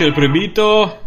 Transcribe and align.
Amici 0.00 0.18
del 0.18 0.30
Proibito, 0.30 0.98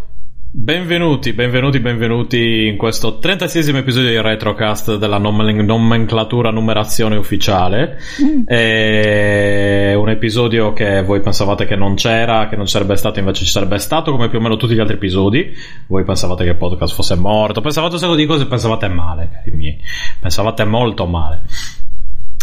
benvenuti, 0.51 1.33
benvenuti, 1.33 1.79
benvenuti 1.79 2.67
in 2.67 2.77
questo 2.77 3.17
36esimo 3.19 3.77
episodio 3.77 4.09
di 4.09 4.21
Retrocast 4.21 4.97
della 4.97 5.17
nomen- 5.17 5.65
nomenclatura 5.65 6.51
numerazione 6.51 7.15
ufficiale. 7.15 7.97
È 8.45 9.95
un 9.95 10.09
episodio 10.09 10.73
che 10.73 11.01
voi 11.01 11.21
pensavate 11.21 11.65
che 11.65 11.75
non 11.75 11.95
c'era, 11.95 12.47
che 12.47 12.55
non 12.55 12.67
sarebbe 12.67 12.95
stato, 12.95 13.17
invece 13.17 13.45
ci 13.45 13.51
sarebbe 13.51 13.79
stato, 13.79 14.11
come 14.11 14.29
più 14.29 14.37
o 14.37 14.41
meno 14.41 14.57
tutti 14.57 14.75
gli 14.75 14.79
altri 14.79 14.97
episodi. 14.97 15.51
Voi 15.87 16.03
pensavate 16.03 16.43
che 16.43 16.51
il 16.51 16.57
podcast 16.57 16.93
fosse 16.93 17.15
morto, 17.15 17.61
pensavate 17.61 17.95
un 17.95 17.99
sacco 17.99 18.15
di 18.15 18.27
cose, 18.27 18.45
pensavate 18.45 18.89
male, 18.89 19.29
cari 19.31 19.57
miei. 19.57 19.81
Pensavate 20.19 20.65
molto 20.65 21.07
male. 21.07 21.41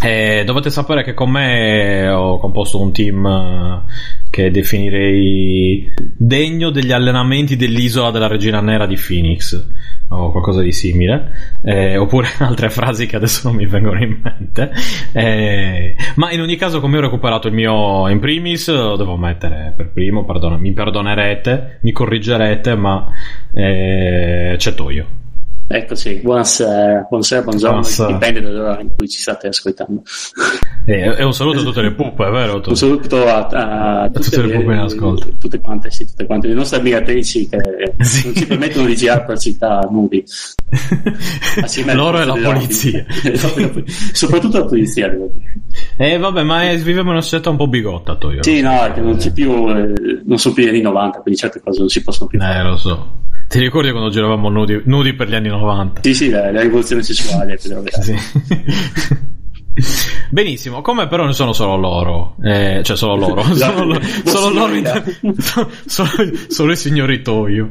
E 0.03 0.45
dovete 0.47 0.71
sapere 0.71 1.05
che 1.05 1.13
con 1.13 1.31
me 1.31 2.09
ho 2.09 2.39
composto 2.39 2.81
un 2.81 2.91
team 2.91 3.27
eh, 3.27 3.83
che 4.31 4.51
definirei 4.51 5.93
degno 6.17 6.71
degli 6.71 6.91
allenamenti 6.91 7.55
dell'isola 7.55 8.11
della 8.11 8.27
regina 8.27 8.63
nera 8.63 8.87
di 8.87 8.97
Phoenix 8.97 9.63
o 10.09 10.31
qualcosa 10.31 10.63
di 10.63 10.73
simile, 10.73 11.59
eh, 11.63 11.99
oppure 11.99 12.29
altre 12.41 12.71
frasi 12.71 13.07
che 13.07 13.17
adesso 13.17 13.47
non 13.49 13.57
mi 13.57 13.67
vengono 13.67 14.03
in 14.03 14.21
mente. 14.23 14.73
Eh, 15.13 15.95
ma 16.15 16.33
in 16.33 16.41
ogni 16.41 16.57
caso, 16.57 16.81
come 16.81 16.97
ho 16.97 17.03
recuperato 17.03 17.49
il 17.49 17.55
mio 17.55 18.09
in 18.09 18.21
primis, 18.21 18.71
lo 18.71 18.97
devo 18.97 19.17
mettere 19.17 19.75
per 19.77 19.91
primo. 19.91 20.25
Perdona, 20.25 20.57
mi 20.57 20.73
perdonerete, 20.73 21.81
mi 21.83 21.93
corrigerete, 21.93 22.75
ma 22.75 23.07
eh, 23.53 24.55
c'è 24.57 24.75
Toio. 24.75 25.20
Eccoci, 25.73 26.17
buonasera, 26.17 27.07
buonasera, 27.09 27.43
buongiorno, 27.43 27.77
Buonasera. 27.79 28.13
dipende 28.13 28.41
dall'ora 28.41 28.81
in 28.81 28.91
cui 28.97 29.09
ci 29.09 29.21
state 29.21 29.47
ascoltando. 29.47 30.03
E, 30.85 31.15
e 31.17 31.23
un 31.23 31.33
saluto 31.33 31.61
a 31.61 31.63
tutte 31.63 31.81
le 31.81 31.93
puppe, 31.93 32.27
è 32.27 32.31
vero? 32.33 32.61
Un 32.67 32.75
saluto 32.75 33.25
a, 33.29 33.47
a 33.47 34.11
tutte 34.11 34.43
le 34.43 34.59
pupe 34.59 34.73
in 34.73 34.79
ascolto. 34.81 35.29
tutte 35.39 35.61
quante, 35.61 35.93
sì, 35.93 36.07
tutte 36.07 36.27
quante 36.27 36.49
le 36.49 36.55
nostre 36.55 36.81
ammiratrici 36.81 37.49
che 37.49 37.59
Sì. 38.03 38.25
non 38.25 38.35
ci 38.35 38.47
permettono 38.49 38.87
di 38.89 38.97
girare 38.97 39.25
per 39.25 39.39
città 39.39 39.87
nudi. 39.89 40.25
Loro 41.95 42.21
e 42.21 42.25
la 42.25 42.35
polizia. 42.35 43.07
Soprattutto 44.13 44.59
la 44.59 44.65
polizia, 44.65 45.09
devo 45.09 45.31
dire. 45.33 45.53
E 45.97 46.19
vabbè, 46.19 46.43
ma 46.43 46.69
è, 46.69 46.77
viviamo 46.79 47.11
in 47.11 47.15
una 47.15 47.21
società 47.21 47.49
un 47.51 47.57
po' 47.57 47.69
bigotta, 47.69 48.17
Toio. 48.17 48.43
Sì, 48.43 48.61
no, 48.61 48.91
che 48.93 49.01
non 49.01 49.17
c'è 49.19 49.33
più, 49.33 49.69
eh, 49.71 50.21
non 50.25 50.37
sono 50.39 50.53
più 50.53 50.67
anni 50.67 50.81
90, 50.81 51.21
quindi 51.21 51.39
certe 51.39 51.61
cose 51.61 51.79
non 51.79 51.89
si 51.89 52.03
possono 52.03 52.29
più 52.29 52.41
fare. 52.41 52.59
Eh, 52.59 52.63
lo 52.65 52.77
so. 52.77 53.19
Ti 53.51 53.59
ricordi 53.59 53.91
quando 53.91 54.11
giravamo 54.11 54.49
nudi, 54.49 54.81
nudi 54.85 55.13
per 55.15 55.29
gli 55.29 55.35
anni 55.35 55.49
90? 55.49 56.03
Sì, 56.05 56.15
sì, 56.15 56.29
la, 56.31 56.53
la 56.53 56.61
rivoluzione 56.61 57.03
sessuale, 57.03 57.59
però, 57.61 57.83
Sì. 58.01 58.15
Benissimo, 60.31 60.83
come 60.83 61.09
però 61.09 61.25
non 61.25 61.35
sono 61.35 61.53
solo 61.53 61.75
loro, 61.77 62.37
eh, 62.45 62.81
cioè 62.85 62.97
solo 62.97 63.17
loro, 63.17 63.43
solo, 63.53 63.83
lo- 63.85 64.01
solo 64.25 64.55
loro, 64.55 64.73
in- 64.75 64.89
solo, 65.85 66.09
solo 66.47 66.71
i 66.71 66.77
signori 66.77 67.23
Toio. 67.23 67.71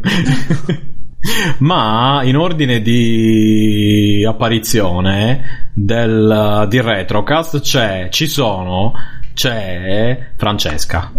Ma 1.59 2.23
in 2.23 2.35
ordine 2.35 2.81
di 2.81 4.25
apparizione 4.27 5.69
del, 5.73 6.65
di 6.67 6.81
Retrocast 6.81 7.61
c'è, 7.61 8.09
ci 8.11 8.27
sono, 8.27 8.91
c'è 9.33 10.31
Francesca. 10.35 11.09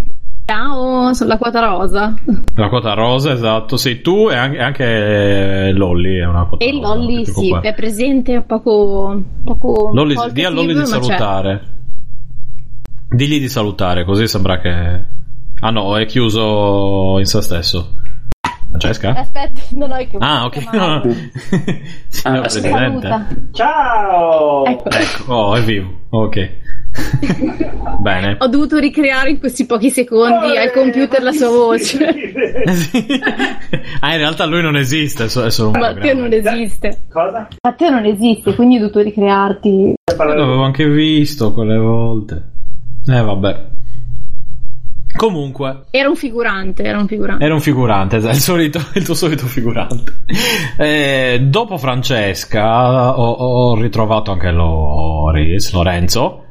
Ciao, 0.50 1.12
sono 1.12 1.30
la 1.30 1.38
quota 1.38 1.60
rosa. 1.64 2.12
La 2.56 2.68
quota 2.68 2.92
rosa, 2.94 3.30
esatto. 3.32 3.76
Sei 3.76 4.00
tu 4.00 4.28
e 4.28 4.34
anche, 4.34 4.58
anche 4.58 5.70
Lolly 5.72 6.18
è 6.18 6.24
una 6.26 6.44
quota 6.46 6.64
E 6.64 6.72
rosa, 6.72 6.88
Lolly, 6.88 7.14
non 7.14 7.22
ti 7.22 7.30
sì, 7.30 7.56
è 7.60 7.72
presente 7.72 8.40
poco. 8.40 9.22
poco 9.44 9.90
Lolly, 9.92 10.16
di 10.32 10.44
a 10.44 10.50
Lolly 10.50 10.72
di 10.72 10.74
ma 10.74 10.80
c'è. 10.82 10.88
salutare. 10.88 11.62
Digli 13.10 13.38
di 13.38 13.48
salutare, 13.48 14.04
così 14.04 14.26
sembra 14.26 14.58
che. 14.58 15.04
Ah 15.60 15.70
no, 15.70 15.96
è 15.96 16.04
chiuso 16.06 17.20
in 17.20 17.26
se 17.26 17.42
stesso. 17.42 17.98
Francesca? 18.70 19.10
Aspetta, 19.12 19.60
non 19.78 19.92
ho 19.92 20.00
il 20.00 20.08
Ah, 20.18 20.46
ok. 20.46 20.72
No, 20.72 20.86
no. 20.86 21.02
Signor 22.08 22.38
Ah, 22.38 22.40
Presidente. 22.40 23.08
Saluta. 23.08 23.26
Ciao! 23.52 24.64
Ecco. 24.64 24.88
Ecco, 24.90 25.32
oh, 25.32 25.54
è 25.54 25.62
vivo. 25.62 25.92
Ok. 26.08 26.50
Bene. 28.00 28.36
Ho 28.40 28.46
dovuto 28.48 28.78
ricreare 28.78 29.30
in 29.30 29.38
questi 29.38 29.66
pochi 29.66 29.90
secondi 29.90 30.56
al 30.56 30.72
computer 30.72 31.22
la 31.22 31.32
sua 31.32 31.48
voce. 31.48 32.04
Eh, 32.04 33.20
ah, 34.00 34.12
in 34.12 34.18
realtà 34.18 34.44
lui 34.46 34.62
non 34.62 34.76
esiste, 34.76 35.24
è 35.24 35.28
so- 35.28 35.44
è 35.44 35.50
solo 35.50 35.70
un 35.70 35.78
Matteo 35.78 36.14
non 36.14 36.32
esiste. 36.32 37.02
Cosa? 37.10 37.48
Matteo 37.62 37.90
non 37.90 38.04
esiste, 38.04 38.54
quindi 38.54 38.76
ho 38.76 38.80
dovuto 38.80 39.00
ricrearti. 39.00 39.94
L'avevo 40.16 40.62
anche 40.62 40.88
visto 40.88 41.52
quelle 41.52 41.76
volte. 41.76 42.42
Eh, 43.06 43.20
vabbè. 43.20 43.68
Comunque, 45.16 45.86
Era 45.90 46.08
un 46.08 46.14
figurante, 46.14 46.84
era 46.84 46.98
un 46.98 47.08
figurante. 47.08 47.44
Era 47.44 47.52
un 47.52 47.60
figurante, 47.60 48.16
esatto, 48.16 48.36
il, 48.36 48.40
solito, 48.40 48.80
il 48.94 49.04
tuo 49.04 49.14
solito 49.14 49.46
figurante. 49.46 50.12
Eh, 50.78 51.40
dopo 51.42 51.76
Francesca 51.76 53.18
ho, 53.18 53.30
ho 53.32 53.74
ritrovato 53.80 54.30
anche 54.30 54.50
Loris, 54.50 55.72
Lorenzo, 55.72 56.44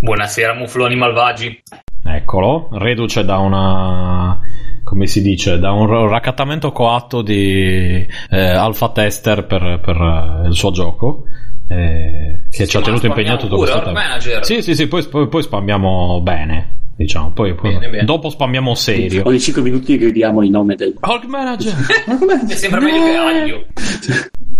Buonasera, 0.00 0.54
mufloni 0.54 0.94
malvagi. 0.94 1.62
eccolo, 2.04 2.68
reduce 2.72 3.24
da 3.24 3.38
una, 3.38 4.38
come 4.84 5.06
si 5.06 5.20
dice, 5.22 5.58
da 5.58 5.72
un 5.72 6.08
raccattamento 6.08 6.70
coatto 6.72 7.22
di 7.22 8.06
eh, 8.30 8.40
alfa 8.40 8.90
tester 8.90 9.44
per, 9.46 9.80
per, 9.82 9.96
eh, 10.44 10.48
il 10.48 10.54
suo 10.54 10.70
gioco. 10.70 11.24
eh, 11.68 12.40
che 12.50 12.66
ci 12.66 12.76
ha 12.76 12.80
tenuto 12.80 13.06
impegnato 13.06 13.42
tutto 13.46 13.56
questo 13.58 13.76
tempo. 13.82 13.92
Manager. 13.98 14.44
Sì, 14.44 14.62
sì, 14.62 14.74
sì, 14.74 14.86
poi, 14.86 15.04
poi, 15.06 15.28
poi 15.28 15.42
spammiamo 15.42 16.20
bene, 16.22 16.76
diciamo, 16.96 17.30
poi, 17.32 17.54
poi- 17.54 17.72
Bene, 17.74 17.88
bene. 17.88 18.04
dopo 18.04 18.30
spammiamo 18.30 18.74
serio. 18.74 19.22
Ogni 19.26 19.40
5 19.40 19.62
minuti 19.62 19.98
gridiamo 19.98 20.42
il 20.42 20.50
nome 20.50 20.76
del... 20.76 20.94
Org 21.00 21.24
Manager! 21.24 21.74
Mi 22.46 22.52
sembra 22.52 22.80
meglio 22.80 23.02
che 23.02 23.16
aglio. 23.16 23.66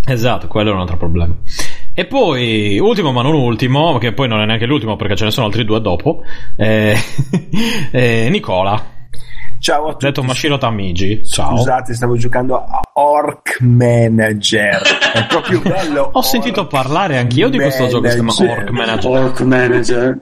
Esatto, 0.04 0.48
quello 0.48 0.70
è 0.70 0.74
un 0.74 0.80
altro 0.80 0.96
problema. 0.96 1.34
E 1.98 2.06
poi, 2.06 2.78
ultimo 2.78 3.10
ma 3.10 3.22
non 3.22 3.34
ultimo, 3.34 3.98
che 3.98 4.12
poi 4.12 4.28
non 4.28 4.40
è 4.40 4.44
neanche 4.46 4.66
l'ultimo 4.66 4.94
perché 4.94 5.16
ce 5.16 5.24
ne 5.24 5.30
sono 5.32 5.46
altri 5.46 5.64
due 5.64 5.80
dopo, 5.80 6.22
eh, 6.54 6.94
eh, 7.90 8.28
Nicola, 8.30 8.80
Ciao 9.58 9.86
a 9.86 9.90
tutti. 9.90 10.06
detto 10.06 10.22
Mashiro 10.22 10.58
Tamigi. 10.58 11.26
Ciao. 11.26 11.56
Scusate, 11.56 11.94
stavo 11.94 12.16
giocando 12.16 12.54
a 12.54 12.80
Orc 12.92 13.58
Manager. 13.62 14.80
È 15.12 15.26
proprio 15.26 15.60
bello. 15.60 16.10
Ho 16.12 16.22
sentito 16.22 16.68
parlare 16.68 17.18
anch'io 17.18 17.48
di 17.48 17.58
questo 17.58 17.88
gioco 17.88 18.02
che 18.02 18.10
si 18.10 18.24
chiama. 18.24 18.52
Orc 18.52 18.70
Manager. 18.70 19.10
Orc 19.10 19.40
Manager. 19.40 20.20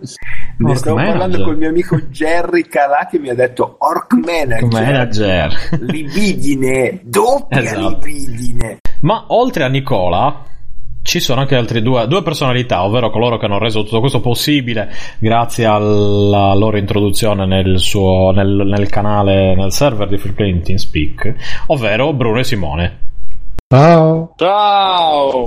Ne 0.56 0.68
Orc 0.70 0.78
stavo 0.78 0.96
Manager. 0.96 1.18
parlando 1.18 1.44
col 1.44 1.56
mio 1.58 1.68
amico 1.68 2.00
Jerry 2.08 2.62
Calà 2.62 3.06
che 3.10 3.18
mi 3.18 3.28
ha 3.28 3.34
detto 3.34 3.76
Orc 3.80 4.14
Manager. 4.14 4.68
Manager. 4.72 5.78
Libidine, 5.82 7.00
doppia 7.04 7.60
Esatto. 7.60 7.88
libidine. 8.02 8.78
Ma 9.00 9.26
oltre 9.28 9.64
a 9.64 9.68
Nicola 9.68 10.42
ci 11.06 11.20
sono 11.20 11.40
anche 11.40 11.54
altre 11.54 11.80
due, 11.80 12.06
due 12.08 12.22
personalità, 12.22 12.84
ovvero 12.84 13.10
coloro 13.10 13.38
che 13.38 13.46
hanno 13.46 13.58
reso 13.58 13.84
tutto 13.84 14.00
questo 14.00 14.20
possibile 14.20 14.92
grazie 15.18 15.64
alla 15.64 16.52
loro 16.54 16.76
introduzione 16.76 17.46
nel, 17.46 17.78
suo, 17.78 18.32
nel, 18.32 18.62
nel 18.66 18.88
canale, 18.88 19.54
nel 19.54 19.72
server 19.72 20.08
di 20.08 20.18
Free 20.18 20.32
Play 20.32 20.60
TeamSpeak, 20.60 21.34
ovvero 21.68 22.12
Bruno 22.12 22.40
e 22.40 22.44
Simone. 22.44 22.98
Ciao. 23.68 24.34
Ciao! 24.36 25.44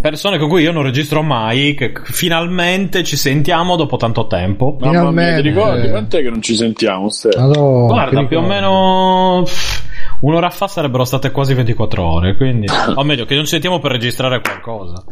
Persone 0.00 0.38
con 0.38 0.48
cui 0.48 0.62
io 0.62 0.72
non 0.72 0.82
registro 0.82 1.22
mai, 1.22 1.74
che 1.74 1.92
finalmente 2.04 3.04
ci 3.04 3.16
sentiamo 3.16 3.76
dopo 3.76 3.96
tanto 3.96 4.26
tempo. 4.26 4.76
Mamma 4.80 5.04
Mamma 5.04 5.22
mia, 5.22 5.36
ti 5.36 5.42
ricordi? 5.42 5.52
Finalmente. 5.52 5.90
Quant'è 5.90 6.22
che 6.22 6.30
non 6.30 6.42
ci 6.42 6.56
sentiamo? 6.56 7.08
Allora, 7.36 7.86
Guarda, 7.86 8.24
più 8.24 8.38
o 8.38 8.40
meno 8.40 9.42
pff, 9.44 9.91
un'ora 10.22 10.50
fa 10.50 10.66
sarebbero 10.66 11.04
state 11.04 11.30
quasi 11.30 11.54
24 11.54 12.04
ore, 12.04 12.36
quindi... 12.36 12.66
O 12.94 13.04
meglio, 13.04 13.24
che 13.24 13.34
non 13.34 13.44
ci 13.44 13.50
sentiamo 13.50 13.78
per 13.78 13.92
registrare 13.92 14.40
qualcosa. 14.40 15.04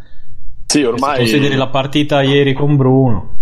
Sì, 0.65 0.79
Se 0.79 0.85
ormai... 0.85 1.17
consideri 1.17 1.55
la 1.55 1.67
partita 1.67 2.21
ieri 2.21 2.53
con 2.53 2.75
Bruno. 2.75 3.35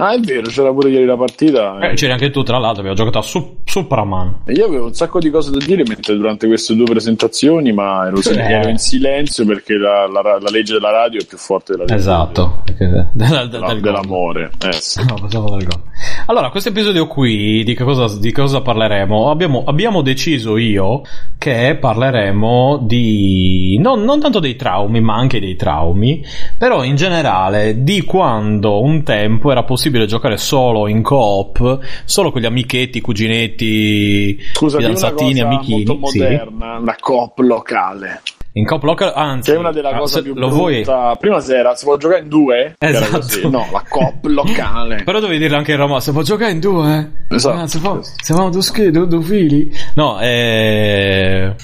Ah, 0.00 0.14
è 0.14 0.18
vero, 0.20 0.48
c'era 0.48 0.72
pure 0.72 0.90
ieri 0.90 1.04
la 1.04 1.16
partita. 1.16 1.78
Eh, 1.78 1.94
c'eri 1.94 2.12
anche 2.12 2.30
tu, 2.30 2.42
tra 2.42 2.58
l'altro, 2.58 2.78
abbiamo 2.80 2.96
giocato 2.96 3.18
a 3.18 3.22
Su- 3.22 3.58
Supraman. 3.64 4.42
E 4.46 4.52
Io 4.52 4.66
avevo 4.66 4.86
un 4.86 4.94
sacco 4.94 5.18
di 5.18 5.30
cose 5.30 5.50
da 5.50 5.58
dire 5.64 5.82
mentre 5.86 6.16
durante 6.16 6.46
queste 6.46 6.74
due 6.74 6.84
presentazioni, 6.86 7.72
ma 7.72 8.06
ero, 8.06 8.20
ero 8.32 8.68
in 8.68 8.78
silenzio 8.78 9.44
perché 9.44 9.74
la, 9.76 10.06
la- 10.06 10.38
la 10.40 10.50
legge 10.50 10.72
della 10.74 10.90
radio 10.90 11.20
è 11.20 11.24
più 11.26 11.36
forte 11.38 11.72
della 11.72 11.84
legge 11.84 11.96
Esatto. 11.96 12.62
Perché- 12.64 12.86
del- 12.88 13.08
della- 13.12 13.46
del- 13.46 13.80
dell'amore. 13.80 14.50
Eh, 14.66 14.72
sì. 14.72 15.00
No, 15.10 15.26
dal 15.28 15.64
gol. 15.64 15.80
Allora, 16.26 16.50
questo 16.50 16.70
episodio 16.70 17.06
qui, 17.06 17.62
di 17.64 17.74
cosa, 17.74 18.18
di 18.18 18.32
cosa 18.32 18.60
parleremo? 18.62 19.30
Abbiamo, 19.30 19.64
abbiamo 19.66 20.00
deciso 20.02 20.56
io 20.56 21.02
che 21.38 21.76
parleremo 21.78 22.78
di, 22.82 23.78
non, 23.82 24.02
non 24.04 24.20
tanto 24.20 24.38
dei 24.40 24.56
traumi, 24.56 25.00
ma 25.00 25.14
anche 25.16 25.40
dei 25.40 25.56
traumi, 25.56 26.22
però 26.58 26.84
in 26.84 26.96
generale 26.96 27.82
di 27.82 28.02
quando 28.04 28.80
un 28.82 29.02
tempo 29.02 29.50
era 29.50 29.62
possibile 29.64 29.88
giocare 30.06 30.36
solo 30.36 30.88
in 30.88 31.02
coop, 31.02 31.78
solo 32.04 32.30
con 32.30 32.40
gli 32.40 32.46
amichetti, 32.46 33.00
cuginetti, 33.00 34.38
Scusa, 34.52 34.78
fidanzatini, 34.78 35.40
cosa 35.40 35.46
amichini. 35.46 35.84
molto 35.84 36.06
sì. 36.08 36.18
moderna, 36.18 36.78
una 36.78 36.96
coop 36.98 37.38
locale. 37.38 38.22
In 38.52 38.66
coop 38.66 38.82
local, 38.82 39.12
anzi, 39.14 39.50
Che 39.50 39.56
è 39.56 39.60
una 39.60 39.70
delle 39.70 39.90
ah, 39.90 39.98
cose 39.98 40.14
se 40.14 40.22
più 40.22 40.34
lo 40.34 40.48
vuoi... 40.48 40.82
brutta. 40.82 41.14
Prima 41.20 41.38
sera 41.38 41.76
si 41.76 41.84
può 41.84 41.96
giocare 41.96 42.22
in 42.22 42.28
due? 42.28 42.74
Che 42.76 42.86
Esatto. 42.88 43.18
così. 43.18 43.48
No, 43.48 43.68
la 43.70 43.84
coop 43.88 44.24
locale. 44.24 45.02
Però 45.04 45.20
devi 45.20 45.38
dirlo 45.38 45.56
anche 45.56 45.70
in 45.70 45.78
Roma, 45.78 46.00
se 46.00 46.10
può 46.10 46.22
giocare 46.22 46.50
in 46.50 46.58
due, 46.58 46.98
eh? 47.28 47.34
Esatto. 47.36 47.58
Ah, 47.60 47.66
se, 47.68 47.78
fa, 47.78 47.98
se 48.02 48.34
fanno 48.34 48.50
due, 48.50 48.62
schi- 48.62 48.90
due, 48.90 49.06
due 49.06 49.22
fili. 49.22 49.72
No, 49.94 50.18
eh... 50.20 51.54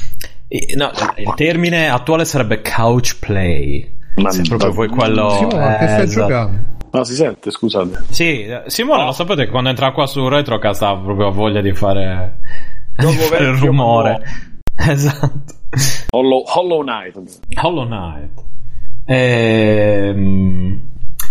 eh, 0.47 0.75
no, 0.77 0.91
il 1.17 1.33
termine 1.35 1.89
attuale 1.89 2.25
sarebbe 2.25 2.63
couch 2.63 3.19
play. 3.19 3.95
Ma 4.17 4.31
Se 4.31 4.43
proprio 4.43 4.71
vuoi 4.71 4.89
quello... 4.89 5.31
Simone, 5.31 5.77
che 5.79 5.85
eh, 5.85 5.89
stai 5.89 6.03
esatto. 6.05 6.27
giocando? 6.29 6.59
No, 6.97 7.05
si 7.05 7.15
sente, 7.15 7.51
scusate. 7.51 8.05
Sì, 8.09 8.45
eh, 8.45 8.63
Simone, 8.69 9.05
lo 9.05 9.13
sapete 9.13 9.45
che 9.45 9.51
quando 9.51 9.69
entra 9.69 9.93
qua 9.93 10.07
su 10.07 10.27
Retrocast 10.27 10.81
ha 10.81 10.97
proprio 10.97 11.31
voglia 11.31 11.61
di 11.61 11.75
fare, 11.75 12.39
di 12.97 13.07
fare 13.13 13.45
il 13.45 13.57
rumore. 13.57 14.23
Esatto. 14.79 15.55
Hollow, 16.11 16.43
Hollow 16.47 16.83
Knight. 16.83 17.19
Hollow 17.63 17.87
Knight. 17.87 18.45
Ehm, 19.07 20.81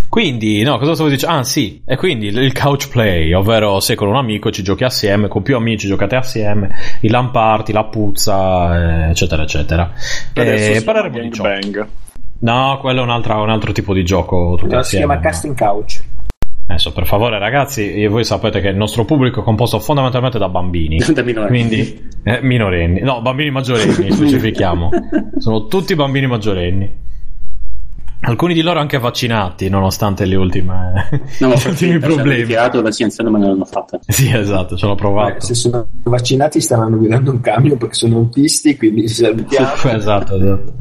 quindi, 0.08 0.62
no, 0.62 0.78
cosa 0.78 0.94
stavo 0.94 1.08
dicendo? 1.08 1.36
Ah, 1.36 1.44
sì, 1.44 1.82
e 1.84 1.96
quindi 1.96 2.26
il 2.26 2.52
couch 2.52 2.88
play, 2.88 3.32
ovvero 3.32 3.80
se 3.80 3.94
con 3.94 4.08
un 4.08 4.16
amico 4.16 4.50
ci 4.50 4.62
giochi 4.62 4.84
assieme, 4.84 5.28
con 5.28 5.42
più 5.42 5.56
amici 5.56 5.86
giocate 5.86 6.16
assieme, 6.16 6.74
i 7.02 7.08
lamparti, 7.08 7.72
la 7.72 7.84
puzza, 7.84 9.06
eh, 9.06 9.10
eccetera, 9.10 9.42
eccetera. 9.42 9.92
Adesso 10.34 10.52
E 10.52 10.58
si 10.58 10.70
chiama 10.82 11.00
parleremo 11.00 11.18
di 11.20 11.28
gioco. 11.30 12.04
No, 12.40 12.78
quello 12.80 13.00
è 13.00 13.02
un 13.02 13.10
altro, 13.10 13.42
un 13.42 13.50
altro 13.50 13.72
tipo 13.72 13.94
di 13.94 14.04
gioco 14.04 14.56
tutti 14.58 14.74
No, 14.74 14.82
si 14.82 14.96
chiama. 14.96 15.18
Casting 15.20 15.56
Couch. 15.56 16.02
Adesso, 16.68 16.92
per 16.92 17.06
favore, 17.06 17.38
ragazzi, 17.38 18.04
voi 18.06 18.24
sapete 18.24 18.60
che 18.60 18.68
il 18.68 18.76
nostro 18.76 19.04
pubblico 19.04 19.40
è 19.40 19.44
composto 19.44 19.78
fondamentalmente 19.78 20.38
da 20.38 20.48
bambini. 20.48 20.98
Da 21.14 21.22
minorenni. 21.22 21.46
Quindi, 21.48 22.08
eh, 22.24 22.40
minorenni. 22.42 23.00
No, 23.00 23.22
bambini 23.22 23.50
maggiorenni, 23.50 24.10
specifichiamo. 24.10 24.90
Sono 25.38 25.66
tutti 25.66 25.94
bambini 25.94 26.26
maggiorenni. 26.26 27.04
Alcuni 28.28 28.54
di 28.54 28.62
loro 28.62 28.80
anche 28.80 28.98
vaccinati, 28.98 29.68
nonostante 29.68 30.24
le 30.24 30.34
ultime, 30.36 31.08
No, 31.40 31.48
gli 31.54 31.66
ultimi 31.68 31.98
problemi. 31.98 32.14
problemi. 32.14 32.44
tirato 32.46 32.76
la 32.78 32.82
vaccinazione 32.82 33.30
ma 33.30 33.38
non 33.38 33.48
l'hanno 33.50 33.64
fatta. 33.64 33.98
Sì, 34.06 34.28
esatto, 34.34 34.76
ce 34.76 34.86
l'ho 34.86 34.92
Eh, 34.92 34.96
provato. 34.96 35.40
se 35.46 35.54
sono 35.54 35.86
vaccinati 36.02 36.60
stanno 36.60 36.96
guidando 36.96 37.30
un 37.30 37.40
camion 37.40 37.76
perché 37.78 37.94
sono 37.94 38.16
autisti, 38.16 38.76
quindi 38.76 39.08
ci 39.08 39.14
salutiamo. 39.14 39.68
esatto, 39.94 40.36
esatto. 40.36 40.74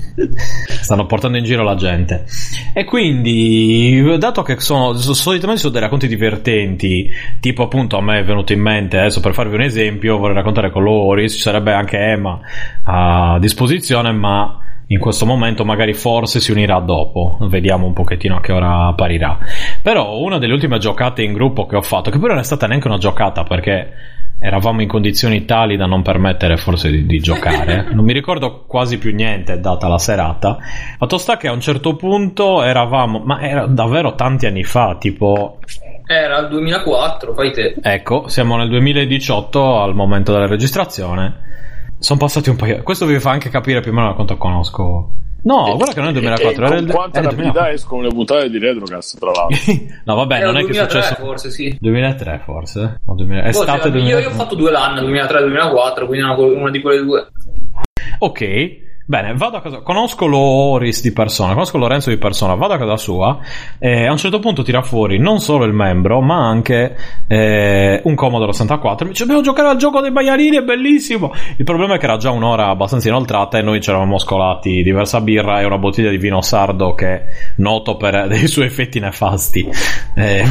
Stanno 0.81 1.05
portando 1.05 1.37
in 1.37 1.43
giro 1.43 1.63
la 1.63 1.75
gente. 1.75 2.25
E 2.73 2.83
quindi, 2.83 4.17
dato 4.17 4.41
che 4.41 4.59
sono 4.59 4.93
solitamente 4.93 5.61
sono 5.61 5.73
dei 5.73 5.81
racconti 5.81 6.07
divertenti, 6.07 7.09
tipo 7.39 7.63
appunto 7.63 7.97
a 7.97 8.01
me 8.01 8.19
è 8.19 8.23
venuto 8.23 8.53
in 8.53 8.59
mente, 8.61 8.97
adesso 8.97 9.19
per 9.19 9.33
farvi 9.33 9.53
un 9.55 9.61
esempio, 9.61 10.17
vorrei 10.17 10.35
raccontare 10.35 10.71
con 10.71 10.83
Loris, 10.83 11.33
ci 11.33 11.39
sarebbe 11.41 11.73
anche 11.73 11.97
Emma 11.97 12.39
a 12.83 13.37
disposizione, 13.39 14.11
ma 14.11 14.59
in 14.87 14.99
questo 14.99 15.25
momento 15.25 15.65
magari 15.65 15.93
forse 15.93 16.39
si 16.39 16.51
unirà 16.51 16.79
dopo, 16.79 17.37
vediamo 17.49 17.85
un 17.85 17.93
pochettino 17.93 18.37
a 18.37 18.41
che 18.41 18.51
ora 18.51 18.87
apparirà. 18.87 19.37
Però 19.81 20.17
una 20.19 20.37
delle 20.37 20.53
ultime 20.53 20.77
giocate 20.77 21.23
in 21.23 21.33
gruppo 21.33 21.65
che 21.65 21.75
ho 21.75 21.81
fatto, 21.81 22.11
che 22.11 22.19
poi 22.19 22.29
non 22.29 22.39
è 22.39 22.43
stata 22.43 22.67
neanche 22.67 22.87
una 22.87 22.97
giocata 22.97 23.43
perché 23.43 23.93
eravamo 24.37 24.81
in 24.81 24.87
condizioni 24.87 25.45
tali 25.45 25.77
da 25.77 25.85
non 25.85 26.01
permettere 26.01 26.57
forse 26.57 26.91
di, 26.91 27.05
di 27.05 27.19
giocare. 27.19 27.87
Non 27.95 28.03
mi 28.03 28.13
ricordo 28.13 28.65
quasi 28.67 28.97
più 28.97 29.13
niente 29.13 29.59
data 29.59 29.87
la 29.87 29.97
serata. 29.97 30.57
Fatto 30.97 31.17
sta 31.17 31.37
che 31.37 31.47
a 31.47 31.51
un 31.51 31.61
certo 31.61 31.95
punto 31.95 32.61
eravamo, 32.61 33.19
ma 33.19 33.41
era 33.41 33.65
davvero 33.65 34.15
tanti 34.15 34.45
anni 34.45 34.63
fa, 34.63 34.97
tipo 34.99 35.59
Era 36.05 36.39
il 36.39 36.49
2004, 36.49 37.33
fai 37.33 37.51
te. 37.51 37.75
Ecco, 37.81 38.27
siamo 38.27 38.57
nel 38.57 38.69
2018 38.69 39.81
al 39.81 39.95
momento 39.95 40.31
della 40.31 40.47
registrazione. 40.47 41.53
Sono 41.99 42.19
passati 42.19 42.49
un 42.49 42.55
paio. 42.55 42.83
Questo 42.83 43.05
vi 43.05 43.19
fa 43.19 43.31
anche 43.31 43.49
capire 43.49 43.79
più 43.81 43.91
o 43.91 43.93
meno 43.93 44.13
quanto 44.15 44.37
conosco. 44.37 45.11
No, 45.43 45.75
guarda 45.75 45.93
che 45.93 45.99
non 45.99 46.07
è 46.07 46.11
il 46.11 46.17
2004, 46.17 46.63
E 46.63 46.67
era 46.67 46.75
il, 46.77 46.87
quanta 46.91 47.19
era 47.19 47.29
rapidità 47.29 47.51
2004. 47.51 47.73
escono 47.75 48.01
le 48.01 48.09
puntate 48.09 48.49
di 48.49 48.57
Retrocast, 48.57 49.19
tra 49.19 49.31
l'altro. 49.31 49.73
no, 50.03 50.15
vabbè, 50.15 50.35
Era 50.37 50.45
non 50.47 50.57
è 50.57 50.59
che 50.61 50.65
è 50.65 50.71
2003 50.71 51.01
successo. 51.01 51.23
forse, 51.23 51.51
sì. 51.51 51.77
2003 51.79 52.41
forse? 52.43 53.01
O 53.05 53.13
2000... 53.13 53.41
Boh, 53.41 53.47
Estate 53.49 53.81
cioè, 53.81 53.91
2003. 53.91 54.09
io, 54.09 54.19
io 54.19 54.27
ho 54.27 54.37
fatto 54.37 54.55
due 54.55 54.71
l'anno, 54.71 55.01
2003-2004, 55.01 56.05
quindi 56.07 56.23
una, 56.25 56.35
una 56.35 56.69
di 56.71 56.81
quelle 56.81 57.01
due. 57.03 57.27
Ok, 58.19 58.77
bene, 59.05 59.33
vado 59.35 59.57
a 59.57 59.61
casa. 59.61 59.81
Conosco 59.81 60.25
Loris 60.25 61.01
di 61.01 61.11
persona, 61.11 61.53
conosco 61.53 61.77
Lorenzo 61.77 62.09
di 62.09 62.17
persona, 62.17 62.55
vado 62.55 62.73
a 62.73 62.77
casa 62.77 62.97
sua 62.97 63.39
e 63.77 64.05
a 64.05 64.11
un 64.11 64.17
certo 64.17 64.39
punto 64.39 64.63
tira 64.63 64.81
fuori 64.81 65.19
non 65.19 65.39
solo 65.39 65.65
il 65.65 65.73
membro, 65.73 66.21
ma 66.21 66.47
anche 66.47 66.95
eh, 67.27 68.01
un 68.03 68.15
Commodore 68.15 68.51
64. 68.51 69.05
Mi 69.05 69.11
dice: 69.11 69.25
Devo 69.25 69.41
giocare 69.41 69.69
al 69.69 69.77
gioco 69.77 70.01
dei 70.01 70.11
maialini, 70.11 70.57
è 70.57 70.63
bellissimo. 70.63 71.31
Il 71.57 71.63
problema 71.65 71.95
è 71.95 71.97
che 71.97 72.05
era 72.05 72.17
già 72.17 72.31
un'ora 72.31 72.69
abbastanza 72.69 73.07
inoltrata 73.07 73.57
e 73.57 73.61
noi 73.61 73.81
ci 73.81 73.89
eravamo 73.89 74.17
scolati 74.17 74.83
diversa 74.83 75.21
birra 75.21 75.61
e 75.61 75.65
una 75.65 75.77
bottiglia 75.77 76.09
di 76.09 76.17
vino 76.17 76.41
sardo 76.41 76.93
che 76.93 77.07
è 77.07 77.25
noto 77.57 77.97
per 77.97 78.27
dei 78.29 78.47
suoi 78.47 78.65
effetti 78.65 78.99
nefasti. 78.99 79.69
Eh, 80.15 80.43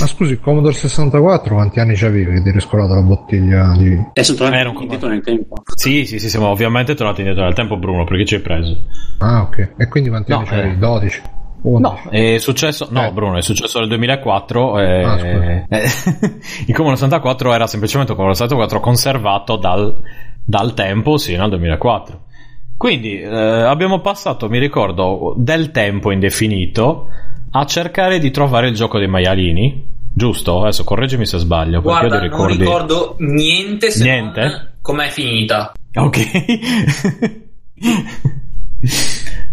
Ma 0.00 0.06
scusi, 0.06 0.32
il 0.32 0.40
Commodore 0.40 0.74
64 0.74 1.54
quanti 1.54 1.80
anni 1.80 1.94
c'avevi 1.94 2.34
che 2.34 2.42
ti 2.42 2.48
eri 2.48 2.60
scolato 2.60 2.94
la 2.94 3.02
bottiglia 3.02 3.74
di... 3.76 3.98
E 4.12 4.24
sono 4.24 4.38
tornati 4.38 4.60
Era 4.60 4.70
un 4.70 4.82
indietro 4.82 5.08
nel 5.08 5.22
tempo. 5.22 5.56
sì, 5.74 6.04
sì, 6.04 6.18
sì, 6.18 6.28
siamo 6.28 6.48
ovviamente 6.48 6.94
tornati 6.94 7.20
indietro 7.20 7.44
nel 7.44 7.54
tempo, 7.54 7.76
Bruno, 7.86 8.04
perché 8.04 8.24
ci 8.24 8.34
hai 8.34 8.40
preso. 8.40 8.76
Ah, 9.18 9.42
ok. 9.42 9.74
E 9.78 9.88
quindi 9.88 10.08
quanti 10.10 10.32
No, 10.32 10.44
anni 10.46 10.72
eh. 10.72 10.76
12? 10.76 11.22
11? 11.62 11.80
No, 11.82 12.10
è 12.10 12.38
successo. 12.38 12.88
No, 12.90 13.06
Eh. 13.06 13.12
Bruno, 13.12 13.36
è 13.38 13.42
successo 13.42 13.78
nel 13.78 13.88
2004. 13.88 14.78
E... 14.78 15.02
Ah, 15.02 15.18
scusa. 15.18 15.66
eh, 15.68 15.82
il 16.66 16.74
Commodore 16.74 16.96
64 16.96 17.52
era 17.52 17.66
semplicemente 17.66 18.12
un 18.12 18.18
Commodore 18.18 18.40
64 18.40 18.80
conservato 18.80 19.56
dal, 19.56 19.96
dal 20.44 20.74
tempo 20.74 21.16
sino 21.16 21.44
al 21.44 21.50
2004. 21.50 22.24
Quindi 22.76 23.20
eh, 23.20 23.26
abbiamo 23.34 24.00
passato, 24.00 24.48
mi 24.48 24.58
ricordo, 24.58 25.34
del 25.38 25.70
tempo 25.70 26.10
indefinito 26.12 27.08
a 27.52 27.64
cercare 27.64 28.18
di 28.18 28.30
trovare 28.30 28.68
il 28.68 28.74
gioco 28.74 28.98
dei 28.98 29.08
maialini. 29.08 29.94
Giusto? 30.12 30.60
Adesso 30.62 30.84
correggimi 30.84 31.26
se 31.26 31.38
sbaglio. 31.38 31.80
Perché 31.82 32.06
Guarda, 32.08 32.14
io 32.16 32.20
ti 32.22 32.28
non 32.28 32.46
ricordi. 32.46 32.56
ricordo 32.58 33.16
niente 33.18 33.90
se 33.90 34.02
Niente? 34.04 34.40
non 34.40 34.70
com'è 34.82 35.08
finita. 35.08 35.72
Ok. 35.94 36.18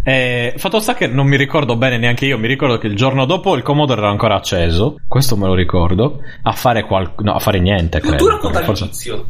Eh, 0.05 0.53
fatto 0.57 0.81
sta 0.81 0.95
che 0.95 1.07
non 1.07 1.27
mi 1.27 1.37
ricordo 1.37 1.77
bene 1.77 1.97
neanche 1.97 2.25
io, 2.25 2.37
mi 2.37 2.47
ricordo 2.47 2.77
che 2.77 2.87
il 2.87 2.95
giorno 2.95 3.23
dopo 3.23 3.55
il 3.55 3.61
Commodore 3.63 4.01
era 4.01 4.09
ancora 4.09 4.35
acceso, 4.35 4.97
questo 5.07 5.37
me 5.37 5.47
lo 5.47 5.53
ricordo, 5.53 6.19
a 6.41 6.51
fare, 6.51 6.83
qual- 6.83 7.13
no, 7.19 7.33
a 7.33 7.39
fare 7.39 7.59
niente, 7.61 8.01
credo. 8.01 8.17
tu 8.17 8.27
racconta 8.27 8.61
forse- 8.63 8.83
l'inizio. 8.83 9.25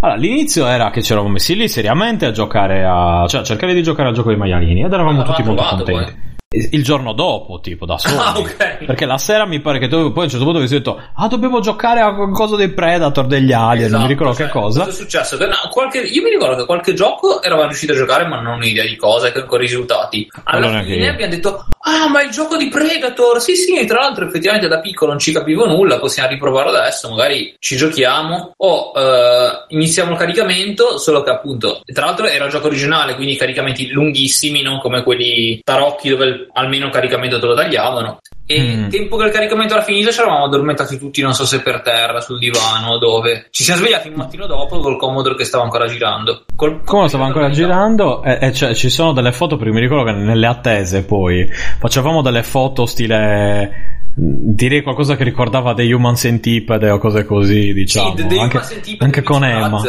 Allora, 0.00 0.18
l'inizio 0.18 0.66
era 0.66 0.88
che 0.90 1.02
ci 1.02 1.12
eravamo 1.12 1.32
messi 1.34 1.54
lì 1.54 1.68
seriamente 1.68 2.24
a 2.24 2.30
giocare 2.32 2.82
a... 2.82 3.26
cioè 3.28 3.42
a 3.42 3.44
cercare 3.44 3.74
di 3.74 3.82
giocare 3.82 4.08
al 4.08 4.14
gioco 4.14 4.28
dei 4.30 4.38
maialini 4.38 4.82
ed 4.82 4.90
eravamo 4.92 5.20
Ah, 5.20 5.24
tutti 5.24 5.42
molto 5.42 5.62
contenti. 5.64 6.14
Il 6.52 6.82
giorno 6.82 7.12
dopo, 7.12 7.60
tipo, 7.60 7.86
da 7.86 7.94
soli. 7.96 8.16
Ah, 8.16 8.36
ok. 8.36 8.84
Perché 8.84 9.06
la 9.06 9.18
sera 9.18 9.46
mi 9.46 9.60
pare 9.60 9.78
che 9.78 9.86
tu, 9.86 10.10
poi 10.10 10.22
a 10.22 10.24
un 10.24 10.30
certo 10.30 10.42
punto 10.44 10.58
avessi 10.58 10.74
detto, 10.74 11.00
ah, 11.14 11.28
dobbiamo 11.28 11.60
giocare 11.60 12.00
a 12.00 12.12
qualcosa 12.12 12.56
dei 12.56 12.70
Predator, 12.72 13.28
degli 13.28 13.52
Alien, 13.52 13.88
non 13.88 14.00
mi 14.00 14.06
Esatto, 14.06 14.06
ricordo 14.08 14.34
cioè, 14.34 14.46
che 14.46 14.50
cosa. 14.52 14.78
Cosa 14.80 14.90
è 14.90 14.94
successo? 14.94 15.36
Che, 15.36 15.46
no, 15.46 15.54
qualche- 15.70 16.00
io 16.00 16.22
mi 16.22 16.30
ricordo 16.30 16.56
che 16.56 16.64
qualche 16.66 16.92
gioco 16.92 17.40
eravamo 17.40 17.68
riusciti 17.68 17.92
a 17.92 17.94
giocare, 17.94 18.26
ma 18.26 18.40
non 18.40 18.60
ho 18.60 18.64
idea 18.64 18.84
di 18.84 18.96
cosa 18.96 19.28
e 19.28 19.44
con 19.44 19.58
i 19.58 19.62
risultati. 19.62 20.28
Alla 20.42 20.70
neanche 20.70 20.92
fine 20.92 21.08
abbiamo 21.08 21.32
detto: 21.32 21.66
Ah, 21.82 22.08
ma 22.08 22.22
il 22.22 22.30
gioco 22.30 22.58
di 22.58 22.68
Predator! 22.68 23.40
Sì, 23.40 23.56
sì, 23.56 23.86
tra 23.86 24.00
l'altro, 24.00 24.26
effettivamente 24.26 24.68
da 24.68 24.80
piccolo 24.80 25.12
non 25.12 25.20
ci 25.20 25.32
capivo 25.32 25.66
nulla. 25.66 25.98
Possiamo 25.98 26.28
riprovarlo 26.28 26.72
adesso. 26.72 27.08
Magari 27.08 27.54
ci 27.58 27.76
giochiamo 27.76 28.52
o 28.54 28.92
eh, 28.94 29.64
iniziamo 29.68 30.12
il 30.12 30.18
caricamento. 30.18 30.98
Solo 30.98 31.22
che, 31.22 31.30
appunto, 31.30 31.80
tra 31.90 32.04
l'altro 32.04 32.26
era 32.26 32.44
il 32.44 32.50
gioco 32.50 32.66
originale, 32.66 33.14
quindi 33.14 33.36
caricamenti 33.36 33.88
lunghissimi, 33.88 34.60
non 34.60 34.78
come 34.78 35.02
quelli 35.02 35.60
tarocchi 35.64 36.10
dove 36.10 36.48
almeno 36.52 36.86
il 36.86 36.92
caricamento 36.92 37.40
te 37.40 37.46
lo 37.46 37.54
tagliavano. 37.54 38.18
E 38.50 38.60
Mm. 38.60 38.82
il 38.84 38.88
tempo 38.88 39.16
che 39.16 39.26
il 39.26 39.30
caricamento 39.30 39.74
era 39.74 39.82
finito, 39.84 40.10
ci 40.10 40.18
eravamo 40.20 40.44
addormentati 40.46 40.98
tutti, 40.98 41.22
non 41.22 41.34
so 41.34 41.46
se 41.46 41.60
per 41.60 41.82
terra, 41.82 42.20
sul 42.20 42.38
divano, 42.38 42.98
dove. 42.98 43.46
Ci 43.50 43.62
siamo 43.62 43.80
svegliati 43.80 44.08
il 44.08 44.16
mattino 44.16 44.46
dopo 44.46 44.80
col 44.80 44.96
Commodore 44.98 45.36
che 45.36 45.44
stava 45.44 45.62
ancora 45.62 45.86
girando. 45.86 46.44
Col, 46.56 46.82
Come 46.84 47.06
stavo 47.06 47.22
ancora 47.24 47.48
girando 47.50 48.24
e, 48.24 48.38
e 48.40 48.52
cioè, 48.52 48.74
ci 48.74 48.90
sono 48.90 49.12
delle 49.12 49.30
foto 49.30 49.56
perché 49.56 49.72
mi 49.72 49.78
ricordo 49.80 50.04
che 50.10 50.18
nelle 50.18 50.46
attese 50.48 51.04
poi 51.04 51.48
facevamo 51.78 52.22
delle 52.22 52.42
foto 52.42 52.86
stile 52.86 53.98
direi 54.12 54.82
qualcosa 54.82 55.14
che 55.16 55.22
ricordava 55.22 55.72
dei 55.72 55.92
Human 55.92 56.16
Centipede 56.16 56.90
o 56.90 56.98
cose 56.98 57.24
così 57.24 57.72
diciamo 57.72 58.08
Sì, 58.10 58.14
de- 58.16 58.26
dei 58.26 58.40
anche, 58.40 58.60
anche 58.98 59.22
con 59.22 59.44
Emma. 59.44 59.80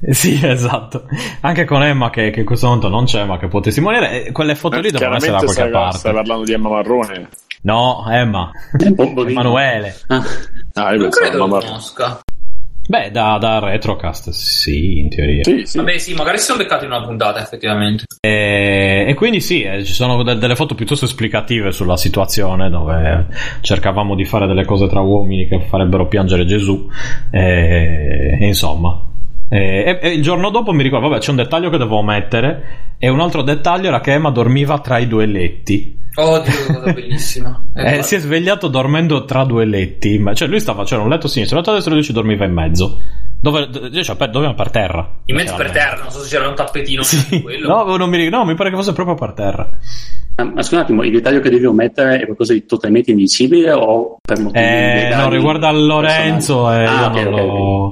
Eh, 0.00 0.14
sì 0.14 0.38
esatto 0.46 1.04
anche 1.40 1.64
con 1.64 1.82
Emma 1.82 2.08
che, 2.08 2.30
che 2.30 2.40
in 2.40 2.46
questo 2.46 2.66
momento 2.66 2.88
non 2.88 3.04
c'è 3.04 3.24
ma 3.24 3.36
che 3.36 3.48
può 3.48 3.58
testimoniare 3.60 4.30
quelle 4.32 4.54
foto 4.54 4.78
lì 4.80 4.90
devono 4.90 5.16
essere 5.16 5.32
da 5.32 5.38
qualche 5.38 5.52
stai, 5.54 5.70
parte 5.72 5.98
stai 5.98 6.14
parlando 6.14 6.44
di 6.44 6.52
Emma 6.52 6.68
Marrone. 6.68 7.28
No 7.62 8.04
Emma. 8.08 8.50
Emanuele 9.26 9.94
Ah, 10.08 10.22
Ah, 10.74 10.92
io 10.92 10.98
Non 11.00 11.08
pensavo 11.10 11.28
credo 11.30 11.46
lo 11.46 11.58
conosca. 11.58 12.20
beh 12.88 13.10
da, 13.10 13.36
da 13.38 13.58
Retrocast 13.58 14.30
sì 14.30 14.98
in 15.00 15.08
teoria 15.10 15.42
Sì, 15.44 15.62
sì. 15.66 15.76
Vabbè, 15.78 15.98
sì, 15.98 16.14
magari 16.14 16.38
si 16.38 16.44
sono 16.44 16.58
beccati 16.58 16.84
in 16.84 16.92
una 16.92 17.04
puntata, 17.04 17.40
effettivamente. 17.40 18.04
E, 18.20 19.04
e 19.08 19.14
quindi 19.14 19.40
sì, 19.40 19.62
eh, 19.62 19.84
ci 19.84 19.92
sono 19.92 20.22
de- 20.22 20.38
delle 20.38 20.56
foto 20.56 20.74
piuttosto 20.74 21.04
esplicative 21.04 21.70
sulla 21.72 21.96
situazione 21.96 22.70
dove 22.70 23.26
cercavamo 23.60 24.14
di 24.14 24.24
fare 24.24 24.46
delle 24.46 24.64
cose 24.64 24.86
tra 24.88 25.00
uomini 25.00 25.46
che 25.48 25.60
farebbero 25.60 26.06
piangere 26.08 26.44
Gesù. 26.46 26.88
E, 27.30 28.38
e 28.40 28.46
insomma, 28.46 29.02
E, 29.50 29.58
e- 29.58 29.98
e 30.02 30.12
il 30.12 30.20
giorno 30.22 30.50
dopo 30.50 30.72
mi 30.72 30.82
ricordo, 30.82 31.08
vabbè, 31.08 31.20
c'è 31.22 31.30
un 31.30 31.36
dettaglio 31.36 31.70
che 31.70 31.78
dovevo 31.78 32.02
mettere. 32.02 32.94
E 32.98 33.08
un 33.08 33.20
altro 33.20 33.40
dettaglio 33.42 33.88
era 33.88 34.00
che 34.00 34.12
Emma 34.12 34.30
dormiva 34.30 34.78
tra 34.80 34.98
i 34.98 35.08
due 35.08 35.24
letti. 35.26 35.96
Oddio, 36.20 36.52
che 36.66 36.72
cosa 36.72 36.92
bellissima. 36.92 37.62
Eh, 37.78 38.02
si 38.02 38.16
è 38.16 38.18
svegliato 38.18 38.66
dormendo 38.68 39.24
tra 39.24 39.44
due 39.44 39.64
letti. 39.64 40.18
Ma, 40.18 40.34
cioè, 40.34 40.48
lui 40.48 40.58
stava, 40.58 40.82
c'era 40.84 41.00
un 41.02 41.08
letto 41.08 41.28
sinistro, 41.28 41.56
un 41.58 41.62
letto 41.62 41.74
destro 41.74 41.92
e 41.92 41.96
lui 41.96 42.04
ci 42.04 42.12
dormiva 42.12 42.44
in 42.44 42.52
mezzo. 42.52 43.00
Dove, 43.40 43.68
cioè, 44.02 44.16
per, 44.16 44.30
doveva 44.30 44.52
per 44.54 44.70
terra. 44.70 45.08
in 45.26 45.36
mezzo 45.36 45.52
C'era 45.54 45.62
per 45.62 45.72
terra, 45.72 46.02
non 46.02 46.10
so 46.10 46.18
se 46.24 46.28
c'era 46.36 46.48
un 46.48 46.56
tappetino 46.56 47.02
Sì. 47.02 47.40
quello. 47.40 47.68
No, 47.84 47.96
non 47.96 48.08
mi, 48.10 48.28
no, 48.28 48.44
mi 48.44 48.54
pare 48.56 48.70
che 48.70 48.76
fosse 48.76 48.92
proprio 48.92 49.14
per 49.14 49.32
terra. 49.32 49.68
Ma 50.42 50.62
scusa 50.62 50.76
un 50.76 50.82
attimo, 50.82 51.02
il 51.04 51.12
dettaglio 51.12 51.38
che 51.40 51.50
devo 51.50 51.72
mettere 51.72 52.18
è 52.20 52.24
qualcosa 52.24 52.52
di 52.52 52.64
totalmente 52.64 53.10
indicibile 53.12 53.72
o 53.72 54.18
per 54.20 54.38
motivi 54.40 54.64
Eh, 54.64 55.12
no, 55.14 55.28
riguarda 55.28 55.70
Lorenzo 55.72 56.70
e 56.72 56.84
Ah, 56.84 57.06
ok, 57.06 57.14
non 57.14 57.26
ok, 57.34 57.40
lo... 57.40 57.42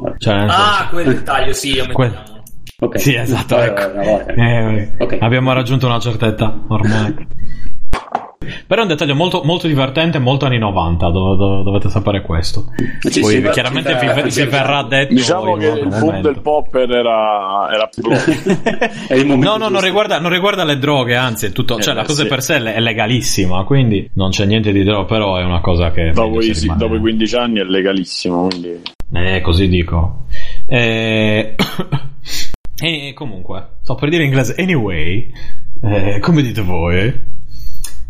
ok. 0.08 0.16
Cioè, 0.18 0.34
Ah, 0.48 0.88
quel 0.90 1.04
dettaglio, 1.06 1.52
sì, 1.52 1.76
Quel- 1.92 2.10
mettiamo. 2.10 2.42
Ok. 2.80 3.00
Sì, 3.00 3.14
esatto, 3.14 3.58
ecco. 3.58 3.82
eh, 3.82 3.94
vabbè. 3.94 4.34
Eh, 4.36 4.90
Ok. 4.98 5.16
Abbiamo 5.20 5.52
raggiunto 5.52 5.86
una 5.86 5.98
certa 6.00 6.26
età 6.26 6.56
ormai. 6.68 7.14
Però 8.66 8.80
è 8.80 8.84
un 8.84 8.90
dettaglio 8.90 9.14
molto, 9.14 9.42
molto 9.44 9.66
divertente, 9.66 10.18
molto 10.18 10.46
anni 10.46 10.58
90, 10.58 11.10
dov- 11.10 11.36
dov- 11.36 11.64
dovete 11.64 11.88
sapere 11.88 12.22
questo. 12.22 12.66
Sì, 13.00 13.20
Poi 13.20 13.34
sì, 13.34 13.48
chiaramente 13.50 13.98
sì, 13.98 14.22
vi, 14.22 14.30
sì, 14.30 14.44
verrà 14.44 14.82
detto 14.82 15.14
Diciamo 15.14 15.56
che 15.56 15.66
il 15.66 15.88
boom 15.88 16.20
del 16.20 16.40
popper 16.40 16.90
era, 16.90 17.68
era 17.72 17.88
più 17.88 18.10
È 19.08 19.14
il 19.14 19.26
momento 19.26 19.50
No, 19.50 19.56
no, 19.56 19.68
non 19.68 19.80
riguarda, 19.80 20.18
non 20.18 20.30
riguarda 20.30 20.64
le 20.64 20.78
droghe, 20.78 21.14
anzi, 21.14 21.46
è 21.46 21.52
tutto, 21.52 21.78
Eh, 21.78 21.82
cioè 21.82 21.94
la 21.94 22.04
cosa 22.04 22.22
sì. 22.22 22.28
per 22.28 22.42
sé 22.42 22.56
è 22.56 22.80
legalissima, 22.80 23.64
quindi 23.64 24.08
non 24.14 24.30
c'è 24.30 24.44
niente 24.46 24.72
di 24.72 24.82
droga, 24.84 25.04
però 25.04 25.36
è 25.36 25.44
una 25.44 25.60
cosa 25.60 25.90
che... 25.90 26.10
dopo, 26.10 26.40
i, 26.40 26.52
dopo 26.76 26.96
i 26.96 27.00
15 27.00 27.36
anni 27.36 27.60
è 27.60 27.64
legalissimo. 27.64 28.48
Quindi... 28.48 28.80
Eh, 29.12 29.40
così 29.40 29.68
dico. 29.68 30.24
Eh... 30.66 31.54
e 32.78 33.12
comunque, 33.14 33.68
sto 33.82 33.94
per 33.94 34.08
dire 34.08 34.22
in 34.22 34.28
inglese 34.28 34.54
anyway, 34.58 35.32
eh, 35.82 36.18
come 36.20 36.42
dite 36.42 36.62
voi? 36.62 37.34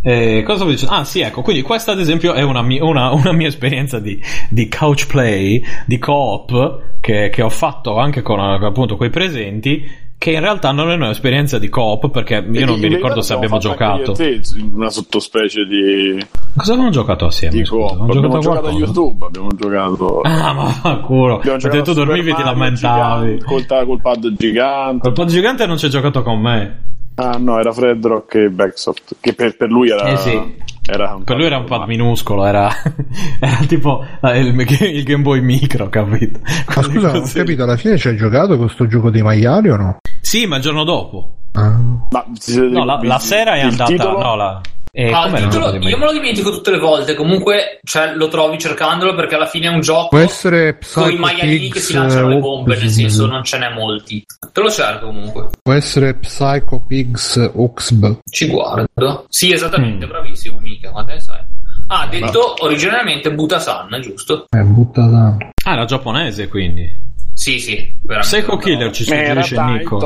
Eh, 0.08 0.44
cosa 0.44 0.58
stavo 0.58 0.70
dicendo? 0.70 0.94
Ah, 0.94 1.04
sì, 1.04 1.20
ecco. 1.20 1.42
Quindi, 1.42 1.62
questa, 1.62 1.90
ad 1.90 1.98
esempio, 1.98 2.32
è 2.32 2.42
una 2.42 2.62
mia, 2.62 2.84
una, 2.84 3.10
una 3.10 3.32
mia 3.32 3.48
esperienza 3.48 3.98
di, 3.98 4.22
di 4.48 4.68
couch 4.68 5.08
play, 5.08 5.60
di 5.84 5.98
co-op, 5.98 6.98
che, 7.00 7.28
che 7.28 7.42
ho 7.42 7.48
fatto 7.48 7.98
anche 7.98 8.22
con 8.22 8.38
appunto 8.38 8.96
quei 8.96 9.10
presenti. 9.10 10.04
Che 10.18 10.30
in 10.30 10.40
realtà 10.40 10.70
non 10.70 10.90
è 10.90 10.94
un'esperienza 10.94 11.58
di 11.58 11.68
co-op, 11.68 12.10
perché 12.10 12.36
io 12.50 12.66
non 12.66 12.78
mi 12.78 12.86
ricordo 12.86 13.20
se 13.20 13.34
abbiamo 13.34 13.58
giocato. 13.58 14.12
Te, 14.12 14.40
una 14.72 14.90
sottospecie 14.90 15.66
di, 15.66 16.24
Cosa 16.56 16.72
abbiamo 16.72 16.90
giocato 16.90 17.26
assieme? 17.26 17.56
di 17.56 17.64
co-op. 17.64 18.00
Abbiamo 18.00 18.20
giocato 18.20 18.36
a 18.36 18.40
giocato 18.40 18.66
a? 18.68 18.70
YouTube. 18.70 19.26
Abbiamo 19.26 19.48
giocato. 19.56 20.20
Ah, 20.20 20.52
ma 20.52 20.64
fa 20.66 20.96
culo. 20.98 21.38
Perché 21.38 21.82
tu 21.82 21.92
dormivi 21.92 22.30
e 22.30 22.34
ti 22.34 22.42
lamentavi. 22.44 23.40
Col, 23.42 24.00
pad 24.00 24.32
gigante. 24.36 25.00
Col 25.00 25.12
pod 25.12 25.28
gigante 25.28 25.66
non 25.66 25.76
ci 25.76 25.86
hai 25.86 25.90
giocato 25.90 26.22
con 26.22 26.40
me. 26.40 26.94
Ah, 27.16 27.36
no, 27.38 27.58
era 27.58 27.72
Fredrock 27.72 28.34
e 28.34 28.50
Backsoft. 28.50 29.16
Che 29.20 29.32
per, 29.34 29.56
per 29.56 29.70
lui 29.70 29.88
era. 29.90 30.04
Eh 30.04 30.16
sì. 30.18 30.56
era 30.86 31.14
un 31.14 31.24
Per 31.24 31.36
lui 31.36 31.46
era 31.46 31.58
un 31.58 31.64
pad 31.64 31.86
minuscolo, 31.86 32.44
era, 32.44 32.68
era 33.40 33.56
tipo 33.66 34.04
eh, 34.22 34.38
il, 34.38 34.54
il 34.58 35.02
Game 35.02 35.22
Boy 35.22 35.40
Micro, 35.40 35.88
capito? 35.88 36.40
Ma 36.74 36.82
scusa, 36.82 37.12
non 37.12 37.22
ho 37.22 37.30
capito, 37.32 37.62
alla 37.62 37.76
fine 37.76 37.96
ci 37.96 38.08
hai 38.08 38.16
giocato 38.16 38.56
con 38.58 38.68
sto 38.68 38.86
gioco 38.86 39.10
dei 39.10 39.22
maiali 39.22 39.70
o 39.70 39.76
no? 39.76 39.96
Sì, 40.20 40.46
ma 40.46 40.56
il 40.56 40.62
giorno 40.62 40.84
dopo. 40.84 41.32
Ah. 41.52 41.74
Ma 42.10 42.24
No, 42.70 42.84
la, 42.84 43.00
la 43.02 43.18
sera 43.18 43.54
è 43.54 43.60
il 43.62 43.70
andata. 43.70 43.90
titolo? 43.90 44.18
No, 44.22 44.34
la. 44.36 44.60
Eh, 44.98 45.10
Ah, 45.12 45.30
titolo- 45.30 45.76
io 45.76 45.98
me 45.98 46.06
lo 46.06 46.12
dimentico 46.12 46.50
tutte 46.50 46.70
le 46.70 46.78
volte. 46.78 47.14
Comunque, 47.14 47.80
cioè, 47.84 48.14
lo 48.14 48.28
trovi 48.28 48.56
cercandolo 48.58 49.14
perché 49.14 49.34
alla 49.34 49.44
fine 49.44 49.66
è 49.66 49.68
un 49.68 49.80
gioco 49.82 50.08
Può 50.08 50.18
essere 50.20 50.78
con 50.94 51.02
i 51.02 51.06
Psycho 51.08 51.20
maialini 51.20 51.70
che 51.70 51.80
si 51.80 51.92
Pigs, 51.92 52.00
lanciano 52.00 52.28
le 52.28 52.36
eh, 52.36 52.40
bombe. 52.40 52.76
Nel 52.78 52.88
senso, 52.90 53.26
non 53.26 53.44
ce 53.44 53.58
n'è 53.58 53.68
molti. 53.74 54.24
Te 54.52 54.60
lo 54.62 54.70
cerco 54.70 55.04
comunque. 55.06 55.48
Può 55.62 55.74
essere 55.74 56.14
Psycho 56.14 56.82
Pigs 56.86 57.50
Oxb. 57.54 58.20
Ci 58.30 58.46
guardo. 58.48 59.26
Sì, 59.28 59.52
esattamente, 59.52 60.06
Mm. 60.06 60.08
bravissimo, 60.08 60.58
mica. 60.60 60.90
Ma 60.92 61.04
te 61.04 61.20
sai. 61.20 61.40
Ah, 61.88 62.06
detto 62.06 62.54
originariamente 62.60 63.30
Butasan, 63.34 64.00
giusto? 64.00 64.46
È 64.48 64.60
buttata. 64.62 65.36
Ah, 65.66 65.72
era 65.72 65.84
giapponese 65.84 66.48
quindi. 66.48 67.04
Sì, 67.46 67.60
sì. 67.60 67.94
veramente 68.02 68.38
Psycho 68.38 68.54
una 68.54 68.60
Killer 68.60 68.90
ci 68.90 69.04
suggerisce. 69.04 69.62
Nico. 69.62 69.98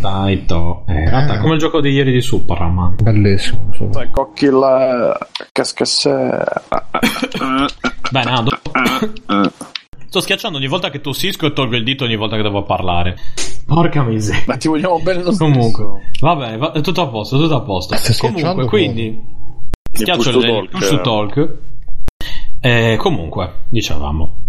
Taito. 0.00 0.84
Eh. 0.86 1.04
Taito, 1.10 1.40
come 1.40 1.52
il 1.52 1.58
gioco 1.58 1.82
di 1.82 1.90
ieri 1.90 2.10
di 2.10 2.22
Superman. 2.22 2.96
Bellissimo. 3.02 3.70
Sai, 3.90 4.08
cocchi 4.10 4.46
la 4.46 5.14
cascasse. 5.52 6.10
Beh, 8.10 8.24
Nando. 8.24 8.58
Sto 10.06 10.20
schiacciando 10.20 10.56
ogni 10.56 10.68
volta 10.68 10.88
che 10.88 11.02
tossisco 11.02 11.44
e 11.44 11.52
tolgo 11.52 11.76
il 11.76 11.84
dito 11.84 12.04
ogni 12.04 12.16
volta 12.16 12.36
che 12.36 12.42
devo 12.42 12.62
parlare. 12.62 13.16
Porca 13.66 14.02
miseria. 14.02 14.44
Ma 14.46 14.56
ti 14.56 14.68
vogliamo 14.68 14.98
bene 15.00 15.22
lo 15.22 15.32
stesso. 15.32 15.52
Comunque, 15.52 15.84
va 16.20 16.34
bene, 16.34 16.56
va- 16.56 16.72
è 16.72 16.80
tutto 16.80 17.02
a 17.02 17.08
posto, 17.08 17.38
tutto 17.38 17.56
a 17.56 17.60
posto. 17.60 17.94
Comunque, 18.20 18.64
quindi 18.64 19.22
schiaccio 19.92 20.30
il, 20.30 20.46
talk, 20.46 20.68
push 20.70 20.88
to 20.88 20.94
eh. 20.94 21.00
talk. 21.02 21.56
Eh, 22.60 22.96
comunque, 22.98 23.52
dicevamo. 23.68 24.44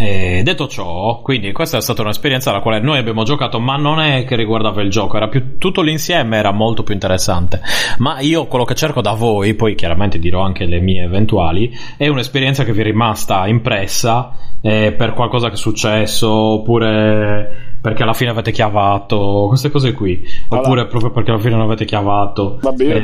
Eh, 0.00 0.42
detto 0.44 0.68
ciò, 0.68 1.20
quindi 1.22 1.50
questa 1.50 1.78
è 1.78 1.80
stata 1.80 2.02
un'esperienza 2.02 2.50
alla 2.50 2.60
quale 2.60 2.78
noi 2.80 2.98
abbiamo 2.98 3.24
giocato, 3.24 3.58
ma 3.58 3.74
non 3.76 3.98
è 3.98 4.24
che 4.24 4.36
riguardava 4.36 4.80
il 4.80 4.90
gioco, 4.90 5.16
era 5.16 5.26
più 5.26 5.58
tutto 5.58 5.82
l'insieme 5.82 6.36
era 6.36 6.52
molto 6.52 6.84
più 6.84 6.94
interessante. 6.94 7.60
Ma 7.98 8.20
io 8.20 8.46
quello 8.46 8.64
che 8.64 8.76
cerco 8.76 9.00
da 9.00 9.14
voi, 9.14 9.54
poi 9.54 9.74
chiaramente 9.74 10.20
dirò 10.20 10.42
anche 10.42 10.66
le 10.66 10.78
mie 10.78 11.02
eventuali, 11.02 11.76
è 11.96 12.06
un'esperienza 12.06 12.62
che 12.64 12.72
vi 12.72 12.80
è 12.80 12.84
rimasta 12.84 13.46
impressa 13.48 14.36
eh, 14.60 14.92
per 14.92 15.14
qualcosa 15.14 15.48
che 15.48 15.54
è 15.54 15.58
successo, 15.58 16.30
oppure 16.30 17.66
perché 17.80 18.04
alla 18.04 18.12
fine 18.14 18.30
avete 18.30 18.52
chiavato, 18.52 19.46
queste 19.48 19.70
cose 19.70 19.94
qui, 19.94 20.22
oppure 20.48 20.80
Allora. 20.80 20.86
proprio 20.86 21.10
perché 21.10 21.30
alla 21.32 21.40
fine 21.40 21.54
non 21.56 21.62
avete 21.62 21.84
chiavato. 21.84 22.58
Vabbè, 22.62 22.84
io 22.84 22.96
Eh, 22.96 23.00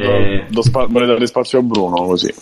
do, 0.46 0.54
do 0.54 0.62
spa- 0.62 0.86
vorrei 0.88 1.08
dare 1.08 1.26
spazio 1.26 1.58
a 1.58 1.62
Bruno 1.62 2.04
così. 2.04 2.32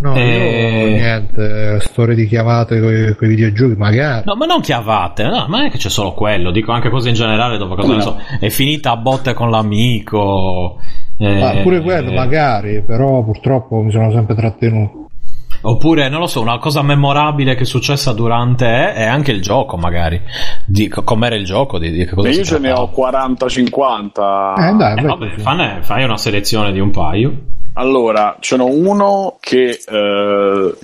No, 0.00 0.14
Eh. 0.14 0.90
io 0.90 0.96
niente, 0.96 1.80
storie 1.80 2.14
di 2.14 2.26
chiamate 2.26 2.78
con 2.80 3.26
i 3.28 3.32
videogiochi, 3.32 3.74
magari. 3.76 4.22
No, 4.26 4.34
ma 4.36 4.44
non 4.44 4.60
chiavate, 4.60 5.22
no, 5.24 5.46
ma 5.48 5.56
non 5.56 5.66
è 5.66 5.70
che 5.70 5.78
c'è 5.78 5.88
solo 5.88 6.12
quello, 6.12 6.50
dico 6.50 6.72
anche 6.72 6.90
cose 6.90 7.08
in 7.08 7.14
generale 7.14 7.56
dove 7.56 7.74
cosa 7.74 7.88
ne 7.88 7.94
no? 7.96 8.00
so, 8.02 8.18
è 8.38 8.50
finita 8.50 8.90
a 8.90 8.96
botte 8.96 9.32
con 9.32 9.48
l'amico. 9.50 10.78
eh, 11.18 11.38
Ma 11.40 11.62
pure 11.62 11.80
quello, 11.80 12.12
magari, 12.12 12.82
però 12.82 13.24
purtroppo 13.24 13.80
mi 13.80 13.90
sono 13.90 14.10
sempre 14.12 14.34
trattenuto. 14.34 15.06
Oppure, 15.62 16.10
non 16.10 16.20
lo 16.20 16.26
so, 16.26 16.42
una 16.42 16.58
cosa 16.58 16.82
memorabile 16.82 17.54
che 17.54 17.62
è 17.62 17.66
successa 17.66 18.12
durante 18.12 18.92
è 18.92 19.04
anche 19.04 19.30
il 19.32 19.40
gioco, 19.40 19.78
magari. 19.78 20.20
Di 20.66 20.88
co- 20.88 21.02
com'era 21.04 21.36
il 21.36 21.46
gioco, 21.46 21.78
di, 21.78 21.90
di 21.90 22.04
cosa 22.04 22.28
E 22.28 22.32
io 22.32 22.44
ce 22.44 22.58
ne 22.58 22.70
ho 22.70 22.90
40-50. 22.94 24.58
Eh, 24.58 24.72
dai, 24.76 24.98
Eh, 24.98 25.02
vabbè, 25.02 25.28
fane- 25.38 25.78
fai 25.80 26.04
una 26.04 26.18
selezione 26.18 26.70
di 26.70 26.80
un 26.80 26.90
paio. 26.90 27.32
Allora, 27.76 28.36
ce 28.38 28.56
n'ho 28.56 28.66
uno 28.66 29.36
che 29.40 29.82
eh, 29.84 30.74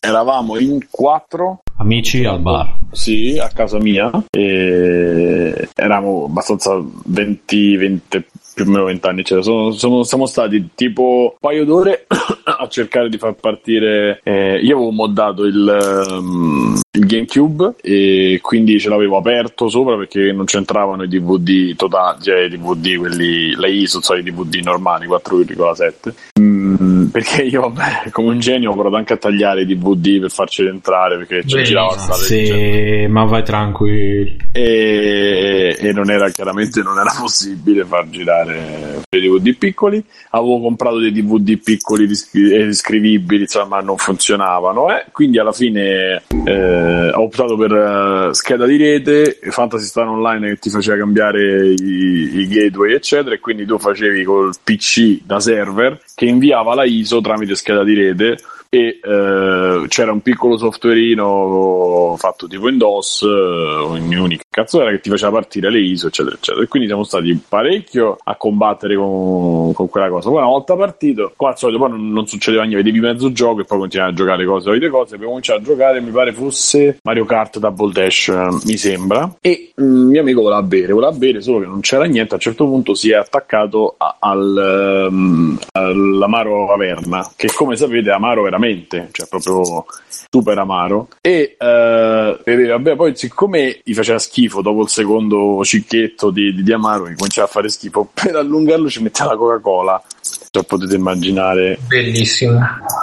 eravamo 0.00 0.58
in 0.58 0.86
quattro, 0.90 1.62
Amici 1.76 2.24
al 2.24 2.38
bar. 2.40 2.72
sì, 2.92 3.36
a 3.38 3.48
casa 3.48 3.78
mia, 3.78 4.08
e 4.30 5.68
eravamo 5.74 6.26
abbastanza 6.26 6.80
20, 7.06 7.76
20 7.76 8.24
più 8.54 8.64
o 8.64 8.70
meno 8.70 8.84
20 8.84 9.06
anni, 9.08 9.24
cioè 9.24 9.42
sono, 9.42 9.72
sono- 9.72 10.04
siamo 10.04 10.26
stati 10.26 10.68
tipo 10.76 11.30
un 11.32 11.36
paio 11.40 11.64
d'ore 11.64 12.06
a 12.44 12.68
cercare 12.68 13.08
di 13.08 13.18
far 13.18 13.34
partire. 13.34 14.20
eh, 14.22 14.60
io 14.62 14.76
avevo 14.76 14.92
moddato 14.92 15.42
il, 15.44 15.68
ehm, 15.68 16.80
il 16.92 17.06
GameCube 17.06 17.74
e 17.82 18.38
quindi 18.40 18.78
ce 18.78 18.88
l'avevo 18.88 19.16
aperto 19.16 19.68
sopra 19.68 19.96
perché 19.96 20.30
non 20.32 20.44
c'entravano 20.44 21.02
i 21.02 21.08
DVD 21.08 21.74
totali, 21.74 22.22
cioè 22.22 22.42
i 22.44 22.48
DVD, 22.50 22.96
quelli, 22.96 23.50
la 23.56 23.66
ISO, 23.66 24.00
cioè 24.00 24.20
i 24.20 24.22
DVD 24.22 24.54
normali 24.62 25.06
4,7. 25.08 26.14
Mm, 26.40 26.93
perché 27.14 27.42
io, 27.42 27.60
vabbè, 27.60 28.10
come 28.10 28.30
un 28.30 28.40
genio 28.40 28.72
ho 28.72 28.74
provato 28.74 28.96
anche 28.96 29.12
a 29.12 29.16
tagliare 29.16 29.60
i 29.62 29.66
DVD 29.66 30.18
per 30.18 30.32
farceli 30.32 30.68
entrare 30.68 31.16
perché 31.18 31.46
ci 31.46 31.62
girava 31.62 31.96
Sì, 32.12 33.06
ma 33.08 33.22
vai 33.22 33.44
tranquillo. 33.44 34.32
e, 34.50 35.76
e 35.78 35.92
non 35.92 36.10
era 36.10 36.28
chiaramente 36.30 36.82
non 36.82 36.98
era 36.98 37.14
possibile 37.18 37.84
far 37.84 38.08
girare 38.10 39.02
dei 39.08 39.20
DVD 39.20 39.56
piccoli 39.56 40.02
avevo 40.30 40.60
comprato 40.60 40.98
dei 40.98 41.12
DVD 41.12 41.56
piccoli 41.56 42.06
riscri- 42.06 42.52
e 42.52 42.64
riscrivibili 42.64 43.42
insomma 43.42 43.78
non 43.78 43.96
funzionavano 43.96 44.90
eh. 44.90 45.04
quindi 45.12 45.38
alla 45.38 45.52
fine 45.52 46.20
eh, 46.44 47.10
ho 47.10 47.22
optato 47.22 47.56
per 47.56 47.72
eh, 47.72 48.34
scheda 48.34 48.66
di 48.66 48.76
rete 48.76 49.38
Fantasy 49.50 49.84
Star 49.86 50.08
Online 50.08 50.48
che 50.54 50.58
ti 50.58 50.70
faceva 50.70 50.96
cambiare 50.96 51.68
i, 51.68 52.38
i 52.40 52.48
gateway 52.48 52.94
eccetera 52.94 53.36
e 53.36 53.38
quindi 53.38 53.64
tu 53.66 53.78
facevi 53.78 54.24
col 54.24 54.52
PC 54.64 55.20
da 55.24 55.38
server 55.38 56.00
che 56.12 56.24
inviava 56.24 56.74
la 56.74 56.84
ISO 56.84 57.02
tramite 57.20 57.54
scheda 57.54 57.84
di 57.84 57.94
rete 57.94 58.38
e 58.74 58.98
eh, 59.00 59.84
c'era 59.86 60.10
un 60.10 60.20
piccolo 60.20 60.56
softwareino 60.56 62.16
fatto 62.18 62.48
tipo 62.48 62.68
in 62.68 62.82
o 62.82 63.96
in 63.96 64.18
Unix, 64.18 64.40
cazzo 64.50 64.80
era 64.80 64.90
che 64.90 65.00
ti 65.00 65.10
faceva 65.10 65.30
partire 65.30 65.70
le 65.70 65.78
ISO, 65.78 66.08
eccetera, 66.08 66.34
eccetera. 66.34 66.64
E 66.64 66.68
quindi 66.68 66.88
siamo 66.88 67.04
stati 67.04 67.40
parecchio 67.48 68.16
a 68.22 68.34
combattere 68.34 68.96
con, 68.96 69.72
con 69.72 69.88
quella 69.88 70.08
cosa. 70.08 70.28
Poi 70.28 70.38
una 70.38 70.48
volta 70.48 70.74
partito, 70.74 71.32
qua 71.36 71.50
al 71.50 71.58
solito 71.58 71.78
poi 71.78 71.90
non, 71.90 72.10
non 72.10 72.26
succedeva 72.26 72.64
niente, 72.64 72.82
vedevi 72.82 73.00
mezzo 73.00 73.30
gioco 73.30 73.60
e 73.60 73.64
poi 73.64 73.78
continuavi 73.78 74.10
a 74.10 74.14
giocare 74.14 74.44
cose, 74.44 74.64
solite 74.64 74.88
cose. 74.88 75.14
Abbiamo 75.14 75.30
cominciato 75.30 75.60
a 75.60 75.62
giocare, 75.62 76.00
mi 76.00 76.10
pare 76.10 76.32
fosse 76.32 76.98
Mario 77.02 77.24
Kart 77.24 77.58
Double 77.60 77.92
Dash, 77.92 78.28
eh, 78.28 78.48
mi 78.64 78.76
sembra. 78.76 79.36
E 79.40 79.72
il 79.76 79.84
mio 79.84 80.20
amico 80.20 80.42
voleva 80.42 80.62
bere, 80.62 80.92
voleva 80.92 81.12
bere, 81.12 81.40
solo 81.40 81.60
che 81.60 81.66
non 81.66 81.80
c'era 81.80 82.04
niente. 82.04 82.32
A 82.32 82.36
un 82.36 82.42
certo 82.42 82.64
punto 82.64 82.94
si 82.94 83.10
è 83.10 83.14
attaccato 83.14 83.94
a- 83.96 84.16
al, 84.18 85.06
ehm, 85.08 85.58
all'amaro 85.72 86.72
Averna, 86.72 87.30
che 87.36 87.48
come 87.54 87.76
sapete 87.76 88.10
amaro 88.10 88.42
veramente, 88.64 89.08
cioè 89.12 89.26
proprio 89.26 89.84
super 90.30 90.58
amaro. 90.58 91.08
E, 91.20 91.56
eh, 91.58 92.40
e 92.44 92.66
vabbè, 92.66 92.96
poi 92.96 93.16
siccome 93.16 93.80
gli 93.84 93.94
faceva 93.94 94.18
schifo 94.18 94.62
dopo 94.62 94.82
il 94.82 94.88
secondo 94.88 95.60
cicchetto 95.64 96.30
di, 96.30 96.54
di, 96.54 96.62
di 96.62 96.72
amaro, 96.72 97.04
mi 97.04 97.14
cominciava 97.14 97.46
a 97.46 97.50
fare 97.50 97.68
schifo, 97.68 98.08
per 98.12 98.36
allungarlo 98.36 98.88
ci 98.88 99.02
metteva 99.02 99.30
la 99.30 99.36
Coca-Cola. 99.36 100.02
Cioè, 100.50 100.62
potete 100.64 100.94
immaginare 100.94 101.78
Bellissimo. 101.86 102.60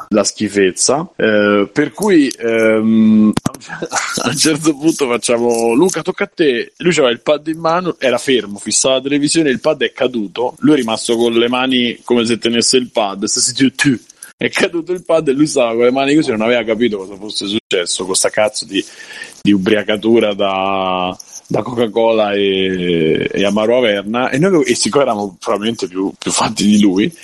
la 0.08 0.24
schifezza. 0.24 1.08
Eh, 1.18 1.70
per 1.72 1.92
cui 1.92 2.30
ehm, 2.30 3.34
a 4.24 4.30
un 4.30 4.36
certo 4.38 4.74
punto 4.76 5.08
facciamo 5.08 5.74
Luca, 5.74 6.02
tocca 6.02 6.24
a 6.24 6.32
te. 6.34 6.72
Lui 6.78 6.92
aveva 6.94 7.10
il 7.10 7.20
pad 7.20 7.48
in 7.48 7.60
mano, 7.60 7.96
era 8.00 8.18
fermo, 8.18 8.58
fissava 8.58 8.96
la 8.96 9.02
televisione, 9.02 9.50
il 9.50 9.60
pad 9.60 9.84
è 9.84 9.92
caduto. 9.92 10.56
Lui 10.60 10.76
è 10.76 10.78
rimasto 10.78 11.18
con 11.18 11.34
le 11.34 11.50
mani 11.50 12.00
come 12.06 12.26
se 12.26 12.38
tenesse 12.38 12.78
il 12.78 12.90
pad. 12.90 13.26
Stessi 13.26 13.54
tu, 13.54 13.70
tu. 13.76 14.00
È 14.42 14.50
caduto 14.50 14.92
il 14.92 15.04
pad 15.04 15.28
e 15.28 15.34
lui 15.34 15.46
stava 15.46 15.76
con 15.76 15.84
le 15.84 15.92
mani 15.92 16.16
così, 16.16 16.32
non 16.32 16.42
aveva 16.42 16.64
capito 16.64 16.98
cosa 16.98 17.16
fosse 17.16 17.46
successo. 17.46 18.08
Questa 18.08 18.32
cazzo 18.32 18.66
di, 18.66 18.84
di 19.40 19.52
ubriacatura 19.52 20.34
da, 20.34 21.16
da 21.46 21.62
Coca-Cola 21.62 22.32
e, 22.32 23.30
e 23.32 23.46
Amaro 23.46 23.78
Averna. 23.78 24.32
E 24.32 24.40
noi 24.40 24.64
e 24.64 24.74
siccome 24.74 25.04
eravamo 25.04 25.38
probabilmente 25.40 25.88
più, 25.88 26.12
più 26.18 26.32
fatti 26.32 26.66
di 26.66 26.82
lui 26.82 27.16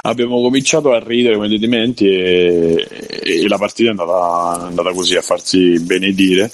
abbiamo 0.00 0.40
cominciato 0.40 0.92
a 0.92 0.98
ridere 0.98 1.34
come 1.34 1.48
dei 1.48 1.58
dementi 1.58 2.06
e, 2.08 2.88
e 3.22 3.48
la 3.48 3.58
partita 3.58 3.88
è 3.88 3.90
andata, 3.90 4.64
andata 4.64 4.92
così 4.92 5.14
a 5.16 5.20
farsi 5.20 5.78
benedire. 5.78 6.50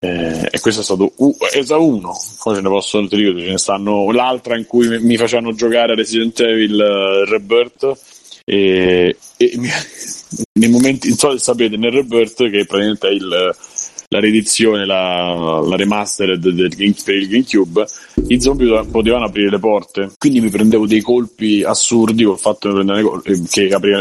Eh, 0.00 0.48
e 0.50 0.58
questo 0.58 0.80
è 0.80 0.84
stato 0.84 1.12
u- 1.18 1.36
esa 1.52 1.76
uno. 1.76 2.12
Poi 2.42 2.56
ce 2.56 2.60
ne 2.60 2.68
posso 2.68 3.06
te 3.06 3.16
dico, 3.16 3.38
ce 3.38 3.50
ne 3.50 3.58
stanno 3.58 4.10
l'altra 4.10 4.56
in 4.56 4.66
cui 4.66 4.98
mi, 5.00 5.16
facevano 5.16 5.54
giocare 5.54 5.94
Resident 5.94 6.40
Evil 6.40 6.74
uh, 6.74 7.30
Rebirth 7.30 8.13
e, 8.44 9.16
e 9.36 9.52
nei 10.60 10.68
momenti 10.68 11.08
non 11.08 11.16
so 11.16 11.32
se 11.32 11.38
sapete 11.38 11.76
nel 11.76 11.92
Rebirth 11.92 12.50
che 12.50 12.66
praticamente 12.66 13.08
è 13.08 13.10
il 13.10 13.54
la 14.14 14.20
riedizione, 14.20 14.86
la, 14.86 15.60
la 15.66 15.74
remastered 15.74 16.38
del, 16.40 16.54
del, 16.54 16.94
per 17.04 17.14
il 17.16 17.28
GameCube, 17.28 17.84
i 18.28 18.40
zombie 18.40 18.84
potevano 18.84 19.24
aprire 19.24 19.50
le 19.50 19.58
porte. 19.58 20.12
Quindi 20.16 20.40
mi 20.40 20.50
prendevo 20.50 20.86
dei 20.86 21.00
colpi 21.00 21.64
assurdi 21.64 22.22
col 22.22 22.38
fatto 22.38 22.72
che, 23.22 23.42
che, 23.50 23.68
apri, 23.74 23.90
le, 23.90 24.00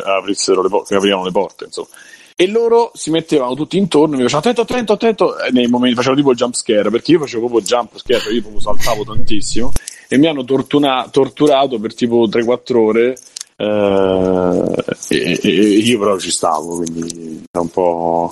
che 0.88 0.95
aprivano 0.95 1.23
le 1.23 1.32
porte, 1.32 1.65
insomma. 1.65 1.88
E 2.36 2.47
loro 2.47 2.91
si 2.93 3.10
mettevano 3.10 3.56
tutti 3.56 3.77
intorno, 3.77 4.15
mi 4.15 4.23
facevano 4.23 4.49
attento, 4.49 4.62
attento, 4.62 4.93
attento, 4.93 5.39
e 5.39 5.51
nei 5.51 5.67
momenti 5.67 5.95
facevano 5.95 6.19
tipo 6.19 6.34
jump 6.34 6.56
scare, 6.56 6.89
perché 6.89 7.12
io 7.12 7.19
facevo 7.19 7.47
proprio 7.47 7.65
jump 7.65 7.97
scare, 7.97 8.34
io 8.34 8.41
proprio 8.41 8.62
saltavo 8.62 9.03
tantissimo, 9.03 9.71
e 10.08 10.17
mi 10.17 10.27
hanno 10.27 10.43
tortuna, 10.43 11.08
torturato 11.12 11.79
per 11.79 11.93
tipo 11.93 12.27
3-4 12.27 12.75
ore, 12.75 13.12
eh, 13.12 13.17
e, 13.57 15.39
e, 15.43 15.49
io 15.49 15.99
però 15.99 16.17
ci 16.19 16.31
stavo, 16.31 16.77
quindi 16.77 17.43
era 17.51 17.61
un 17.63 17.69
po' 17.69 18.31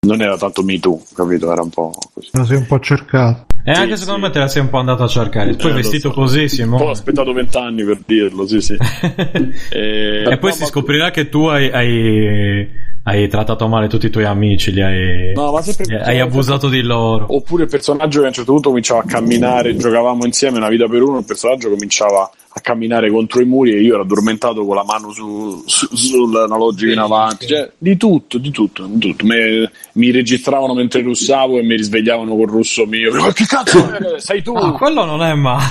non 0.00 0.20
era 0.22 0.36
tanto 0.36 0.62
Me 0.62 0.78
Too, 0.78 1.00
capito? 1.14 1.50
Era 1.52 1.62
un 1.62 1.70
po' 1.70 1.92
così. 2.14 2.28
La 2.32 2.44
sei 2.44 2.56
un 2.56 2.66
po' 2.66 2.78
cercato. 2.80 3.46
E 3.64 3.72
anche 3.72 3.96
Sì, 3.96 4.02
secondo 4.04 4.20
sì. 4.20 4.26
me 4.26 4.30
te 4.32 4.38
la 4.38 4.48
sei 4.48 4.62
un 4.62 4.70
po' 4.70 4.78
andato 4.78 5.02
a 5.02 5.08
cercare. 5.08 5.54
Poi 5.54 5.70
Eh, 5.70 5.74
vestito 5.74 6.08
so. 6.10 6.14
così, 6.14 6.38
Poi 6.38 6.44
ho 6.46 6.48
Simone. 6.48 6.90
aspettato 6.90 7.32
vent'anni 7.32 7.84
per 7.84 7.98
dirlo, 8.06 8.46
sì, 8.46 8.60
sì. 8.60 8.76
E, 9.70 10.24
E 10.30 10.38
poi 10.38 10.50
no, 10.50 10.54
si 10.56 10.60
ma- 10.62 10.66
scoprirà 10.68 11.10
che 11.10 11.28
tu 11.28 11.44
hai, 11.46 11.68
hai, 11.70 12.68
hai 13.02 13.28
trattato 13.28 13.66
male 13.68 13.88
tutti 13.88 14.06
i 14.06 14.10
tuoi 14.10 14.24
amici, 14.24 14.72
li 14.72 14.80
hai, 14.82 15.32
No, 15.34 15.52
ma 15.52 15.60
sempre- 15.60 16.00
hai 16.00 16.20
abusato 16.20 16.68
di 16.68 16.80
loro. 16.80 17.26
Oppure 17.28 17.64
il 17.64 17.68
personaggio 17.68 18.20
che 18.20 18.24
a 18.26 18.28
un 18.28 18.34
certo 18.34 18.52
punto 18.52 18.68
cominciava 18.68 19.00
a 19.00 19.04
camminare, 19.04 19.76
giocavamo 19.76 20.24
insieme 20.24 20.56
una 20.58 20.68
vita 20.68 20.86
per 20.86 21.02
uno, 21.02 21.18
il 21.18 21.24
personaggio 21.24 21.68
cominciava 21.68 22.30
a 22.58 22.60
camminare 22.60 23.10
contro 23.10 23.40
i 23.40 23.44
muri 23.44 23.72
e 23.72 23.80
io 23.80 23.94
ero 23.94 24.02
addormentato 24.02 24.64
con 24.64 24.76
la 24.76 24.84
mano 24.84 25.10
su, 25.12 25.62
su, 25.66 25.88
sull'analogico 25.94 26.92
in 26.92 26.98
avanti. 26.98 27.46
Cioè, 27.46 27.70
di 27.78 27.96
tutto, 27.96 28.38
di 28.38 28.50
tutto, 28.50 28.84
di 28.86 28.98
tutto. 28.98 29.26
Me- 29.26 29.70
mi 29.92 30.10
registravano 30.10 30.74
mentre 30.74 31.02
russavo 31.02 31.58
e 31.58 31.62
mi 31.62 31.76
risvegliavano 31.76 32.36
col 32.36 32.48
russo 32.48 32.84
mio. 32.86 33.12
Ma 33.14 33.32
che 33.32 33.46
cazzo 33.46 33.90
è? 33.92 34.20
sei 34.20 34.42
tu? 34.42 34.52
Ah, 34.54 34.72
quello 34.72 35.04
non 35.04 35.22
è 35.22 35.34
male. 35.34 35.66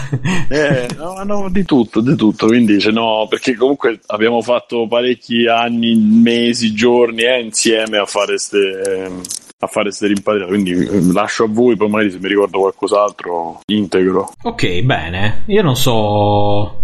Eh, 0.49 0.87
no, 0.95 1.23
no, 1.23 1.49
di 1.49 1.65
tutto, 1.65 2.01
di 2.01 2.15
tutto. 2.15 2.47
Quindi 2.47 2.75
dice 2.75 2.91
no, 2.91 3.27
perché 3.29 3.55
comunque 3.55 3.99
abbiamo 4.07 4.41
fatto 4.41 4.87
parecchi 4.87 5.47
anni, 5.47 5.95
mesi, 5.95 6.73
giorni 6.73 7.23
eh, 7.23 7.41
insieme 7.41 7.97
a 7.97 8.05
fare 8.05 8.37
ste, 8.37 9.09
a 9.59 9.67
fare 9.67 9.91
ste 9.91 10.07
rimpatriate. 10.07 10.49
Quindi 10.51 10.71
eh, 10.71 11.11
lascio 11.11 11.45
a 11.45 11.47
voi, 11.49 11.75
poi 11.75 11.89
magari 11.89 12.11
se 12.11 12.19
mi 12.19 12.27
ricordo 12.27 12.59
qualcos'altro 12.59 13.61
integro. 13.67 14.31
Ok, 14.43 14.81
bene. 14.81 15.43
Io 15.47 15.61
non 15.61 15.75
so. 15.75 16.81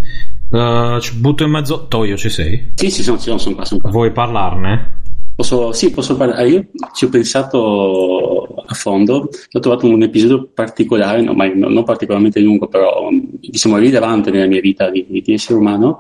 eh, 0.52 0.98
ci 1.02 1.16
butto 1.16 1.44
in 1.44 1.52
mezzo. 1.52 1.88
Toio, 1.88 2.18
ci 2.18 2.30
sei? 2.30 2.72
Sì, 2.76 2.90
sì, 2.90 3.04
sono, 3.04 3.18
sono, 3.18 3.38
sono 3.38 3.56
qua, 3.56 3.66
sono 3.66 3.80
qua. 3.82 3.90
Vuoi 3.92 4.12
parlarne? 4.12 5.02
Posso, 5.36 5.72
sì, 5.72 5.90
posso 5.90 6.16
parlare. 6.16 6.48
Io 6.48 6.68
ci 6.94 7.06
ho 7.06 7.10
pensato 7.10 8.44
a 8.68 8.74
fondo, 8.76 9.30
ho 9.52 9.60
trovato 9.60 9.88
un 9.88 10.04
episodio 10.04 10.48
particolare, 10.54 11.22
no, 11.22 11.34
ma 11.34 11.48
non 11.48 11.74
non 11.74 11.84
particolarmente 11.84 12.40
lungo, 12.40 12.68
però 12.68 13.10
diciamo 13.40 13.78
rilevante 13.78 14.30
nella 14.30 14.46
mia 14.46 14.62
vita 14.62 14.92
di, 14.92 15.06
di 15.10 15.34
essere 15.34 15.58
umano. 15.58 16.00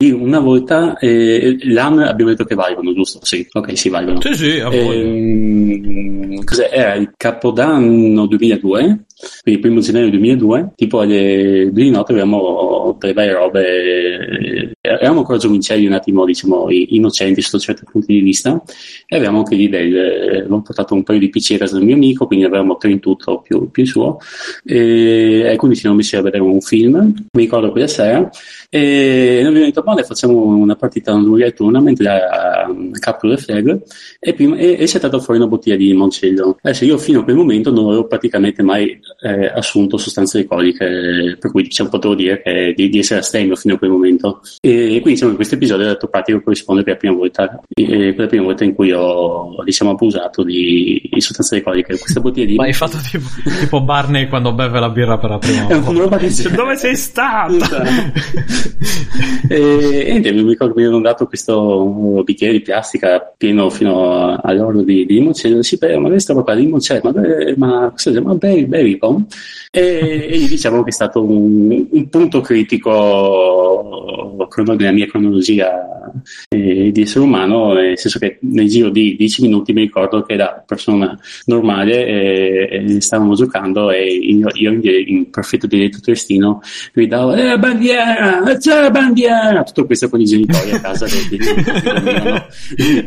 Io 0.00 0.16
una 0.22 0.38
volta, 0.38 0.96
eh, 0.98 1.56
l'anno 1.62 2.04
abbiamo 2.04 2.30
detto 2.30 2.44
che 2.44 2.54
valgono, 2.54 2.94
giusto? 2.94 3.18
Sì, 3.24 3.44
ok, 3.50 3.76
sì, 3.76 3.88
valgono. 3.88 4.20
Sì, 4.20 4.32
sì, 4.34 4.60
a 4.60 4.68
voi. 4.68 5.00
Ehm, 5.00 6.44
cos'è? 6.44 6.70
Era 6.72 6.94
il 6.94 7.12
capodanno 7.16 8.26
2002, 8.26 8.78
quindi 8.78 9.04
il 9.42 9.58
primo 9.58 9.80
gennaio 9.80 10.08
2002, 10.10 10.72
tipo 10.76 11.00
alle 11.00 11.70
due 11.72 11.82
di 11.82 11.90
notte 11.90 12.12
avevamo 12.12 12.96
delle 13.00 13.12
varie 13.12 13.32
robe, 13.32 13.66
eh, 13.66 14.72
eravamo 14.80 15.18
ancora 15.18 15.38
giovincelli 15.38 15.86
un 15.86 15.94
attimo, 15.94 16.24
diciamo, 16.24 16.66
innocenti 16.70 17.40
sotto 17.40 17.58
certi 17.58 17.82
punti 17.90 18.12
di 18.12 18.20
vista, 18.20 18.62
e 19.04 19.16
avevamo 19.16 19.38
anche 19.38 19.56
lì 19.56 19.68
del, 19.68 19.96
eh, 19.96 20.38
abbiamo 20.38 20.62
portato 20.62 20.94
un 20.94 21.02
paio 21.02 21.18
di 21.18 21.28
piceras 21.28 21.72
del 21.72 21.82
mio 21.82 21.96
amico, 21.96 22.28
quindi 22.28 22.44
avevamo 22.44 22.76
tre 22.76 22.92
in 22.92 23.00
tutto 23.00 23.40
più, 23.40 23.68
più 23.72 23.82
il 23.82 23.88
suo, 23.88 24.18
e, 24.64 25.40
e 25.44 25.56
quindi 25.56 25.74
ci 25.74 25.82
siamo 25.82 25.96
messi 25.96 26.14
a 26.14 26.22
vedere 26.22 26.42
un 26.44 26.60
film, 26.60 26.98
mi 26.98 27.42
ricordo 27.42 27.72
quella 27.72 27.88
sera, 27.88 28.30
e 28.70 29.38
noi 29.40 29.48
abbiamo 29.48 29.66
detto, 29.66 29.82
ma 29.94 30.02
facciamo 30.02 30.34
una 30.34 30.76
partita 30.76 31.12
a 31.12 31.14
un 31.14 31.24
roulette 31.24 31.54
tournament 31.54 32.00
a, 32.06 32.64
a 32.64 32.70
Capture 32.98 33.34
the 33.34 33.42
Flag, 33.42 33.82
e, 34.18 34.34
prima, 34.34 34.56
e, 34.56 34.76
e 34.78 34.86
si 34.86 34.96
è 34.96 35.00
dato 35.00 35.20
fuori 35.20 35.40
una 35.40 35.48
bottiglia 35.48 35.76
di 35.76 35.92
Moncello. 35.92 36.58
Adesso 36.60 36.84
io 36.84 36.98
fino 36.98 37.20
a 37.20 37.24
quel 37.24 37.36
momento 37.36 37.70
non 37.70 37.86
avevo 37.86 38.06
praticamente 38.06 38.62
mai 38.62 39.00
eh, 39.22 39.46
assunto 39.46 39.96
sostanze 39.96 40.38
alcoliche, 40.38 41.36
per 41.38 41.50
cui 41.50 41.62
diciamo, 41.62 41.88
potevo 41.88 42.14
dire 42.14 42.42
che, 42.42 42.72
di, 42.76 42.88
di 42.88 42.98
essere 42.98 43.20
astemio 43.20 43.56
fino 43.56 43.74
a 43.74 43.78
quel 43.78 43.90
momento. 43.90 44.40
E, 44.60 44.88
quindi 45.00 45.12
diciamo 45.12 45.30
che 45.30 45.36
questo 45.36 45.54
episodio 45.54 45.84
è 45.84 45.88
dato 45.88 46.08
pratico 46.08 46.40
corrisponde 46.40 46.82
per 46.82 46.92
la 46.94 46.98
prima 46.98 47.14
volta, 47.14 47.60
eh, 47.74 48.12
per 48.14 48.18
la 48.18 48.26
prima 48.26 48.44
volta 48.44 48.64
in 48.64 48.74
cui 48.74 48.92
ho 48.92 49.62
diciamo, 49.64 49.90
abusato 49.90 50.42
di, 50.42 51.08
di 51.10 51.20
sostanze 51.20 51.56
alcoliche. 51.56 51.98
Questa 51.98 52.20
bottiglia 52.20 52.46
di 52.46 52.54
Ma 52.56 52.64
hai 52.64 52.72
fatto 52.72 52.98
tipo, 53.10 53.26
tipo 53.60 53.80
Barney 53.82 54.28
quando 54.28 54.52
beve 54.52 54.80
la 54.80 54.90
birra 54.90 55.18
per 55.18 55.30
la 55.30 55.38
prima 55.38 55.66
volta. 55.78 56.18
Dove 56.54 56.76
sei 56.76 56.96
stato? 56.96 57.56
e, 59.48 59.77
e 59.78 60.10
niente, 60.10 60.32
mi 60.32 60.42
ricordo 60.42 60.74
che 60.74 60.80
mi 60.80 60.86
hanno 60.86 61.00
dato 61.00 61.26
questo 61.26 62.22
bicchiere 62.24 62.52
di 62.54 62.60
plastica 62.62 63.32
pieno 63.36 63.70
fino 63.70 64.36
all'oro 64.36 64.82
di, 64.82 65.06
di 65.06 65.14
limoncello. 65.14 65.62
Si 65.62 65.76
beve, 65.78 65.98
ma 65.98 66.08
questa 66.08 66.32
roba 66.32 66.54
di 66.54 66.62
limoncello, 66.62 67.00
ma, 67.04 67.12
beh, 67.12 67.54
ma 67.56 67.92
cosa 67.94 68.20
ma 68.20 68.34
bevi, 68.34 68.66
bevi, 68.66 68.96
pom? 68.98 69.26
E, 69.70 70.28
e 70.30 70.46
diciamo 70.48 70.82
che 70.82 70.90
è 70.90 70.92
stato 70.92 71.22
un, 71.22 71.86
un 71.90 72.08
punto 72.08 72.40
critico 72.40 74.36
crono- 74.48 74.74
nella 74.74 74.92
mia 74.92 75.06
cronologia 75.06 76.07
eh, 76.48 76.90
di 76.92 77.02
essere 77.02 77.24
umano, 77.24 77.72
nel 77.72 77.98
senso 77.98 78.18
che 78.18 78.38
nel 78.42 78.68
giro 78.68 78.90
di 78.90 79.16
10 79.16 79.42
minuti 79.42 79.72
mi 79.72 79.82
ricordo 79.82 80.22
che 80.22 80.36
da 80.36 80.62
persona 80.66 81.18
normale 81.46 82.06
eh, 82.06 82.68
eh, 82.96 83.00
stavamo 83.00 83.34
giocando 83.34 83.90
e 83.90 84.04
io, 84.04 84.48
io 84.54 84.72
in, 84.72 85.30
perfetto 85.30 85.66
diritto 85.66 85.98
trestino 86.00 86.60
gridavo 86.92 87.34
eh 87.34 87.58
bandiera, 87.58 88.42
c'è 88.56 88.90
bandiera! 88.90 89.62
Tutto 89.62 89.86
questo 89.86 90.08
con 90.08 90.20
i 90.20 90.24
genitori 90.24 90.70
a 90.72 90.80
casa 90.80 91.06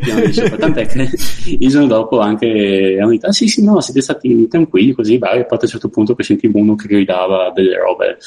piano 0.02 0.20
di 0.24 0.32
sopra 0.32 0.56
tant'è 0.56 0.86
che 0.86 1.10
il 1.58 1.68
giorno 1.68 1.86
dopo 1.86 2.20
anche 2.20 2.98
hanno 3.00 3.10
detto 3.10 3.26
ah 3.26 3.32
sì 3.32 3.48
sì 3.48 3.64
no 3.64 3.80
siete 3.80 4.00
stati 4.00 4.48
tranquilli 4.48 4.92
così 4.92 5.18
vai. 5.18 5.40
E 5.40 5.44
poi 5.44 5.58
a 5.58 5.62
un 5.62 5.68
certo 5.68 5.88
punto 5.88 6.14
che 6.14 6.22
sentivo 6.22 6.58
uno 6.58 6.74
che 6.74 6.86
gridava 6.86 7.50
delle 7.54 7.76
robe. 7.76 8.18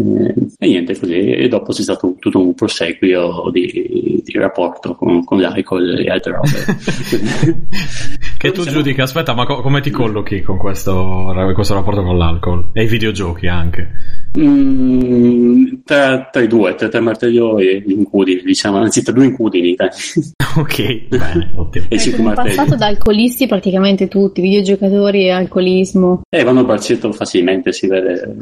Eh, 0.00 0.34
e 0.58 0.66
niente 0.68 0.98
così. 0.98 1.14
E 1.14 1.48
dopo 1.48 1.72
c'è 1.72 1.82
stato 1.82 2.16
tutto 2.18 2.40
un 2.40 2.54
proseguio 2.54 3.50
di, 3.52 4.22
il 4.32 4.40
rapporto 4.40 4.94
con, 4.94 5.24
con 5.24 5.40
l'alcol 5.40 5.98
e 5.98 6.10
altre 6.10 6.32
robe. 6.32 7.56
che 8.36 8.52
tu 8.52 8.64
giudichi, 8.64 9.00
aspetta, 9.00 9.34
ma 9.34 9.44
co- 9.46 9.60
come 9.60 9.80
ti 9.80 9.90
collochi 9.90 10.42
con 10.42 10.56
questo, 10.56 11.32
questo 11.54 11.74
rapporto 11.74 12.02
con 12.02 12.18
l'alcol? 12.18 12.70
E 12.72 12.84
i 12.84 12.86
videogiochi 12.86 13.46
anche? 13.46 13.88
Mm, 14.38 15.82
tra, 15.84 16.28
tra 16.30 16.42
i 16.42 16.46
due, 16.46 16.74
tra, 16.74 16.88
tra 16.88 17.00
martello 17.00 17.58
e 17.58 17.82
l'incudine, 17.86 18.42
diciamo, 18.42 18.78
anzi 18.78 19.02
tra 19.02 19.12
due 19.12 19.26
incudini. 19.26 19.74
dai. 19.74 19.88
ok, 20.56 21.08
bene, 21.08 21.52
ottimo. 21.56 21.86
e 21.88 22.22
martelli. 22.22 22.34
passato 22.34 22.76
da 22.76 22.86
alcolisti 22.86 23.46
praticamente 23.46 24.08
tutti, 24.08 24.40
videogiocatori 24.40 25.24
e 25.24 25.30
alcolismo. 25.30 26.22
Eh, 26.28 26.44
vanno 26.44 26.60
a 26.60 26.64
braccetto 26.64 27.12
facilmente, 27.12 27.72
si 27.72 27.86
vede. 27.86 28.36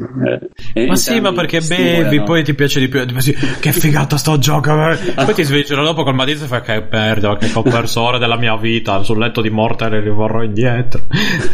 eh, 0.73 0.85
Ma 0.87 0.95
sì, 0.95 1.19
ma 1.19 1.31
perché 1.31 1.61
bevi, 1.61 2.21
poi 2.23 2.43
ti 2.43 2.53
piace 2.53 2.79
di 2.79 2.87
più. 2.89 3.05
pensi, 3.05 3.33
che 3.33 3.71
figata 3.71 4.17
sto 4.17 4.37
gioco. 4.37 4.71
eh." 4.89 5.13
Poi 5.25 5.33
ti 5.33 5.43
svegli 5.43 5.63
dopo 5.67 6.03
col 6.03 6.13
matito 6.13 6.43
e 6.43 6.47
fai 6.47 6.61
che 6.61 6.81
perdo, 6.83 7.35
che 7.35 7.49
ho 7.53 7.61
perso 7.61 8.01
ore 8.01 8.19
della 8.19 8.37
mia 8.37 8.55
vita. 8.57 9.01
Sul 9.03 9.17
letto 9.17 9.41
di 9.41 9.49
morte 9.49 9.87
le 9.89 10.01
rivorrò 10.01 10.43
indietro. 10.43 11.01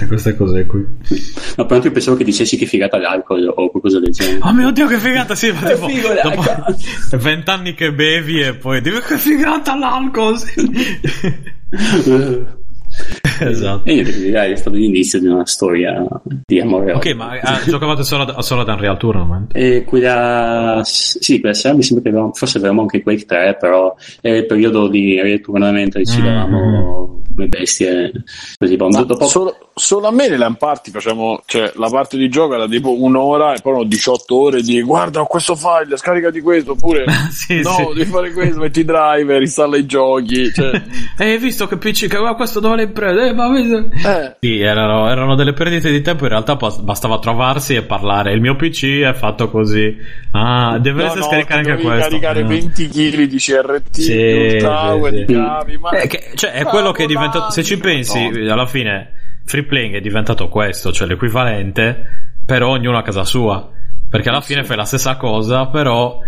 Queste 0.07 0.35
cose 0.35 0.65
qui. 0.65 0.85
No, 1.57 1.65
però 1.65 1.81
io 1.81 1.91
pensavo 1.91 2.17
che 2.17 2.23
dicessi 2.23 2.57
che 2.57 2.65
figata 2.65 2.97
l'alcol 2.97 3.47
o 3.47 3.69
qualcosa 3.69 3.99
del 3.99 4.11
genere. 4.11 4.30
Oh 4.41 4.51
mio 4.53 4.71
dio, 4.71 4.87
che 4.87 4.97
figata! 4.97 5.35
Sì, 5.35 5.51
ma 5.51 5.61
tipo, 5.61 5.87
figo, 5.87 6.07
dopo 6.23 6.41
raga. 6.43 6.75
vent'anni 7.17 7.73
che 7.73 7.91
bevi 7.93 8.41
e 8.41 8.53
poi 8.55 8.81
dico 8.81 8.99
che 8.99 9.17
figata 9.17 9.75
l'alcol. 9.75 10.37
Sì. 10.39 10.69
esatto. 13.39 13.89
E 13.89 13.93
io 13.93 14.03
direi 14.03 14.51
è 14.51 14.55
stato 14.55 14.75
l'inizio 14.75 15.19
di 15.19 15.27
una 15.27 15.45
storia 15.45 16.03
di 16.45 16.59
amore. 16.59 16.93
Ok, 16.93 17.13
ma 17.13 17.39
ah, 17.41 17.61
giocavate 17.65 18.03
solo, 18.03 18.23
a- 18.23 18.41
solo 18.41 18.61
ad 18.61 18.67
Unreal 18.67 18.97
Tournament? 18.97 19.55
E 19.55 19.83
quella, 19.85 20.81
sì, 20.83 21.39
quella 21.39 21.55
sera 21.55 21.73
mi 21.75 21.83
sembra 21.83 22.03
che 22.03 22.09
avevamo, 22.09 22.33
forse 22.33 22.57
avevamo 22.57 22.81
anche 22.81 23.01
Quake 23.01 23.25
3, 23.25 23.57
però 23.59 23.95
era 24.21 24.37
il 24.37 24.45
periodo 24.45 24.87
di 24.87 25.21
ritornamento 25.21 25.97
e 25.99 26.05
ci 26.05 26.19
Mm. 26.21 26.23
davamo 26.25 27.21
come 27.33 27.47
bestie. 27.47 28.11
Così, 28.57 28.75
boh, 28.75 28.89
Ma 28.89 29.03
dopo, 29.03 29.25
solo, 29.27 29.70
solo 29.73 30.07
a 30.07 30.11
me 30.11 30.23
nelle 30.25 30.37
LAN 30.37 30.55
party 30.55 30.91
facciamo, 30.91 31.41
cioè 31.45 31.71
la 31.75 31.89
parte 31.89 32.17
di 32.17 32.29
gioco 32.29 32.53
era 32.53 32.67
tipo 32.67 33.01
un'ora 33.01 33.53
e 33.53 33.61
poi 33.61 33.73
erano 33.73 33.87
18 33.87 34.35
ore 34.35 34.61
di 34.61 34.81
guarda 34.81 35.21
ho 35.21 35.25
questo 35.27 35.55
file, 35.55 35.97
scaricati 35.97 36.41
questo, 36.41 36.71
oppure 36.71 37.05
Sì, 37.31 37.61
no, 37.61 37.71
sì. 37.73 37.85
devi 37.95 38.05
fare 38.09 38.31
questo, 38.33 38.59
metti 38.59 38.81
i 38.81 38.85
driver, 38.85 39.41
installa 39.41 39.77
i 39.77 39.85
giochi, 39.85 40.51
cioè, 40.53 40.81
hai 41.17 41.37
visto 41.37 41.67
che 41.67 41.77
PC 41.77 42.07
che 42.07 42.17
guarda, 42.17 42.35
questo 42.35 42.59
dove 42.59 42.75
l'hai 42.75 42.89
preso? 42.91 43.19
Eh, 43.21 43.33
ma 43.33 43.57
eh, 43.57 44.35
Sì, 44.39 44.59
erano, 44.59 45.09
erano 45.09 45.35
delle 45.35 45.53
perdite 45.53 45.89
di 45.91 46.01
tempo. 46.01 46.23
In 46.23 46.29
realtà 46.29 46.55
bas- 46.55 46.79
bastava 46.79 47.19
trovarsi 47.19 47.75
e 47.75 47.83
parlare. 47.83 48.33
Il 48.33 48.41
mio 48.41 48.55
PC 48.55 49.01
è 49.01 49.13
fatto 49.13 49.49
così. 49.49 49.95
Ah, 50.31 50.77
dovreste 50.79 51.19
no, 51.19 51.25
no, 51.25 51.31
scaricare 51.31 51.59
anche 51.71 51.81
questo. 51.83 52.09
caricare 52.09 52.39
Eh. 52.41 52.43
20 52.43 52.87
kg 52.87 53.23
di 53.23 53.37
CRT, 53.37 53.99
Sì, 53.99 54.13
di 54.13 54.57
tower, 54.59 55.11
sì, 55.13 55.19
di 55.25 55.33
sì. 55.33 55.39
cavi, 55.39 55.77
ma 55.77 55.89
Eh, 55.91 56.07
che- 56.07 56.31
cioè, 56.35 56.51
è 56.51 56.63
quello 56.65 56.91
che 56.91 57.03
è 57.03 57.07
diventato. 57.07 57.51
Se 57.51 57.63
ci 57.63 57.77
pensi, 57.77 58.19
alla 58.49 58.65
fine, 58.65 59.13
free 59.45 59.63
playing 59.63 59.95
è 59.95 60.01
diventato 60.01 60.47
questo, 60.49 60.91
cioè 60.91 61.07
l'equivalente, 61.07 62.33
però 62.45 62.69
ognuno 62.69 62.97
a 62.97 63.03
casa 63.03 63.23
sua. 63.23 63.69
Perché 64.09 64.29
alla 64.29 64.41
fine 64.41 64.63
fai 64.63 64.75
la 64.75 64.83
stessa 64.85 65.15
cosa, 65.15 65.67
però 65.67 66.19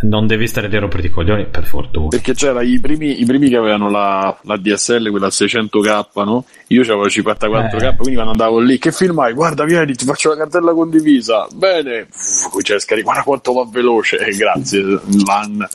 non 0.00 0.26
devi 0.28 0.46
stare 0.46 0.68
a 0.68 0.78
romperti 0.78 1.06
i 1.06 1.10
coglioni, 1.10 1.46
per 1.46 1.64
fortuna. 1.64 2.06
perché 2.08 2.32
c'era 2.32 2.62
i 2.62 2.78
primi, 2.78 3.20
i 3.20 3.24
primi 3.26 3.48
che 3.48 3.56
avevano 3.56 3.90
la, 3.90 4.34
la 4.42 4.56
DSL, 4.56 5.10
quella 5.10 5.26
600k, 5.26 6.24
no? 6.24 6.44
Io 6.68 6.82
avevo 6.82 7.06
54k, 7.06 7.84
Eh. 7.84 7.96
quindi 7.96 8.14
quando 8.14 8.30
andavo 8.30 8.60
lì, 8.60 8.78
che 8.78 8.92
film 8.92 9.18
hai? 9.18 9.32
Guarda, 9.34 9.64
vieni, 9.64 9.94
ti 9.94 10.04
faccio 10.04 10.28
la 10.30 10.36
cartella 10.36 10.72
condivisa. 10.72 11.46
Bene, 11.52 12.06
Uff, 12.10 12.62
c'è 12.62 12.78
scarico, 12.78 13.06
guarda 13.06 13.24
quanto 13.24 13.52
va 13.52 13.66
veloce. 13.70 14.18
Grazie, 14.38 14.82
LAN. 15.26 15.66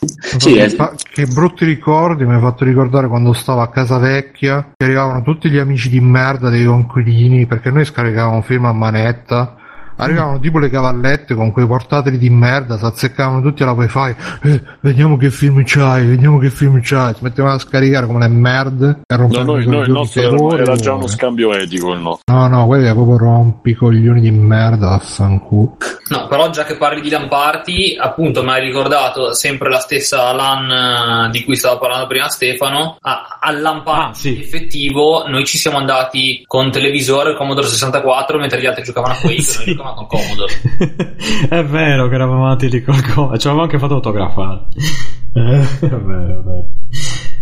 Sì, 0.00 0.52
che, 0.52 0.70
fa- 0.70 0.94
che 0.96 1.26
brutti 1.26 1.64
ricordi 1.64 2.24
mi 2.24 2.34
hai 2.34 2.40
fatto 2.40 2.64
ricordare 2.64 3.08
quando 3.08 3.32
stavo 3.32 3.62
a 3.62 3.68
casa 3.68 3.98
vecchia 3.98 4.72
che 4.76 4.84
arrivavano 4.84 5.22
tutti 5.22 5.50
gli 5.50 5.58
amici 5.58 5.88
di 5.88 6.00
merda 6.00 6.50
dei 6.50 6.64
conquilini 6.64 7.46
perché 7.46 7.70
noi 7.70 7.84
scaricavamo 7.84 8.40
film 8.42 8.66
a 8.66 8.72
manetta 8.72 9.57
arrivavano 9.98 10.40
tipo 10.40 10.58
le 10.58 10.70
cavallette 10.70 11.34
con 11.34 11.52
quei 11.52 11.66
portatili 11.66 12.18
di 12.18 12.30
merda 12.30 12.78
si 12.78 12.84
azzeccavano 12.84 13.40
tutti 13.42 13.62
alla 13.62 13.72
wifi 13.72 14.14
eh, 14.42 14.62
vediamo 14.80 15.16
che 15.16 15.30
film 15.30 15.62
c'hai 15.64 16.06
vediamo 16.06 16.38
che 16.38 16.50
film 16.50 16.80
c'hai 16.82 17.14
si 17.14 17.22
mettevano 17.24 17.54
a 17.54 17.58
scaricare 17.58 18.06
come 18.06 18.20
le 18.20 18.28
merde 18.28 19.00
e 19.06 19.14
No, 19.14 19.20
rompevano 19.22 19.52
noi, 19.52 19.62
i 19.64 19.66
noi, 19.66 19.82
il 19.84 19.90
nostro 19.90 20.22
per 20.22 20.32
era, 20.60 20.62
era 20.62 20.76
già 20.76 20.92
uno 20.94 21.06
scambio 21.06 21.52
etico 21.52 21.92
il 21.92 22.00
nostro. 22.00 22.32
no 22.34 22.46
no 22.48 22.66
quelli 22.66 22.90
proprio 22.92 23.16
rompi 23.18 23.74
coglioni 23.74 24.20
di 24.20 24.30
merda 24.30 24.90
affanculo 24.92 25.76
No, 26.08 26.26
però 26.26 26.48
già 26.48 26.64
che 26.64 26.78
parli 26.78 27.02
di 27.02 27.10
LAN 27.10 27.28
party, 27.28 27.94
appunto 27.98 28.42
mi 28.42 28.48
hai 28.48 28.64
ricordato 28.64 29.34
sempre 29.34 29.68
la 29.68 29.78
stessa 29.78 30.32
LAN 30.32 31.26
eh, 31.26 31.30
di 31.30 31.44
cui 31.44 31.54
stava 31.54 31.76
parlando 31.76 32.06
prima 32.06 32.28
Stefano, 32.30 32.96
a, 32.98 33.36
al 33.40 33.60
LAN 33.60 33.82
party 33.82 34.08
Ah, 34.08 34.14
sì. 34.14 34.40
effettivo 34.40 35.24
noi 35.26 35.44
ci 35.44 35.58
siamo 35.58 35.76
andati 35.76 36.42
con 36.46 36.70
televisore 36.70 37.36
Commodore 37.36 37.66
64 37.66 38.38
mentre 38.38 38.58
gli 38.60 38.64
altri 38.66 38.84
giocavano 38.84 39.12
a 39.14 39.16
Quake 39.18 39.42
Sì. 39.58 39.76
Giocavamo 39.88 39.94
con 39.94 40.06
Commodore. 40.06 41.16
è 41.48 41.64
vero 41.64 42.08
che 42.08 42.14
eravamo 42.14 42.44
andati 42.44 42.68
lì 42.70 42.82
col 42.82 43.02
co- 43.02 43.36
Ci 43.36 43.46
avevamo 43.46 43.62
anche 43.62 43.78
fatto 43.78 43.94
autografare. 43.94 44.66
Eh, 45.30 45.60
è 45.60 45.88
vero, 45.88 46.40
è 46.40 46.42
vero. 46.42 46.64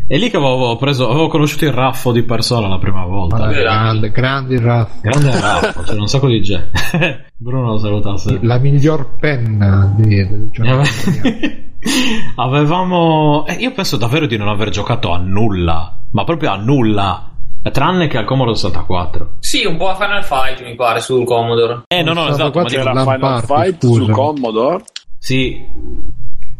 E 0.08 0.18
lì 0.18 0.28
che 0.28 0.36
avevo 0.36 0.76
preso, 0.76 1.08
avevo 1.08 1.28
conosciuto 1.28 1.64
il 1.64 1.72
raffo 1.72 2.12
di 2.12 2.24
persona 2.24 2.66
la 2.68 2.78
prima 2.78 3.04
volta. 3.06 3.38
Vabbè, 3.38 3.60
Grande. 3.60 4.10
grande 4.10 4.56
grandi 4.56 4.58
raff 4.58 5.00
Grande 5.00 5.40
raffo, 5.40 5.82
c'era 5.82 6.00
un 6.00 6.08
sacco 6.08 6.26
di 6.26 6.42
gente. 6.42 7.30
Bruno 7.38 7.68
lo 7.68 7.78
salutasse. 7.78 8.38
la 8.42 8.58
miglior 8.58 9.16
penna 9.18 9.94
di, 9.96 10.50
giorno 10.50 10.82
Avevamo. 12.34 13.46
eh, 13.46 13.54
io 13.54 13.72
penso 13.72 13.96
davvero 13.96 14.26
di 14.26 14.36
non 14.36 14.48
aver 14.48 14.68
giocato 14.70 15.12
a 15.12 15.18
nulla, 15.18 15.96
ma 16.10 16.24
proprio 16.24 16.50
a 16.50 16.56
nulla. 16.56 17.30
Tranne 17.70 18.06
che 18.06 18.18
al 18.18 18.24
Commodore 18.24 18.56
64. 18.56 19.36
Sì, 19.40 19.64
un 19.64 19.76
po' 19.76 19.88
a 19.88 19.94
Final 19.94 20.24
Fight 20.24 20.62
mi 20.62 20.74
pare 20.74 21.00
sul 21.00 21.24
Commodore. 21.24 21.82
Eh, 21.88 22.02
no, 22.02 22.12
no, 22.12 22.28
esatto. 22.28 22.60
Ma 22.60 22.92
LAN 22.92 23.04
Final 23.04 23.44
Fight 23.44 23.84
scusa. 23.84 24.04
su 24.04 24.10
Commodore. 24.10 24.84
sì, 25.18 25.64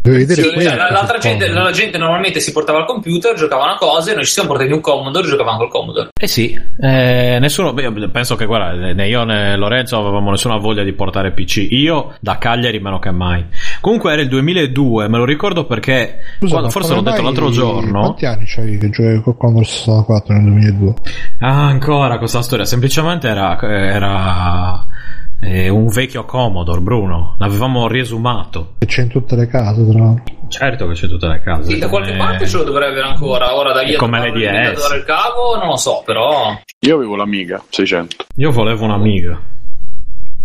Sì, 0.07 0.42
cioè, 0.42 0.77
la- 0.77 1.16
gente, 1.21 1.49
cosa. 1.49 1.62
la 1.62 1.71
gente 1.71 1.99
normalmente 1.99 2.40
si 2.40 2.53
portava 2.53 2.81
il 2.81 2.85
computer, 2.87 3.35
giocavano 3.35 3.73
a 3.73 3.77
cose, 3.77 4.14
noi 4.14 4.25
ci 4.25 4.33
siamo 4.33 4.49
portati 4.51 4.73
un 4.73 4.81
Commodore 4.81 5.27
e 5.27 5.31
giocavamo 5.31 5.59
col 5.59 5.69
Commodore. 5.69 6.09
Eh 6.19 6.27
sì, 6.27 6.59
eh, 6.81 7.38
nessuno, 7.40 7.73
beh, 7.73 8.09
penso 8.11 8.37
che 8.37 8.47
guarda, 8.47 8.92
né 8.92 9.09
io 9.09 9.25
né 9.25 9.57
Lorenzo 9.57 9.99
avevamo 9.99 10.31
nessuna 10.31 10.57
voglia 10.57 10.83
di 10.83 10.92
portare 10.92 11.33
PC. 11.33 11.66
Io 11.71 12.14
da 12.21 12.38
Cagliari 12.38 12.79
meno 12.81 12.99
che 12.99 13.11
mai. 13.11 13.45
Comunque 13.81 14.12
era 14.12 14.23
il 14.23 14.29
2002, 14.29 15.09
me 15.09 15.19
lo 15.19 15.25
ricordo 15.25 15.64
perché 15.66 16.19
Scusa, 16.38 16.53
quando- 16.53 16.71
forse 16.71 16.95
l'ho 16.95 17.01
detto 17.01 17.23
l'altro 17.23 17.51
giorno. 17.51 18.01
Quanti 18.01 18.27
anni 18.27 18.45
c'avevi 18.47 18.79
che 18.79 18.90
giocavi 18.90 19.21
con 19.23 19.37
Commodore 19.37 19.64
64 19.66 20.35
nel 20.35 20.45
2002? 20.45 20.95
Ah, 21.40 21.66
ancora 21.66 22.19
questa 22.19 22.42
storia. 22.42 22.64
Semplicemente 22.64 23.29
era, 23.29 23.59
era 23.61 24.87
eh, 25.40 25.68
un 25.68 25.87
vecchio 25.88 26.25
Commodore, 26.25 26.81
Bruno. 26.81 27.37
L'avevamo 27.38 27.88
riesumato. 27.88 28.75
Che 28.79 28.87
c'è 28.87 29.03
in 29.03 29.09
tutte 29.09 29.37
le 29.37 29.46
case, 29.46 29.87
tra 29.88 29.99
l'altro. 29.99 30.35
Certo 30.49 30.87
che 30.87 30.94
c'è 30.94 31.09
tutte 31.09 31.27
le 31.27 31.40
case. 31.40 31.70
Sì, 31.72 31.79
da 31.79 31.88
qualche 31.88 32.12
Eh, 32.12 32.16
parte 32.16 32.46
ce 32.46 32.57
lo 32.59 32.64
dovrebbe 32.64 32.92
avere 33.01 33.09
ancora. 33.09 33.57
Ora 33.57 33.72
da 33.72 33.83
lì 33.83 33.94
a 33.94 33.99
Come 33.99 34.20
le 34.20 34.72
trovare 34.75 34.96
il 34.99 35.05
cavo, 35.05 35.57
non 35.59 35.68
lo 35.68 35.77
so, 35.77 36.03
però. 36.05 36.57
Io 36.87 36.94
avevo 36.94 37.16
l'Amiga 37.16 37.62
600. 37.68 38.27
Io 38.37 38.51
volevo 38.51 38.85
un'amiga. 38.85 39.40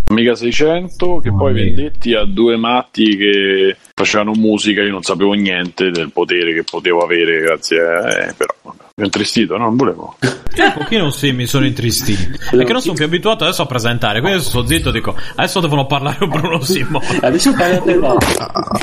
Amiga 0.10 0.36
600 0.36 1.20
che 1.20 1.30
Oh, 1.30 1.36
poi 1.38 1.52
amiga. 1.52 1.66
vendetti 1.66 2.14
a 2.14 2.26
due 2.26 2.58
matti 2.58 3.16
che 3.16 3.78
facevano 4.04 4.32
musica, 4.34 4.82
io 4.82 4.92
non 4.92 5.04
sapevo 5.04 5.34
niente 5.34 5.92
del 5.92 6.12
potere 6.12 6.54
che 6.54 6.64
potevo 6.70 7.00
avere 7.00 7.40
grazie 7.42 7.80
a... 7.80 8.10
Eh, 8.10 8.34
però 8.36 8.54
vabbè, 8.64 8.84
mi 8.96 9.04
ho 9.04 9.06
intristito, 9.06 9.58
no? 9.58 9.66
Non 9.66 9.76
volevo. 9.76 10.16
Io 10.56 10.66
un 10.66 10.74
pochino 10.74 11.10
sì, 11.12 11.32
mi 11.32 11.46
sono 11.46 11.66
intristito. 11.66 12.38
Perché 12.50 12.72
non 12.74 12.82
sono 12.82 12.94
più 12.94 13.06
abituato 13.06 13.44
adesso 13.46 13.62
a 13.62 13.66
presentare. 13.66 14.20
Quindi 14.22 14.42
sto 14.42 14.66
zitto 14.66 14.90
e 14.90 14.92
dico, 14.92 15.16
adesso 15.36 15.60
devono 15.62 15.86
parlare 15.86 16.18
con 16.18 16.30
Bruno 16.30 16.62
Simone. 16.62 17.06
Adesso 17.22 17.54
parlate 17.54 17.96
no. 17.96 18.18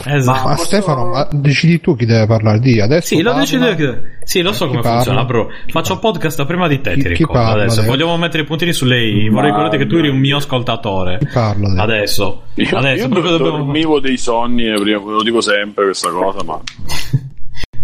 Esatto. 0.04 0.48
Ma 0.48 0.56
Stefano, 0.56 1.06
ma 1.06 1.28
decidi 1.30 1.80
tu 1.80 1.94
chi 1.96 2.06
deve 2.06 2.26
parlare 2.26 2.58
di 2.60 2.80
adesso? 2.80 3.08
Sì, 3.14 3.16
lo 3.20 3.32
parla- 3.32 3.40
decido 3.40 3.74
che... 3.74 4.16
Sì, 4.28 4.42
lo 4.42 4.52
so 4.52 4.64
Chi 4.64 4.70
come 4.70 4.82
parla? 4.82 4.96
funziona, 5.02 5.24
bro. 5.24 5.48
Faccio 5.68 5.98
podcast 5.98 6.44
prima 6.44 6.68
di 6.68 6.80
te, 6.80 6.94
Chi- 6.94 7.02
ti 7.02 7.08
ricordo 7.08 7.32
parla 7.32 7.62
adesso. 7.62 7.80
adesso? 7.80 7.90
Vogliamo 7.96 8.16
mettere 8.18 8.42
i 8.42 8.46
puntini 8.46 8.72
sulle 8.72 9.02
i. 9.02 9.28
Vorrei 9.30 9.50
ricordare 9.50 9.78
che 9.78 9.86
tu 9.86 9.96
eri 9.96 10.08
un 10.08 10.18
mio 10.18 10.36
ascoltatore. 10.36 11.18
Chi 11.18 11.28
parla 11.32 11.82
adesso? 11.82 11.82
Adesso. 12.22 12.42
Io, 12.54 12.76
Adesso 12.76 13.02
io 13.04 13.08
proprio 13.08 13.36
dobbiamo... 13.36 13.58
dormivo 13.58 14.00
dei 14.00 14.16
sonni, 14.18 14.64
eh, 14.66 14.76
prima, 15.08 15.16
lo 15.16 15.22
dico 15.22 15.40
sempre 15.40 15.84
questa 15.84 16.10
cosa, 16.10 16.42
ma... 16.44 16.60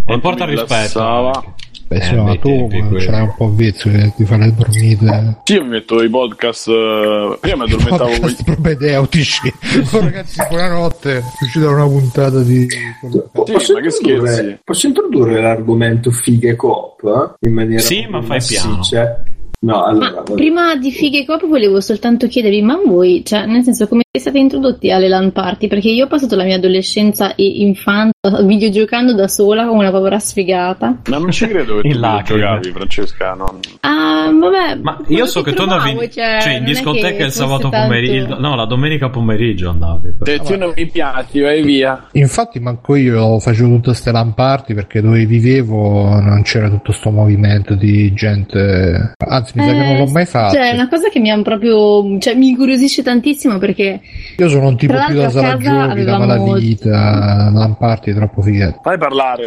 E 0.07 0.19
porta 0.21 0.45
rispetto. 0.45 0.75
rilassava. 0.75 1.55
Beh, 1.89 2.01
sì, 2.03 2.13
Eh, 2.13 2.17
ma 2.17 2.37
tu 2.37 2.49
tempi 2.49 2.77
eh, 2.77 2.83
quelli. 2.89 3.01
ce 3.01 3.11
l'hai 3.11 3.23
un 3.23 3.35
po' 3.39 3.49
vizio 3.49 3.91
che 3.91 4.13
ti 4.15 4.25
fai 4.27 4.39
le 4.39 4.55
dormite. 4.55 5.37
Sì, 5.45 5.53
io 5.55 5.63
mi 5.63 5.69
metto 5.71 6.03
i 6.03 6.11
podcast... 6.11 6.69
eh, 6.69 7.39
Io 7.43 7.57
mi 7.57 7.63
addormentavo... 7.63 8.11
con- 8.11 8.21
Podcast 8.21 8.45
propedeutici. 8.45 9.55
Ragazzi, 9.93 10.43
buonanotte. 10.49 11.17
È 11.19 11.23
uscita 11.41 11.69
una 11.71 11.87
puntata 11.87 12.41
di. 12.43 12.67
Sì, 12.69 13.73
ma 13.73 13.81
che 13.81 13.91
scherzi? 13.91 14.59
Posso 14.63 14.87
introdurre 14.89 15.41
l'argomento 15.41 16.11
fighe 16.11 16.55
cop 16.55 17.03
eh? 17.41 17.47
in 17.49 17.55
maniera 17.55 17.81
Sì, 17.81 18.07
ma 18.07 18.21
fai 18.21 18.29
massiccia? 18.29 19.23
No, 19.65 19.83
allora, 19.85 20.23
prima 20.23 20.77
di 20.77 20.91
Fighe 20.91 21.21
e 21.21 21.25
Cop 21.25 21.47
volevo 21.47 21.81
soltanto 21.81 22.27
chiedervi, 22.27 22.61
ma 22.61 22.79
voi, 22.85 23.23
cioè, 23.25 23.47
nel 23.47 23.63
senso, 23.63 23.89
come 23.89 24.03
siete 24.17 24.39
introdotti 24.39 24.91
alle 24.91 25.09
LAN 25.09 25.33
party? 25.33 25.69
Perché 25.69 25.89
io 25.89 26.05
ho 26.05 26.09
passato 26.09 26.37
la 26.37 26.45
mia 26.45 26.57
adolescenza 26.57 27.35
e 27.35 27.45
infanzia 27.63 28.13
videogiocando 28.43 29.15
da 29.15 29.27
sola 29.27 29.65
come 29.67 29.79
una 29.81 29.91
povera 29.91 30.19
sfigata. 30.19 30.99
Ma 31.09 31.19
non 31.19 31.31
ci 31.31 31.47
credo 31.47 31.81
che 31.81 31.89
tu 31.89 31.99
giocavi, 31.99 32.71
Francesca. 32.73 33.33
non- 33.35 33.59
Ah, 33.81 34.31
vabbè. 34.33 34.81
Ma 34.83 35.01
io 35.09 35.27
so 35.27 35.41
che 35.43 35.53
tu 35.53 35.63
andavi 35.63 36.11
cioè, 36.11 36.39
cioè, 36.43 36.53
in 36.57 36.65
discoteca 36.65 37.25
il 37.25 37.33
sabato 37.33 37.69
pomeriggio, 37.71 38.39
no, 38.39 38.55
la 38.55 38.67
domenica 38.67 39.09
pomeriggio 39.09 39.71
andavi. 39.71 40.15
Se 40.23 40.39
tu 40.41 40.57
non 40.59 40.73
mi 40.77 40.87
piaci, 40.87 41.41
vai 41.41 41.63
via. 41.63 42.07
Infatti, 42.13 42.61
manco 42.61 42.95
io 42.97 43.39
facevo 43.39 43.69
tutte 43.77 43.87
queste 43.89 44.13
lamparti 44.13 44.75
perché 44.75 45.01
dove 45.01 45.25
vivevo 45.27 46.21
non 46.21 46.43
c'era 46.43 46.69
tutto 46.69 46.93
sto 46.93 47.11
movimento 47.11 47.75
di 47.75 48.13
gente. 48.15 49.13
Anzi, 49.19 49.53
mi 49.55 49.65
sa 49.65 49.73
che 49.73 49.79
non 49.79 49.97
l'ho 49.99 50.07
mai 50.13 50.27
fatto. 50.27 50.55
Cioè, 50.55 50.71
è 50.71 50.75
una 50.75 50.89
cosa 50.89 51.09
che 51.09 51.19
mi 51.21 51.31
ha 51.31 51.41
proprio. 51.43 52.19
Cioè, 52.19 52.35
mi 52.35 52.49
incuriosisce 52.49 53.03
tantissimo 53.03 53.59
perché. 53.59 54.01
Io 54.37 54.49
sono 54.49 54.69
un 54.69 54.77
tipo 54.77 54.95
più 55.07 55.17
da 55.17 55.31
sala 55.31 55.57
casa 55.57 55.59
giochi, 55.59 55.65
da 55.65 55.83
avevamo- 55.91 56.27
malavita, 56.27 57.51
lamparti 57.53 58.11
è 58.11 58.15
troppo 58.15 58.43
fighetto. 58.43 58.81
Fai 58.83 58.99
parlare. 58.99 59.47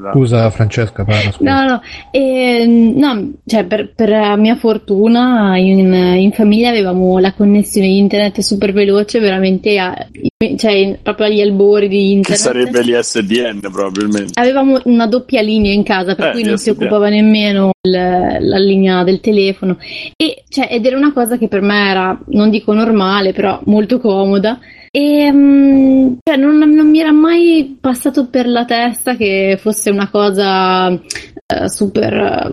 la- 0.00 0.10
Scusa 0.12 0.50
Francesca, 0.50 1.04
parla, 1.04 1.30
scusa. 1.32 1.50
No, 1.64 1.64
no, 1.70 1.80
e, 2.10 2.64
no, 2.66 3.32
cioè 3.46 3.64
per, 3.64 3.92
per 3.94 4.36
mia 4.38 4.56
fortuna 4.56 5.56
in, 5.58 5.92
in 5.92 6.32
famiglia 6.32 6.70
avevamo 6.70 7.18
la 7.18 7.32
connessione 7.32 7.86
internet 7.86 8.40
super 8.40 8.72
veloce, 8.72 9.18
veramente 9.20 9.78
a- 9.78 10.06
cioè, 10.56 10.98
proprio 11.02 11.26
agli 11.26 11.40
albori 11.40 11.88
di 11.88 11.96
Che 11.98 12.32
internet. 12.32 12.40
sarebbe 12.40 12.82
l'ISDN 12.82 13.60
probabilmente. 13.60 14.32
Avevamo 14.40 14.80
una 14.84 15.06
doppia 15.06 15.40
linea 15.42 15.72
in 15.72 15.82
casa, 15.82 16.14
per 16.14 16.28
Eh, 16.28 16.32
cui 16.32 16.42
non 16.42 16.58
si 16.58 16.70
occupava 16.70 17.08
nemmeno 17.08 17.70
il- 17.82 17.90
la 17.92 18.58
linea 18.58 19.02
del 19.04 19.20
telefono. 19.20 19.40
E, 20.16 20.44
cioè, 20.48 20.68
ed 20.70 20.86
era 20.86 20.96
una 20.96 21.12
cosa 21.12 21.36
che 21.36 21.48
per 21.48 21.60
me 21.60 21.90
era, 21.90 22.18
non 22.26 22.50
dico 22.50 22.72
normale, 22.72 23.32
però 23.32 23.60
molto 23.66 23.98
comoda. 23.98 24.58
E 24.90 25.32
mm, 25.32 26.14
cioè, 26.22 26.36
non, 26.36 26.58
non 26.58 26.90
mi 26.90 27.00
era 27.00 27.12
mai 27.12 27.78
passato 27.80 28.28
per 28.28 28.46
la 28.46 28.64
testa 28.64 29.16
che 29.16 29.56
fosse 29.58 29.90
una 29.90 30.10
cosa 30.10 30.90
eh, 30.92 31.68
super, 31.68 32.12
eh, 32.12 32.50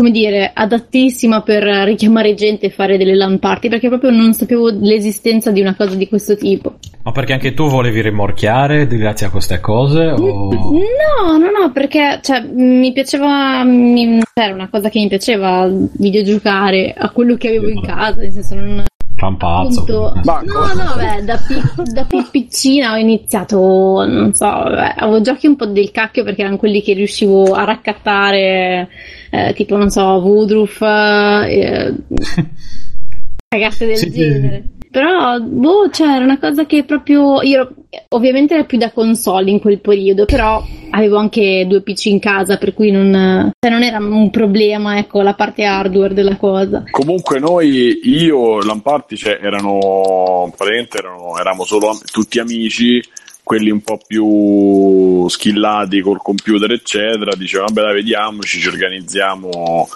come 0.00 0.12
dire, 0.12 0.52
adattissima 0.54 1.42
per 1.42 1.64
richiamare 1.64 2.34
gente 2.34 2.66
e 2.66 2.70
fare 2.70 2.96
delle 2.96 3.16
LAN 3.16 3.40
party, 3.40 3.68
perché 3.68 3.88
proprio 3.88 4.10
non 4.12 4.32
sapevo 4.32 4.70
l'esistenza 4.70 5.50
di 5.50 5.60
una 5.60 5.74
cosa 5.74 5.96
di 5.96 6.06
questo 6.06 6.36
tipo. 6.36 6.76
Ma 7.02 7.10
perché 7.10 7.32
anche 7.32 7.52
tu 7.52 7.66
volevi 7.66 8.00
rimorchiare 8.00 8.86
grazie 8.86 9.26
a 9.26 9.30
queste 9.30 9.58
cose? 9.58 10.04
O... 10.04 10.50
No, 10.52 11.36
no, 11.36 11.50
no, 11.50 11.72
perché 11.72 12.20
cioè, 12.22 12.42
mi 12.42 12.92
piaceva, 12.92 13.64
mi- 13.64 14.20
era 14.34 14.54
una 14.54 14.68
cosa 14.68 14.88
che 14.88 15.00
mi 15.00 15.08
piaceva 15.08 15.68
videogiocare 15.68 16.94
a 16.96 17.10
quello 17.10 17.34
che 17.34 17.48
avevo 17.48 17.66
in 17.66 17.82
casa, 17.82 18.20
nel 18.20 18.30
senso 18.30 18.54
non... 18.54 18.84
Rampazzo. 19.20 19.80
appunto- 19.80 20.20
Ma- 20.22 20.42
no, 20.44 20.72
no, 20.74 20.94
beh, 20.96 21.24
da, 21.24 21.36
pi- 21.44 21.92
da 21.92 22.04
più 22.04 22.24
piccina 22.30 22.92
ho 22.92 22.96
iniziato, 22.96 23.58
non 24.06 24.32
so, 24.32 24.46
vabbè, 24.46 24.94
avevo 24.96 25.20
giochi 25.20 25.46
un 25.48 25.56
po' 25.56 25.66
del 25.66 25.90
cacchio 25.90 26.22
perché 26.22 26.42
erano 26.42 26.56
quelli 26.56 26.80
che 26.82 26.92
riuscivo 26.92 27.52
a 27.52 27.64
raccattare, 27.64 28.88
eh, 29.30 29.52
tipo, 29.54 29.76
non 29.76 29.90
so, 29.90 30.02
Woodruff, 30.02 30.80
eh, 30.82 31.94
cagate 33.48 33.86
del 33.86 33.96
Sì. 33.96 34.10
genere. 34.10 34.64
Però, 34.98 35.38
boh, 35.38 35.90
cioè, 35.90 36.08
era 36.08 36.24
una 36.24 36.40
cosa 36.40 36.66
che 36.66 36.82
proprio. 36.82 37.40
Io 37.42 37.72
ovviamente 38.08 38.54
era 38.54 38.64
più 38.64 38.78
da 38.78 38.90
console 38.90 39.48
in 39.48 39.60
quel 39.60 39.78
periodo, 39.78 40.24
però 40.24 40.60
avevo 40.90 41.18
anche 41.18 41.66
due 41.68 41.82
PC 41.82 42.06
in 42.06 42.18
casa, 42.18 42.56
per 42.56 42.74
cui 42.74 42.90
non, 42.90 43.52
cioè, 43.56 43.70
non 43.70 43.84
era 43.84 43.98
un 43.98 44.28
problema, 44.30 44.98
ecco, 44.98 45.22
la 45.22 45.34
parte 45.34 45.62
hardware 45.62 46.14
della 46.14 46.36
cosa. 46.36 46.82
Comunque 46.90 47.38
noi, 47.38 48.00
io, 48.02 48.60
Lamparti, 48.60 49.16
cioè, 49.16 49.38
erano, 49.40 50.52
praticamente 50.56 50.98
erano, 50.98 51.38
eravamo 51.38 51.62
solo 51.62 51.96
tutti 52.10 52.40
amici, 52.40 53.00
quelli 53.44 53.70
un 53.70 53.82
po' 53.82 54.00
più 54.04 55.28
skillati 55.28 56.00
col 56.00 56.20
computer, 56.20 56.72
eccetera, 56.72 57.36
dicevano, 57.36 57.70
vabbè 57.72 57.86
dai, 57.86 57.94
vediamoci, 57.94 58.58
ci 58.58 58.66
organizziamo 58.66 59.88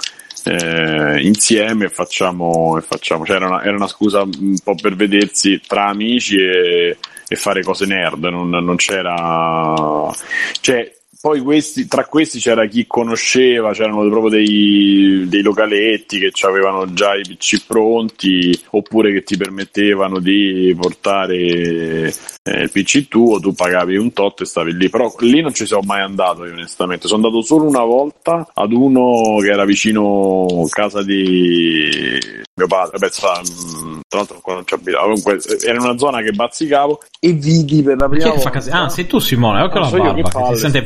eh, 0.45 1.21
insieme 1.23 1.89
facciamo, 1.89 2.77
e 2.79 2.83
facciamo. 2.83 3.25
Cioè, 3.25 3.37
era, 3.37 3.47
una, 3.47 3.63
era 3.63 3.77
una 3.77 3.89
scusa 3.89 4.23
un 4.23 4.57
po' 4.63 4.75
per 4.75 4.95
vedersi 4.97 5.61
tra 5.67 5.87
amici 5.87 6.37
e, 6.37 6.97
e 7.29 7.37
fare 7.37 7.63
cose 7.63 7.87
nerd, 7.87 8.25
non, 8.25 8.49
non 8.49 8.77
c'era... 8.77 10.11
Cioè, 10.61 11.01
poi 11.23 11.39
questi, 11.39 11.87
tra 11.87 12.05
questi 12.07 12.41
c'era 12.41 12.67
chi 12.67 12.85
conosceva, 12.85 13.71
c'erano 13.71 14.09
proprio 14.09 14.31
dei, 14.31 15.25
dei 15.29 15.41
localetti 15.41 16.19
che 16.19 16.33
avevano 16.45 16.93
già 16.95 17.15
i 17.15 17.23
PC 17.23 17.65
pronti 17.65 18.61
oppure 18.71 19.13
che 19.13 19.23
ti 19.23 19.37
permettevano 19.37 20.19
di 20.19 20.77
portare 20.77 21.37
eh, 21.37 22.63
il 22.63 22.71
PC 22.73 23.07
tuo, 23.07 23.39
tu 23.39 23.55
pagavi 23.55 23.97
un 23.97 24.13
tot 24.13 24.41
e 24.41 24.47
stavi 24.47 24.75
lì. 24.75 24.91
Però 24.91 25.15
lì 25.21 25.41
non 25.41 25.55
ci 25.55 25.65
sono 25.65 25.83
mai 25.85 26.01
andato 26.01 26.45
io 26.45 26.55
onestamente, 26.55 27.07
sono 27.07 27.25
andato 27.25 27.41
solo 27.45 27.69
una 27.69 27.85
volta 27.85 28.49
ad 28.53 28.73
uno 28.73 29.37
che 29.39 29.51
era 29.53 29.65
vicino 29.65 30.67
casa 30.71 31.05
di 31.05 32.19
mio 32.62 32.66
padre, 32.66 32.98
Beh, 32.98 33.11
sa, 33.11 33.40
mh, 33.40 34.01
tra 34.09 34.18
l'altro 34.18 34.40
qua 34.40 34.55
non 34.55 34.66
ci 34.66 34.75
abitavo, 34.75 35.05
comunque 35.05 35.35
eh, 35.37 35.59
era 35.66 35.75
in 35.79 35.81
una 35.83 35.98
zona 35.98 36.22
che 36.22 36.33
bazzicavo. 36.33 37.03
E 37.20 37.33
vidi 37.33 37.83
per 37.83 37.96
la 37.98 38.09
prima 38.09 38.29
volta... 38.31 38.62
Ah, 38.70 38.88
sei 38.88 39.07
tu 39.07 39.18
Simone, 39.18 39.64
ecco 39.64 39.79
Ah, 39.79 39.81
la 39.81 39.87
so 39.88 39.96
io, 39.96 40.03
barba 40.03 40.16
che 40.16 40.22
che 40.22 40.29
ti 40.31 40.42
palle. 40.42 40.57
sente... 40.57 40.81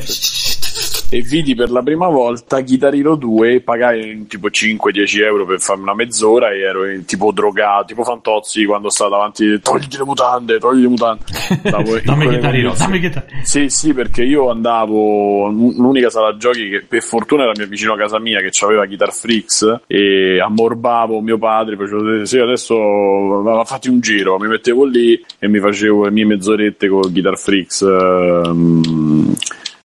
e 1.09 1.21
vidi 1.21 1.55
per 1.55 1.71
la 1.71 1.81
prima 1.81 2.07
volta 2.07 2.59
Guitar 2.61 2.93
Hero 2.93 3.15
2 3.15 3.61
pagai 3.61 4.25
tipo 4.27 4.47
5-10 4.49 5.23
euro 5.23 5.45
per 5.45 5.61
farmi 5.61 5.83
una 5.83 5.93
mezz'ora 5.95 6.51
e 6.51 6.59
ero 6.59 6.89
in- 6.89 7.05
tipo 7.05 7.31
drogato 7.31 7.85
tipo 7.85 8.03
Fantozzi 8.03 8.65
quando 8.65 8.89
stava 8.89 9.11
davanti 9.11 9.59
togli 9.61 9.85
le 9.97 10.03
mutande 10.03 10.59
togli 10.59 10.81
le 10.81 10.87
mutande 10.89 11.23
in 11.63 11.69
dammi 11.71 11.85
condizioni. 12.25 12.71
dammi 12.73 12.99
chitarrino. 12.99 13.35
sì 13.43 13.69
sì 13.69 13.93
perché 13.93 14.23
io 14.23 14.49
andavo 14.49 15.47
l'unica 15.47 16.09
sala 16.09 16.35
giochi 16.35 16.67
che 16.69 16.85
per 16.85 17.01
fortuna 17.01 17.43
era 17.43 17.53
mio 17.55 17.67
vicino 17.67 17.93
a 17.93 17.97
casa 17.97 18.19
mia 18.19 18.41
che 18.41 18.51
aveva 18.65 18.85
Guitar 18.85 19.13
Freaks 19.13 19.81
e 19.87 20.39
ammorbavo 20.41 21.21
mio 21.21 21.37
padre 21.37 21.77
facevo 21.77 22.25
sì 22.25 22.37
adesso 22.37 23.63
fatti 23.63 23.87
un 23.87 24.01
giro 24.01 24.37
mi 24.39 24.47
mettevo 24.47 24.83
lì 24.83 25.23
e 25.39 25.47
mi 25.47 25.59
facevo 25.59 26.03
le 26.05 26.11
mie 26.11 26.25
mezz'orette 26.25 26.89
con 26.89 27.09
Guitar 27.11 27.37
Freaks 27.37 27.81
ehm, 27.81 29.33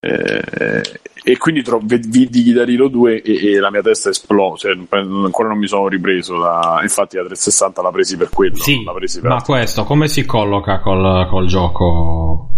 eh, 0.00 0.82
e 1.24 1.36
quindi 1.38 1.62
tro- 1.62 1.80
vidi 1.82 2.42
Guitar 2.42 2.68
Hero 2.68 2.88
2 2.88 3.22
e, 3.22 3.52
e 3.52 3.58
la 3.58 3.70
mia 3.70 3.82
testa 3.82 4.10
esplose 4.10 4.68
cioè, 4.88 4.98
ancora 5.24 5.48
non 5.48 5.58
mi 5.58 5.66
sono 5.68 5.88
ripreso 5.88 6.38
da- 6.38 6.80
infatti 6.82 7.16
la 7.16 7.24
360 7.24 7.82
la 7.82 7.90
presi 7.90 8.16
per 8.16 8.28
quello 8.30 8.56
Sì, 8.56 8.82
presi 8.94 9.20
per 9.20 9.30
ma 9.30 9.42
questo 9.42 9.84
come 9.84 10.08
si 10.08 10.24
colloca 10.24 10.80
col, 10.80 11.26
col 11.28 11.46
gioco 11.46 12.48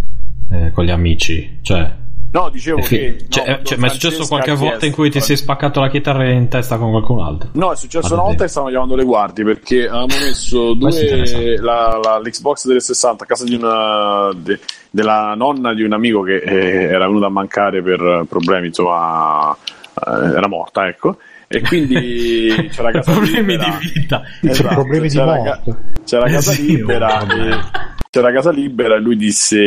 eh, 0.51 0.71
con 0.71 0.83
gli 0.85 0.91
amici? 0.91 1.59
Cioè, 1.61 2.03
no 2.31 2.49
dicevo 2.49 2.81
che 2.81 3.25
cioè, 3.29 3.47
no, 3.47 3.53
eh, 3.55 3.59
cioè, 3.63 3.77
ma 3.77 3.87
è 3.87 3.89
successo 3.91 4.25
qualche 4.27 4.53
volta 4.55 4.85
in 4.85 4.91
cui 4.91 5.09
ti 5.09 5.19
eh. 5.19 5.21
sei 5.21 5.37
spaccato 5.37 5.79
la 5.79 5.89
chitarra 5.89 6.29
in 6.29 6.47
testa 6.49 6.77
con 6.77 6.91
qualcun 6.91 7.21
altro? 7.23 7.49
No, 7.53 7.71
è 7.71 7.75
successo 7.77 8.13
una 8.13 8.23
volta 8.23 8.43
che 8.43 8.49
stavano 8.49 8.71
chiamando 8.71 8.95
le 8.95 9.03
guardie 9.05 9.45
perché 9.45 9.81
avevamo 9.87 10.07
messo 10.19 10.73
due, 10.75 11.57
la, 11.61 11.97
la- 12.03 12.19
l'Xbox 12.19 12.61
360 12.63 13.23
a 13.23 13.27
casa 13.27 13.43
di 13.45 13.55
una, 13.55 14.31
de- 14.35 14.59
della 14.89 15.33
nonna 15.35 15.73
di 15.73 15.83
un 15.83 15.93
amico 15.93 16.21
che 16.23 16.35
eh, 16.37 16.83
era 16.85 17.07
venuto 17.07 17.25
a 17.25 17.29
mancare 17.29 17.81
per 17.81 18.25
problemi, 18.27 18.67
insomma, 18.67 19.55
eh, 19.93 20.25
era 20.35 20.47
morta, 20.47 20.87
ecco. 20.87 21.17
E 21.47 21.61
quindi 21.61 22.67
c'era 22.73 22.91
casa 22.91 23.11
Problemi 23.11 23.51
libera. 23.55 23.77
di 23.79 23.91
vita. 23.93 24.21
Esatto, 24.41 24.73
problemi 24.73 25.07
di 25.07 25.15
c'era, 25.15 25.35
morte. 25.35 25.75
c'era 26.05 26.25
casa 26.27 26.51
Sì, 26.51 26.65
libera 26.65 27.23
vabbè. 27.23 27.33
e- 27.53 27.93
c'era 28.15 28.31
casa 28.31 28.49
libera 28.49 28.95
e 28.95 28.99
lui 28.99 29.17
disse 29.17 29.57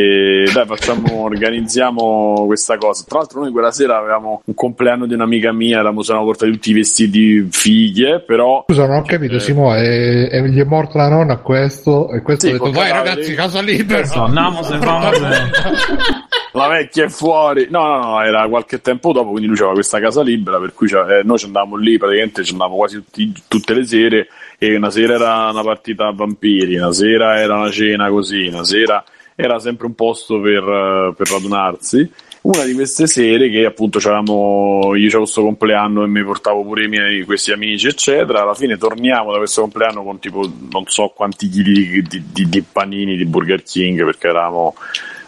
dai 0.51 0.65
facciamo 0.65 1.21
organizziamo 1.29 2.45
questa 2.47 2.77
cosa 2.77 3.03
tra 3.07 3.19
l'altro 3.19 3.41
noi 3.41 3.51
quella 3.51 3.71
sera 3.71 3.97
avevamo 3.99 4.41
un 4.43 4.53
compleanno 4.55 5.05
di 5.05 5.13
un'amica 5.13 5.51
mia 5.53 5.75
eravamo, 5.75 6.01
eravamo 6.01 6.25
portati 6.25 6.51
tutti 6.51 6.71
i 6.71 6.73
vestiti 6.73 7.47
fighe 7.51 8.21
però 8.25 8.63
Scusa, 8.67 8.87
non 8.87 8.97
ho 8.97 9.03
capito, 9.03 9.35
Eh. 9.35 9.39
Simone, 9.39 9.81
e, 9.83 10.29
e 10.31 10.49
gli 10.49 10.59
è 10.59 10.63
morta 10.63 10.97
la 10.97 11.09
nonna 11.09 11.33
a 11.33 11.37
questo 11.37 12.09
e 12.11 12.23
questo 12.23 12.47
Sì, 12.47 12.53
ha 12.53 12.57
detto 12.57 12.71
cadavere. 12.71 12.93
ragazzi, 12.93 13.33
casa 13.35 13.61
libera. 13.61 13.99
Adesso 13.99 14.23
andiamo 14.23 14.63
se 14.63 14.77
vamos. 14.79 15.19
la 16.53 16.67
vecchia 16.67 17.05
è 17.05 17.09
fuori 17.09 17.67
no 17.69 17.85
no 17.85 17.97
no 18.03 18.21
era 18.23 18.47
qualche 18.47 18.81
tempo 18.81 19.11
dopo 19.11 19.29
quindi 19.29 19.47
lui 19.47 19.57
aveva 19.57 19.73
questa 19.73 19.99
casa 19.99 20.23
libera 20.23 20.57
per 20.59 20.73
cui 20.73 20.87
eh, 20.89 21.21
noi 21.23 21.37
ci 21.37 21.45
andavamo 21.45 21.75
lì 21.75 21.99
praticamente 21.99 22.43
ci 22.43 22.53
andavamo 22.53 22.75
quasi 22.77 22.95
tutti- 22.95 23.31
tutte 23.47 23.73
le 23.75 23.85
sere 23.85 24.27
e 24.59 24.75
una 24.75 24.91
sera 24.91 25.15
era 25.15 25.49
una 25.49 25.63
partita 25.63 26.07
a 26.07 26.13
vampiri 26.13 26.75
una 26.75 26.91
sera 26.91 27.39
era 27.39 27.55
una 27.55 27.71
cena 27.71 28.09
così 28.09 28.47
una 28.47 28.63
sera 28.63 29.03
era 29.41 29.57
sempre 29.57 29.85
un 29.85 29.95
posto 29.95 30.41
per, 30.41 30.63
eh, 30.63 31.13
per 31.15 31.29
radunarsi. 31.29 32.11
Una 32.41 32.65
di 32.65 32.73
queste 32.73 33.07
sere 33.07 33.49
che 33.49 33.63
appunto 33.65 33.99
c'eravamo 33.99 34.95
io 34.95 35.05
c'avevo 35.05 35.19
questo 35.19 35.43
compleanno 35.43 36.03
e 36.03 36.07
mi 36.07 36.23
portavo 36.23 36.63
pure 36.63 36.85
i 36.85 36.87
miei 36.89 37.23
questi 37.23 37.51
amici 37.51 37.87
eccetera 37.87 38.41
alla 38.41 38.53
fine 38.53 38.77
torniamo 38.77 39.31
da 39.31 39.37
questo 39.37 39.61
compleanno 39.61 40.03
con 40.03 40.19
tipo 40.19 40.49
non 40.71 40.83
so 40.87 41.11
quanti 41.15 41.49
chili 41.49 42.01
di, 42.01 42.23
di- 42.31 42.49
di 42.49 42.63
panini 42.69 43.17
di 43.17 43.25
Burger 43.25 43.61
King 43.63 44.03
perché 44.05 44.27
eravamo 44.27 44.73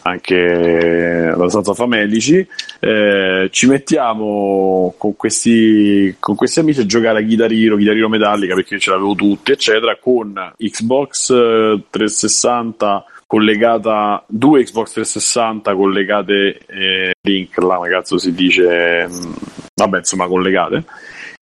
anche 0.03 1.31
abbastanza 1.33 1.73
famelici, 1.73 2.45
eh, 2.79 3.47
ci 3.51 3.67
mettiamo 3.67 4.93
con 4.97 5.15
questi, 5.15 6.15
con 6.19 6.35
questi 6.35 6.59
amici 6.59 6.81
a 6.81 6.85
giocare 6.85 7.19
a 7.19 7.21
Guitar 7.21 7.51
Hero 7.51 8.09
Metallica 8.09 8.55
perché 8.55 8.79
ce 8.79 8.89
l'avevo 8.89 9.15
tutti, 9.15 9.51
eccetera, 9.51 9.97
con 9.99 10.33
Xbox 10.57 11.29
eh, 11.29 11.83
360 11.89 13.05
collegata 13.31 14.21
due 14.27 14.61
Xbox 14.61 14.91
360 14.91 15.73
collegate 15.73 16.59
eh, 16.67 17.13
link 17.21 17.57
là 17.59 17.79
cazzo 17.87 18.17
si 18.17 18.33
dice 18.33 19.07
mh, 19.07 19.35
vabbè 19.73 19.99
insomma 19.99 20.27
collegate 20.27 20.83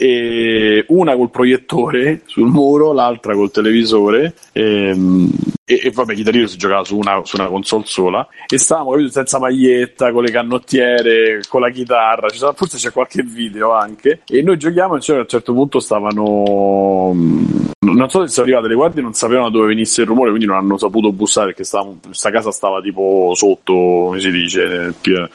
e 0.02 0.86
una 0.88 1.14
col 1.18 1.30
proiettore 1.30 2.22
sul 2.24 2.48
muro 2.48 2.94
l'altra 2.94 3.34
col 3.34 3.52
televisore 3.52 4.34
ehm, 4.54 5.30
e, 5.66 5.82
e 5.84 5.92
vabbè 5.92 6.14
Guitar 6.14 6.36
Hero 6.38 6.48
si 6.48 6.56
giocava 6.58 6.86
su 6.86 6.98
una, 6.98 7.20
su 7.26 7.36
una 7.36 7.48
console 7.48 7.84
sola. 7.86 8.28
E 8.48 8.58
stavamo 8.58 8.92
capito, 8.92 9.12
senza 9.12 9.40
maglietta 9.40 10.12
con 10.14 10.24
le 10.24 10.32
canottiere 10.32 11.42
con 11.48 11.62
la 11.62 11.70
chitarra. 11.70 12.30
Sarà- 12.30 12.54
forse 12.54 12.78
c'è 12.78 12.92
qualche 12.92 13.22
video 13.24 13.74
anche. 13.74 14.22
E 14.26 14.42
noi 14.42 14.58
giochiamo 14.58 14.96
e 14.96 15.02
cioè, 15.02 15.18
a 15.18 15.20
un 15.20 15.28
certo 15.28 15.54
punto 15.54 15.80
stavano 15.80 17.12
mh, 17.14 17.72
non 17.82 18.10
so 18.10 18.26
se 18.26 18.32
sono 18.34 18.48
arrivate 18.48 18.68
le 18.70 18.76
guardie 18.76 19.02
non 19.02 19.14
sapevano 19.14 19.50
dove 19.50 19.68
venisse 19.68 20.02
il 20.02 20.08
rumore 20.08 20.30
quindi 20.30 20.48
non 20.48 20.58
hanno 20.58 20.78
saputo 20.78 21.12
bussare 21.12 21.48
perché 21.48 21.64
stavamo, 21.64 22.00
questa 22.04 22.32
casa 22.32 22.52
stava 22.52 22.82
tipo 22.82 23.32
sotto 23.36 23.74
come 23.74 24.20
si 24.20 24.32
dice 24.32 24.88
eh, 24.88 24.94
più- 25.00 25.28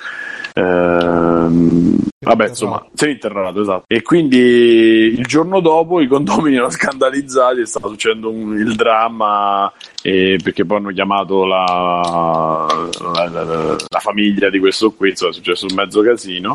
ehm, 0.55 1.97
vabbè 2.21 2.49
insomma 2.49 2.85
seminterrato 2.95 3.61
esatto. 3.61 3.85
E 3.87 4.03
quindi 4.03 4.37
il 4.39 5.25
giorno 5.27 5.61
dopo 5.61 6.01
i 6.01 6.07
condomini 6.07 6.55
erano 6.57 6.71
scandalizzati 6.71 7.61
e 7.61 7.67
stava 7.67 7.89
succedendo 7.89 8.31
un- 8.31 8.57
il 8.57 8.75
dramma 8.75 9.71
eh, 10.03 10.39
perché 10.43 10.65
poi 10.65 10.79
hanno 10.79 10.91
chiamato 10.91 11.45
la, 11.45 12.67
la- 13.01 13.29
la- 13.29 13.43
la- 13.43 13.77
famiglia 14.01 14.51
di 14.51 14.59
questo 14.59 14.93
qui 14.93 15.11
insomma 15.11 15.31
è 15.31 15.35
successo 15.35 15.67
un 15.69 15.75
mezzo 15.75 16.03
casino 16.03 16.55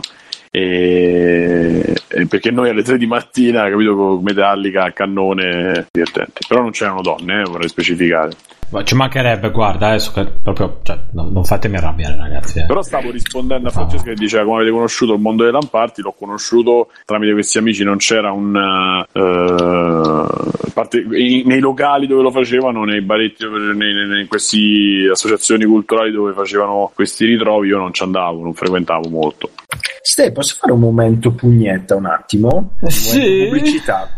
e, 0.51 1.93
e 2.07 2.25
perché 2.27 2.51
noi 2.51 2.69
alle 2.69 2.83
3 2.83 2.97
di 2.97 3.05
mattina 3.05 3.69
capito 3.69 3.95
con 3.95 4.23
Metallica 4.23 4.91
cannone 4.93 5.87
divertenti. 5.91 6.41
Però 6.47 6.61
non 6.61 6.71
c'erano 6.71 7.01
donne 7.01 7.41
eh, 7.41 7.49
vorrei 7.49 7.67
specificare 7.69 8.31
Ma 8.71 8.83
ci 8.83 8.93
mancherebbe, 8.95 9.49
guarda, 9.49 9.87
adesso 9.87 10.11
che 10.11 10.27
proprio, 10.43 10.79
cioè, 10.83 10.99
no- 11.13 11.27
non 11.31 11.43
fatemi 11.43 11.77
arrabbiare, 11.77 12.15
ragazzi. 12.17 12.59
eh. 12.59 12.65
Però 12.67 12.83
stavo 12.83 13.09
rispondendo 13.09 13.69
a 13.69 13.71
Francesca 13.71 14.09
che 14.09 14.13
diceva 14.15 14.43
come 14.43 14.57
avete 14.57 14.71
conosciuto 14.71 15.13
il 15.13 15.19
mondo 15.19 15.41
dei 15.43 15.51
lamparti, 15.51 16.01
l'ho 16.03 16.13
conosciuto 16.17 16.89
tramite 17.05 17.33
questi 17.33 17.57
amici, 17.57 17.83
non 17.83 17.97
c'era 17.97 18.31
un... 18.31 18.55
a 18.55 19.07
parte, 20.73 20.97
in- 20.99 21.47
nei 21.47 21.59
locali 21.59 22.07
dove 22.07 22.21
lo 22.21 22.31
facevano, 22.31 22.83
nei 22.83 23.01
baretti, 23.01 23.43
in 23.43 24.25
queste 24.27 24.57
associazioni 25.11 25.65
culturali 25.65 26.11
dove 26.11 26.33
facevano 26.33 26.91
questi 26.93 27.25
ritrovi, 27.25 27.67
io 27.69 27.77
non 27.77 27.93
ci 27.93 28.03
andavo, 28.03 28.41
non 28.43 28.53
frequentavo 28.53 29.09
molto. 29.09 29.49
Ste, 30.01 30.31
posso 30.31 30.55
fare 30.59 30.73
un 30.73 30.79
momento 30.79 31.31
pugnetta 31.31 31.95
un 31.95 32.05
attimo? 32.05 32.71
Un 32.79 32.89
Sì. 32.89 33.47
pubblicità. 33.49 34.09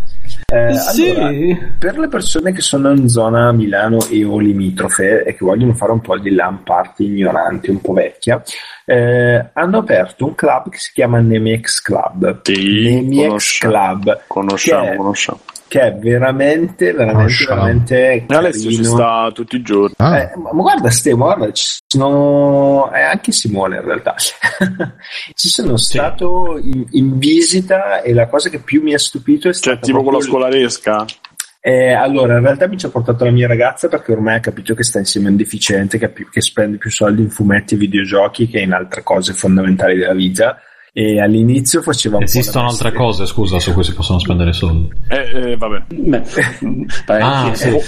Eh, 0.54 0.74
Sì. 0.74 1.10
allora, 1.12 1.58
per 1.80 1.98
le 1.98 2.08
persone 2.10 2.52
che 2.52 2.60
sono 2.62 2.92
in 2.92 3.08
zona 3.08 3.52
Milano 3.54 4.00
e 4.10 4.26
o 4.26 4.38
limitrofe 4.38 5.24
e 5.24 5.34
che 5.36 5.46
vogliono 5.46 5.74
fare 5.74 5.94
un 5.94 6.02
po' 6.02 6.18
di 6.20 6.32
LAN 6.32 6.64
party 6.64 7.06
ignoranti, 7.06 7.70
un 7.70 7.80
po' 7.80 7.94
vecchia, 7.94 8.42
eh, 8.86 9.46
hanno 9.54 9.78
aperto 9.78 10.26
un 10.26 10.36
club 10.36 10.70
che 10.70 10.78
si 10.78 10.92
chiama 10.94 11.20
Nemex 11.20 11.82
Club. 11.82 12.42
Sì, 12.44 13.02
Nemex 13.02 13.26
conosciamo. 13.28 13.74
Club. 13.74 14.22
Conosciamo, 14.28 14.96
conosciamo. 14.96 15.40
Che 15.72 15.80
è 15.80 15.94
veramente, 15.96 16.88
veramente, 16.92 17.14
Conosciamo. 17.14 17.62
veramente. 17.62 18.26
Alessio 18.28 18.72
ci 18.72 18.84
sta 18.84 19.32
tutti 19.34 19.56
i 19.56 19.62
giorni. 19.62 19.94
Ah, 20.00 20.18
Eh, 20.20 20.32
ma 20.36 20.50
ma 20.52 20.62
guarda, 20.64 20.90
Ste, 20.90 21.12
guarda, 21.14 21.50
ci 21.54 21.78
sono. 21.88 22.92
eh, 22.92 23.00
anche 23.02 23.32
Simone 23.32 23.78
in 23.78 23.86
realtà. 23.86 24.14
ci 25.34 25.48
sono 25.48 25.78
stato 25.78 26.60
in, 26.62 26.86
in 26.92 27.18
visita 27.18 28.02
e 28.02 28.14
la 28.14 28.28
cosa 28.28 28.50
che 28.50 28.60
più 28.60 28.82
mi 28.82 28.94
ha 28.94 29.00
stupito 29.00 29.48
è 29.48 29.54
stata. 29.54 29.78
Cioè, 29.78 29.86
tipo 29.86 30.04
con 30.04 30.12
la 30.12 30.20
scolaresca? 30.20 31.06
Eh, 31.62 31.94
allora, 31.94 32.36
in 32.36 32.44
realtà 32.44 32.68
mi 32.68 32.78
ci 32.78 32.88
ha 32.88 32.90
portato 32.90 33.24
la 33.24 33.32
mia 33.32 33.48
ragazza 33.48 33.88
perché 33.88 34.12
ormai 34.12 34.36
ha 34.36 34.40
capito 34.42 34.74
che 34.74 34.84
sta 34.84 35.00
insieme 35.00 35.28
a 35.28 35.30
un 35.32 35.38
deficiente 35.38 35.98
che, 35.98 36.10
più- 36.10 36.30
che 36.30 36.42
spende 36.42 36.78
più 36.80 36.90
soldi 36.90 37.22
in 37.22 37.30
fumetti 37.30 37.76
e 37.76 37.78
videogiochi 37.78 38.50
che 38.50 38.60
in 38.60 38.74
altre 38.74 39.04
cose 39.04 39.32
fondamentali 39.32 39.96
della 39.98 40.14
vita. 40.16 40.58
E 40.94 41.22
all'inizio 41.22 41.82
faceva 41.82 42.18
un 42.18 42.24
Esistono 42.24 42.68
altre 42.68 42.92
cose, 42.92 43.26
scusa, 43.26 43.60
su 43.60 43.72
cui 43.74 43.82
si 43.86 43.94
possono 43.94 44.20
spendere 44.20 44.52
soldi. 44.52 44.90
Eh, 45.08 45.52
eh, 45.52 45.56
vabbè. 45.56 45.84
Beh. 45.88 46.22
Ah, 47.22 47.54
sì. 47.54 47.70
Eh, 47.70 47.82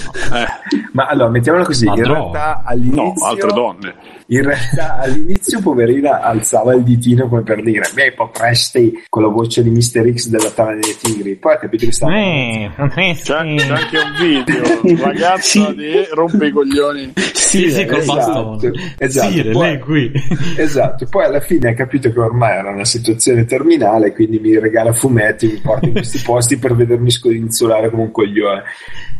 Ma 0.92 1.06
allora, 1.08 1.28
mettiamola 1.28 1.64
così: 1.64 1.84
Ma 1.84 1.94
in 1.96 2.02
droga. 2.02 2.18
realtà 2.20 2.62
all'inizio. 2.64 3.02
no, 3.02 3.14
altre 3.26 3.52
donne. 3.52 3.94
In 4.28 4.42
realtà 4.42 4.98
all'inizio 5.00 5.60
poverina 5.60 6.22
alzava 6.22 6.72
il 6.74 6.82
ditino 6.82 7.28
come 7.28 7.42
per 7.42 7.62
dire 7.62 7.82
mi 7.94 8.10
potresti 8.14 9.04
con 9.10 9.22
la 9.22 9.28
voce 9.28 9.62
di 9.62 9.68
Mr. 9.68 10.14
X 10.14 10.28
della 10.28 10.50
Tana 10.50 10.72
dei 10.76 10.96
Tigri 10.98 11.34
poi 11.36 11.52
ha 11.52 11.58
capito 11.58 11.84
che 11.84 11.92
stava 11.92 12.16
Eh, 12.16 12.70
C'è, 12.74 13.14
c'è 13.22 13.34
anche 13.36 13.98
un 13.98 14.14
video, 14.18 15.04
ragazza 15.04 15.40
Sì. 15.66 15.74
di 15.74 15.92
rompe 16.14 16.46
i 16.46 16.50
coglioni. 16.52 17.12
Sì, 17.34 17.70
sì, 17.70 17.84
col 17.84 17.98
esatto, 17.98 18.44
bastone. 18.50 18.94
esatto. 18.98 19.30
Sì, 19.30 19.42
Poi- 19.50 19.66
lei 19.66 19.78
qui. 19.78 20.12
esatto 20.56 21.06
poi 21.06 21.24
alla 21.26 21.40
fine 21.40 21.68
ha 21.68 21.74
capito 21.74 22.10
che 22.10 22.18
ormai 22.18 22.56
era 22.56 22.70
una 22.70 22.84
situazione 22.98 23.44
terminale 23.44 24.12
quindi 24.12 24.38
mi 24.38 24.58
regala 24.58 24.92
fumetti 24.92 25.46
mi 25.46 25.58
porta 25.62 25.86
in 25.86 25.92
questi 25.94 26.20
posti 26.24 26.56
per 26.58 26.74
vedermi 26.74 27.10
scodinzolare 27.10 27.90
come 27.90 28.02
un 28.02 28.10
coglione 28.10 28.62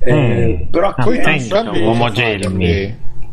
Eh, 0.01 0.13
Mm. 0.15 0.71
però 0.71 0.89
Ah, 0.97 1.03
poi 1.03 1.17
in 1.17 1.49
cambio 1.49 1.83
uomo 1.83 2.09
cosa 2.09 2.23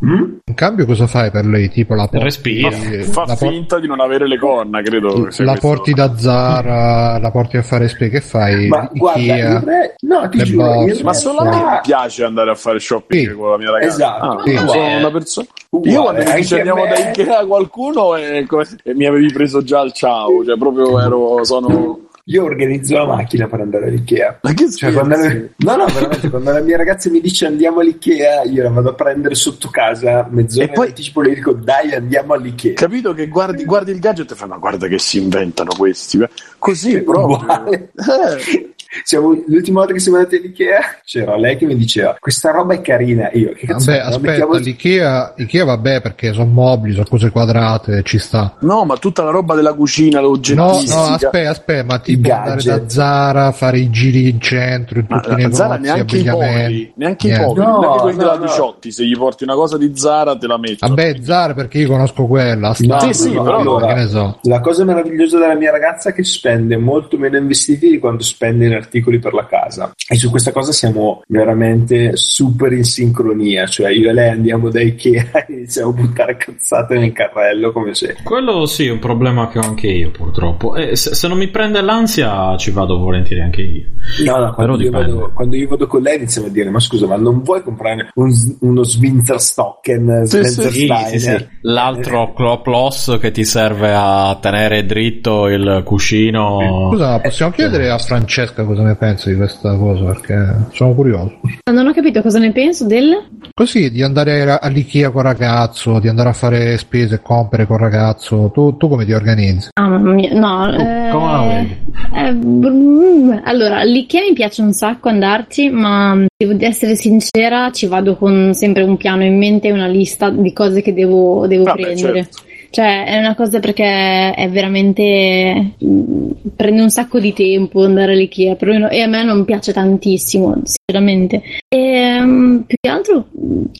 Mm? 0.03 0.23
In 0.45 0.53
cambio 0.55 0.85
cosa 0.87 1.05
fai 1.05 1.29
per 1.29 1.45
lei? 1.45 1.69
Tipo 1.69 1.93
la 1.93 2.07
porti, 2.07 2.23
Respira. 2.23 2.71
Fa 2.71 3.25
la, 3.27 3.35
por- 3.35 3.49
finta 3.51 3.79
di 3.79 3.85
non 3.87 3.99
avere 3.99 4.27
le 4.27 4.37
corna, 4.39 4.81
credo. 4.81 5.09
la 5.15 5.21
questo. 5.21 5.43
porti 5.59 5.93
da 5.93 6.15
Zara, 6.17 7.19
la 7.19 7.31
porti 7.31 7.57
a 7.57 7.61
fare 7.61 7.87
spray, 7.87 8.09
che 8.09 8.19
fai? 8.21 8.67
ma 8.67 8.89
guarda 8.91 9.19
Ikea? 9.21 9.49
in 9.51 9.63
re- 9.63 9.95
no 10.01 10.27
ti 10.29 10.43
giuro 10.43 10.63
borse. 10.73 11.03
Ma 11.03 11.13
solo 11.13 11.39
a 11.39 11.43
me 11.43 11.49
realtà- 11.51 11.79
piace 11.81 12.23
andare 12.23 12.49
a 12.51 12.55
fare 12.55 12.79
shopping 12.79 13.29
Sì. 13.29 13.35
con 13.35 13.51
la 13.51 13.57
mia 13.57 13.71
ragazza. 13.71 13.93
Esatto. 13.93 14.25
Ah, 14.25 14.41
Sì. 14.43 14.49
io 14.51 14.67
sono 14.67 14.97
una 14.97 15.11
persona. 15.11 15.47
Io 15.53 15.77
Uguale, 15.79 16.01
quando 16.01 16.19
mi 16.21 16.25
anche 16.25 16.41
dice 16.41 16.55
a 16.55 16.57
andiamo 16.57 16.83
me. 16.83 16.89
da 16.89 17.09
Ikea 17.09 17.39
a 17.39 17.45
qualcuno 17.45 18.15
e, 18.15 18.45
come- 18.47 18.65
e 18.83 18.93
mi 18.95 19.05
avevi 19.05 19.31
preso 19.31 19.63
già 19.63 19.81
il 19.81 19.93
ciao, 19.93 20.43
cioè 20.43 20.57
proprio 20.57 20.99
ero, 20.99 21.43
sono... 21.45 21.99
io 22.25 22.43
organizzo 22.43 22.95
la 22.97 23.05
macchina 23.05 23.47
per 23.47 23.61
andare 23.61 23.87
all'Ikea 23.87 24.39
Ma 24.41 24.53
che 24.53 24.69
Cioè, 24.71 24.93
quando 24.93 25.15
la- 25.15 25.27
no, 25.29 25.75
no, 25.75 25.85
veramente, 25.85 26.29
quando 26.29 26.51
la 26.51 26.61
mia 26.61 26.77
ragazza 26.77 27.09
mi 27.09 27.19
dice 27.21 27.45
andiamo 27.45 27.79
all'Ikea, 27.79 28.43
io 28.43 28.63
la 28.63 28.69
vado 28.69 28.89
a 28.89 28.93
prendere 28.93 29.35
sotto 29.35 29.69
casa, 29.69 30.27
mezz'ora 30.29 30.65
E 30.65 30.69
poi- 30.69 30.85
in 30.85 30.89
anticipo 30.91 31.21
le 31.21 31.33
dico 31.33 31.53
dai 31.53 31.93
andiamo 31.93 32.33
all'Ikea. 32.33 32.73
Capito 32.73 33.13
che 33.13 33.27
guardi, 33.27 33.65
guardi 33.65 33.91
il 33.91 33.99
gadget 33.99 34.31
e 34.31 34.35
fai 34.35 34.47
ma 34.49 34.57
guarda 34.57 34.87
che 34.87 34.99
si 34.99 35.17
inventano 35.19 35.71
questi. 35.77 36.19
Così 36.59 37.01
proprio. 37.01 37.37
Uguale. 37.37 37.91
Eh. 37.95 38.73
Siamo- 39.03 39.41
l'ultima 39.47 39.79
volta 39.79 39.93
che 39.93 39.99
siamo 39.99 40.17
andati 40.17 40.35
all'Ikea 40.35 40.79
c'era 41.05 41.37
lei 41.37 41.55
che 41.57 41.65
mi 41.65 41.75
diceva 41.77 42.15
questa 42.19 42.51
roba 42.51 42.73
è 42.73 42.81
carina. 42.81 43.29
Io 43.33 43.53
che 43.53 43.65
cazzo 43.67 43.91
Vabbè, 43.91 44.03
aspetta, 44.03 44.19
mettiamo- 44.31 44.53
l'Ikea, 44.55 45.33
Ikea 45.37 45.63
vabbè 45.65 46.01
perché 46.01 46.33
sono 46.33 46.51
mobili, 46.51 46.93
sono 46.93 47.05
cose 47.09 47.29
quadrate, 47.31 48.01
ci 48.03 48.17
sta. 48.19 48.57
No, 48.61 48.83
ma 48.83 48.97
tutta 48.97 49.23
la 49.23 49.31
roba 49.31 49.55
della 49.55 49.73
cucina, 49.73 50.19
No, 50.19 50.27
l'oggettistica. 50.27 50.95
no, 51.07 51.13
aspetta, 51.13 51.49
aspetta, 51.49 51.83
ma 51.85 51.99
tipo 51.99 52.33
andare 52.33 52.61
da 52.63 52.89
Zara, 52.89 53.51
fare 53.51 53.79
i 53.79 53.89
giri 53.89 54.27
in 54.29 54.39
centro, 54.41 54.99
in 54.99 55.05
Ma 55.07 55.19
tutti 55.19 55.33
i 55.33 55.37
negozi, 55.37 55.55
Zara 55.55 55.75
neanche 55.77 56.17
i 56.17 56.23
poveri, 56.23 56.91
neanche 56.95 57.27
i 57.27 57.31
poveri, 57.37 57.67
No, 57.67 57.79
neanche 57.79 57.99
quelli 58.01 58.17
no, 58.17 58.23
della 58.23 58.37
no. 58.37 58.45
Diciotti, 58.45 58.91
se 58.91 59.05
gli 59.05 59.17
porti 59.17 59.43
una 59.43 59.55
cosa 59.55 59.77
di 59.77 59.91
Zara 59.95 60.35
te 60.37 60.47
la 60.47 60.57
metto. 60.57 60.87
Vabbè, 60.87 61.15
Zara 61.21 61.53
perché 61.53 61.77
io 61.79 61.87
conosco 61.87 62.25
quella. 62.25 62.67
No, 62.79 62.99
Sì, 62.99 63.13
sì, 63.13 63.33
no, 63.33 63.43
però 63.43 63.57
allora, 63.59 63.87
che 63.87 63.93
ne 63.93 64.07
so. 64.07 64.39
La 64.43 64.59
cosa 64.59 64.83
meravigliosa 64.83 65.39
della 65.39 65.55
mia 65.55 65.71
ragazza 65.71 66.09
è 66.09 66.13
che 66.13 66.23
spende 66.25 66.75
molto 66.77 67.17
meno 67.17 67.37
in 67.37 67.47
vestiti 67.47 67.89
di 67.89 67.99
quanto 67.99 68.23
spende 68.23 68.65
in 68.65 68.71
articoli 68.81 69.19
per 69.19 69.33
la 69.33 69.45
casa. 69.45 69.91
E 70.07 70.15
su 70.15 70.29
questa 70.29 70.51
cosa 70.51 70.71
siamo 70.71 71.21
veramente 71.27 72.15
super 72.15 72.71
in 72.73 72.83
sincronia. 72.83 73.65
Cioè, 73.65 73.91
io 73.91 74.09
e 74.09 74.13
lei 74.13 74.29
andiamo 74.29 74.69
da 74.69 74.81
Ikea 74.81 75.45
e 75.47 75.53
iniziamo 75.53 75.89
a 75.89 75.93
buttare 75.93 76.37
cazzate 76.37 76.97
nel 76.97 77.11
carrello 77.11 77.71
come 77.71 77.93
se. 77.93 78.17
Quello 78.23 78.65
sì, 78.65 78.87
è 78.87 78.91
un 78.91 78.99
problema 78.99 79.47
che 79.47 79.59
ho 79.59 79.63
anche 79.63 79.87
io, 79.87 80.11
purtroppo. 80.11 80.75
E 80.75 80.95
se, 80.95 81.13
se 81.15 81.27
non 81.27 81.37
mi 81.37 81.47
prende 81.47 81.81
l'ansia, 81.81 82.55
ci 82.57 82.71
vado 82.71 82.97
volentieri 82.97 83.41
anche 83.41 83.61
io. 83.61 83.85
No, 84.25 84.37
no, 84.37 84.53
quando, 84.53 84.81
io 84.81 84.91
vado, 84.91 85.31
quando 85.33 85.55
io 85.55 85.67
vado 85.67 85.87
con 85.87 86.01
lei 86.01 86.17
iniziamo 86.17 86.47
a 86.47 86.51
dire: 86.51 86.69
Ma 86.69 86.79
scusa, 86.79 87.07
ma 87.07 87.15
non 87.15 87.41
vuoi 87.41 87.61
comprare 87.61 88.09
un, 88.15 88.31
uno 88.59 88.83
Swinterstocken, 88.83 90.25
Sì, 90.25 90.43
sì. 90.43 90.51
Spencersteiner? 90.51 91.49
L'altro 91.61 92.33
Cloplos 92.33 93.17
che 93.19 93.31
ti 93.31 93.45
serve 93.45 93.93
a 93.93 94.37
tenere 94.41 94.85
dritto 94.85 95.47
il 95.47 95.83
cuscino. 95.85 96.89
Scusa, 96.91 97.19
possiamo 97.19 97.51
chiedere 97.51 97.89
a 97.89 97.97
Francesca 97.97 98.63
cosa 98.71 98.83
ne 98.83 98.95
pensi 98.95 99.29
di 99.31 99.35
questa 99.35 99.75
cosa 99.75 100.03
perché 100.05 100.55
sono 100.71 100.93
curioso. 100.93 101.39
Non 101.71 101.87
ho 101.87 101.93
capito 101.93 102.21
cosa 102.21 102.39
ne 102.39 102.51
penso 102.51 102.85
del... 102.85 103.15
Così 103.53 103.91
di 103.91 104.01
andare 104.01 104.49
a- 104.49 104.59
all'Ikea 104.61 105.09
con 105.11 105.23
ragazzo, 105.23 105.99
di 105.99 106.07
andare 106.07 106.29
a 106.29 106.33
fare 106.33 106.77
spese 106.77 107.15
e 107.15 107.21
compere 107.21 107.65
con 107.65 107.77
ragazzo, 107.77 108.49
tu, 108.53 108.77
tu 108.77 108.87
come 108.87 109.05
ti 109.05 109.11
organizzi? 109.11 109.69
Ah, 109.73 109.87
mamma 109.89 110.13
mia, 110.13 110.33
no. 110.33 110.71
Tu 110.71 110.81
eh, 110.81 112.27
eh, 112.27 112.31
mm, 112.31 113.39
allora, 113.43 113.79
all'Ikea 113.79 114.21
mi 114.27 114.33
piace 114.33 114.61
un 114.61 114.71
sacco 114.73 115.09
andarci, 115.09 115.69
ma 115.69 116.17
devo 116.37 116.55
essere 116.59 116.95
sincera, 116.95 117.71
ci 117.71 117.87
vado 117.87 118.15
con 118.15 118.53
sempre 118.53 118.83
un 118.83 118.95
piano 118.97 119.23
in 119.23 119.37
mente 119.37 119.67
e 119.67 119.71
una 119.73 119.87
lista 119.87 120.29
di 120.29 120.53
cose 120.53 120.81
che 120.81 120.93
devo, 120.93 121.45
devo 121.47 121.63
Vabbè, 121.65 121.81
prendere. 121.81 122.23
certo. 122.23 122.49
Cioè, 122.71 123.03
è 123.05 123.17
una 123.17 123.35
cosa 123.35 123.59
perché 123.59 124.33
è 124.33 124.49
veramente. 124.49 125.73
mm, 125.83 126.31
prende 126.55 126.81
un 126.81 126.89
sacco 126.89 127.19
di 127.19 127.33
tempo 127.33 127.83
andare 127.83 128.13
all'IKEA 128.13 128.55
però 128.55 128.71
io- 128.73 128.89
e 128.89 129.01
a 129.01 129.07
me 129.07 129.23
non 129.23 129.43
piace 129.45 129.73
tantissimo, 129.73 130.61
sinceramente. 130.63 131.41
E 131.67 132.19
mm, 132.21 132.59
più 132.61 132.77
che 132.79 132.89
altro, 132.89 133.27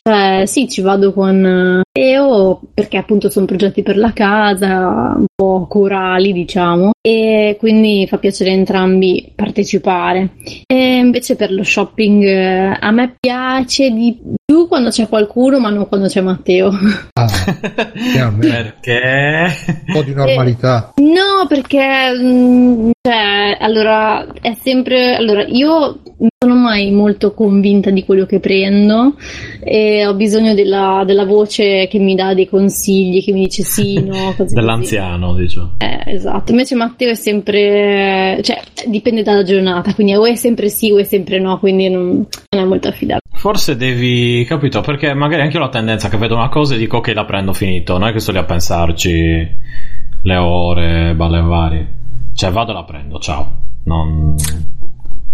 cioè, 0.02 0.44
sì, 0.46 0.68
ci 0.68 0.80
vado 0.82 1.12
con 1.12 1.44
eh, 1.44 1.82
Teo 1.90 2.60
perché 2.74 2.96
appunto 2.98 3.30
sono 3.30 3.46
progetti 3.46 3.82
per 3.82 3.96
la 3.96 4.12
casa, 4.12 5.14
un 5.16 5.24
po' 5.34 5.66
corali, 5.68 6.32
diciamo, 6.32 6.90
e 7.00 7.56
quindi 7.58 8.06
fa 8.08 8.18
piacere 8.18 8.50
a 8.50 8.54
entrambi 8.54 9.32
partecipare. 9.34 10.30
E 10.66 10.96
invece 10.96 11.36
per 11.36 11.50
lo 11.52 11.62
shopping 11.64 12.22
eh, 12.24 12.76
a 12.80 12.90
me 12.90 13.16
piace 13.18 13.90
di 13.90 14.18
più 14.52 14.68
quando 14.68 14.90
c'è 14.90 15.08
qualcuno, 15.08 15.58
ma 15.58 15.70
non 15.70 15.88
quando 15.88 16.08
c'è 16.08 16.20
Matteo. 16.20 16.70
Ah. 17.14 17.26
Perché? 18.38 19.50
un 19.86 19.94
po' 19.94 20.02
di 20.02 20.12
normalità. 20.12 20.92
No, 20.96 21.46
perché 21.48 22.12
mm, 22.14 22.90
cioè, 23.00 23.56
allora 23.58 24.26
è 24.40 24.54
sempre 24.60 25.14
allora 25.16 25.44
io 25.46 26.00
non 26.18 26.28
sono 26.38 26.54
mai 26.54 26.90
molto 26.90 27.32
convinta 27.32 27.90
di 27.90 28.04
quello 28.04 28.26
che 28.26 28.40
prendo 28.40 29.14
e 29.60 30.06
ho 30.06 30.14
bisogno 30.14 30.54
della, 30.54 31.02
della 31.06 31.24
voce 31.24 31.88
che 31.88 31.98
mi 31.98 32.14
dà 32.14 32.34
dei 32.34 32.48
consigli, 32.48 33.24
che 33.24 33.32
mi 33.32 33.44
dice 33.44 33.62
sì, 33.62 34.02
no, 34.02 34.34
così. 34.36 34.54
Dell'anziano, 34.54 35.34
dicio. 35.34 35.72
Eh, 35.78 36.12
esatto, 36.12 36.50
invece 36.50 36.74
Matteo 36.74 37.10
è 37.10 37.14
sempre, 37.14 38.38
cioè 38.42 38.60
dipende 38.86 39.22
dalla 39.22 39.42
giornata, 39.42 39.94
quindi 39.94 40.14
o 40.14 40.26
è 40.26 40.34
sempre 40.34 40.68
sì 40.68 40.90
o 40.90 40.98
è 40.98 41.04
sempre 41.04 41.38
no, 41.38 41.58
quindi 41.58 41.88
non, 41.88 42.26
non 42.50 42.62
è 42.62 42.64
molto 42.64 42.88
affidabile. 42.88 43.21
Forse 43.34 43.76
devi, 43.76 44.44
capito? 44.44 44.80
Perché 44.80 45.14
magari 45.14 45.42
anche 45.42 45.56
io 45.56 45.62
ho 45.62 45.66
la 45.66 45.70
tendenza 45.70 46.08
che 46.08 46.16
vedo 46.16 46.36
una 46.36 46.48
cosa 46.48 46.74
e 46.74 46.78
dico 46.78 46.98
ok, 46.98 47.12
la 47.14 47.24
prendo 47.24 47.52
finito. 47.52 47.98
Non 47.98 48.08
è 48.08 48.12
che 48.12 48.20
sto 48.20 48.32
lì 48.32 48.38
a 48.38 48.44
pensarci 48.44 49.50
le 50.22 50.36
ore, 50.36 51.14
balle 51.14 51.40
varie. 51.40 51.88
Cioè, 52.34 52.50
vado 52.50 52.70
e 52.70 52.74
la 52.74 52.84
prendo, 52.84 53.18
ciao. 53.18 53.64
Non... 53.84 54.36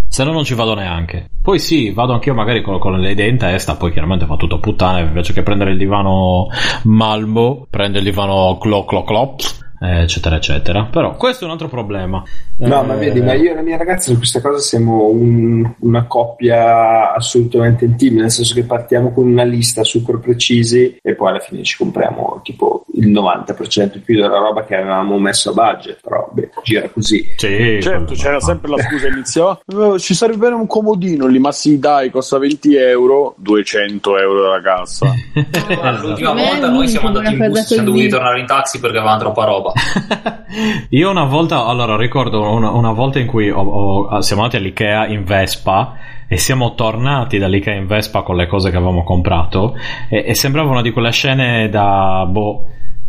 Se 0.07 0.23
no 0.23 0.31
non 0.31 0.43
ci 0.43 0.55
vado 0.55 0.73
neanche. 0.73 1.29
Poi 1.41 1.59
sì, 1.59 1.91
vado 1.91 2.13
anch'io 2.13 2.33
magari 2.33 2.61
con, 2.61 2.79
con 2.79 2.99
le 2.99 3.11
idee 3.11 3.29
in 3.29 3.37
testa, 3.37 3.75
poi 3.75 3.91
chiaramente 3.91 4.25
fa 4.25 4.35
tutto 4.35 4.59
puttane, 4.59 5.01
invece 5.01 5.33
che 5.33 5.43
prendere 5.43 5.71
il 5.71 5.77
divano 5.77 6.47
Malmo, 6.83 7.67
prende 7.69 7.99
il 7.99 8.03
divano 8.03 8.57
clo 8.59 8.85
clo 8.85 9.03
clop, 9.03 9.41
eccetera 9.79 10.35
eccetera. 10.35 10.85
Però 10.85 11.15
questo 11.15 11.43
è 11.43 11.47
un 11.47 11.53
altro 11.53 11.69
problema. 11.69 12.23
No, 12.57 12.81
Eh, 12.81 12.85
ma 12.85 12.95
vedi, 12.95 13.21
ma 13.21 13.33
io 13.33 13.51
e 13.51 13.55
la 13.55 13.61
mia 13.61 13.77
ragazza 13.77 14.11
su 14.11 14.17
questa 14.17 14.41
cosa 14.41 14.59
siamo 14.59 15.07
un- 15.07 15.73
una 15.79 16.05
coppia 16.05 17.13
assolutamente 17.13 17.85
intima, 17.85 18.21
nel 18.21 18.31
senso 18.31 18.53
che 18.53 18.63
partiamo 18.63 19.11
con 19.11 19.25
una 19.27 19.43
lista 19.43 19.83
super 19.83 20.17
precisi 20.19 20.97
e 21.01 21.15
poi 21.15 21.29
alla 21.29 21.39
fine 21.39 21.63
ci 21.63 21.77
compriamo 21.77 22.41
tipo 22.43 22.85
il 22.99 23.09
90% 23.11 23.91
in 23.95 24.03
più 24.03 24.15
della 24.21 24.37
roba 24.37 24.63
che 24.65 24.75
avevamo 24.75 25.17
messo 25.17 25.51
a 25.51 25.53
budget, 25.53 25.99
però 26.01 26.29
beh, 26.31 26.49
gira 26.63 26.89
così. 26.89 27.25
Sì, 27.37 27.79
Certo, 27.81 28.13
c'era 28.13 28.39
sempre 28.39 28.69
la 28.69 28.77
scusa 28.81 29.07
iniziale. 29.11 29.59
"Eh, 29.65 29.99
ci 29.99 30.13
sarebbe 30.13 30.37
bene 30.39 30.55
un 30.55 30.67
comodino 30.67 31.25
lì, 31.27 31.39
ma 31.39 31.51
sì, 31.51 31.79
dai, 31.79 32.09
costa 32.11 32.37
20 32.37 32.75
euro, 32.75 33.33
200 33.37 34.17
euro 34.17 34.41
dalla 34.41 34.61
cassa. 34.61 35.13
Esatto. 35.69 36.07
L'ultima 36.07 36.33
volta 36.33 36.69
noi 36.69 36.87
siamo 36.87 37.07
andati 37.07 37.33
in 37.33 37.37
bus 37.37 37.65
siamo 37.65 37.83
dovuti 37.85 38.07
tornare 38.09 38.39
in 38.39 38.45
taxi 38.45 38.79
perché 38.79 38.97
avevamo 38.97 39.19
troppa 39.19 39.43
roba. 39.45 39.71
Io 40.89 41.09
una 41.09 41.25
volta, 41.25 41.65
allora 41.65 41.95
ricordo 41.95 42.41
una, 42.41 42.71
una 42.71 42.91
volta 42.91 43.19
in 43.19 43.27
cui 43.27 43.49
ho- 43.49 43.59
ho- 43.61 44.21
siamo 44.21 44.41
andati 44.43 44.61
all'Ikea 44.61 45.07
in 45.07 45.23
Vespa 45.23 45.93
e 46.31 46.37
siamo 46.37 46.75
tornati 46.75 47.39
dall'Ikea 47.39 47.73
in 47.73 47.87
Vespa 47.87 48.21
con 48.21 48.35
le 48.35 48.45
cose 48.47 48.69
che 48.69 48.77
avevamo 48.77 49.03
comprato 49.03 49.75
e, 50.09 50.23
e 50.27 50.35
sembrava 50.35 50.69
una 50.69 50.81
di 50.83 50.91
quelle 50.91 51.11
scene 51.11 51.67
da 51.69 52.23
boh. 52.29 52.65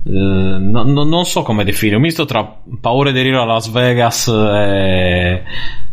eh, 0.07 0.11
no- 0.11 0.85
no- 0.85 1.05
non 1.05 1.25
so 1.27 1.43
come 1.43 1.63
definire, 1.63 1.97
un 1.97 2.03
misto 2.03 2.25
tra 2.25 2.57
paure 2.81 3.13
di 3.13 3.21
rio 3.21 3.43
a 3.43 3.45
Las 3.45 3.71
Vegas 3.71 4.27
e 4.29 5.43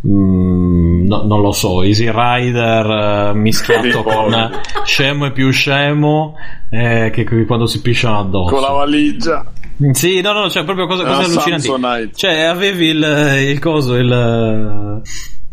mm, 0.06 1.06
no- 1.06 1.22
non 1.24 1.40
lo 1.42 1.52
so, 1.52 1.82
Easy 1.82 2.10
Rider 2.10 2.86
eh, 2.86 3.34
mischiato 3.34 4.02
con 4.02 4.50
scemo 4.84 5.26
e 5.26 5.32
più 5.32 5.50
scemo 5.50 6.34
eh, 6.70 7.10
che, 7.12 7.24
che 7.24 7.44
quando 7.44 7.66
si 7.66 7.82
pisciano 7.82 8.20
addosso. 8.20 8.54
Con 8.54 8.62
la 8.62 8.70
valigia. 8.70 9.44
Sì, 9.92 10.20
no, 10.22 10.32
no, 10.32 10.48
cioè 10.50 10.64
proprio 10.64 10.86
cose, 10.86 11.04
cose 11.04 11.24
allucinanti. 11.24 11.66
Cioè, 12.14 12.40
avevi 12.40 12.86
il, 12.86 13.36
il 13.50 13.58
coso, 13.60 13.94
il. 13.94 15.02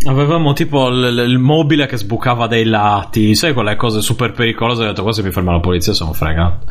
Avevamo 0.08 0.54
tipo 0.54 0.88
il, 0.90 1.26
il 1.28 1.40
mobile 1.40 1.88
che 1.88 1.98
sbucava 1.98 2.48
dai 2.48 2.66
lati, 2.66 3.34
sai 3.34 3.54
quelle 3.54 3.76
cose 3.76 4.02
super 4.02 4.34
pericolose. 4.34 4.84
Ho 4.84 4.88
detto, 4.88 5.02
qua 5.02 5.12
se 5.12 5.24
mi 5.24 5.32
ferma 5.32 5.54
la 5.54 5.60
polizia 5.60 5.94
sono 5.94 6.14
fregato. 6.14 6.66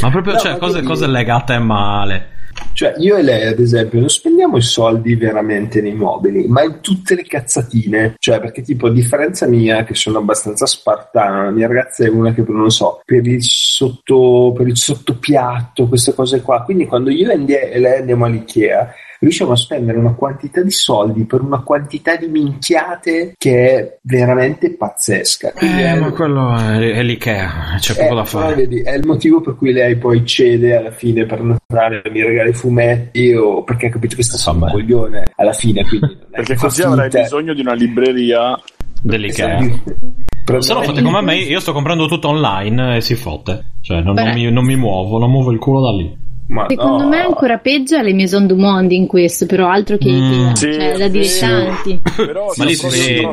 Ma 0.00 0.10
proprio, 0.10 0.34
No, 0.34 0.38
cioè, 0.38 0.52
ma 0.52 0.58
cose, 0.58 0.82
cose 0.82 1.06
legate 1.06 1.58
male. 1.58 2.36
Cioè, 2.72 2.94
io 2.98 3.16
e 3.16 3.22
lei, 3.22 3.46
ad 3.46 3.58
esempio, 3.58 4.00
non 4.00 4.08
spendiamo 4.08 4.56
i 4.56 4.62
soldi 4.62 5.16
veramente 5.16 5.80
nei 5.80 5.94
mobili, 5.94 6.46
ma 6.46 6.62
in 6.62 6.80
tutte 6.80 7.14
le 7.14 7.24
cazzatine. 7.24 8.14
Cioè, 8.18 8.40
perché, 8.40 8.62
tipo, 8.62 8.86
a 8.86 8.90
differenza 8.90 9.46
mia, 9.46 9.84
che 9.84 9.94
sono 9.94 10.18
abbastanza 10.18 10.64
spartana, 10.66 11.44
la 11.44 11.50
mia 11.50 11.66
ragazza 11.66 12.04
è 12.04 12.08
una 12.08 12.32
che, 12.32 12.44
non 12.46 12.62
lo 12.62 12.70
so, 12.70 13.00
per 13.04 13.26
il, 13.26 13.42
sotto, 13.42 14.52
per 14.56 14.66
il 14.66 14.76
sottopiatto, 14.76 15.88
queste 15.88 16.14
cose 16.14 16.40
qua. 16.40 16.62
Quindi, 16.62 16.86
quando 16.86 17.10
io 17.10 17.30
e 17.30 17.34
e 17.34 17.78
lei 17.78 17.98
andiamo 17.98 18.24
all'IKEA, 18.24 18.94
riusciamo 19.20 19.52
a 19.52 19.56
spendere 19.56 19.98
una 19.98 20.12
quantità 20.14 20.62
di 20.62 20.70
soldi 20.70 21.24
per 21.24 21.40
una 21.42 21.60
quantità 21.60 22.16
di 22.16 22.28
minchiate 22.28 23.34
che 23.36 23.74
è 23.74 23.98
veramente 24.02 24.74
pazzesca. 24.74 25.52
Quindi 25.52 25.80
Eh, 25.82 25.86
è- 25.92 25.98
ma 25.98 26.10
quello 26.12 26.54
è, 26.56 26.92
è 26.92 27.02
l'Ikea, 27.02 27.76
c'è 27.78 27.92
eh, 27.92 28.02
poco 28.02 28.14
da 28.14 28.22
però 28.22 28.40
fare. 28.40 28.54
vedi, 28.54 28.80
è 28.82 28.94
il 28.94 29.06
motivo 29.06 29.40
per 29.40 29.56
cui 29.56 29.72
lei 29.72 29.96
poi 29.96 30.24
cede 30.24 30.76
alla 30.76 30.90
fine 30.90 31.24
per 31.26 31.42
Natale 31.42 32.02
mi 32.10 32.22
regali 32.22 32.50
i 32.50 32.54
fumetti 32.54 33.32
o 33.34 33.62
perché 33.64 33.86
ha 33.86 33.90
capito 33.90 34.16
che 34.16 34.22
sta 34.22 34.36
solo 34.36 34.64
un 34.64 34.70
coglione 34.70 35.22
alla 35.36 35.52
fine 35.52 35.84
Perché 36.30 36.54
così 36.54 36.82
avrai 36.82 37.08
bisogno 37.08 37.54
di 37.54 37.60
una 37.60 37.74
libreria. 37.74 38.58
Dell'Ikea. 39.00 39.56
Prendere- 39.58 40.62
Se 40.62 40.72
lo 40.74 40.82
fate 40.82 41.02
come 41.02 41.20
me, 41.20 41.36
io 41.36 41.60
sto 41.60 41.72
comprando 41.72 42.06
tutto 42.08 42.28
online 42.28 42.96
e 42.96 43.00
si 43.00 43.14
fotte. 43.14 43.72
Cioè, 43.80 44.00
non, 44.00 44.14
non 44.14 44.32
mi, 44.34 44.50
non 44.50 44.64
mi 44.64 44.76
muovo, 44.76 45.18
non 45.18 45.30
muovo 45.30 45.50
il 45.52 45.58
culo 45.58 45.80
da 45.82 45.96
lì. 45.96 46.16
Ma 46.48 46.64
Secondo 46.66 47.02
no. 47.02 47.08
me 47.10 47.20
ancora 47.20 47.58
peggio 47.58 48.00
le 48.00 48.14
Maison 48.14 48.46
du 48.46 48.56
Monde 48.56 48.94
in 48.94 49.06
questo, 49.06 49.44
però 49.44 49.68
altro 49.68 49.98
che 49.98 50.10
Mm. 50.10 50.52
Sì, 50.54 50.72
cioè 50.72 50.96
da 50.96 51.04
sì. 51.04 51.10
dilettanti. 51.10 52.00
Però 52.16 52.52
Ma 52.56 52.64
lì 52.64 52.74
si 52.74 52.86
vende, 52.88 53.30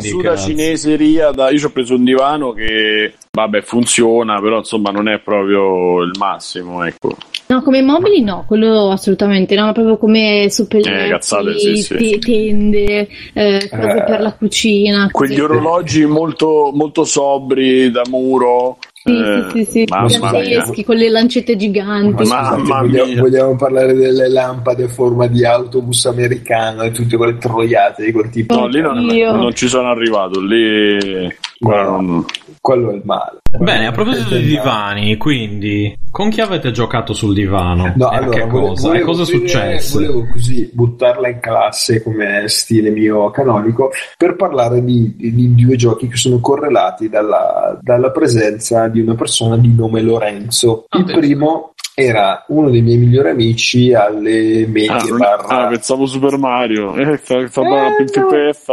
da... 1.33 1.49
io 1.49 1.57
ci 1.57 1.65
ho 1.65 1.69
preso 1.69 1.95
un 1.95 2.03
divano 2.03 2.51
che 2.51 3.13
vabbè 3.31 3.61
funziona, 3.61 4.39
però 4.41 4.57
insomma 4.57 4.91
non 4.91 5.07
è 5.07 5.19
proprio 5.19 6.01
il 6.03 6.11
massimo, 6.19 6.83
ecco. 6.83 7.15
No, 7.47 7.61
come 7.61 7.81
mobili 7.81 8.21
no, 8.21 8.43
quello 8.47 8.89
assolutamente 8.91 9.55
no, 9.55 9.65
ma 9.65 9.71
proprio 9.71 9.97
come 9.97 10.47
suppelletti, 10.49 11.05
Eh, 11.05 11.09
cazzate, 11.09 11.57
sì, 11.59 11.75
sì. 11.77 11.95
te- 11.95 12.19
tende, 12.19 13.07
eh, 13.33 13.69
cose 13.69 13.97
Eh. 13.97 14.03
per 14.03 14.19
la 14.21 14.33
cucina. 14.33 15.09
Quegli 15.11 15.29
così. 15.37 15.41
orologi 15.41 16.05
molto, 16.05 16.71
molto 16.73 17.03
sobri 17.05 17.91
da 17.91 18.01
muro. 18.09 18.77
Sì, 19.07 19.11
eh, 19.11 19.45
sì, 19.51 19.65
sì, 19.65 19.71
sì, 19.71 19.83
giganteschi, 19.85 20.83
con 20.83 20.95
le 20.95 21.09
lancette 21.09 21.55
giganti. 21.55 22.23
Ma- 22.27 22.43
Scusate, 22.47 22.61
Mamma 22.63 22.81
vogliamo, 22.81 23.21
vogliamo 23.21 23.55
parlare 23.55 23.93
delle 23.93 24.27
lampade 24.27 24.85
a 24.85 24.87
forma 24.87 25.27
di 25.27 25.45
autobus 25.45 26.07
americano 26.07 26.81
e 26.81 26.89
tutte 26.89 27.15
quelle 27.15 27.37
troiate 27.37 28.03
di 28.03 28.11
quel 28.11 28.29
tipo 28.29 28.55
No, 28.55 28.65
lì 28.65 28.81
non, 28.81 28.99
Io. 29.11 29.35
non 29.35 29.53
ci 29.53 29.67
sono 29.67 29.89
arrivato, 29.89 30.41
lì 30.41 31.31
non- 31.59 32.25
quello 32.61 32.91
è 32.91 32.95
il 32.95 33.01
male 33.05 33.39
Bene, 33.57 33.87
a 33.87 33.91
proposito 33.93 34.35
di 34.35 34.47
divani, 34.47 35.15
quindi, 35.15 35.97
con 36.11 36.29
chi 36.29 36.41
avete 36.41 36.71
giocato 36.71 37.13
sul 37.13 37.33
divano? 37.33 37.93
No, 37.95 38.11
e 38.11 38.17
allora, 38.17 38.37
che 38.41 38.47
cosa? 38.47 38.87
volevo 38.89 39.03
e 39.03 39.05
cosa 39.05 39.21
è 39.21 39.25
successo? 39.25 39.93
Volevo 39.99 40.27
così 40.29 40.69
buttarla 40.73 41.29
in 41.29 41.39
classe 41.39 42.03
come 42.03 42.43
stile 42.49 42.89
mio 42.89 43.29
canonico 43.31 43.91
per 44.17 44.35
parlare 44.35 44.83
di, 44.83 45.15
di- 45.15 45.33
di 45.33 45.55
due 45.55 45.77
giochi 45.77 46.09
che 46.09 46.17
sono 46.17 46.39
correlati 46.41 47.07
dalla, 47.07 47.77
dalla 47.81 48.11
presenza 48.11 48.89
di 48.89 48.99
una 48.99 49.15
persona 49.15 49.55
di 49.55 49.73
nome 49.73 50.01
Lorenzo. 50.01 50.87
Il 50.91 51.03
Ok. 51.03 51.13
primo 51.13 51.73
era 51.95 52.43
uno 52.49 52.69
dei 52.69 52.81
miei 52.81 52.97
migliori 52.97 53.29
amici 53.29 53.93
alle 53.93 54.65
medie 54.67 54.89
Ah, 54.89 55.17
barra- 55.17 55.47
ah, 55.47 55.67
pensavo 55.67 56.05
Super 56.05 56.37
Mario. 56.37 56.93
Eh, 56.95 57.17
fa, 57.17 57.47
fa 57.47 57.61
Eh, 57.61 57.69
la 57.69 57.87
no. 57.89 57.95
PFF. 58.05 58.69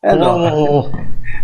Eh, 0.00 0.14
no. 0.14 0.26
Oh. 0.30 0.90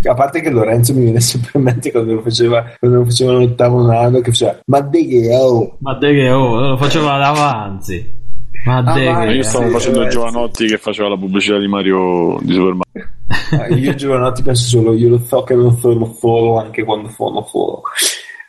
A 0.09 0.15
parte 0.15 0.41
che 0.41 0.51
Lorenzo 0.51 0.95
mi 0.95 1.03
viene 1.05 1.21
sempre 1.21 1.51
in 1.55 1.63
mente 1.63 1.91
quando 1.91 2.15
lo 2.15 2.23
faceva, 2.23 2.65
quando 2.79 2.99
lo 2.99 3.05
faceva 3.05 3.33
l'ottavo 3.33 3.91
anno 3.91 4.21
che 4.21 4.31
faceva 4.31 4.59
ma 4.67 4.81
de 4.81 5.07
che 5.07 5.35
oh 5.35 5.77
Ma 5.81 5.95
de 5.95 6.13
che 6.15 6.31
oh, 6.31 6.61
lo 6.61 6.77
faceva 6.77 7.19
davanti. 7.19 8.17
Ma 8.65 8.79
Ah, 8.79 8.93
de- 8.95 9.05
vai, 9.05 9.37
Io 9.37 9.43
stavo 9.43 9.67
sì, 9.67 9.73
facendo 9.73 10.03
eh, 10.05 10.09
Giovanotti 10.09 10.67
che 10.67 10.79
faceva 10.79 11.09
la 11.09 11.17
pubblicità 11.17 11.59
di 11.59 11.67
Mario 11.69 12.39
di 12.43 12.53
Super 12.55 12.75
Mario. 12.75 13.11
Ah, 13.51 13.67
io 13.75 13.95
giovanotti 13.95 14.43
penso 14.43 14.67
solo 14.69 14.95
io 14.95 15.09
lo 15.11 15.19
so 15.19 15.43
che 15.43 15.55
non 15.55 15.77
sono 15.79 16.15
solo 16.19 16.59
anche 16.59 16.83
quando 16.85 17.09
sono 17.11 17.43
solo 17.51 17.83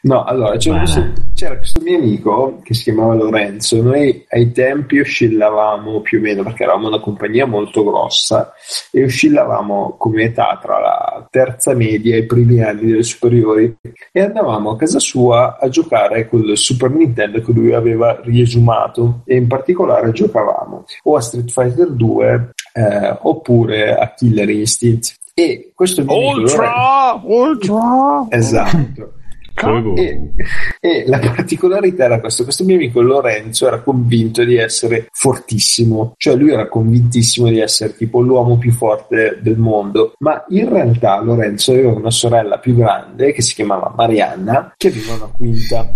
no 0.03 0.23
allora 0.23 0.57
c'era, 0.57 0.79
questo, 0.79 1.13
c'era 1.33 1.57
questo 1.57 1.81
mio 1.81 1.97
amico 1.97 2.59
che 2.63 2.73
si 2.73 2.83
chiamava 2.83 3.15
Lorenzo. 3.15 3.81
Noi 3.81 4.25
ai 4.29 4.51
tempi 4.51 4.99
oscillavamo 4.99 6.01
più 6.01 6.19
o 6.19 6.21
meno 6.21 6.43
perché 6.43 6.63
eravamo 6.63 6.87
una 6.87 6.99
compagnia 6.99 7.45
molto 7.45 7.83
grossa 7.83 8.53
e 8.91 9.03
oscillavamo 9.03 9.95
come 9.97 10.23
età 10.23 10.57
tra 10.61 10.79
la 10.79 11.27
terza 11.29 11.73
media 11.73 12.15
e 12.15 12.19
i 12.19 12.25
primi 12.25 12.61
anni 12.61 12.85
delle 12.85 13.03
superiori. 13.03 13.77
E 14.11 14.21
andavamo 14.21 14.71
a 14.71 14.77
casa 14.77 14.99
sua 14.99 15.57
a 15.59 15.67
giocare 15.69 16.27
col 16.27 16.57
Super 16.57 16.91
Nintendo 16.91 17.41
che 17.41 17.51
lui 17.51 17.73
aveva 17.73 18.19
riesumato 18.23 19.21
e 19.25 19.35
in 19.35 19.47
particolare 19.47 20.11
giocavamo 20.11 20.85
o 21.03 21.15
a 21.15 21.21
Street 21.21 21.51
Fighter 21.51 21.91
2 21.91 22.51
eh, 22.73 23.17
oppure 23.21 23.97
a 23.97 24.13
Killer 24.13 24.49
Instinct. 24.49 25.15
E 25.33 25.71
questo 25.73 26.03
mio 26.03 26.13
amico 26.13 26.39
Lorenzo- 26.39 27.21
Ultra! 27.21 27.21
Ultra! 27.23 28.27
esatto 28.29 29.13
e, 29.95 30.31
e 30.79 31.03
la 31.07 31.19
particolarità 31.19 32.05
era 32.05 32.19
questo: 32.19 32.43
questo 32.43 32.63
mio 32.63 32.75
amico 32.75 33.01
Lorenzo 33.01 33.67
era 33.67 33.81
convinto 33.81 34.43
di 34.43 34.55
essere 34.55 35.07
fortissimo, 35.11 36.13
cioè 36.17 36.35
lui 36.35 36.51
era 36.51 36.67
convintissimo 36.67 37.47
di 37.49 37.59
essere 37.59 37.95
tipo 37.95 38.21
l'uomo 38.21 38.57
più 38.57 38.71
forte 38.71 39.39
del 39.41 39.57
mondo, 39.57 40.13
ma 40.19 40.43
in 40.49 40.69
realtà 40.69 41.21
Lorenzo 41.21 41.71
aveva 41.71 41.91
una 41.91 42.11
sorella 42.11 42.57
più 42.57 42.75
grande 42.75 43.33
che 43.33 43.41
si 43.41 43.55
chiamava 43.55 43.93
Marianna, 43.95 44.73
che 44.77 44.87
aveva 44.87 45.13
una 45.15 45.31
quinta. 45.35 45.93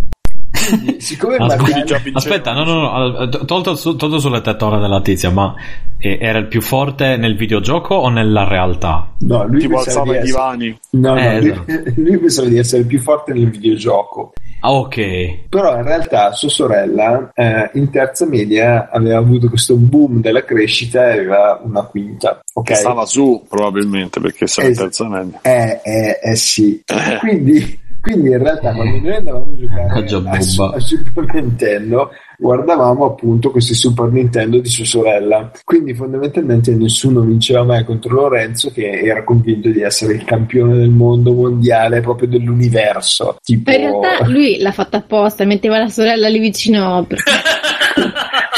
Quindi, 0.70 1.02
siccome 1.02 1.38
già 1.38 1.56
vinceva. 1.56 2.00
Aspetta, 2.14 2.54
no, 2.54 2.64
no, 2.64 2.74
no, 2.80 2.92
al- 2.94 3.44
tolto, 3.46 3.76
tolto 3.76 4.20
sulle 4.20 4.42
tettone 4.42 4.80
della 4.80 5.02
tizia, 5.02 5.30
ma 5.32 5.54
eh, 5.98 6.18
era 6.22 6.38
il 6.40 6.48
più 6.48 6.62
forte 6.62 7.18
nel 7.18 7.36
videogioco 7.36 7.96
o 7.96 8.10
nella 8.10 8.48
realtà? 8.48 9.10
no, 9.20 9.46
lui 9.48 9.60
Tipo 9.62 9.76
pensava 9.76 10.02
alzava 10.02 10.12
di 10.12 10.18
i 10.18 10.18
essere, 10.18 10.26
divani. 10.58 10.80
no, 10.92 11.14
no, 11.14 11.20
Eh, 11.20 11.40
lui, 11.42 11.50
esatto. 11.52 11.92
lui 12.02 12.18
pensava 12.18 12.48
di 12.50 12.58
essere 12.58 12.82
il 12.82 12.88
più 12.88 13.00
forte 13.00 13.34
nel 13.34 13.50
videogioco. 13.50 14.34
Ah, 14.66 14.72
ok. 14.72 15.50
Però 15.50 15.76
in 15.76 15.84
realtà 15.84 16.32
sua 16.32 16.48
sorella 16.48 17.32
eh, 17.34 17.70
in 17.74 17.90
terza 17.90 18.26
media 18.26 18.90
aveva 18.90 19.18
avuto 19.18 19.50
questo 19.50 19.76
boom 19.76 20.22
della 20.22 20.46
crescita 20.46 21.08
e 21.10 21.20
aveva 21.20 21.60
una 21.64 21.82
quinta. 21.84 22.40
Ok? 22.54 22.68
Che 22.68 22.76
stava 22.76 23.06
su 23.06 23.44
probabilmente 23.50 24.22
perché 24.22 24.48
stava 24.48 24.68
in 24.68 24.74
Es- 24.74 24.80
terza 24.80 25.08
media. 25.10 25.40
Eh, 25.42 25.82
eh, 25.84 26.20
eh 26.24 26.36
sì. 26.38 26.82
Eh. 26.86 27.18
Quindi, 27.20 27.78
quindi 28.04 28.32
in 28.32 28.44
realtà 28.44 28.74
quando 28.74 29.00
noi 29.00 29.16
andavamo 29.16 29.54
a 29.94 30.04
giocare 30.04 30.40
a, 30.40 30.76
a 30.76 30.80
Super 30.82 31.34
Nintendo 31.34 32.12
guardavamo 32.38 33.06
appunto 33.06 33.50
questi 33.50 33.74
Super 33.74 34.12
Nintendo 34.12 34.60
di 34.60 34.68
sua 34.68 34.84
sorella. 34.84 35.50
Quindi 35.64 35.94
fondamentalmente 35.94 36.76
nessuno 36.76 37.22
vinceva 37.22 37.64
mai 37.64 37.86
contro 37.86 38.14
Lorenzo 38.14 38.72
che 38.72 38.90
era 38.90 39.24
convinto 39.24 39.70
di 39.70 39.80
essere 39.82 40.16
il 40.16 40.26
campione 40.26 40.76
del 40.76 40.90
mondo 40.90 41.32
mondiale 41.32 42.02
proprio 42.02 42.28
dell'universo. 42.28 43.38
Tipo... 43.42 43.72
Ma 43.72 43.78
in 43.78 43.82
realtà 43.84 44.28
lui 44.28 44.58
l'ha 44.60 44.74
fatta 44.74 44.98
apposta, 44.98 45.46
metteva 45.46 45.78
la 45.78 45.88
sorella 45.88 46.28
lì 46.28 46.40
vicino. 46.40 47.06
perché- 47.08 47.32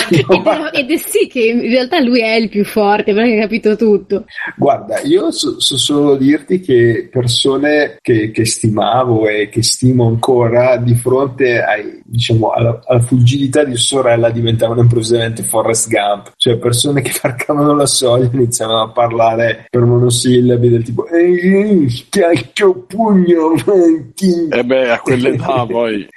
ed, 0.10 0.26
è, 0.74 0.78
ed 0.80 0.92
è 0.92 0.98
sì 0.98 1.28
che 1.28 1.40
in 1.40 1.62
realtà 1.62 2.00
lui 2.00 2.22
è 2.22 2.36
il 2.36 2.50
più 2.50 2.64
forte 2.64 3.14
perché 3.14 3.38
ha 3.38 3.42
capito 3.42 3.76
tutto. 3.76 4.26
Guarda, 4.58 5.00
io 5.02 5.32
so, 5.32 5.60
so 5.60 5.78
solo 5.78 6.16
dirti 6.16 6.60
che 6.60 7.08
persone 7.12 7.98
che, 8.02 8.32
che 8.32 8.46
stimavo 8.46 9.28
e 9.28 9.50
che 9.50 9.64
stimo 9.64 10.08
ancora 10.08 10.78
di 10.78 10.96
fronte 10.96 11.62
ai, 11.62 12.02
diciamo, 12.04 12.52
alla, 12.52 12.80
alla 12.86 13.02
fuggilità 13.02 13.64
di 13.64 13.76
sorella 13.76 14.30
diventavano 14.30 14.82
improvvisamente 14.82 15.44
Forrest 15.44 15.90
Gump, 15.90 16.34
cioè 16.38 16.58
persone 16.58 17.02
che 17.02 17.14
varcavano 17.22 17.76
la 17.76 17.86
soglia 17.86 18.26
e 18.26 18.30
iniziavano 18.34 18.82
a 18.82 18.92
parlare 18.92 19.66
per 19.70 19.82
monosillabi 19.82 20.70
del 20.70 20.84
tipo 20.84 21.08
ehi, 21.08 22.06
cacchio 22.10 22.86
pugno. 22.88 23.54
E 24.16 24.64
beh, 24.64 24.92
a 24.92 25.00
quell'età 25.00 25.66
poi. 25.66 26.08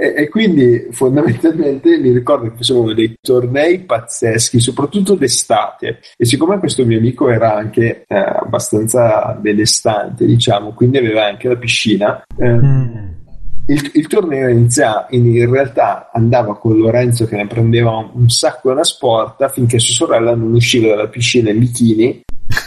E, 0.00 0.14
e 0.16 0.28
quindi 0.28 0.86
fondamentalmente 0.92 1.98
mi 1.98 2.12
ricordo 2.12 2.48
che 2.48 2.56
facevamo 2.56 2.92
dei 2.92 3.18
tornei 3.20 3.80
pazzeschi, 3.80 4.60
soprattutto 4.60 5.16
d'estate. 5.16 5.98
E 6.16 6.24
siccome 6.24 6.60
questo 6.60 6.86
mio 6.86 6.98
amico 6.98 7.28
era 7.28 7.56
anche 7.56 8.04
eh, 8.06 8.16
abbastanza 8.16 9.36
benestante, 9.40 10.24
diciamo, 10.24 10.72
quindi 10.72 10.98
aveva 10.98 11.26
anche 11.26 11.48
la 11.48 11.56
piscina, 11.56 12.22
eh, 12.38 13.16
il, 13.70 13.90
il 13.92 14.06
torneo 14.06 14.48
inizia, 14.48 15.06
in, 15.10 15.26
in 15.34 15.50
realtà 15.50 16.10
andava 16.12 16.56
con 16.56 16.78
Lorenzo 16.78 17.26
che 17.26 17.34
ne 17.34 17.48
prendeva 17.48 17.96
un, 17.96 18.10
un 18.14 18.28
sacco 18.28 18.72
da 18.72 18.84
sporta 18.84 19.48
finché 19.48 19.80
sua 19.80 20.06
sorella 20.06 20.34
non 20.34 20.54
usciva 20.54 20.88
dalla 20.88 21.08
piscina 21.08 21.50
in 21.50 21.58
bikini 21.58 22.22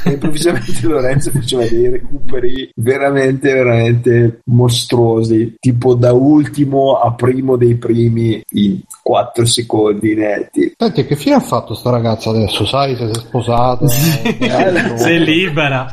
e 0.06 0.12
improvvisamente 0.12 0.86
Lorenzo 0.88 1.32
faceva 1.32 1.66
dei 1.66 1.90
recuperi 1.90 2.70
veramente 2.76 3.54
veramente 3.54 4.42
mostruosi 4.46 5.56
tipo 5.60 5.94
da 5.96 6.14
ultimo 6.14 7.00
a 7.00 7.14
primo 7.14 7.56
dei 7.56 7.76
primi 7.76 8.42
in 8.52 8.80
4 9.02 9.46
secondi 9.46 10.16
netti 10.16 10.74
Senti, 10.78 11.06
che 11.06 11.16
fine 11.16 11.36
ha 11.36 11.40
fatto 11.40 11.74
sta 11.74 11.90
ragazza 11.90 12.30
adesso? 12.30 12.66
Sai 12.66 12.96
se 12.96 13.06
si 13.08 13.12
è 13.12 13.22
sposata? 13.22 13.86
Eh, 13.86 14.98
Sei 14.98 15.24
libera. 15.24 15.88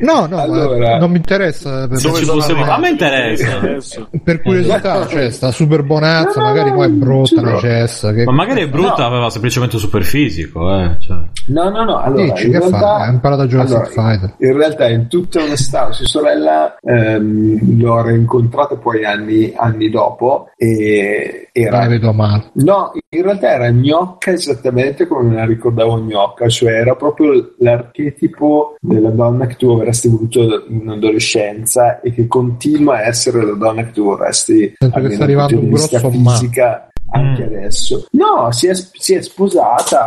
No, 0.00 0.26
no, 0.26 0.38
Allora- 0.38 0.98
non 0.98 1.10
mi 1.10 1.16
interessa. 1.16 1.86
Per, 1.88 1.98
Se 1.98 2.12
ci 2.12 2.24
fossimo- 2.24 2.64
a 2.64 2.78
me 2.78 2.90
interessa. 2.90 3.58
Adesso. 3.58 4.08
per 4.22 4.42
curiosità, 4.42 5.06
cioè, 5.06 5.30
sta 5.30 5.50
super 5.50 5.82
bonazza, 5.82 6.40
No, 6.40 6.46
no, 6.46 6.52
magari 6.52 6.70
no, 6.70 6.76
poi 6.76 6.86
è 6.86 6.90
brutta, 6.90 7.26
sì, 7.26 7.34
una 7.36 7.50
no. 7.52 7.58
cessa. 7.58 8.12
Che... 8.12 8.24
Ma 8.24 8.32
magari 8.32 8.62
è 8.62 8.68
brutta, 8.68 9.06
aveva 9.06 9.30
semplicemente 9.30 9.78
super 9.78 10.02
fisico, 10.04 10.74
eh. 10.74 10.96
Cioè. 11.00 11.16
no 11.48 11.68
no 11.70 11.84
no 11.84 11.98
allora 11.98 12.22
Dici, 12.24 12.46
in 12.46 12.52
che 12.52 12.58
realtà 12.58 12.78
fa? 12.78 13.01
Ha 13.02 13.10
imparato 13.10 13.42
a 13.42 13.46
giocare 13.46 13.74
a 13.74 13.84
Street 13.84 13.92
Fighter. 13.92 14.34
in 14.38 14.56
realtà 14.56 14.88
in 14.88 15.08
tutta 15.08 15.42
onestà 15.42 15.90
sua 15.92 16.06
sorella 16.06 16.76
ehm, 16.80 17.80
l'ho 17.80 18.02
rincontrata 18.02 18.76
poi 18.76 19.04
anni, 19.04 19.52
anni 19.56 19.90
dopo 19.90 20.50
e 20.56 21.48
era 21.52 21.80
ne 21.80 21.88
vedo 21.88 22.12
male. 22.12 22.50
No, 22.54 22.92
in 23.10 23.22
realtà 23.22 23.52
era 23.52 23.70
gnocca 23.70 24.30
esattamente 24.32 25.06
come 25.06 25.28
me 25.28 25.34
la 25.36 25.44
ricordavo 25.44 25.98
gnocca, 25.98 26.48
cioè 26.48 26.72
era 26.72 26.94
proprio 26.94 27.54
l'archetipo 27.58 28.76
della 28.80 29.10
donna 29.10 29.46
che 29.46 29.56
tu 29.56 29.70
avresti 29.70 30.08
voluto 30.08 30.64
in 30.68 30.88
adolescenza 30.88 32.00
e 32.00 32.12
che 32.12 32.26
continua 32.26 32.96
a 32.96 33.06
essere 33.06 33.44
la 33.44 33.54
donna 33.54 33.84
che 33.84 33.90
tu 33.90 34.04
vorresti 34.04 34.74
Sento 34.78 35.00
che 35.00 35.10
sta 35.10 35.24
arrivando 35.24 35.58
un 35.58 35.68
grosso 35.70 36.10
ma. 36.10 36.90
Anche 37.12 37.42
Mm. 37.44 37.46
adesso. 37.54 38.06
No, 38.12 38.50
si 38.52 38.66
è, 38.68 38.74
si 38.74 39.14
è 39.14 39.22
sposata, 39.22 40.04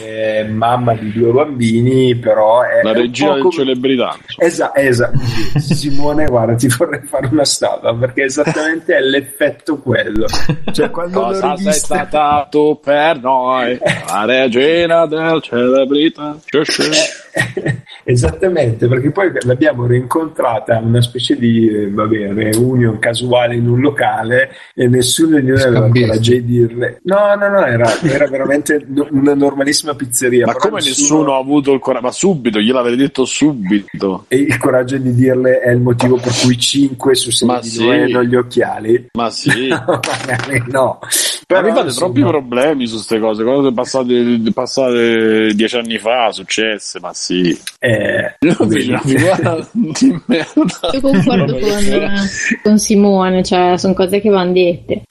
è 0.00 0.44
mamma 0.44 0.94
di 0.94 1.12
due 1.12 1.32
bambini, 1.32 2.14
però 2.16 2.62
è 2.62 2.82
La 2.82 2.92
regina 2.92 3.32
del 3.34 3.42
come- 3.42 3.54
celebrità. 3.54 4.16
Esatto, 4.38 4.78
esatto. 4.80 5.18
Simone, 5.58 6.26
guarda, 6.26 6.54
ti 6.54 6.68
vorrei 6.68 7.00
fare 7.04 7.28
una 7.30 7.44
statua 7.44 7.94
perché 7.96 8.24
esattamente 8.24 8.96
è 8.96 9.00
l'effetto 9.00 9.78
quello. 9.78 10.26
Cioè, 10.72 10.90
quando 10.90 11.20
l'ho 11.20 11.26
Cosa 11.26 11.40
sei 11.40 11.56
rivista, 11.56 11.72
stata 11.86 12.46
tu 12.50 12.78
per 12.82 13.20
noi? 13.20 13.78
La 14.08 14.24
regina 14.26 15.06
del 15.06 15.40
celebrità. 15.42 16.36
Sì. 16.62 16.82
Eh, 16.82 17.82
Esattamente, 18.08 18.86
perché 18.86 19.10
poi 19.10 19.32
l'abbiamo 19.40 19.84
rincontrata 19.86 20.78
una 20.78 21.00
specie 21.02 21.36
di 21.36 21.68
eh, 21.68 21.90
va 21.90 22.04
bene, 22.06 22.52
reunion 22.52 22.98
casuale 23.00 23.56
in 23.56 23.68
un 23.68 23.80
locale 23.80 24.50
e 24.74 24.86
nessuno 24.86 25.40
di 25.40 25.48
noi 25.48 25.60
aveva 25.60 25.86
il 25.86 25.92
Scambisti. 25.92 26.20
Dirle. 26.46 27.00
No, 27.02 27.34
no, 27.38 27.48
no, 27.50 27.64
era, 27.66 28.00
era 28.02 28.26
veramente 28.28 28.82
no- 28.86 29.06
una 29.10 29.34
normalissima 29.34 29.94
pizzeria. 29.94 30.46
Ma 30.46 30.54
come 30.54 30.80
nessuno 30.80 31.34
ha 31.34 31.38
avuto 31.38 31.72
il 31.72 31.80
coraggio? 31.80 32.04
Ma 32.06 32.12
subito, 32.12 32.60
gliel'avrei 32.60 32.96
detto 32.96 33.24
subito. 33.24 34.24
E 34.28 34.36
il 34.36 34.56
coraggio 34.58 34.96
di 34.96 35.14
dirle 35.14 35.60
è 35.60 35.70
il 35.70 35.80
motivo 35.80 36.16
per 36.16 36.32
cui 36.42 36.58
5 36.58 37.14
su 37.14 37.30
6 37.30 37.48
Ma 37.48 37.60
di 37.60 37.68
sì. 37.68 37.84
noi 37.84 38.02
hanno 38.02 38.24
gli 38.24 38.34
occhiali. 38.34 39.06
Ma 39.12 39.30
sì. 39.30 39.68
Magari 39.70 40.62
no. 40.68 40.98
Ma 41.00 41.08
Però, 41.46 41.62
mi 41.62 41.74
fate 41.74 41.86
insomma, 41.86 42.12
troppi 42.12 42.28
problemi 42.28 42.86
su 42.86 42.94
queste 42.94 43.18
cose, 43.20 43.44
cose 43.44 43.72
passate, 43.72 44.40
passate 44.52 45.52
dieci 45.54 45.76
anni 45.76 45.98
fa, 45.98 46.32
successe, 46.32 46.98
ma 47.00 47.12
sì. 47.12 47.56
eh, 47.78 48.36
Io 48.40 48.52
feci 48.54 48.66
vedi. 48.68 48.88
una 48.90 49.00
figura 49.00 49.68
di 49.72 50.22
merda. 50.26 50.90
Io 50.92 51.00
concordo 51.00 51.58
con, 51.58 52.28
con 52.62 52.78
Simone, 52.78 53.42
cioè 53.44 53.76
sono 53.76 53.94
cose 53.94 54.20
che 54.20 54.28
vanno 54.28 54.52
dette. 54.52 55.02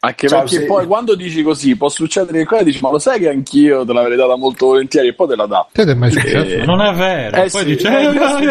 Anche 0.00 0.28
Ciao, 0.28 0.40
perché 0.40 0.56
se- 0.56 0.64
poi 0.66 0.86
quando 0.86 1.14
dici 1.14 1.42
così 1.42 1.76
può 1.76 1.88
succedere 1.88 2.38
che 2.38 2.44
cosa 2.44 2.62
dici 2.62 2.78
ma 2.82 2.90
lo 2.90 2.98
sai 2.98 3.18
che 3.18 3.28
anch'io 3.28 3.84
te 3.84 3.92
l'avrei 3.92 4.16
data 4.16 4.36
molto 4.36 4.66
volentieri 4.66 5.08
e 5.08 5.12
poi 5.14 5.28
te 5.28 5.36
la 5.36 5.46
dà. 5.46 5.66
Te 5.72 5.82
è 5.82 5.94
mai 5.94 6.10
successo? 6.10 6.54
Eh, 6.54 6.64
Non 6.64 6.80
è 6.80 6.92
vero. 6.94 7.36
Eh 7.36 7.48
poi 7.50 7.60
sì, 7.62 7.64
dice, 7.64 7.88
eh, 7.88 8.04
eh, 8.06 8.12
sì, 8.12 8.44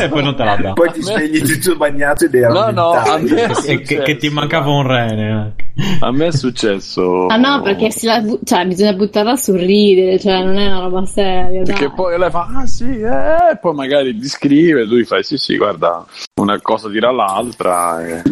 eh, 0.00 0.04
e 0.04 0.08
poi 0.08 0.22
non 0.22 0.36
te 0.36 0.44
la 0.44 0.56
dà. 0.56 0.72
Poi 0.72 0.92
ti 0.92 1.02
svegli 1.02 1.40
tutto 1.42 1.76
bagnato 1.76 2.24
ed 2.24 2.34
era 2.34 2.48
No, 2.48 2.70
no, 2.70 2.90
a 2.90 3.18
me- 3.18 3.52
E 3.66 3.80
che, 3.82 4.02
che 4.02 4.16
ti 4.16 4.28
mancava 4.30 4.70
un 4.70 4.86
rene. 4.86 5.54
A 6.00 6.12
me 6.12 6.28
è 6.28 6.32
successo. 6.32 7.26
Ah 7.26 7.36
no, 7.36 7.60
perché 7.62 7.90
si 7.90 8.06
la 8.06 8.20
bu- 8.20 8.38
cioè, 8.44 8.64
bisogna 8.66 8.92
buttarla 8.92 9.32
a 9.32 9.36
sorridere, 9.36 10.20
cioè 10.20 10.42
non 10.44 10.56
è 10.56 10.66
una 10.68 10.80
roba 10.80 11.04
seria. 11.04 11.62
dai. 11.62 11.64
Perché 11.64 11.90
poi 11.90 12.16
lei 12.16 12.30
fa, 12.30 12.46
ah 12.54 12.66
sì, 12.66 12.84
eh, 12.84 13.50
e 13.52 13.56
poi 13.60 13.74
magari 13.74 14.16
ti 14.16 14.28
scrive, 14.28 14.86
tu 14.86 14.94
gli 14.96 15.04
fai, 15.04 15.24
sì, 15.24 15.36
sì, 15.36 15.56
guarda, 15.56 16.04
una 16.40 16.60
cosa 16.60 16.88
tira 16.88 17.10
l'altra. 17.10 18.06
E... 18.06 18.22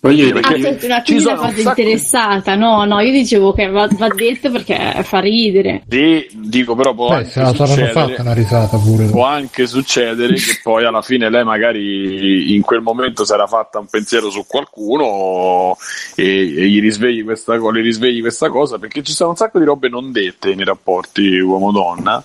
Voglio 0.00 0.24
dire 0.24 0.40
Ah, 0.40 0.50
perché 0.50 0.86
una 0.86 1.02
ci 1.02 1.20
sono 1.20 1.40
parte 1.40 1.60
sacco- 1.62 1.80
interessata, 1.80 2.54
no, 2.56 2.84
no, 2.84 3.00
io 3.00 3.12
dicevo 3.12 3.52
che 3.52 3.68
va, 3.68 3.88
va 3.96 4.08
detto 4.08 4.50
perché 4.50 5.00
fa 5.04 5.20
ridere. 5.20 5.82
Sì, 5.88 6.26
dico 6.32 6.74
però 6.74 6.92
Beh, 6.92 7.14
anche 7.14 7.30
se 7.30 7.40
la 7.40 7.46
saranno 7.54 7.66
succedere- 7.66 7.92
fatta 7.92 8.22
una 8.22 8.34
risata 8.34 8.76
pure. 8.78 9.06
può 9.06 9.24
anche 9.24 9.66
succedere 9.68 10.34
che 10.34 10.58
poi 10.62 10.84
alla 10.84 11.02
fine 11.02 11.30
lei 11.30 11.44
magari 11.44 12.54
in 12.54 12.62
quel 12.62 12.80
momento 12.80 13.24
si 13.24 13.32
era 13.32 13.46
fatta 13.46 13.78
un 13.78 13.86
pensiero 13.86 14.28
su 14.30 14.44
qualcuno 14.46 15.76
e, 16.16 16.54
e 16.56 16.63
gli 16.68 16.80
risvegli 16.80 17.24
questa, 17.24 17.58
co- 17.58 17.70
le 17.70 17.80
risvegli 17.80 18.20
questa 18.20 18.48
cosa 18.48 18.78
perché 18.78 19.02
ci 19.02 19.12
sono 19.12 19.30
un 19.30 19.36
sacco 19.36 19.58
di 19.58 19.64
robe 19.64 19.88
non 19.88 20.12
dette 20.12 20.54
nei 20.54 20.64
rapporti 20.64 21.38
uomo-donna 21.38 22.22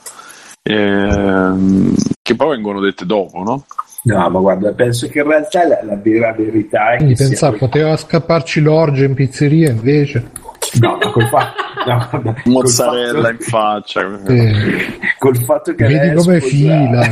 ehm, 0.64 1.96
che 2.22 2.36
poi 2.36 2.50
vengono 2.50 2.80
dette 2.80 3.06
dopo, 3.06 3.44
no? 3.44 3.66
No, 4.02 4.30
ma 4.30 4.40
guarda, 4.40 4.72
penso 4.72 5.08
che 5.08 5.20
in 5.20 5.28
realtà 5.28 5.68
la, 5.68 5.80
la 5.84 5.96
vera 5.96 6.32
verità 6.32 6.94
è 6.94 6.98
Quindi 6.98 7.16
che 7.16 7.20
sia 7.20 7.28
pensavo, 7.30 7.58
quel- 7.58 7.70
poteva 7.70 7.98
scapparci 7.98 8.62
l'orgia 8.62 9.06
in 9.06 9.14
pizzeria 9.14 9.70
invece. 9.72 10.32
No, 10.80 10.98
ma 11.02 11.12
col 11.12 11.28
fatto, 11.28 11.64
no, 11.86 12.08
guarda, 12.12 12.42
Mozzarella 12.46 13.22
fatto- 13.22 13.30
in 13.32 13.38
faccia. 13.40 14.08
Eh, 14.30 14.98
col 15.18 15.38
fatto 15.44 15.74
che 15.76 15.86
lei 15.88 15.98
vedi 16.00 16.10
è 16.10 16.14
come 16.14 16.40
sposata- 16.40 16.48
fila. 16.48 17.06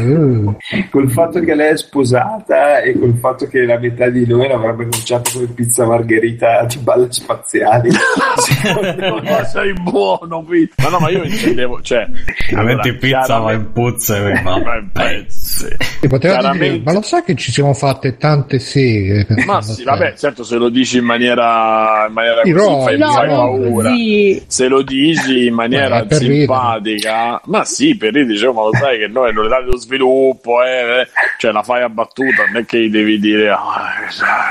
eh. 0.80 0.88
col 0.92 1.10
fatto 1.12 1.40
che 1.40 1.56
lei 1.56 1.72
è 1.72 1.78
sposata 1.78 2.80
e 2.82 2.98
col 2.98 3.16
fatto 3.20 3.48
che 3.48 3.66
la 3.66 3.78
metà 3.80 4.10
di 4.10 4.26
noi 4.26 4.48
l'avrebbe 4.48 4.88
conciato 4.88 5.32
come 5.34 5.48
pizza 5.48 5.86
margherita 5.86 6.66
di 6.66 6.78
balle 6.78 7.08
spaziali 7.10 7.90
secondo 8.38 9.22
me- 9.22 9.22
Ma 9.30 9.44
sei 9.46 9.74
buono, 9.74 10.44
Pete. 10.44 10.74
Ma 10.82 10.90
no, 10.90 11.00
ma 11.00 11.10
io 11.10 11.24
intendevo, 11.24 11.82
cioè, 11.82 12.08
Veramente 12.50 12.90
allora, 12.90 12.98
pizza 13.00 13.38
va 13.40 13.52
in 13.54 13.72
chiaramente- 13.72 13.72
puzze, 13.74 14.42
Ma 14.44 14.60
ma 14.60 14.76
in 14.78 14.90
pezzi. 14.92 15.66
E 16.02 16.08
poteva 16.08 16.34
dire, 16.38 16.40
Chiaramente- 16.52 16.82
ma 16.86 16.94
lo 16.94 17.02
sai 17.02 17.24
che 17.24 17.36
ci 17.36 17.52
siamo 17.52 17.74
fatte 17.74 18.18
tante 18.18 18.60
seghe? 18.60 19.26
Ma 19.46 19.62
sì, 19.62 19.72
a 19.72 19.76
te?" 19.76 19.84
vabbè, 19.84 20.14
certo, 20.16 20.44
se 20.44 20.56
lo 20.58 20.70
dici 20.70 20.98
in 20.98 21.06
maniera, 21.06 22.06
in 22.08 22.14
maniera 22.14 22.42
così, 22.42 22.54
fai, 22.84 22.98
No, 22.98 23.12
fai 23.12 23.28
paura. 23.28 23.90
così. 23.90 24.44
Se 24.58 24.68
lo 24.68 24.82
dici 24.82 25.46
in 25.46 25.54
maniera 25.54 26.00
Eh, 26.02 26.06
per 26.08 26.18
simpatica, 26.18 27.40
ma 27.46 27.64
sì, 27.64 27.96
per 27.96 28.12
ridere, 28.12 28.34
dicevo, 28.34 28.54
ma 28.54 28.62
lo 28.64 28.74
sai 28.74 28.98
che 28.98 29.08
noi 29.08 29.32
nell'età 29.32 29.62
dello 29.62 29.78
sviluppo, 29.78 30.64
eh, 30.64 31.02
eh, 31.02 31.08
cioè 31.38 31.52
la 31.52 31.62
fai 31.62 31.84
a 31.84 31.90
battuta, 31.90 32.44
non 32.48 32.58
è 32.64 32.66
che 32.66 32.80
gli 32.82 32.90
devi 32.90 33.20
dire 33.20 33.50
ah, 33.52 33.92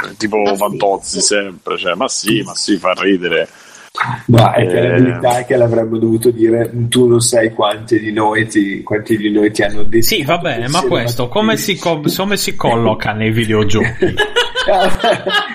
eh, 0.09 0.17
tipo 0.17 0.37
Ma 0.39 0.51
sì. 0.51 0.57
Fantozzi 0.59 1.21
sempre, 1.21 1.77
cioè, 1.77 1.95
ma 1.95 2.07
sì, 2.07 2.41
ma 2.43 2.55
sì, 2.55 2.77
fa 2.77 2.93
ridere. 2.97 3.49
No, 4.27 4.53
è 4.53 4.67
che 4.69 4.75
la 4.81 4.95
Eh. 4.95 5.01
verità 5.01 5.39
è 5.39 5.45
che 5.47 5.57
l'avremmo 5.57 5.99
dovuto 5.99 6.31
dire 6.31 6.71
tu 6.89 7.09
non 7.09 7.21
sai 7.21 7.53
quanti 7.53 7.99
di 7.99 8.13
noi 8.13 8.47
ti, 8.47 8.83
quanti 8.85 9.17
di 9.17 9.33
noi 9.33 9.51
ti 9.51 9.63
hanno 9.63 9.83
detto 9.83 10.05
Sì, 10.07 10.23
va 10.23 10.39
bene, 10.39 10.69
ma 10.69 10.83
questo 10.83 11.27
come 11.29 11.57
si, 11.57 11.77
co- 11.77 12.01
come 12.17 12.37
si 12.37 12.55
colloca 12.55 13.11
nei 13.13 13.33
videogiochi? 13.33 14.15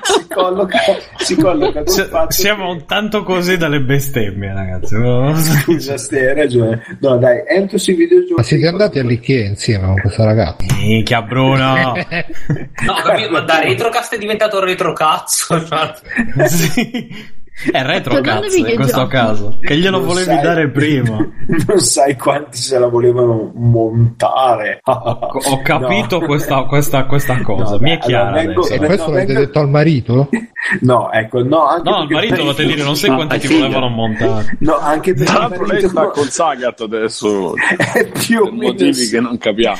si 0.03 0.28
colloca 0.28 0.80
si 1.18 1.36
colloca 1.36 1.84
fatto 1.86 2.32
siamo 2.32 2.66
che- 2.66 2.72
un 2.72 2.86
tanto 2.86 3.24
così 3.24 3.57
dalle 3.57 3.82
bestemmie, 3.82 4.53
ragazzi. 4.53 4.95
So- 4.95 5.36
scusa 5.64 5.97
ste 5.97 6.30
hai 6.30 6.36
ragione 6.36 6.97
no 6.99 7.18
dai 7.18 7.43
entro 7.47 7.78
sui 7.78 7.93
videogiochi 7.95 8.34
Ma 8.36 8.43
siete 8.43 8.68
andati 8.68 8.99
all'Ikea 8.99 9.45
insieme 9.47 9.86
con 9.88 9.99
questa 10.01 10.24
ragazza? 10.26 10.66
Minchia, 10.76 11.22
Bruno. 11.22 11.93
No, 12.86 12.93
capito, 13.03 13.30
ma 13.30 13.41
da 13.41 13.59
retrocast 13.59 14.16
è 14.16 14.18
diventato 14.18 14.59
retrocazzo. 14.64 15.64
cioè. 15.66 15.93
Sì. 16.47 17.39
È 17.71 17.83
retro 17.83 18.21
cazzo 18.21 18.57
in 18.57 18.75
questo 18.75 19.05
caso. 19.07 19.57
Che 19.61 19.77
glielo 19.77 19.97
Non 19.97 20.07
volevi 20.07 20.25
sai- 20.25 20.41
dare 20.41 20.69
prima. 20.69 21.17
non 21.67 21.79
sai 21.79 22.15
quanti 22.17 22.57
se 22.57 22.79
la 22.79 22.87
volevano 22.87 23.51
montare 23.53 24.79
Ho, 24.83 24.93
ho 24.93 25.61
capito 25.61 26.19
No. 26.21 26.25
questa, 26.25 26.63
questa, 26.63 27.05
questa 27.05 27.41
cosa. 27.41 27.73
No, 27.75 27.79
Mi 27.81 27.91
è 27.91 27.97
dai, 27.97 28.07
chiara 28.07 28.27
allora 28.29 28.41
vengo-. 28.45 28.67
E 28.67 28.79
no, 28.79 28.85
questo 28.85 29.05
l'avete 29.11 29.25
vengo- 29.33 29.39
detto 29.41 29.59
al 29.59 29.69
marito? 29.69 30.29
no 30.81 31.11
ecco 31.11 31.43
no 31.43 31.65
anche 31.67 31.89
No, 31.89 32.01
il 32.03 32.07
perché- 32.07 32.27
marito 32.29 32.43
lo 32.45 32.53
te 32.53 32.65
dire, 32.65 32.83
non 32.83 32.95
sai 32.95 33.09
quanti 33.13 33.39
ti 33.39 33.47
volevano 33.53 33.89
montare. 33.89 34.55
no 34.59 34.77
anche 34.79 35.13
perché 35.13 35.33
l'altro 35.33 35.59
lei 35.65 35.67
marito- 35.67 35.87
sta 35.89 36.05
con 36.07 36.23
Sagat 36.25 36.81
adesso 36.81 37.53
è 37.93 38.07
più 38.07 38.39
o 38.41 38.43
per 38.45 38.53
meno 38.53 38.67
motivi 38.71 38.93
sì. 38.93 39.11
che 39.11 39.19
non 39.19 39.37
capiamo. 39.37 39.77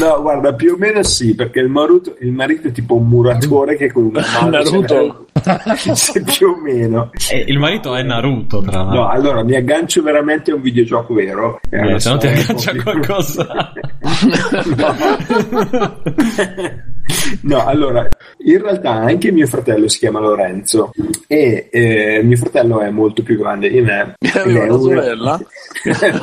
No, 0.00 0.22
guarda, 0.22 0.52
più 0.54 0.72
o 0.74 0.76
meno 0.78 1.02
sì, 1.02 1.34
perché 1.34 1.60
il 1.60 1.68
marito, 1.68 2.16
il 2.20 2.32
marito 2.32 2.68
è 2.68 2.72
tipo 2.72 2.94
un 2.96 3.06
muratore 3.06 3.76
che 3.76 3.92
con 3.92 4.04
una 4.06 4.22
mano 4.40 4.50
Naruto. 4.50 5.26
Più 6.36 6.48
o 6.48 6.60
meno. 6.62 6.95
E 7.30 7.44
il 7.46 7.58
marito 7.58 7.94
è 7.94 8.02
Naruto, 8.02 8.62
tra 8.62 8.82
l'altro. 8.82 9.00
No, 9.00 9.08
allora 9.08 9.42
mi 9.42 9.54
aggancio 9.54 10.02
veramente 10.02 10.50
a 10.50 10.54
un 10.54 10.62
videogioco 10.62 11.14
vero. 11.14 11.60
Eh, 11.70 11.78
una 11.78 11.98
se 11.98 12.08
non 12.08 12.18
ti 12.18 12.26
aggancia 12.26 12.70
a 12.70 12.82
qualcosa. 12.82 13.72
no. 14.76 16.02
No, 17.42 17.64
allora, 17.64 18.08
in 18.38 18.60
realtà 18.60 18.90
anche 18.90 19.30
mio 19.30 19.46
fratello 19.46 19.88
si 19.88 19.98
chiama 19.98 20.18
Lorenzo 20.18 20.92
e 21.26 21.68
eh, 21.70 22.20
mio 22.22 22.36
fratello 22.36 22.80
è 22.80 22.90
molto 22.90 23.22
più 23.22 23.38
grande 23.38 23.68
di 23.68 23.80
me. 23.80 24.16
Aveva 24.34 24.64
una 24.64 24.78
sorella? 24.78 25.40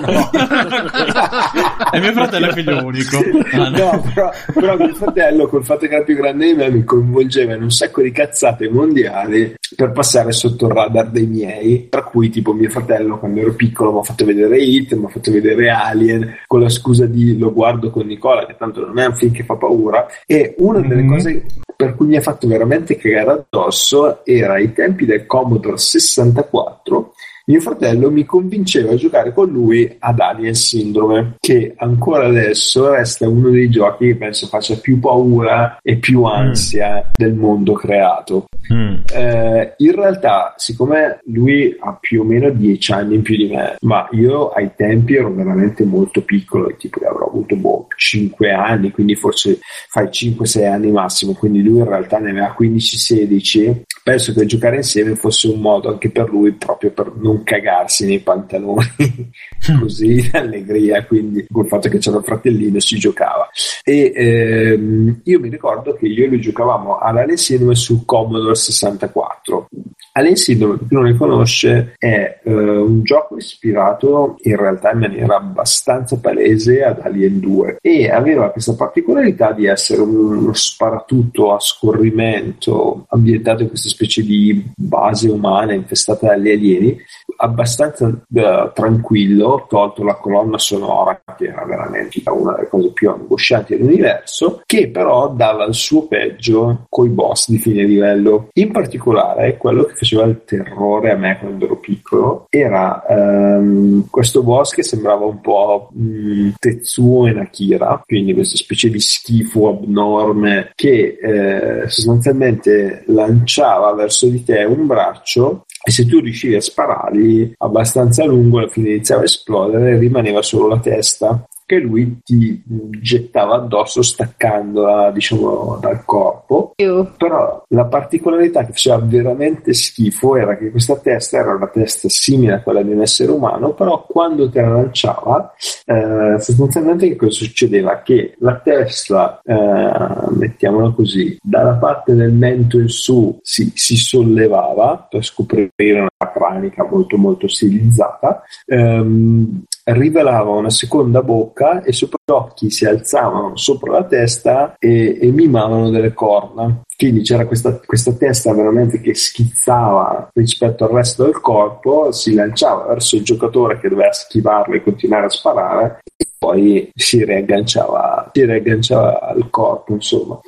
No. 0.01 0.30
E 1.93 1.99
mio 1.99 2.11
fratello 2.11 2.47
è 2.47 2.53
figlio 2.53 2.84
unico. 2.84 3.17
Ah, 3.51 3.69
no. 3.69 3.78
No, 3.78 4.01
però, 4.13 4.32
però 4.51 4.78
mio 4.78 4.95
fratello, 4.95 5.47
col 5.47 5.63
fatto 5.63 5.86
che 5.86 5.93
era 5.93 6.03
più 6.03 6.15
grande 6.15 6.47
di 6.47 6.53
me, 6.53 6.71
mi 6.71 6.84
coinvolgeva 6.84 7.53
in 7.53 7.61
un 7.61 7.69
sacco 7.69 8.01
di 8.01 8.11
cazzate 8.11 8.67
mondiali 8.67 9.53
per 9.76 9.91
passare 9.91 10.32
sotto 10.32 10.62
il 10.68 10.74
radar 10.74 11.09
dei 11.09 11.28
miei. 11.28 11.88
Tra 11.89 12.03
cui, 12.03 12.30
tipo, 12.30 12.53
mio 12.53 12.70
fratello, 12.70 13.20
quando 13.20 13.39
ero 13.39 13.53
piccolo, 13.53 13.91
mi 13.93 13.99
ha 13.99 14.03
fatto 14.03 14.26
vedere 14.26 14.59
Hit, 14.59 14.93
mi 14.93 15.05
ha 15.05 15.09
fatto 15.09 15.32
vedere 15.32 15.70
Alien, 15.70 16.36
con 16.47 16.61
la 16.61 16.70
scusa 16.70 17.05
di 17.05 17.38
lo 17.38 17.51
guardo 17.53 17.89
con 17.89 18.05
Nicola, 18.05 18.45
che 18.45 18.55
tanto 18.57 18.86
non 18.86 18.97
è 18.99 19.05
un 19.05 19.16
film 19.16 19.32
che 19.34 19.43
fa 19.43 19.55
paura. 19.55 20.05
E 20.26 20.55
una 20.57 20.80
delle 20.80 21.01
Mhm. 21.01 21.09
cose 21.09 21.45
per 21.76 21.95
cui 21.95 22.07
mi 22.07 22.16
ha 22.16 22.22
fatto 22.22 22.47
veramente 22.47 22.95
cagare 22.95 23.45
addosso 23.49 24.24
era 24.26 24.53
ai 24.53 24.72
tempi 24.74 25.05
del 25.05 25.26
Commodore 25.26 25.78
64 25.78 27.14
mio 27.46 27.60
fratello 27.60 28.10
mi 28.10 28.24
convinceva 28.24 28.94
a 28.94 28.96
giocare 28.96 29.34
con 29.34 29.50
lui 29.50 29.94
ad 30.00 30.20
Alien 30.20 30.54
Syndrome, 30.54 31.36
che 31.39 31.74
ancora 31.76 32.28
adesso 32.28 32.89
resta 32.91 33.28
uno 33.28 33.50
dei 33.50 33.70
giochi 33.70 34.08
che 34.08 34.16
penso 34.16 34.48
faccia 34.48 34.78
più 34.78 35.00
paura 35.00 35.78
e 35.82 35.98
più 35.98 36.24
ansia 36.24 37.12
del 37.14 37.34
mondo 37.34 37.74
creato. 37.74 38.46
Mm. 38.72 38.96
Eh, 39.14 39.74
in 39.78 39.91
realtà, 39.91 40.54
siccome 40.56 41.20
lui 41.26 41.76
ha 41.80 41.98
più 42.00 42.22
o 42.22 42.24
meno 42.24 42.50
10 42.50 42.91
anni 42.94 43.16
in 43.16 43.22
più 43.22 43.36
di 43.36 43.48
me, 43.48 43.76
ma 43.82 44.08
io 44.12 44.52
ai 44.52 44.72
tempi 44.76 45.16
ero 45.16 45.34
veramente 45.34 45.84
molto 45.84 46.22
piccolo, 46.22 46.74
tipo 46.78 47.00
avrò 47.06 47.26
avuto 47.26 47.58
boh, 47.58 47.88
5 47.94 48.52
anni, 48.52 48.91
quindi 48.91 49.16
forse 49.16 49.60
fai 49.89 50.08
5-6 50.08 50.66
anni 50.66 50.91
massimo, 50.91 51.34
quindi 51.34 51.62
lui 51.62 51.80
in 51.80 51.89
realtà 51.89 52.20
ne 52.20 52.30
aveva 52.30 52.56
15-16. 52.58 53.82
Penso 54.04 54.34
che 54.34 54.46
giocare 54.46 54.78
insieme 54.78 55.16
fosse 55.16 55.48
un 55.48 55.60
modo 55.60 55.89
anche 55.89 56.10
per 56.10 56.30
lui 56.30 56.52
proprio 56.54 56.91
per 56.91 57.14
non 57.16 57.32
cagarsi 57.43 58.05
nei 58.05 58.19
pantaloni 58.19 59.31
così 59.79 60.29
allegria, 60.34 61.03
quindi 61.05 61.45
col 61.51 61.67
fatto 61.67 61.89
che 61.89 61.97
c'era 61.97 62.17
il 62.17 62.23
fratellino 62.23 62.79
si 62.79 62.97
giocava. 62.97 63.49
E 63.84 64.11
ehm, 64.15 65.21
io 65.23 65.39
mi 65.39 65.49
ricordo 65.49 65.93
che 65.95 66.07
io 66.07 66.25
e 66.25 66.27
lui 66.27 66.41
giocavamo 66.41 66.97
all'Alien 66.97 67.38
Syndrome 67.38 67.75
su 67.75 68.05
Commodore 68.05 68.55
64. 68.55 69.69
Per 70.16 70.32
chi 70.32 70.93
non 70.93 71.03
ne 71.05 71.16
conosce, 71.16 71.95
è 71.97 72.39
eh, 72.43 72.51
un 72.51 73.01
gioco 73.01 73.36
ispirato 73.36 74.36
in 74.43 74.55
realtà 74.55 74.91
in 74.91 74.99
maniera 74.99 75.38
abbastanza 75.38 76.20
palese 76.20 76.84
ad 76.84 76.99
Alien 77.01 77.39
2 77.39 77.78
e 77.82 78.11
aveva 78.11 78.51
questa 78.51 78.76
particolarità 78.76 79.53
di 79.53 79.66
essere 79.66 80.01
uno 80.01 80.53
sparatutto 80.53 81.55
a 81.55 81.59
scorrimento 81.59 83.05
ambientato 83.09 83.64
in 83.64 83.70
questa 83.70 83.89
specie 83.89 84.22
di 84.22 84.64
base 84.76 85.30
umana 85.30 85.74
infestata 85.74 86.28
dagli 86.28 86.51
alieni 86.51 87.01
abbastanza 87.38 88.07
eh, 88.07 88.72
tranquillo, 88.74 89.66
tolto 89.68 90.03
la 90.03 90.16
colonna 90.16 90.57
sonora 90.57 91.22
che 91.38 91.45
era 91.45 91.66
veramente 91.66 92.22
una 92.30 92.53
delle 92.53 92.68
cose 92.68 92.91
più 92.91 93.09
angoscianti 93.09 93.76
dell'universo, 93.76 94.61
che 94.66 94.89
però 94.89 95.30
dava 95.30 95.66
il 95.66 95.74
suo 95.74 96.07
peggio 96.07 96.86
coi 96.89 97.09
boss 97.09 97.49
di 97.49 97.57
fine 97.57 97.84
livello. 97.84 98.49
In 98.53 98.72
particolare, 98.72 99.57
quello 99.57 99.84
che 99.84 99.95
faceva 100.04 100.24
il 100.26 100.43
terrore 100.45 101.12
a 101.12 101.16
me 101.16 101.38
quando 101.39 101.66
ero 101.66 101.80
piccolo 101.80 102.45
era 102.49 103.06
ehm, 103.08 104.10
questo 104.10 104.43
boss 104.43 104.72
che 104.72 104.84
sembrava 104.84 105.26
un 105.26 105.41
po' 105.41 105.89
mh, 105.91 106.51
Tetsuo 106.60 107.28
e 107.28 107.32
Nakira, 107.32 108.01
quindi 108.06 108.34
questa 108.34 108.58
specie 108.58 108.89
di 108.89 108.99
schifo 108.99 109.70
abnorme 109.70 110.72
che 110.76 111.18
eh, 111.22 111.89
sostanzialmente 111.89 113.04
lanciava 113.08 113.93
verso 113.93 114.28
di 114.28 114.43
te 114.43 114.64
un 114.64 114.86
braccio 114.86 115.66
e 115.86 115.91
se 115.91 116.06
tu 116.06 116.20
riuscivi 116.20 116.56
a 116.56 116.62
sparargli 116.62 117.54
abbastanza 117.58 118.24
lungo 118.26 118.60
alla 118.60 118.70
fine 118.70 118.89
iniziava 118.89 119.22
a 119.22 119.26
esplodere 119.26 119.97
rimaneva 119.97 120.41
solo 120.41 120.68
la 120.68 120.80
testa 120.80 121.45
che 121.74 121.80
lui 121.80 122.19
ti 122.24 122.61
gettava 123.01 123.55
addosso 123.55 124.03
staccandola 124.03 125.09
diciamo 125.11 125.80
dal 125.82 126.05
corpo 126.05 126.74
Io. 126.78 127.13
però 127.17 127.63
la 127.69 127.86
particolarità 127.86 128.63
che 128.65 128.74
faceva 128.74 128.99
veramente 128.99 129.74
schifo 129.74 130.36
era 130.36 130.55
che 130.55 130.69
questa 130.69 130.97
testa 130.97 131.38
era 131.38 131.55
una 131.55 131.67
testa 131.67 132.07
simile 132.09 132.53
a 132.53 132.61
quella 132.61 132.84
di 132.84 132.91
un 132.91 133.01
essere 133.01 133.32
umano 133.32 133.74
però 133.74 134.05
quando 134.07 134.49
te 134.49 134.61
la 134.61 134.74
lanciava 134.74 135.53
eh, 135.86 136.36
sostanzialmente 136.39 137.07
che 137.07 137.15
cosa 137.15 137.32
succedeva? 137.32 138.01
che 138.03 138.36
la 138.39 138.55
testa 138.59 139.41
eh, 139.43 139.91
mettiamola 140.30 140.91
così 140.91 141.38
dalla 141.41 141.74
parte 141.74 142.13
del 142.13 142.32
mento 142.32 142.78
in 142.78 142.89
su 142.89 143.39
si, 143.41 143.71
si 143.74 143.95
sollevava 143.95 145.07
per 145.09 145.24
scoprire 145.24 145.99
una 145.99 146.32
cranica 146.32 146.88
molto 146.88 147.17
molto 147.17 147.47
stilizzata 147.47 148.43
ehm, 148.65 149.63
rivelava 149.86 150.51
una 150.51 150.69
seconda 150.69 151.21
bocca 151.21 151.84
e 151.84 151.91
sopra 151.91 152.17
gli 152.23 152.31
occhi 152.31 152.69
si 152.69 152.86
alzavano 152.86 153.57
sopra 153.57 153.91
la 153.91 154.05
testa 154.05 154.75
e, 154.79 155.17
e 155.21 155.31
mimavano 155.31 155.89
delle 155.89 156.13
corna. 156.13 156.81
Quindi 156.95 157.21
c'era 157.21 157.45
questa, 157.45 157.79
questa 157.86 158.13
testa 158.13 158.53
veramente 158.53 159.01
che 159.01 159.13
schizzava 159.13 160.29
rispetto 160.34 160.86
al 160.86 160.91
resto 160.91 161.23
del 161.25 161.41
corpo, 161.41 162.11
si 162.11 162.34
lanciava 162.34 162.86
verso 162.86 163.15
il 163.15 163.23
giocatore 163.23 163.79
che 163.79 163.89
doveva 163.89 164.13
schivarlo 164.13 164.75
e 164.75 164.84
continuare 164.84 165.25
a 165.25 165.29
sparare 165.29 165.99
e 166.15 166.27
poi 166.38 166.89
si 166.93 167.25
riagganciava, 167.25 168.29
si 168.31 168.45
riagganciava 168.45 169.19
al 169.19 169.49
corpo, 169.49 169.93
insomma. 169.93 170.39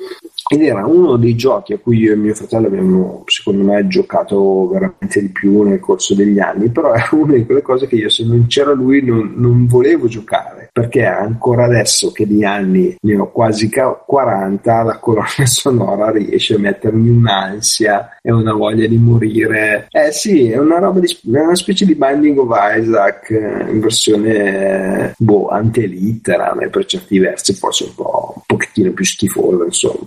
Ed 0.48 0.62
era 0.62 0.86
uno 0.86 1.16
dei 1.16 1.34
giochi 1.34 1.72
a 1.72 1.78
cui 1.78 1.98
io 1.98 2.12
e 2.12 2.16
mio 2.16 2.32
fratello 2.32 2.68
abbiamo, 2.68 3.24
secondo 3.26 3.64
me, 3.64 3.88
giocato 3.88 4.68
veramente 4.68 5.20
di 5.20 5.30
più 5.30 5.62
nel 5.62 5.80
corso 5.80 6.14
degli 6.14 6.38
anni, 6.38 6.68
però 6.68 6.94
era 6.94 7.08
una 7.12 7.34
di 7.34 7.44
quelle 7.44 7.62
cose 7.62 7.88
che 7.88 7.96
io, 7.96 8.08
se 8.08 8.24
non 8.24 8.46
c'era 8.46 8.72
lui, 8.72 9.04
non, 9.04 9.32
non 9.34 9.66
volevo 9.66 10.06
giocare, 10.06 10.70
perché 10.72 11.04
ancora 11.04 11.64
adesso 11.64 12.12
che 12.12 12.28
di 12.28 12.44
anni 12.44 12.96
ne 13.00 13.16
ho 13.16 13.32
quasi 13.32 13.68
ca- 13.68 14.00
40, 14.06 14.82
la 14.82 14.98
colonna 14.98 15.26
sonora 15.46 16.12
riesce 16.12 16.54
a 16.54 16.58
mettermi 16.60 17.08
un'ansia 17.08 18.18
e 18.22 18.30
una 18.30 18.52
voglia 18.52 18.86
di 18.86 18.98
morire. 18.98 19.88
Eh 19.90 20.12
sì, 20.12 20.48
è 20.48 20.58
una 20.58 20.78
roba 20.78 21.00
di, 21.00 21.08
è 21.08 21.40
una 21.40 21.56
specie 21.56 21.84
di 21.84 21.96
Binding 21.96 22.38
of 22.38 22.56
Isaac 22.78 23.30
eh, 23.30 23.68
in 23.68 23.80
versione, 23.80 25.12
boh, 25.18 25.48
antelitteram 25.48 26.60
e 26.60 26.68
per 26.68 26.84
certi 26.84 27.18
versi 27.18 27.52
forse 27.52 27.82
un 27.82 27.94
po' 27.96 28.32
un 28.36 28.42
pochettino 28.46 28.92
più 28.92 29.04
schifosa, 29.04 29.64
insomma. 29.64 30.06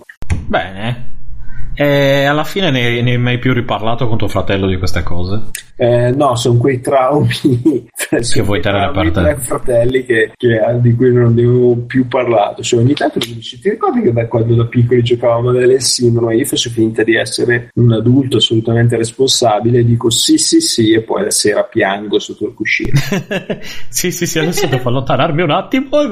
Bene. 0.50 1.19
E 1.80 2.24
alla 2.26 2.44
fine 2.44 2.70
ne, 2.70 3.00
ne 3.00 3.12
hai 3.12 3.16
mai 3.18 3.38
più 3.38 3.54
riparlato 3.54 4.06
con 4.06 4.18
tuo 4.18 4.28
fratello 4.28 4.66
di 4.66 4.76
queste 4.76 5.02
cose? 5.02 5.44
Eh, 5.76 6.10
no, 6.10 6.36
sono 6.36 6.58
quei 6.58 6.78
traumi 6.82 7.28
Che 7.96 8.42
vuoi 8.42 8.60
tenere 8.60 8.90
per 8.90 9.04
te. 9.06 9.22
tra 9.22 9.36
fratelli 9.38 10.04
che, 10.04 10.30
che- 10.36 10.60
di 10.80 10.94
cui 10.94 11.10
non 11.10 11.28
avevo 11.28 11.76
più 11.86 12.06
parlato. 12.06 12.60
Cioè, 12.62 12.80
ogni 12.80 12.92
tanto 12.92 13.18
mi 13.26 13.32
dici, 13.32 13.58
ti 13.60 13.70
ricordi 13.70 14.02
che 14.02 14.12
da 14.12 14.26
quando 14.26 14.54
da 14.56 14.66
piccoli 14.66 15.02
giocavamo 15.02 15.52
nelle 15.52 15.80
sindrome 15.80 16.36
io 16.36 16.44
faccio 16.44 16.68
finta 16.68 17.02
di 17.02 17.16
essere 17.16 17.70
un 17.76 17.92
adulto 17.92 18.36
assolutamente 18.36 18.98
responsabile 18.98 19.78
e 19.78 19.84
dico 19.86 20.10
sì, 20.10 20.36
sì, 20.36 20.60
sì, 20.60 20.92
e 20.92 21.00
poi 21.00 21.22
la 21.22 21.30
sera 21.30 21.62
piango 21.62 22.18
sotto 22.18 22.46
il 22.46 22.52
cuscino. 22.52 22.98
sì, 23.88 24.10
sì, 24.10 24.26
sì, 24.26 24.38
adesso 24.38 24.66
devo 24.66 24.86
allontanarmi 24.90 25.40
un 25.40 25.50
attimo. 25.50 25.88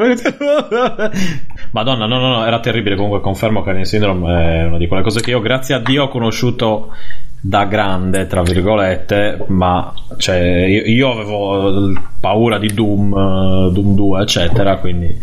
Madonna, 1.73 2.07
no, 2.07 2.19
no, 2.19 2.29
no, 2.37 2.47
era 2.47 2.61
terribile. 2.61 2.97
Comunque 2.97 3.21
confermo 3.21 3.63
che 3.63 3.69
Alien 3.69 3.85
Syndrome 3.85 4.63
è 4.63 4.65
una 4.65 4.79
di 4.79 4.87
quelle 4.87 5.03
cose 5.03 5.21
che 5.21 5.31
io, 5.31 5.41
grazie 5.41 5.57
a 5.73 5.79
Dio, 5.79 6.05
ho 6.05 6.09
conosciuto 6.09 6.93
da 7.41 7.65
grande, 7.65 8.27
tra 8.27 8.43
virgolette, 8.43 9.45
ma 9.49 9.93
cioè, 10.17 10.39
io, 10.39 10.83
io 10.83 11.13
avevo 11.13 11.93
paura 12.21 12.59
di 12.59 12.73
Doom, 12.73 13.13
eh, 13.13 13.73
Doom 13.73 13.95
2, 13.95 14.23
eccetera, 14.23 14.77
quindi 14.79 15.17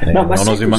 eh, 0.00 0.12
No? 0.12 0.28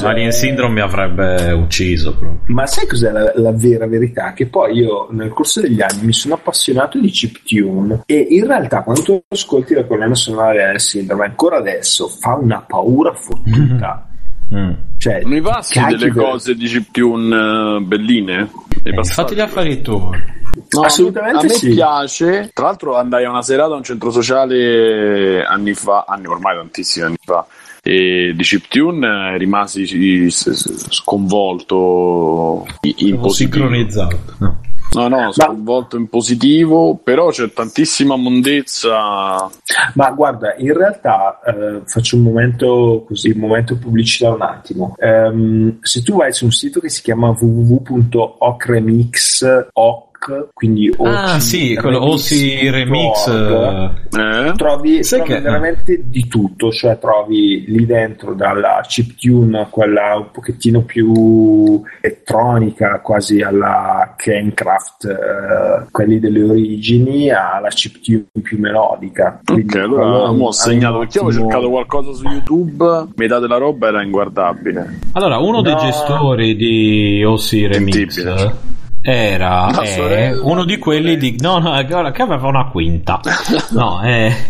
Alien 0.03 0.31
Syndrome 0.31 0.73
mi 0.73 0.81
avrebbe 0.81 1.51
ucciso 1.51 2.11
proprio. 2.11 2.39
Ma 2.47 2.65
sai 2.65 2.87
cos'è 2.87 3.11
la, 3.11 3.31
la 3.35 3.51
vera 3.51 3.85
verità? 3.85 4.33
Che 4.33 4.47
poi 4.47 4.77
io 4.77 5.07
nel 5.11 5.29
corso 5.29 5.61
degli 5.61 5.81
anni 5.81 6.05
mi 6.05 6.13
sono 6.13 6.35
appassionato 6.35 6.99
di 6.99 7.09
chiptune 7.09 8.03
e 8.05 8.27
in 8.29 8.47
realtà 8.47 8.81
quando 8.81 9.01
tu 9.01 9.21
ascolti 9.27 9.73
la 9.73 9.85
colonna 9.85 10.15
sonora 10.15 10.53
di 10.53 10.59
Alien 10.59 10.79
Syndrome 10.79 11.25
ancora 11.25 11.57
adesso 11.57 12.07
fa 12.07 12.35
una 12.35 12.63
paura 12.65 13.13
fottuta. 13.13 14.05
Mm. 14.53 14.71
Cioè, 14.97 15.21
Non 15.21 15.31
mi 15.31 15.41
passi 15.41 15.79
delle 15.85 16.11
per- 16.11 16.23
cose 16.23 16.55
di 16.55 16.65
chiptune 16.67 17.77
eh, 17.77 17.81
belline? 17.81 18.49
Eh, 18.83 19.03
fatti 19.03 19.35
gli 19.35 19.39
affari 19.39 19.81
tuoi. 19.81 20.37
No, 20.71 20.81
Assolutamente 20.81 21.37
a 21.37 21.41
me, 21.41 21.47
a 21.47 21.51
me 21.51 21.57
sì. 21.57 21.69
piace. 21.69 22.49
Tra 22.53 22.65
l'altro 22.65 22.97
andai 22.97 23.23
a 23.25 23.29
una 23.29 23.41
serata 23.43 23.73
a 23.73 23.77
un 23.77 23.83
centro 23.83 24.09
sociale 24.11 25.43
anni 25.45 25.73
fa, 25.73 26.05
anni 26.07 26.25
ormai 26.25 26.55
tantissimi 26.55 27.05
anni 27.05 27.17
fa, 27.23 27.45
e 27.83 28.33
di 28.35 28.43
chiptune 28.43 29.33
eh, 29.33 29.37
rimasi 29.37 30.29
sconvolto 30.29 32.65
sincronizzato. 33.29 34.19
No. 34.39 34.59
No, 34.91 35.07
no, 35.07 35.31
sconvolto 35.31 35.97
in 35.97 36.09
positivo, 36.09 36.99
però 37.01 37.29
c'è 37.29 37.51
tantissima 37.51 38.15
mondezza. 38.15 39.49
Ma 39.93 40.11
guarda, 40.11 40.55
in 40.57 40.73
realtà 40.73 41.39
eh, 41.45 41.81
faccio 41.85 42.15
un 42.15 42.23
momento 42.23 43.03
così, 43.07 43.29
un 43.29 43.39
momento 43.39 43.77
pubblicità 43.77 44.33
un 44.33 44.41
attimo. 44.41 44.95
Ehm, 44.97 45.77
se 45.81 46.01
tu 46.01 46.15
vai 46.15 46.33
su 46.33 46.45
un 46.45 46.51
sito 46.51 46.79
che 46.79 46.89
si 46.89 47.03
chiama 47.03 47.29
www.ocremix, 47.39 48.07
oc, 50.19 50.49
quindi 50.53 50.93
Ah, 51.01 51.35
OC 51.35 51.41
sì, 51.41 51.75
quello 51.75 52.03
OC 52.03 52.29
Remix. 52.69 53.27
eh, 53.27 54.53
trovi, 54.55 55.03
Sai 55.03 55.19
trovi 55.19 55.33
che- 55.33 55.41
veramente 55.41 56.01
di 56.05 56.27
tutto, 56.27 56.71
cioè 56.71 56.99
trovi 56.99 57.63
lì 57.67 57.85
dentro 57.85 58.33
dalla 58.33 58.83
chiptune, 58.87 59.67
quella 59.69 60.17
un 60.17 60.29
pochettino 60.31 60.81
più 60.81 61.81
elettronica, 62.01 62.99
quasi 62.99 63.41
alla 63.41 64.13
Kencraft, 64.17 65.05
eh, 65.05 65.85
quelli 65.91 66.19
delle 66.19 66.43
origini, 66.43 67.31
alla 67.31 67.69
chiptune 67.69 68.25
più 68.41 68.59
melodica. 68.59 69.39
Ok, 69.41 69.53
Quindi 69.53 69.77
allora 69.79 70.01
quello 70.09 70.33
mo 70.33 70.45
ho 70.47 70.51
segnato 70.51 70.99
perché 70.99 71.19
avevo 71.19 71.31
ottimo- 71.33 71.49
cercato 71.49 71.69
qualcosa 71.69 72.13
su 72.13 72.23
YouTube, 72.27 73.07
metà 73.15 73.39
della 73.39 73.57
roba 73.57 73.87
era 73.87 74.03
inguardabile. 74.03 74.99
Allora, 75.13 75.37
uno 75.37 75.61
dei 75.61 75.73
No. 75.73 75.79
gestori 75.79 76.55
di 76.55 77.23
OC 77.23 77.67
Remix 77.71 77.93
Sentibile. 78.13 78.77
Era 79.01 79.67
è 79.81 79.85
sorella. 79.85 80.43
uno 80.43 80.65
di 80.65 80.77
quelli 80.77 81.15
di 81.17 81.37
no 81.39 81.59
no 81.59 81.71
che 81.85 82.21
aveva 82.21 82.47
una 82.47 82.69
quinta 82.69 83.21
no 83.71 84.01
è, 84.01 84.45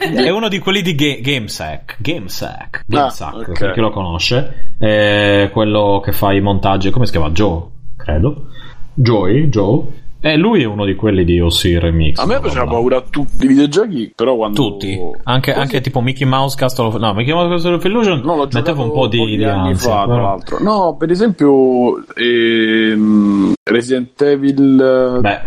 è 0.00 0.28
uno 0.30 0.48
di 0.48 0.58
quelli 0.58 0.82
di 0.82 0.94
Ga- 0.94 1.20
GameSack 1.20 1.96
GameSack 2.00 2.84
GameSack 2.86 3.48
ok. 3.48 3.58
per 3.58 3.72
chi 3.72 3.80
lo 3.80 3.90
conosce 3.90 4.74
è 4.78 5.48
quello 5.52 6.00
che 6.04 6.12
fa 6.12 6.32
i 6.32 6.40
montaggi 6.40 6.90
come 6.90 7.06
si 7.06 7.12
chiama 7.12 7.30
Joe 7.30 7.62
credo 7.96 8.46
Joey 8.94 9.48
Joe 9.48 10.02
e 10.26 10.36
lui 10.38 10.62
è 10.62 10.64
uno 10.64 10.86
di 10.86 10.94
quelli 10.94 11.22
di 11.22 11.38
OC 11.38 11.76
Remix 11.78 12.18
A 12.18 12.24
me 12.24 12.40
faceva 12.40 12.64
paura 12.66 13.02
tutti 13.02 13.44
i 13.44 13.48
videogiochi, 13.48 14.10
però 14.16 14.36
quando... 14.36 14.56
tutti 14.70 14.98
anche, 15.24 15.50
Così- 15.52 15.60
anche 15.62 15.80
tipo 15.82 16.00
Mickey 16.00 16.26
Mouse 16.26 16.56
Castle 16.56 16.86
of 16.86 16.96
no 16.96 17.12
Mickey 17.12 17.34
Mouse 17.34 17.50
Castle 17.50 17.74
of 17.74 17.84
Illusion 17.84 18.20
No, 18.24 18.36
l'ho 18.36 18.48
metteva 18.50 18.82
un 18.82 18.90
po' 18.92 19.06
di, 19.06 19.36
di 19.36 19.44
anni 19.44 19.68
ansia 19.72 19.90
fa, 19.90 20.04
tra 20.04 20.14
però- 20.14 20.22
l'altro. 20.22 20.58
No, 20.62 20.96
per 20.96 21.10
esempio 21.10 22.02
ehm, 22.14 23.52
Resident 23.62 24.20
Evil 24.22 24.80
eh, 25.16 25.20
Beh, 25.20 25.40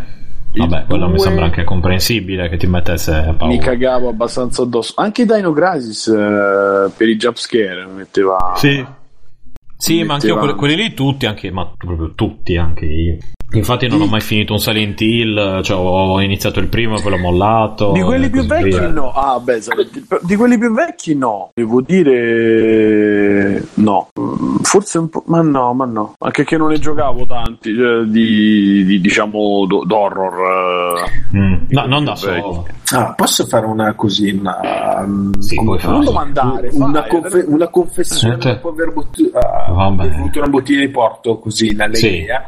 il 0.54 0.68
vabbè, 0.68 0.86
quello 0.86 1.06
mi 1.06 1.12
due 1.16 1.20
sembra 1.22 1.46
anche 1.46 1.64
comprensibile 1.64 2.48
che 2.50 2.58
ti 2.58 2.68
mettesse 2.68 3.12
a 3.14 3.34
paura. 3.34 3.48
mi 3.48 3.60
cagavo 3.60 4.10
abbastanza 4.10 4.62
addosso. 4.64 4.94
Anche 4.98 5.26
Dino 5.26 5.52
Crisis 5.54 6.08
eh, 6.08 6.90
per 6.96 7.10
i 7.10 7.16
jumpscare 7.16 7.86
mi 7.88 7.94
metteva... 7.98 8.54
Sì. 8.56 8.86
Sì, 9.80 9.98
Mi 9.98 10.04
ma 10.06 10.14
anche 10.16 10.28
io 10.28 10.36
metteva- 10.36 10.56
quelli, 10.56 10.74
quelli 10.76 10.90
lì 10.90 10.94
tutti, 10.96 11.26
anche, 11.28 11.52
ma 11.52 11.72
proprio 11.78 12.14
tutti, 12.16 12.58
anche 12.58 12.86
io. 12.86 13.18
Infatti 13.54 13.88
non 13.88 14.02
ho 14.02 14.08
mai 14.08 14.20
finito 14.20 14.52
un 14.52 14.60
Silent 14.60 15.00
Hill, 15.00 15.62
cioè 15.62 15.78
ho 15.78 16.20
iniziato 16.22 16.60
il 16.60 16.68
primo 16.68 16.98
e 16.98 17.02
poi 17.02 17.12
l'ho 17.12 17.18
mollato. 17.18 17.92
Di 17.94 18.02
quelli 18.02 18.30
più 18.30 18.46
vecchi 18.46 18.70
via. 18.78 18.90
no. 18.90 19.12
Ah, 19.14 19.40
beh, 19.40 19.60
di 20.24 20.36
quelli 20.36 20.58
più 20.58 20.74
vecchi 20.74 21.16
no. 21.16 21.52
Devo 21.54 21.82
dire 21.82 23.64
no. 23.76 24.10
Mm, 24.20 24.56
Forse 24.64 24.98
un 24.98 25.10
po', 25.10 25.24
ma 25.28 25.42
no, 25.42 25.74
ma 25.74 25.86
no. 25.86 26.14
Anche 26.20 26.44
che 26.44 26.58
non 26.58 26.68
ne 26.70 26.78
giocavo 26.80 27.26
tanti 27.26 27.70
eh, 27.70 28.04
di, 28.08 28.84
di, 28.84 29.00
diciamo 29.00 29.66
do- 29.66 29.86
d'horror. 29.86 31.06
eh. 31.34 31.38
Mm. 31.38 31.56
No, 31.70 31.86
non 31.86 32.04
da 32.04 32.16
solo. 32.16 32.68
Ah, 32.92 33.14
posso 33.16 33.46
fare 33.46 33.66
una 33.66 33.94
così, 33.96 34.30
una, 34.30 35.02
um, 35.06 35.38
Sì, 35.40 35.56
come 35.56 35.80
Non 35.84 36.04
domandare, 36.04 36.70
una, 36.74 37.02
fai, 37.02 37.10
confe- 37.10 37.46
una 37.48 37.68
confessione 37.70 38.36
Eh, 38.36 38.40
cioè- 38.40 38.54
dopo 38.56 38.70
aver, 38.70 38.92
bottu- 38.92 39.34
ah, 39.36 39.72
Vabbè. 39.72 40.04
aver 40.04 40.16
avuto 40.16 40.40
una 40.40 40.48
bottiglia 40.50 40.80
di 40.82 40.90
porto 40.90 41.40
così 41.40 41.68
in 41.68 41.82
allegria. 41.82 42.44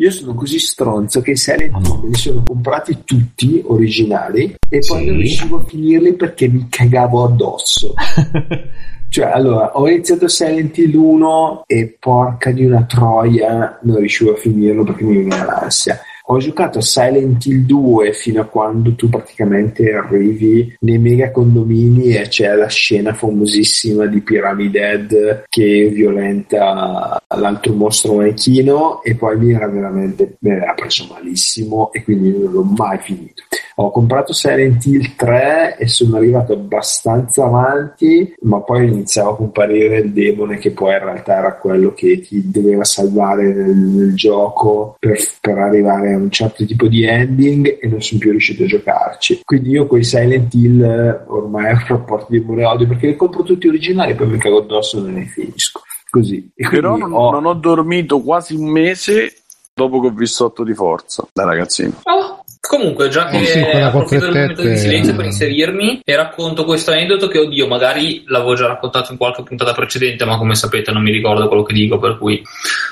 Io 0.00 0.12
sono 0.12 0.32
così 0.34 0.60
stronzo 0.60 1.20
che 1.20 1.32
i 1.32 1.36
Silent 1.36 1.74
Hill 1.84 2.00
me 2.02 2.08
li 2.08 2.14
sono 2.14 2.44
comprati 2.46 2.98
tutti 3.04 3.60
originali 3.66 4.54
e 4.68 4.78
poi 4.86 5.00
Sì. 5.00 5.04
non 5.06 5.16
riuscivo 5.16 5.56
a 5.58 5.64
finirli 5.64 6.12
perché 6.14 6.46
mi 6.48 6.66
cagavo 6.68 7.24
addosso. 7.24 7.94
Cioè, 9.10 9.24
allora, 9.24 9.74
ho 9.74 9.88
iniziato 9.88 10.28
Silent 10.28 10.76
Hill 10.76 10.94
1 10.94 11.62
e 11.66 11.96
porca 11.98 12.50
di 12.50 12.66
una 12.66 12.82
troia, 12.84 13.78
non 13.82 13.96
riuscivo 13.96 14.32
a 14.32 14.36
finirlo 14.36 14.84
perché 14.84 15.02
mi 15.02 15.16
veniva 15.16 15.44
l'ansia. 15.46 15.98
Ho 16.30 16.38
giocato 16.38 16.82
Silent 16.82 17.46
Hill 17.46 17.64
2 17.64 18.12
fino 18.12 18.42
a 18.42 18.44
quando 18.44 18.94
tu 18.94 19.08
praticamente 19.08 19.94
arrivi 19.94 20.76
nei 20.80 20.98
mega 20.98 21.30
condomini 21.30 22.14
e 22.14 22.28
c'è 22.28 22.54
la 22.54 22.66
scena 22.66 23.14
famosissima 23.14 24.04
di 24.04 24.20
Pyramid 24.20 24.74
Head 24.74 25.44
che 25.48 25.88
violenta 25.88 27.18
l'altro 27.36 27.72
mostro 27.72 28.16
manichino 28.16 29.02
e 29.02 29.14
poi 29.14 29.38
mi 29.38 29.52
era 29.52 29.68
veramente 29.68 30.36
me 30.40 30.58
l'ha 30.58 30.74
preso 30.74 31.06
malissimo 31.10 31.90
e 31.92 32.04
quindi 32.04 32.30
non 32.30 32.52
l'ho 32.52 32.62
mai 32.62 32.98
finito. 32.98 33.42
Ho 33.80 33.92
comprato 33.92 34.32
Silent 34.32 34.84
Hill 34.86 35.14
3 35.14 35.76
e 35.78 35.86
sono 35.86 36.16
arrivato 36.16 36.52
abbastanza 36.52 37.44
avanti, 37.44 38.34
ma 38.40 38.60
poi 38.60 38.88
iniziava 38.88 39.30
a 39.30 39.36
comparire 39.36 39.98
il 39.98 40.10
demone 40.10 40.58
che 40.58 40.72
poi 40.72 40.94
in 40.94 40.98
realtà 40.98 41.36
era 41.36 41.54
quello 41.54 41.92
che 41.94 42.20
ti 42.20 42.50
doveva 42.50 42.82
salvare 42.82 43.54
nel, 43.54 43.76
nel 43.76 44.14
gioco 44.16 44.96
per, 44.98 45.16
per 45.40 45.58
arrivare 45.58 46.12
a 46.12 46.17
un 46.22 46.30
certo 46.30 46.64
tipo 46.64 46.86
di 46.88 47.04
ending 47.04 47.78
e 47.80 47.86
non 47.88 48.00
sono 48.02 48.20
più 48.20 48.30
riuscito 48.30 48.62
a 48.62 48.66
giocarci. 48.66 49.40
Quindi 49.44 49.70
io 49.70 49.86
con 49.86 49.98
i 49.98 50.04
Silent 50.04 50.52
Hill 50.54 50.82
eh, 50.82 51.24
ormai 51.26 51.72
ho 51.72 51.76
un 51.76 51.84
rapporto 51.86 52.26
di 52.30 52.38
amore 52.38 52.62
e 52.62 52.66
odio 52.66 52.86
perché 52.86 53.06
li 53.08 53.16
compro 53.16 53.42
tutti 53.42 53.68
originali 53.68 54.12
e 54.12 54.14
poi 54.14 54.28
mi 54.28 54.38
cago 54.38 54.58
addosso 54.58 54.98
e 54.98 55.00
non 55.02 55.12
ne 55.14 55.24
finisco. 55.24 55.80
Così. 56.10 56.50
E 56.54 56.68
Però 56.68 56.96
non 56.96 57.12
ho- 57.12 57.30
non 57.30 57.44
ho 57.46 57.54
dormito 57.54 58.20
quasi 58.20 58.54
un 58.54 58.68
mese 58.70 59.34
dopo 59.74 60.00
che 60.00 60.06
ho 60.08 60.12
visto 60.12 60.46
8 60.46 60.64
di 60.64 60.74
forza 60.74 61.26
da 61.32 61.44
ragazzino. 61.44 61.92
Oh, 62.04 62.37
Comunque, 62.68 63.08
già 63.08 63.28
che 63.28 63.38
Eh 63.38 63.44
sì, 63.46 63.60
approfitto 63.60 64.26
del 64.26 64.34
momento 64.34 64.60
di 64.60 64.76
silenzio 64.76 65.16
per 65.16 65.24
inserirmi 65.24 66.02
e 66.04 66.16
racconto 66.16 66.66
questo 66.66 66.90
aneddoto 66.90 67.26
che, 67.26 67.38
oddio, 67.38 67.66
magari 67.66 68.24
l'avevo 68.26 68.54
già 68.54 68.66
raccontato 68.66 69.10
in 69.10 69.16
qualche 69.16 69.42
puntata 69.42 69.72
precedente, 69.72 70.26
ma 70.26 70.36
come 70.36 70.54
sapete 70.54 70.92
non 70.92 71.02
mi 71.02 71.10
ricordo 71.10 71.48
quello 71.48 71.62
che 71.62 71.72
dico, 71.72 71.98
per 71.98 72.18
cui 72.18 72.42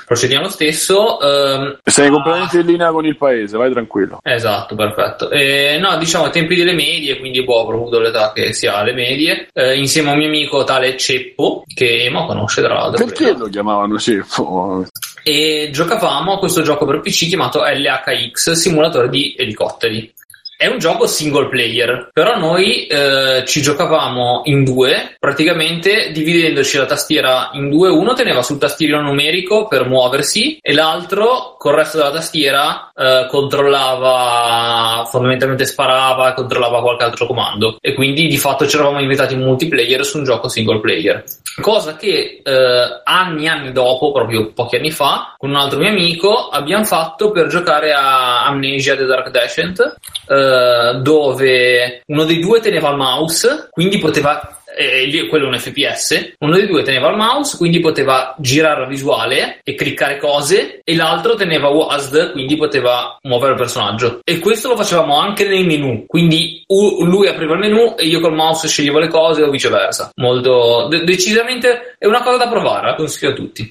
procediamo 0.03 0.45
lo 0.45 0.49
stesso. 0.49 1.21
Ehm, 1.21 1.77
Sei 1.83 2.07
ah, 2.07 2.09
completamente 2.09 2.57
in 2.57 2.65
linea 2.65 2.89
con 2.89 3.05
il 3.05 3.17
paese, 3.17 3.55
vai 3.55 3.69
tranquillo. 3.69 4.19
Esatto, 4.23 4.73
perfetto. 4.73 5.29
Eh, 5.29 5.77
no, 5.79 5.95
diciamo 5.97 6.25
ai 6.25 6.31
tempi 6.31 6.55
delle 6.55 6.73
medie, 6.73 7.19
quindi 7.19 7.43
boh, 7.43 7.61
avrò 7.61 7.75
avuto 7.75 7.99
l'età 7.99 8.31
che 8.33 8.53
si 8.53 8.65
ha 8.65 8.77
alle 8.77 8.93
medie, 8.93 9.47
eh, 9.53 9.77
insieme 9.77 10.09
a 10.09 10.13
un 10.13 10.17
mio 10.17 10.27
amico 10.27 10.63
tale 10.63 10.97
Ceppo, 10.97 11.63
che 11.71 12.05
Emo 12.05 12.25
conosce 12.25 12.63
tra 12.63 12.73
l'altro. 12.73 13.05
Perché 13.05 13.33
lo 13.33 13.47
chiamavano 13.47 13.99
Ceppo? 13.99 14.87
E 15.27 15.71
giocavamo 15.73 16.35
a 16.35 16.39
questo 16.39 16.61
gioco 16.61 16.85
per 16.85 17.01
PC 17.01 17.27
chiamato 17.27 17.61
LHX 17.61 18.51
Simulatore 18.51 19.09
di 19.09 19.35
elicotteri. 19.37 20.13
È 20.59 20.65
un 20.65 20.79
gioco 20.79 21.05
single 21.05 21.49
player, 21.49 22.09
però 22.11 22.35
noi 22.35 22.87
eh, 22.87 23.43
ci 23.45 23.61
giocavamo 23.61 24.41
in 24.45 24.63
due, 24.63 25.15
praticamente 25.19 26.11
dividendoci 26.11 26.77
la 26.77 26.87
tastiera 26.87 27.51
in 27.53 27.69
due. 27.69 27.89
Uno 27.89 28.13
teneva 28.13 28.41
sul 28.41 28.57
tastierino 28.57 28.99
numerico 28.99 29.67
per 29.67 29.85
muoversi 29.85 30.57
e 30.59 30.73
l'altro 30.73 31.57
col 31.59 31.75
resto 31.75 31.97
della 31.97 32.09
tastiera 32.09 32.91
eh, 32.95 33.27
controllava, 33.29 35.05
fondamentalmente 35.05 35.67
sparava 35.67 36.33
controllava 36.33 36.81
qualche 36.81 37.03
altro 37.03 37.27
comando. 37.27 37.77
E 37.79 37.93
quindi 37.93 38.25
di 38.25 38.37
fatto 38.39 38.65
ci 38.65 38.77
eravamo 38.77 38.99
inventati 38.99 39.35
un 39.35 39.41
multiplayer 39.41 40.03
su 40.03 40.17
un 40.17 40.23
gioco 40.23 40.49
single 40.49 40.79
player. 40.79 41.23
Cosa 41.61 41.95
che 41.95 42.41
eh, 42.43 43.01
anni 43.03 43.47
anni 43.47 43.71
dopo, 43.71 44.11
proprio 44.11 44.51
pochi 44.53 44.77
anni 44.77 44.89
fa, 44.89 45.35
con 45.37 45.51
un 45.51 45.55
altro 45.55 45.77
mio 45.77 45.89
amico 45.89 46.49
abbiamo 46.49 46.83
fatto 46.83 47.29
per 47.29 47.45
giocare 47.45 47.93
a 47.93 48.45
Amnesia 48.45 48.95
The 48.95 49.05
Dark 49.05 49.29
Descent, 49.29 49.97
eh, 50.27 50.45
dove 51.01 52.01
uno 52.05 52.23
dei 52.25 52.39
due 52.39 52.59
teneva 52.59 52.89
il 52.89 52.97
mouse, 52.97 53.67
quindi 53.71 53.97
poteva 53.97 54.57
eh, 54.77 55.05
lì- 55.05 55.27
quello 55.27 55.45
è 55.45 55.47
un 55.47 55.57
FPS, 55.57 56.33
uno 56.39 56.55
dei 56.55 56.67
due 56.67 56.83
teneva 56.83 57.09
il 57.09 57.17
mouse, 57.17 57.57
quindi 57.57 57.79
poteva 57.79 58.35
girare 58.37 58.81
la 58.81 58.87
visuale 58.87 59.59
e 59.63 59.73
cliccare 59.73 60.17
cose, 60.17 60.81
e 60.83 60.95
l'altro 60.95 61.33
teneva 61.35 61.69
WASD, 61.69 62.31
quindi 62.33 62.55
poteva 62.55 63.17
muovere 63.23 63.53
il 63.53 63.57
personaggio. 63.57 64.19
E 64.23 64.37
questo 64.39 64.67
lo 64.67 64.75
facevamo 64.75 65.17
anche 65.19 65.47
nei 65.47 65.65
menu, 65.65 66.05
quindi 66.05 66.63
lui 66.67 67.27
apriva 67.27 67.53
il 67.53 67.59
menu 67.59 67.95
e 67.97 68.05
io 68.05 68.19
col 68.19 68.35
mouse 68.35 68.67
sceglievo 68.67 68.99
le 68.99 69.07
cose 69.07 69.41
o 69.41 69.49
viceversa. 69.49 70.11
Molto, 70.17 70.87
de- 70.89 71.03
decisamente 71.03 71.95
è 71.97 72.05
una 72.05 72.21
cosa 72.21 72.37
da 72.37 72.47
provare, 72.47 72.87
la 72.87 72.95
consiglio 72.95 73.31
a 73.31 73.35
tutti. 73.35 73.67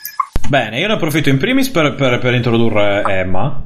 Bene, 0.49 0.81
io 0.81 0.87
ne 0.89 0.95
approfitto 0.95 1.29
in 1.29 1.39
primis 1.39 1.69
per, 1.69 1.95
per- 1.95 2.19
per 2.19 2.35
introdurre 2.35 3.03
Emma. 3.07 3.63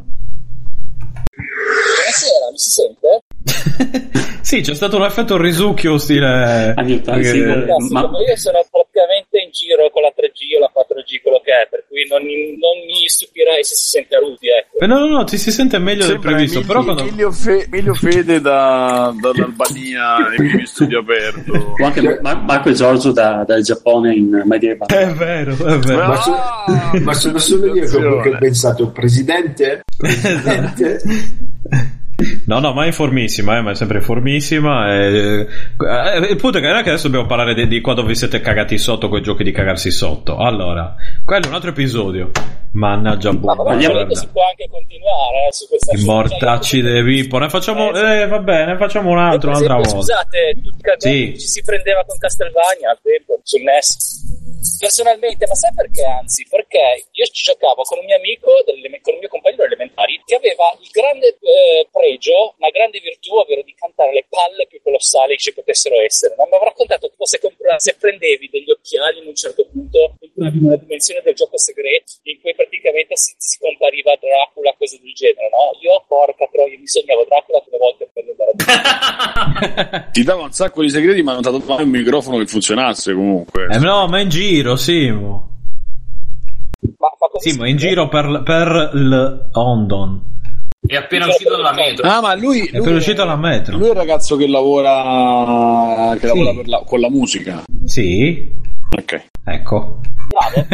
Si 2.61 2.71
sente? 2.71 3.23
sì, 4.43 4.61
c'è 4.61 4.75
stato 4.75 4.97
un 4.97 5.05
effetto 5.05 5.39
risucchio 5.41 5.97
stile... 5.97 6.75
Anni 6.77 6.95
80, 6.97 7.23
sì, 7.27 7.41
perché- 7.41 7.73
ma- 7.91 8.07
ma 8.09 8.21
io 8.21 8.37
sono 8.37 8.59
praticamente 8.71 9.39
in 9.39 9.51
giro 9.51 9.89
con 9.91 10.03
la 10.03 10.13
3G 10.15 10.57
o 10.57 10.61
la 10.61 10.71
4G, 10.75 11.23
quello 11.23 11.41
che 11.43 11.53
è, 11.53 11.67
per 11.71 11.87
cui 11.89 12.05
non, 12.11 12.21
non 12.21 12.77
mi 12.85 13.09
stupirei 13.09 13.65
se 13.65 13.75
si 13.75 13.89
sente 13.89 14.17
a 14.17 14.19
Rudy, 14.19 14.49
ecco. 14.49 14.77
Eh, 14.79 14.87
No, 14.87 14.99
no, 14.99 15.07
no, 15.07 15.25
ti 15.25 15.39
si 15.39 15.51
sente 15.51 15.79
meglio 15.79 16.03
del 16.05 16.11
Sembra 16.21 16.31
previsto, 16.33 16.59
Emilio, 16.59 16.73
però 16.75 16.85
quando... 16.85 17.03
Emilio 17.03 17.33
Fe- 17.33 17.65
Emilio 17.65 17.95
Fede 17.95 18.41
da- 18.43 19.15
dall'Albania 19.19 20.17
nei 20.29 20.37
primi 20.37 20.67
studi 20.67 20.95
aperto. 20.95 21.53
O 21.81 21.85
anche 21.87 22.21
Mar- 22.21 22.43
Marco 22.45 22.69
e 22.69 22.73
Giorgio 22.75 23.13
da- 23.13 23.43
dal 23.47 23.63
Giappone 23.63 24.15
in 24.15 24.43
Medieval. 24.45 24.87
È 24.87 25.07
vero, 25.15 25.53
è 25.53 25.79
vero. 25.79 26.07
Ma, 26.07 26.17
so- 26.21 26.35
Ah, 26.35 26.93
ma 27.01 27.15
sono 27.15 27.39
solo 27.39 27.75
io 27.75 27.87
che 27.89 27.97
ho- 28.05 28.37
pensato, 28.39 28.91
presidente? 28.91 29.81
Presidente? 29.97 31.01
No, 32.45 32.59
no, 32.59 32.73
ma 32.73 32.85
è 32.85 32.87
informissima, 32.87 33.57
eh, 33.59 33.63
ma 33.63 33.71
è 33.71 33.75
sempre 33.75 33.99
informissima. 33.99 34.93
E... 34.95 35.47
eh, 35.79 36.29
Il 36.31 36.37
punto 36.37 36.59
è 36.59 36.61
che 36.61 36.67
non 36.69 36.77
è 36.79 36.83
che 36.83 36.91
adesso 36.91 37.07
dobbiamo 37.09 37.27
parlare 37.27 37.55
di, 37.55 37.67
di 37.67 37.81
quando 37.81 38.05
vi 38.05 38.15
siete 38.15 38.41
cagati 38.41 38.79
sotto 38.79 39.09
con 39.09 39.19
i 39.19 39.23
giochi 39.23 39.45
di 39.45 39.53
cagarsi 39.53 39.91
sotto. 39.91 40.37
Allora, 40.37 40.95
quello 41.25 41.45
è 41.45 41.49
un 41.49 41.55
altro 41.55 41.71
episodio. 41.71 42.31
Mannaggia, 42.73 43.33
Ma 43.33 43.55
buona 43.55 43.73
Andiamo- 43.73 43.95
volendo 43.95 44.15
si 44.15 44.29
può 44.29 44.47
anche 44.47 44.69
continuare 44.69 45.47
eh, 45.49 45.53
su 45.53 45.67
questa 45.67 45.93
mortacci 46.05 46.81
dei 46.81 47.03
Vippo. 47.03 47.39
Ne 47.39 47.49
facciamo. 47.49 47.93
Eh, 47.93 48.27
va 48.29 48.39
bene, 48.39 48.73
ne 48.73 48.77
facciamo 48.79 49.11
un 49.11 49.19
altro 49.19 49.51
un'altra 49.51 49.75
volta. 49.75 49.91
Scusate, 49.91 50.55
Sì. 50.99 51.39
ci 51.39 51.47
si 51.49 51.63
prendeva 51.63 52.05
con 52.05 52.17
Castlevania 52.19 52.91
al 52.91 53.01
tempo 53.03 53.41
sul 53.43 53.63
NES. 53.63 54.19
Personalmente, 54.79 55.47
ma 55.47 55.55
sai 55.55 55.73
perché? 55.75 56.05
Anzi, 56.05 56.47
perché 56.49 57.09
io 57.13 57.25
ci 57.33 57.45
giocavo 57.45 57.83
con 57.83 57.99
un 57.99 58.05
mio 58.05 58.17
amico, 58.17 58.49
con 58.65 59.13
un 59.15 59.19
mio 59.19 59.29
compagno 59.29 59.65
elementari, 59.65 60.21
che 60.25 60.37
aveva 60.37 60.73
il 60.81 60.89
grande 60.93 61.37
eh, 61.41 61.89
pregio, 61.91 62.55
una 62.59 62.69
grande 62.71 63.01
virtù, 63.01 63.35
ovvero 63.37 63.63
di 63.63 63.75
cantare 63.75 64.13
le 64.13 64.27
palle 64.29 64.67
più 64.69 64.81
colossali 64.83 65.37
che 65.37 65.43
ci 65.49 65.53
potessero 65.55 65.97
essere. 66.01 66.35
Non 66.37 66.49
mi 66.49 66.55
aveva 66.57 66.71
raccontato 66.71 67.09
tipo 67.09 67.25
se, 67.27 67.41
compra- 67.41 67.79
se 67.79 67.97
prendevi 67.99 68.49
degli 68.53 68.71
occhiali 68.71 69.19
in 69.21 69.29
un 69.29 69.35
certo 69.35 69.65
punto, 69.69 70.17
in 70.21 70.33
una 70.37 70.77
dimensione 70.77 71.21
del 71.25 71.35
gioco 71.35 71.57
segreto, 71.59 72.13
in 72.25 72.41
cui 72.41 72.55
praticamente 72.61 73.17
si, 73.17 73.33
si 73.39 73.57
compariva 73.59 74.13
Dracula, 74.21 74.75
cose 74.77 75.01
del 75.01 75.13
genere, 75.17 75.49
no? 75.49 75.73
Io, 75.81 75.97
porca 76.07 76.45
troia, 76.53 76.77
mi 76.77 76.87
sognavo 76.87 77.25
Dracula 77.25 77.59
le 77.65 77.79
volte 77.81 78.05
per 78.13 78.25
andare 78.61 80.09
Ti 80.13 80.23
dava 80.23 80.43
un 80.45 80.53
sacco 80.53 80.83
di 80.83 80.91
segreti, 80.91 81.23
ma 81.23 81.33
non 81.33 81.43
ti 81.43 81.49
ha 81.49 81.53
dato 81.53 81.65
mai 81.67 81.85
un 81.85 81.91
microfono 81.91 82.39
che 82.39 82.47
funzionasse 82.47 83.15
comunque. 83.15 83.67
Eh, 83.71 83.79
no, 83.79 84.07
ma 84.09 84.21
in 84.21 84.29
giro, 84.29 84.77
Simo. 84.77 85.49
Ma 86.99 87.09
così 87.31 87.51
Simo, 87.51 87.67
in 87.67 87.77
giro 87.77 88.09
per, 88.09 88.43
per 88.45 88.91
London. 88.95 90.29
È 90.87 90.97
appena 90.97 91.27
uscito 91.27 91.51
dalla 91.57 91.73
metro. 91.73 92.09
Ah, 92.09 92.21
ma 92.21 92.35
lui, 92.35 92.67
È 92.67 92.81
per 92.81 92.95
uscito 92.95 93.23
alla 93.23 93.37
metro. 93.37 93.77
Lui 93.77 93.89
è 93.89 93.91
il 93.91 93.97
ragazzo 93.97 94.37
che 94.37 94.47
lavora, 94.49 96.13
che 96.19 96.27
Sì. 96.27 96.27
lavora 96.27 96.55
per 96.55 96.69
la- 96.69 96.83
con 96.87 97.01
la 97.01 97.11
musica. 97.11 97.63
Sì, 97.85 98.51
Ok. 98.97 99.23
ecco. 99.45 100.01
Bravo. 100.29 100.67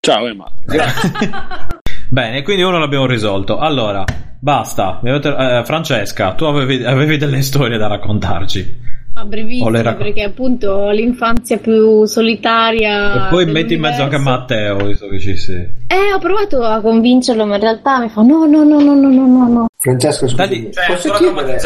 Ciao 0.00 0.26
Emma. 0.26 0.50
Grazie. 0.64 1.10
Bene, 2.10 2.42
quindi 2.42 2.62
uno 2.62 2.78
l'abbiamo 2.78 3.06
risolto. 3.06 3.58
Allora, 3.58 4.04
basta. 4.40 5.00
Eh, 5.02 5.62
Francesca, 5.64 6.32
tu 6.34 6.44
avevi, 6.44 6.84
avevi 6.84 7.16
delle 7.18 7.42
storie 7.42 7.76
da 7.78 7.86
raccontarci. 7.86 8.86
Ah, 9.14 9.24
brevissimo, 9.24 9.66
O 9.66 9.70
le 9.70 9.82
rac- 9.82 9.98
perché 9.98 10.22
appunto 10.22 10.70
ho 10.70 10.90
l'infanzia 10.90 11.58
più 11.58 12.04
solitaria. 12.04 13.26
e 13.26 13.30
poi 13.30 13.46
metti 13.46 13.74
in 13.74 13.80
mezzo 13.80 14.02
anche 14.02 14.16
a. 14.16 14.20
Matteo, 14.20 14.76
visto 14.86 15.08
che 15.08 15.18
ci 15.18 15.36
sei. 15.36 15.68
Eh, 15.90 16.12
ho 16.12 16.18
provato 16.18 16.62
a 16.62 16.82
convincerlo, 16.82 17.46
ma 17.46 17.54
in 17.54 17.62
realtà 17.62 17.98
mi 17.98 18.10
fa 18.10 18.20
no, 18.20 18.44
no, 18.44 18.62
no, 18.62 18.78
no, 18.78 18.94
no, 18.94 19.08
no, 19.08 19.26
no, 19.26 19.48
no. 19.48 19.66
Francesco, 19.80 20.28
scusami, 20.28 20.70
Cioè, 20.70 20.84
è 20.84 20.92
posso 20.92 21.12
chiedere, 21.12 21.60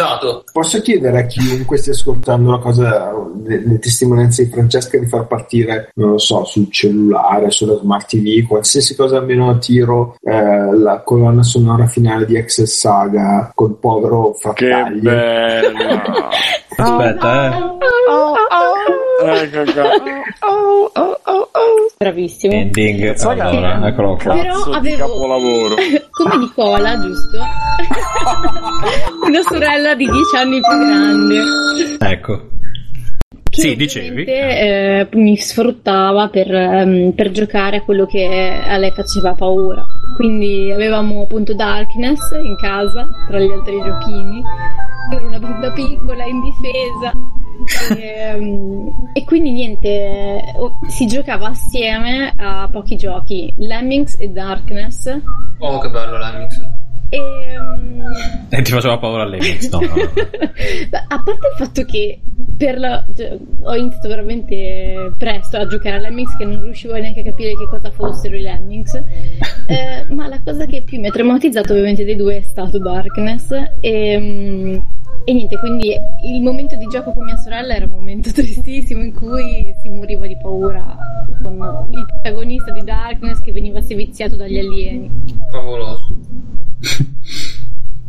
posso 0.53 0.81
chiedere 0.81 1.19
a 1.19 1.27
chiunque 1.27 1.79
stia 1.79 1.93
ascoltando 1.93 2.53
la 2.53 2.59
cosa, 2.59 3.11
le, 3.43 3.67
le 3.67 3.79
testimonianze 3.81 4.45
di 4.45 4.51
Francesca 4.51 4.97
di 4.97 5.07
far 5.07 5.27
partire, 5.27 5.91
non 5.95 6.11
lo 6.11 6.19
so, 6.19 6.45
sul 6.45 6.71
cellulare, 6.71 7.51
sulla 7.51 7.77
smart 7.79 8.07
TV, 8.07 8.47
qualsiasi 8.47 8.95
cosa 8.95 9.17
almeno 9.17 9.51
a 9.51 9.59
tiro, 9.59 10.15
eh, 10.23 10.77
la 10.77 11.01
colonna 11.03 11.43
sonora 11.43 11.87
finale 11.87 12.25
di 12.25 12.37
Excel 12.37 12.69
Saga 12.69 13.51
col 13.55 13.77
povero 13.77 14.33
che 14.33 14.39
Frattaglia. 14.39 15.01
bella. 15.01 16.29
Aspetta, 16.77 17.57
eh. 17.57 19.01
Ecco 19.25 19.73
qua. 19.73 19.91
Bravissimo. 21.99 22.53
Ending. 22.53 23.15
Allora, 23.25 23.87
eccolo 23.89 24.17
qua. 24.17 24.35
Però 24.35 24.63
avevo- 24.73 25.07
capolavoro. 25.07 25.75
Come 26.11 26.37
Nicola, 26.39 26.99
giusto? 27.01 27.39
Una 29.27 29.43
sorella 29.43 29.95
di 29.95 30.05
10 30.07 30.37
anni 30.37 30.61
più 30.61 30.79
grande. 30.79 32.15
Ecco. 32.15 32.49
che 33.49 33.61
Sì, 33.61 33.77
dicevi. 33.77 34.25
eh, 34.25 35.07
mi 35.13 35.37
sfruttava 35.37 36.29
per, 36.29 36.53
ehm, 36.53 37.13
per 37.13 37.31
giocare 37.31 37.77
a 37.79 37.83
quello 37.83 38.07
che 38.07 38.61
a 38.67 38.77
lei 38.79 38.91
faceva 38.93 39.35
paura. 39.35 39.85
Quindi 40.17 40.71
avevamo 40.73 41.23
appunto 41.23 41.55
Darkness 41.55 42.31
in 42.33 42.57
casa, 42.57 43.09
tra 43.29 43.39
gli 43.39 43.51
altri 43.51 43.77
giochini, 43.83 44.43
per 45.11 45.25
una 45.25 45.39
bimba 45.39 45.71
piccola, 45.73 46.25
indifesa. 46.25 47.13
E, 47.97 48.03
ehm, 48.03 49.11
e 49.13 49.25
quindi 49.25 49.53
niente, 49.53 50.43
si 50.89 51.07
giocava 51.07 51.49
assieme 51.49 52.33
a 52.37 52.69
pochi 52.71 52.97
giochi, 52.97 53.53
Lemmings 53.57 54.17
e 54.19 54.29
Darkness. 54.29 55.21
Oh, 55.59 55.79
che 55.79 55.91
bello 55.91 56.19
l'Amix. 56.19 56.72
E, 57.13 57.19
ehm, 57.19 58.03
E 58.49 58.63
ti 58.63 58.71
faceva 58.71 58.97
paura 58.97 59.27
lei. 59.27 59.41
No, 59.71 59.81
no, 59.81 59.87
no. 59.87 59.93
A 61.09 61.23
parte 61.23 61.47
il 61.47 61.57
fatto 61.59 61.85
che 61.85 62.21
per 62.57 62.79
la, 62.79 63.05
cioè, 63.15 63.37
ho 63.65 63.75
iniziato 63.75 64.09
veramente 64.09 65.13
presto 65.19 65.59
a 65.59 65.67
giocare 65.67 65.97
a 65.97 65.99
Lemmings 65.99 66.37
che 66.37 66.45
non 66.45 66.63
riuscivo 66.63 66.95
neanche 66.95 67.21
a 67.21 67.25
capire 67.25 67.51
che 67.51 67.67
cosa 67.69 67.91
fossero 67.91 68.37
i 68.37 68.41
Lemmings 68.43 68.95
eh, 69.67 70.05
ma 70.11 70.29
la 70.29 70.41
cosa 70.45 70.65
che 70.67 70.83
più 70.83 71.01
mi 71.01 71.09
ha 71.09 71.11
traumatizzato 71.11 71.73
ovviamente 71.73 72.05
dei 72.05 72.17
due 72.17 72.37
è 72.37 72.43
stato 72.43 72.79
Darkness 72.79 73.51
e, 73.81 74.19
mm, 74.19 74.77
e 75.25 75.33
niente 75.33 75.59
quindi 75.59 75.95
il 76.25 76.43
momento 76.43 76.77
di 76.77 76.87
gioco 76.87 77.13
con 77.13 77.25
mia 77.25 77.37
sorella 77.37 77.75
era 77.75 77.87
un 77.87 77.93
momento 77.93 78.31
tristissimo 78.33 79.03
in 79.03 79.13
cui 79.13 79.75
si 79.83 79.89
moriva 79.89 80.27
di 80.27 80.37
paura 80.41 80.97
con 81.43 81.55
il 81.91 82.07
protagonista 82.07 82.71
di 82.71 82.83
Darkness 82.85 83.41
che 83.41 83.53
veniva 83.53 83.81
seviziato 83.81 84.37
dagli 84.37 84.59
alieni 84.59 85.11
Favoloso. 85.51 86.17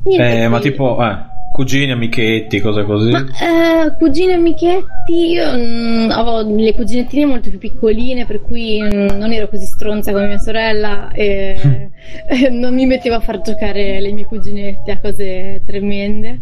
Eh, 0.05 0.49
ma 0.49 0.59
tipo, 0.59 1.01
eh, 1.01 1.17
cugini, 1.53 1.93
amichetti, 1.93 2.59
cose 2.59 2.83
così. 2.83 3.11
Ma 3.11 3.19
eh, 3.19 3.95
cugine 3.97 4.33
e 4.33 4.35
amichetti, 4.35 5.29
io 5.31 5.45
mm, 5.55 6.09
avevo 6.09 6.41
le 6.59 6.73
cuginettine 6.73 7.25
molto 7.25 7.49
più 7.49 7.57
piccoline, 7.57 8.25
per 8.25 8.41
cui 8.41 8.81
mm, 8.81 9.17
non 9.17 9.31
ero 9.31 9.47
così 9.47 9.63
stronza 9.63 10.11
come 10.11 10.27
mia 10.27 10.39
sorella 10.39 11.09
e, 11.11 11.89
e 12.27 12.49
non 12.49 12.73
mi 12.73 12.85
mettevo 12.85 13.15
a 13.15 13.19
far 13.19 13.41
giocare 13.41 14.01
le 14.01 14.11
mie 14.11 14.25
cuginette 14.25 14.91
a 14.91 14.99
cose 14.99 15.61
tremende. 15.65 16.39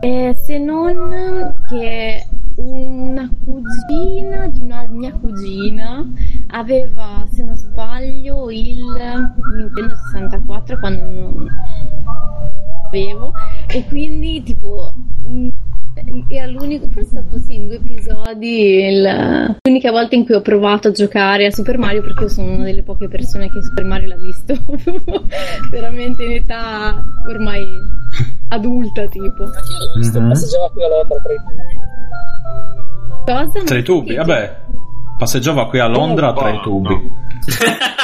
Eh, 0.00 0.34
se 0.36 0.58
non 0.58 1.54
che 1.68 2.26
una 2.56 3.30
cugina 3.44 4.48
di 4.48 4.60
una 4.60 4.86
mia 4.88 5.12
cugina 5.12 6.04
aveva, 6.48 7.24
sbaglio, 7.80 8.50
il 8.50 8.78
Nintendo 9.56 9.94
64 10.10 10.78
quando 10.78 11.02
non 11.04 11.46
avevo 12.88 13.32
e 13.68 13.84
quindi 13.86 14.42
tipo 14.42 14.94
mh, 15.26 15.48
era 16.28 16.46
l'unico 16.46 16.88
forse 16.88 17.18
è 17.18 17.20
stato 17.20 17.38
sì 17.38 17.56
in 17.56 17.66
due 17.66 17.76
episodi 17.76 18.84
il- 18.86 19.56
l'unica 19.62 19.90
volta 19.90 20.14
in 20.14 20.24
cui 20.24 20.34
ho 20.34 20.40
provato 20.40 20.88
a 20.88 20.90
giocare 20.92 21.44
a 21.46 21.50
Super 21.50 21.76
Mario 21.78 22.00
perché 22.02 22.22
io 22.22 22.28
sono 22.28 22.52
una 22.52 22.64
delle 22.64 22.82
poche 22.82 23.08
persone 23.08 23.50
che 23.50 23.62
Super 23.62 23.84
Mario 23.84 24.08
l'ha 24.08 24.16
visto 24.16 24.54
veramente 25.70 26.24
in 26.24 26.32
età 26.32 27.02
ormai 27.28 27.66
adulta 28.48 29.04
tipo 29.06 29.42
Anch'io 29.44 29.78
l'ho 29.78 29.98
visto, 29.98 30.20
Mhm. 30.20 30.28
passeggiava 30.28 30.70
qui 30.70 30.82
a 30.84 30.88
Londra 30.88 31.16
tra 31.20 31.32
i 31.32 31.36
tubi. 31.44 31.64
cosa 33.26 33.64
Tra 33.64 33.78
i 33.78 33.82
tubi, 33.82 34.14
vabbè. 34.14 34.56
Passeggiava 35.18 35.66
qui 35.68 35.78
a 35.78 35.86
Londra 35.86 36.32
tra 36.32 36.50
i 36.50 36.60
tubi. 36.60 37.10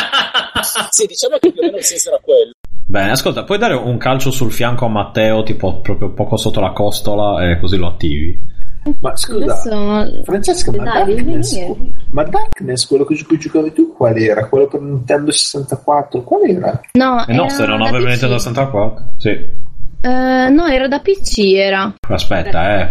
Sì, 0.90 1.06
diciamo 1.06 1.36
che 1.38 1.50
più 1.52 1.60
o 1.60 1.64
meno 1.64 1.76
il 1.78 1.82
senso 1.84 2.10
era 2.10 2.20
quello. 2.22 2.52
Bene, 2.86 3.10
ascolta, 3.12 3.44
puoi 3.44 3.58
dare 3.58 3.74
un 3.74 3.96
calcio 3.98 4.30
sul 4.30 4.52
fianco 4.52 4.84
a 4.84 4.88
Matteo, 4.88 5.42
tipo 5.42 5.80
proprio 5.80 6.10
poco 6.10 6.36
sotto 6.36 6.60
la 6.60 6.70
costola, 6.72 7.50
e 7.50 7.58
così 7.58 7.76
lo 7.76 7.88
attivi. 7.88 8.38
Ma 9.00 9.16
scusa, 9.16 9.44
adesso 9.44 10.22
Francesca, 10.24 10.70
ma 10.72 10.82
Dai, 10.82 11.14
Darkness, 11.14 11.66
ma 12.10 12.24
Darkness, 12.24 12.86
quello 12.86 13.04
che 13.04 13.24
cui 13.24 13.38
giocavi 13.38 13.72
tu, 13.72 13.92
qual 13.94 14.16
era? 14.16 14.48
Quello 14.48 14.66
per 14.66 14.80
Nintendo 14.80 15.30
64? 15.30 16.22
Qual 16.22 16.42
era? 16.42 16.80
no, 16.92 17.24
E 17.26 17.32
no, 17.32 17.44
era 17.44 17.50
se 17.50 17.66
non 17.66 17.80
avevi. 17.82 18.04
Nintendo 18.06 18.38
64. 18.38 19.04
Sì. 19.18 19.28
Eh, 20.04 20.48
no 20.50 20.66
era 20.66 20.88
da 20.88 20.98
PC 20.98 21.38
era 21.54 21.94
Aspetta, 22.08 22.80
eh. 22.80 22.90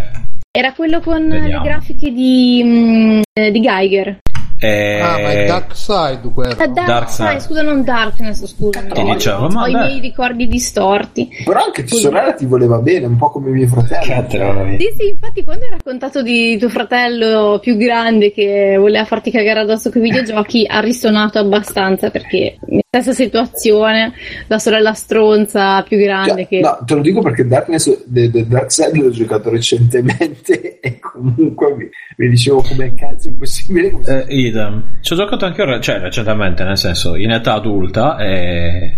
Era 0.53 0.73
quello 0.73 0.99
con 0.99 1.27
Vediamo. 1.29 1.63
le 1.63 1.69
grafiche 1.69 2.11
di, 2.11 2.61
mm, 2.63 3.21
eh, 3.33 3.51
di 3.51 3.61
Geiger 3.61 4.17
Eh, 4.63 4.99
Ah, 4.99 5.17
ma 5.19 5.31
è 5.31 5.45
Dark 5.47 5.75
Side 5.75 6.21
quello. 6.31 6.51
Eh, 6.51 6.67
Dark, 6.67 6.85
Dark 6.85 7.09
Side, 7.09 7.39
scusa, 7.39 7.61
non 7.63 7.83
Darkness, 7.83 8.45
scusa. 8.45 8.81
Ti 8.81 9.01
no. 9.03 9.13
dicevo, 9.15 9.45
Ho 9.47 9.65
i 9.65 9.73
miei 9.73 9.99
ricordi 9.99 10.47
distorti. 10.47 11.29
Però 11.45 11.63
anche 11.63 11.83
tua 11.83 11.97
sorella 11.97 12.33
ti 12.33 12.45
voleva 12.45 12.77
bene, 12.77 13.07
un 13.07 13.17
po' 13.17 13.31
come 13.31 13.49
mio 13.49 13.65
fratello. 13.65 14.77
Sì, 14.77 14.93
sì, 14.95 15.07
infatti 15.09 15.43
quando 15.43 15.63
hai 15.65 15.71
raccontato 15.71 16.21
di 16.21 16.59
tuo 16.59 16.69
fratello 16.69 17.57
più 17.59 17.75
grande 17.75 18.31
che 18.31 18.75
voleva 18.77 19.03
farti 19.05 19.31
cagare 19.31 19.61
addosso 19.61 19.89
con 19.89 20.05
i 20.05 20.09
videogiochi 20.11 20.67
ha 20.69 20.79
risonato 20.79 21.39
abbastanza 21.39 22.11
perché 22.11 22.59
stessa 22.93 23.13
situazione, 23.13 24.11
la 24.47 24.59
sorella 24.59 24.91
stronza 24.91 25.81
più 25.83 25.97
grande 25.97 26.41
Cioè, 26.41 26.47
che... 26.49 26.59
No, 26.59 26.77
te 26.85 26.95
lo 26.95 26.99
dico 26.99 27.21
perché 27.21 27.47
Darkness, 27.47 28.03
The, 28.05 28.29
The 28.29 28.45
Dark 28.45 28.69
Side 28.69 28.99
l'ho 28.99 29.11
giocato 29.11 29.49
recentemente 29.49 30.77
e 30.83 30.99
comunque 30.99 31.73
mi, 31.73 31.89
mi 32.17 32.27
dicevo 32.27 32.61
come 32.61 32.93
cazzo 32.93 33.29
è 33.29 33.31
possibile 33.31 33.97
Eh, 34.05 34.25
idem. 34.27 34.97
Ci 34.99 35.13
ho 35.13 35.15
giocato 35.15 35.45
anche 35.45 35.61
io, 35.61 35.79
cioè 35.79 35.99
recentemente, 35.99 36.65
nel 36.65 36.77
senso, 36.77 37.15
in 37.15 37.31
età 37.31 37.53
adulta 37.53 38.17
e, 38.17 38.97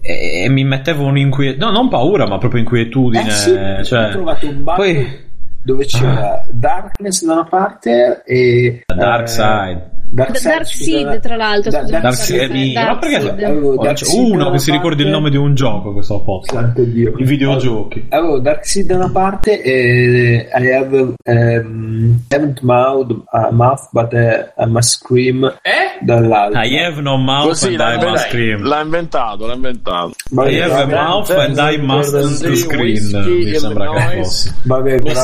e, 0.00 0.44
e 0.44 0.48
mi 0.48 0.62
mettevo 0.62 1.04
un'inquietudine, 1.04 1.64
no, 1.64 1.72
non 1.72 1.88
paura, 1.88 2.28
ma 2.28 2.38
proprio 2.38 2.60
inquietudine. 2.60 3.26
Eh 3.26 3.30
sì, 3.30 3.50
cioè, 3.82 4.10
ho 4.10 4.10
trovato 4.10 4.48
un 4.48 4.62
bug 4.62 4.76
poi 4.76 5.20
dove 5.64 5.86
c'era 5.86 6.46
Darkness 6.52 7.24
da 7.24 7.32
una 7.32 7.44
parte 7.46 8.22
e 8.24 8.84
Dark 8.86 9.24
eh, 9.24 9.26
Side. 9.26 9.90
Dark, 10.14 10.32
Da- 10.42 10.48
Dark 10.50 10.66
scusa, 10.66 10.84
Seed, 10.84 11.20
tra 11.20 11.36
l'altro, 11.36 11.70
Da- 11.70 11.78
scusa, 11.80 11.90
Dark 11.90 12.02
Dark 12.02 12.14
Seed. 12.16 12.38
Seed, 12.40 12.50
minchia, 12.50 12.80
ma 12.80 12.86
Dark 12.86 13.00
perché 13.00 13.20
Seed. 13.20 13.42
Avevo 13.42 13.76
Dark 13.82 13.96
c'è 13.96 14.04
Seed 14.04 14.30
uno 14.30 14.50
che 14.50 14.58
si 14.58 14.70
ricordi 14.70 15.02
il 15.02 15.08
parte- 15.08 15.18
nome 15.18 15.30
di 15.30 15.36
un 15.36 15.54
gioco 15.54 15.92
questo 15.94 16.20
posto 16.20 16.54
Santo 16.54 16.82
Dio. 16.82 17.14
i 17.16 17.24
videogiochi 17.24 18.06
Avevo 18.10 18.38
Dark 18.40 18.66
Seed 18.66 18.86
da 18.86 18.96
una 18.96 19.10
parte 19.10 19.62
e 19.62 20.48
I 20.54 20.70
have 20.72 21.14
um, 21.24 22.20
haven't 22.28 22.60
mouth, 22.62 23.10
uh, 23.32 23.52
mouth 23.52 23.88
but 23.92 24.12
uh, 24.12 24.62
I 24.62 24.66
must 24.66 24.98
scream 24.98 25.44
Eh? 25.62 26.04
dall'altra. 26.04 26.64
I 26.64 26.78
have 26.84 27.00
no 27.00 27.16
mouth 27.16 27.46
Così 27.48 27.74
and 27.74 27.80
I 27.80 28.04
must 28.06 28.26
scream 28.28 28.62
l'ha 28.64 28.80
inventato, 28.82 29.46
l'ha 29.46 29.54
inventato. 29.54 30.12
Vabbè, 30.30 30.50
I 30.50 30.60
have 30.60 30.72
a 30.74 30.76
vabbè, 30.86 30.94
mouth 30.94 31.30
and 31.30 31.56
I 31.58 31.78
must 31.78 32.52
scream 32.54 33.24
mi 33.24 33.54
sembra 33.54 33.90
che 33.92 34.16
fosse 34.22 34.54
vabbè, 34.64 34.96
però 35.00 35.22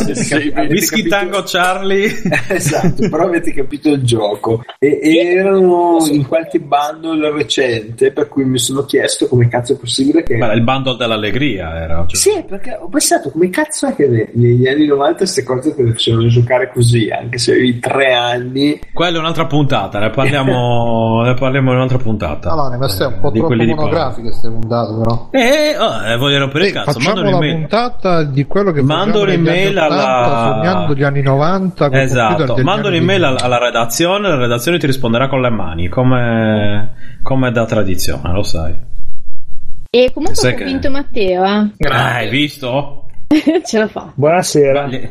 Whisky 0.68 1.02
Tango 1.08 1.42
Charlie 1.44 2.06
esatto, 2.48 3.08
però 3.08 3.24
avete 3.24 3.52
capito 3.52 3.90
il 3.90 4.02
gioco 4.02 4.64
e, 4.80 5.00
erano 5.34 5.96
in 6.08 6.24
qualche 6.28 6.60
bundle 6.60 7.32
recente 7.32 8.12
per 8.12 8.28
cui 8.28 8.44
mi 8.44 8.58
sono 8.58 8.84
chiesto 8.84 9.26
come 9.26 9.48
cazzo 9.48 9.72
è 9.72 9.76
possibile 9.76 10.22
che 10.22 10.36
Beh, 10.36 10.52
il 10.54 10.62
bundle 10.62 10.94
dell'allegria 10.96 11.74
era 11.82 12.04
cioè. 12.06 12.16
Sì, 12.16 12.44
perché 12.48 12.78
ho 12.80 12.86
pensato 12.88 13.30
come 13.30 13.50
cazzo 13.50 13.88
è 13.88 13.94
che 13.96 14.06
ne- 14.06 14.30
negli 14.34 14.68
anni 14.68 14.86
90 14.86 15.16
queste 15.16 15.42
cose 15.42 15.74
te 15.74 15.82
le 15.82 15.92
facevano 15.92 16.28
giocare 16.28 16.70
così, 16.72 17.08
anche 17.10 17.38
se 17.38 17.50
avevi 17.52 17.80
tre 17.80 18.12
anni. 18.14 18.78
quella 18.92 19.16
è 19.16 19.18
un'altra 19.20 19.46
puntata 19.46 19.98
ne 19.98 20.10
parliamo 20.10 21.22
ne 21.26 21.34
parliamo 21.34 21.70
in 21.70 21.76
un'altra 21.76 21.98
puntata 21.98 22.50
Allora, 22.52 22.76
queste 22.76 23.02
è 23.02 23.06
un 23.08 23.18
po' 23.20 23.30
Di 23.30 23.38
troppo 23.38 23.46
quelli 23.54 23.66
di 23.66 23.74
monografiche 23.74 24.28
queste 24.28 24.48
puntate, 24.48 24.94
però. 25.02 25.28
Eh, 25.32 25.76
oh, 25.76 26.06
eh, 26.06 26.16
voglio 26.18 26.38
rompere 26.38 26.66
il 26.68 26.72
cazzo, 26.72 26.98
mando 27.00 27.08
Facciamo 27.08 27.30
la 27.30 27.36
un'email. 27.36 27.54
puntata 27.58 28.22
di 28.22 28.44
quello 28.46 28.70
che 28.70 28.82
Mando 28.82 29.22
un'email 29.22 29.76
anni 29.76 29.92
80, 29.92 30.04
alla- 30.14 30.54
sognando 30.54 30.94
gli 30.94 31.02
anni 31.02 31.22
90 31.22 31.88
col 31.88 31.98
computer 31.98 32.02
Esatto, 32.44 32.62
mando 32.62 32.86
un'email 32.88 33.20
2000. 33.20 33.26
alla, 33.26 33.40
alla 33.40 33.58
redazione, 33.58 34.28
la 34.28 34.36
redazione 34.36 34.66
ti 34.76 34.84
risponderà 34.86 35.28
con 35.28 35.40
le 35.40 35.48
mani, 35.48 35.88
come, 35.88 36.90
come 37.22 37.50
da 37.50 37.64
tradizione, 37.64 38.30
lo 38.32 38.42
sai. 38.42 38.74
E 39.90 40.10
comunque 40.12 40.36
Sai 40.36 40.52
ho 40.52 40.56
che- 40.56 40.64
vinto 40.64 40.90
Matteo, 40.90 41.44
eh. 41.44 41.70
Ah, 41.88 42.14
hai 42.16 42.28
visto? 42.28 43.06
Ce 43.64 43.78
la 43.78 43.88
fa. 43.88 44.12
Buonasera. 44.14 44.86
Gli- 44.88 45.08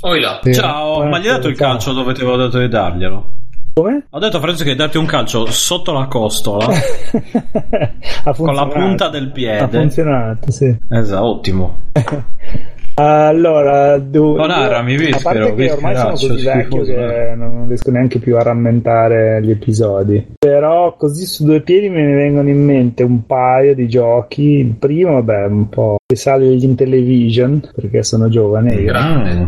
Oi 0.00 0.20
là. 0.20 0.40
Sì. 0.42 0.54
Ciao, 0.54 1.04
ma 1.06 1.18
gli 1.18 1.26
hai 1.28 1.34
dato 1.34 1.46
il 1.48 1.56
calcio 1.56 1.92
dove 1.92 2.14
ti 2.14 2.22
avevo 2.22 2.36
detto 2.36 2.58
di 2.58 2.68
darglielo? 2.68 3.36
Come? 3.74 4.06
Ho 4.10 4.18
detto 4.18 4.38
a 4.38 4.40
Francesco 4.40 4.68
di 4.70 4.74
darti 4.74 4.96
un 4.98 5.06
calcio 5.06 5.46
sotto 5.46 5.92
la 5.92 6.06
costola 6.06 6.66
ha 8.24 8.34
con 8.34 8.52
la 8.54 8.66
punta 8.66 9.08
del 9.08 9.28
Ha 9.28 9.30
piede. 9.30 9.68
funzionato, 9.68 10.50
sì. 10.50 10.76
Esatto, 10.90 11.24
ottimo. 11.24 11.78
Allora, 13.00 13.96
du- 13.98 14.36
Oh, 14.36 14.46
narra, 14.46 14.82
mi 14.82 14.96
a 14.96 15.20
parte 15.22 15.54
che 15.54 15.70
ormai 15.70 15.96
sono 15.96 16.10
così 16.10 16.44
vecchio 16.44 16.82
che 16.82 17.32
non 17.36 17.66
riesco 17.68 17.92
neanche 17.92 18.18
più 18.18 18.36
a 18.36 18.42
rammentare 18.42 19.40
gli 19.40 19.50
episodi. 19.50 20.34
Però 20.36 20.96
così 20.96 21.24
su 21.24 21.44
due 21.44 21.60
piedi 21.60 21.88
me 21.90 22.02
ne 22.02 22.14
vengono 22.14 22.48
in 22.48 22.64
mente 22.64 23.04
un 23.04 23.24
paio 23.24 23.76
di 23.76 23.86
giochi. 23.88 24.58
Il 24.58 24.74
primo, 24.74 25.12
vabbè, 25.12 25.44
un 25.46 25.68
po' 25.68 25.98
risale 26.06 26.52
in 26.52 26.74
television, 26.74 27.62
perché 27.72 28.02
sono 28.02 28.28
giovane 28.28 28.74
io. 28.74 28.92
Mm. 28.92 29.42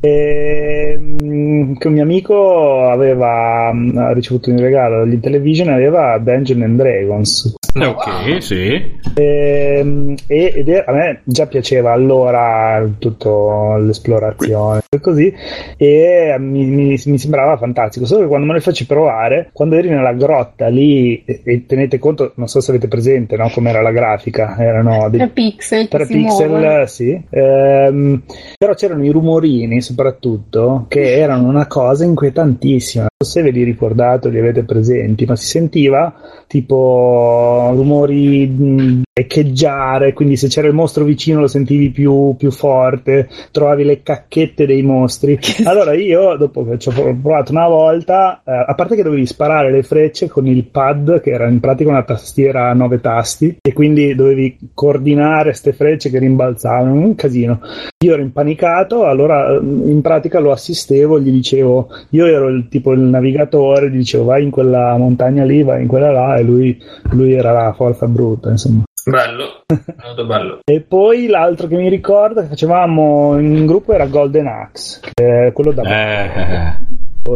E, 0.00 0.98
mm, 1.00 1.74
che 1.74 1.86
un 1.88 1.94
mio 1.94 2.02
amico 2.02 2.88
aveva 2.90 3.72
mm, 3.72 3.96
ha 3.96 4.12
ricevuto 4.12 4.50
in 4.50 4.60
regalo 4.60 4.98
dagli 4.98 5.14
Intellivision 5.14 5.70
aveva 5.70 6.18
Dungeons 6.18 6.62
and 6.62 6.76
Dragons 6.76 7.54
Eh, 7.76 7.86
ok, 7.86 8.42
sì. 8.42 8.92
Ehm, 9.16 10.14
E, 10.26 10.52
ed 10.56 10.68
era- 10.68 10.84
a 10.86 10.92
me 10.94 11.20
già 11.24 11.46
piaceva 11.46 11.92
allora 11.92 12.88
tutto 12.98 13.76
l'esplorazione 13.76 14.82
e 14.88 15.00
così 15.00 15.32
e 15.76 16.36
mi, 16.38 16.64
mi- 16.66 17.00
mi 17.04 17.18
sembrava 17.18 17.56
fantastico 17.56 18.06
solo 18.06 18.22
che 18.22 18.26
quando 18.28 18.46
me 18.46 18.54
lo 18.54 18.60
feci 18.60 18.86
provare 18.86 19.50
quando 19.52 19.76
eri 19.76 19.88
nella 19.88 20.12
grotta 20.12 20.68
lì 20.68 21.22
e, 21.24 21.42
e 21.44 21.66
tenete 21.66 21.98
conto 21.98 22.32
non 22.36 22.46
so 22.48 22.60
se 22.60 22.70
avete 22.70 22.88
presente 22.88 23.36
no, 23.36 23.50
com'era 23.50 23.82
la 23.82 23.90
grafica 23.92 24.56
erano 24.58 25.08
dei 25.10 25.18
3 25.20 25.28
pixel 25.28 25.88
che 25.88 25.96
3 25.96 26.04
si 26.06 26.16
muovono. 26.16 26.58
pixel, 26.58 26.88
sì. 26.88 27.22
Ehm, 27.30 28.22
però 28.56 28.74
c'erano 28.74 29.04
i 29.04 29.10
rumorini 29.10 29.80
soprattutto 29.82 30.86
che 30.88 31.16
erano 31.18 31.48
una 31.48 31.66
cosa 31.66 32.04
inquietantissima. 32.04 33.06
So 33.24 33.30
se 33.30 33.42
ve 33.42 33.50
li 33.50 33.64
ricordate 33.64 34.28
o 34.28 34.30
li 34.30 34.38
avete 34.38 34.64
presenti, 34.64 35.24
ma 35.24 35.34
si 35.34 35.46
sentiva 35.46 36.12
tipo 36.46 37.72
rumori 37.74 39.03
echeggiare, 39.16 40.12
quindi 40.12 40.36
se 40.36 40.48
c'era 40.48 40.66
il 40.66 40.74
mostro 40.74 41.04
vicino 41.04 41.38
lo 41.38 41.46
sentivi 41.46 41.90
più, 41.90 42.34
più 42.36 42.50
forte, 42.50 43.28
trovavi 43.52 43.84
le 43.84 44.02
cacchette 44.02 44.66
dei 44.66 44.82
mostri. 44.82 45.38
Allora 45.64 45.94
io, 45.94 46.36
dopo 46.36 46.64
che 46.64 46.78
ci 46.78 46.88
ho 46.88 46.92
provato 46.92 47.52
una 47.52 47.68
volta, 47.68 48.42
eh, 48.44 48.64
a 48.66 48.74
parte 48.74 48.96
che 48.96 49.04
dovevi 49.04 49.24
sparare 49.24 49.70
le 49.70 49.84
frecce 49.84 50.28
con 50.28 50.48
il 50.48 50.64
pad, 50.64 51.20
che 51.20 51.30
era 51.30 51.48
in 51.48 51.60
pratica 51.60 51.90
una 51.90 52.02
tastiera 52.02 52.70
a 52.70 52.74
nove 52.74 53.00
tasti, 53.00 53.58
e 53.62 53.72
quindi 53.72 54.16
dovevi 54.16 54.58
coordinare 54.74 55.50
queste 55.50 55.72
frecce 55.72 56.10
che 56.10 56.18
rimbalzavano, 56.18 56.92
un 56.92 57.14
casino. 57.14 57.60
Io 58.04 58.14
ero 58.14 58.22
impanicato, 58.22 59.04
allora 59.04 59.48
eh, 59.48 59.58
in 59.60 60.00
pratica 60.02 60.40
lo 60.40 60.50
assistevo, 60.50 61.20
gli 61.20 61.30
dicevo, 61.30 61.88
io 62.10 62.26
ero 62.26 62.48
il 62.48 62.66
tipo 62.68 62.90
il 62.92 63.00
navigatore, 63.00 63.90
gli 63.90 63.96
dicevo 63.98 64.24
vai 64.24 64.42
in 64.42 64.50
quella 64.50 64.96
montagna 64.96 65.44
lì, 65.44 65.62
vai 65.62 65.82
in 65.82 65.88
quella 65.88 66.10
là, 66.10 66.36
e 66.36 66.42
lui, 66.42 66.76
lui 67.12 67.32
era 67.32 67.52
la 67.52 67.72
forza 67.74 68.08
brutta, 68.08 68.50
insomma. 68.50 68.82
Bello, 69.04 69.64
molto 70.02 70.24
bello. 70.26 70.58
E 70.64 70.80
poi 70.80 71.26
l'altro 71.26 71.66
che 71.66 71.76
mi 71.76 71.88
ricordo 71.88 72.40
che 72.40 72.48
facevamo 72.48 73.38
in 73.38 73.66
gruppo 73.66 73.92
era 73.92 74.06
Golden 74.06 74.46
Axe, 74.46 75.00
che 75.12 75.46
è 75.48 75.52
quello 75.52 75.72
da 75.72 75.82
Eh, 75.82 76.76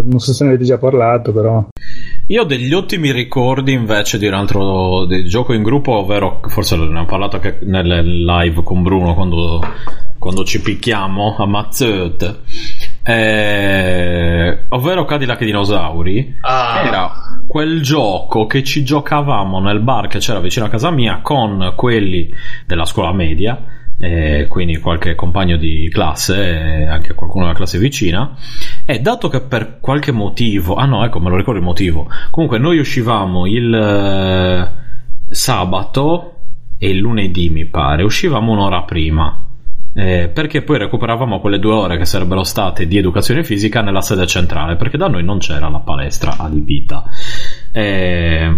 non 0.04 0.18
so 0.18 0.32
se 0.32 0.44
ne 0.44 0.50
avete 0.50 0.64
già 0.64 0.78
parlato, 0.78 1.32
però. 1.32 1.66
Io 2.28 2.42
ho 2.42 2.44
degli 2.44 2.72
ottimi 2.72 3.10
ricordi 3.10 3.72
invece 3.72 4.18
di 4.18 4.26
un 4.26 4.34
altro 4.34 5.04
di 5.06 5.24
gioco 5.24 5.52
in 5.52 5.62
gruppo, 5.62 5.92
ovvero 5.92 6.40
forse 6.48 6.76
ne 6.76 6.98
ho 6.98 7.04
parlato 7.06 7.36
anche 7.36 7.58
nel 7.62 8.24
live 8.24 8.62
con 8.62 8.82
Bruno 8.82 9.14
quando, 9.14 9.60
quando 10.18 10.44
ci 10.44 10.60
picchiamo 10.60 11.36
a 11.38 11.46
Mazzot, 11.46 12.40
eh, 13.02 14.58
ovvero 14.68 15.04
Cadillac 15.06 15.40
e 15.40 15.44
Dinosauri. 15.46 16.36
Ah, 16.42 16.82
Era 16.84 17.12
quel 17.48 17.80
gioco 17.80 18.46
che 18.46 18.62
ci 18.62 18.84
giocavamo 18.84 19.58
nel 19.58 19.80
bar 19.80 20.06
che 20.06 20.18
c'era 20.18 20.38
vicino 20.38 20.66
a 20.66 20.68
casa 20.68 20.90
mia 20.90 21.20
con 21.22 21.72
quelli 21.74 22.30
della 22.66 22.84
scuola 22.84 23.12
media, 23.12 23.58
eh, 23.98 24.46
quindi 24.48 24.76
qualche 24.78 25.14
compagno 25.14 25.56
di 25.56 25.88
classe 25.90 26.82
e 26.82 26.86
anche 26.86 27.14
qualcuno 27.14 27.46
della 27.46 27.56
classe 27.56 27.78
vicina. 27.78 28.36
E 28.84 29.00
dato 29.00 29.28
che 29.28 29.40
per 29.40 29.78
qualche 29.80 30.12
motivo, 30.12 30.74
ah 30.74 30.84
no, 30.84 31.04
ecco, 31.04 31.20
me 31.20 31.30
lo 31.30 31.36
ricordo 31.36 31.58
il 31.58 31.64
motivo. 31.64 32.08
Comunque, 32.30 32.58
noi 32.58 32.78
uscivamo 32.78 33.46
il 33.46 33.74
eh, 33.74 34.70
sabato 35.34 36.34
e 36.78 36.90
il 36.90 36.98
lunedì, 36.98 37.48
mi 37.48 37.64
pare, 37.64 38.02
uscivamo 38.02 38.52
un'ora 38.52 38.82
prima. 38.82 39.47
Eh, 39.98 40.28
perché 40.28 40.62
poi 40.62 40.78
recuperavamo 40.78 41.40
quelle 41.40 41.58
due 41.58 41.72
ore 41.72 41.98
che 41.98 42.04
sarebbero 42.04 42.44
state 42.44 42.86
di 42.86 42.98
educazione 42.98 43.42
fisica 43.42 43.82
nella 43.82 44.00
sede 44.00 44.28
centrale, 44.28 44.76
perché 44.76 44.96
da 44.96 45.08
noi 45.08 45.24
non 45.24 45.38
c'era 45.38 45.68
la 45.68 45.80
palestra 45.80 46.36
adibita. 46.38 47.02
Eh, 47.72 48.56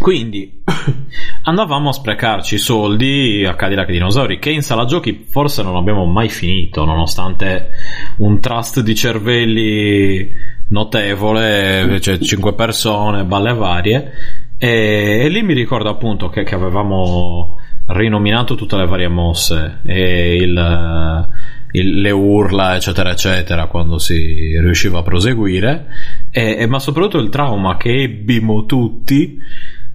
quindi 0.00 0.64
andavamo 1.44 1.90
a 1.90 1.92
sprecarci 1.92 2.58
soldi 2.58 3.44
a 3.46 3.54
Cadillac 3.54 3.88
Dinosauri, 3.88 4.40
che 4.40 4.50
in 4.50 4.62
sala 4.62 4.84
giochi 4.84 5.26
forse 5.30 5.62
non 5.62 5.76
abbiamo 5.76 6.04
mai 6.06 6.28
finito, 6.28 6.84
nonostante 6.84 7.68
un 8.16 8.40
trust 8.40 8.80
di 8.80 8.96
cervelli 8.96 10.28
notevole, 10.70 12.00
cioè 12.00 12.18
5 12.18 12.52
persone, 12.54 13.22
balle 13.22 13.54
varie. 13.54 14.12
E, 14.58 15.20
e 15.22 15.28
lì 15.28 15.42
mi 15.44 15.54
ricordo 15.54 15.88
appunto 15.88 16.30
che, 16.30 16.42
che 16.42 16.56
avevamo 16.56 17.58
rinominato 17.86 18.54
tutte 18.54 18.76
le 18.76 18.86
varie 18.86 19.08
mosse 19.08 19.78
e 19.84 20.36
il, 20.36 21.28
il- 21.72 22.00
le 22.00 22.10
urla, 22.10 22.74
eccetera, 22.76 23.10
eccetera, 23.10 23.66
quando 23.66 23.98
si 23.98 24.58
riusciva 24.58 24.98
a 25.00 25.02
proseguire, 25.02 25.86
e, 26.30 26.56
e- 26.58 26.66
ma 26.66 26.78
soprattutto 26.78 27.18
il 27.18 27.28
trauma 27.28 27.76
che 27.76 28.02
ebbimo 28.02 28.66
tutti 28.66 29.38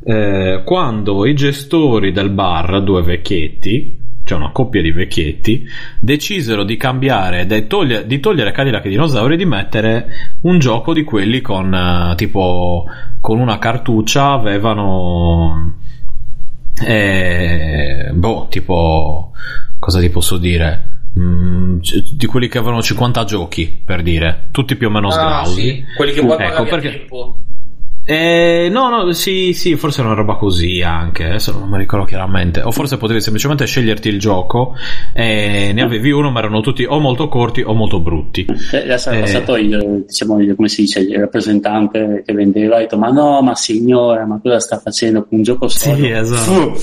eh, 0.04 0.62
quando 0.66 1.26
i 1.26 1.34
gestori 1.34 2.12
del 2.12 2.30
bar, 2.30 2.82
due 2.82 3.02
vecchietti, 3.04 4.00
cioè 4.24 4.38
una 4.38 4.52
coppia 4.52 4.82
di 4.82 4.92
vecchietti, 4.92 5.66
decisero 6.00 6.64
di 6.64 6.78
cambiare, 6.78 7.46
de- 7.46 7.68
toglie- 7.68 8.06
di 8.08 8.20
togliere 8.20 8.52
Cadillac 8.52 8.86
e 8.86 8.90
Dinosauri 8.90 9.34
e 9.34 9.38
di 9.38 9.46
mettere 9.46 10.06
un 10.42 10.60
gioco 10.60 10.94
di 10.94 11.04
quelli 11.04 11.42
con 11.42 11.74
eh, 11.74 12.16
tipo 12.16 12.86
con 13.20 13.40
una 13.40 13.60
cartuccia 13.60 14.32
avevano 14.32 15.81
eh, 16.86 18.10
boh, 18.14 18.48
tipo 18.50 19.32
cosa 19.80 20.00
ti 20.00 20.10
posso 20.10 20.38
dire? 20.38 20.90
Mm, 21.20 21.80
di 22.14 22.26
quelli 22.26 22.48
che 22.48 22.58
avevano 22.58 22.82
50 22.82 23.24
giochi 23.26 23.82
per 23.84 24.02
dire, 24.02 24.48
tutti 24.52 24.76
più 24.78 24.88
o 24.88 24.90
meno 24.92 25.08
ah, 25.10 25.12
sgrausi. 25.12 25.62
sì, 25.62 25.84
quelli 25.96 26.14
che 26.14 26.22
puoi 26.26 26.38
Ecco, 26.42 26.64
perché- 26.64 26.90
tempo. 26.92 27.40
Eh, 28.04 28.68
no, 28.72 28.90
no, 28.90 29.12
sì, 29.14 29.54
sì, 29.54 29.76
forse 29.76 30.00
era 30.00 30.10
una 30.10 30.18
roba 30.18 30.36
così 30.36 30.82
anche, 30.82 31.24
adesso 31.26 31.52
non 31.58 31.70
mi 31.70 31.78
ricordo 31.78 32.06
chiaramente. 32.06 32.60
O 32.62 32.72
forse 32.72 32.98
potevi 32.98 33.22
semplicemente 33.22 33.66
sceglierti 33.66 34.10
il 34.10 34.20
gioco 34.20 34.76
e 35.14 35.72
ne 35.74 35.82
avevi 35.82 36.10
uno, 36.12 36.32
ma 36.32 36.40
erano 36.40 36.62
tutti 36.62 36.84
o 36.84 37.00
molto 37.00 37.28
corti 37.30 37.62
o 37.62 37.74
molto 37.74 38.00
brutti. 38.00 38.46
Eh, 38.72 38.78
Era 38.78 38.98
stato 38.98 39.18
Eh. 39.18 39.20
passato 39.22 39.56
il, 39.56 40.04
diciamo, 40.08 40.40
il- 40.42 40.56
come 40.56 40.68
si 40.68 40.82
dice, 40.82 41.00
il 41.02 41.16
rappresentante 41.20 42.24
che 42.26 42.34
vendeva, 42.34 42.78
ha 42.78 42.80
detto 42.80 42.98
ma 42.98 43.10
no, 43.12 43.42
ma 43.44 43.56
signora, 43.56 44.26
ma 44.26 44.40
cosa 44.42 44.60
sta 44.60 44.78
facendo? 44.80 45.28
Un 45.30 45.44
gioco 45.44 45.68
Sì, 45.68 45.78
solo? 45.80 46.06
esatto. 46.08 46.74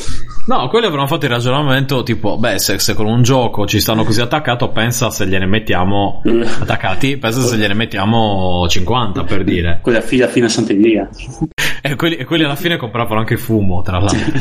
No, 0.47 0.69
quelli 0.69 0.87
avevano 0.87 1.07
fatto 1.09 1.27
il 1.27 1.33
ragionamento 1.33 2.03
tipo, 2.05 2.39
beh, 2.39 2.59
se, 2.59 2.79
se 2.79 2.95
con 2.95 3.05
un 3.07 3.23
gioco 3.23 3.66
ci 3.66 3.81
stanno 3.81 4.05
così 4.05 4.23
attaccato, 4.23 4.71
pensa 4.71 5.11
se 5.11 5.27
gliene 5.27 5.45
mettiamo 5.47 6.23
attaccati, 6.61 7.19
pensa 7.19 7.41
se 7.43 7.57
gliene 7.59 7.75
mettiamo 7.75 8.64
50 8.66 9.25
per 9.25 9.45
dire. 9.45 9.81
Quella 9.83 10.01
fila 10.01 10.27
fino 10.29 10.47
a 10.47 10.49
Sant'Elia. 10.49 11.07
E 11.80 11.94
quelli, 11.94 12.16
e 12.16 12.24
quelli 12.24 12.42
alla 12.42 12.56
fine 12.56 12.76
compravano 12.76 13.20
anche 13.20 13.36
fumo, 13.36 13.82
tra 13.82 13.98
l'altro. 13.98 14.32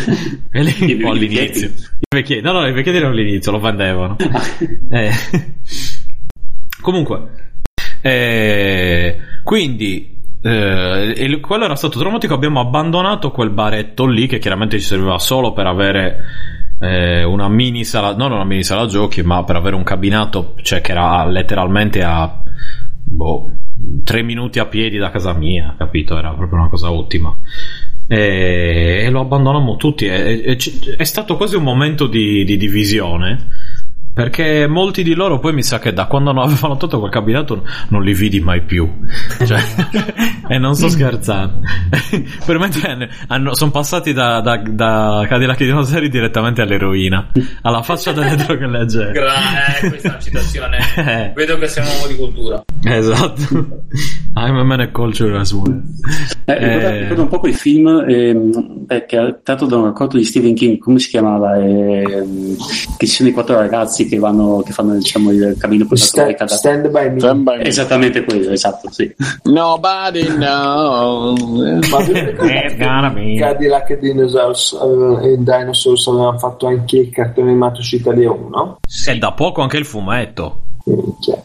Quelli 0.49 0.73
un 0.95 1.01
po' 1.01 1.11
all'inizio. 1.11 1.67
I 1.67 2.15
vecchietti, 2.15 2.41
no, 2.41 2.51
no, 2.51 2.65
i 2.65 2.73
vecchietti 2.73 2.97
erano 2.97 3.13
all'inizio, 3.13 3.51
lo 3.51 3.59
vendevano. 3.59 4.15
Eh. 4.89 5.11
Comunque, 6.81 7.51
eh, 8.01 9.17
quindi 9.43 10.19
eh, 10.41 11.39
quello 11.41 11.65
era 11.65 11.75
stato 11.75 11.99
traumatico. 11.99 12.33
Abbiamo 12.33 12.59
abbandonato 12.59 13.31
quel 13.31 13.51
baretto 13.51 14.07
lì 14.07 14.27
che 14.27 14.39
chiaramente 14.39 14.79
ci 14.79 14.85
serviva 14.85 15.19
solo 15.19 15.53
per 15.53 15.67
avere 15.67 16.17
eh, 16.79 17.23
una 17.23 17.49
mini 17.49 17.83
sala, 17.83 18.15
non 18.15 18.31
una 18.31 18.45
mini 18.45 18.63
sala 18.63 18.87
giochi, 18.87 19.21
ma 19.21 19.43
per 19.43 19.55
avere 19.55 19.75
un 19.75 19.83
cabinato, 19.83 20.55
cioè 20.61 20.81
che 20.81 20.91
era 20.91 21.25
letteralmente 21.25 22.03
a 22.03 22.41
boh, 23.03 23.51
tre 24.03 24.21
minuti 24.21 24.59
a 24.59 24.65
piedi 24.65 24.97
da 24.97 25.09
casa 25.09 25.33
mia, 25.33 25.75
capito? 25.77 26.17
Era 26.17 26.33
proprio 26.33 26.59
una 26.59 26.69
cosa 26.69 26.91
ottima. 26.91 27.35
E, 28.07 29.01
e 29.03 29.09
lo 29.09 29.21
abbandonammo 29.21 29.75
tutti. 29.75 30.05
E- 30.05 30.43
e- 30.45 30.95
è 30.95 31.03
stato 31.03 31.35
quasi 31.35 31.55
un 31.55 31.63
momento 31.63 32.07
di, 32.07 32.43
di 32.43 32.57
divisione. 32.57 33.47
Perché 34.17 34.65
molti 34.67 35.03
di 35.03 35.13
loro 35.13 35.37
poi 35.37 35.53
mi 35.53 35.61
sa 35.61 35.77
che 35.77 35.93
da 35.93 36.07
quando 36.07 36.31
non 36.31 36.41
avevano 36.49 36.75
tolto 36.75 36.97
quel 36.97 37.11
cabinato 37.11 37.63
non 37.89 38.01
li 38.01 38.13
vidi 38.15 38.39
mai 38.39 38.63
più. 38.63 38.89
Cioè, 39.45 39.61
e 40.49 40.57
non 40.57 40.73
sto 40.73 40.89
scherzando. 40.89 41.59
per 42.43 42.57
me 42.57 42.69
hanno- 43.27 43.53
sono 43.53 43.69
passati 43.69 44.13
da, 44.13 44.41
da, 44.41 44.57
da 44.57 45.23
Cadillac 45.27 45.61
e 45.61 45.65
dinosauri 45.65 46.09
direttamente 46.09 46.63
all'eroina. 46.63 47.29
Alla 47.61 47.83
faccia 47.83 48.11
delle 48.11 48.35
droghe 48.35 48.65
leggere. 48.65 49.11
Gra- 49.11 49.77
eh, 49.81 49.87
questa 49.89 50.07
è 50.07 50.11
una 50.11 50.19
citazione. 50.19 50.77
Eh. 50.97 51.31
Vedo 51.35 51.57
che 51.59 51.67
sei 51.67 51.83
un 51.85 51.89
uomo 51.93 52.07
di 52.07 52.15
cultura. 52.15 52.63
Esatto. 52.83 53.43
I'm 54.35 54.55
a 54.57 54.63
man 54.63 54.79
of 54.81 54.91
culture 54.91 55.37
as 55.37 55.51
well. 55.51 55.79
Eh, 56.45 56.53
ricorda, 56.57 56.89
Eh. 56.89 56.99
ricorda 57.01 57.21
un 57.21 57.27
po' 57.27 57.39
quei 57.39 57.53
film 57.53 57.87
ehm, 58.07 58.85
perché 58.87 59.41
tratto 59.43 59.65
da 59.67 59.77
un 59.77 59.85
racconto 59.85 60.17
di 60.17 60.23
Stephen 60.23 60.55
King, 60.55 60.77
come 60.79 60.97
si 60.99 61.09
chiamava? 61.09 61.55
Ehm, 61.57 62.55
che 62.97 63.05
ci 63.05 63.13
sono 63.13 63.29
i 63.29 63.31
quattro 63.31 63.55
ragazzi 63.57 64.06
che 64.07 64.17
vanno, 64.19 64.61
che 64.65 64.71
fanno 64.71 64.95
diciamo, 64.95 65.31
il 65.31 65.55
cammino 65.59 65.85
per 65.85 65.97
la 65.97 66.03
Sta- 66.03 66.21
troia 66.23 66.47
stand 66.47 66.89
by 66.89 67.09
me. 67.11 67.19
Stand 67.19 67.43
by 67.43 67.57
me. 67.57 67.63
Esattamente 67.63 68.23
quello, 68.23 68.49
esatto, 68.51 68.91
sì. 68.91 69.13
Nobody 69.43 70.25
knows. 70.25 71.89
Ma 71.89 71.97
Cadillac 73.37 73.89
e 73.91 73.99
Dinosaurs 73.99 74.77
avevano- 74.79 75.19
e 75.21 75.37
Dinosaurs 75.37 76.07
avevano 76.07 76.37
fatto 76.37 76.67
anche 76.67 76.97
il 76.99 77.09
cartone 77.09 77.49
animato 77.49 77.81
su 77.81 77.95
Italia 77.95 78.31
1? 78.31 78.79
E 79.07 79.17
da 79.17 79.31
poco 79.33 79.61
anche 79.61 79.77
il 79.77 79.85
fumetto. 79.85 80.61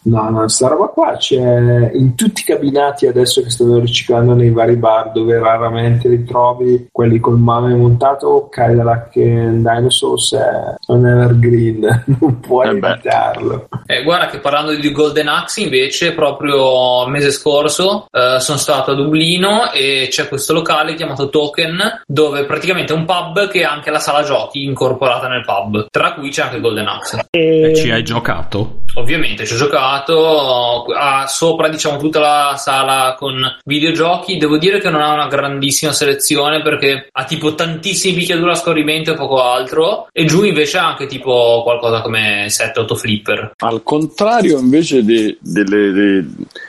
No, 0.04 0.30
no, 0.30 0.48
sta 0.48 0.68
roba 0.68 0.86
qua 0.86 1.16
c'è 1.16 1.90
in 1.94 2.14
tutti 2.14 2.42
i 2.42 2.44
cabinati 2.44 3.06
adesso 3.06 3.42
che 3.42 3.50
stanno 3.50 3.78
riciclando 3.78 4.34
nei 4.34 4.50
vari 4.50 4.76
bar 4.76 5.10
dove 5.12 5.38
raramente 5.38 6.08
li 6.08 6.24
trovi, 6.24 6.88
quelli 6.90 7.18
col 7.18 7.38
mame 7.38 7.74
montato, 7.74 8.48
Cadillac 8.50 9.16
and 9.16 9.68
Dinosaurs 9.68 10.34
è 10.34 10.92
un 10.92 11.06
evergreen, 11.06 12.04
non 12.20 12.40
puoi 12.40 12.66
Eh 12.68 12.70
evitarlo. 12.70 13.68
Eh, 13.86 14.02
guarda 14.02 14.26
che 14.26 14.38
parlando 14.38 14.74
di 14.74 14.92
Golden 14.92 15.28
Axe 15.28 15.62
invece 15.62 16.12
proprio 16.12 17.04
il 17.04 17.10
mese 17.10 17.30
scorso 17.30 18.06
eh, 18.10 18.38
sono 18.40 18.58
stato 18.58 18.92
a 18.92 18.94
Dublino 18.94 19.72
e 19.72 20.08
c'è 20.10 20.28
questo 20.28 20.52
locale 20.52 20.94
chiamato 20.94 21.28
Token 21.28 22.02
dove 22.06 22.44
praticamente 22.44 22.92
è 22.92 22.96
un 22.96 23.04
pub 23.04 23.48
che 23.48 23.64
ha 23.64 23.72
anche 23.72 23.90
la 23.90 23.98
sala 23.98 24.22
giochi 24.22 24.64
incorporata 24.64 25.28
nel 25.28 25.44
pub 25.44 25.86
tra 25.90 26.14
cui 26.14 26.30
c'è 26.30 26.42
anche 26.42 26.60
Golden 26.60 26.86
Axe 26.86 27.26
E 27.30 27.72
ci 27.74 27.88
E... 27.88 27.92
hai 27.92 28.02
giocato? 28.02 28.80
ovviamente 28.94 29.31
ci 29.36 29.54
ho 29.54 29.56
giocato 29.56 30.84
ha 30.94 31.26
sopra 31.26 31.68
diciamo 31.68 31.98
tutta 31.98 32.20
la 32.20 32.54
sala 32.56 33.14
con 33.18 33.40
videogiochi. 33.64 34.36
Devo 34.36 34.58
dire 34.58 34.80
che 34.80 34.90
non 34.90 35.00
ha 35.00 35.12
una 35.12 35.28
grandissima 35.28 35.92
selezione 35.92 36.62
perché 36.62 37.08
ha 37.10 37.24
tipo 37.24 37.54
tantissimi 37.54 38.14
picchiaduro 38.14 38.52
a 38.52 38.56
scorrimento 38.56 39.12
e 39.12 39.16
poco 39.16 39.42
altro. 39.42 40.06
E 40.12 40.24
giù 40.24 40.44
invece 40.44 40.78
ha 40.78 40.88
anche 40.88 41.06
tipo 41.06 41.62
qualcosa 41.64 42.00
come 42.00 42.46
7-8 42.46 42.94
flipper. 42.94 43.52
Al 43.58 43.82
contrario, 43.82 44.58
invece, 44.58 45.04
de- 45.04 45.36
delle- 45.40 45.92
de- 45.92 46.24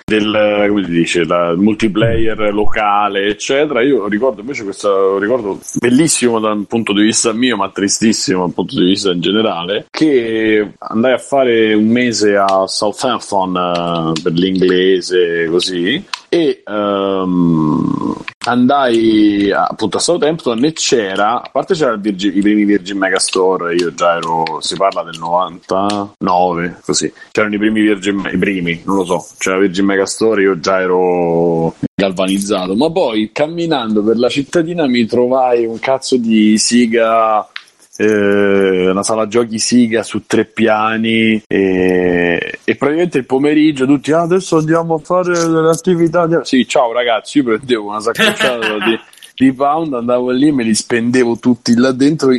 del 0.05 0.65
come 0.67 0.83
si 0.83 0.91
dice, 0.91 1.25
la 1.25 1.53
multiplayer 1.55 2.53
locale, 2.53 3.27
eccetera, 3.27 3.81
io 3.81 4.07
ricordo 4.07 4.41
invece 4.41 4.63
questo 4.63 5.17
ricordo 5.17 5.59
bellissimo 5.79 6.39
dal 6.39 6.65
punto 6.67 6.93
di 6.93 7.01
vista 7.01 7.31
mio, 7.33 7.55
ma 7.55 7.69
tristissimo 7.69 8.41
dal 8.41 8.53
punto 8.53 8.79
di 8.79 8.85
vista 8.85 9.11
in 9.11 9.21
generale, 9.21 9.85
che 9.89 10.73
andai 10.77 11.13
a 11.13 11.17
fare 11.17 11.73
un 11.73 11.87
mese 11.87 12.35
a 12.35 12.45
Southampton 12.67 13.55
eh, 13.55 14.21
per 14.21 14.33
l'inglese, 14.33 15.47
così, 15.49 16.03
e 16.29 16.63
ehm, 16.65 18.15
andai 18.45 19.51
appunto 19.51 19.97
a 19.97 19.99
Southampton 19.99 20.63
e 20.65 20.73
c'era, 20.73 21.41
a 21.41 21.49
parte 21.51 21.75
c'era 21.75 21.95
Virgin- 21.95 22.35
i 22.35 22.41
primi 22.41 22.65
Virgin 22.65 22.97
Megastore, 22.97 23.75
io 23.75 23.93
già 23.93 24.15
ero, 24.15 24.57
si 24.59 24.75
parla 24.75 25.03
del 25.03 25.19
99, 25.19 26.79
così, 26.83 27.13
c'erano 27.31 27.53
i 27.55 27.59
primi 27.59 27.81
Virgin, 27.81 28.29
i 28.33 28.37
primi, 28.37 28.81
non 28.85 28.95
lo 28.97 29.05
so, 29.05 29.25
c'era 29.37 29.59
Virgin 29.59 29.85
Megastore, 29.85 30.41
io 30.41 30.59
già 30.59 30.79
ero 30.79 31.75
galvanizzato, 31.93 32.75
ma 32.75 32.91
poi 32.91 33.29
camminando 33.31 34.03
per 34.03 34.17
la 34.17 34.29
cittadina 34.29 34.87
mi 34.87 35.05
trovai 35.05 35.65
un 35.65 35.77
cazzo 35.79 36.17
di 36.17 36.57
siga 36.57 37.47
eh, 37.97 38.89
una 38.89 39.03
sala 39.03 39.27
giochi 39.27 39.59
Siga 39.59 40.03
su 40.03 40.25
tre 40.25 40.45
piani 40.45 41.43
e, 41.47 42.59
e 42.63 42.75
praticamente 42.75 43.19
il 43.19 43.25
pomeriggio 43.25 43.85
tutti 43.85 44.11
"Ah, 44.11 44.21
adesso 44.21 44.57
andiamo 44.57 44.95
a 44.95 44.99
fare 44.99 45.33
delle 45.33 45.69
attività 45.69 46.21
andiamo-" 46.21 46.43
sì 46.43 46.67
ciao 46.67 46.91
ragazzi 46.91 47.37
io 47.39 47.43
prendevo 47.43 47.89
una 47.89 47.99
saccocciata 48.01 48.77
di, 48.85 48.99
di 49.35 49.53
pound 49.53 49.93
andavo 49.93 50.31
lì 50.31 50.51
me 50.51 50.63
li 50.63 50.73
spendevo 50.73 51.37
tutti 51.37 51.75
là 51.75 51.91
dentro 51.91 52.31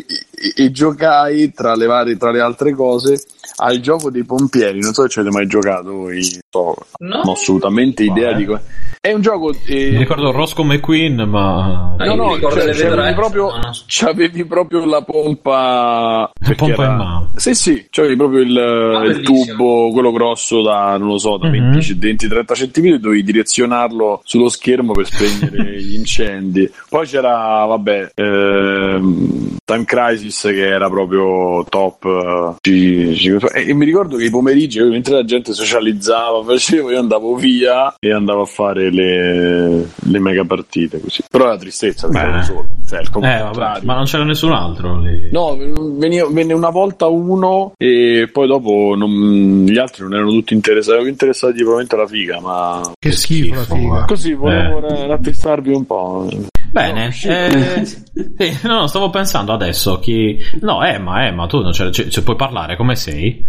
e, 0.57 0.71
giocai 0.71 1.53
tra 1.53 1.75
le 1.75 1.87
varie 1.87 2.17
tra 2.17 2.31
le 2.31 2.41
altre 2.41 2.73
cose 2.75 3.23
al 3.57 3.79
gioco 3.81 4.11
dei 4.11 4.25
pompieri 4.25 4.81
non 4.81 4.93
so 4.93 5.03
se 5.03 5.09
ci 5.09 5.19
avete 5.21 5.35
mai 5.35 5.47
giocato 5.47 5.93
voi 5.93 6.23
so, 6.23 6.75
No. 6.99 7.17
non 7.17 7.23
ho 7.29 7.33
assolutamente 7.33 8.03
idea 8.03 8.31
No, 8.31 8.35
eh. 8.35 8.39
di 8.39 8.45
co- 8.47 8.61
è 9.01 9.13
un 9.13 9.21
gioco 9.21 9.55
eh, 9.67 9.91
Mi 9.91 9.99
ricordo 9.99 10.31
Roscoe 10.31 10.65
McQueen, 10.65 11.29
ma... 11.29 11.95
Ah, 11.99 12.05
No, 12.07 12.15
no, 12.15 12.39
cioè, 12.41 12.73
c'avevi, 12.73 13.13
proprio, 13.15 13.51
c'avevi 13.87 14.45
proprio 14.47 14.87
la 14.87 15.03
pompa. 15.03 16.31
perché 16.33 16.55
pompa 16.55 16.87
in 16.87 16.97
mano. 16.97 17.31
Sì, 17.37 17.55
sì, 17.55 17.87
c'avevi 17.91 18.17
proprio 18.17 18.41
il, 18.41 18.49
il 18.49 19.13
bellissimo. 19.23 19.45
tubo, 19.57 19.91
quello 19.93 20.11
grosso 20.11 20.63
da, 20.63 20.97
non 20.97 21.09
lo 21.09 21.19
so, 21.19 21.37
da 21.37 21.49
Mhm. 21.49 21.73
20, 21.81 22.27
20-30 22.27 22.55
cm, 22.71 22.97
dovevi 22.97 23.23
direzionarlo 23.25 24.23
sullo 24.25 24.49
schermo 24.49 24.93
per 24.93 25.05
spegnere 25.05 25.77
gli 25.83 25.97
incendi. 25.97 26.71
Poi 26.89 27.07
c'era, 27.07 27.67
vabbè, 27.67 28.13
ehm, 28.15 29.57
Time 29.67 29.85
Crisis 29.85 30.24
che 30.53 30.67
era 30.69 30.89
proprio 30.89 31.65
top. 31.69 32.05
eh, 32.05 32.55
ci- 32.61 33.15
ci- 33.17 33.37
e, 33.53 33.69
e 33.69 33.75
mi 33.75 33.85
ricordo 33.85 34.17
che 34.17 34.25
i 34.25 34.31
pomeriggi, 34.31 34.81
mentre 34.83 35.15
la 35.15 35.25
gente 35.25 35.53
socializzava, 35.53 36.43
facevo, 36.45 36.91
io 36.91 36.99
andavo 36.99 37.35
via 37.35 37.95
e 37.99 38.13
andavo 38.13 38.43
a 38.43 38.47
fare 38.47 38.91
le, 38.91 39.89
le 39.95 40.19
mega 40.19 40.45
partite 40.45 41.01
così. 41.01 41.23
Però 41.31 41.47
la 41.47 41.57
tristezza, 41.59 42.09
ero 42.13 42.43
solo. 42.43 42.67
Cioè, 42.87 43.01
il 43.01 43.09
Eh, 43.15 43.39
vabbè, 43.39 43.81
ma 43.85 43.95
non 43.95 44.05
c'era 44.05 44.25
nessun 44.25 44.53
altro 44.53 45.01
lì. 45.01 45.29
No, 45.33 45.57
veniva- 45.97 46.29
venne 46.31 46.53
una 46.53 46.71
volta 46.71 47.07
uno 47.07 47.73
e 47.79 48.29
poi 48.33 48.47
dopo 48.47 48.95
non- 48.97 49.65
gli 49.67 49.79
altri 49.79 50.03
non 50.03 50.15
erano 50.15 50.31
tutti 50.31 50.53
interessati, 50.55 50.93
erano 50.97 51.09
interessati 51.09 51.55
probabilmente 51.57 51.95
alla 51.95 52.07
figa, 52.07 52.41
ma 52.41 52.93
Che 52.99 53.13
schifo 53.13 53.55
la 53.55 53.63
figa. 53.65 54.05
così 54.05 54.35
volevo 54.35 54.79
Eh. 54.79 54.81
ra- 54.89 55.07
rattrissarvi 55.07 55.73
un 55.73 55.87
po'. 55.87 56.29
Bene, 56.75 57.07
eh, 57.25 57.85
sì, 57.87 58.59
no, 58.67 58.89
stavo 58.89 59.09
pensando 59.09 59.53
adesso 59.53 60.01
chi... 60.01 60.37
No, 60.61 60.83
Emma, 60.83 61.25
Emma, 61.25 61.47
tu 61.47 61.61
non 61.63 61.71
c'è, 61.71 61.89
c'è- 61.91 62.09
c'è- 62.09 62.23
puoi 62.23 62.35
parlare, 62.35 62.75
come 62.77 62.97
sei? 62.97 63.45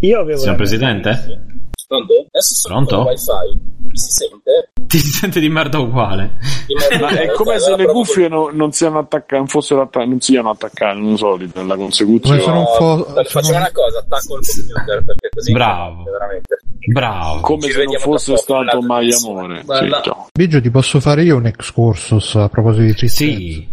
Io 0.00 0.18
avevo 0.20 0.38
Signor 0.38 0.56
Presidente? 0.56 1.44
Pronto? 1.92 2.12
Adesso 2.30 2.54
sono 2.54 2.74
Pronto? 2.86 2.96
con 3.04 3.12
il 3.12 3.18
wifi. 3.18 3.70
Mi 3.82 3.98
si 3.98 4.10
sente? 4.10 4.70
Ti 4.86 4.98
senti 4.98 5.40
di 5.40 5.48
merda 5.50 5.78
uguale? 5.78 6.38
Di 6.66 6.74
merda. 6.74 6.98
Ma 7.10 7.20
è 7.20 7.26
come 7.32 7.58
se 7.58 7.76
le 7.76 7.86
cuffie 7.86 8.28
no- 8.28 8.48
non 8.52 8.72
siano 8.72 8.98
attaccate, 9.00 9.36
non 9.36 9.46
fossero 9.46 9.82
attaccate, 9.82 10.06
non 10.08 10.20
siano 10.20 10.50
attaccate, 10.50 10.98
non 10.98 11.16
so, 11.18 11.38
la 11.52 11.76
consecuzione. 11.76 12.40
Sono 12.40 12.58
un 12.60 12.66
po'. 12.78 13.12
Dai, 13.12 13.24
Facciamo 13.24 13.44
sono- 13.44 13.58
una 13.58 13.70
cosa, 13.72 13.98
attacco 13.98 14.38
il 14.38 14.46
computer 14.46 15.04
perché 15.04 15.28
così 15.34 15.52
Bravo. 15.52 16.02
veramente. 16.04 16.56
Bravo. 16.84 17.40
come 17.42 17.60
Ci 17.66 17.72
se 17.72 17.84
non 17.84 17.94
fosse 17.98 18.36
stato 18.36 18.80
mai 18.82 19.12
amore. 19.12 19.62
Sì. 19.64 19.90
Biggio, 20.32 20.60
ti 20.60 20.70
posso 20.70 20.98
fare 21.00 21.22
io 21.22 21.36
un 21.36 21.46
excursus 21.46 22.34
a 22.36 22.48
proposito 22.48 22.84
di 22.84 22.94
tristezza? 22.94 23.30
Sì. 23.36 23.71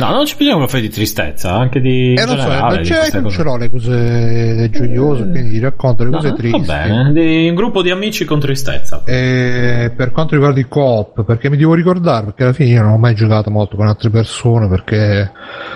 No, 0.00 0.10
non 0.10 0.26
ci 0.26 0.34
bisogna 0.36 0.66
fare 0.66 0.82
di 0.82 0.88
tristezza, 0.88 1.52
anche 1.54 1.80
di 1.80 2.14
Eh, 2.14 2.24
non 2.24 2.36
so, 2.38 2.48
non, 2.48 2.78
c'è, 2.82 3.10
non 3.14 3.22
cose. 3.22 3.36
ce 3.36 3.42
l'ho 3.44 3.56
le 3.56 3.70
cose 3.70 4.68
gioiose, 4.72 5.28
quindi 5.28 5.50
ti 5.50 5.60
racconto 5.60 6.02
le 6.02 6.10
No, 6.10 6.16
cose 6.16 6.30
va 6.30 6.34
tristi. 6.36 6.60
bene, 6.62 7.12
di 7.12 7.48
un 7.48 7.54
gruppo 7.54 7.82
di 7.82 7.90
amici 7.90 8.24
con 8.24 8.40
tristezza. 8.40 9.02
E 9.04 9.92
per 9.96 10.10
quanto 10.10 10.34
riguarda 10.34 10.58
i 10.58 10.66
co-op, 10.68 11.24
perché 11.24 11.48
mi 11.48 11.56
devo 11.56 11.74
ricordare, 11.74 12.24
perché 12.26 12.42
alla 12.42 12.52
fine 12.52 12.70
io 12.70 12.82
non 12.82 12.92
ho 12.92 12.98
mai 12.98 13.14
giocato 13.14 13.50
molto 13.50 13.76
con 13.76 13.86
altre 13.86 14.10
persone, 14.10 14.68
perché 14.68 15.30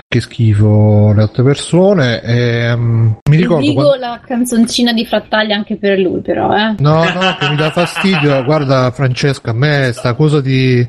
che 0.05 0.19
schifo 0.19 1.13
le 1.15 1.21
altre 1.21 1.43
persone. 1.43 2.21
E, 2.21 2.75
mm, 2.75 3.05
mi 3.29 3.37
ricordo 3.37 3.61
Dico 3.65 3.73
quando- 3.83 3.95
la 4.05 4.19
canzoncina 4.25 4.91
di 4.91 5.05
Frattaglia 5.05 5.55
anche 5.55 5.77
per 5.77 5.97
lui, 5.97 6.19
però, 6.19 6.53
eh. 6.53 6.75
No, 6.79 7.03
no, 7.05 7.35
che 7.39 7.49
mi 7.49 7.55
dà 7.55 7.71
fastidio. 7.71 8.43
Guarda, 8.43 8.91
Francesca, 8.91 9.51
a 9.51 9.53
me 9.53 9.91
sta 9.93 10.13
cosa 10.13 10.41
di, 10.41 10.87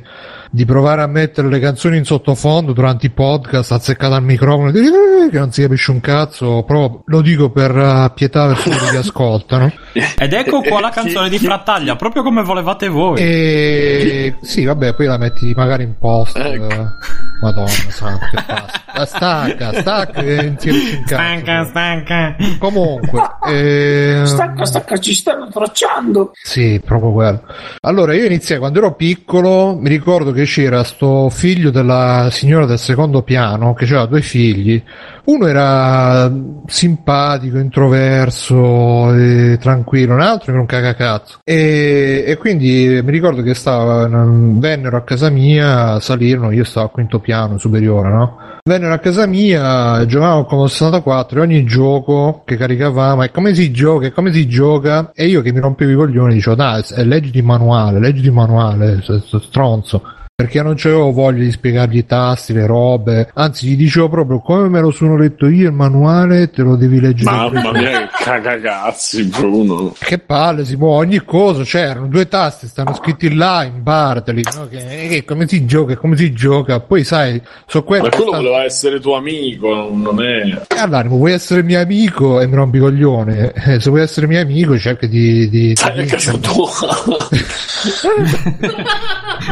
di 0.55 0.63
provare 0.63 1.01
a 1.01 1.07
mettere 1.07 1.49
le 1.49 1.59
canzoni 1.59 1.97
in 1.97 2.05
sottofondo 2.05 2.71
durante 2.71 3.07
i 3.07 3.09
podcast 3.09 3.73
azzeccata 3.73 4.15
al 4.15 4.23
microfono, 4.23 4.71
di- 4.71 4.79
eh, 4.79 5.29
che 5.29 5.37
non 5.37 5.51
si 5.51 5.61
capisce 5.61 5.91
un 5.91 5.99
cazzo. 5.99 6.63
Però 6.63 7.01
lo 7.05 7.21
dico 7.21 7.49
per 7.49 7.77
eh, 7.77 8.11
pietà 8.15 8.47
verso 8.47 8.69
quelli 8.69 8.87
che 8.91 8.97
ascoltano. 8.97 9.69
Ed 10.17 10.31
ecco 10.31 10.61
qua 10.61 10.79
la 10.79 10.91
canzone 10.91 11.27
di 11.27 11.39
Frattaglia, 11.39 11.97
proprio 11.97 12.23
come 12.23 12.41
volevate 12.41 12.87
voi. 12.87 13.19
E 13.19 14.35
sì, 14.43 14.63
vabbè, 14.63 14.93
poi 14.93 15.07
la 15.07 15.17
metti 15.17 15.51
magari 15.53 15.83
in 15.83 15.97
post. 15.99 16.37
Ecco. 16.37 16.87
Eh. 17.35 17.39
Madonna 17.41 17.67
santa, 17.67 18.29
che 18.29 18.43
passa. 18.45 18.83
Stacca, 19.05 19.73
stacca, 19.73 20.21
che 20.21 20.35
non 20.41 20.55
si 20.57 20.69
riesce 20.71 20.95
in 20.95 21.03
Stanca, 21.05 21.65
stanca. 21.65 22.35
Comunque, 22.57 23.21
ehm, 23.47 24.23
Stacca, 24.23 24.65
stacca, 24.65 24.97
ci 24.97 25.13
stanno 25.13 25.47
tracciando. 25.49 26.31
Sì, 26.33 26.81
proprio 26.83 27.11
quello. 27.11 27.43
Allora, 27.81 28.13
io 28.13 28.25
iniziai 28.25 28.57
quando 28.59 28.79
ero 28.79 28.95
piccolo, 28.95 29.75
mi 29.77 29.89
ricordo 29.89 30.31
che 30.31 30.43
c'era 30.45 30.83
sto 30.83 31.29
figlio 31.29 31.71
della 31.71 32.29
signora 32.31 32.65
del 32.65 32.79
secondo 32.79 33.21
piano, 33.21 33.73
che 33.73 33.83
aveva 33.83 34.05
due 34.05 34.21
figli. 34.21 34.81
Uno 35.25 35.47
era 35.47 36.31
simpatico, 36.67 37.57
introverso, 37.57 39.13
e 39.13 39.57
tranquillo, 39.59 40.13
un 40.13 40.21
altro 40.21 40.51
era 40.51 40.61
un 40.61 40.67
cagacazzo. 40.67 41.39
E, 41.43 42.23
e 42.25 42.37
quindi 42.37 43.01
mi 43.03 43.11
ricordo 43.11 43.41
che 43.41 43.55
stava, 43.55 44.07
vennero 44.07 44.97
a 44.97 45.03
casa 45.03 45.29
mia, 45.29 45.99
salirono, 45.99 46.51
io 46.51 46.63
stavo 46.63 46.85
al 46.85 46.91
quinto 46.91 47.19
piano 47.25 47.57
superiore, 47.57 48.09
no? 48.09 48.37
Vennero 48.63 48.93
a 48.93 48.99
casa 48.99 49.25
mia, 49.25 50.05
giocavamo 50.05 50.45
con 50.45 50.59
lo 50.59 50.67
64 50.67 51.39
e 51.39 51.41
ogni 51.41 51.65
gioco 51.65 52.43
che 52.45 52.55
caricavamo 52.55 53.23
è 53.23 53.31
come 53.31 53.55
si 53.55 53.71
gioca, 53.71 54.05
è 54.05 54.11
come 54.11 54.31
si 54.31 54.47
gioca 54.47 55.11
e 55.11 55.25
io 55.25 55.41
che 55.41 55.51
mi 55.51 55.59
rompevo 55.59 55.91
i 55.91 55.95
coglioni 55.95 56.33
dicevo 56.35 56.55
dai, 56.55 56.83
leggiti 57.03 57.39
il 57.39 57.43
manuale, 57.43 57.99
leggiti 57.99 58.27
il 58.27 58.33
manuale, 58.33 59.01
stronzo. 59.01 60.03
Perché 60.37 60.61
non 60.61 60.73
c'avevo 60.75 61.13
voglia 61.13 61.45
di 61.45 61.51
spiegargli 61.51 61.99
i 61.99 62.05
tasti, 62.05 62.51
le 62.51 62.65
robe, 62.65 63.31
anzi 63.35 63.67
gli 63.67 63.77
dicevo 63.77 64.09
proprio 64.09 64.41
come 64.41 64.67
me 64.67 64.81
lo 64.81 64.91
sono 64.91 65.15
letto 65.15 65.47
io 65.47 65.69
il 65.69 65.73
manuale, 65.73 66.49
te 66.49 66.61
lo 66.61 66.75
devi 66.75 66.99
leggere. 66.99 67.31
Mamma 67.31 67.71
mia, 67.71 68.09
che 68.09 68.23
cagacazzi, 68.25 69.23
Bruno. 69.27 69.95
Che 69.97 70.17
palle, 70.19 70.65
si 70.65 70.75
può, 70.75 70.89
ogni 70.89 71.19
cosa, 71.23 71.63
c'erano 71.63 72.07
due 72.07 72.27
tasti, 72.27 72.67
stanno 72.67 72.93
scritti 72.95 73.33
là, 73.33 73.63
imparteli, 73.63 74.43
no? 74.57 74.67
che, 74.67 75.07
che 75.09 75.23
come 75.23 75.47
si 75.47 75.65
gioca, 75.65 75.95
come 75.95 76.17
si 76.17 76.33
gioca, 76.33 76.81
poi 76.81 77.05
sai, 77.05 77.41
so 77.65 77.85
quello... 77.85 78.03
Ma 78.03 78.09
quello 78.09 78.31
sta- 78.31 78.37
voleva 78.41 78.63
essere 78.65 78.99
tuo 78.99 79.15
amico, 79.15 79.89
non- 79.93 80.21
è... 80.21 80.63
E 80.67 80.77
allora, 80.77 81.07
vuoi 81.07 81.31
essere 81.31 81.63
mio 81.63 81.79
amico 81.79 82.41
e 82.41 82.47
mi 82.47 82.55
rompi 82.55 82.79
coglione, 82.79 83.53
Eh, 83.53 83.79
se 83.79 83.89
vuoi 83.89 84.01
essere 84.01 84.27
mio 84.27 84.41
amico 84.41 84.77
cerca 84.77 85.07
di... 85.07 85.47
di, 85.47 85.67
di 85.69 85.75
Stai 85.77 85.97
a 86.01 86.05
casa 86.07 86.33
tua. 86.39 86.67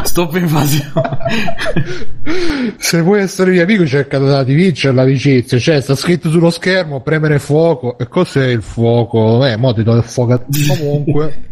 Stop 0.03 0.35
invasione. 0.35 0.91
Se 2.77 3.01
vuoi 3.01 3.21
essere 3.21 3.51
mio 3.51 3.63
amico 3.63 3.85
cerca 3.85 4.43
di 4.43 4.53
vincere 4.53 4.93
l'amicizia, 4.93 5.57
cioè 5.57 5.81
sta 5.81 5.95
scritto 5.95 6.29
sullo 6.29 6.49
schermo 6.49 7.01
premere 7.01 7.39
fuoco 7.39 7.97
e 7.97 8.07
cos'è 8.07 8.47
il 8.47 8.61
fuoco? 8.61 9.45
Eh, 9.45 9.57
mo 9.57 9.73
ti 9.73 9.83
do 9.83 9.95
il 9.95 10.03
fuoco 10.03 10.45
comunque. 10.77 11.51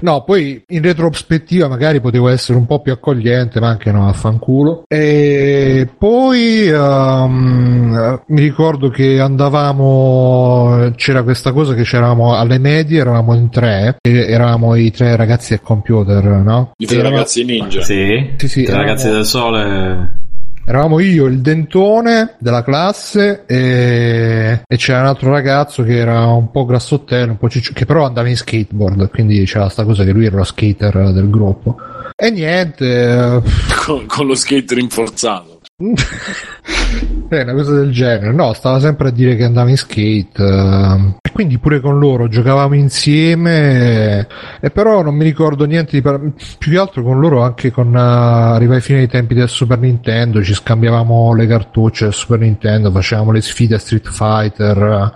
No, 0.00 0.22
poi 0.24 0.62
in 0.68 0.82
retrospettiva 0.82 1.68
magari 1.68 2.00
potevo 2.00 2.28
essere 2.28 2.56
un 2.58 2.66
po' 2.66 2.80
più 2.80 2.92
accogliente, 2.92 3.60
ma 3.60 3.68
anche 3.68 3.90
no, 3.90 4.08
affanculo. 4.08 4.82
E 4.86 5.88
poi 5.98 6.66
ehm, 6.68 8.22
mi 8.26 8.40
ricordo 8.40 8.88
che 8.90 9.18
andavamo, 9.20 10.92
c'era 10.96 11.22
questa 11.22 11.52
cosa 11.52 11.74
che 11.74 11.82
c'eravamo 11.82 12.34
alle 12.36 12.58
medie, 12.58 13.00
eravamo 13.00 13.34
in 13.34 13.50
tre, 13.50 13.96
e 14.00 14.10
eravamo 14.30 14.74
i 14.76 14.90
tre 14.90 15.16
ragazzi 15.16 15.50
del 15.50 15.62
computer, 15.62 16.22
no? 16.24 16.72
I 16.76 16.86
tre 16.86 16.96
Eravamo- 16.96 17.16
ragazzi 17.16 17.44
ninja. 17.44 17.82
Sì, 17.82 18.34
Sì, 18.36 18.48
sì, 18.48 18.62
Tre 18.64 18.74
ragazzi 18.76 19.06
eravamo- 19.08 19.14
del 19.16 19.24
sole. 19.26 20.20
Eravamo 20.68 21.00
io, 21.00 21.24
il 21.24 21.40
dentone 21.40 22.34
della 22.38 22.62
classe 22.62 23.46
e, 23.46 24.60
e 24.66 24.76
c'era 24.76 25.00
un 25.00 25.06
altro 25.06 25.30
ragazzo 25.30 25.82
che 25.82 25.96
era 25.96 26.26
un 26.26 26.50
po' 26.50 26.66
grassottello, 26.66 27.30
un 27.30 27.38
po' 27.38 27.48
ciccio, 27.48 27.72
che 27.72 27.86
però 27.86 28.04
andava 28.04 28.28
in 28.28 28.36
skateboard, 28.36 29.08
quindi 29.08 29.42
c'era 29.46 29.70
sta 29.70 29.84
cosa 29.84 30.04
che 30.04 30.12
lui 30.12 30.26
era 30.26 30.36
lo 30.36 30.44
skater 30.44 31.10
del 31.12 31.30
gruppo. 31.30 31.76
E 32.14 32.30
niente, 32.30 32.84
eh, 32.86 33.40
Con, 33.82 34.04
con 34.04 34.26
lo 34.26 34.34
skate 34.34 34.74
rinforzato. 34.74 35.60
è 37.36 37.42
una 37.42 37.52
cosa 37.52 37.72
del 37.74 37.92
genere. 37.92 38.32
No, 38.32 38.52
stava 38.54 38.80
sempre 38.80 39.08
a 39.08 39.10
dire 39.10 39.36
che 39.36 39.44
andava 39.44 39.68
in 39.70 39.76
skate. 39.76 40.30
eh, 40.36 41.16
e 41.22 41.30
quindi 41.32 41.58
pure 41.58 41.80
con 41.80 41.98
loro 41.98 42.28
giocavamo 42.28 42.74
insieme. 42.74 44.26
E 44.60 44.70
però 44.70 45.02
non 45.02 45.14
mi 45.14 45.24
ricordo 45.24 45.64
niente 45.66 45.90
di 45.92 46.02
par- 46.02 46.20
più 46.58 46.72
che 46.72 46.78
altro 46.78 47.02
con 47.02 47.20
loro 47.20 47.42
anche 47.42 47.70
con 47.70 47.94
eh, 47.94 47.98
arriva 48.00 48.74
ai 48.74 48.80
fine 48.80 48.98
dei 48.98 49.08
tempi 49.08 49.34
del 49.34 49.48
Super 49.48 49.78
Nintendo. 49.78 50.42
Ci 50.42 50.54
scambiavamo 50.54 51.34
le 51.34 51.46
cartucce 51.46 52.04
del 52.04 52.14
Super 52.14 52.38
Nintendo, 52.40 52.90
facevamo 52.90 53.30
le 53.32 53.40
sfide 53.40 53.74
a 53.74 53.78
Street 53.78 54.08
Fighter. 54.08 54.78
eh. 54.78 55.12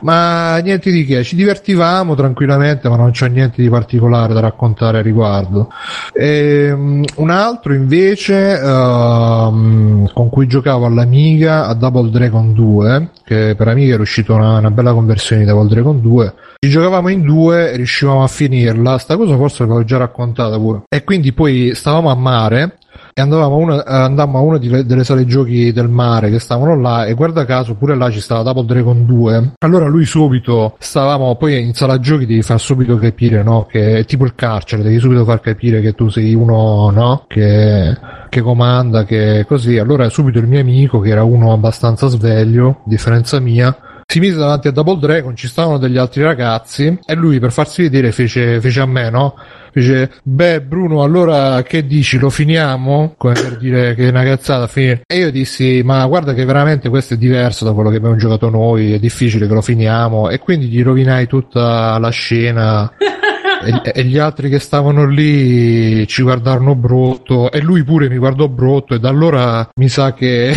Ma 0.00 0.58
niente 0.58 0.90
di 0.90 1.04
che, 1.04 1.24
ci 1.24 1.34
divertivamo 1.36 2.14
tranquillamente, 2.14 2.88
ma 2.88 2.96
non 2.96 3.10
c'è 3.10 3.28
niente 3.28 3.62
di 3.62 3.68
particolare 3.68 4.32
da 4.34 4.40
raccontare 4.40 4.98
a 4.98 5.02
riguardo. 5.02 5.70
Ehm, 6.14 7.04
un 7.16 7.30
altro 7.30 7.74
invece 7.74 8.60
ehm, 8.60 10.10
con 10.12 10.28
cui 10.30 10.46
giocavo 10.46 10.84
all'Amiga 11.28 11.66
a 11.66 11.74
Double 11.74 12.10
Dragon 12.10 12.54
2, 12.54 13.10
che 13.24 13.54
per 13.56 13.68
Amiga 13.68 13.94
era 13.94 14.02
uscita 14.02 14.32
una, 14.32 14.58
una 14.58 14.70
bella 14.70 14.92
conversione 14.92 15.42
di 15.42 15.48
Double 15.48 15.68
Dragon 15.68 16.00
2. 16.00 16.34
Ci 16.58 16.70
giocavamo 16.70 17.08
in 17.08 17.22
due 17.22 17.76
riuscivamo 17.76 18.22
a 18.22 18.26
finirla. 18.26 18.98
Sta 18.98 19.16
cosa 19.16 19.36
forse 19.36 19.62
l'avevo 19.62 19.84
già 19.84 19.98
raccontata 19.98 20.56
pure. 20.58 20.82
E 20.88 21.04
quindi 21.04 21.32
poi 21.32 21.72
stavamo 21.74 22.10
a 22.10 22.14
mare 22.14 22.78
e 23.18 23.20
andavamo 23.20 23.54
a 23.54 23.58
una, 23.58 23.84
andammo 23.84 24.38
a 24.38 24.42
una 24.42 24.58
di- 24.58 24.86
delle 24.86 25.02
sale 25.02 25.26
giochi 25.26 25.72
del 25.72 25.88
mare 25.88 26.30
che 26.30 26.38
stavano 26.38 26.80
là 26.80 27.04
e 27.04 27.14
guarda 27.14 27.44
caso 27.44 27.74
pure 27.74 27.96
là 27.96 28.12
ci 28.12 28.20
stava 28.20 28.44
Double 28.44 28.64
Dragon 28.64 29.04
2 29.04 29.54
allora 29.58 29.88
lui 29.88 30.04
subito 30.04 30.76
stavamo 30.78 31.34
poi 31.34 31.60
in 31.60 31.74
sala 31.74 31.98
giochi 31.98 32.26
devi 32.26 32.42
far 32.42 32.60
subito 32.60 32.96
capire 32.96 33.42
no? 33.42 33.66
Che 33.68 33.98
è 33.98 34.04
tipo 34.04 34.24
il 34.24 34.36
carcere 34.36 34.84
devi 34.84 35.00
subito 35.00 35.24
far 35.24 35.40
capire 35.40 35.80
che 35.80 35.94
tu 35.94 36.08
sei 36.08 36.32
uno 36.32 36.90
no? 36.90 37.24
Che, 37.26 37.96
che 38.28 38.40
comanda 38.40 39.04
che 39.04 39.44
così. 39.48 39.78
Allora 39.78 40.08
subito 40.10 40.38
il 40.38 40.46
mio 40.46 40.60
amico 40.60 41.00
che 41.00 41.10
era 41.10 41.24
uno 41.24 41.52
abbastanza 41.52 42.06
sveglio 42.06 42.68
a 42.68 42.82
differenza 42.84 43.40
mia 43.40 43.76
si 44.10 44.20
mise 44.20 44.38
davanti 44.38 44.68
a 44.68 44.70
Double 44.70 44.98
Dragon, 44.98 45.36
ci 45.36 45.48
stavano 45.48 45.76
degli 45.76 45.98
altri 45.98 46.22
ragazzi 46.22 46.98
e 47.04 47.14
lui 47.14 47.38
per 47.38 47.52
farsi 47.52 47.82
vedere 47.82 48.10
fece, 48.10 48.58
fece 48.58 48.80
a 48.80 48.86
me, 48.86 49.10
no? 49.10 49.34
Fece, 49.70 50.10
beh 50.22 50.62
Bruno, 50.62 51.02
allora 51.02 51.60
che 51.62 51.86
dici, 51.86 52.18
lo 52.18 52.30
finiamo? 52.30 53.12
Come 53.18 53.34
per 53.34 53.58
dire 53.58 53.94
che 53.94 54.06
è 54.06 54.08
una 54.08 54.24
cazzata 54.24 54.66
finire. 54.66 55.02
E 55.06 55.18
io 55.18 55.30
dissi, 55.30 55.82
ma 55.84 56.06
guarda 56.06 56.32
che 56.32 56.46
veramente 56.46 56.88
questo 56.88 57.12
è 57.12 57.16
diverso 57.18 57.66
da 57.66 57.72
quello 57.72 57.90
che 57.90 57.96
abbiamo 57.96 58.16
giocato 58.16 58.48
noi, 58.48 58.94
è 58.94 58.98
difficile 58.98 59.46
che 59.46 59.52
lo 59.52 59.60
finiamo. 59.60 60.30
E 60.30 60.38
quindi 60.38 60.68
gli 60.68 60.82
rovinai 60.82 61.26
tutta 61.26 61.98
la 61.98 62.08
scena. 62.08 62.90
e, 63.64 63.92
e 63.92 64.04
gli 64.04 64.18
altri 64.18 64.48
che 64.48 64.58
stavano 64.58 65.06
lì 65.06 66.06
ci 66.06 66.22
guardarono 66.22 66.74
brutto 66.74 67.50
e 67.50 67.60
lui 67.60 67.82
pure 67.84 68.08
mi 68.08 68.16
guardò 68.16 68.48
brutto 68.48 68.94
e 68.94 69.00
da 69.00 69.08
allora 69.08 69.68
mi 69.74 69.88
sa 69.88 70.14
che 70.14 70.54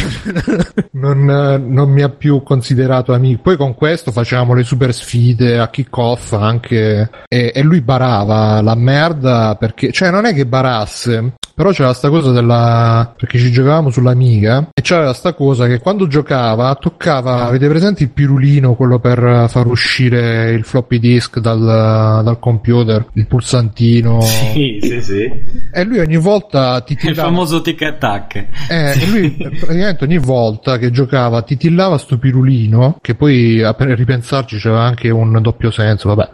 non, 0.94 1.24
non 1.68 1.90
mi 1.90 2.02
ha 2.02 2.10
più 2.10 2.44
considerato 2.44 3.14
amico. 3.14 3.42
Poi 3.44 3.58
con 3.58 3.76
questo 3.76 4.12
facevamo 4.12 4.54
le 4.54 4.64
super 4.64 4.94
sfide 4.94 5.60
a 5.60 5.70
kick 5.70 5.96
off 5.98 6.34
anche 6.34 7.10
e, 7.28 7.52
e 7.54 7.62
lui 7.62 7.82
barava 7.82 8.62
la 8.62 8.76
merda 8.76 9.56
perché, 9.56 9.92
cioè 9.92 10.12
non 10.12 10.26
è 10.26 10.34
che 10.34 10.46
barasse, 10.46 11.34
però 11.54 11.72
c'era 11.72 11.94
sta 11.94 12.10
cosa 12.10 12.32
della 12.32 13.14
perché 13.16 13.38
ci 13.38 13.52
giocavamo 13.52 13.90
sull'amiga 13.90 14.70
e 14.74 14.82
c'era 14.82 15.14
sta 15.14 15.34
cosa 15.34 15.68
che 15.68 15.80
quando 15.80 16.08
giocava 16.08 16.74
toccava 16.76 17.46
avete 17.46 17.68
presente 17.68 18.02
il 18.04 18.10
pirulino 18.10 18.74
quello 18.74 19.00
per 19.00 19.46
far 19.48 19.68
uscire 19.68 20.52
il 20.52 20.64
floppy 20.64 20.98
disk 20.98 21.40
dal, 21.40 21.60
dal 21.60 22.40
computer 22.40 22.91
il 23.14 23.28
pulsantino 23.28 24.22
Sì, 24.52 24.80
sì, 24.82 25.02
sì. 25.02 25.32
e 25.72 25.84
lui 25.84 26.00
ogni 26.00 26.18
volta 26.18 26.82
ti 26.82 26.98
Il 27.02 27.16
famoso 27.16 27.62
tic 27.62 27.82
e 27.82 27.98
tac. 27.98 28.36
eh, 28.70 28.92
e 28.92 29.06
lui 29.08 29.30
praticamente 29.38 30.04
ogni 30.04 30.18
volta 30.18 30.78
che 30.78 30.92
giocava 30.92 31.42
titillava 31.42 31.98
sto 31.98 32.18
pirulino, 32.18 32.98
che 33.02 33.16
poi 33.16 33.62
a 33.64 33.74
per 33.74 33.88
ripensarci 33.90 34.58
c'era 34.58 34.82
anche 34.84 35.10
un 35.10 35.40
doppio 35.42 35.72
senso, 35.72 36.14
vabbè. 36.14 36.30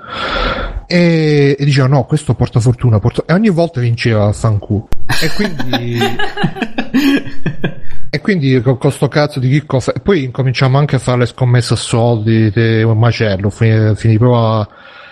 E, 0.88 1.56
e 1.60 1.66
diceva 1.66 1.88
no, 1.88 2.06
questo 2.06 2.34
porta 2.34 2.60
fortuna, 2.60 3.00
porta... 3.00 3.24
e 3.26 3.34
ogni 3.34 3.50
volta 3.50 3.80
vinceva 3.82 4.26
a 4.28 4.32
fanculo. 4.32 4.88
E 5.22 5.30
quindi... 5.36 6.00
E 8.10 8.22
quindi 8.22 8.62
con 8.62 8.78
questo 8.78 9.10
cazzo 9.10 9.40
di 9.40 9.50
kick 9.50 9.74
off, 9.74 9.90
e 9.90 10.00
poi 10.00 10.24
incominciamo 10.24 10.78
anche 10.78 10.96
a 10.96 11.00
fare 11.00 11.20
le 11.20 11.26
scommesse 11.26 11.74
a 11.74 11.78
soldi, 11.78 12.50
te- 12.52 12.82
un 12.84 12.98
macello, 12.98 13.50
finì, 13.50 13.96
finì 13.96 14.18
proprio 14.18 14.42
a, 14.44 14.68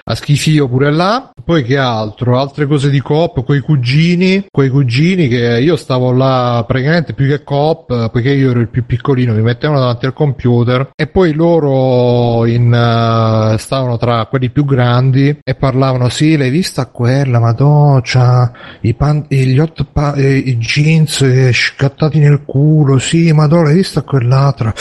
a 0.08 0.16
schifio 0.16 0.68
pure 0.68 0.92
là. 0.92 1.32
Poi 1.44 1.64
che 1.64 1.78
altro? 1.78 2.40
Altre 2.40 2.66
cose 2.66 2.90
di 2.90 3.02
coop, 3.02 3.44
coi 3.44 3.60
cugini, 3.60 4.46
coi 4.52 4.70
cugini 4.70 5.28
che 5.28 5.60
io 5.60 5.76
stavo 5.76 6.12
là 6.12 6.64
praticamente 6.68 7.14
più 7.14 7.28
che 7.28 7.44
coop, 7.44 8.10
poiché 8.10 8.32
io 8.32 8.52
ero 8.52 8.60
il 8.60 8.70
più 8.70 8.86
piccolino, 8.86 9.34
mi 9.34 9.42
mettevano 9.42 9.80
davanti 9.80 10.06
al 10.06 10.14
computer 10.14 10.90
e 10.96 11.08
poi 11.08 11.34
loro 11.34 12.46
in, 12.46 12.74
eh, 12.74 13.58
stavano 13.58 13.98
tra 13.98 14.26
quelli 14.26 14.50
più 14.50 14.66
grandi 14.66 15.38
e 15.44 15.56
parlavano, 15.56 16.10
sì, 16.10 16.36
l'hai 16.38 16.50
vista 16.50 16.88
quella, 16.88 17.40
madonna, 17.40 18.52
i, 18.82 18.94
pan- 18.94 19.26
gli 19.28 19.58
hot 19.58 19.86
pa- 19.92 20.14
eh, 20.16 20.36
i 20.36 20.58
jeans 20.58 21.22
eh, 21.22 21.52
scattati 21.54 22.20
nel 22.20 22.44
culo, 22.46 22.98
sì, 22.98 23.32
madonna, 23.32 23.66
l'hai 23.66 23.76
vista 23.76 24.02
quell'altra? 24.02 24.74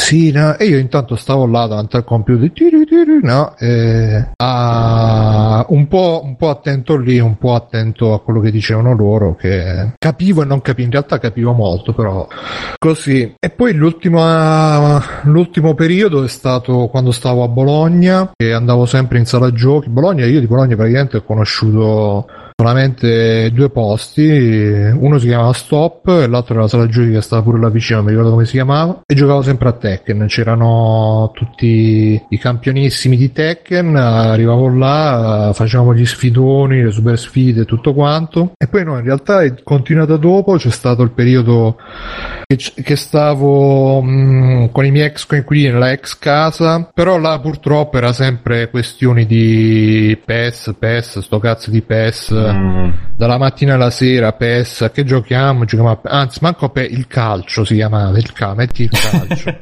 Sì, 0.00 0.32
no? 0.32 0.56
e 0.56 0.64
io 0.64 0.78
intanto 0.78 1.14
stavo 1.14 1.46
là 1.46 1.66
davanti 1.66 1.94
al 1.94 2.04
computer, 2.04 2.50
tiri, 2.52 2.84
tiri, 2.86 3.20
no? 3.22 3.54
E, 3.58 4.30
ah, 4.34 5.64
un, 5.68 5.86
po', 5.88 6.22
un 6.24 6.36
po' 6.36 6.48
attento 6.48 6.96
lì, 6.96 7.20
un 7.20 7.36
po' 7.36 7.54
attento 7.54 8.14
a 8.14 8.20
quello 8.20 8.40
che 8.40 8.50
dicevano 8.50 8.94
loro, 8.94 9.36
che 9.36 9.92
capivo 9.98 10.42
e 10.42 10.46
non 10.46 10.62
capivo, 10.62 10.86
in 10.86 10.90
realtà 10.92 11.18
capivo 11.18 11.52
molto, 11.52 11.92
però 11.92 12.26
così. 12.78 13.34
E 13.38 13.50
poi 13.50 13.74
l'ultimo 13.74 14.24
periodo 15.74 16.24
è 16.24 16.28
stato 16.28 16.88
quando 16.88 17.12
stavo 17.12 17.44
a 17.44 17.48
Bologna, 17.48 18.32
e 18.36 18.52
andavo 18.52 18.86
sempre 18.86 19.18
in 19.18 19.26
sala 19.26 19.52
giochi. 19.52 19.90
Bologna, 19.90 20.24
io 20.24 20.40
di 20.40 20.46
Bologna 20.46 20.74
praticamente 20.74 21.18
ho 21.18 21.22
conosciuto 21.22 22.26
solamente 22.60 23.50
due 23.52 23.70
posti, 23.70 24.22
uno 24.28 25.16
si 25.16 25.28
chiamava 25.28 25.54
Stop 25.54 26.08
e 26.08 26.26
l'altro 26.26 26.52
era 26.52 26.64
la 26.64 26.68
sala 26.68 26.86
giochi 26.88 27.12
che 27.12 27.22
stava 27.22 27.40
pure 27.40 27.58
là 27.58 27.70
vicino, 27.70 28.02
mi 28.02 28.10
ricordo 28.10 28.32
come 28.32 28.44
si 28.44 28.52
chiamava, 28.52 29.00
e 29.06 29.14
giocavo 29.14 29.40
sempre 29.40 29.70
a 29.70 29.72
Tekken, 29.72 30.26
c'erano 30.26 31.30
tutti 31.32 32.22
i 32.28 32.38
campionissimi 32.38 33.16
di 33.16 33.32
Tekken, 33.32 33.96
arrivavo 33.96 34.68
là, 34.68 35.52
facevamo 35.54 35.94
gli 35.94 36.04
sfidoni, 36.04 36.82
le 36.82 36.90
super 36.90 37.18
sfide 37.18 37.64
tutto 37.64 37.94
quanto, 37.94 38.52
e 38.58 38.66
poi 38.66 38.84
no, 38.84 38.98
in 38.98 39.04
realtà 39.04 39.42
è 39.42 39.54
continuata 39.62 40.16
dopo, 40.16 40.56
c'è 40.56 40.70
stato 40.70 41.02
il 41.02 41.12
periodo 41.12 41.78
che, 42.44 42.58
che 42.82 42.96
stavo 42.96 44.02
mh, 44.02 44.70
con 44.70 44.84
i 44.84 44.90
miei 44.90 45.06
ex 45.06 45.24
coinquilini 45.24 45.72
nella 45.72 45.92
ex 45.92 46.18
casa, 46.18 46.90
però 46.92 47.16
là 47.16 47.38
purtroppo 47.40 47.96
era 47.96 48.12
sempre 48.12 48.68
questioni 48.68 49.24
di 49.24 50.18
PES, 50.22 50.74
PES, 50.78 51.20
sto 51.20 51.38
cazzo 51.38 51.70
di 51.70 51.80
PES, 51.80 52.48
Mm. 52.52 52.90
Dalla 53.16 53.38
mattina 53.38 53.74
alla 53.74 53.90
sera, 53.90 54.32
PES, 54.32 54.90
che 54.92 55.04
giochiamo? 55.04 55.64
Giochiamo 55.64 55.90
a... 55.90 56.00
Anzi, 56.04 56.38
manco 56.42 56.68
pe- 56.70 56.84
il 56.84 57.06
calcio 57.06 57.64
si 57.64 57.74
chiamava, 57.74 58.16
il 58.16 58.32
ca- 58.32 58.54
metti 58.54 58.82
il 58.82 58.90
calcio. 58.90 59.56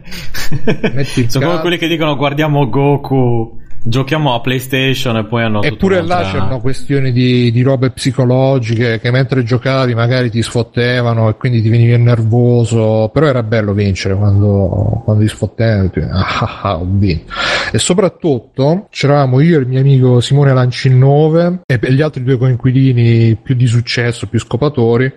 Metti 0.95 1.21
il 1.21 1.31
Sono 1.31 1.45
come 1.45 1.57
cal- 1.57 1.61
quelli 1.61 1.79
che 1.79 1.89
dicono 1.89 2.17
guardiamo 2.17 2.69
Goku, 2.69 3.61
giochiamo 3.89 4.35
a 4.35 4.41
PlayStation 4.41 5.17
e 5.17 5.25
poi 5.25 5.43
hanno 5.43 5.63
Eppure 5.63 5.97
là 5.97 6.03
un'altra- 6.17 6.31
c'erano 6.31 6.61
questioni 6.61 7.11
di, 7.11 7.51
di 7.51 7.63
robe 7.63 7.91
psicologiche 7.91 9.01
che 9.01 9.11
mentre 9.11 9.43
giocavi 9.43 9.95
magari 9.95 10.31
ti 10.31 10.43
sfottevano 10.43 11.29
e 11.29 11.37
quindi 11.37 11.63
ti 11.63 11.69
venivi 11.71 11.97
nervoso, 11.97 13.11
però 13.13 13.27
era 13.27 13.43
bello 13.43 13.73
vincere 13.73 14.15
quando, 14.15 15.01
quando 15.05 15.23
ti 15.23 15.29
sfottevano, 15.29 15.91
tu- 15.91 16.01
ah, 16.01 16.39
ah, 16.41 16.61
ah, 16.63 16.77
ho 16.77 16.87
vinto. 16.89 17.33
E 17.73 17.79
soprattutto 17.79 18.87
c'eravamo 18.91 19.41
io 19.41 19.57
e 19.57 19.61
il 19.61 19.67
mio 19.67 19.81
amico 19.81 20.21
Simone 20.21 20.53
Lancinove 20.53 21.61
e 21.67 21.79
gli 21.93 22.03
altri 22.03 22.23
due 22.23 22.37
coinquilini 22.37 23.37
più 23.43 23.55
di 23.55 23.67
successo, 23.67 24.27
più 24.27 24.39
scopatori, 24.39 25.11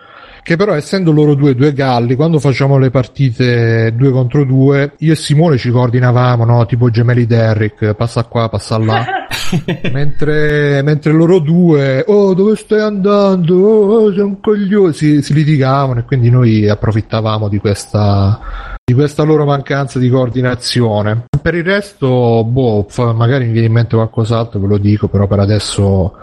che 0.44 0.56
però 0.56 0.74
essendo 0.74 1.12
loro 1.12 1.36
due 1.36 1.56
due 1.56 1.74
galli, 1.74 2.16
quando 2.16 2.40
facciamo 2.40 2.78
le 2.78 2.90
partite 2.90 3.94
due 3.96 4.12
contro 4.12 4.44
due, 4.44 4.94
io 5.00 5.14
e 5.14 5.16
Simone 5.16 5.58
ci 5.58 5.70
coordinavamo, 5.70 6.46
no? 6.46 6.66
tipo 6.66 6.90
gemelli 6.90 7.26
Derrick, 7.26 7.94
passa 7.94 8.24
qua, 8.24 8.50
passa 8.50 8.78
là. 8.78 9.06
mentre, 9.92 10.82
mentre 10.82 11.14
loro 11.14 11.40
due, 11.40 12.04
oh 12.08 12.34
dove 12.34 12.56
stai 12.56 12.80
andando? 12.80 13.56
Oh, 13.56 14.12
sei 14.12 14.22
un 14.22 14.40
coglione, 14.40 14.94
si, 14.94 15.22
si 15.22 15.34
litigavano 15.34 16.00
e 16.00 16.04
quindi 16.04 16.30
noi 16.30 16.68
approfittavamo 16.68 17.48
di 17.48 17.60
questa, 17.60 18.40
di 18.84 18.94
questa 18.94 19.24
loro 19.24 19.46
mancanza 19.46 20.00
di 20.00 20.10
coordinazione. 20.10 21.26
Per 21.42 21.56
il 21.56 21.64
resto, 21.64 22.44
boh, 22.44 22.88
magari 23.14 23.46
mi 23.46 23.52
viene 23.52 23.68
in 23.68 23.74
mente 23.74 23.96
qualcos'altro, 23.96 24.60
ve 24.60 24.68
lo 24.68 24.78
dico, 24.78 25.08
però 25.08 25.28
per 25.28 25.40
adesso 25.40 26.14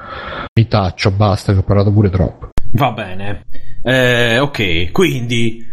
mi 0.54 0.66
taccio, 0.68 1.10
basta, 1.10 1.52
che 1.52 1.58
ho 1.58 1.62
parlato 1.62 1.90
pure 1.90 2.10
troppo. 2.10 2.48
Va 2.72 2.92
bene. 2.92 3.44
Eh, 3.82 4.38
ok, 4.38 4.90
quindi... 4.92 5.66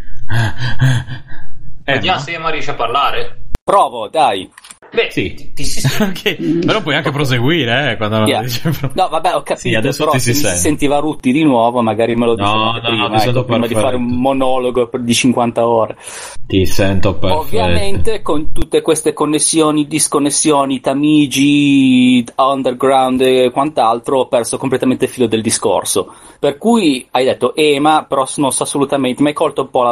Vediamo 1.83 2.17
Emma? 2.17 2.19
se 2.19 2.33
Emma 2.33 2.49
riesce 2.49 2.71
a 2.71 2.75
parlare. 2.75 3.41
Provo, 3.63 4.07
dai. 4.07 4.51
Beh, 4.95 5.07
Sì. 5.11 5.33
ti, 5.33 5.53
ti 5.53 5.63
si 5.63 5.85
Ok, 6.01 6.65
Però 6.65 6.81
puoi 6.81 6.95
anche 6.95 7.11
proseguire, 7.11 7.91
eh, 7.91 7.97
quando 7.97 8.23
Yeah. 8.25 8.41
dice 8.41 8.71
No, 8.93 9.07
vabbè, 9.09 9.35
ho 9.35 9.43
capito, 9.43 9.59
Sì, 9.59 9.75
adesso 9.75 9.99
però 9.99 10.11
ti 10.11 10.19
se 10.19 10.33
si 10.33 10.39
sente. 10.39 10.55
si 10.55 10.61
sentiva 10.63 10.97
Rutti 10.99 11.31
di 11.31 11.43
nuovo, 11.43 11.81
magari 11.81 12.15
me 12.15 12.25
lo 12.25 12.35
No, 12.35 12.43
dicevate 12.43 12.79
no, 12.79 12.87
prima, 12.87 13.07
no, 13.07 13.21
ecco, 13.21 13.43
prima 13.43 13.67
di 13.67 13.73
fare 13.75 13.95
un 13.97 14.05
monologo 14.05 14.89
di 14.97 15.13
50 15.13 15.67
ore. 15.67 15.97
Ti 16.47 16.65
sento 16.65 17.15
perfetto. 17.15 17.41
Ovviamente 17.41 18.21
con 18.21 18.51
tutte 18.51 18.81
queste 18.81 19.13
connessioni, 19.13 19.85
disconnessioni, 19.87 20.79
Tamigi, 20.79 22.23
Underground 22.35 23.21
e 23.21 23.51
quant'altro 23.51 24.19
ho 24.19 24.27
perso 24.27 24.57
completamente 24.57 25.05
il 25.05 25.11
filo 25.11 25.27
del 25.27 25.41
discorso. 25.41 26.13
Per 26.39 26.57
cui 26.57 27.05
hai 27.11 27.25
detto 27.25 27.55
Ema, 27.55 28.05
però 28.07 28.25
non 28.37 28.51
so 28.51 28.63
assolutamente, 28.63 29.21
mi 29.21 29.29
hai 29.29 29.33
colto 29.33 29.61
un 29.63 29.69
po' 29.69 29.83
la... 29.83 29.89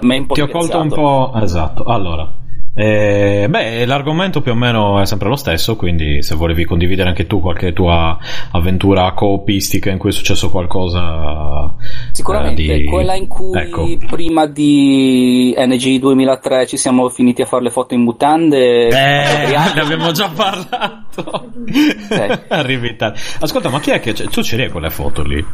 hai 0.00 0.18
un 0.18 0.26
po' 0.26 0.34
Ti 0.34 0.40
ho 0.40 0.48
colto 0.48 0.78
un 0.80 0.88
po'... 0.88 1.32
Esatto, 1.40 1.84
allora... 1.84 2.42
eh, 2.76 3.46
beh, 3.48 3.84
l'argomento 3.86 4.40
più 4.40 4.52
o 4.52 4.54
meno 4.56 5.00
è 5.00 5.06
sempre 5.06 5.28
lo 5.28 5.36
stesso, 5.36 5.76
quindi 5.76 6.22
se 6.22 6.34
volevi 6.34 6.64
condividere 6.64 7.08
anche 7.08 7.26
tu 7.26 7.40
qualche 7.40 7.72
tua 7.72 8.18
avventura 8.50 9.12
coopistica 9.12 9.90
in 9.90 9.98
cui 9.98 10.10
è 10.10 10.12
successo 10.12 10.50
qualcosa... 10.50 11.72
Sicuramente, 12.12 12.62
eh, 12.64 12.78
di- 12.78 12.84
quella 12.86 13.14
in 13.14 13.28
cui 13.28 13.58
Ecco. 13.58 13.86
prima 14.08 14.46
di 14.46 15.54
NG 15.56 15.98
2003 15.98 16.66
ci 16.66 16.76
siamo 16.76 17.08
finiti 17.08 17.42
a 17.42 17.46
fare 17.46 17.62
le 17.62 17.70
foto 17.70 17.94
in 17.94 18.00
mutande. 18.02 18.88
Eh, 18.88 19.46
ne 19.74 19.80
abbiamo 19.80 20.10
già 20.12 20.28
parlato. 20.34 21.02
Ok. 21.24 22.44
Arrivi 22.48 22.88
in 22.88 22.96
tardi. 22.96 23.18
Ascolta, 23.40 23.68
ma 23.68 23.78
chi 23.80 23.90
è 23.90 24.00
che 24.00 24.12
c'è? 24.12 24.24
Tu 24.24 24.42
ce 24.42 24.56
l'hai 24.56 24.68
quelle 24.70 24.90
foto 24.90 25.22
lì? 25.22 25.44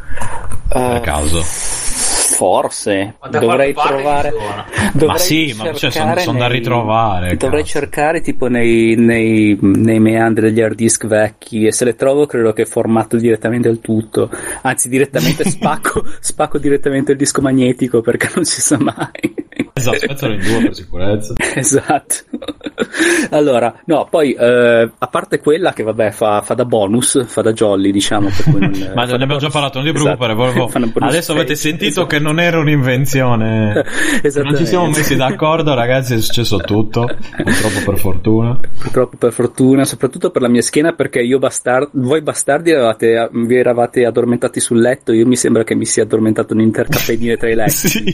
Per 0.68 0.96
Eh, 0.96 1.00
caso? 1.00 1.42
Forse 2.40 3.16
Ma 3.20 3.28
dovrei 3.28 3.74
trovare. 3.74 4.30
sono? 4.30 4.64
dovrei 4.94 5.08
Ma 5.08 5.18
sì, 5.18 5.54
ma 5.58 5.64
cioè, 5.64 5.74
son- 5.74 5.90
cercare 5.90 6.20
son 6.22 6.38
da 6.38 6.48
nei- 6.48 6.56
ritrovare, 6.58 7.36
Dovrei 7.36 7.60
cazzo. 7.60 7.72
cercare 7.78 8.20
tipo 8.22 8.46
nei, 8.48 8.94
nei, 8.96 9.58
nei 9.60 9.98
meandri 10.00 10.46
degli 10.46 10.62
hard 10.62 10.74
disk 10.74 11.06
vecchi 11.06 11.66
e 11.66 11.72
se 11.72 11.84
le 11.84 11.96
trovo 11.96 12.24
credo 12.24 12.54
che 12.54 12.64
formato 12.64 13.18
direttamente 13.18 13.68
il 13.68 13.80
tutto. 13.80 14.30
Anzi, 14.62 14.88
direttamente 14.88 15.44
spacco, 15.50 16.02
spacco 16.20 16.56
direttamente 16.56 17.12
il 17.12 17.18
disco 17.18 17.42
magnetico 17.42 18.00
perché 18.00 18.30
non 18.34 18.46
si 18.46 18.62
sa 18.62 18.78
mai. 18.78 19.48
Esatto, 19.74 19.98
spezzalo 19.98 20.32
in 20.32 20.40
due 20.40 20.62
per 20.62 20.74
sicurezza. 20.74 21.34
Esatto. 21.60 22.14
Allora, 23.30 23.74
no, 23.86 24.06
poi 24.10 24.32
eh, 24.32 24.90
a 24.96 25.06
parte 25.06 25.38
quella 25.38 25.72
che 25.72 25.82
vabbè 25.82 26.10
fa, 26.10 26.40
fa 26.42 26.54
da 26.54 26.64
bonus, 26.64 27.24
fa 27.26 27.42
da 27.42 27.52
jolly, 27.52 27.90
diciamo. 27.90 28.28
Per 28.28 28.44
cui 28.44 28.60
non, 28.60 28.92
Ma 28.94 29.04
ne 29.04 29.12
abbiamo 29.12 29.36
già 29.38 29.48
parlato, 29.50 29.80
non 29.80 29.90
ti 29.90 29.96
Esatto. 29.96 30.16
preoccupare. 30.16 30.84
un 30.84 30.90
bonus 30.92 31.08
Adesso 31.10 31.32
avete 31.32 31.54
sentito 31.54 31.90
esatto. 31.90 32.06
che 32.06 32.18
non 32.18 32.40
era 32.40 32.58
un'invenzione. 32.58 33.84
Non 34.42 34.56
ci 34.56 34.66
siamo 34.66 34.86
messi 34.88 35.16
d'accordo, 35.16 35.74
ragazzi. 35.74 36.14
È 36.14 36.20
successo 36.20 36.58
tutto. 36.58 37.08
Purtroppo, 37.36 37.90
per 37.90 37.98
fortuna. 37.98 38.58
Purtroppo 38.78 39.16
per 39.16 39.32
fortuna, 39.32 39.84
soprattutto 39.84 40.30
per 40.30 40.42
la 40.42 40.48
mia 40.48 40.62
schiena, 40.62 40.92
perché 40.92 41.20
io 41.20 41.38
bastard- 41.38 41.90
voi 41.92 42.22
bastardi 42.22 42.70
eravate, 42.70 43.28
vi 43.32 43.56
eravate 43.56 44.04
addormentati 44.04 44.60
sul 44.60 44.80
letto, 44.80 45.12
io 45.12 45.26
mi 45.26 45.36
sembra 45.36 45.64
che 45.64 45.74
mi 45.74 45.84
sia 45.84 46.02
addormentato 46.04 46.54
in 46.54 46.60
intercapedine 46.60 47.36
tra 47.36 47.50
i 47.50 47.54
letti. 47.54 47.88
Sì, 47.88 48.12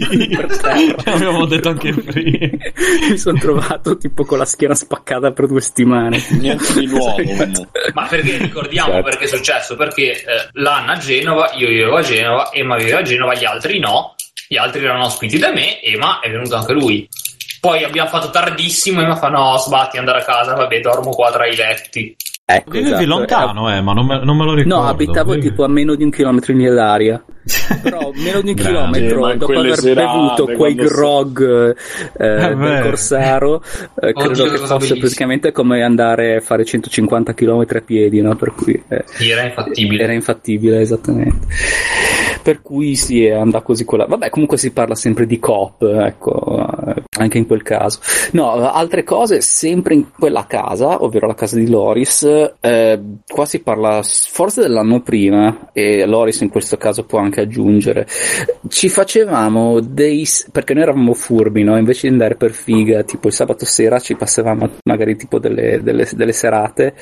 l'abbiamo 1.05 1.45
detto 1.47 1.69
anche 1.69 1.93
prima. 1.93 2.49
mi 3.11 3.17
sono 3.27 3.39
trovato 3.39 3.97
tipo 3.97 4.25
con 4.25 4.39
la 4.39 4.45
schiena 4.45 4.75
spaccata 4.75 5.33
per 5.33 5.47
due 5.49 5.61
settimane. 5.61 6.23
Niente 6.39 6.79
di 6.79 6.87
nuovo. 6.87 7.17
Ma 7.95 8.07
perché 8.07 8.37
ricordiamo 8.39 8.93
Certo. 8.93 9.09
perché 9.09 9.25
è 9.25 9.29
successo? 9.29 9.75
Perché 9.75 10.13
eh, 10.13 10.49
l'Anna 10.53 10.93
a 10.93 10.99
Genova, 10.99 11.51
io 11.55 11.67
vivevo 11.69 11.97
a 11.97 12.03
Genova, 12.03 12.53
Emma 12.53 12.77
viveva 12.77 12.99
a 12.99 13.03
Genova, 13.03 13.35
gli 13.35 13.45
altri 13.45 13.79
no, 13.81 14.15
gli 14.49 14.57
altri 14.57 14.85
erano 14.85 15.07
ospiti 15.07 15.39
da 15.39 15.53
me, 15.53 15.81
Emma 15.83 16.21
è 16.21 16.31
venuto 16.31 16.55
anche 16.55 16.73
lui. 16.73 17.09
Poi 17.61 17.83
abbiamo 17.83 18.09
fatto 18.09 18.31
tardissimo, 18.31 19.01
Emma 19.01 19.17
fa 19.17 19.29
no, 19.29 19.57
sbatti 19.57 19.99
andare 19.99 20.21
a 20.21 20.25
casa, 20.25 20.55
vabbè 20.55 20.81
dormo 20.81 21.11
qua 21.11 21.33
tra 21.33 21.47
i 21.47 21.57
letti. 21.57 22.15
Ecco, 22.45 22.71
Vivevi 22.71 22.93
esatto. 22.93 23.07
lontano, 23.07 23.75
eh, 23.75 23.81
ma 23.81 23.93
non 23.93 24.07
me, 24.07 24.23
non 24.23 24.37
me 24.37 24.45
lo 24.45 24.55
ricordo. 24.55 24.83
No, 24.83 24.89
abitavo 24.89 25.33
Vivevi- 25.33 25.49
tipo 25.49 25.65
a 25.65 25.69
meno 25.69 25.97
di 25.97 26.05
un 26.05 26.11
chilometro 26.11 26.53
in 26.53 26.75
d'aria. 26.75 27.25
Però 27.83 28.11
meno 28.17 28.41
di 28.41 28.51
un 28.51 28.55
chilometro, 28.57 29.35
dopo 29.37 29.53
aver 29.59 29.81
bevuto 29.83 30.47
quei 30.57 30.73
si- 30.73 30.85
grog 30.85 31.77
eh, 32.19 32.27
del 32.37 32.57
beh. 32.57 32.81
Corsaro, 32.83 33.63
eh, 34.01 34.13
credo 34.13 34.45
che 34.51 34.57
fosse 34.59 34.97
praticamente 34.97 35.53
come 35.53 35.83
andare 35.83 36.37
a 36.37 36.41
fare 36.41 36.65
150 36.65 37.35
km 37.35 37.65
a 37.69 37.81
piedi, 37.81 38.21
no? 38.21 38.35
Per 38.35 38.53
cui 38.55 38.83
eh, 38.89 39.05
Sì, 39.07 39.31
Era 39.31 39.45
infattibile. 39.45 40.03
era 40.03 40.13
infattibile, 40.13 40.81
esattamente. 40.81 41.47
Per 42.43 42.63
cui 42.63 42.95
sì, 42.95 43.25
è 43.25 43.33
andata 43.33 43.65
così 43.65 43.85
quella. 43.85 44.07
Vabbè, 44.07 44.31
comunque 44.31 44.57
si 44.57 44.71
parla 44.71 44.95
sempre 44.95 45.27
di 45.27 45.41
coop, 45.41 45.83
ecco, 45.83 46.65
eh, 46.87 47.03
anche 47.19 47.39
in 47.39 47.47
quel 47.47 47.63
caso. 47.63 47.99
No, 48.33 48.53
altre 48.53 49.03
cose, 49.03 49.41
sempre 49.41 49.95
in 49.95 50.07
quella 50.17 50.47
casa, 50.47 51.03
ovvero 51.03 51.27
la 51.27 51.35
casa 51.35 51.57
di 51.57 51.69
Loris, 51.69 52.23
eh, 52.61 53.01
qua 53.27 53.45
si 53.47 53.61
parla 53.63 54.01
forse 54.05 54.61
dell'anno 54.61 55.01
prima, 55.01 55.71
e 55.73 56.07
Loris 56.07 56.41
in 56.43 56.51
questo 56.51 56.77
caso 56.77 57.05
può 57.05 57.19
anche 57.19 57.36
aggiungere. 57.41 58.07
Ci 58.69 58.89
facevamo 58.89 59.81
dei. 59.81 60.27
perché 60.53 60.75
noi 60.75 60.83
eravamo 60.83 61.15
furbi, 61.15 61.63
no? 61.63 61.77
Invece 61.77 62.07
di 62.07 62.13
andare 62.13 62.37
per 62.37 62.53
figa, 62.53 63.03
tipo 63.03 63.29
il 63.29 63.33
sabato 63.33 63.65
sera 63.65 63.99
ci 63.99 64.15
passavamo 64.17 64.71
magari 64.85 65.17
tipo 65.17 65.39
delle, 65.39 65.81
delle- 65.83 66.09
delle 66.13 66.33
serate. 66.33 66.95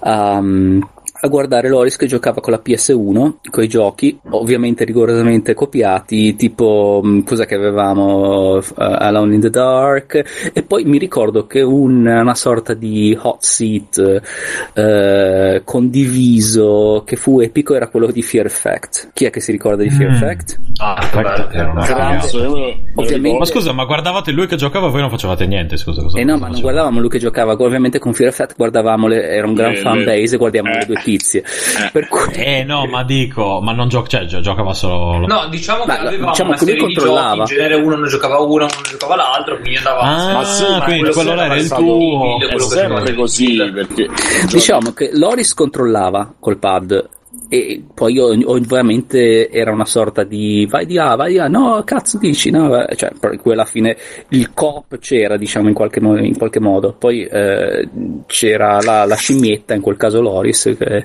um, 0.00 0.86
a 1.18 1.28
guardare 1.28 1.68
Loris 1.68 1.96
che 1.96 2.06
giocava 2.06 2.40
con 2.40 2.52
la 2.52 2.60
PS1, 2.64 3.34
con 3.50 3.62
i 3.64 3.68
giochi, 3.68 4.18
ovviamente 4.30 4.84
rigorosamente 4.84 5.54
copiati, 5.54 6.34
tipo 6.36 7.00
mh, 7.02 7.22
cosa 7.24 7.44
che 7.46 7.54
avevamo, 7.54 8.56
uh, 8.56 8.62
Alone 8.76 9.34
in 9.34 9.40
the 9.40 9.50
Dark, 9.50 10.50
e 10.52 10.62
poi 10.62 10.84
mi 10.84 10.98
ricordo 10.98 11.46
che 11.46 11.62
un- 11.62 12.06
una 12.06 12.34
sorta 12.34 12.74
di 12.74 13.16
hot 13.20 13.42
seat 13.42 14.22
eh, 14.74 15.62
condiviso 15.64 17.02
che 17.06 17.16
fu 17.16 17.40
epico 17.40 17.74
era 17.74 17.88
quello 17.88 18.10
di 18.10 18.22
Fear 18.22 18.46
Effect. 18.46 19.10
Chi 19.12 19.24
è 19.24 19.30
che 19.30 19.40
si 19.40 19.52
ricorda 19.52 19.82
di 19.82 19.90
Fear 19.90 20.10
Mm. 20.10 20.14
Effect? 20.14 20.58
Ah, 20.80 21.08
bello. 21.12 21.50
Era 21.50 21.70
una. 21.70 21.84
Cazzo, 21.84 22.38
lo 22.42 22.74
Ovviamente-. 22.96 23.38
Ma 23.38 23.44
scusa, 23.44 23.72
ma 23.72 23.84
guardavate 23.84 24.30
lui 24.32 24.46
che 24.46 24.56
giocava 24.56 24.88
voi 24.88 25.00
non 25.00 25.10
facevate 25.10 25.46
niente? 25.46 25.76
Scusa, 25.76 26.02
cosa 26.02 26.18
Eh 26.18 26.24
no, 26.24 26.36
ma 26.38 26.48
non 26.48 26.60
guardavamo 26.60 27.00
lui 27.00 27.08
che 27.08 27.18
giocava, 27.18 27.52
ovviamente 27.58 27.98
con 27.98 28.12
Fear 28.14 28.30
Effect 28.30 28.56
guardavamo, 28.56 29.06
le, 29.08 29.28
era 29.28 29.46
un 29.46 29.54
gran 29.54 29.72
Le- 29.72 29.76
fan 29.80 29.98
le- 29.98 30.04
base 30.04 30.36
guardiamo 30.36 30.70
eh. 30.70 30.78
le 30.78 30.86
due 30.86 30.96
tizie. 31.06 31.44
Per 31.92 32.08
cui... 32.08 32.32
Eh 32.32 32.64
no, 32.64 32.86
ma 32.86 33.04
dico, 33.04 33.60
ma 33.62 33.72
non 33.72 33.88
gioca, 33.88 34.08
cioè 34.08 34.24
gio- 34.24 34.40
giocava 34.40 34.74
solo. 34.74 35.24
No, 35.26 35.46
diciamo 35.48 35.84
che 35.84 36.18
Ma, 36.18 36.30
diciamo 36.30 36.48
una 36.50 36.58
che 36.58 36.64
lui 36.64 36.72
serie 36.72 36.74
di 36.74 36.94
controllava. 36.94 37.28
giochi, 37.44 37.52
in 37.52 37.58
genere 37.58 37.74
uno 37.76 37.96
non 37.96 38.08
giocava 38.08 38.38
uno, 38.38 38.54
uno 38.54 38.66
non 38.74 38.82
giocava 38.88 39.16
l'altro, 39.16 39.58
quindi 39.58 39.76
andava 39.76 40.00
Ah, 40.00 40.32
Ma 40.32 40.44
sì, 40.44 40.64
quindi 40.82 41.10
quello 41.10 41.12
quello 41.12 41.42
era 41.42 41.54
il 41.54 41.68
tuo. 41.68 42.38
È 42.40 42.46
quello 42.48 42.66
che 42.66 42.74
sempre 42.74 43.14
così 43.14 43.56
perché 43.72 44.08
Diciamo 44.50 44.92
che 44.92 45.10
Loris 45.12 45.54
controllava 45.54 46.34
col 46.40 46.58
pad 46.58 47.08
e 47.48 47.82
poi 47.94 48.18
ov- 48.18 48.42
ovviamente 48.46 49.48
era 49.50 49.72
una 49.72 49.84
sorta 49.84 50.24
di 50.24 50.66
vai 50.68 50.86
di 50.86 50.94
là, 50.94 51.14
vai 51.14 51.30
di 51.32 51.36
là, 51.36 51.48
no, 51.48 51.82
cazzo 51.84 52.18
dici, 52.18 52.50
no, 52.50 52.84
cioè, 52.96 53.10
per 53.18 53.36
cui 53.38 53.52
alla 53.52 53.64
fine 53.64 53.96
il 54.30 54.52
coop 54.52 54.98
c'era, 54.98 55.36
diciamo, 55.36 55.68
in 55.68 55.74
qualche, 55.74 56.00
mo- 56.00 56.18
in 56.18 56.36
qualche 56.36 56.60
modo, 56.60 56.94
poi 56.98 57.24
eh, 57.24 57.88
c'era 58.26 58.80
la, 58.82 59.04
la 59.04 59.14
scimmietta, 59.14 59.74
in 59.74 59.80
quel 59.80 59.96
caso 59.96 60.20
Loris, 60.20 60.74
che, 60.78 61.04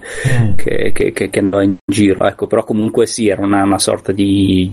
che, 0.55 0.91
che, 0.93 1.11
che- 1.11 1.29
che 1.29 1.39
andava 1.39 1.63
in 1.63 1.75
giro, 1.85 2.25
ecco, 2.25 2.47
però 2.47 2.63
comunque 2.63 3.05
sì, 3.05 3.27
era 3.27 3.41
una, 3.43 3.63
una 3.63 3.79
sorta 3.79 4.11
di 4.11 4.71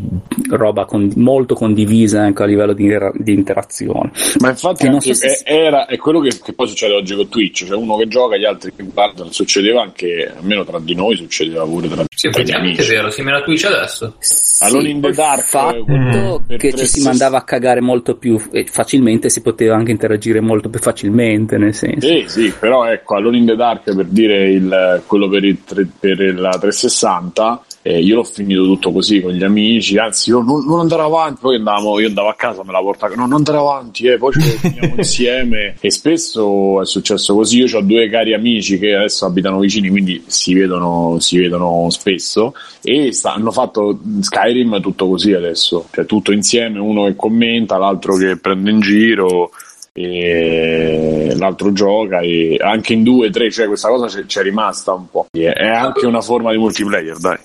roba 0.51 0.85
con- 0.87 1.13
molto 1.17 1.55
condivisa 1.55 2.23
anche 2.23 2.43
a 2.43 2.47
livello 2.47 2.73
di, 2.73 2.89
di 3.15 3.33
interazione. 3.33 4.11
Ma 4.41 4.49
infatti 4.51 4.87
so 5.01 5.13
se- 5.15 5.43
è, 5.45 5.53
era, 5.53 5.87
è 5.87 5.97
quello 5.97 6.21
che, 6.21 6.31
che 6.43 6.53
poi 6.53 6.67
succede 6.69 6.95
oggi 6.95 7.15
con 7.15 7.29
Twitch, 7.29 7.67
cioè 7.67 7.77
uno 7.77 7.97
che 7.97 8.09
gioca, 8.09 8.37
gli 8.37 8.45
altri 8.45 8.73
che 8.75 8.85
guardano, 8.85 9.31
succedeva 9.31 9.83
anche, 9.83 10.33
almeno 10.37 10.65
tra 10.65 10.79
di 10.79 10.95
noi, 10.95 11.17
succedeva 11.17 11.58
pure 11.65 11.89
tra, 11.89 12.05
Sì, 12.15 12.29
effettivamente 12.29 12.83
è 12.83 12.87
vero, 12.87 13.11
si 13.11 13.23
mena 13.23 13.41
Twitch 13.43 13.65
adesso. 13.65 14.17
Alone 14.61 14.89
in 14.89 15.01
the 15.01 15.13
Dark, 15.13 15.47
fatto 15.47 16.43
eh, 16.49 16.57
che 16.57 16.73
ci 16.75 16.87
si 16.87 17.03
mandava 17.03 17.39
a 17.39 17.43
cagare 17.43 17.81
molto 17.81 18.17
più 18.17 18.41
eh, 18.51 18.67
facilmente, 18.67 19.31
si 19.31 19.41
poteva 19.41 19.77
anche 19.77 19.93
interagire 19.93 20.41
molto 20.41 20.69
più 20.69 20.81
facilmente, 20.81 21.57
nel 21.59 21.75
senso. 21.75 22.07
Sì, 22.07 22.25
sì, 22.27 22.53
però 22.59 22.87
ecco, 22.87 23.17
Alone 23.17 23.39
in 23.39 23.47
the 23.47 23.57
Dark 23.57 23.95
per 23.95 24.07
dire 24.07 24.51
il, 24.51 25.03
quello 25.07 25.29
per, 25.29 25.45
il, 25.45 25.59
per 25.99 26.19
la 26.39 26.51
360, 26.51 27.63
eh, 27.83 28.01
io 28.01 28.17
l'ho 28.17 28.25
finito 28.25 28.65
tutto 28.65 28.93
così 28.93 29.21
con 29.21 29.33
gli 29.33 29.45
amici, 29.45 29.97
anzi 29.99 30.31
io 30.31 30.41
non, 30.41 30.65
non 30.67 30.81
andare 30.81 31.03
avanti, 31.03 31.41
poi 31.41 31.57
andavamo, 31.57 32.01
io 32.01 32.09
andavo 32.09 32.29
a 32.29 32.35
casa, 32.35 32.65
me 32.65 32.73
la 32.73 32.81
portavo, 32.81 33.15
no, 33.15 33.23
non 33.23 33.35
andare 33.35 33.59
avanti, 33.59 34.07
eh, 34.07 34.19
poi 34.19 34.33
ci 34.33 34.41
finiamo 34.41 34.95
insieme 34.99 35.77
e 35.81 35.91
spesso 35.91 36.83
è 36.83 36.87
successo 36.87 37.35
così, 37.35 37.59
io 37.59 37.79
ho 37.79 37.83
due 37.83 38.09
cari 38.09 38.35
amici 38.35 38.79
che 38.79 38.95
adesso 38.95 39.27
abitano 39.27 39.59
vicini, 39.59 39.89
quindi 39.89 40.23
si 40.27 40.55
vedono, 40.55 41.19
si 41.21 41.39
vedono 41.39 41.89
spesso 41.91 42.55
e 42.83 43.13
sta- 43.13 43.35
hanno 43.35 43.53
fatto 43.53 43.99
Skyrim 44.21 44.81
tutto 44.81 45.09
così 45.09 45.33
adesso, 45.33 45.87
cioè 45.93 46.05
tutto 46.05 46.33
insieme, 46.33 46.79
uno 46.79 47.05
che 47.05 47.17
commenta, 47.17 47.79
l'altro 47.79 48.17
che 48.17 48.37
prende 48.37 48.71
in 48.71 48.81
giro 48.81 49.51
e 49.93 51.35
l'altro 51.37 51.73
gioca 51.73 52.21
e 52.21 52.57
anche 52.61 52.93
in 52.93 53.03
due, 53.03 53.31
tre, 53.31 53.51
cioè 53.51 53.67
questa 53.67 53.89
cosa 53.89 54.07
c'è, 54.07 54.25
c'è 54.27 54.43
rimasta 54.43 54.93
un 54.93 55.09
po'. 55.11 55.27
È 55.31 55.67
anche 55.67 56.07
una 56.07 56.21
forma 56.21 56.53
di 56.53 56.59
multiplayer, 56.59 57.19
dai. 57.19 57.39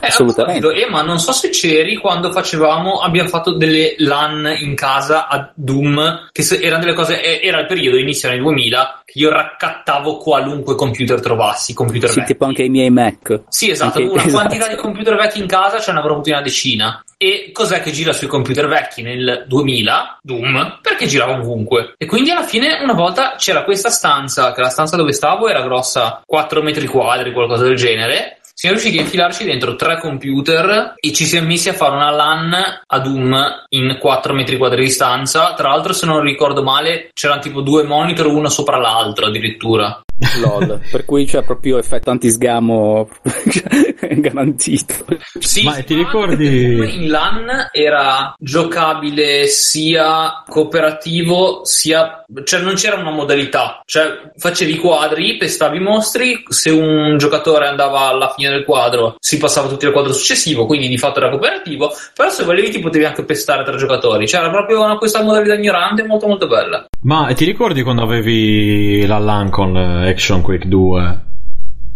Eh, 0.00 0.06
Assolutamente. 0.08 0.60
capito, 0.68 0.86
eh, 0.86 0.90
ma 0.90 1.02
non 1.02 1.18
so 1.18 1.32
se 1.32 1.48
c'eri 1.50 1.96
quando 1.96 2.30
facevamo, 2.30 3.00
abbiamo 3.00 3.28
fatto 3.28 3.56
delle 3.56 3.94
LAN 3.98 4.54
in 4.58 4.74
casa 4.74 5.28
a 5.28 5.50
Doom, 5.54 6.28
che 6.32 6.46
erano 6.60 6.82
delle 6.84 6.94
cose, 6.94 7.20
eh, 7.22 7.46
era 7.46 7.60
il 7.60 7.66
periodo, 7.66 7.96
inizio 7.96 8.28
anni 8.28 8.38
2000, 8.40 9.02
che 9.04 9.18
io 9.18 9.30
raccattavo 9.30 10.16
qualunque 10.18 10.74
computer 10.74 11.20
trovassi, 11.20 11.74
computer 11.74 12.10
Sì, 12.10 12.20
vecchi. 12.20 12.32
tipo 12.32 12.44
anche 12.44 12.62
i 12.64 12.68
miei 12.68 12.90
Mac. 12.90 13.42
Sì, 13.48 13.70
esatto, 13.70 13.98
Anche- 13.98 14.10
una 14.12 14.22
esatto. 14.24 14.34
quantità 14.44 14.68
di 14.68 14.76
computer 14.76 15.16
vecchi 15.16 15.38
in 15.38 15.46
casa 15.46 15.78
ce 15.80 15.92
ne 15.92 15.98
avrò 15.98 16.12
avuti 16.12 16.30
una 16.30 16.42
decina. 16.42 17.02
E 17.16 17.50
cos'è 17.52 17.80
che 17.80 17.90
gira 17.92 18.12
sui 18.12 18.26
computer 18.26 18.66
vecchi 18.66 19.00
nel 19.02 19.44
2000? 19.46 20.18
Doom, 20.20 20.78
perché 20.82 21.06
girava 21.06 21.38
ovunque. 21.38 21.94
E 21.96 22.06
quindi 22.06 22.30
alla 22.30 22.42
fine 22.42 22.80
una 22.82 22.92
volta 22.92 23.34
c'era 23.38 23.62
questa 23.64 23.88
stanza, 23.88 24.52
che 24.52 24.60
la 24.60 24.68
stanza 24.68 24.96
dove 24.96 25.12
stavo 25.12 25.48
era 25.48 25.62
grossa 25.62 26.20
4 26.26 26.60
metri 26.62 26.86
quadri, 26.86 27.32
qualcosa 27.32 27.64
del 27.64 27.76
genere. 27.76 28.40
Siamo 28.64 28.78
riusciti 28.78 28.98
a 28.98 29.04
infilarci 29.04 29.44
dentro 29.44 29.76
tre 29.76 30.00
computer 30.00 30.94
e 30.98 31.12
ci 31.12 31.26
siamo 31.26 31.48
messi 31.48 31.68
a 31.68 31.74
fare 31.74 31.96
una 31.96 32.08
LAN 32.08 32.54
a 32.86 32.98
Doom 32.98 33.66
in 33.68 33.98
4 34.00 34.32
metri 34.32 34.56
quadri 34.56 34.84
di 34.84 34.90
stanza. 34.90 35.52
Tra 35.52 35.68
l'altro, 35.68 35.92
se 35.92 36.06
non 36.06 36.22
ricordo 36.22 36.62
male, 36.62 37.10
c'erano 37.12 37.42
tipo 37.42 37.60
due 37.60 37.82
monitor 37.82 38.24
uno 38.24 38.48
sopra 38.48 38.78
l'altro 38.78 39.26
addirittura. 39.26 40.03
LOL. 40.40 40.80
per 40.90 41.04
cui 41.04 41.24
c'è 41.26 41.42
proprio 41.42 41.78
effetto 41.78 42.10
antisgamo 42.10 43.08
garantito. 44.16 44.94
Sì, 45.38 45.64
Ma 45.64 45.74
ti 45.82 45.94
ricordi- 45.94 46.94
in 46.96 47.08
LAN 47.08 47.68
era 47.72 48.34
giocabile 48.38 49.46
sia 49.46 50.42
cooperativo 50.48 51.64
sia 51.64 52.24
cioè 52.44 52.60
non 52.60 52.74
c'era 52.74 52.96
una 52.96 53.10
modalità 53.10 53.80
cioè 53.84 54.30
facevi 54.36 54.72
i 54.74 54.78
quadri 54.78 55.36
pestavi 55.36 55.76
i 55.78 55.80
mostri 55.80 56.42
se 56.48 56.70
un 56.70 57.16
giocatore 57.18 57.66
andava 57.66 58.00
alla 58.08 58.32
fine 58.36 58.50
del 58.50 58.64
quadro 58.64 59.16
si 59.18 59.38
passava 59.38 59.68
tutti 59.68 59.86
al 59.86 59.92
quadro 59.92 60.12
successivo 60.12 60.66
quindi 60.66 60.88
di 60.88 60.98
fatto 60.98 61.18
era 61.20 61.30
cooperativo 61.30 61.92
però 62.14 62.28
se 62.30 62.44
volevi 62.44 62.70
ti 62.70 62.80
potevi 62.80 63.04
anche 63.04 63.24
pestare 63.24 63.64
tra 63.64 63.76
giocatori 63.76 64.26
c'era 64.26 64.50
proprio 64.50 64.82
una- 64.82 64.96
questa 64.96 65.22
modalità 65.22 65.54
ignorante 65.54 66.04
molto 66.06 66.26
molto 66.26 66.46
bella 66.46 66.84
Ma 67.04 67.30
ti 67.34 67.44
ricordi 67.44 67.82
quando 67.82 68.02
avevi 68.02 69.04
la 69.06 69.18
LAN 69.18 69.50
con 69.50 69.76
eh, 69.76 70.08
Action 70.08 70.40
Quake 70.40 70.66
2? 70.68 71.22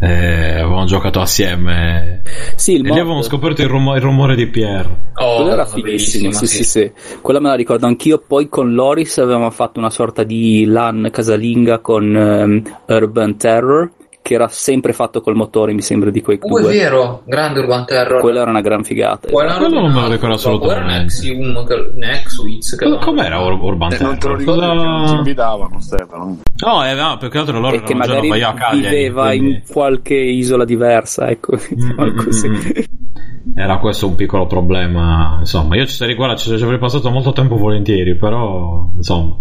Eh, 0.01 0.60
avevamo 0.60 0.85
giocato 0.85 1.18
assieme 1.18 2.22
Sì, 2.55 2.74
il 2.74 2.80
e 2.80 2.82
lì 2.82 2.89
mod- 2.90 2.98
avevamo 2.98 3.22
scoperto 3.22 3.62
il, 3.62 3.68
rumo- 3.68 3.97
il 3.97 4.01
rumore 4.02 4.36
di 4.36 4.47
Pierre. 4.47 4.89
oh, 5.14 5.36
Quello 5.36 5.51
era 5.52 5.64
fighissimo, 5.66 6.30
sì, 6.30 6.47
sì, 6.47 6.62
sì. 6.62 6.93
Quella 7.20 7.40
me 7.40 7.48
la 7.48 7.55
ricordo 7.55 7.86
anch'io. 7.86 8.22
Poi 8.24 8.48
con 8.48 8.74
Loris 8.74 9.18
avevamo 9.18 9.51
fatto 9.51 9.80
una 9.80 9.90
sorta 9.90 10.22
di 10.22 10.66
LAN 10.66 11.09
casalinga 11.10 11.80
con 11.80 12.14
ehm, 12.14 12.62
Urban 12.86 13.36
Terror, 13.36 13.90
che 14.28 14.34
era 14.34 14.48
sempre 14.48 14.92
fatto 14.92 15.22
col 15.22 15.34
motore, 15.36 15.72
mi 15.72 15.80
sembra, 15.80 16.10
di 16.10 16.20
Quake 16.20 16.46
Uh, 16.46 16.59
è 16.59 16.60
2. 16.62 16.70
vero, 16.72 17.22
grande 17.24 17.60
Urban 17.60 17.86
Terror. 17.86 18.20
Quella 18.20 18.42
era 18.42 18.50
una 18.50 18.60
gran 18.60 18.84
figata. 18.84 19.26
L'hanno 19.32 19.56
Quello 19.59 19.80
non 19.80 19.92
me 19.92 20.00
lo 20.02 20.09
ricordo. 20.09 20.26
Era 20.26 20.34
assolutamente. 20.34 20.98
Nexium, 20.98 21.66
che- 21.66 21.90
Nexwitz, 21.94 22.76
che 22.76 22.84
Co- 22.90 22.98
Com'era 22.98 23.38
Ur- 23.40 23.59
Urban 23.62 23.92
Eh, 23.92 23.98
non 24.02 24.18
te 24.18 24.28
lo 24.28 24.36
Terror? 24.36 24.38
ricordi 24.38 24.60
Cosa- 24.60 24.72
perché 24.72 24.86
non 24.86 25.06
ti 25.06 25.12
invitavano, 25.14 25.80
Stefano. 25.80 26.38
No, 26.66 26.86
eh, 26.86 26.94
no, 26.94 27.16
più 27.18 27.28
che 27.30 27.38
altro 27.38 27.59
loro 27.59 27.76
E 27.76 27.82
che 27.82 27.94
magari 27.94 28.28
vai 28.28 28.42
a 28.42 28.52
Cagliari, 28.52 28.96
viveva 28.96 29.32
in 29.32 29.40
quindi 29.40 29.62
qualche 29.72 30.14
isola 30.14 30.64
diversa, 30.66 31.28
ecco, 31.30 31.56
Mm, 31.74 32.16
così. 32.16 32.48
mm, 32.48 32.55
mm. 32.55 33.56
Era 33.56 33.78
questo 33.78 34.06
un 34.06 34.14
piccolo 34.14 34.46
problema. 34.46 35.36
Insomma, 35.38 35.74
io 35.76 35.86
ci 35.86 35.94
sarei, 35.94 36.14
guarda, 36.14 36.36
ci 36.36 36.55
ci 36.56 36.62
avrei 36.62 36.78
passato 36.78 37.09
molto 37.10 37.32
tempo 37.32 37.56
volentieri, 37.56 38.14
però, 38.14 38.90
insomma, 38.94 39.36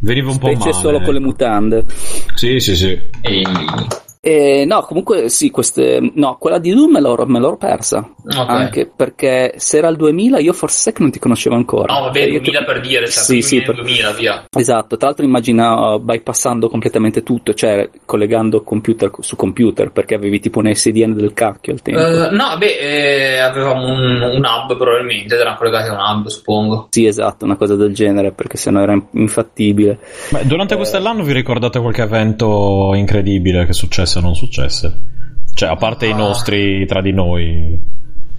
veniva 0.00 0.30
un 0.30 0.38
po' 0.38 0.48
Specie 0.48 0.70
male. 0.70 0.72
solo 0.82 1.00
con 1.00 1.12
le 1.12 1.18
ecco. 1.20 1.26
mutande. 1.28 1.84
Sì, 2.34 2.58
sì, 2.58 2.74
sì. 2.74 2.98
E... 3.20 3.42
Eh, 4.26 4.64
no, 4.66 4.82
comunque 4.82 5.28
sì, 5.28 5.50
queste, 5.52 6.00
no, 6.14 6.36
quella 6.36 6.58
di 6.58 6.74
Doom 6.74 6.90
me 6.94 7.00
l'ho, 7.00 7.24
me 7.26 7.38
l'ho 7.38 7.56
persa. 7.56 7.98
Ok. 7.98 8.34
Anche 8.48 8.90
perché 8.94 9.54
se 9.56 9.76
era 9.78 9.86
il 9.86 9.94
2000 9.94 10.40
io 10.40 10.52
forse 10.52 10.92
che 10.92 11.00
non 11.02 11.12
ti 11.12 11.20
conoscevo 11.20 11.54
ancora. 11.54 11.94
No, 11.94 12.00
vabbè, 12.06 12.18
Cioè, 12.18 12.28
io 12.32 12.40
2000 12.40 12.58
ti- 12.58 12.64
per 12.64 12.80
dire, 12.80 13.08
cioè, 13.08 13.22
Sì, 13.22 13.40
sì, 13.40 13.62
per- 13.62 13.76
2000, 13.76 14.10
via. 14.14 14.44
Esatto, 14.50 14.96
tra 14.96 15.06
l'altro 15.06 15.24
immaginavo 15.24 16.00
bypassando 16.00 16.68
completamente 16.68 17.22
tutto, 17.22 17.54
cioè 17.54 17.88
collegando 18.04 18.64
computer 18.64 19.12
su 19.20 19.36
computer, 19.36 19.92
perché 19.92 20.16
avevi 20.16 20.40
tipo 20.40 20.58
un 20.58 20.74
SDN 20.74 21.14
del 21.14 21.32
cacchio 21.32 21.74
al 21.74 21.82
tempo. 21.82 22.00
Eh, 22.00 22.30
no, 22.32 22.56
beh, 22.58 22.78
eh, 22.80 23.38
avevamo 23.38 23.86
un, 23.86 24.20
un 24.22 24.42
hub 24.44 24.76
probabilmente, 24.76 25.36
erano 25.36 25.56
collegati 25.56 25.88
a 25.88 25.92
un 25.92 25.98
hub, 26.00 26.26
suppongo. 26.26 26.88
Sì, 26.90 27.06
esatto, 27.06 27.44
una 27.44 27.54
cosa 27.56 27.76
del 27.76 27.94
genere, 27.94 28.32
perché 28.32 28.56
sennò 28.56 28.80
era 28.80 29.00
infattibile. 29.12 30.00
Ma 30.30 30.42
durante 30.42 30.74
quest'anno 30.74 31.22
vi 31.22 31.32
ricordate 31.32 31.78
qualche 31.78 32.02
evento 32.02 32.90
incredibile 32.94 33.64
che 33.66 33.72
successe 34.16 34.18
o 34.18 34.20
non 34.20 34.34
successe? 34.34 35.00
Cioè, 35.54 35.68
a 35.68 35.76
parte 35.76 36.06
i 36.06 36.12
Ah. 36.12 36.16
nostri 36.16 36.86
tra 36.86 37.00
di 37.00 37.12
noi, 37.12 37.78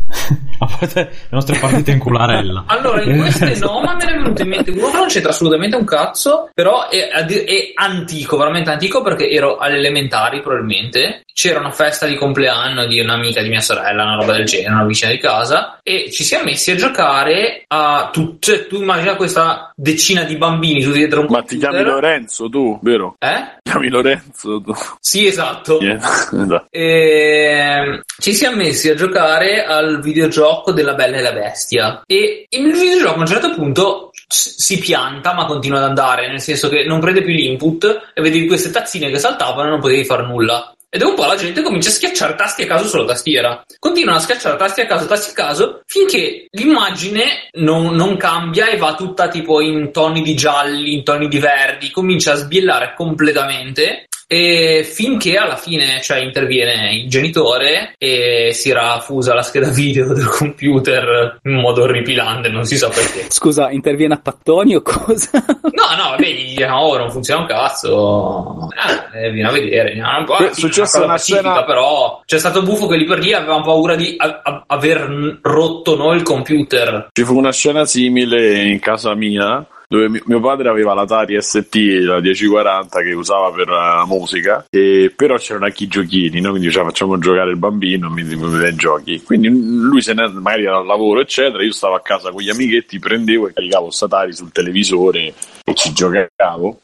a 0.59 0.65
parte 0.65 1.09
le 1.11 1.27
nostre 1.31 1.57
partite 1.59 1.91
in 1.91 1.99
cularella. 1.99 2.65
Allora, 2.67 3.01
in 3.01 3.17
queste 3.17 3.57
no, 3.59 3.81
ma 3.81 3.95
me 3.95 4.05
ne 4.05 4.11
è 4.11 4.17
venuto 4.17 4.41
in 4.43 4.47
mente 4.49 4.71
uno 4.71 4.89
che 4.89 4.97
non 4.97 5.07
c'entra 5.07 5.31
assolutamente 5.31 5.75
un 5.75 5.85
cazzo, 5.85 6.49
però 6.53 6.89
è, 6.89 7.09
è 7.09 7.71
antico, 7.75 8.37
veramente 8.37 8.69
antico, 8.69 9.01
perché 9.01 9.29
ero 9.29 9.57
alle 9.57 9.77
elementari 9.77 10.41
probabilmente. 10.41 11.23
C'era 11.39 11.59
una 11.59 11.69
festa 11.69 12.07
di 12.07 12.15
compleanno 12.15 12.87
di 12.87 12.99
un'amica 12.99 13.43
di 13.43 13.49
mia 13.49 13.61
sorella, 13.61 14.05
una 14.05 14.15
roba 14.15 14.33
del 14.33 14.45
genere, 14.45 14.73
una 14.73 14.85
vicina 14.85 15.11
di 15.11 15.19
casa, 15.19 15.77
e 15.83 16.09
ci 16.11 16.23
siamo 16.23 16.45
messi 16.45 16.71
a 16.71 16.75
giocare 16.75 17.63
a 17.67 18.09
tutte. 18.11 18.65
Tu 18.65 18.77
immagina 18.77 19.15
questa 19.15 19.71
decina 19.75 20.23
di 20.23 20.35
bambini 20.35 20.81
tutti 20.81 20.97
dietro 20.97 21.19
un 21.21 21.27
Ma 21.29 21.43
ti 21.43 21.59
chiami 21.59 21.75
computer. 21.75 22.01
Lorenzo 22.01 22.49
tu, 22.49 22.79
vero? 22.81 23.17
Eh? 23.19 23.59
Ti 23.61 23.69
chiami 23.69 23.89
Lorenzo 23.89 24.61
tu. 24.61 24.73
Sì, 24.99 25.27
esatto. 25.27 25.77
Niente. 25.79 26.07
Esatto. 26.07 26.65
E 26.71 28.01
ci 28.19 28.33
siamo 28.33 28.55
messi 28.55 28.89
a 28.89 28.95
giocare 28.95 29.63
al 29.63 29.99
videogioco 30.01 30.71
della 30.71 30.95
Bella 30.95 31.17
e 31.17 31.21
la 31.21 31.33
Bestia. 31.33 32.01
E 32.07 32.47
il 32.49 32.71
videogioco 32.71 33.13
a 33.13 33.19
un 33.19 33.27
certo 33.27 33.53
punto 33.53 34.09
si 34.27 34.79
pianta, 34.79 35.35
ma 35.35 35.45
continua 35.45 35.77
ad 35.77 35.83
andare, 35.83 36.29
nel 36.29 36.41
senso 36.41 36.67
che 36.67 36.83
non 36.83 36.99
prende 36.99 37.21
più 37.21 37.31
l'input 37.31 38.11
e 38.15 38.21
vedevi 38.23 38.47
queste 38.47 38.71
tazzine 38.71 39.11
che 39.11 39.19
saltavano 39.19 39.67
e 39.67 39.69
non 39.69 39.79
potevi 39.79 40.03
fare 40.03 40.25
nulla. 40.25 40.71
E 40.97 40.99
dopo 40.99 41.11
un 41.11 41.15
po' 41.17 41.25
la 41.27 41.35
gente 41.35 41.61
comincia 41.61 41.89
a 41.89 41.91
schiacciare 41.91 42.33
tasti 42.33 42.63
a 42.63 42.65
caso 42.65 42.87
sulla 42.87 43.05
tastiera. 43.05 43.63
Continuano 43.77 44.17
a 44.17 44.21
schiacciare 44.21 44.57
tasti 44.57 44.81
a 44.81 44.87
caso, 44.87 45.05
tasti 45.05 45.29
a 45.29 45.33
caso, 45.33 45.81
finché 45.85 46.47
l'immagine 46.49 47.49
non, 47.59 47.93
non 47.93 48.17
cambia 48.17 48.65
e 48.65 48.77
va 48.77 48.95
tutta 48.95 49.27
tipo 49.27 49.61
in 49.61 49.91
toni 49.91 50.23
di 50.23 50.33
gialli, 50.33 50.95
in 50.95 51.03
toni 51.03 51.27
di 51.27 51.37
verdi, 51.37 51.91
comincia 51.91 52.31
a 52.31 52.37
sbiellare 52.37 52.95
completamente. 52.95 54.06
E 54.29 54.83
finché 54.83 55.37
alla 55.37 55.55
fine 55.55 56.01
cioè, 56.01 56.17
interviene 56.19 56.93
il 56.93 57.09
genitore 57.09 57.93
e 57.97 58.51
si 58.53 58.71
raffusa 58.73 59.33
la 59.33 59.41
scheda 59.41 59.69
video 59.69 60.11
del 60.13 60.27
computer 60.27 61.39
in 61.43 61.53
modo 61.53 61.83
orripilante, 61.83 62.49
non 62.49 62.65
si 62.65 62.75
sa 62.77 62.89
perché. 62.89 63.27
Scusa, 63.29 63.71
interviene 63.71 64.15
a 64.15 64.19
pattoni 64.21 64.75
o 64.75 64.81
cosa? 64.81 65.29
No, 65.33 65.95
no, 65.95 66.09
vabbè, 66.09 66.27
gli 66.27 66.55
dicono, 66.55 66.77
oh, 66.79 66.97
non 66.97 67.09
funziona 67.09 67.41
un 67.41 67.47
cazzo. 67.47 68.67
Eh, 69.13 69.31
vieni 69.31 69.47
a 69.47 69.51
vedere. 69.51 69.93
Vieni 69.93 70.01
a... 70.01 70.25
È 70.49 70.53
successa 70.53 71.03
una 71.03 71.17
scena- 71.17 71.63
però 71.63 72.21
c'è 72.25 72.37
stato 72.37 72.61
buffo 72.63 72.87
che 72.87 72.97
lì 72.97 73.05
per 73.05 73.19
lì 73.19 73.31
avevamo 73.33 73.63
paura 73.63 73.95
di 73.95 74.15
a- 74.17 74.41
a- 74.43 74.63
aver 74.67 75.39
rotto 75.41 75.95
noi 75.95 76.17
il 76.17 76.23
computer. 76.23 77.07
Ci 77.13 77.23
fu 77.23 77.37
una 77.37 77.53
scena 77.53 77.85
simile 77.85 78.63
in 78.63 78.79
casa 78.79 79.15
mia 79.15 79.65
dove 79.87 80.09
mi- 80.09 80.21
mio 80.25 80.41
padre 80.41 80.67
aveva 80.69 80.93
l'Atari 80.93 81.41
ST, 81.41 81.75
la 82.01 82.19
1040 82.19 83.01
che 83.01 83.13
usava 83.13 83.51
per 83.51 83.69
la 83.69 84.03
musica, 84.05 84.65
e 84.69 85.13
però 85.15 85.37
c'erano 85.37 85.65
anche 85.65 85.85
i 85.85 85.87
giochini, 85.87 86.41
no? 86.41 86.49
quindi 86.49 86.67
diceva 86.67 86.85
facciamo 86.85 87.17
giocare 87.17 87.51
il 87.51 87.57
bambino, 87.57 88.09
mi, 88.09 88.23
dai 88.23 88.75
giochi. 88.75 89.23
Quindi 89.23 89.49
lui 89.49 90.01
se 90.01 90.13
ne, 90.13 90.27
magari 90.27 90.65
era 90.65 90.77
al 90.77 90.85
lavoro, 90.85 91.21
eccetera, 91.21 91.63
io 91.63 91.71
stavo 91.71 91.95
a 91.95 92.01
casa 92.01 92.31
con 92.31 92.41
gli 92.41 92.49
amichetti, 92.49 92.99
prendevo 92.99 93.47
e 93.47 93.53
caricavo 93.53 93.89
Satari 93.89 94.33
sul 94.33 94.51
televisore 94.51 95.33
e 95.63 95.73
ci 95.73 95.93
giocavo. 95.93 96.79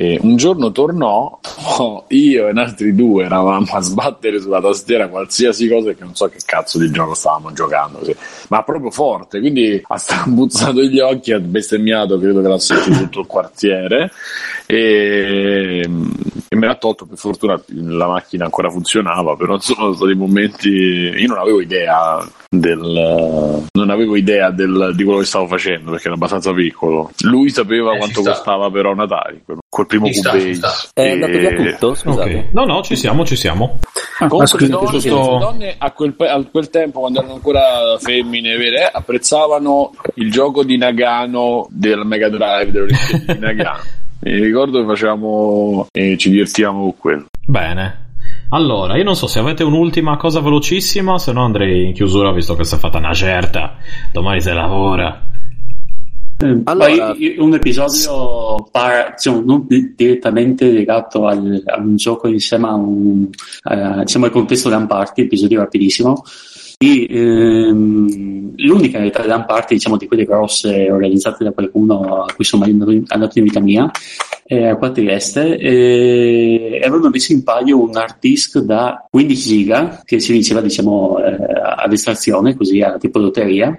E 0.00 0.16
un 0.22 0.36
giorno 0.36 0.70
tornò, 0.70 1.40
oh, 1.78 2.04
io 2.10 2.46
e 2.46 2.52
altri 2.54 2.94
due 2.94 3.24
eravamo 3.24 3.66
a 3.72 3.80
sbattere 3.80 4.40
sulla 4.40 4.60
tastiera 4.60 5.08
qualsiasi 5.08 5.68
cosa 5.68 5.92
che 5.92 6.04
non 6.04 6.14
so 6.14 6.28
che 6.28 6.38
cazzo 6.44 6.78
di 6.78 6.88
gioco 6.92 7.14
stavamo 7.14 7.52
giocando, 7.52 8.04
sì. 8.04 8.14
ma 8.48 8.62
proprio 8.62 8.92
forte, 8.92 9.40
quindi 9.40 9.82
ha 9.84 9.98
strambuzzato 9.98 10.82
gli 10.82 11.00
occhi, 11.00 11.32
ha 11.32 11.40
bestemmiato, 11.40 12.16
credo 12.20 12.40
che 12.40 12.46
l'ha 12.46 12.58
sentito 12.60 12.96
tutto 12.96 13.20
il 13.22 13.26
quartiere 13.26 14.12
e, 14.66 15.90
e 16.48 16.56
me 16.56 16.66
l'ha 16.66 16.76
tolto, 16.76 17.04
per 17.06 17.18
fortuna 17.18 17.60
la 17.68 18.06
macchina 18.06 18.44
ancora 18.44 18.70
funzionava, 18.70 19.36
però 19.36 19.54
insomma 19.54 19.80
sono 19.82 19.92
stati 19.94 20.14
momenti, 20.14 20.68
io 20.68 21.26
non 21.28 21.38
avevo 21.38 21.60
idea 21.60 22.26
del, 22.48 23.64
non 23.72 23.90
avevo 23.90 24.16
idea 24.16 24.50
del- 24.50 24.92
di 24.94 25.04
quello 25.04 25.18
che 25.18 25.26
stavo 25.26 25.46
facendo 25.46 25.90
perché 25.90 26.06
era 26.06 26.14
abbastanza 26.14 26.52
piccolo. 26.52 27.10
Lui 27.24 27.50
sapeva 27.50 27.94
Eh, 27.94 27.98
quanto 27.98 28.22
costava 28.22 28.70
per 28.70 28.86
un 28.86 29.00
Atari, 29.00 29.42
quel 29.68 29.86
primo 29.86 30.08
Cubase. 30.08 30.40
ci 30.40 30.54
sta. 30.54 30.72
È 30.94 31.10
andato 31.10 31.32
via 31.38 31.50
E- 31.50 31.72
tutto? 31.72 31.94
Scusate. 31.94 32.34
Ok. 32.34 32.44
No, 32.52 32.64
no, 32.64 32.82
ci 32.82 32.96
siamo, 32.96 33.24
ci 33.26 33.36
siamo. 33.36 33.78
Comunque 34.18 34.46
scusi, 34.46 34.64
le 34.64 34.70
donne, 34.70 34.88
questo- 34.90 35.32
le 35.32 35.38
donne 35.38 35.74
a, 35.78 35.90
quel, 35.92 36.14
a 36.18 36.44
quel 36.50 36.70
tempo, 36.70 37.00
quando 37.00 37.18
erano 37.18 37.34
ancora 37.34 37.60
femmine 37.98 38.56
vere, 38.56 38.84
eh, 38.86 38.90
apprezzavano 38.92 39.92
il 40.14 40.30
gioco 40.30 40.64
di 40.64 40.76
Nagano 40.78 41.66
del 41.70 42.00
Mega 42.04 42.28
Drive 42.30 42.86
di 43.26 43.38
Nagano. 43.38 43.78
Mi 44.20 44.40
ricordo 44.40 44.80
che 44.80 44.86
facevamo 44.86 45.86
e 45.92 46.16
ci 46.18 46.30
divertivamo 46.30 46.80
con 46.82 46.96
quello. 46.98 47.26
Bene. 47.46 48.06
Allora, 48.50 48.96
io 48.96 49.04
non 49.04 49.14
so 49.14 49.26
se 49.26 49.38
avete 49.38 49.62
un'ultima 49.62 50.16
cosa 50.16 50.40
velocissima, 50.40 51.18
se 51.18 51.32
no 51.32 51.44
andrei 51.44 51.86
in 51.88 51.92
chiusura 51.92 52.32
visto 52.32 52.54
che 52.56 52.64
si 52.64 52.74
è 52.74 52.78
fatta 52.78 52.98
una 52.98 53.12
certa. 53.14 53.76
Domani 54.12 54.40
si 54.40 54.52
lavora. 54.52 55.22
Eh, 56.40 56.60
Allora- 56.64 57.12
poi 57.14 57.34
un 57.38 57.54
episodio 57.54 58.68
par- 58.70 59.14
diciamo, 59.16 59.42
non 59.44 59.66
di- 59.68 59.92
direttamente 59.96 60.70
legato 60.70 61.26
al, 61.26 61.62
a 61.66 61.78
un 61.78 61.96
gioco 61.96 62.28
insieme 62.28 62.68
a 62.68 62.74
un, 62.74 63.28
eh, 63.70 63.98
diciamo, 64.04 64.24
al 64.26 64.30
contesto 64.30 64.68
LAN 64.68 64.86
Party, 64.86 65.22
episodio 65.22 65.58
rapidissimo. 65.60 66.22
E, 66.80 67.08
ehm, 67.10 68.52
l'unica 68.58 68.98
realtà 68.98 69.26
LAN 69.26 69.46
Party, 69.46 69.74
diciamo, 69.74 69.96
di 69.96 70.06
quelle 70.06 70.24
grosse 70.24 70.88
organizzate 70.88 71.42
da 71.42 71.50
qualcuno 71.50 72.22
a 72.22 72.32
cui 72.32 72.44
sono 72.44 72.62
mai 72.64 73.04
andato 73.08 73.38
in, 73.38 73.44
vita 73.44 73.58
mia, 73.58 73.90
eh, 74.44 74.76
qua 74.78 74.86
a 74.86 74.90
Trieste, 74.92 75.58
e 75.58 76.80
avevano 76.84 77.10
messo 77.10 77.32
in 77.32 77.42
palio 77.42 77.82
un 77.82 77.96
hard 77.96 78.18
disk 78.20 78.60
da 78.60 79.04
15 79.10 79.42
giga 79.42 80.02
che 80.04 80.20
si 80.20 80.32
diceva, 80.32 80.60
diciamo, 80.60 81.18
eh, 81.18 81.36
ad 81.78 81.92
estrazione, 81.92 82.56
così 82.56 82.80
a 82.80 82.96
tipo 82.98 83.18
lotteria. 83.18 83.76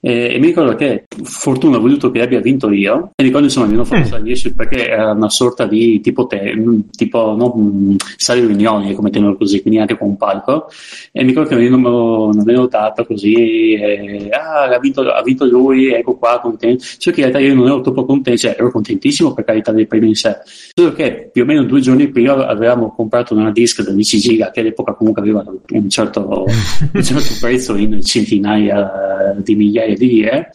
Eh, 0.00 0.34
e 0.34 0.38
mi 0.38 0.46
ricordo 0.46 0.74
che 0.74 1.04
fortuna 1.22 1.76
ha 1.76 1.80
voluto 1.80 2.10
che 2.10 2.22
abbia 2.22 2.40
vinto 2.40 2.70
io 2.70 3.12
e 3.14 3.22
mi 3.22 3.24
ricordo 3.24 3.46
insomma 3.46 3.66
mi 3.66 3.74
hanno 3.74 3.84
fatto 3.84 4.06
salire 4.06 4.34
su 4.34 4.54
perché 4.54 4.88
era 4.88 5.12
una 5.12 5.30
sorta 5.30 5.66
di 5.66 6.00
tipo 6.00 6.26
te, 6.26 6.54
tipo 6.90 7.36
no, 7.36 7.54
mh, 7.54 7.96
sale 8.16 8.44
riunioni 8.44 8.94
come 8.94 9.10
tengono 9.10 9.36
così 9.36 9.60
quindi 9.60 9.78
anche 9.78 9.96
con 9.96 10.08
un 10.08 10.16
palco 10.16 10.68
e 11.12 11.22
mi 11.22 11.28
ricordo 11.28 11.50
che 11.50 11.56
mi 11.56 11.66
hanno, 11.66 12.31
mi 12.32 12.52
hanno 12.54 12.66
dato 12.66 13.04
così 13.04 13.74
e, 13.74 14.28
ah 14.30 14.64
ha 14.64 14.78
vinto, 14.78 15.02
ha 15.02 15.22
vinto 15.22 15.44
lui 15.44 15.92
ecco 15.92 16.16
qua 16.16 16.40
contento 16.40 16.84
solo 16.98 17.14
che 17.14 17.22
in 17.22 17.30
realtà 17.30 17.38
io 17.38 17.54
non 17.54 17.66
ero 17.66 17.80
troppo 17.80 18.04
contento 18.04 18.40
cioè 18.40 18.56
ero 18.58 18.70
contentissimo 18.70 19.34
per 19.34 19.44
carità 19.44 19.72
dei 19.72 19.86
premi 19.86 20.08
in 20.08 20.14
sé. 20.14 20.36
Solo 20.74 20.92
che 20.92 21.30
più 21.32 21.42
o 21.42 21.44
meno 21.44 21.64
due 21.64 21.80
giorni 21.80 22.08
prima 22.08 22.46
avevamo 22.46 22.94
comprato 22.94 23.34
una 23.34 23.50
disc 23.50 23.82
da 23.82 23.92
10 23.92 24.18
giga 24.18 24.50
che 24.50 24.60
all'epoca 24.60 24.94
comunque 24.94 25.22
aveva 25.22 25.44
un 25.70 25.88
certo, 25.88 26.44
un 26.92 27.02
certo 27.02 27.34
prezzo 27.40 27.76
in 27.76 28.02
centinaia 28.02 29.34
di 29.36 29.54
migliaia 29.54 29.94
di 29.94 30.06
lire 30.06 30.52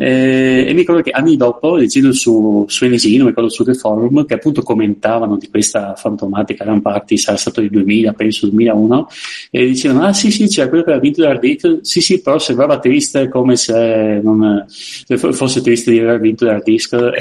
eh, 0.00 0.64
e 0.68 0.72
mi 0.74 0.78
ricordo 0.78 1.02
che 1.02 1.10
anni 1.10 1.36
dopo, 1.36 1.74
leggendo 1.74 2.12
su, 2.12 2.64
su 2.68 2.86
NG, 2.86 3.16
non 3.16 3.22
mi 3.22 3.28
ricordo 3.30 3.50
su 3.50 3.64
che 3.64 3.74
forum, 3.74 4.24
che 4.26 4.34
appunto 4.34 4.62
commentavano 4.62 5.36
di 5.36 5.48
questa 5.48 5.96
fantomatica 5.96 6.64
LAN 6.64 6.80
party, 6.80 7.16
sarà 7.16 7.36
stato 7.36 7.60
il 7.60 7.68
2000, 7.68 8.12
penso 8.12 8.46
2001, 8.46 9.08
e 9.50 9.66
dicevano, 9.66 10.04
ah 10.04 10.12
sì 10.12 10.30
sì, 10.30 10.46
c'era 10.46 10.68
quello 10.68 10.84
che 10.84 10.90
aveva 10.90 11.02
vinto 11.02 11.22
l'Hard 11.22 11.80
sì 11.80 12.00
sì, 12.00 12.22
però 12.22 12.38
sembrava 12.38 12.78
triste 12.78 13.28
come 13.28 13.56
se 13.56 14.20
non 14.22 14.64
se 14.68 15.18
fo- 15.18 15.32
fosse 15.32 15.60
triste 15.62 15.90
di 15.90 15.98
aver 15.98 16.20
vinto 16.20 16.44
l'Hard 16.44 16.62
Disk. 16.62 16.94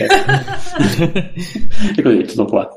E, 1.98 2.00
e 2.00 2.02
così, 2.02 2.24
tutto 2.24 2.46
qua. 2.46 2.70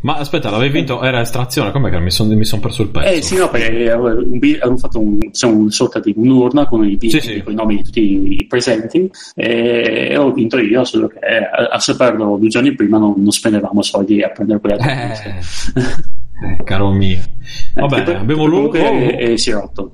Ma 0.00 0.16
aspetta, 0.16 0.50
l'avevi 0.50 0.72
vinto? 0.72 1.02
Era 1.02 1.20
estrazione? 1.20 1.72
Com'è 1.72 1.90
che 1.90 1.98
mi 1.98 2.10
sono 2.10 2.60
perso 2.60 2.82
il 2.82 2.88
pezzo? 2.88 3.08
Eh 3.08 3.22
sì, 3.22 3.36
no, 3.36 3.48
perché 3.50 3.84
eh, 3.84 3.90
hanno 4.60 4.76
fatto 4.76 5.00
un, 5.00 5.18
diciamo, 5.18 5.56
una 5.56 5.70
sorta 5.70 5.98
di 5.98 6.12
un'urna 6.16 6.66
con 6.66 6.84
i, 6.84 6.96
Sì, 7.00 7.20
sì, 7.20 7.42
con 7.42 7.52
i 7.52 7.56
nomi 7.56 7.76
di 7.76 7.82
tutti 7.82 8.36
i 8.40 8.46
presenti 8.46 9.10
e 9.34 10.16
ho 10.16 10.32
vinto 10.32 10.58
io, 10.58 10.84
solo 10.84 11.08
che 11.08 11.18
eh, 11.18 11.36
a, 11.38 11.68
a 11.72 11.78
saperlo 11.78 12.36
due 12.36 12.48
giorni 12.48 12.74
prima 12.74 12.98
non, 12.98 13.14
non 13.16 13.30
spendevamo 13.30 13.82
soldi 13.82 14.22
a 14.22 14.28
prendere 14.30 14.60
quella 14.60 14.76
Eh, 14.76 15.14
eh, 16.42 16.62
caro 16.64 16.90
mio. 16.90 17.20
Va 17.74 17.84
Eh, 17.84 17.86
bene, 17.88 18.02
poi- 18.04 18.14
abbiamo 18.14 18.44
lungo. 18.46 19.36
si 19.36 19.50
è 19.50 19.52
rotto. 19.54 19.92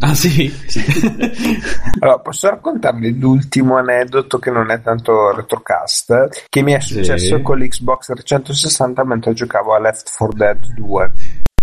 Ah 0.00 0.14
sì? 0.14 0.52
Allora, 2.00 2.18
posso 2.18 2.48
raccontarvi 2.48 3.18
l'ultimo 3.18 3.76
aneddoto 3.76 4.38
che 4.38 4.50
non 4.50 4.70
è 4.70 4.80
tanto 4.82 5.34
retrocast, 5.34 6.46
che 6.48 6.62
mi 6.62 6.72
è 6.72 6.80
successo 6.80 7.36
Sì. 7.36 7.42
con 7.42 7.58
l'Xbox 7.58 8.06
360 8.06 9.04
mentre 9.04 9.32
giocavo 9.32 9.74
a 9.74 9.80
Left 9.80 10.10
4 10.16 10.36
Dead 10.36 10.74
2, 10.74 11.12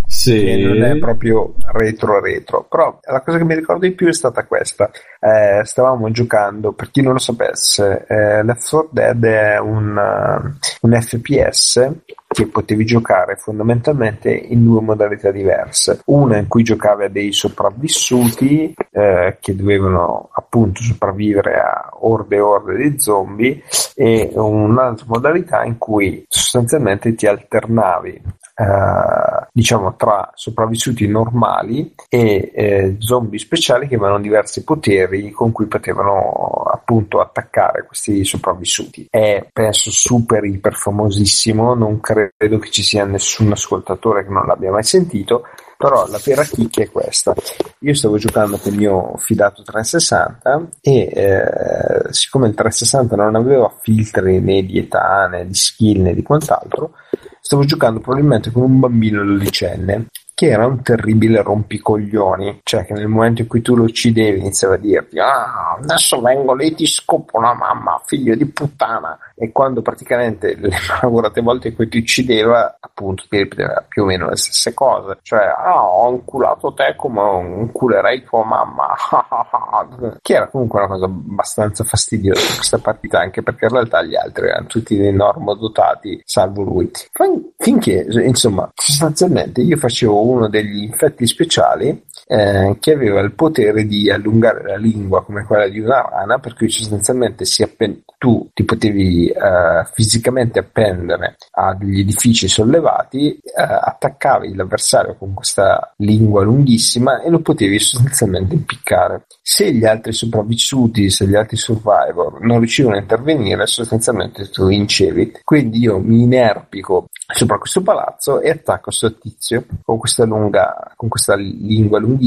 Sì. 0.07 0.43
che 0.43 0.57
non 0.57 0.83
è 0.83 0.97
proprio 0.97 1.53
retro 1.73 2.19
retro, 2.19 2.65
però 2.69 2.99
la 3.03 3.21
cosa 3.21 3.37
che 3.37 3.43
mi 3.45 3.55
ricordo 3.55 3.85
di 3.87 3.93
più 3.93 4.07
è 4.07 4.13
stata 4.13 4.45
questa. 4.45 4.89
Eh, 5.19 5.61
stavamo 5.63 6.09
giocando, 6.11 6.73
per 6.73 6.91
chi 6.91 7.01
non 7.01 7.13
lo 7.13 7.19
sapesse, 7.19 8.05
eh, 8.07 8.43
Left 8.43 8.69
4 8.69 8.89
Dead 8.91 9.23
è 9.23 9.57
un, 9.59 9.97
eh, 9.97 10.53
un 10.81 11.01
FPS 11.01 11.91
che 12.31 12.47
potevi 12.47 12.85
giocare 12.85 13.35
fondamentalmente 13.35 14.31
in 14.31 14.63
due 14.63 14.81
modalità 14.81 15.31
diverse. 15.31 16.01
Una 16.05 16.37
in 16.37 16.47
cui 16.47 16.63
giocavi 16.63 17.03
a 17.03 17.09
dei 17.09 17.33
sopravvissuti 17.33 18.73
eh, 18.91 19.37
che 19.39 19.55
dovevano 19.55 20.29
appunto 20.33 20.81
sopravvivere 20.81 21.59
a 21.59 21.89
orde 21.99 22.37
e 22.37 22.39
orde 22.39 22.75
di 22.77 22.99
zombie 22.99 23.61
e 23.95 24.31
un'altra 24.33 25.05
modalità 25.07 25.63
in 25.63 25.77
cui 25.77 26.23
sostanzialmente 26.27 27.13
ti 27.15 27.27
alternavi 27.27 28.21
eh, 28.61 29.47
diciamo 29.51 29.95
tra 29.95 30.29
sopravvissuti 30.33 31.07
normali 31.07 31.93
e 32.09 32.51
eh, 32.53 32.95
zombie 32.99 33.39
speciali 33.39 33.87
che 33.87 33.95
avevano 33.95 34.19
diversi 34.19 34.63
poteri 34.63 35.31
con 35.31 35.51
cui 35.51 35.65
potevano 35.65 36.63
appunto 36.71 37.19
attaccare 37.19 37.85
questi 37.85 38.23
sopravvissuti 38.23 39.07
è 39.09 39.47
penso 39.51 39.89
super 39.89 40.43
iper 40.43 40.75
famosissimo 40.75 41.73
non 41.73 41.99
credo 41.99 42.20
che 42.37 42.69
ci 42.69 42.83
sia 42.83 43.05
nessun 43.05 43.51
ascoltatore 43.51 44.23
che 44.23 44.29
non 44.29 44.45
l'abbia 44.45 44.71
mai 44.71 44.83
sentito 44.83 45.43
però 45.81 46.05
la 46.07 46.21
vera 46.23 46.43
chicca 46.43 46.83
è 46.83 46.91
questa. 46.91 47.33
Io 47.79 47.95
stavo 47.95 48.17
giocando 48.17 48.57
con 48.57 48.71
il 48.71 48.77
mio 48.77 49.13
fidato 49.17 49.63
360 49.63 50.67
e 50.79 51.11
eh, 51.11 52.13
siccome 52.13 52.47
il 52.47 52.53
360 52.53 53.15
non 53.15 53.33
aveva 53.33 53.73
filtri 53.81 54.39
né 54.39 54.63
di 54.63 54.77
età 54.77 55.27
né 55.27 55.47
di 55.47 55.55
skill 55.55 56.03
né 56.03 56.13
di 56.13 56.21
quant'altro 56.21 56.93
stavo 57.41 57.65
giocando 57.65 57.99
probabilmente 57.99 58.51
con 58.51 58.61
un 58.61 58.79
bambino 58.79 59.25
dodicenne 59.25 60.05
che 60.41 60.49
era 60.49 60.65
un 60.65 60.81
terribile 60.81 61.43
rompicoglioni, 61.43 62.61
cioè 62.63 62.83
che 62.83 62.93
nel 62.93 63.07
momento 63.07 63.43
in 63.43 63.47
cui 63.47 63.61
tu 63.61 63.75
lo 63.75 63.83
uccidevi 63.83 64.39
iniziava 64.39 64.73
a 64.73 64.77
dirti 64.77 65.19
ah 65.19 65.77
adesso 65.79 66.19
vengo 66.19 66.55
lì 66.55 66.73
ti 66.73 66.87
scopo 66.87 67.39
la 67.39 67.53
mamma 67.53 68.01
figlio 68.03 68.33
di 68.33 68.47
puttana. 68.47 69.19
E 69.35 69.51
quando 69.51 69.83
praticamente 69.83 70.55
le 70.55 70.69
lavorate 70.99 71.41
volte 71.41 71.67
in 71.67 71.75
cui 71.75 71.87
ti 71.87 71.99
uccideva 71.99 72.75
appunto 72.79 73.23
ti 73.29 73.37
ripeteva 73.37 73.85
più 73.87 74.01
o 74.01 74.05
meno 74.05 74.29
le 74.29 74.35
stesse 74.35 74.73
cose 74.73 75.17
cioè 75.21 75.41
ah 75.41 75.83
ho 75.83 76.11
inculato 76.11 76.73
te 76.73 76.95
come 76.97 77.21
inculerei 77.59 78.23
tua 78.23 78.43
mamma. 78.43 78.95
Che 80.21 80.33
era 80.33 80.47
comunque 80.47 80.79
una 80.79 80.87
cosa 80.87 81.05
abbastanza 81.05 81.83
fastidiosa 81.83 82.55
questa 82.55 82.79
partita 82.79 83.19
anche 83.19 83.43
perché 83.43 83.65
in 83.65 83.71
realtà 83.71 84.01
gli 84.01 84.15
altri 84.15 84.47
erano 84.47 84.65
tutti 84.65 84.97
dei 84.97 85.13
normodotati 85.13 86.21
salvo 86.25 86.63
lui. 86.63 86.89
Fin- 87.11 87.51
finché 87.57 88.07
insomma 88.23 88.69
sostanzialmente 88.73 89.61
io 89.61 89.77
facevo 89.77 90.30
uno 90.31 90.49
degli 90.49 90.83
infetti 90.83 91.27
speciali 91.27 92.03
eh, 92.31 92.77
che 92.79 92.93
aveva 92.93 93.19
il 93.19 93.33
potere 93.33 93.85
di 93.85 94.09
allungare 94.09 94.63
la 94.63 94.77
lingua 94.77 95.21
come 95.25 95.43
quella 95.43 95.67
di 95.67 95.79
una 95.79 95.99
rana, 96.09 96.39
per 96.39 96.53
cui 96.53 96.69
sostanzialmente 96.69 97.43
appen- 97.61 98.03
tu 98.17 98.49
ti 98.53 98.63
potevi 98.63 99.27
eh, 99.27 99.85
fisicamente 99.93 100.59
appendere 100.59 101.35
a 101.51 101.75
degli 101.75 101.99
edifici 101.99 102.47
sollevati, 102.47 103.33
eh, 103.33 103.41
attaccavi 103.55 104.55
l'avversario 104.55 105.17
con 105.17 105.33
questa 105.33 105.93
lingua 105.97 106.43
lunghissima 106.43 107.21
e 107.21 107.29
lo 107.29 107.41
potevi 107.41 107.77
sostanzialmente 107.79 108.55
impiccare. 108.55 109.25
Se 109.41 109.69
gli 109.73 109.83
altri 109.83 110.13
sopravvissuti, 110.13 111.09
se 111.09 111.27
gli 111.27 111.35
altri 111.35 111.57
survivor 111.57 112.39
non 112.41 112.59
riuscivano 112.59 112.95
a 112.95 112.99
intervenire, 112.99 113.67
sostanzialmente 113.67 114.47
tu 114.49 114.67
vincevi. 114.67 115.39
Quindi 115.43 115.79
io 115.79 115.99
mi 115.99 116.21
inerpico 116.21 117.07
sopra 117.33 117.57
questo 117.57 117.81
palazzo 117.81 118.39
e 118.39 118.51
attacco 118.51 118.83
questo 118.83 119.17
tizio 119.17 119.65
con 119.83 119.97
questa 119.97 120.23
lunga, 120.23 120.93
con 120.95 121.09
questa 121.09 121.35
lingua 121.35 121.99
lunghissima 121.99 122.19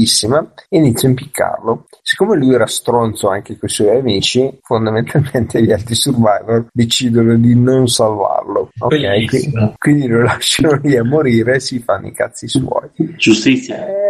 e 0.69 0.77
inizio 0.77 1.07
a 1.07 1.11
impiccarlo. 1.11 1.85
Siccome 2.01 2.37
lui 2.37 2.53
era 2.53 2.67
stronzo 2.67 3.29
anche 3.29 3.57
con 3.57 3.69
i 3.69 3.71
suoi 3.71 3.97
amici, 3.97 4.59
fondamentalmente 4.61 5.61
gli 5.63 5.71
altri 5.71 5.95
survivor 5.95 6.67
decidono 6.71 7.35
di 7.37 7.55
non 7.55 7.87
salvarlo. 7.87 8.71
Ok, 8.79 9.25
quindi, 9.27 9.73
quindi 9.77 10.07
lo 10.07 10.21
lasciano 10.23 10.79
lì 10.81 10.97
a 10.97 11.03
morire 11.03 11.55
e 11.55 11.59
si 11.59 11.79
fanno 11.79 12.07
i 12.07 12.13
cazzi 12.13 12.47
suoi. 12.47 12.89
Giustizia. 13.17 13.87
Eh, 13.87 14.09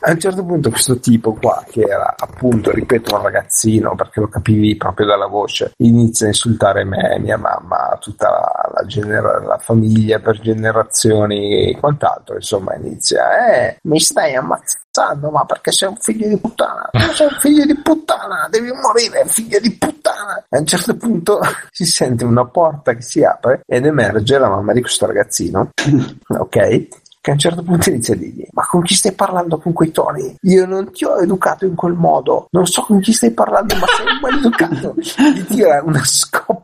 a 0.00 0.10
un 0.10 0.18
certo 0.18 0.44
punto 0.44 0.70
questo 0.70 0.98
tipo 0.98 1.34
qua, 1.34 1.64
che 1.68 1.82
era 1.82 2.14
appunto, 2.16 2.70
ripeto, 2.70 3.14
un 3.14 3.22
ragazzino, 3.22 3.94
perché 3.94 4.20
lo 4.20 4.28
capivi 4.28 4.76
proprio 4.76 5.06
dalla 5.06 5.26
voce, 5.26 5.72
inizia 5.78 6.26
a 6.26 6.30
insultare 6.30 6.84
me, 6.84 7.18
mia 7.20 7.36
mamma, 7.36 7.96
tutta 8.00 8.28
la, 8.28 8.70
la, 8.74 8.86
genera- 8.86 9.40
la 9.40 9.58
famiglia 9.58 10.18
per 10.18 10.40
generazioni 10.40 11.68
e 11.68 11.78
quant'altro, 11.78 12.34
insomma 12.34 12.74
inizia, 12.74 13.68
eh, 13.68 13.78
mi 13.82 14.00
stai 14.00 14.34
ammazzando, 14.34 14.81
ma 15.30 15.44
perché 15.46 15.72
sei 15.72 15.88
un 15.88 15.96
figlio 15.96 16.28
di 16.28 16.36
puttana, 16.36 16.88
tu 16.92 17.12
sei 17.14 17.26
un 17.26 17.38
figlio 17.38 17.64
di 17.64 17.74
puttana, 17.76 18.46
devi 18.50 18.70
morire, 18.72 19.24
figlio 19.26 19.58
di 19.58 19.72
puttana. 19.72 20.44
A 20.48 20.58
un 20.58 20.66
certo 20.66 20.96
punto 20.96 21.40
si 21.70 21.86
sente 21.86 22.24
una 22.24 22.46
porta 22.46 22.94
che 22.94 23.02
si 23.02 23.24
apre 23.24 23.62
ed 23.66 23.86
emerge 23.86 24.38
la 24.38 24.48
mamma 24.48 24.72
di 24.72 24.82
questo 24.82 25.06
ragazzino, 25.06 25.70
ok? 26.28 26.88
che 27.22 27.30
a 27.30 27.34
un 27.34 27.38
certo 27.38 27.62
punto 27.62 27.88
inizia 27.88 28.14
a 28.14 28.16
dirgli 28.16 28.44
ma 28.50 28.66
con 28.66 28.82
chi 28.82 28.94
stai 28.94 29.12
parlando 29.12 29.58
con 29.58 29.72
quei 29.72 29.92
toni? 29.92 30.34
Io 30.40 30.66
non 30.66 30.90
ti 30.90 31.04
ho 31.04 31.20
educato 31.20 31.64
in 31.64 31.76
quel 31.76 31.92
modo, 31.92 32.48
non 32.50 32.66
so 32.66 32.82
con 32.82 32.98
chi 32.98 33.12
stai 33.12 33.30
parlando 33.30 33.76
ma 33.76 33.86
sei 33.86 34.20
maleducato. 34.20 34.94
Gli 34.96 35.44
tira 35.44 35.80
una 35.84 36.02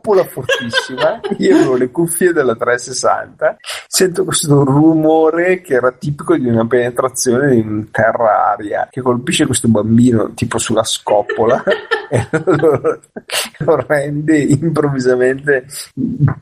scoppola 0.08 0.24
fortissima, 0.24 1.20
io 1.36 1.56
avevo 1.56 1.76
le 1.76 1.90
cuffie 1.90 2.32
della 2.32 2.56
360, 2.56 3.56
sento 3.86 4.24
questo 4.24 4.64
rumore 4.64 5.60
che 5.60 5.74
era 5.74 5.92
tipico 5.92 6.36
di 6.36 6.48
una 6.48 6.66
penetrazione 6.66 7.54
in 7.54 7.90
terra-aria 7.90 8.88
che 8.90 9.02
colpisce 9.02 9.46
questo 9.46 9.68
bambino 9.68 10.32
tipo 10.34 10.58
sulla 10.58 10.84
scoppola 10.84 11.62
e 12.08 12.28
lo, 12.30 13.00
lo 13.58 13.84
rende 13.86 14.38
improvvisamente 14.38 15.66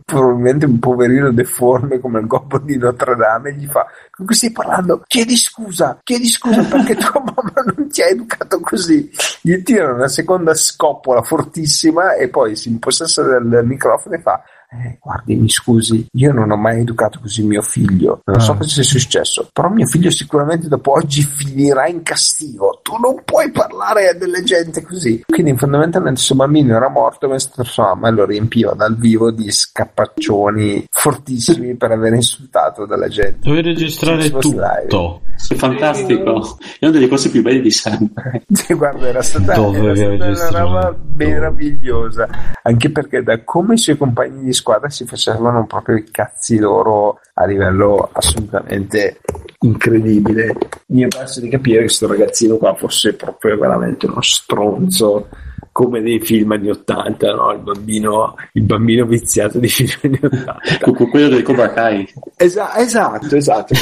probabilmente 0.05 0.66
un 0.66 0.78
poverino 0.78 1.32
deforme 1.32 1.98
come 1.98 2.20
il 2.20 2.26
gobbo 2.26 2.59
di 2.59 2.76
Notre 2.76 3.16
Dame 3.16 3.51
e 3.51 3.55
gli 3.55 3.66
fa 3.66 3.86
con 4.16 4.24
cui 4.24 4.34
stai 4.34 4.51
parlando? 4.51 5.02
Chiedi 5.06 5.36
scusa, 5.36 6.01
chiedi 6.02 6.26
scusa 6.26 6.62
perché 6.62 6.94
tua 6.97 7.22
mamma 7.22 7.72
non 7.74 7.86
ti 7.90 8.01
ha 8.01 8.06
educato 8.06 8.60
così. 8.60 9.10
Gli 9.43 9.62
tira 9.62 9.93
una 9.93 10.09
seconda 10.09 10.55
scoppola 10.55 11.20
fortissima 11.20 12.14
e 12.14 12.28
poi 12.28 12.56
si 12.56 12.70
impossessa 12.70 13.22
del 13.22 13.56
microfono 13.65 14.16
e 14.16 14.20
fa 14.20 14.43
eh, 14.69 14.99
guardi, 15.01 15.37
mi 15.37 15.49
scusi, 15.49 16.07
io 16.12 16.33
non 16.33 16.51
ho 16.51 16.57
mai 16.57 16.81
educato 16.81 17.20
così 17.20 17.45
mio 17.45 17.62
figlio, 17.62 18.20
non 18.24 18.41
so 18.41 18.53
Ah. 18.53 18.57
cosa 18.57 18.69
sia 18.69 18.83
successo, 18.83 19.49
però 19.53 19.69
mio 19.69 19.87
figlio 19.87 20.11
sicuramente 20.11 20.66
dopo 20.66 20.93
oggi 20.93 21.23
finirà 21.23 21.87
in 21.87 22.03
castigo, 22.03 22.81
tu 22.83 22.97
non 22.97 23.23
puoi 23.24 23.51
parlare 23.53 24.09
a 24.09 24.15
delle 24.15 24.43
gente 24.43 24.83
così. 24.83 25.23
Quindi 25.27 25.57
fondamentalmente 25.57 26.16
questo 26.16 26.35
bambino 26.35 26.74
era 26.74 26.89
morto, 26.89 27.28
sua 27.39 27.95
mamma 27.95 28.11
lo 28.11 28.24
riempiva 28.24 28.73
dal 28.74 28.97
vivo 28.97 29.31
di 29.31 29.51
scappaccioni 29.51 30.87
fortissimi 30.91 31.77
per 31.77 31.93
aver 31.93 32.15
insultato 32.15 32.87
della 32.87 33.09
gente. 33.09 33.39
Dovevi 33.43 33.69
registrare 33.69 34.23
sì, 34.23 34.31
live. 34.55 35.20
È 35.48 35.55
fantastico. 35.55 36.59
È 36.78 36.85
una 36.85 36.93
delle 36.93 37.09
cose 37.09 37.31
più 37.31 37.43
belle 37.43 37.60
di 37.60 37.70
sempre. 37.70 38.44
Sì, 38.56 38.74
guarda, 38.74 39.06
era 39.09 39.23
stata, 39.23 39.55
Dove 39.55 39.78
era 39.78 40.35
stata 40.35 40.64
una 40.64 40.81
roba 40.81 40.98
meravigliosa, 41.14 42.28
anche 42.62 42.90
perché 42.90 43.23
da 43.23 43.43
come 43.44 43.74
i 43.74 43.78
suoi 43.78 43.97
compagni 43.97 44.44
di 44.44 44.52
squadra 44.52 44.89
si 44.89 45.05
facevano 45.05 45.66
proprio 45.66 45.97
i 45.97 46.10
cazzi 46.10 46.59
loro 46.59 47.20
a 47.35 47.44
livello 47.44 48.09
assolutamente 48.12 49.20
incredibile. 49.60 50.56
Mi 50.86 51.02
è 51.02 51.09
perso 51.09 51.40
di 51.40 51.48
capire 51.48 51.77
che 51.77 51.85
questo 51.85 52.06
ragazzino 52.06 52.56
qua 52.56 52.74
fosse 52.74 53.14
proprio 53.14 53.59
veramente 53.59 54.06
uno 54.06 54.23
stronzo 54.23 55.28
come 55.77 56.01
nei 56.01 56.19
film 56.20 56.53
anni 56.53 56.70
80, 56.70 57.35
no? 57.35 57.53
il, 57.53 57.59
bambino, 57.59 58.35
il 58.53 58.62
bambino 58.62 59.05
viziato 59.05 59.59
di 59.59 59.69
film 59.69 59.90
anni 60.05 60.19
80. 60.23 60.57
Con 60.81 61.11
quello 61.11 61.28
del 61.28 61.43
Cobra 61.43 61.70
Kai. 61.70 62.09
Esa- 62.35 62.74
esatto, 62.78 63.36
esatto. 63.36 63.74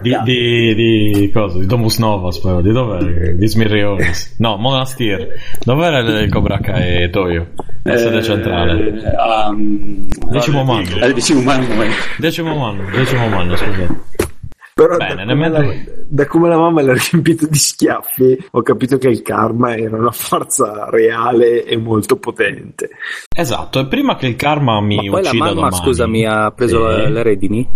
di 0.00 0.16
Di, 0.24 0.74
di, 0.74 1.30
cosa? 1.34 1.58
Di 1.58 1.66
Domus 1.66 1.98
Novas, 1.98 2.38
però. 2.38 2.62
Di 2.62 2.72
dov'era? 2.72 3.30
Di 3.32 3.46
Smirrionis. 3.46 4.36
No, 4.38 4.56
Monastir. 4.56 5.34
Dov'era 5.62 5.98
il 5.98 6.30
Cobra 6.30 6.60
Kai 6.60 7.10
Toyo? 7.10 7.48
La 7.82 7.98
sede 7.98 8.22
centrale. 8.22 8.88
Eh, 8.88 9.48
um, 9.50 10.08
Decimo 10.30 10.64
manno. 10.64 10.96
al 11.02 11.12
decimo 11.12 11.50
anno. 11.50 11.82
eh. 11.82 11.88
Decimo 12.16 12.64
anno, 12.64 12.90
decimo 12.90 13.36
anno, 13.36 13.54
scusate. 13.54 14.00
Però 14.78 14.94
Bene, 14.98 15.14
da, 15.14 15.24
nemmeno- 15.24 15.54
come 15.56 15.84
la, 15.86 15.92
da 16.06 16.26
come 16.26 16.48
la 16.50 16.58
mamma 16.58 16.82
l'ha 16.82 16.92
riempito 16.92 17.46
di 17.46 17.56
schiaffi, 17.56 18.46
ho 18.50 18.60
capito 18.60 18.98
che 18.98 19.08
il 19.08 19.22
karma 19.22 19.74
era 19.74 19.96
una 19.96 20.10
forza 20.10 20.90
reale 20.90 21.64
e 21.64 21.78
molto 21.78 22.16
potente. 22.16 22.90
Esatto, 23.34 23.80
e 23.80 23.86
prima 23.86 24.16
che 24.16 24.26
il 24.26 24.36
karma 24.36 24.78
mi 24.82 24.96
Ma 24.96 25.02
poi 25.12 25.22
la 25.22 25.28
uccida 25.30 25.44
mamma, 25.44 25.54
domani... 25.54 25.76
scusami, 25.76 26.26
ha 26.26 26.50
preso 26.50 26.90
Sì. 26.94 27.10
le, 27.10 27.22
redini? 27.22 27.66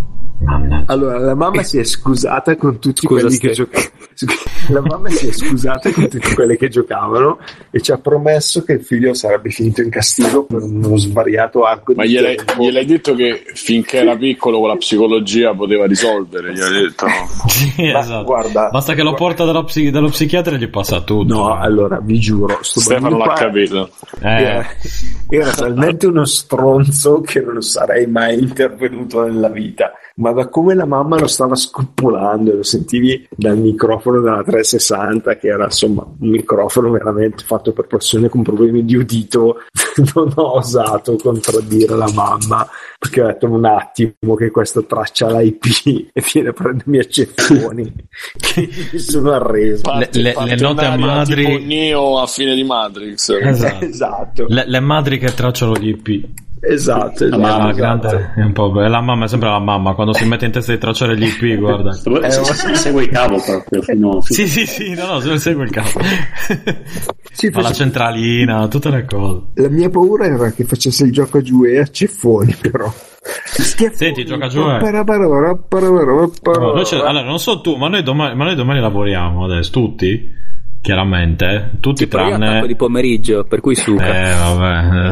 Mannaggia. 0.42 0.92
Allora, 0.92 1.18
la 1.18 1.34
mamma 1.34 1.62
si 1.62 1.78
è 1.78 1.84
scusata 1.84 2.56
con 2.56 2.78
tutti 2.78 3.06
Scusa, 3.06 3.20
quelli 3.22 3.38
che 3.38 3.54
Ste. 3.54 3.64
giocavano. 3.64 3.98
La 4.68 4.80
mamma 4.82 5.08
si 5.08 5.26
è 5.28 5.32
scusata 5.32 5.90
con 5.92 6.08
tutti 6.08 6.34
quelli 6.34 6.56
che 6.56 6.68
giocavano 6.68 7.38
e 7.70 7.80
ci 7.80 7.90
ha 7.90 7.98
promesso 7.98 8.62
che 8.62 8.74
il 8.74 8.82
figlio 8.84 9.14
sarebbe 9.14 9.48
finito 9.50 9.80
in 9.80 9.88
castigo 9.88 10.44
per 10.44 10.60
uno 10.62 10.96
svariato 10.98 11.64
arco 11.64 11.94
Ma 11.94 12.04
di 12.04 12.10
gliel'hai, 12.10 12.36
tempo. 12.36 12.62
gliel'ai 12.62 12.84
detto 12.84 13.14
che 13.14 13.42
finché 13.54 13.98
era 13.98 14.14
piccolo 14.16 14.60
con 14.60 14.68
la 14.68 14.76
psicologia 14.76 15.54
poteva 15.54 15.86
risolvere? 15.86 16.52
Gliel'hai 16.52 16.89
detto? 16.90 17.06
Sì, 17.50 17.90
Ma 17.92 17.98
esatto. 18.00 18.24
guarda- 18.24 18.68
Basta 18.70 18.94
che 18.94 19.02
lo 19.02 19.14
porta 19.14 19.44
dallo, 19.44 19.64
psi- 19.64 19.90
dallo 19.90 20.08
psichiatra 20.08 20.54
e 20.54 20.58
gli 20.58 20.68
passa 20.68 21.00
tutto. 21.00 21.32
No, 21.34 21.54
allora 21.54 21.98
vi 22.02 22.18
giuro, 22.18 22.58
sto 22.62 22.80
Stefano 22.80 23.16
l'ha 23.18 23.24
qua 23.24 23.34
capito. 23.34 23.90
Eh, 24.20 24.28
era, 24.28 24.66
era 25.28 25.50
talmente 25.52 26.06
uno 26.06 26.24
stronzo 26.24 27.20
che 27.20 27.40
non 27.40 27.60
sarei 27.62 28.06
mai 28.06 28.38
intervenuto 28.38 29.22
nella 29.24 29.48
vita. 29.48 29.92
Ma 30.16 30.32
da 30.32 30.48
come 30.48 30.74
la 30.74 30.84
mamma 30.86 31.18
lo 31.18 31.26
stava 31.26 31.54
scoppolando, 31.54 32.54
lo 32.56 32.62
sentivi 32.62 33.26
dal 33.34 33.56
microfono 33.58 34.20
della 34.20 34.42
360, 34.42 35.36
che 35.36 35.48
era 35.48 35.64
insomma 35.64 36.02
un 36.02 36.28
microfono 36.28 36.90
veramente 36.90 37.44
fatto 37.44 37.72
per 37.72 37.86
persone 37.86 38.28
con 38.28 38.42
problemi 38.42 38.84
di 38.84 38.96
udito, 38.96 39.60
non 40.14 40.32
ho 40.34 40.56
osato 40.56 41.16
contraddire 41.16 41.96
la 41.96 42.10
mamma, 42.12 42.68
perché 42.98 43.22
ho 43.22 43.26
detto 43.26 43.46
un 43.50 43.64
attimo 43.64 44.34
che 44.36 44.50
questo 44.50 44.84
traccia 44.84 45.28
l'IP 45.38 45.64
e 46.12 46.22
viene 46.32 46.48
a 46.50 46.52
prendermi 46.52 46.98
a 46.98 47.04
ceffoni. 47.04 47.92
che 48.36 48.68
mi 48.92 48.98
sono 48.98 49.32
arreso. 49.32 49.82
Le- 49.96 50.08
le- 50.12 50.34
le 50.44 50.56
note 50.56 50.84
a 50.84 50.96
madri- 50.96 51.44
Tipo 51.46 51.64
Neo 51.64 52.18
a 52.18 52.26
fine 52.26 52.54
di 52.54 52.64
Matrix. 52.64 53.30
Esatto. 53.30 53.84
Esatto. 53.84 54.46
le, 54.48 54.64
le 54.66 54.80
madri 54.80 55.18
che 55.18 55.32
tracciano 55.32 55.74
gli 55.76 55.88
IP. 55.88 56.28
Esatto, 56.62 57.24
La 57.24 57.36
esatto. 57.36 57.46
Ah, 57.46 57.58
mamma, 57.58 57.72
grande, 57.72 58.32
è 58.36 58.42
un 58.42 58.52
po' 58.52 58.70
be- 58.70 58.86
la 58.88 59.00
mamma 59.00 59.24
è 59.24 59.28
sempre 59.28 59.48
la 59.48 59.58
mamma 59.58 59.94
quando 59.94 60.12
si 60.12 60.26
mette 60.26 60.44
in 60.44 60.52
testa 60.52 60.72
di 60.72 60.78
tracciare 60.78 61.16
gli 61.16 61.24
IP, 61.24 61.58
guarda. 61.58 61.90
Eh, 61.90 62.30
se- 62.30 62.44
se- 62.44 62.74
segue 62.74 63.04
il 63.04 63.08
cavo 63.08 63.40
proprio 63.42 63.80
fino, 63.80 64.20
fino 64.20 64.20
Sì, 64.20 64.46
sì, 64.46 64.66
sì, 64.66 64.94
no, 64.94 65.06
no, 65.06 65.20
se 65.20 65.38
segue 65.38 65.64
il 65.64 65.70
capo. 65.70 66.00
Sì, 67.32 67.50
Fa 67.50 67.62
la 67.62 67.72
centralina, 67.72 68.68
tutte 68.68 68.90
le 68.90 69.06
cose. 69.06 69.42
La 69.54 69.68
mia 69.70 69.88
paura 69.88 70.26
era 70.26 70.50
che 70.50 70.64
facesse 70.64 71.04
il 71.04 71.12
gioco 71.12 71.38
a 71.38 71.42
giù 71.42 71.64
e 71.64 71.78
a 71.78 71.86
ceffoni, 71.86 72.54
però. 72.60 72.92
Schiaffoni, 73.22 73.96
Senti, 73.96 74.24
gioca 74.24 74.48
giù, 74.48 74.60
eh. 74.60 74.78
No, 76.50 77.06
allora, 77.06 77.22
non 77.22 77.38
so 77.38 77.60
tu, 77.62 77.76
ma 77.76 77.88
noi, 77.88 78.02
domani, 78.02 78.34
ma 78.36 78.44
noi 78.44 78.54
domani 78.54 78.80
lavoriamo 78.80 79.44
adesso, 79.44 79.70
tutti, 79.70 80.30
chiaramente, 80.82 81.72
tutti 81.80 82.04
Sì, 82.04 82.08
tranne... 82.08 82.66
di 82.66 82.76
pomeriggio, 82.76 83.44
per 83.44 83.60
cui 83.60 83.74
suca. 83.74 84.04
Eh, 84.06 84.34
vabbè. 84.34 85.08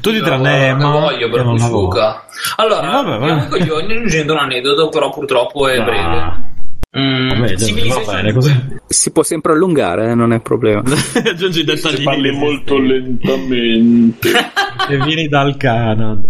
Tutti 0.00 0.18
tranne 0.20 0.72
non 0.72 0.80
Emma. 0.80 0.90
voglio 0.90 1.28
per 1.30 1.38
che 1.40 1.44
non 1.44 1.56
cui 1.56 1.66
suca. 1.66 2.24
Allora, 2.56 3.02
vabbè, 3.02 3.18
vabbè. 3.18 3.48
coglioni 3.48 3.92
aggiungendo 3.92 4.32
un 4.32 4.38
aneddoto, 4.38 4.88
però 4.88 5.10
purtroppo 5.10 5.68
è 5.68 5.78
Ah, 5.78 5.82
breve. 5.84 6.52
Mm, 6.96 7.28
vabbè, 7.28 7.40
va 7.40 7.56
Civilization 7.56 8.22
bene. 8.22 8.80
Si 8.86 9.10
può 9.10 9.22
sempre 9.24 9.52
allungare, 9.52 10.10
eh, 10.10 10.14
non 10.14 10.32
è 10.32 10.40
problema. 10.40 10.82
Aggiungi 11.24 11.60
i 11.60 11.64
dettagli. 11.64 12.02
parli 12.02 12.30
molto 12.30 12.78
lentamente. 12.78 14.30
E 14.86 14.98
vieni 14.98 15.28
dal 15.28 15.56
Canada. 15.56 16.20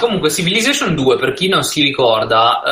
Comunque, 0.00 0.30
Civilization 0.30 0.94
2, 0.94 1.16
per 1.16 1.32
chi 1.32 1.48
non 1.48 1.62
si 1.62 1.82
ricorda, 1.82 2.62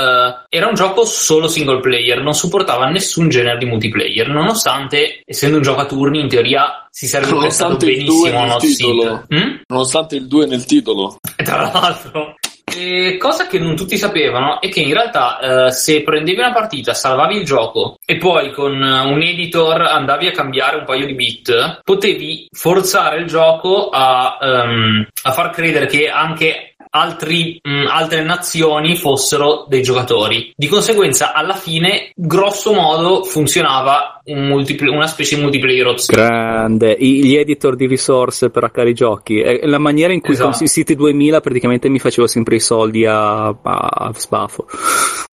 eh, 0.48 0.56
era 0.56 0.68
un 0.68 0.74
gioco 0.74 1.04
solo 1.04 1.48
single 1.48 1.80
player, 1.80 2.22
non 2.22 2.34
supportava 2.34 2.88
nessun 2.88 3.28
genere 3.28 3.58
di 3.58 3.66
multiplayer, 3.66 4.28
nonostante, 4.28 5.22
essendo 5.24 5.56
un 5.56 5.62
gioco 5.62 5.80
a 5.80 5.86
turni, 5.86 6.20
in 6.20 6.28
teoria 6.28 6.86
si 6.90 7.06
sarebbe 7.06 7.36
prestato 7.36 7.72
Nonostante 7.72 7.90
il 7.90 8.04
2 8.04 8.30
benissimo 8.30 8.42
a 8.42 8.46
nel 8.46 8.60
titolo. 8.60 9.26
Mm? 9.34 9.56
Nonostante 9.66 10.16
il 10.16 10.26
2 10.26 10.46
nel 10.46 10.64
titolo. 10.66 11.16
E 11.36 11.42
tra 11.42 11.70
l'altro, 11.72 12.34
e 12.74 13.16
cosa 13.18 13.46
che 13.46 13.58
non 13.58 13.76
tutti 13.76 13.98
sapevano 13.98 14.60
è 14.60 14.68
che 14.68 14.80
in 14.80 14.92
realtà 14.92 15.66
eh, 15.66 15.70
se 15.72 16.02
prendevi 16.02 16.38
una 16.38 16.52
partita, 16.52 16.94
salvavi 16.94 17.36
il 17.36 17.44
gioco 17.44 17.96
e 18.04 18.16
poi 18.16 18.50
con 18.52 18.72
eh, 18.82 19.00
un 19.00 19.20
editor 19.20 19.80
andavi 19.82 20.28
a 20.28 20.32
cambiare 20.32 20.76
un 20.76 20.84
paio 20.84 21.06
di 21.06 21.14
bit, 21.14 21.80
potevi 21.84 22.46
forzare 22.50 23.18
il 23.18 23.26
gioco 23.26 23.90
a, 23.90 24.38
ehm, 24.40 25.06
a 25.24 25.32
far 25.32 25.50
credere 25.50 25.86
che 25.86 26.08
anche 26.08 26.71
altri, 26.94 27.58
mh, 27.62 27.86
altre 27.86 28.22
nazioni 28.22 28.96
fossero 28.96 29.64
dei 29.68 29.82
giocatori. 29.82 30.52
Di 30.54 30.68
conseguenza, 30.68 31.32
alla 31.32 31.54
fine, 31.54 32.12
grosso 32.14 32.72
modo, 32.72 33.24
funzionava 33.24 34.11
un 34.24 34.46
multipl- 34.46 34.88
una 34.88 35.06
specie 35.06 35.36
di 35.36 35.42
multiplayer 35.42 35.86
opzione. 35.86 36.22
Grande, 36.22 36.92
I- 36.92 37.24
gli 37.24 37.36
editor 37.36 37.76
di 37.76 37.86
risorse 37.86 38.50
per 38.50 38.64
hackare 38.64 38.90
i 38.90 38.94
giochi. 38.94 39.40
È 39.40 39.66
la 39.66 39.78
maniera 39.78 40.12
in 40.12 40.20
cui 40.20 40.34
Esatto. 40.34 40.50
con 40.50 40.62
i 40.62 40.68
siti 40.68 40.94
2000 40.94 41.40
praticamente 41.40 41.88
mi 41.88 41.98
facevo 41.98 42.26
sempre 42.26 42.56
i 42.56 42.60
soldi 42.60 43.04
a, 43.06 43.46
a 43.46 44.12
sbafo. 44.14 44.66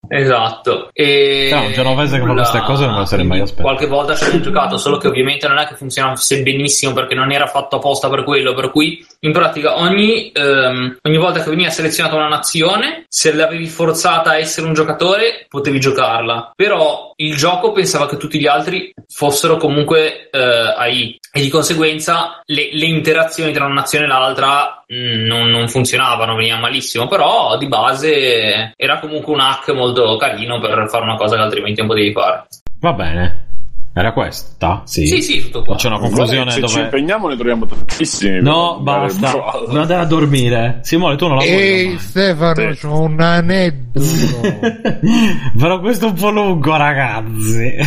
Esatto. 0.07 0.89
E 0.93 1.49
No, 1.51 1.65
un 1.65 1.71
genovese 1.73 2.19
che 2.19 2.25
fa 2.25 2.33
queste 2.33 2.61
cose 2.61 2.85
non 2.85 2.93
me 2.93 2.99
lo 3.01 3.05
sarei 3.05 3.25
mai 3.25 3.41
aspettato. 3.41 3.67
Qualche 3.67 3.85
volta 3.87 4.15
ci 4.15 4.35
ho 4.35 4.39
giocato, 4.39 4.77
solo 4.77 4.97
che 4.97 5.07
ovviamente 5.07 5.47
non 5.47 5.57
è 5.57 5.67
che 5.67 5.75
funzionasse 5.75 6.41
benissimo 6.41 6.93
perché 6.93 7.13
non 7.15 7.31
era 7.31 7.45
fatto 7.47 7.75
apposta 7.75 8.09
per 8.09 8.23
quello. 8.23 8.53
Per 8.53 8.71
cui, 8.71 9.05
in 9.19 9.31
pratica, 9.31 9.77
ogni, 9.77 10.31
ehm, 10.31 10.97
ogni 11.03 11.17
volta 11.17 11.43
che 11.43 11.49
veniva 11.49 11.69
selezionata 11.69 12.15
una 12.15 12.27
nazione, 12.27 13.03
se 13.07 13.33
l'avevi 13.33 13.67
forzata 13.67 14.31
a 14.31 14.37
essere 14.37 14.65
un 14.65 14.73
giocatore, 14.73 15.45
potevi 15.47 15.79
giocarla. 15.79 16.53
Però 16.55 17.11
il 17.17 17.35
gioco 17.35 17.71
pensava 17.71 18.07
che 18.07 18.17
tutti 18.17 18.39
gli 18.39 18.47
altri 18.47 18.78
fossero 19.07 19.57
comunque 19.57 20.29
eh, 20.29 20.39
AI 20.39 21.19
e 21.31 21.41
di 21.41 21.49
conseguenza 21.49 22.41
le, 22.45 22.69
le 22.71 22.85
interazioni 22.85 23.51
tra 23.51 23.65
una 23.65 23.75
nazione 23.75 24.05
e 24.05 24.07
l'altra 24.07 24.83
mh, 24.87 25.25
non, 25.25 25.49
non 25.49 25.67
funzionavano, 25.67 26.35
veniva 26.35 26.57
malissimo. 26.57 27.07
Però 27.07 27.57
di 27.57 27.67
base 27.67 28.73
era 28.75 28.99
comunque 28.99 29.33
un 29.33 29.39
hack 29.39 29.69
molto 29.69 30.15
carino 30.17 30.59
per 30.59 30.87
fare 30.89 31.03
una 31.03 31.15
cosa 31.15 31.35
che 31.35 31.41
altrimenti 31.41 31.79
non 31.79 31.89
potevi 31.89 32.11
fare. 32.11 32.47
Va 32.79 32.93
bene. 32.93 33.47
Era 33.91 34.13
questa? 34.13 34.83
Sì. 34.85 35.07
Sì, 35.07 35.21
sì, 35.21 35.41
tutto 35.41 35.63
qua. 35.63 35.75
C'è 35.75 35.87
una 35.87 35.97
conclusione 35.99 36.51
se 36.51 36.61
ci 36.65 36.73
dove... 36.73 36.85
impegniamo 36.85 37.27
ne 37.27 37.35
troviamo 37.35 37.65
tantissimi. 37.65 38.41
No, 38.41 38.79
basta. 38.81 39.33
Vado 39.67 39.95
a 39.95 40.05
dormire. 40.05 40.79
Simone, 40.83 41.15
tu 41.15 41.27
non 41.27 41.37
la 41.37 41.43
vuoi 41.43 41.55
Ehi. 41.57 41.97
Stefano, 41.97 42.73
Sì. 42.73 42.79
c'ho 42.87 43.01
un 43.01 43.19
aneddoto. 43.19 44.05
Però 45.57 45.79
questo 45.79 46.05
è 46.05 46.09
un 46.09 46.15
po' 46.15 46.29
lungo, 46.29 46.75
ragazzi. 46.77 47.75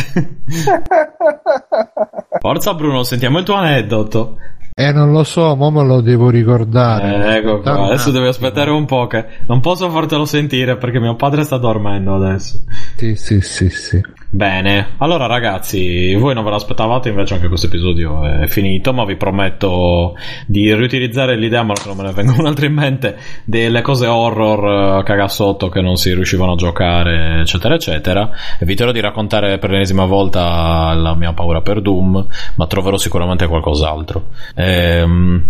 Forza 2.39 2.73
Bruno, 2.73 3.03
sentiamo 3.03 3.39
il 3.39 3.45
tuo 3.45 3.55
aneddoto. 3.55 4.37
Eh, 4.75 4.91
non 4.91 5.11
lo 5.11 5.23
so, 5.23 5.55
ma 5.55 5.69
me 5.69 5.83
lo 5.85 6.01
devo 6.01 6.29
ricordare. 6.29 7.33
Eh, 7.33 7.37
ecco 7.37 7.61
qua. 7.61 7.85
Adesso 7.85 8.11
devi 8.11 8.27
aspettare 8.27 8.71
un 8.71 8.85
po' 8.85 9.07
che 9.07 9.25
non 9.47 9.59
posso 9.61 9.89
fartelo 9.89 10.25
sentire 10.25 10.77
perché 10.77 10.99
mio 10.99 11.15
padre 11.15 11.43
sta 11.43 11.57
dormendo 11.57 12.15
adesso. 12.15 12.63
Sì, 12.97 13.15
sì, 13.15 13.39
sì, 13.41 13.69
sì. 13.69 14.01
Bene, 14.35 14.95
allora 14.97 15.27
ragazzi, 15.27 16.15
voi 16.15 16.33
non 16.33 16.43
ve 16.43 16.49
l'aspettavate, 16.49 17.09
invece 17.09 17.35
anche 17.35 17.47
questo 17.49 17.67
episodio 17.67 18.25
è 18.25 18.47
finito, 18.47 18.91
ma 18.91 19.05
vi 19.05 19.15
prometto 19.15 20.15
di 20.47 20.73
riutilizzare 20.73 21.37
l'idea, 21.37 21.61
ma 21.61 21.75
non 21.85 21.97
me 21.97 22.01
ne 22.01 22.13
vengono 22.13 22.47
altre 22.49 22.65
in 22.65 22.73
mente, 22.73 23.15
delle 23.45 23.83
cose 23.83 24.07
horror 24.07 25.01
eh, 25.01 25.03
cagassotto 25.03 25.69
che 25.69 25.81
non 25.81 25.97
si 25.97 26.15
riuscivano 26.15 26.53
a 26.53 26.55
giocare, 26.55 27.41
eccetera, 27.41 27.75
eccetera. 27.75 28.31
Eviterò 28.57 28.91
di 28.91 29.01
raccontare 29.01 29.59
per 29.59 29.69
l'ennesima 29.69 30.05
volta 30.05 30.95
la 30.95 31.13
mia 31.13 31.33
paura 31.33 31.61
per 31.61 31.79
Doom, 31.81 32.25
ma 32.55 32.65
troverò 32.65 32.97
sicuramente 32.97 33.45
qualcos'altro. 33.45 34.29
Ehm, 34.55 35.45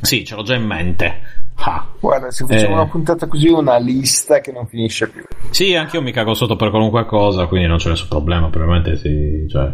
sì, 0.00 0.24
ce 0.24 0.34
l'ho 0.34 0.42
già 0.42 0.54
in 0.54 0.64
mente. 0.64 1.20
Ah. 1.60 1.84
Guarda, 1.98 2.30
se 2.30 2.44
facciamo 2.46 2.70
Eh. 2.70 2.72
una 2.74 2.86
puntata 2.86 3.26
così, 3.26 3.48
una 3.48 3.78
lista 3.78 4.40
che 4.40 4.52
non 4.52 4.66
finisce 4.66 5.08
più. 5.08 5.24
Sì, 5.50 5.74
anche 5.74 5.96
io 5.96 6.02
mi 6.02 6.12
cago 6.12 6.34
sotto 6.34 6.54
per 6.54 6.70
qualunque 6.70 7.04
cosa, 7.06 7.46
quindi 7.46 7.66
non 7.66 7.78
c'è 7.78 7.88
nessun 7.88 8.08
problema, 8.08 8.48
probabilmente 8.48 8.96
sì, 8.96 9.46
cioè, 9.48 9.72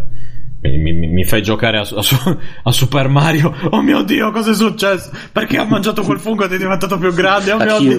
mi, 0.70 0.92
mi- 0.92 1.08
mi 1.08 1.24
fai 1.24 1.42
giocare 1.42 1.78
a, 1.78 1.82
a 1.82 2.36
a 2.62 2.72
Super 2.72 3.08
Mario, 3.08 3.52
oh 3.70 3.82
mio 3.82 4.02
dio, 4.02 4.30
cosa 4.30 4.52
è 4.52 4.54
successo? 4.54 5.10
Perché 5.30 5.58
ho 5.58 5.66
mangiato 5.66 6.02
quel 6.02 6.18
fungo 6.18 6.44
ed 6.44 6.52
è 6.52 6.56
diventato 6.58 6.96
più 6.98 7.12
grande, 7.12 7.52
oh 7.52 7.58
mio 7.58 7.78
dio. 7.78 7.98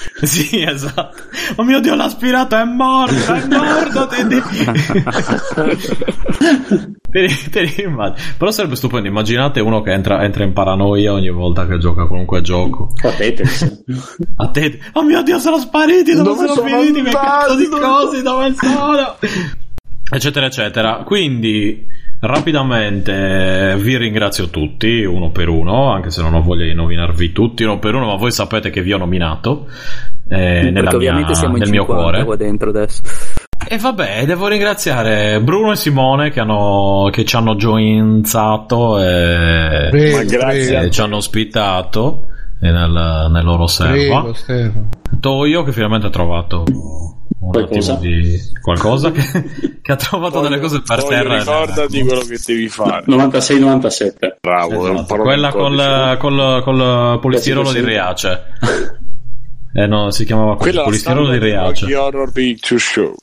Sì, 0.22 0.62
esatto. 0.62 1.22
Oh 1.56 1.64
mio 1.64 1.80
dio, 1.80 1.94
l'ha 1.94 2.04
aspirato, 2.04 2.56
è 2.56 2.64
morto, 2.64 3.34
è 3.34 3.44
morto, 3.46 4.06
ti 4.06 4.20
immagini. 7.82 8.26
Però 8.38 8.50
sarebbe 8.50 8.76
stupendo, 8.76 9.08
immaginate 9.08 9.60
uno 9.60 9.82
che 9.82 9.92
entra, 9.92 10.22
entra 10.24 10.44
in 10.44 10.52
paranoia 10.52 11.12
ogni 11.12 11.30
volta 11.30 11.66
che 11.66 11.78
gioca 11.78 12.06
qualunque 12.06 12.40
gioco. 12.40 12.92
A 13.02 13.10
Tetris. 13.10 13.82
A 14.36 14.48
te, 14.48 14.78
oh 14.94 15.02
mio 15.02 15.22
dio, 15.22 15.38
sono 15.38 15.58
spariti, 15.58 16.12
dove, 16.14 16.24
Dove 16.24 16.48
sono, 16.48 16.54
sono 16.68 16.80
finiti 16.82 16.98
andati? 16.98 17.16
cazzo 17.16 17.56
di 17.56 17.68
cosi, 17.68 18.22
dove 18.22 18.54
sono? 18.58 19.16
eccetera, 20.10 20.46
eccetera. 20.46 21.02
Quindi, 21.04 21.86
rapidamente, 22.20 23.76
vi 23.78 23.96
ringrazio 23.96 24.48
tutti, 24.48 25.04
uno 25.04 25.30
per 25.30 25.48
uno, 25.48 25.92
anche 25.92 26.10
se 26.10 26.22
non 26.22 26.34
ho 26.34 26.42
voglia 26.42 26.64
di 26.64 26.74
nominarvi 26.74 27.32
tutti 27.32 27.64
uno 27.64 27.78
per 27.78 27.94
uno, 27.94 28.06
ma 28.06 28.14
voi 28.16 28.30
sapete 28.32 28.70
che 28.70 28.82
vi 28.82 28.92
ho 28.92 28.98
nominato. 28.98 29.66
eh, 30.28 30.70
nella 30.70 30.88
mia- 30.88 30.96
ovviamente 30.96 31.34
siamo 31.34 31.54
in 31.56 31.62
nel 31.62 31.70
mio 31.70 31.82
50 31.82 32.02
cuore. 32.02 32.24
qua 32.24 32.36
dentro 32.36 32.70
adesso. 32.70 33.02
E 33.68 33.78
vabbè, 33.78 34.26
devo 34.26 34.46
ringraziare 34.46 35.40
Bruno 35.40 35.72
e 35.72 35.76
Simone 35.76 36.30
che, 36.30 36.40
hanno, 36.40 37.08
che 37.10 37.24
ci 37.24 37.34
hanno 37.34 37.56
joinzato 37.56 39.00
e, 39.00 39.88
Prego, 39.90 40.50
e 40.50 40.90
ci 40.90 41.00
hanno 41.00 41.16
ospitato 41.16 42.26
nel, 42.60 43.28
nel 43.30 43.44
loro 43.44 43.66
prego, 43.66 44.34
Stefano. 44.34 44.88
Toio 45.20 45.62
che 45.64 45.72
finalmente 45.72 46.06
ha 46.06 46.10
trovato 46.10 46.64
un 47.46 47.52
Qualcosa? 47.52 47.92
attimo 47.94 48.12
di 48.12 48.40
qualcosa 48.60 49.10
che, 49.12 49.22
che 49.82 49.92
ha 49.92 49.96
trovato 49.96 50.40
delle 50.40 50.58
cose 50.58 50.82
per 50.82 51.04
terra. 51.04 51.38
Ricordati 51.38 52.02
quello 52.02 52.20
che 52.20 52.38
devi 52.44 52.68
fare. 52.68 53.04
96-97. 53.06 54.36
Bravo, 54.40 54.86
è 54.86 54.90
un 54.90 54.96
Esatto, 54.96 55.16
quella 55.16 55.50
col, 55.50 56.16
col, 56.18 56.62
col 56.62 57.18
polistirolo 57.20 57.72
di. 57.72 57.80
Riace. 57.80 58.42
Eh 59.78 59.86
no, 59.86 60.10
si 60.10 60.24
chiamava 60.24 60.56
così, 60.56 60.72
polistirolo 60.72 61.30
di 61.32 61.38
di 61.38 61.44
Riace. 61.44 61.94
Horror 61.94 62.32
Picture 62.32 62.80
Show. 62.80 63.14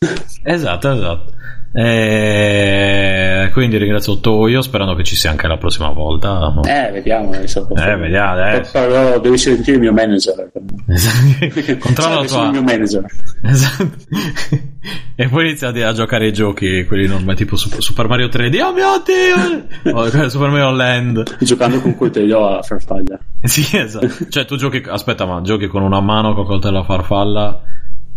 Esatto, 0.44 0.92
esatto. 0.92 1.34
E 1.76 3.50
quindi 3.52 3.78
ringrazio 3.78 4.20
Toio, 4.20 4.62
sperando 4.62 4.94
che 4.94 5.04
ci 5.04 5.16
sia 5.16 5.32
anche 5.32 5.48
la 5.48 5.58
prossima 5.58 5.90
volta. 5.90 6.54
Eh, 6.66 6.92
vediamo. 6.92 7.34
Eh, 7.34 7.96
vediamo 7.96 8.32
adesso. 8.32 8.72
Però 8.72 9.20
devi 9.20 9.38
sentire 9.40 9.78
il 9.78 9.82
mio 9.82 9.92
manager. 9.92 10.52
Controlla 11.80 12.20
la 12.22 12.26
tua. 12.26 12.46
il 12.46 12.52
mio 12.52 12.62
manager. 12.62 13.06
Esatto. 13.42 13.92
e 15.16 15.28
poi 15.30 15.48
inizia 15.48 15.70
a, 15.70 15.94
giocare 15.94 16.26
ai 16.26 16.34
giochi, 16.34 16.86
quelli 16.86 17.08
normali, 17.08 17.38
tipo 17.38 17.56
Super, 17.56 18.08
Mario 18.08 18.28
3D. 18.28 18.62
Oh 18.62 18.74
mio 18.74 19.04
dio! 19.04 19.92
O 19.98 20.30
Super 20.30 20.50
Mario 20.50 20.72
Land. 20.72 21.38
Giocando 21.40 21.80
con 21.82 21.96
coltello 21.96 22.58
a 22.58 22.62
farfaglia. 22.62 23.18
Sì, 23.42 23.78
esatto. 23.78 24.28
Cioè, 24.30 24.46
tu 24.46 24.58
giochi. 24.58 24.84
Aspetta, 24.86 25.26
ma 25.26 25.42
giochi 25.42 25.68
con 25.68 25.82
una 25.82 26.02
mano 26.02 26.36
col 26.36 26.46
coltello 26.46 26.80
a 26.80 26.84
farfalla 26.84 27.62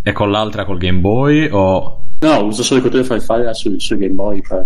e 0.08 0.12
con 0.12 0.30
l'altra 0.30 0.64
col 0.64 0.78
Game 0.78 1.00
Boy? 1.00 1.48
O. 1.50 2.02
No, 2.20 2.44
uso 2.44 2.62
solo 2.62 2.80
il 2.80 2.96
a 2.96 3.02
farfaglia 3.02 3.52
sul, 3.52 3.80
sul 3.80 3.96
Game 3.96 4.14
Boy 4.14 4.40
per, 4.40 4.64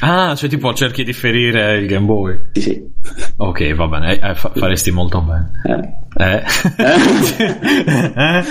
Ah, 0.00 0.34
cioè 0.34 0.48
tipo 0.48 0.72
cerchi 0.72 1.04
di 1.04 1.12
ferire 1.12 1.76
il 1.78 1.86
Game 1.86 2.06
Boy. 2.06 2.38
Sì, 2.52 2.60
sì. 2.62 2.88
Ok, 3.36 3.74
va 3.74 3.86
bene, 3.86 4.18
eh, 4.18 4.34
fa- 4.34 4.50
faresti 4.54 4.90
molto 4.90 5.20
bene. 5.20 5.50
Eh. 5.64 5.98
Eh? 6.16 6.42
Eh, 8.16 8.44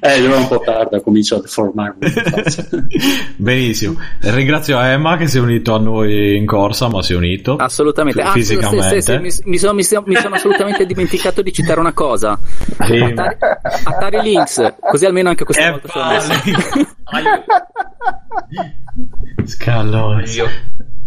eh, 0.00 0.20
io 0.20 0.36
un 0.36 0.48
po' 0.48 0.58
tardi, 0.60 1.00
comincio 1.02 1.36
a 1.36 1.40
deformarmi. 1.40 1.98
Benissimo. 3.36 3.98
Ringrazio 4.20 4.80
Emma 4.80 5.16
che 5.16 5.26
si 5.26 5.38
è 5.38 5.40
unito 5.40 5.74
a 5.74 5.78
noi 5.78 6.36
in 6.36 6.46
corsa, 6.46 6.88
ma 6.88 7.02
si 7.02 7.12
è 7.12 7.16
unito. 7.16 7.56
Assolutamente. 7.56 8.22
Ah, 8.22 8.32
Fisicamente. 8.32 9.00
sì, 9.00 9.12
sì, 9.12 9.12
sì, 9.12 9.18
mi, 9.18 9.50
mi 9.50 9.58
sono, 9.58 9.74
mi 9.74 9.84
sono- 9.84 10.04
mi 10.06 10.16
sono 10.16 10.34
assolutamente 10.34 10.86
dimenticato 10.86 11.42
di 11.42 11.52
citare 11.52 11.78
una 11.80 11.92
cosa. 11.92 12.38
Sì. 12.84 12.98
Atari, 12.98 13.36
Atari 13.84 14.20
Lynx, 14.22 14.74
così 14.80 15.04
almeno 15.06 15.28
anche 15.28 15.44
questa 15.44 15.66
Eh, 15.66 15.70
volta 15.70 15.88
ce 15.88 15.98
l'ho 15.98 16.86
messa. 18.94 19.44
Scallone. 19.44 20.24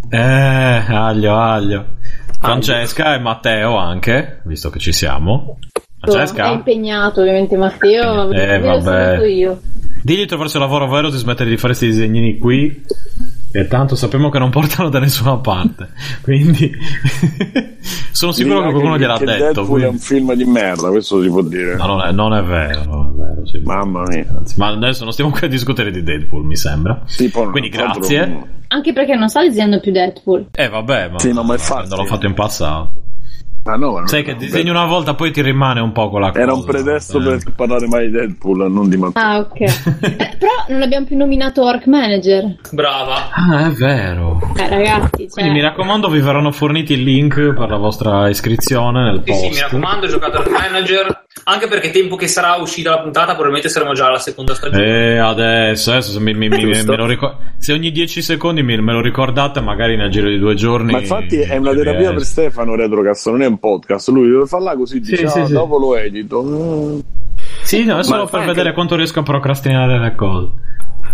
Eh, 0.10 0.18
aglio, 0.18 1.36
aglio. 1.38 1.86
Francesca 2.40 3.16
e 3.16 3.20
Matteo 3.20 3.76
anche, 3.78 4.42
visto 4.44 4.70
che 4.70 4.80
ci 4.80 4.92
siamo. 4.94 5.58
È 5.72 5.80
Francesca? 6.00 6.52
impegnato 6.52 7.22
ovviamente 7.22 7.58
Matteo, 7.58 8.32
Eh, 8.32 8.60
vabbè. 8.60 9.26
io. 9.26 9.60
Digli 10.04 10.20
di 10.20 10.26
trovarsi 10.28 10.58
un 10.58 10.64
lavoro 10.64 10.88
vero 10.88 11.10
di 11.10 11.18
smettere 11.18 11.50
di 11.50 11.56
fare 11.58 11.74
questi 11.74 11.88
disegnini 11.88 12.38
qui. 12.38 12.84
E 13.56 13.68
tanto 13.68 13.96
sappiamo 13.96 14.30
che 14.30 14.38
non 14.38 14.50
portano 14.50 14.90
da 14.90 15.00
nessuna 15.00 15.38
parte. 15.38 15.88
Quindi 16.22 16.70
sono 18.12 18.34
sicuro 18.34 18.64
che 18.64 18.72
qualcuno 18.72 18.98
gliel'ha 18.98 19.18
che 19.18 19.24
detto. 19.26 19.44
Deadpool 19.54 19.82
è 19.82 19.88
un 19.88 19.98
film 19.98 20.34
di 20.34 20.44
merda, 20.44 20.90
questo 20.90 21.22
si 21.22 21.30
può 21.30 21.42
dire. 21.42 21.76
No, 21.78 21.86
non 21.86 22.02
è, 22.02 22.12
non 22.12 22.34
è 22.34 22.44
vero, 22.44 22.84
non 22.84 23.14
è 23.14 23.18
vero. 23.18 23.46
sì. 23.48 23.60
Mamma 23.60 24.04
mia. 24.08 24.26
Anzi, 24.38 24.56
Ma 24.60 24.68
adesso 24.68 25.04
non 25.06 25.14
stiamo 25.14 25.32
qui 25.32 25.46
a 25.46 25.50
discutere 25.50 25.90
di 25.90 26.04
Deadpool, 26.04 26.44
mi 26.44 26.58
sembra. 26.58 27.02
Tipo, 27.08 27.50
Quindi 27.50 27.70
grazie. 27.70 28.64
Anche 28.68 28.92
perché 28.92 29.16
non 29.16 29.30
sta 29.30 29.42
disegnando 29.42 29.80
più 29.80 29.94
Deadpool. 29.94 30.48
Eh 30.52 30.68
vabbè, 30.68 31.10
ma, 31.12 31.20
Sì, 31.20 31.32
ma 31.32 31.44
mai 31.44 31.58
fatto. 31.58 31.96
non 31.96 32.00
l'ho 32.00 32.06
fatto 32.06 32.26
in 32.26 32.34
passato. 32.34 32.94
Ah, 33.68 33.78
no, 33.78 34.06
Sai 34.06 34.24
che 34.24 34.36
disegni 34.36 34.70
una 34.70 34.86
volta 34.86 35.16
poi 35.16 35.32
ti 35.32 35.42
rimane 35.42 35.80
un 35.80 35.92
po' 35.92 36.10
quella 36.12 36.28
cosa. 36.28 36.40
Era 36.40 36.54
un 36.54 36.64
pretesto 36.64 37.20
Eh. 37.20 37.24
per 37.40 37.54
parlare 37.56 37.88
mai 37.88 38.06
di 38.06 38.12
Deadpool, 38.12 38.72
non 38.72 38.88
di 38.90 38.96
Matteo. 38.96 39.24
Ah, 39.24 39.38
ok. 39.40 39.60
Eh, 40.26 40.36
però 40.38 40.52
non 40.70 40.82
abbiamo 40.84 41.06
più 41.08 41.18
nominato 41.18 41.64
Orc 41.64 41.88
Manager. 41.88 42.58
Brava. 42.72 43.32
Ah, 43.32 43.66
è 43.68 43.72
vero. 43.72 44.40
Eh, 44.56 44.70
ragazzi, 44.70 45.18
cioè, 45.24 45.30
Quindi 45.30 45.52
mi 45.54 45.62
raccomando, 45.62 46.10
vi 46.10 46.20
verranno 46.20 46.52
forniti 46.52 46.94
il 46.94 47.02
link 47.04 47.54
per 47.54 47.70
la 47.70 47.78
vostra 47.78 48.30
iscrizione 48.30 49.04
nel 49.04 49.22
Sì, 49.26 49.32
post. 49.32 49.44
sì, 49.44 49.50
mi 49.50 49.60
raccomando, 49.60 50.08
giocate 50.08 50.38
al 50.38 50.50
manager. 50.52 51.24
Anche 51.44 51.68
perché 51.68 51.92
tempo 51.92 52.16
che 52.16 52.28
sarà 52.28 52.56
uscita 52.56 52.90
la 52.92 53.02
puntata, 53.02 53.34
probabilmente 53.34 53.70
saremo 53.70 53.94
già 53.94 54.08
alla 54.08 54.18
seconda 54.20 54.56
stagione. 54.56 54.86
E 55.14 55.18
adesso, 55.18 55.92
adesso 55.92 56.12
se, 56.12 56.20
mi- 56.20 56.34
mi- 56.34 56.48
mi- 56.48 56.60
Giusto. 56.60 56.92
me 56.92 56.98
lo 56.98 57.06
ricor- 57.06 57.36
se 57.58 57.74
ogni 57.74 57.92
10 57.92 58.22
secondi 58.22 58.64
mi- 58.64 58.82
me 58.82 58.94
lo 58.94 59.02
ricordate, 59.02 59.60
magari 59.60 59.96
nel 59.96 60.10
giro 60.10 60.30
di 60.30 60.40
due 60.40 60.56
giorni. 60.56 60.94
Ma 60.94 61.00
infatti 61.00 61.38
è 61.40 61.58
una 61.58 61.74
terapia 61.74 62.14
per 62.14 62.24
Stefano 62.24 62.76
Retrocast, 62.76 63.28
non 63.30 63.42
è 63.44 63.46
un 63.48 63.60
podcast. 63.60 64.08
Lui 64.10 64.30
deve 64.30 64.46
farla 64.48 64.76
così, 64.76 65.04
Sì, 65.04 65.12
dice, 65.12 65.28
sì, 65.28 65.40
"Ah, 65.40 65.46
sì. 65.46 65.54
dopo 65.54 65.78
lo 65.78 65.96
edito. 65.98 66.42
Mm. 66.42 67.00
Sì, 67.64 67.84
no, 67.84 68.00
è 68.00 68.04
solo 68.04 68.24
lo 68.24 68.28
per 68.28 68.46
vedere 68.46 68.74
quanto 68.74 68.96
riesco 68.96 69.20
a 69.20 69.24
procrastinare 69.24 70.00
le 70.00 70.16
cose. 70.16 70.48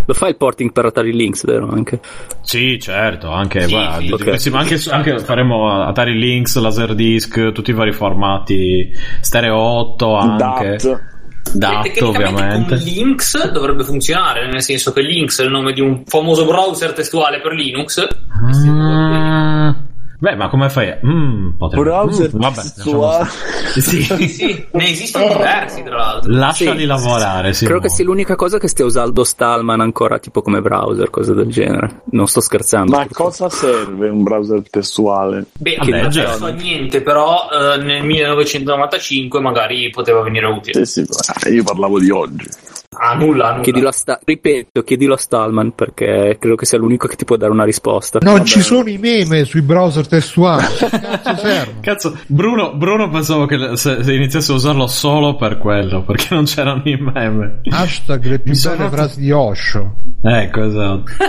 Lo 0.04 0.14
fai 0.14 0.30
il 0.30 0.36
porting 0.36 0.72
per 0.72 0.86
Atari 0.86 1.12
Lynx, 1.12 1.44
vero? 1.44 1.68
Anche. 1.70 2.00
Sì, 2.42 2.78
certo, 2.80 3.30
anche, 3.30 3.62
Sì, 3.62 3.70
guarda, 3.70 3.96
sì, 3.98 4.06
di- 4.06 4.12
ok. 4.12 4.18
diversissimi- 4.24 4.56
anche, 4.58 4.80
anche 4.90 5.18
faremo 5.20 5.82
Atari 5.82 6.18
Lynx, 6.18 6.56
Laserdisc, 6.58 7.52
tutti 7.52 7.70
i 7.70 7.74
vari 7.74 7.92
formati, 7.92 8.90
Stereo 9.20 9.56
8 9.56 10.14
anche, 10.16 10.76
Dat. 10.82 11.10
DAT 11.54 11.82
Tecnicamente 11.82 12.04
ovviamente. 12.24 12.74
con 12.76 12.84
Lynx 12.84 13.50
dovrebbe 13.50 13.82
funzionare, 13.84 14.48
nel 14.48 14.62
senso 14.62 14.92
che 14.92 15.02
Lynx 15.02 15.40
è 15.40 15.44
il 15.44 15.50
nome 15.50 15.72
di 15.72 15.80
un 15.80 16.02
famoso 16.06 16.46
browser 16.46 16.92
testuale 16.92 17.40
per 17.40 17.52
Linux. 17.52 18.06
Ah, 18.44 19.74
beh, 20.22 20.36
ma 20.36 20.48
come 20.48 20.68
fai? 20.68 20.96
Mm, 21.04 21.56
potrebbe- 21.58 21.82
Browser 21.82 22.30
mm, 22.34 22.38
vabbè, 22.38 22.54
testuale. 22.54 23.28
Sì. 23.74 24.02
Sì, 24.02 24.28
sì, 24.28 24.66
ne 24.70 24.88
esistono 24.90 25.26
diversi 25.28 25.82
tra 25.82 25.96
l'altro. 25.96 26.32
Lasciali 26.32 26.80
Sì. 26.80 26.86
lavorare, 26.86 27.52
sì. 27.52 27.64
Credo 27.64 27.80
che 27.80 27.88
sia 27.88 28.04
l'unica 28.04 28.36
cosa 28.36 28.58
che 28.58 28.68
stia 28.68 28.84
usando 28.84 29.24
Stallman 29.24 29.80
ancora, 29.80 30.18
tipo 30.20 30.40
come 30.42 30.60
browser, 30.60 31.10
cose 31.10 31.34
del 31.34 31.46
genere. 31.48 32.02
Non 32.12 32.26
sto 32.28 32.40
scherzando. 32.40 32.92
Ma 32.96 33.02
a 33.02 33.08
cosa 33.10 33.48
serve 33.50 34.08
un 34.08 34.22
browser 34.22 34.62
testuale? 34.70 35.46
Beh, 35.58 35.74
A 35.76 35.84
che 35.84 35.90
non 35.90 36.00
leggere. 36.02 36.32
so 36.34 36.46
niente, 36.52 37.02
però 37.02 37.48
eh, 37.50 37.78
nel 37.82 38.04
1995 38.04 39.40
magari 39.40 39.90
poteva 39.90 40.22
venire 40.22 40.46
utile. 40.46 40.84
Sì, 40.86 41.04
sì, 41.04 41.08
ma 41.44 41.50
io 41.50 41.64
parlavo 41.64 41.98
di 41.98 42.10
oggi. 42.10 42.46
Ah, 42.94 43.14
nulla, 43.14 43.50
nulla. 43.50 43.62
Chiedilo 43.62 43.88
a 43.88 43.92
Sta- 43.92 44.20
ripeto, 44.22 44.82
chiedilo 44.82 45.14
a 45.14 45.16
Stallman 45.16 45.74
perché 45.74 46.36
credo 46.38 46.56
che 46.56 46.66
sia 46.66 46.76
l'unico 46.78 47.06
che 47.06 47.16
ti 47.16 47.24
può 47.24 47.36
dare 47.36 47.50
una 47.50 47.64
risposta. 47.64 48.18
Non 48.22 48.44
ci 48.44 48.60
sono 48.60 48.88
i 48.88 48.98
meme 48.98 49.44
sui 49.44 49.62
browser 49.62 50.06
testuali. 50.06 50.64
Cazzo 50.78 51.36
servono? 51.36 51.78
Cazzo, 51.80 52.18
Bruno, 52.26 52.74
Bruno 52.74 53.08
pensavo 53.08 53.46
che 53.46 53.76
se, 53.76 54.02
se 54.02 54.12
iniziasse 54.12 54.52
a 54.52 54.56
usarlo 54.56 54.86
solo 54.86 55.36
per 55.36 55.56
quello, 55.58 56.02
perché 56.02 56.34
non 56.34 56.44
c'erano 56.44 56.82
i 56.84 56.96
meme. 56.96 57.60
Hashtag 57.70 58.24
le 58.26 58.38
più 58.40 58.52
belle 58.60 58.88
frasi 58.90 59.20
di 59.20 59.32
Osho. 59.32 59.94
Ecco, 60.22 60.64
esatto. 60.64 61.04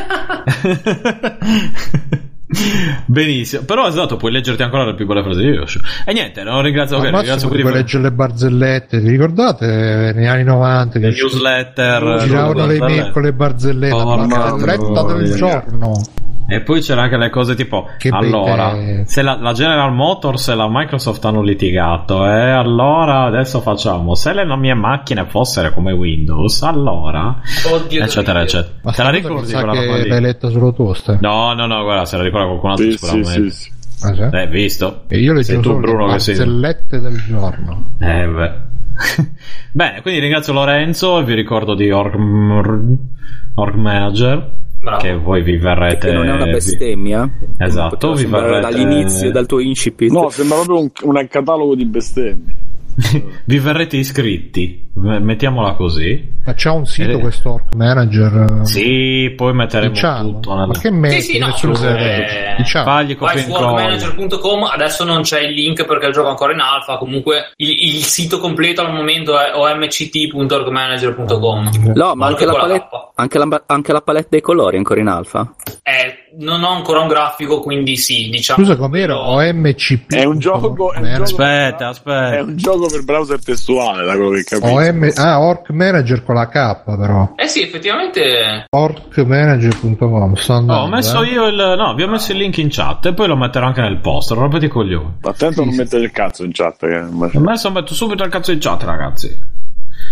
Benissimo, 3.06 3.64
però 3.64 3.88
esatto, 3.88 4.18
puoi 4.18 4.32
leggerti 4.32 4.62
ancora 4.62 4.86
le 4.86 4.96
più 4.96 5.06
belle 5.06 5.24
frasi 5.24 5.40
di 5.40 5.48
Yoshi. 5.48 5.80
E 6.06 6.14
niente, 6.14 6.44
non 6.44 6.62
ringrazio, 6.62 6.98
ok, 6.98 7.06
Al 7.06 7.14
ringrazio 7.14 7.48
puoi 7.50 7.72
leggere 7.72 8.04
le 8.04 8.12
barzellette. 8.12 9.00
Vi 9.00 9.10
ricordate 9.10 10.12
negli 10.14 10.26
anni 10.26 10.44
90 10.44 11.00
le 11.00 11.10
newsletter. 11.10 12.24
giravano 12.26 12.66
le 12.66 12.78
mail 12.80 13.10
con 13.12 13.22
le 13.22 13.34
barzellette? 13.34 13.96
La 13.96 14.04
Porca 14.04 14.38
barzelletta 14.38 15.04
del 15.14 15.36
giorno. 15.36 16.02
E 16.56 16.62
poi 16.62 16.82
c'era 16.82 17.02
anche 17.04 17.18
le 17.18 17.30
cose 17.30 17.56
tipo 17.56 17.88
Che 17.98 18.10
allora, 18.10 18.72
tempi. 18.72 19.10
se 19.10 19.22
la, 19.22 19.38
la 19.40 19.54
General 19.54 19.92
Motors 19.94 20.48
e 20.50 20.56
la 20.56 20.68
Microsoft 20.70 21.24
hanno 21.26 21.42
litigato, 21.42 22.26
e 22.26 22.50
allora 22.52 23.24
adesso 23.24 23.60
facciamo 23.62 24.16
se 24.16 24.34
le 24.34 24.46
mie 24.56 24.74
macchine 24.74 25.26
fossero 25.26 25.72
come 25.74 25.92
Windows, 25.92 26.62
allora 26.64 27.40
Oddio, 27.72 28.04
eccetera, 28.04 28.40
Dio. 28.44 28.48
eccetera. 28.48 28.74
Ma 28.84 28.92
Te 28.92 29.04
la 29.04 29.10
ricordi 29.10 29.52
quella 29.52 29.74
roba 29.74 29.80
che 29.80 30.02
lì? 30.04 30.08
l'hai 30.10 30.22
letta 30.22 30.50
solo 30.50 30.72
tu? 30.74 30.94
No, 31.22 31.54
no, 31.54 31.66
no, 31.66 31.84
guarda, 31.84 32.06
se 32.06 32.18
la 32.18 32.24
ricorda 32.24 32.46
qualcun 32.48 32.70
altro 32.72 32.86
Sì, 32.86 32.92
sicuramente. 32.98 33.50
sì, 33.52 33.62
sì. 33.64 33.72
Ah, 34.06 34.14
sì? 34.14 34.36
Eh, 34.38 34.48
visto? 34.48 35.04
E 35.08 35.18
io 35.20 35.42
Sei 35.42 35.56
tu, 35.58 35.64
solo 35.70 35.80
Bruno, 35.80 36.06
le 36.08 36.14
che 36.14 36.20
sei- 36.20 36.36
barzellette 36.36 37.00
del 37.00 37.24
giorno. 37.26 37.86
Eh, 38.00 38.28
beh. 38.28 38.52
Bene, 39.72 40.02
quindi 40.02 40.20
ringrazio 40.20 40.54
Lorenzo 40.54 41.20
e 41.20 41.24
vi 41.24 41.34
ricordo 41.34 41.74
di 41.74 41.90
Org, 41.90 42.16
Org 43.56 43.76
Manager. 43.76 44.52
Bravo. 44.84 45.02
Che 45.02 45.16
voi 45.16 45.42
vi 45.44 45.56
verrete. 45.56 46.08
Che 46.08 46.12
non 46.14 46.28
è 46.28 46.34
una 46.34 46.46
bestemmia. 46.46 47.30
Esatto, 47.58 48.14
vi 48.16 48.26
verrete- 48.26 48.60
dall'inizio, 48.60 49.32
dal 49.32 49.46
tuo 49.46 49.60
incipit. 49.60 50.12
No, 50.12 50.30
sembra 50.30 50.58
proprio 50.58 50.80
un, 50.82 50.92
un 51.04 51.28
catalogo 51.30 51.74
di 51.74 51.86
bestemmie. 51.86 52.56
vi 53.46 53.60
verrete 53.60 53.98
iscritti. 53.98 54.92
Mettiamola 54.96 55.74
così. 55.74 56.32
Ma 56.46 56.54
c'ha 56.56 56.72
un 56.72 56.86
sito 56.86 57.18
Eh. 57.18 57.20
questo 57.20 57.52
Orc 57.54 57.74
Manager? 57.76 58.60
eh, 58.62 58.66
Sì, 58.66 59.34
poi 59.36 59.54
metteremo 59.54 59.92
Diciamo, 59.92 60.30
tutto 60.34 60.54
nella... 60.54 60.68
ma 60.68 60.74
che 60.74 60.92
metti? 60.92 61.22
Sì, 61.22 61.32
sì, 61.34 61.40
no, 61.40 61.48
eh, 61.48 62.54
Diciamo. 62.58 62.86
Fagli 62.86 63.18
workmanager.com, 63.20 64.64
adesso 64.72 65.04
non 65.04 65.22
c'è 65.24 65.40
il 65.42 65.54
link 65.54 65.84
perché 65.86 66.06
il 66.08 66.14
gioco 66.14 66.28
è 66.28 66.32
ancora 66.32 66.54
in 66.54 66.60
alfa, 66.60 66.98
comunque 66.98 67.52
il, 67.58 67.70
il 67.70 68.04
sito 68.04 68.40
completo 68.40 68.82
al 68.82 68.92
momento 68.94 69.38
è 69.40 69.52
omct.orgmanager.com. 69.56 71.92
No, 71.96 72.16
ma 72.16 72.28
anche 72.28 72.46
la, 72.46 72.54
palette, 72.54 72.88
anche, 73.16 73.38
la, 73.38 73.64
anche 73.66 73.92
la 73.92 74.02
palette 74.02 74.28
dei 74.30 74.42
colori 74.42 74.76
è 74.76 74.78
ancora 74.78 75.00
in 75.00 75.08
alfa. 75.08 75.54
Eh, 75.82 76.23
non 76.38 76.64
ho 76.64 76.70
ancora 76.70 77.02
un 77.02 77.08
grafico, 77.08 77.60
quindi 77.60 77.98
sì, 77.98 78.30
diciamo. 78.30 78.64
Scusa 78.64 78.76
com'era? 78.76 79.30
OMCP. 79.30 80.14
È 80.14 80.24
un 80.24 80.40
gioco, 80.40 80.94
è 80.94 80.98
un 81.00 81.06
gioco, 81.06 81.24
Aspetta, 81.24 81.86
è 81.86 81.90
aspetta. 81.90 82.44
un 82.44 82.56
gioco 82.58 82.88
per 82.88 83.04
browser 83.04 83.44
testuale, 83.44 84.04
da 84.04 84.16
quello 84.16 84.32
che 84.32 84.44
capisco. 84.44 84.74
OM... 84.74 85.12
Ah, 85.16 85.40
Orc 85.42 85.70
Manager 85.70 86.24
con 86.24 86.36
la 86.36 86.48
K 86.48 86.84
però. 86.84 87.34
Eh 87.36 87.48
sì, 87.48 87.62
effettivamente. 87.62 88.66
Orcmanager.com. 88.70 90.34
sto 90.36 90.54
No, 90.54 90.60
andando, 90.60 90.84
ho 90.84 90.88
messo 90.88 91.24
eh. 91.24 91.28
io 91.28 91.48
il. 91.48 91.76
No, 91.78 91.94
vi 91.96 92.04
ho 92.04 92.08
messo 92.08 92.32
il 92.32 92.38
link 92.38 92.58
in 92.58 92.70
chat 92.70 93.06
e 93.08 93.14
poi 93.14 93.28
lo 93.28 93.36
metterò 93.36 93.68
anche 93.68 93.82
nel 93.82 94.00
post. 94.00 94.32
Rompete 94.32 94.66
i 94.66 94.70
coglioni. 94.70 95.18
Attento 95.22 95.62
a 95.62 95.66
non 95.66 95.76
mettere 95.76 96.04
il 96.04 96.12
cazzo 96.12 96.44
in 96.44 96.52
chat. 96.52 96.78
Che... 96.80 96.98
Ho 96.98 97.40
messo, 97.40 97.72
metto 97.72 97.94
subito 97.94 98.24
il 98.24 98.30
cazzo 98.30 98.52
in 98.52 98.60
chat, 98.60 98.84
ragazzi. 98.84 99.62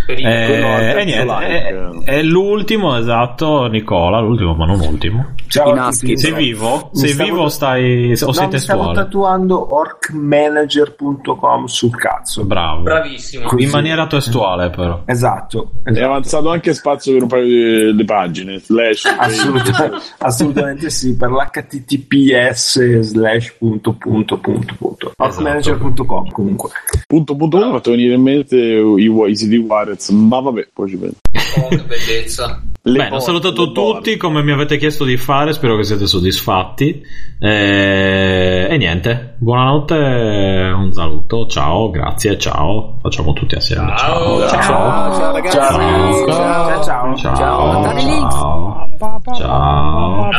Eh, 0.08 0.14
e 0.14 0.16
terzo 0.26 1.04
niente, 1.06 1.24
like. 1.26 2.04
è, 2.06 2.18
è 2.18 2.22
l'ultimo, 2.24 2.98
esatto, 2.98 3.68
Nicola, 3.68 4.20
l'ultimo, 4.20 4.54
ma 4.56 4.66
non 4.66 4.80
ultimo. 4.82 5.34
Ciao 5.48 5.72
In 5.72 5.78
a 5.80 5.90
tutti. 5.90 6.14
ASCII. 6.14 6.18
Sei 6.18 6.34
vivo? 6.34 6.90
Mi 6.94 7.00
Sei 7.00 7.10
stavo- 7.10 7.30
vivo 7.30 7.44
o 7.44 7.50
stai. 7.50 8.06
o 8.06 8.08
No, 8.10 8.16
sei 8.16 8.26
mi 8.26 8.32
stavo 8.32 8.50
testuale? 8.50 8.94
tatuando 8.94 9.76
orcmanager.com 9.76 11.66
sul 11.66 11.96
cazzo. 11.96 12.46
Bravo. 12.46 12.84
Bravissimo. 12.84 13.48
Così. 13.48 13.64
In 13.64 13.70
maniera 13.70 14.08
testuale, 14.08 14.70
però. 14.70 15.02
Esatto, 15.06 15.72
È 15.84 15.90
esatto. 15.90 16.06
avanzato 16.06 16.50
anche 16.50 16.74
spazio 16.74 17.14
per 17.14 17.22
un 17.24 17.28
paio 17.28 17.44
di, 17.92 17.96
di 17.96 18.06
pagine. 18.06 18.60
Slash. 18.60 19.06
Assolutamente, 19.20 19.98
assolutamente 20.20 20.90
sì, 20.90 21.16
per 21.16 21.30
l'https 21.32 23.00
slash 23.00 23.56
punto 23.58 23.94
punto 23.94 24.38
punto 24.40 24.76
punto 24.78 25.12
orcmanager.com 25.18 26.30
comunque 26.32 26.70
Punto, 27.08 27.36
punto, 27.36 27.58
punto, 27.58 27.72
fatto 27.74 27.92
venire 27.92 28.14
in 28.16 28.22
mente 28.22 28.56
i, 28.58 29.12
i 29.28 29.36
siti 29.36 29.56
Warez, 29.92 30.10
ma 30.10 30.40
vabbè, 30.40 30.70
poi 30.74 30.90
ci 30.90 30.98
penso. 30.98 31.18
Oh, 31.60 31.68
che 31.68 31.84
bellezza. 31.84 32.62
Le 32.84 32.92
Bene, 32.94 33.06
ho 33.06 33.10
porte, 33.10 33.26
salutato 33.26 33.66
le 33.66 33.72
porte. 33.74 33.98
tutti 33.98 34.18
come 34.18 34.42
mi 34.42 34.52
avete 34.52 34.78
chiesto 34.78 35.04
di 35.04 35.16
fare, 35.18 35.54
spero 35.54 35.76
che 35.76 35.84
siete 35.84 36.08
soddisfatti. 36.08 37.04
Eh, 37.40 38.68
E, 38.72 38.78
niente, 38.78 39.36
buonanotte, 39.38 40.74
un 40.76 40.92
saluto, 40.92 41.46
ciao, 41.46 41.92
grazie, 41.92 42.38
ciao. 42.40 42.98
Facciamo 43.02 43.34
tutti 43.34 43.54
assieme. 43.56 43.94
Ciao. 43.98 44.40
ciao. 44.48 44.50
Ciao, 44.50 45.14
ciao 45.14 45.32
ragazzi. 45.32 45.58
Ciao. 45.58 46.26
Ciao, 46.26 46.84
ciao. 46.84 47.16
Ciao. 47.16 47.36
Ciao. 47.36 47.94
Link. 47.94 48.32
Ciao. 48.32 48.90
Ciao. 49.36 50.30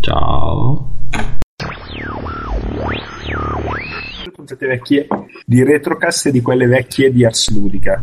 Ciao. 0.00 0.85
Puntate 4.46 4.66
vecchie 4.66 5.06
di 5.44 5.64
Retrocast 5.64 6.26
e 6.26 6.30
di 6.30 6.40
quelle 6.40 6.66
vecchie 6.66 7.10
di 7.10 7.24
Ars 7.24 7.50
Ludica. 7.52 8.02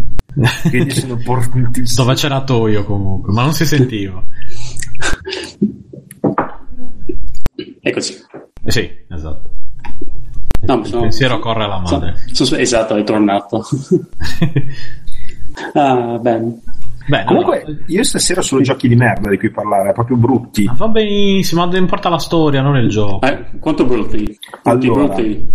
Quindi 0.70 0.92
sono 1.00 1.14
opportunissime. 1.14 2.06
Dove 2.06 2.16
c'era 2.16 2.44
Toio 2.44 2.84
comunque, 2.84 3.32
ma 3.34 3.44
non 3.44 3.54
si 3.54 3.66
sentiva. 3.66 4.22
Eccoci. 7.82 8.16
Eh 8.66 8.72
sì, 8.72 8.90
esatto. 9.10 9.52
No, 10.66 10.80
Il 10.80 10.86
sono- 10.86 11.02
pensiero 11.02 11.40
corre 11.40 11.64
alla 11.64 11.80
madre. 11.80 12.16
sono- 12.32 12.50
sono- 12.50 12.62
esatto, 12.62 12.96
è 12.96 13.04
tornato. 13.04 13.64
ah, 15.74 16.18
bene. 16.20 16.60
Bene, 17.06 17.26
Comunque, 17.26 17.64
allora- 17.64 17.84
io 17.88 18.04
stasera 18.04 18.40
ho 18.40 18.44
solo 18.44 18.62
giochi 18.62 18.88
di 18.88 18.96
merda 18.96 19.30
di 19.30 19.38
cui 19.38 19.52
parlare, 19.52 19.92
proprio 19.92 20.16
brutti. 20.16 20.64
Ma 20.64 20.74
va 20.74 20.88
benissimo, 20.88 21.66
ma 21.66 21.78
importa 21.78 22.08
la 22.08 22.18
storia, 22.18 22.62
non 22.62 22.78
il 22.78 22.88
gioco. 22.88 23.28
Eh, 23.28 23.60
quanto 23.60 23.86
brutti? 23.86 24.40
Quanti 24.62 24.88
Allora. 24.88 25.08
brutti? 25.14 25.46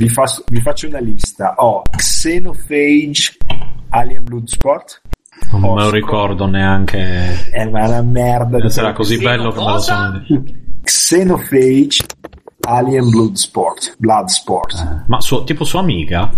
Vi, 0.00 0.08
fa- 0.10 0.26
vi 0.46 0.60
faccio 0.60 0.86
una 0.86 1.00
lista. 1.00 1.54
Ho 1.56 1.82
Xenophage 1.90 3.36
Alien 3.88 4.22
Bloodsport. 4.22 5.00
Non 5.50 5.74
me 5.74 5.82
lo 5.82 5.90
ricordo 5.90 6.46
neanche. 6.46 7.50
È 7.50 7.64
una 7.64 8.00
merda. 8.02 8.60
di 8.60 8.70
Sarà 8.70 8.92
così 8.92 9.16
Sì, 9.16 9.24
bello 9.24 9.50
che 9.50 9.58
me 9.58 9.72
lo 9.72 9.78
sono. 9.80 10.24
Xenophage 10.82 12.04
Alien 12.60 13.10
Bloodsport. 13.10 13.96
Bloodsport. 13.98 15.04
Ma 15.08 15.20
suo- 15.20 15.42
tipo 15.42 15.64
sua 15.64 15.80
amica? 15.80 16.30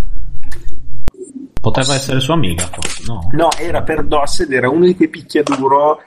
Poteva 1.60 1.94
essere 1.94 2.20
sua 2.20 2.34
amica, 2.34 2.68
forse, 2.72 3.02
no? 3.06 3.28
No, 3.32 3.48
era 3.58 3.82
per 3.82 4.04
DOS 4.04 4.40
ed 4.40 4.52
era 4.52 4.70
uno 4.70 4.86
di 4.86 4.96
quei 4.96 5.08
picchiaduro 5.08 6.00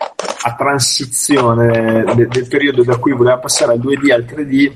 a 0.45 0.55
transizione 0.55 2.03
de- 2.15 2.27
del 2.27 2.47
periodo 2.47 2.83
da 2.83 2.97
cui 2.97 3.13
voleva 3.13 3.37
passare 3.37 3.73
al 3.73 3.79
2D 3.79 4.11
al 4.11 4.25
3D 4.25 4.71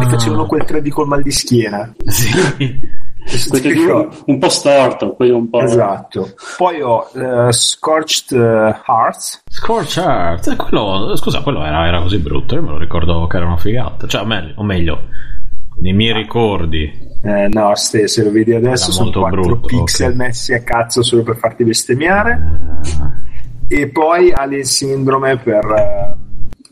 e 0.00 0.08
facevano 0.08 0.46
quel 0.46 0.64
3D 0.66 0.88
col 0.88 1.06
mal 1.06 1.22
di 1.22 1.30
schiena. 1.30 1.94
Sì. 2.06 2.30
Questo 3.24 3.56
è 3.56 3.92
un, 3.92 4.08
un 4.26 4.38
po' 4.38 4.48
storto, 4.48 5.14
quello 5.14 5.36
un 5.36 5.48
po'. 5.48 5.60
Esatto. 5.60 6.34
Poi 6.56 6.82
ho 6.82 7.08
eh, 7.14 7.52
Scorched 7.52 8.36
eh, 8.36 8.80
Hearts. 8.86 9.42
Scorch 9.48 9.96
Earth. 9.98 10.48
Eh, 10.48 10.56
quello, 10.56 11.14
scusa, 11.16 11.40
quello 11.40 11.64
era, 11.64 11.86
era 11.86 12.02
così 12.02 12.18
brutto. 12.18 12.56
Io 12.56 12.62
me 12.62 12.70
lo 12.70 12.78
ricordo 12.78 13.26
che 13.28 13.36
era 13.36 13.46
una 13.46 13.56
figata. 13.56 14.06
Cioè, 14.08 14.22
o 14.56 14.62
meglio 14.64 15.08
nei 15.82 15.92
miei 15.92 16.14
ricordi. 16.14 17.10
Eh, 17.24 17.48
no, 17.48 17.74
ste, 17.74 18.08
se 18.08 18.22
lo 18.22 18.30
vedi 18.30 18.52
adesso 18.54 18.84
Era 18.84 18.92
sono 18.92 19.04
molto 19.04 19.20
4 19.20 19.40
brutto, 19.42 19.66
pixel 19.66 20.10
ok. 20.10 20.16
messi 20.16 20.54
a 20.54 20.62
cazzo 20.62 21.02
solo 21.02 21.22
per 21.22 21.36
farti 21.36 21.64
bestemmiare. 21.64 22.40
E 23.68 23.88
poi 23.88 24.32
Alien 24.32 24.64
Syndrome 24.64 25.36
per 25.38 25.64
eh, 25.64 26.16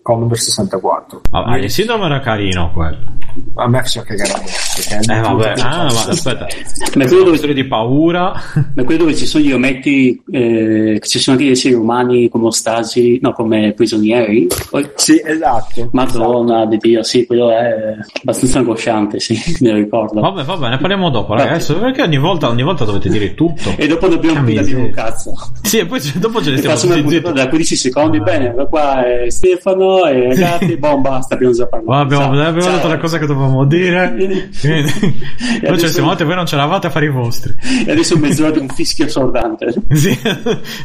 Commodore 0.03 0.39
64. 0.39 1.23
Ah, 1.31 1.57
il 1.59 1.70
sindrome 1.70 2.07
era 2.07 2.20
carino 2.20 2.73
quello. 2.73 3.19
A 3.54 3.68
me 3.68 3.78
faceva 3.82 4.04
cagare 4.04 4.32
perché 4.74 5.12
Eh, 5.12 5.20
vabbè. 5.20 5.54
Ah, 5.58 5.84
ma 5.84 6.04
aspetta. 6.08 6.46
Ma 6.94 7.06
quello 7.06 7.24
dove, 7.24 7.54
di 7.54 7.64
paura. 7.66 8.32
ma 8.74 8.84
quello 8.84 9.00
dove 9.00 9.14
ci 9.14 9.26
sono 9.26 9.44
gli 9.44 9.52
ometti, 9.52 10.20
eh, 10.30 10.98
che 11.00 11.06
ci 11.08 11.18
sono 11.18 11.36
anche 11.36 11.48
gli 11.48 11.52
esseri 11.52 11.74
umani 11.74 12.28
come 12.28 12.46
ostaggi, 12.46 13.18
no, 13.20 13.32
come 13.32 13.72
prigionieri. 13.72 14.46
Poi- 14.70 14.88
Sì, 14.94 15.20
esatto. 15.24 15.88
Madonna 15.92 16.66
di 16.66 16.76
Dio, 16.78 17.02
sì, 17.02 17.26
quello 17.26 17.50
è 17.50 17.96
abbastanza 18.20 18.58
angosciante, 18.58 19.20
sì, 19.20 19.38
me 19.60 19.70
lo 19.70 19.76
ricordo. 19.76 20.20
Vabbè, 20.20 20.44
va 20.44 20.56
bene, 20.56 20.78
parliamo 20.78 21.10
dopo, 21.10 21.34
ragazzi. 21.34 21.74
Perché 21.74 22.02
ogni 22.02 22.18
volta, 22.18 22.48
ogni 22.48 22.62
volta 22.62 22.84
dovete 22.84 23.08
dire 23.08 23.34
tutto? 23.34 23.74
E 23.76 23.86
dopo 23.86 24.08
dobbiamo 24.08 24.44
dire 24.44 24.74
un 24.74 24.90
cazzo. 24.90 25.32
Sì, 25.62 25.78
e 25.78 25.86
poi 25.86 26.00
dopo 26.16 26.42
ce 26.42 26.50
ne 26.50 26.56
stiamo 26.58 26.76
faccio 26.76 26.86
una 26.92 27.32
da 27.32 27.48
15 27.48 27.76
secondi, 27.76 28.20
bene, 28.20 28.54
qua 28.68 29.04
è 29.04 29.30
Stefano 29.30 30.04
e 30.06 30.28
ragazzi, 30.34 30.76
basta, 30.76 31.34
abbiamo 31.34 31.52
già 31.54 31.66
parlato. 31.66 32.00
Abbiamo, 32.00 32.34
Ciao. 32.34 32.48
abbiamo 32.48 32.70
detto 32.76 32.88
le 32.88 32.98
cose 32.98 33.18
che 33.18 33.26
dovevamo 33.32 33.65
dire. 33.66 34.11
Noi 34.11 35.77
ne 35.81 35.89
siamo 35.89 36.09
andati 36.09 36.23
e 36.23 36.27
voi 36.27 36.35
non 36.35 36.47
ce 36.47 36.57
l'avate 36.57 36.86
a 36.89 36.90
fare 36.90 37.07
i 37.07 37.11
vostri. 37.11 37.55
E 37.86 37.90
adesso 37.90 38.16
mezz'ora 38.19 38.51
di 38.51 38.59
un 38.59 38.69
fischio 38.69 39.05
assordante. 39.07 39.73
Sì, 39.93 40.19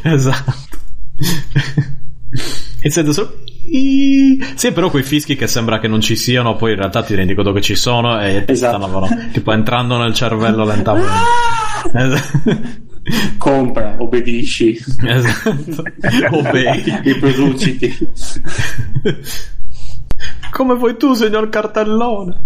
esatto. 0.02 0.52
E 2.80 2.90
sento 2.90 3.12
solo. 3.12 3.42
Sì, 4.54 4.72
però 4.72 4.90
quei 4.90 5.02
fischi 5.02 5.34
che 5.36 5.46
sembra 5.46 5.78
che 5.80 5.88
non 5.88 6.00
ci 6.00 6.14
siano, 6.16 6.54
poi 6.56 6.72
in 6.72 6.78
realtà 6.78 7.02
ti 7.02 7.14
rendi 7.14 7.34
conto 7.34 7.52
che 7.52 7.60
ci 7.60 7.74
sono 7.74 8.20
e 8.20 8.44
Esatto. 8.46 8.78
stanno 8.86 9.08
tipo 9.32 9.52
entrando 9.52 9.98
nel 9.98 10.14
cervello 10.14 10.64
lentamente. 10.64 11.10
Esatto. 11.92 12.84
Compra, 13.38 13.94
obbedisci, 13.98 14.78
esatto. 15.04 15.82
Obey. 16.36 16.82
riproduciti. 17.02 17.96
Come 20.50 20.74
vuoi 20.74 20.96
tu, 20.96 21.12
signor 21.14 21.48
cartellone? 21.48 22.44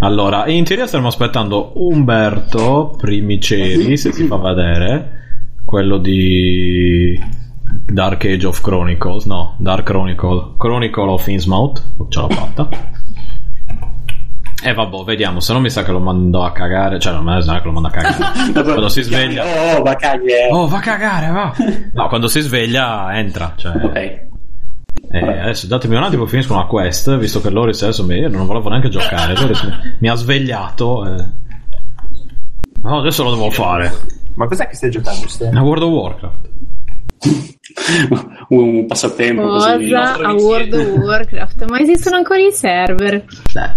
Allora, 0.00 0.46
in 0.48 0.64
teoria 0.64 0.86
stiamo 0.86 1.08
aspettando 1.08 1.72
Umberto 1.76 2.94
Primiceri, 2.98 3.96
se 3.96 4.12
si 4.12 4.26
fa 4.26 4.36
vedere, 4.36 5.22
quello 5.64 5.98
di 5.98 7.18
Dark 7.86 8.24
Age 8.24 8.46
of 8.46 8.60
Chronicles, 8.60 9.24
no, 9.24 9.56
Dark 9.58 9.84
Chronicle, 9.84 10.54
Chronicle 10.58 11.10
of 11.10 11.26
Innsmouth, 11.26 11.82
ce 12.08 12.20
l'ho 12.20 12.28
fatta. 12.28 12.68
E 14.62 14.72
vabbè, 14.72 15.04
vediamo, 15.04 15.40
se 15.40 15.52
no 15.52 15.60
mi 15.60 15.70
sa 15.70 15.82
che 15.84 15.92
lo 15.92 16.00
mando 16.00 16.42
a 16.42 16.52
cagare, 16.52 16.98
cioè 16.98 17.12
non 17.12 17.42
sa 17.42 17.60
che 17.60 17.66
lo 17.66 17.72
mando 17.72 17.88
a 17.88 17.90
cagare. 17.90 18.62
Quando 18.62 18.88
si 18.88 19.02
sveglia... 19.02 19.44
Oh, 19.76 19.82
ma 19.82 19.94
cagli, 19.94 20.30
eh. 20.30 20.48
Oh, 20.50 20.66
va 20.66 20.78
a 20.78 20.80
cagare, 20.80 21.30
va! 21.30 21.54
No, 21.92 22.08
quando 22.08 22.28
si 22.28 22.40
sveglia 22.40 23.16
entra, 23.18 23.52
cioè... 23.56 23.72
Ok. 23.76 24.32
Eh, 25.10 25.38
adesso 25.40 25.66
datemi 25.66 25.96
un 25.96 26.02
attimo, 26.02 26.26
finisco 26.26 26.54
una 26.54 26.66
quest, 26.66 27.16
visto 27.18 27.40
che 27.40 27.50
Loris 27.50 27.82
adesso 27.82 28.04
mi, 28.04 28.16
io 28.16 28.28
non 28.28 28.46
volevo 28.46 28.68
neanche 28.68 28.88
giocare. 28.88 29.34
Loris 29.40 29.62
mi, 29.62 29.72
mi 29.98 30.08
ha 30.08 30.14
svegliato. 30.14 31.06
eh. 31.06 31.24
No, 32.82 32.98
adesso 32.98 33.22
lo 33.22 33.30
devo 33.34 33.50
fare. 33.50 33.92
Ma 34.34 34.46
cos'è 34.46 34.66
che 34.66 34.74
stai 34.74 34.90
giocando, 34.90 35.26
Ste? 35.28 35.48
A 35.48 35.62
World 35.62 35.82
of 35.84 35.90
Warcraft. 35.90 36.48
Un 38.48 38.84
passatempo 38.86 39.42
così. 39.42 39.88
Cosa 39.88 40.14
a 40.20 40.32
World 40.34 40.72
of 40.74 40.88
Warcraft? 40.98 41.64
Ma 41.70 41.78
esistono 41.80 42.16
ancora 42.16 42.40
i 42.40 42.52
server? 42.52 43.14
Eh, 43.14 43.24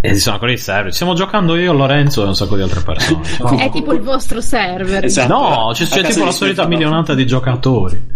esistono 0.01 0.35
ancora 0.35 0.51
i 0.51 0.57
server. 0.57 0.93
Stiamo 0.93 1.13
giocando 1.13 1.55
io, 1.55 1.71
Lorenzo 1.71 2.23
e 2.23 2.27
un 2.27 2.35
sacco 2.35 2.55
di 2.57 2.63
altre 2.63 2.81
persone. 2.81 3.21
È 3.63 3.69
tipo 3.71 3.93
il 3.93 4.01
vostro 4.01 4.41
server. 4.41 5.05
Esatto. 5.05 5.33
No, 5.33 5.69
c'è, 5.73 5.85
c'è 5.85 6.03
tipo 6.03 6.25
la 6.25 6.31
solita 6.31 6.67
milionata 6.67 7.13
di 7.13 7.25
giocatori. 7.25 8.15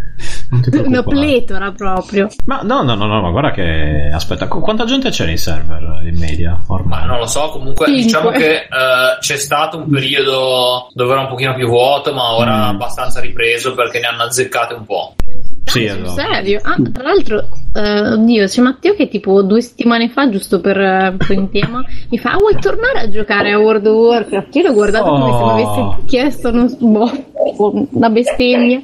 Una 0.86 1.04
pletora 1.04 1.72
proprio. 1.72 2.28
Ma 2.46 2.62
no, 2.64 2.82
no, 2.84 2.96
no, 2.96 3.06
no, 3.06 3.22
ma 3.22 3.30
guarda 3.32 3.52
che. 3.52 4.10
Aspetta, 4.14 4.48
qu- 4.48 4.62
quanta 4.62 4.86
gente 4.86 5.10
c'è 5.10 5.26
nei 5.26 5.38
server 5.38 6.02
in 6.06 6.18
media 6.18 6.62
ormai? 6.68 7.02
Ma 7.02 7.06
non 7.06 7.20
lo 7.20 7.26
so, 7.28 7.50
comunque 7.50 7.86
Cinque. 7.86 8.04
diciamo 8.04 8.30
che 8.32 8.54
eh, 8.56 8.68
c'è 9.20 9.38
stato 9.38 9.78
un 9.78 9.90
periodo 9.90 10.88
dove 10.94 11.12
era 11.12 11.22
un 11.22 11.28
pochino 11.28 11.54
più 11.56 11.68
vuoto, 11.68 12.14
ma 12.14 12.36
ora 12.36 12.50
Mm. 12.68 12.76
abbastanza 12.76 13.20
ripreso 13.22 13.74
perché 13.74 14.00
ne 14.00 14.08
hanno 14.08 14.24
azzeccate 14.24 14.74
un 14.74 14.86
po'. 14.86 15.16
Sì, 15.64 15.88
Sul 15.88 16.02
esatto. 16.04 16.20
serio? 16.34 16.60
Ah, 16.64 16.76
tra 16.92 17.04
l'altro, 17.04 17.48
eh, 17.74 18.02
oddio, 18.14 18.46
c'è 18.48 18.62
Matteo 18.62 18.96
che 18.96 19.08
tipo 19.08 19.42
due 19.44 19.62
settimane 19.62 20.10
fa, 20.10 20.28
giusto 20.30 20.60
per, 20.60 20.78
eh, 20.78 21.14
per 21.18 21.32
in 21.38 21.50
tema, 21.52 21.82
mi 22.10 22.18
fa: 22.18 22.32
"Ah, 22.32 22.38
Vuoi 22.38 22.56
tornare 22.60 23.00
a 23.00 23.10
giocare 23.10 23.52
a 23.52 23.60
World 23.60 23.86
of 23.86 23.96
Warcraft? 23.96 24.56
Io 24.56 24.64
l'ho 24.68 24.74
guardato 24.74 25.06
come 25.10 25.32
se 25.32 25.38
mi 25.38 25.44
Oh. 25.44 25.52
avesse 25.92 26.06
chiesto 26.08 26.52
non, 26.52 26.76
boh, 26.80 27.88
una 27.92 28.10
bestemmia. 28.10 28.82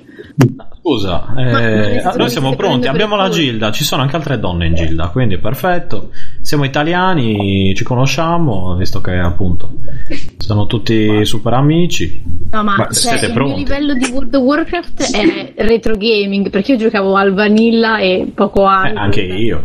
Scusa, 0.87 1.25
Ma- 1.35 1.41
eh, 1.41 2.01
ma 2.01 2.13
noi 2.13 2.29
siamo 2.29 2.51
si 2.51 2.55
pronti, 2.55 2.87
abbiamo 2.87 3.17
la 3.17 3.27
gilda, 3.27 3.71
ci 3.71 3.83
sono 3.83 4.03
anche 4.03 4.15
altre 4.15 4.39
donne 4.39 4.67
in 4.67 4.73
gilda, 4.75 5.09
quindi 5.09 5.37
perfetto. 5.37 6.11
Siamo 6.39 6.63
italiani, 6.63 7.73
ci 7.75 7.83
conosciamo, 7.83 8.73
visto 8.77 9.01
che 9.01 9.17
appunto 9.17 9.69
sono 10.37 10.65
tutti 10.65 11.25
super 11.25 11.51
amici. 11.53 12.23
No, 12.51 12.63
ma, 12.63 12.77
Ma 12.77 12.83
cioè, 12.85 12.93
siete 12.93 13.25
il 13.25 13.33
pronti? 13.33 13.53
mio 13.55 13.63
livello 13.63 13.93
di 13.95 14.05
World 14.13 14.33
of 14.35 14.41
Warcraft 14.43 15.11
è 15.13 15.53
retro 15.57 15.97
gaming 15.97 16.49
perché 16.49 16.71
io 16.71 16.77
giocavo 16.77 17.15
al 17.17 17.33
vanilla 17.33 17.97
e 17.99 18.31
poco 18.33 18.61
Eh, 18.61 18.67
altro. 18.69 18.99
anche 18.99 19.21
io. 19.21 19.63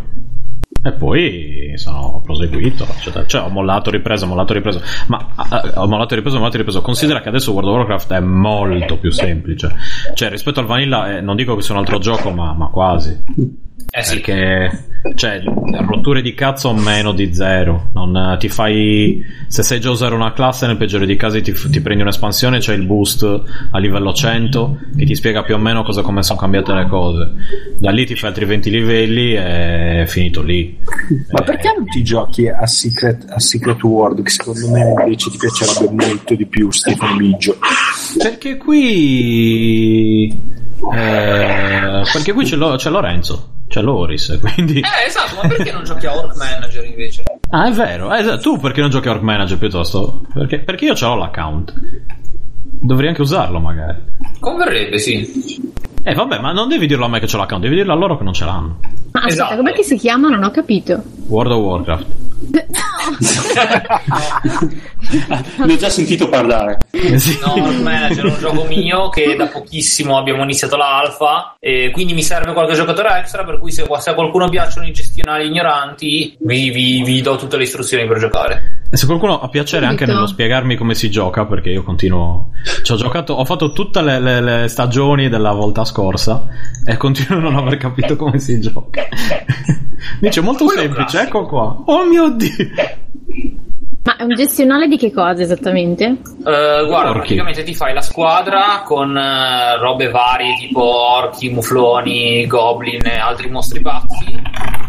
E 0.84 0.92
poi 0.92 1.72
sono 1.76 2.20
proseguito, 2.24 2.84
eccetera. 2.84 3.24
cioè 3.26 3.42
ho 3.42 3.48
mollato, 3.48 3.90
ripreso, 3.90 4.26
mollato, 4.26 4.52
ripreso. 4.52 4.82
Ma 5.06 5.28
eh, 5.62 5.72
ho 5.76 5.86
mollato, 5.86 6.14
ripreso, 6.16 6.38
mollato, 6.38 6.56
ripreso. 6.56 6.82
Considera 6.82 7.20
che 7.20 7.28
adesso 7.28 7.52
World 7.52 7.68
of 7.68 7.76
Warcraft 7.76 8.12
è 8.12 8.20
molto 8.20 8.98
più 8.98 9.10
semplice. 9.10 9.74
Cioè, 10.14 10.28
rispetto 10.28 10.58
al 10.58 10.66
Vanilla, 10.66 11.16
eh, 11.16 11.20
non 11.20 11.36
dico 11.36 11.54
che 11.54 11.62
sia 11.62 11.74
un 11.74 11.80
altro 11.80 11.98
gioco, 11.98 12.30
ma, 12.30 12.52
ma 12.52 12.66
quasi. 12.66 13.16
Eh 13.90 14.02
sì. 14.02 14.14
Perché, 14.20 14.84
cioè, 15.16 15.42
rotture 15.86 16.22
di 16.22 16.32
cazzo 16.34 16.72
meno 16.72 17.12
di 17.12 17.34
zero. 17.34 17.90
Non 17.94 18.16
eh, 18.16 18.36
ti 18.38 18.48
fai. 18.48 19.22
Se 19.48 19.62
sai 19.62 19.80
già 19.80 19.90
usare 19.90 20.14
una 20.14 20.32
classe, 20.32 20.66
nel 20.66 20.76
peggiore 20.78 21.04
dei 21.06 21.16
casi 21.16 21.42
ti, 21.42 21.52
ti 21.52 21.80
prendi 21.80 22.02
un'espansione, 22.02 22.58
c'è 22.58 22.72
il 22.74 22.84
boost 22.86 23.22
a 23.70 23.78
livello 23.78 24.12
100 24.14 24.78
che 24.96 25.04
ti 25.04 25.14
spiega 25.14 25.42
più 25.42 25.54
o 25.54 25.58
meno 25.58 25.82
cosa 25.82 26.00
come 26.02 26.22
sono 26.22 26.38
cambiate 26.38 26.72
le 26.72 26.86
cose. 26.88 27.32
Da 27.78 27.90
lì 27.90 28.06
ti 28.06 28.14
fai 28.14 28.30
altri 28.30 28.44
20 28.46 28.70
livelli 28.70 29.34
e 29.34 30.02
è 30.02 30.06
finito 30.06 30.42
lì. 30.42 30.78
Ma 31.30 31.40
Eh, 31.40 31.44
perché 31.44 31.74
non 31.76 31.86
ti 31.86 32.02
giochi 32.02 32.48
a 32.48 32.66
Secret, 32.66 33.26
a 33.28 33.40
Secret 33.40 33.82
World, 33.82 34.22
che 34.22 34.30
secondo 34.30 34.70
me 34.70 34.80
invece 35.04 35.30
ti 35.30 35.36
piacerebbe 35.36 36.06
molto 36.06 36.34
di 36.34 36.46
più, 36.46 36.70
Stefano 36.70 37.16
Biggio? 37.16 37.58
Perché 38.18 38.56
qui. 38.56 40.28
eh, 40.94 42.02
perché 42.12 42.32
qui 42.32 42.44
c'è, 42.44 42.56
Lo- 42.56 42.74
c'è 42.76 42.90
Lorenzo, 42.90 43.51
c'è 43.72 43.80
Loris, 43.80 44.38
quindi. 44.44 44.80
Eh, 44.80 45.06
esatto, 45.06 45.36
ma 45.40 45.48
perché 45.48 45.72
non 45.72 45.82
giochi 45.82 46.06
a 46.06 46.14
Orc 46.14 46.36
Manager 46.36 46.84
invece? 46.84 47.22
Ah, 47.48 47.68
è 47.68 47.72
vero. 47.72 48.14
Eh, 48.14 48.38
tu 48.38 48.58
perché 48.58 48.82
non 48.82 48.90
giochi 48.90 49.08
a 49.08 49.12
Orc 49.12 49.22
Manager 49.22 49.56
piuttosto? 49.56 50.26
Perché, 50.34 50.58
perché 50.58 50.84
io 50.84 50.94
ce 50.94 51.06
l'ho 51.06 51.16
l'account. 51.16 51.72
Dovrei 52.62 53.08
anche 53.08 53.22
usarlo, 53.22 53.58
magari. 53.60 53.98
Converrebbe, 54.38 54.98
sì. 54.98 55.72
Eh, 56.04 56.14
vabbè, 56.14 56.38
ma 56.40 56.52
non 56.52 56.68
devi 56.68 56.86
dirlo 56.86 57.04
a 57.04 57.08
me 57.08 57.20
che 57.20 57.26
c'ho 57.26 57.36
l'account, 57.38 57.62
devi 57.62 57.76
dirlo 57.76 57.92
a 57.92 57.96
loro 57.96 58.16
che 58.18 58.24
non 58.24 58.32
ce 58.32 58.44
l'hanno. 58.44 58.78
Ma 59.12 59.20
aspetta, 59.20 59.28
Esatto. 59.28 59.56
com'è 59.56 59.72
che 59.72 59.82
si 59.84 59.96
chiama? 59.96 60.28
Non 60.28 60.42
ho 60.42 60.50
capito. 60.50 61.00
World 61.28 61.52
of 61.52 61.58
Warcraft. 61.60 62.06
Ne 65.58 65.72
ho 65.72 65.76
già 65.76 65.88
sentito 65.90 66.28
parlare. 66.28 66.78
Eh, 66.90 67.18
sì. 67.18 67.38
No, 67.44 67.52
Orc 67.52 67.80
Manager 67.80 68.24
è 68.24 68.28
un 68.30 68.38
gioco 68.38 68.64
mio 68.64 69.08
che 69.10 69.36
da 69.36 69.46
pochissimo 69.46 70.16
abbiamo 70.18 70.42
iniziato 70.42 70.76
l'alfa 70.76 71.54
e 71.60 71.90
quindi 71.92 72.14
mi 72.14 72.22
serve 72.22 72.52
qualche 72.52 72.74
giocatore 72.74 73.18
extra 73.18 73.44
per 73.44 73.58
cui 73.58 73.70
se, 73.70 73.84
se 74.00 74.10
a 74.10 74.14
qualcuno 74.14 74.48
piacciono 74.48 74.86
i 74.86 74.92
gestionali 74.92 75.46
ignoranti 75.46 76.36
vi, 76.40 76.70
vi- 76.70 77.02
vi 77.04 77.20
do 77.20 77.36
tutte 77.36 77.56
le 77.56 77.62
istruzioni 77.64 78.06
per 78.08 78.18
giocare. 78.18 78.80
E 78.90 78.96
se 78.96 79.06
qualcuno 79.06 79.40
ha 79.40 79.48
piacere 79.48 79.86
anche 79.86 80.04
nello 80.04 80.26
spiegarmi 80.26 80.76
come 80.76 80.94
si 80.94 81.10
gioca, 81.10 81.46
perché 81.46 81.70
io 81.70 81.82
continuo. 81.82 82.50
Ci 82.82 82.92
ho 82.92 82.96
giocato, 82.96 83.34
ho 83.34 83.44
fatto 83.44 83.72
tutte 83.72 84.02
le, 84.02 84.18
le- 84.20 84.40
le 84.40 84.68
stagioni 84.68 85.28
della 85.28 85.52
volta 85.52 85.84
scorsa 85.92 86.46
e 86.86 86.96
continuo 86.96 87.38
a 87.38 87.42
non 87.42 87.56
aver 87.56 87.76
capito 87.76 88.16
come 88.16 88.38
si 88.38 88.58
gioca. 88.60 89.02
Dice 90.20 90.40
molto 90.40 90.64
Quello 90.64 90.80
semplice, 90.80 91.10
classico. 91.18 91.38
ecco 91.38 91.46
qua. 91.46 91.82
Oh 91.86 92.04
mio 92.06 92.30
dio! 92.30 92.50
Ma 94.04 94.16
è 94.16 94.24
un 94.24 94.34
gestionale 94.34 94.88
di 94.88 94.96
che 94.96 95.12
cosa 95.12 95.42
esattamente? 95.42 96.04
Eh, 96.06 96.84
guarda, 96.86 97.10
Orchi. 97.10 97.18
praticamente 97.18 97.62
ti 97.62 97.72
fai 97.72 97.94
la 97.94 98.00
squadra 98.00 98.82
con 98.84 99.16
eh, 99.16 99.76
robe 99.78 100.10
varie 100.10 100.56
tipo 100.56 100.82
orchi, 100.82 101.50
mufloni, 101.50 102.44
goblin 102.48 103.06
e 103.06 103.18
altri 103.18 103.48
mostri 103.48 103.80
pazzi 103.80 104.32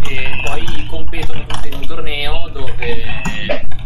e 0.09 0.29
poi 0.45 0.87
competono 0.89 1.45
tutti 1.45 1.67
in 1.67 1.73
un 1.75 1.85
torneo 1.85 2.49
dove 2.53 3.03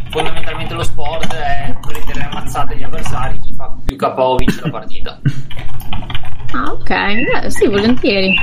fondamentalmente 0.08 0.72
lo 0.72 0.82
sport 0.82 1.34
è 1.34 1.76
prendere 1.86 2.28
ammazzate 2.30 2.76
gli 2.76 2.82
avversari, 2.82 3.38
chi 3.40 3.52
fa 3.52 3.70
più 3.84 3.96
KO 3.96 4.34
vince 4.36 4.60
la 4.62 4.70
partita. 4.70 5.20
Ah, 6.52 6.72
ok. 6.72 6.90
Eh, 6.90 7.50
sì, 7.50 7.66
volentieri. 7.66 8.34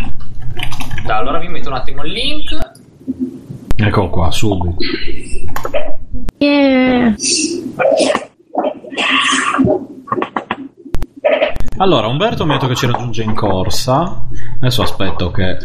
Dai, 1.06 1.18
allora 1.18 1.40
vi 1.40 1.48
metto 1.48 1.69
un 1.69 1.76
attimo 1.76 2.03
il 2.03 2.11
link. 2.11 2.57
Ecco 3.76 4.10
qua, 4.10 4.32
subito. 4.32 4.77
E... 6.38 7.15
Allora, 11.77 12.07
Umberto 12.07 12.45
mi 12.45 12.52
ha 12.52 12.53
detto 12.53 12.68
che 12.68 12.76
ci 12.76 12.86
raggiunge 12.86 13.23
in 13.23 13.36
corsa. 13.36 14.27
Adesso 14.60 14.82
aspetto 14.82 15.32
che 15.32 15.57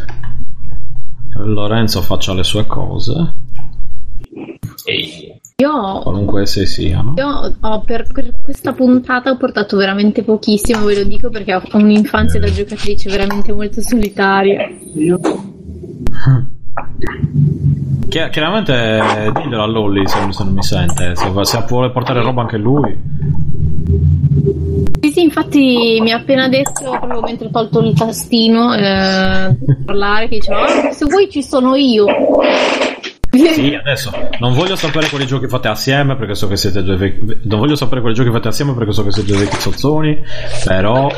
Lorenzo 1.35 2.01
faccia 2.01 2.33
le 2.33 2.43
sue 2.43 2.67
cose, 2.67 3.33
Ehi. 4.85 5.39
Io, 5.57 5.99
qualunque 6.01 6.41
esse 6.43 6.65
siano. 6.65 7.13
io 7.15 7.55
ho 7.59 7.81
per, 7.81 8.07
per 8.11 8.33
questa 8.43 8.73
puntata 8.73 9.29
ho 9.29 9.37
portato 9.37 9.77
veramente 9.77 10.23
pochissimo, 10.23 10.85
ve 10.85 10.95
lo 10.95 11.03
dico 11.03 11.29
perché 11.29 11.53
ho 11.53 11.61
un'infanzia 11.73 12.39
da 12.39 12.49
giocatrice 12.51 13.09
veramente 13.09 13.53
molto 13.53 13.81
solitaria. 13.81 14.67
Chi- 18.09 18.29
chiaramente 18.29 18.73
eh, 18.73 19.31
diglielo 19.33 19.61
a 19.61 19.67
Lolly 19.67 20.07
se, 20.07 20.17
se 20.31 20.43
non 20.43 20.53
mi 20.53 20.63
sente, 20.63 21.15
se, 21.15 21.31
se 21.43 21.65
vuole 21.67 21.91
portare 21.91 22.21
roba 22.21 22.41
anche 22.41 22.57
lui. 22.57 22.97
Sì, 25.01 25.11
sì, 25.11 25.21
infatti 25.23 25.99
mi 26.01 26.11
ha 26.11 26.17
appena 26.17 26.47
detto, 26.47 26.89
proprio 26.89 27.21
mentre 27.21 27.47
ho 27.47 27.51
tolto 27.51 27.79
il 27.81 27.93
tastino, 27.93 28.73
eh, 28.73 29.57
parlare, 29.85 30.27
che 30.27 30.37
diceva, 30.37 30.63
"Ah, 30.63 30.91
se 30.91 31.05
vuoi 31.05 31.29
ci 31.29 31.43
sono 31.43 31.75
io. 31.75 32.05
Sì, 33.31 33.73
adesso 33.73 34.11
non 34.39 34.53
voglio 34.53 34.75
sapere 34.75 35.07
quali 35.07 35.25
giochi 35.25 35.47
fate 35.47 35.69
assieme 35.69 36.17
perché 36.17 36.35
so 36.35 36.47
che 36.47 36.57
siete 36.57 36.83
già 36.83 36.95
vecchi. 36.95 37.39
Non 37.43 37.59
voglio 37.59 37.75
sapere 37.75 38.01
quali 38.01 38.15
giochi 38.15 38.29
fate 38.31 38.49
assieme 38.49 38.73
perché 38.73 38.91
so 38.91 39.03
che 39.03 39.11
siete 39.11 39.31
già 39.31 39.37
vecchi 39.39 39.59
zozzoni. 39.59 40.21
Però. 40.65 41.09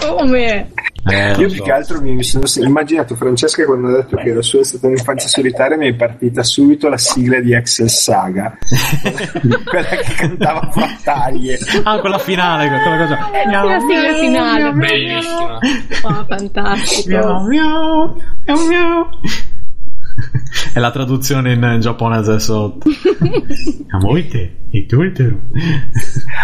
Come? 0.00 0.70
Eh, 1.08 1.30
Io 1.38 1.48
so. 1.48 1.54
più 1.54 1.62
che 1.62 1.70
altro 1.72 2.00
mi 2.00 2.22
sono 2.24 2.44
immaginato 2.56 3.14
Francesca 3.14 3.64
quando 3.64 3.88
ha 3.88 3.92
detto 4.02 4.16
che 4.16 4.32
la 4.32 4.42
sua 4.42 4.60
è 4.60 4.64
stata 4.64 4.88
un'infanzia 4.88 5.28
solitaria 5.28 5.76
mi 5.76 5.88
è 5.88 5.94
partita 5.94 6.42
subito 6.42 6.88
la 6.88 6.98
sigla 6.98 7.38
di 7.38 7.52
Excel 7.54 7.88
Saga 7.88 8.58
quella 9.64 9.84
che 9.86 10.14
cantava 10.16 10.68
Frattaglie 10.72 11.58
Ah, 11.84 12.00
quella 12.00 12.18
finale, 12.18 12.68
quella 12.68 12.96
cosa. 12.96 13.18
Sì, 13.32 13.50
la 13.52 13.78
sigla 13.88 14.14
finale. 14.14 14.72
Bellissima. 14.72 15.58
Oh, 16.02 16.26
fantastico. 16.28 17.08
Miau, 17.08 17.46
miau, 17.46 18.16
miau, 18.44 18.66
miau. 18.66 19.08
E 20.76 20.78
la 20.78 20.90
traduzione 20.90 21.54
in 21.54 21.78
giapponese 21.80 22.38
sotto. 22.38 22.86
E 24.76 24.84
tutero. 24.84 25.40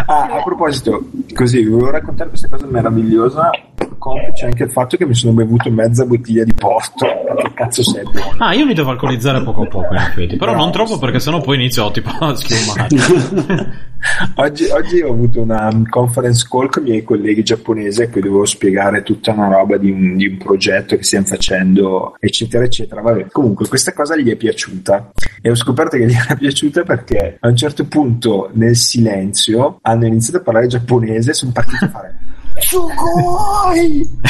ah, 0.06 0.38
a 0.38 0.42
proposito 0.42 1.10
così 1.34 1.58
vi 1.62 1.68
volevo 1.68 1.90
raccontare 1.90 2.30
questa 2.30 2.48
cosa 2.48 2.66
meravigliosa 2.66 3.50
complice 3.98 4.46
anche 4.46 4.64
il 4.64 4.70
fatto 4.70 4.96
che 4.96 5.06
mi 5.06 5.14
sono 5.14 5.32
bevuto 5.32 5.70
mezza 5.70 6.04
bottiglia 6.04 6.42
di 6.42 6.52
porto 6.54 7.06
che 7.36 7.52
cazzo 7.54 7.82
sei 7.84 8.02
buono 8.02 8.36
Ah, 8.38 8.54
io 8.54 8.64
mi 8.66 8.74
devo 8.74 8.90
alcolizzare 8.90 9.42
poco 9.42 9.62
a 9.62 9.66
poco, 9.66 9.94
effetti. 9.94 10.36
Però 10.36 10.54
non 10.56 10.72
troppo 10.72 10.98
perché 10.98 11.20
sennò 11.20 11.40
poi 11.40 11.56
inizio 11.56 11.90
tipo 11.90 12.10
a 12.10 12.34
schiumare. 12.34 12.88
Oggi, 14.34 14.64
oggi 14.64 15.00
ho 15.00 15.12
avuto 15.12 15.40
una 15.40 15.70
conference 15.88 16.44
call 16.50 16.68
con 16.68 16.84
i 16.84 16.90
miei 16.90 17.04
colleghi 17.04 17.44
giapponesi 17.44 18.02
a 18.02 18.08
cui 18.08 18.20
dovevo 18.20 18.44
spiegare 18.44 19.04
tutta 19.04 19.30
una 19.30 19.46
roba 19.46 19.76
di 19.76 19.92
un, 19.92 20.16
di 20.16 20.26
un 20.26 20.38
progetto 20.38 20.96
che 20.96 21.04
stiamo 21.04 21.26
facendo, 21.26 22.16
eccetera, 22.18 22.64
eccetera. 22.64 23.00
Vabbè, 23.00 23.26
comunque 23.30 23.68
questa 23.68 23.92
cosa 23.92 24.16
gli 24.16 24.28
è 24.28 24.34
piaciuta 24.34 25.12
e 25.40 25.50
ho 25.50 25.54
scoperto 25.54 25.96
che 25.96 26.06
gli 26.06 26.14
era 26.14 26.34
piaciuta 26.36 26.82
perché 26.82 27.36
a 27.38 27.46
un 27.46 27.56
certo 27.56 27.84
punto 27.84 28.21
nel 28.52 28.76
silenzio 28.76 29.78
hanno 29.82 30.06
iniziato 30.06 30.38
a 30.38 30.42
parlare 30.42 30.66
giapponese 30.66 31.30
e 31.30 31.34
sono 31.34 31.52
partiti 31.52 31.84
a 31.84 31.88
fare 31.88 32.16
Sugoi! 32.58 34.06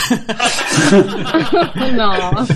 no. 1.93 2.47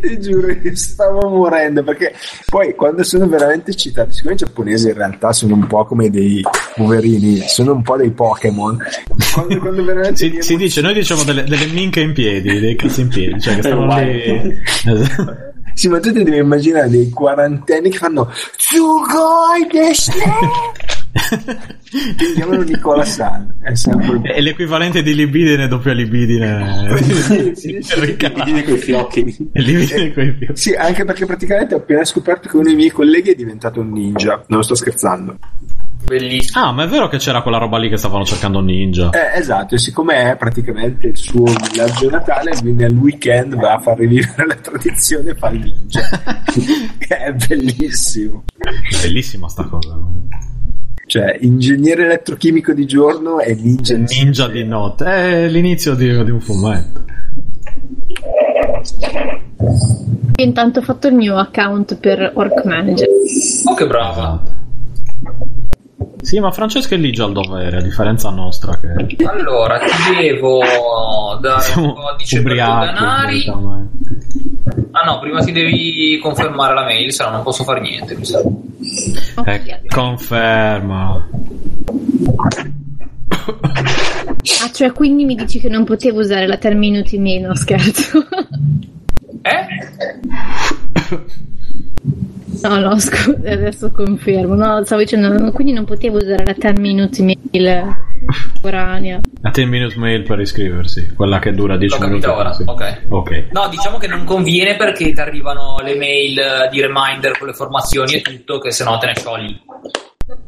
Ti 0.00 0.20
giuro 0.20 0.48
che 0.60 0.74
stavo 0.74 1.28
morendo 1.28 1.84
perché 1.84 2.14
poi 2.46 2.74
quando 2.74 3.04
sono 3.04 3.28
veramente 3.28 3.74
citati, 3.74 4.12
siccome 4.12 4.34
i 4.34 4.38
giapponesi 4.38 4.88
in 4.88 4.94
realtà 4.94 5.32
sono 5.32 5.54
un 5.54 5.66
po' 5.66 5.84
come 5.84 6.10
dei 6.10 6.42
poverini, 6.74 7.42
sono 7.46 7.72
un 7.72 7.82
po' 7.82 7.96
dei 7.96 8.10
Pokémon. 8.10 8.78
Quando, 9.32 9.58
quando 9.58 9.84
veramente 9.84 10.16
Si, 10.16 10.38
si 10.40 10.56
dice, 10.56 10.80
noi 10.80 10.94
diciamo 10.94 11.22
delle, 11.22 11.44
delle 11.44 11.66
minche 11.66 12.00
in 12.00 12.12
piedi, 12.12 12.58
dei 12.58 12.74
cazzi 12.74 13.02
in 13.02 13.08
piedi, 13.08 13.40
cioè 13.40 13.54
che 13.54 13.62
stanno 13.62 13.96
lì. 13.96 14.60
Esatto. 14.84 15.45
Sì, 15.76 15.88
ma 15.88 16.00
tu 16.00 16.10
ti 16.10 16.22
devi 16.22 16.38
immaginare 16.38 16.88
dei 16.88 17.10
quarantenni 17.10 17.90
che 17.90 17.98
fanno 17.98 18.32
Sugoi 18.56 19.66
deshite! 19.70 20.24
Chiamano 22.34 22.62
Nicola 22.62 23.04
San. 23.04 23.58
È 23.62 23.74
sempre 23.74 24.32
È 24.32 24.40
l'equivalente 24.40 25.02
di 25.02 25.14
libidine 25.14 25.68
doppia 25.68 25.92
libidine. 25.92 26.98
Sì, 27.02 27.54
sì, 27.54 27.78
sì. 27.80 28.00
Libidine 28.00 28.62
coi 28.62 28.78
fiocchi. 28.78 29.50
Libidine 29.52 30.12
coi 30.12 30.32
fiori. 30.32 30.56
Sì, 30.56 30.72
anche 30.74 31.04
perché 31.04 31.26
praticamente 31.26 31.74
ho 31.74 31.78
appena 31.78 32.04
scoperto 32.04 32.48
che 32.48 32.56
uno 32.56 32.66
dei 32.66 32.74
miei 32.74 32.90
colleghi 32.90 33.30
è 33.30 33.34
diventato 33.34 33.80
un 33.80 33.90
ninja. 33.90 34.44
Non 34.48 34.62
sto 34.62 34.74
scherzando. 34.74 35.38
Bellissimo. 36.06 36.64
Ah, 36.64 36.72
ma 36.72 36.84
è 36.84 36.86
vero 36.86 37.08
che 37.08 37.18
c'era 37.18 37.42
quella 37.42 37.58
roba 37.58 37.78
lì 37.78 37.88
che 37.88 37.96
stavano 37.96 38.24
cercando 38.24 38.58
un 38.58 38.66
ninja. 38.66 39.10
Eh, 39.10 39.38
esatto, 39.38 39.74
e 39.74 39.78
siccome 39.78 40.30
è 40.30 40.36
praticamente 40.36 41.08
il 41.08 41.16
suo 41.16 41.44
villaggio 41.44 42.08
natale, 42.08 42.56
lui 42.62 42.74
nel 42.74 42.94
weekend 42.94 43.56
va 43.56 43.74
a 43.74 43.78
far 43.80 43.98
rivivere 43.98 44.46
la 44.46 44.54
tradizione 44.54 45.30
e 45.30 45.34
fa 45.34 45.48
il 45.48 45.60
ninja. 45.60 46.08
Che 46.98 47.16
è 47.16 47.32
bellissimo. 47.32 48.44
Bellissima 49.02 49.48
sta 49.48 49.64
cosa. 49.64 49.98
Cioè, 51.16 51.38
ingegnere 51.40 52.04
elettrochimico 52.04 52.74
di 52.74 52.84
giorno 52.84 53.38
e 53.40 53.54
ninja 53.54 53.94
di 53.94 54.04
Ninja 54.22 54.48
di 54.48 54.64
notte. 54.64 55.06
È 55.06 55.48
l'inizio 55.48 55.94
di, 55.94 56.08
di 56.24 56.30
un 56.30 56.40
fumetto. 56.42 57.04
Io 60.36 60.44
intanto 60.44 60.80
ho 60.80 60.82
fatto 60.82 61.06
il 61.06 61.14
mio 61.14 61.38
account 61.38 61.96
per 61.96 62.32
Orc 62.34 62.66
Manager. 62.66 63.08
Oh, 63.64 63.74
che 63.74 63.86
brava. 63.86 64.42
Sì, 66.20 66.40
ma 66.40 66.50
Francesca 66.50 66.94
è 66.94 66.98
lì 66.98 67.10
già 67.12 67.24
al 67.24 67.32
dovere, 67.32 67.78
a 67.78 67.80
differenza 67.82 68.30
nostra 68.30 68.78
che 68.78 68.88
Allora, 69.24 69.78
ti 69.78 69.86
devo 70.18 70.60
dare 71.40 71.54
un 71.54 71.60
siamo 71.60 71.92
codice 71.94 72.36
per 72.42 72.46
ubriachi. 72.52 72.94
Danari. 72.94 73.40
solitamente. 73.40 74.26
Ah 74.90 75.04
no, 75.04 75.18
prima 75.20 75.40
ti 75.42 75.52
devi 75.52 76.18
confermare 76.20 76.74
la 76.74 76.82
mail, 76.84 77.12
se 77.12 77.24
no 77.24 77.30
non 77.30 77.42
posso 77.42 77.64
fare 77.64 77.80
niente, 77.80 78.16
mi 78.16 78.24
sa. 78.24 78.42
Eh, 79.44 79.80
conferma. 79.88 81.28
Ah, 84.62 84.70
cioè 84.72 84.92
quindi 84.92 85.24
mi 85.24 85.34
dici 85.34 85.60
che 85.60 85.68
non 85.68 85.84
potevo 85.84 86.20
usare 86.20 86.46
la 86.46 86.56
terminuti 86.56 87.18
mail, 87.18 87.46
no 87.46 87.54
scherzo. 87.54 88.26
Eh? 89.42 89.66
No, 92.68 92.78
no, 92.78 92.98
scusa, 92.98 93.36
adesso 93.52 93.90
confermo. 93.90 94.54
No, 94.54 94.84
stavo 94.84 95.00
dicendo, 95.02 95.28
no, 95.28 95.52
quindi 95.52 95.72
non 95.72 95.84
potevo 95.84 96.16
usare 96.18 96.44
la 96.44 96.54
terminuti 96.54 97.22
mail 97.22 97.94
temporanea. 98.52 99.20
A 99.42 99.50
10 99.50 99.68
minute 99.68 99.98
mail 99.98 100.22
per 100.22 100.40
iscriversi, 100.40 101.12
quella 101.14 101.38
che 101.38 101.52
dura 101.52 101.76
10 101.76 101.98
L'ho 102.00 102.06
minuti. 102.06 102.26
ora, 102.26 102.52
sì. 102.52 102.62
ok. 102.66 103.02
Ok. 103.08 103.44
No, 103.52 103.68
diciamo 103.68 103.98
che 103.98 104.06
non 104.08 104.24
conviene 104.24 104.76
perché 104.76 105.12
ti 105.12 105.20
arrivano 105.20 105.76
le 105.82 105.94
mail 105.96 106.38
eh, 106.38 106.68
di 106.70 106.80
reminder 106.80 107.36
con 107.38 107.46
le 107.48 107.52
formazioni 107.54 108.14
e 108.14 108.22
tutto, 108.22 108.58
che 108.58 108.70
se 108.72 108.84
no 108.84 108.98
te 108.98 109.06
ne 109.06 109.14
sciogli. 109.16 109.60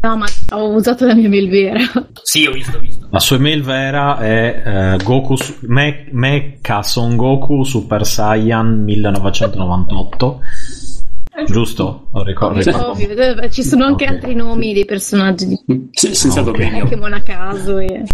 No, 0.01 0.17
ma 0.17 0.27
ho 0.55 0.71
usato 0.75 1.07
la 1.07 1.15
mia 1.15 1.29
mail 1.29 1.49
vera. 1.49 1.79
Sì, 2.23 2.45
ho 2.47 2.51
visto, 2.51 2.77
ho 2.77 2.81
visto. 2.81 3.07
La 3.11 3.21
sua 3.21 3.37
email 3.37 3.63
vera 3.63 4.19
è 4.19 4.63
eh, 4.97 5.05
Goku 5.05 5.37
su- 5.37 5.55
Me- 5.63 6.09
Mecha 6.11 6.83
Son 6.83 7.15
Goku 7.17 7.63
Super 7.63 8.05
Saiyan 8.05 8.83
1998. 8.83 10.41
Giusto? 11.47 12.09
Lo 12.13 12.23
ricordo. 12.25 12.59
ricordo. 12.61 12.91
Ovvio, 12.91 13.49
ci 13.51 13.63
sono 13.63 13.85
anche 13.85 14.05
Ok. 14.05 14.11
altri 14.11 14.35
nomi 14.35 14.73
dei 14.73 14.85
personaggi 14.85 15.47
di 15.47 15.89
Se- 15.93 16.15
senza 16.15 16.41
Ok. 16.41 16.51
dominio. 16.51 16.83
Pokémon 16.85 17.13
a 17.13 17.21
caso. 17.23 17.79
E... 17.79 18.03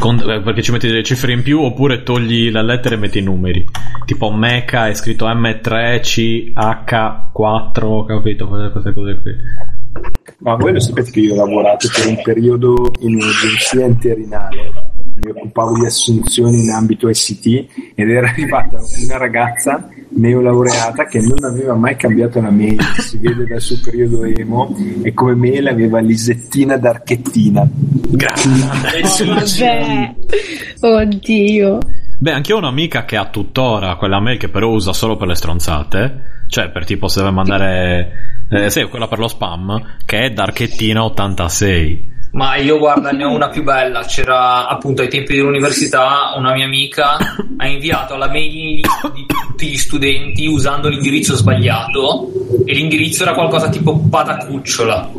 Con- 0.00 0.18
eh, 0.18 0.40
perché 0.40 0.62
ci 0.62 0.72
metti 0.72 0.86
delle 0.86 1.02
cifre 1.02 1.32
in 1.32 1.42
più 1.42 1.60
oppure 1.60 2.02
togli 2.02 2.50
la 2.50 2.62
lettera 2.62 2.94
e 2.94 2.98
metti 2.98 3.18
i 3.18 3.22
numeri. 3.22 3.62
Tipo 4.06 4.30
Mecha 4.32 4.88
è 4.88 4.94
scritto 4.94 5.26
M3CH4, 5.26 8.06
capito? 8.06 8.48
Queste 8.48 8.92
cose 8.94 9.20
qui. 9.20 9.34
Ma 10.38 10.54
voi 10.56 10.72
lo 10.72 10.80
sapete 10.80 11.10
che 11.10 11.20
io 11.20 11.34
ho 11.34 11.36
lavorato 11.36 11.86
per 11.94 12.06
un 12.06 12.18
periodo 12.22 12.90
in 13.00 13.16
un'agenzia 13.16 13.84
interinale, 13.84 14.72
mi 15.22 15.30
occupavo 15.30 15.78
di 15.78 15.86
assunzioni 15.86 16.62
in 16.62 16.70
ambito 16.70 17.08
ICT 17.08 17.92
ed 17.94 18.10
era 18.10 18.28
arrivata 18.30 18.78
una 19.04 19.16
ragazza 19.16 19.88
neolaureata 20.10 21.06
che 21.06 21.20
non 21.20 21.44
aveva 21.44 21.74
mai 21.74 21.96
cambiato 21.96 22.40
la 22.40 22.50
mail, 22.50 22.80
si 22.98 23.18
vede 23.18 23.46
dal 23.46 23.60
suo 23.60 23.78
periodo 23.82 24.24
emo 24.24 24.74
e 25.02 25.12
come 25.14 25.34
mail 25.34 25.68
aveva 25.68 26.00
Lisettina 26.00 26.76
d'Archettina. 26.76 27.68
Vabbè, 30.80 31.02
oddio. 31.02 31.78
Beh, 32.18 32.32
anche 32.32 32.50
io 32.50 32.56
ho 32.56 32.60
un'amica 32.60 33.04
che 33.04 33.16
ha 33.16 33.30
tuttora 33.30 33.96
quella 33.96 34.20
mail 34.20 34.36
che 34.36 34.48
però 34.48 34.68
usa 34.68 34.92
solo 34.92 35.16
per 35.16 35.28
le 35.28 35.34
stronzate. 35.34 36.38
Cioè, 36.48 36.70
per 36.70 36.84
tipo 36.84 37.08
se 37.08 37.20
deve 37.20 37.32
mandare. 37.32 38.12
Eh, 38.50 38.68
sì, 38.70 38.82
quella 38.84 39.06
per 39.06 39.20
lo 39.20 39.28
spam, 39.28 39.98
che 40.04 40.18
è 40.24 40.30
Darchettina86. 40.30 42.09
Ma 42.32 42.56
io 42.56 42.78
guarda, 42.78 43.10
ne 43.10 43.24
ho 43.24 43.32
una 43.32 43.48
più 43.48 43.62
bella. 43.62 44.04
C'era 44.04 44.68
appunto 44.68 45.02
ai 45.02 45.08
tempi 45.08 45.34
dell'università 45.34 46.32
una 46.36 46.52
mia 46.52 46.64
amica 46.64 47.16
ha 47.56 47.66
inviato 47.66 48.14
alla 48.14 48.26
list 48.26 49.12
di 49.12 49.26
tutti 49.26 49.68
gli 49.68 49.76
studenti 49.76 50.46
usando 50.46 50.88
l'indirizzo 50.88 51.34
sbagliato 51.36 52.30
e 52.64 52.72
l'indirizzo 52.72 53.22
era 53.24 53.34
qualcosa 53.34 53.68
tipo 53.68 53.98
patacucciola. 53.98 55.10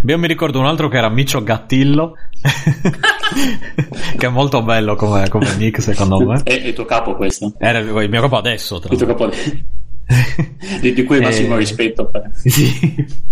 Beh, 0.00 0.12
Io 0.12 0.18
mi 0.18 0.26
ricordo 0.26 0.58
un 0.58 0.66
altro 0.66 0.88
che 0.88 0.96
era 0.96 1.08
Micio 1.08 1.42
Gattillo. 1.42 2.16
che 4.16 4.26
è 4.26 4.28
molto 4.28 4.62
bello 4.62 4.96
come, 4.96 5.28
come 5.28 5.54
nick, 5.56 5.80
secondo 5.82 6.18
me. 6.20 6.42
È, 6.42 6.52
il 6.52 6.72
tuo 6.72 6.84
capo 6.84 7.14
questo. 7.14 7.52
Era 7.58 7.78
il 7.78 8.08
mio 8.10 8.20
capo 8.20 8.36
adesso, 8.36 8.78
tra 8.78 8.92
Il 8.92 8.98
tuo 8.98 9.06
l'altro. 9.06 9.28
capo 9.28 9.42
di, 10.80 10.92
di 10.92 11.04
cui 11.04 11.20
massimo 11.20 11.54
Eh, 11.54 11.58
rispetto. 11.58 12.08
per- 12.08 12.30
Sì. 12.34 13.22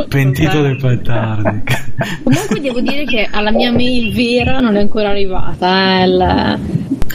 Pentito 0.09 0.61
dei 0.61 0.75
petardi. 0.77 1.63
Comunque 2.25 2.61
devo 2.61 2.81
dire 2.81 3.05
che 3.05 3.29
alla 3.31 3.53
mia 3.53 3.71
mail 3.71 4.13
vera 4.13 4.59
non 4.59 4.75
è 4.77 4.81
ancora 4.81 5.11
arrivata. 5.11 6.01
eh, 6.01 6.05
il- 6.05 6.59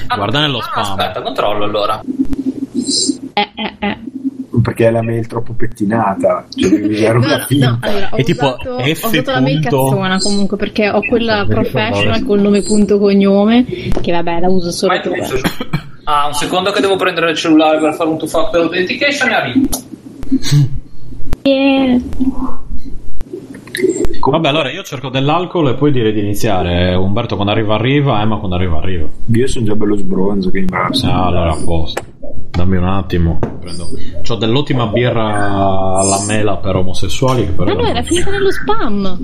Ah, 0.08 0.16
Guarda 0.16 0.40
nello 0.40 0.60
no, 0.60 0.64
spam. 0.64 0.82
Aspetta, 0.84 1.22
controllo 1.22 1.66
allora. 1.66 2.02
Eh, 3.34 3.50
eh, 3.56 3.74
eh. 3.80 3.98
Perché 4.62 4.88
è 4.88 4.92
la 4.92 5.02
mail 5.02 5.26
troppo 5.28 5.54
pettinata, 5.54 6.46
cioè 6.54 6.70
No, 6.80 7.20
una 7.20 7.38
no, 7.38 7.46
finta. 7.48 7.70
no, 7.70 7.78
allora, 7.82 8.10
ho, 8.12 8.16
È 8.18 8.24
tipo 8.24 8.46
usato, 8.46 8.70
ho 8.72 8.84
F. 8.84 9.04
usato 9.06 9.32
la 9.32 9.40
mail 9.40 9.60
cazzona 9.62 10.20
comunque 10.20 10.58
perché 10.58 10.90
ho 10.90 11.00
quella 11.08 11.46
professional 11.48 12.24
col 12.26 12.42
nome 12.42 12.62
punto 12.62 13.00
cognome 13.00 13.64
che 13.66 14.12
vabbè 14.12 14.40
la 14.40 14.50
uso 14.50 14.72
solo 14.72 15.00
per. 15.00 15.42
Ah, 16.04 16.26
un 16.28 16.34
secondo 16.34 16.72
che 16.72 16.82
devo 16.82 16.96
prendere 16.96 17.30
il 17.32 17.38
cellulare 17.38 17.80
per 17.80 17.94
fare 17.94 18.10
un 18.10 18.18
two-factor 18.18 18.62
authentication 18.64 19.30
e 19.30 19.34
arrivo. 19.34 19.68
Eh, 21.44 22.02
Vabbè, 24.30 24.48
allora 24.48 24.72
io 24.72 24.84
cerco 24.84 25.10
dell'alcol 25.10 25.70
e 25.70 25.74
poi 25.76 25.92
direi 25.92 26.14
di 26.14 26.20
iniziare. 26.20 26.94
Umberto 26.94 27.36
quando 27.36 27.52
arriva 27.52 27.76
arriva, 27.76 28.22
Emma 28.22 28.38
quando 28.38 28.56
arriva 28.56 28.78
arriva. 28.78 29.08
Io 29.26 29.48
sono 29.48 29.66
già 29.66 29.76
bello 29.76 29.96
sbronzo, 29.96 30.52
che 30.52 30.60
imbarazzo. 30.60 31.08
Ah, 31.08 31.26
allora 31.28 31.52
a 31.52 31.58
posto. 31.64 32.04
Dammi 32.52 32.78
un 32.78 32.86
attimo. 32.86 33.40
Prendo. 33.60 33.88
C'ho 34.22 34.36
dell'ottima 34.36 34.88
birra 34.88 35.96
alla 35.98 36.24
mela 36.28 36.58
per 36.58 36.76
omosessuali. 36.76 37.46
Che 37.46 37.52
però 37.52 37.74
no, 37.74 37.88
era 37.88 38.04
finita 38.04 38.30
nello 38.30 38.52
spam. 38.52 39.18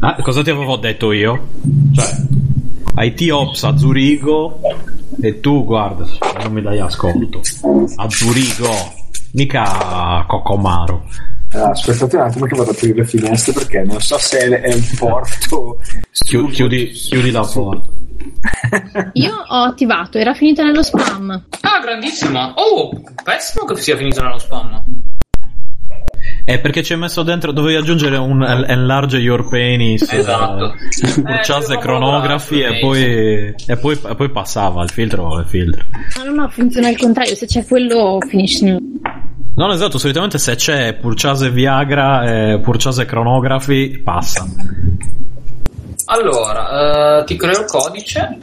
Ah, 0.00 0.16
cosa 0.22 0.42
ti 0.42 0.50
avevo 0.50 0.76
detto 0.76 1.12
io? 1.12 1.48
Cioè, 1.92 3.04
IT 3.04 3.30
Ops 3.30 3.64
a 3.64 3.76
Zurigo 3.76 4.60
e 5.20 5.40
tu, 5.40 5.64
guarda, 5.64 6.04
non 6.42 6.52
mi 6.52 6.62
dai 6.62 6.78
ascolto. 6.80 7.40
A 7.96 8.08
Zurigo, 8.08 8.70
mica 9.32 10.18
a 10.18 10.24
Cocomaro. 10.26 11.04
Ah, 11.52 11.70
aspettate 11.70 12.16
un 12.16 12.22
attimo 12.22 12.44
che 12.44 12.56
vado 12.56 12.70
a 12.70 12.72
aprire 12.72 12.94
le 12.94 13.06
finestre 13.06 13.52
perché 13.52 13.82
non 13.82 14.00
so 14.00 14.18
se 14.18 14.38
è, 14.38 14.68
il 14.68 14.86
porto. 14.98 15.78
Chiudi, 16.12 16.52
chiudi, 16.52 16.90
chiudi 16.90 17.30
la 17.30 17.40
porta. 17.40 17.96
Io 19.14 19.34
ho 19.34 19.62
attivato, 19.64 20.18
era 20.18 20.34
finita 20.34 20.62
nello 20.62 20.82
spam. 20.82 21.30
Ah, 21.62 21.80
grandissima. 21.80 22.52
Oh, 22.54 22.90
pessimo 23.24 23.64
che 23.64 23.76
sia 23.76 23.96
finito 23.96 24.22
nello 24.22 24.38
spam. 24.38 24.82
È 26.44 26.58
perché 26.60 26.82
ci 26.82 26.92
hai 26.94 26.98
messo 26.98 27.22
dentro, 27.22 27.52
dovevi 27.52 27.76
aggiungere 27.76 28.16
un 28.16 28.42
en- 28.42 28.64
enlarge 28.68 29.18
your 29.18 29.48
penis, 29.48 30.10
Esatto. 30.10 30.74
eh, 31.02 31.22
purchase 31.22 31.74
Eh, 31.74 32.76
e 32.76 32.78
poi, 32.80 33.02
e, 33.66 33.76
poi, 33.78 34.00
e 34.02 34.14
poi 34.14 34.30
passava 34.30 34.82
il 34.82 34.90
filtro, 34.90 35.38
il 35.38 35.46
filtro. 35.46 35.84
No, 36.16 36.24
no, 36.24 36.42
no, 36.42 36.48
funziona 36.48 36.88
il 36.88 36.98
contrario, 36.98 37.34
se 37.34 37.46
c'è 37.46 37.66
quello 37.66 38.18
finisce 38.26 38.78
Non 39.58 39.72
esatto, 39.72 39.98
solitamente 39.98 40.38
se 40.38 40.54
c'è 40.54 40.94
purchase 40.94 41.50
Viagra 41.50 42.52
e 42.52 42.60
purchase 42.60 43.04
chronografi 43.04 44.00
passa. 44.04 44.46
Allora, 46.04 47.18
eh, 47.18 47.24
ti 47.24 47.34
creo 47.36 47.62
il 47.62 47.66
codice. 47.66 48.38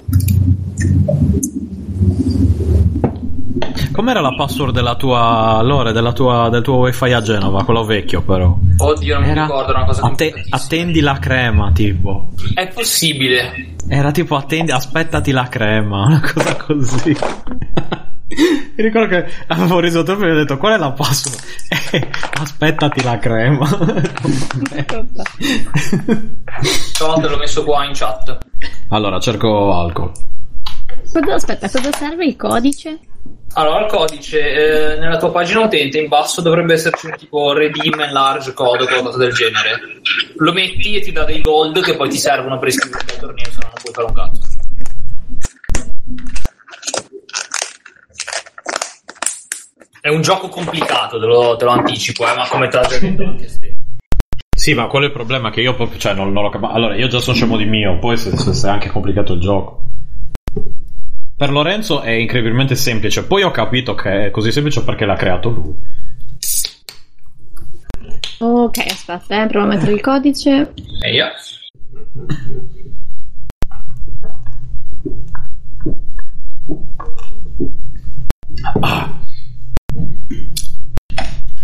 Com'era 3.93 4.19
la 4.19 4.35
password 4.35 4.73
della 4.73 4.95
tua 4.95 5.61
Lore, 5.61 5.93
della 5.93 6.11
tua, 6.11 6.49
del 6.49 6.61
tuo 6.61 6.79
wifi 6.79 7.13
a 7.13 7.21
Genova? 7.21 7.63
Quello 7.63 7.85
vecchio, 7.85 8.21
però. 8.21 8.53
Oddio, 8.77 9.13
non 9.15 9.23
mi 9.23 9.29
Era 9.31 9.43
ricordo 9.43 9.71
una 9.71 9.85
cosa 9.85 10.01
atte- 10.07 10.33
attendi 10.49 10.99
la 10.99 11.17
crema, 11.17 11.71
tipo. 11.71 12.31
È 12.53 12.67
possibile. 12.73 13.75
Era 13.87 14.11
tipo 14.11 14.35
attendi, 14.35 14.71
aspettati 14.71 15.31
la 15.31 15.47
crema, 15.47 16.03
una 16.07 16.19
cosa 16.19 16.55
così. 16.57 17.15
Mi 18.27 18.83
ricordo 18.83 19.07
che 19.07 19.31
avevo 19.47 19.79
riso 19.79 20.01
troppo 20.03 20.25
e 20.25 20.31
ho 20.31 20.35
detto 20.35 20.57
qual 20.57 20.73
è 20.73 20.77
la 20.77 20.91
password? 20.91 21.39
Eh, 21.91 22.09
aspettati 22.39 23.03
la 23.03 23.17
crema. 23.19 23.67
Ciao, 26.93 27.19
te 27.19 27.27
l'ho 27.27 27.37
messo 27.37 27.63
qua 27.63 27.85
in 27.85 27.93
chat. 27.93 28.37
allora, 28.89 29.19
cerco 29.19 29.73
alcol. 29.73 30.11
Cosa- 31.13 31.33
aspetta, 31.35 31.69
cosa 31.69 31.91
serve 31.93 32.25
il 32.25 32.35
codice? 32.35 32.99
Allora, 33.53 33.85
il 33.85 33.91
codice 33.91 34.39
eh, 34.39 34.97
nella 34.99 35.17
tua 35.17 35.31
pagina 35.31 35.61
utente 35.61 35.99
in 35.99 36.09
basso 36.09 36.41
dovrebbe 36.41 36.73
esserci 36.73 37.05
un 37.05 37.15
tipo 37.15 37.53
redeem 37.53 38.01
enlarge 38.01 38.53
code 38.53 38.83
o 38.83 38.87
qualcosa 38.87 39.17
del 39.17 39.31
genere. 39.31 39.79
Lo 40.37 40.51
metti 40.51 40.95
e 40.95 41.01
ti 41.01 41.11
dà 41.11 41.23
dei 41.23 41.41
gold 41.41 41.81
che 41.81 41.95
poi 41.95 42.09
ti 42.09 42.17
servono 42.17 42.57
per 42.57 42.67
iscriverti 42.67 43.13
al 43.13 43.19
torneo, 43.19 43.45
se 43.45 43.59
no 43.61 43.67
non 43.67 43.81
puoi 43.81 43.93
fare 43.93 44.07
un 44.07 44.13
cazzo. 44.13 44.41
È 50.05 50.09
un 50.09 50.21
gioco 50.21 50.49
complicato, 50.49 51.19
te 51.19 51.25
lo, 51.25 51.55
te 51.55 51.65
lo 51.65 51.71
anticipo, 51.71 52.31
eh, 52.31 52.35
ma 52.35 52.47
come 52.47 52.67
te 52.67 52.77
l'ha 52.77 52.85
già 52.85 52.99
detto 52.99 53.23
anche 53.23 53.47
Ste. 53.47 53.77
Sì, 54.55 54.75
ma 54.75 54.85
quello 54.85 55.05
è 55.05 55.07
il 55.07 55.13
problema 55.15 55.49
che 55.49 55.61
io 55.61 55.73
proprio, 55.73 55.97
cioè, 55.97 56.13
non, 56.13 56.31
non 56.31 56.43
lo 56.43 56.49
capisco. 56.51 56.73
Allora, 56.73 56.95
io 56.95 57.07
già 57.07 57.17
sono 57.17 57.35
scemo 57.35 57.57
di 57.57 57.65
mio, 57.65 57.97
poi 57.97 58.15
se, 58.15 58.37
se, 58.37 58.53
se 58.53 58.67
è 58.67 58.69
anche 58.69 58.89
complicato 58.89 59.33
il 59.33 59.39
gioco. 59.39 59.83
Per 61.35 61.49
Lorenzo 61.49 62.01
è 62.01 62.11
incredibilmente 62.11 62.75
semplice, 62.75 63.25
poi 63.25 63.41
ho 63.41 63.49
capito 63.49 63.95
che 63.95 64.27
è 64.27 64.29
così 64.29 64.51
semplice 64.51 64.83
perché 64.83 65.05
l'ha 65.05 65.15
creato 65.15 65.49
lui. 65.49 65.75
Ok, 68.41 68.77
aspetta, 68.87 69.43
eh, 69.43 69.47
provo 69.47 69.65
a 69.65 69.69
mettere 69.69 69.93
il 69.93 70.01
codice. 70.01 70.71
E 71.01 71.13
io. 71.13 71.25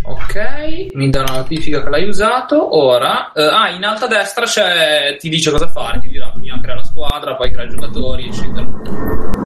Ok, 0.03 0.93
mi 0.93 1.09
dà 1.09 1.21
una 1.21 1.37
notifica 1.37 1.83
che 1.83 1.89
l'hai 1.89 2.07
usato. 2.07 2.75
Ora, 2.75 3.31
eh, 3.33 3.43
ah, 3.43 3.69
in 3.69 3.83
alto 3.83 4.05
a 4.05 4.07
destra 4.07 4.45
c'è, 4.45 5.15
ti 5.19 5.29
dice 5.29 5.51
cosa 5.51 5.67
fare. 5.67 5.99
Ti 5.99 6.07
dirà 6.07 6.29
prima 6.29 6.59
crea 6.59 6.75
la 6.75 6.83
squadra, 6.83 7.35
poi 7.35 7.51
crea 7.51 7.65
i 7.65 7.69
giocatori, 7.69 8.27
eccetera. 8.27 8.67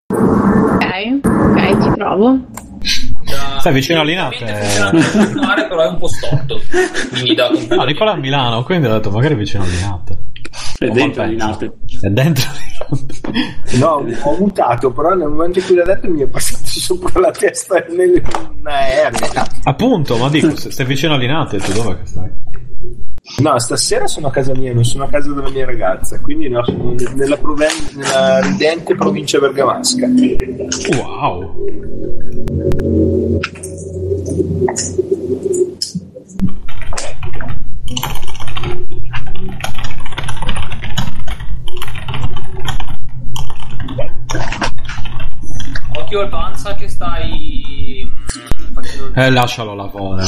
Ok, 0.07 1.19
ok, 1.23 1.83
ci 1.83 1.89
provo. 1.95 2.39
Da- 3.23 3.59
Stai 3.59 3.73
vicino 3.73 4.01
a 4.01 4.03
Linate? 4.03 4.45
Funziona 4.45 4.89
per 4.91 5.01
funzionare, 5.01 5.67
però 5.67 5.81
è 5.81 5.87
un 5.87 5.97
po' 5.97 6.07
storto. 6.07 6.61
Quindi 7.11 7.35
da 7.35 7.49
No, 7.69 7.83
Nicola 7.83 8.11
a 8.11 8.15
Milano, 8.15 8.63
quindi 8.63 8.87
ho 8.87 8.91
detto 8.93 9.09
magari 9.11 9.35
vicino 9.35 9.63
a 9.63 9.65
Linate. 9.67 10.17
È 10.77 10.87
dentro 10.87 11.21
Malpensa. 11.23 11.25
Linate. 11.25 11.73
È 12.01 12.09
dentro. 12.09 12.49
No, 13.79 14.05
ho 14.21 14.37
mutato, 14.37 14.91
però 14.91 15.13
nel 15.15 15.27
momento 15.27 15.59
in 15.59 15.65
cui 15.65 15.75
l'ha 15.75 15.83
detto 15.83 16.07
mi 16.09 16.21
è 16.21 16.27
passato 16.27 16.63
sopra 16.67 17.19
la 17.19 17.31
testa 17.31 17.83
nel 17.89 18.21
un 18.59 18.67
aereo. 18.67 19.27
Appunto, 19.63 20.17
ma 20.17 20.29
dico, 20.29 20.55
se 20.55 20.71
stai 20.71 20.85
vicino 20.85 21.13
a 21.13 21.17
Linate, 21.17 21.57
tu 21.57 21.71
dove 21.73 21.97
che 21.99 22.05
stai? 22.05 22.29
No, 23.37 23.59
stasera 23.59 24.05
sono 24.05 24.27
a 24.27 24.31
casa 24.31 24.53
mia, 24.55 24.71
non 24.71 24.85
sono 24.85 25.05
a 25.05 25.09
casa 25.09 25.33
della 25.33 25.49
mia 25.49 25.65
ragazza, 25.65 26.19
quindi 26.19 26.47
no, 26.47 26.63
sono 26.63 26.95
nella, 27.15 27.37
proven- 27.37 27.69
nella 27.95 28.39
ridente 28.39 28.95
provincia 28.95 29.39
bergamasca. 29.39 30.07
Wow. 30.95 31.53
Occhio 45.97 46.21
al 46.21 46.29
panza 46.29 46.75
che 46.75 46.87
stai. 46.87 48.09
mm, 48.09 48.73
facendo- 48.73 49.11
Eh, 49.19 49.29
lascialo 49.31 49.73
lavorare. 49.75 50.27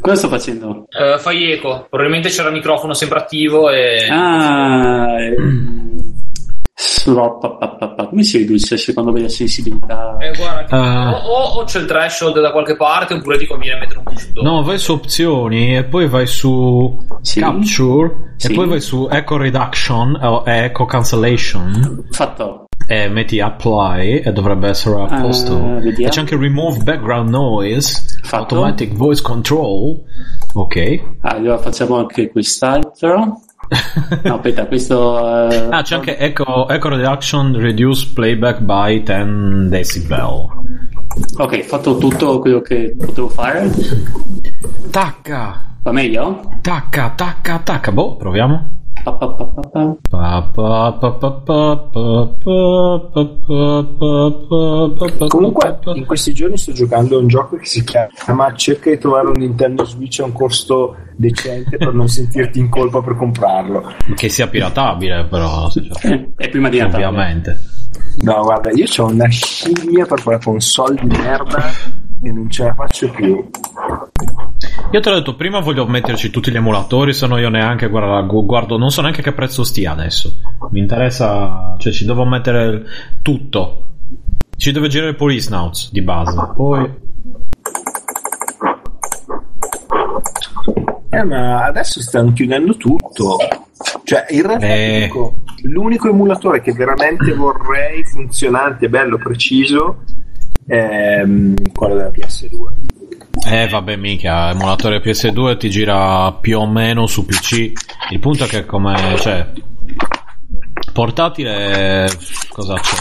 Cosa 0.00 0.16
sto 0.16 0.28
facendo? 0.28 0.86
Eh, 0.90 1.18
fai 1.18 1.52
eco, 1.52 1.86
probabilmente 1.88 2.28
c'era 2.28 2.48
il 2.48 2.54
microfono 2.54 2.92
sempre 2.94 3.18
attivo 3.20 3.70
e. 3.70 4.08
Ah, 4.10 5.06
ehm, 5.20 5.82
slop, 6.76 7.40
pa, 7.40 7.50
pa, 7.56 7.68
pa, 7.76 7.88
pa. 7.90 8.06
come 8.08 8.22
si 8.24 8.38
riduce 8.38 8.76
secondo 8.76 9.12
me 9.12 9.20
la 9.22 9.28
sensibilità? 9.28 10.16
Eh, 10.18 10.36
guarda, 10.36 10.76
Ah. 10.76 11.22
o, 11.24 11.60
o- 11.60 11.64
c'è 11.64 11.78
il 11.80 11.86
threshold 11.86 12.40
da 12.40 12.50
qualche 12.50 12.76
parte 12.76 13.14
oppure 13.14 13.38
ti 13.38 13.46
conviene 13.46 13.78
mettere 13.80 13.98
un 13.98 14.04
push 14.04 14.30
No, 14.42 14.62
vai 14.64 14.78
su 14.78 14.92
opzioni 14.92 15.76
e 15.76 15.84
poi 15.84 16.08
vai 16.08 16.26
su 16.26 16.98
Sì. 17.20 17.40
capture 17.40 18.34
Sì. 18.36 18.50
e 18.50 18.54
poi 18.54 18.66
vai 18.66 18.80
su 18.80 19.06
echo 19.10 19.36
reduction 19.36 20.18
o 20.20 20.42
echo 20.46 20.84
cancellation 20.86 22.06
Fatto. 22.10 22.63
E 22.86 23.08
metti 23.08 23.40
apply 23.40 24.20
e 24.24 24.32
dovrebbe 24.32 24.68
essere 24.68 25.00
a 25.00 25.04
Ah, 25.06 25.20
posto. 25.22 25.58
vediamo. 25.80 26.06
e 26.06 26.08
c'è 26.10 26.20
anche 26.20 26.36
remove 26.36 26.82
background 26.82 27.30
noise, 27.30 28.18
Fatto. 28.22 28.42
automatic 28.42 28.92
voice 28.94 29.22
control. 29.22 30.02
Ok. 30.54 31.00
Allora 31.22 31.58
facciamo 31.58 31.96
anche 31.98 32.30
quest'altro. 32.30 33.40
No, 34.24 34.34
aspetta, 34.34 34.66
questo... 34.66 35.48
eh, 35.50 35.68
Ah, 35.70 35.80
c'è 35.82 35.94
anche 35.94 36.18
echo, 36.18 36.68
echo 36.68 36.88
reduction 36.90 37.56
reduce 37.58 38.10
playback 38.12 38.60
by 38.60 39.02
10 39.02 39.68
decibel. 39.70 40.46
Ok, 41.38 41.60
fatto 41.62 41.96
tutto 41.96 42.40
quello 42.40 42.60
che 42.60 42.94
potevo 42.98 43.28
fare. 43.30 43.70
Tacca, 44.90 45.60
Va 45.82 45.92
meglio? 45.92 46.40
tacca, 46.60 47.12
tacca, 47.16 47.58
tacca. 47.60 47.90
Boh, 47.92 48.16
proviamo. 48.16 48.68
Comunque, 55.28 55.78
in 55.94 56.06
questi 56.06 56.32
giorni 56.32 56.56
sto 56.56 56.72
giocando 56.72 57.16
a 57.16 57.20
un 57.20 57.28
gioco 57.28 57.56
che 57.56 57.66
si 57.66 57.84
chiama 57.84 58.54
Cerca 58.54 58.88
di 58.90 58.98
trovare 58.98 59.26
un 59.26 59.34
Nintendo 59.36 59.84
Switch 59.84 60.20
a 60.20 60.24
un 60.24 60.32
costo 60.32 60.96
decente 61.16 61.76
per 61.76 61.92
non 61.92 62.08
sentirti 62.08 62.58
in 62.58 62.70
colpa 62.70 63.02
per 63.02 63.16
comprarlo. 63.16 63.92
Che 64.14 64.28
sia 64.30 64.48
piratabile, 64.48 65.26
però. 65.26 65.68
È 66.36 66.48
prima 66.48 66.70
di 66.70 66.78
Natale. 66.78 67.04
Ovviamente. 67.04 67.58
No, 68.22 68.42
guarda, 68.42 68.70
io 68.70 68.86
ho 68.96 69.06
una 69.06 69.28
scimmia 69.28 70.06
per 70.06 70.22
quella 70.22 70.38
console 70.38 71.00
di 71.02 71.06
merda 71.06 72.02
e 72.22 72.32
non 72.32 72.48
ce 72.50 72.64
la 72.64 72.74
faccio 72.74 73.10
più. 73.10 73.48
Io 74.92 75.00
te 75.00 75.10
l'ho 75.10 75.16
detto, 75.16 75.34
prima 75.34 75.60
voglio 75.60 75.86
metterci 75.86 76.30
tutti 76.30 76.50
gli 76.50 76.56
emulatori, 76.56 77.12
se 77.12 77.26
no 77.26 77.36
io 77.38 77.48
neanche 77.48 77.88
guarda, 77.88 78.20
gu- 78.22 78.46
guardo, 78.46 78.78
non 78.78 78.90
so 78.90 79.00
neanche 79.02 79.22
che 79.22 79.32
prezzo 79.32 79.64
stia 79.64 79.92
adesso. 79.92 80.32
Mi 80.70 80.80
interessa, 80.80 81.74
cioè 81.78 81.92
ci 81.92 82.04
devo 82.04 82.24
mettere 82.24 82.84
tutto. 83.22 83.86
Ci 84.56 84.70
deve 84.72 84.88
girare 84.88 85.10
il 85.10 85.16
Polisnauts 85.16 85.90
di 85.90 86.00
base. 86.02 86.36
Poi 86.54 87.02
Eh, 91.10 91.22
ma 91.24 91.64
adesso 91.64 92.00
stanno 92.00 92.32
chiudendo 92.32 92.76
tutto. 92.76 93.36
Cioè, 94.02 94.26
in 94.30 94.42
realtà 94.46 94.66
Eh. 94.66 95.10
l'unico 95.62 96.08
emulatore 96.08 96.60
che 96.60 96.72
veramente 96.72 97.32
vorrei 97.34 98.02
funzionante, 98.04 98.88
bello, 98.88 99.16
preciso 99.18 100.02
mm, 101.26 101.54
quello 101.72 101.96
della 101.96 102.10
PS2. 102.10 102.92
Eh 103.46 103.68
vabbè 103.68 103.96
mica, 103.96 104.50
emulatore 104.50 105.02
PS2 105.02 105.58
ti 105.58 105.68
gira 105.68 106.32
più 106.40 106.58
o 106.58 106.66
meno 106.66 107.06
su 107.06 107.26
PC. 107.26 107.72
Il 108.10 108.20
punto 108.20 108.44
è 108.44 108.46
che 108.46 108.64
come, 108.64 109.16
cioè, 109.18 109.46
portatile, 110.92 112.08
cosa 112.48 112.74
c'è? 112.74 112.96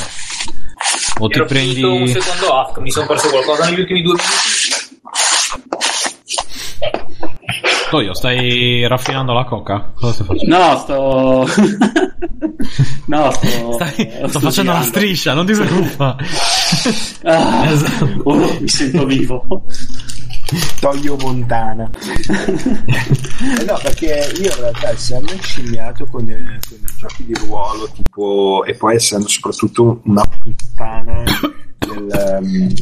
O 1.20 1.28
ti 1.28 1.36
Ero 1.36 1.44
un 1.44 1.50
prendi... 1.50 2.08
secondo 2.08 2.58
hack, 2.58 2.80
mi 2.80 2.92
sono 2.92 3.06
perso 3.06 3.30
qualcosa 3.30 3.66
negli 3.66 3.80
ultimi 3.80 4.02
due 4.02 4.16
minuti. 4.16 4.83
Toglio, 7.94 8.16
stai 8.16 8.88
raffinando 8.88 9.34
la 9.34 9.44
coca? 9.44 9.92
Cosa 9.94 10.14
stai 10.14 10.26
facendo? 10.26 10.58
No, 10.58 10.78
sto... 10.80 11.46
no, 13.06 13.32
sto... 13.32 13.74
Stai- 13.74 14.12
sto 14.30 14.40
facendo 14.40 14.72
la 14.72 14.82
striscia, 14.82 15.36
non 15.36 15.46
ti 15.46 15.54
preoccupare. 15.54 16.26
Ah, 17.22 17.70
Esatto. 17.70 18.22
oh, 18.24 18.58
mi 18.60 18.68
sento 18.68 19.06
vivo. 19.06 19.46
Toglio 20.80 21.16
Montana. 21.18 21.88
Eh 23.60 23.64
no, 23.64 23.78
perché 23.84 24.34
io 24.38 24.50
in 24.50 24.60
realtà 24.60 24.90
essendo 24.90 25.32
scimmiato 25.40 26.06
con, 26.08 26.28
eh, 26.28 26.60
con 26.68 26.78
i 26.80 26.98
giochi 26.98 27.26
di 27.26 27.34
ruolo 27.46 27.88
tipo 27.94 28.64
e 28.66 28.74
poi 28.74 28.96
essendo 28.96 29.28
soprattutto 29.28 30.02
una 30.06 30.24
puttana 30.24 31.24
del, 31.86 32.10
ehm, 32.12 32.74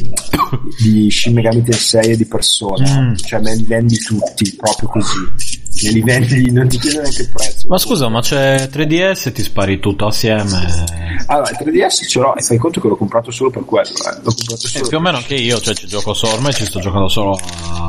di 0.82 1.10
Shin 1.10 1.34
Megami 1.34 1.62
Tensei 1.62 2.12
e 2.12 2.16
di 2.16 2.26
persona, 2.26 3.00
Mm. 3.00 3.14
cioè 3.16 3.40
me 3.40 3.54
li 3.54 3.64
vendi 3.64 3.98
tutti 3.98 4.54
proprio 4.56 4.88
così. 4.88 5.50
Ne 5.84 5.90
li 5.90 6.02
vendi, 6.02 6.50
non 6.52 6.68
ti 6.68 6.78
chiedono 6.78 7.02
neanche 7.02 7.22
il 7.22 7.28
prezzo. 7.30 7.66
Ma 7.68 7.78
scusa, 7.78 8.08
ma 8.08 8.20
c'è 8.20 8.68
3DS 8.70 9.26
e 9.28 9.32
ti 9.32 9.42
spari 9.42 9.78
tutto 9.80 10.06
assieme? 10.06 10.84
Allora, 11.26 11.50
il 11.50 11.56
3DS 11.58 12.08
ce 12.08 12.18
l'ho 12.20 12.36
e 12.36 12.42
fai 12.42 12.58
conto 12.58 12.80
che 12.80 12.88
l'ho 12.88 12.96
comprato 12.96 13.30
solo 13.30 13.50
per 13.50 13.64
quello. 13.64 13.88
Eh. 13.88 14.14
L'ho 14.22 14.34
comprato 14.34 14.66
Eh, 14.66 14.68
solo 14.68 14.88
più 14.88 14.96
o 14.98 15.00
meno 15.00 15.16
anche 15.16 15.34
io, 15.34 15.60
cioè 15.60 15.74
ci 15.74 15.86
gioco 15.86 16.12
solo, 16.14 16.34
ormai 16.34 16.52
ci 16.52 16.66
sto 16.66 16.80
giocando 16.80 17.08
solo 17.08 17.32
a... 17.32 17.88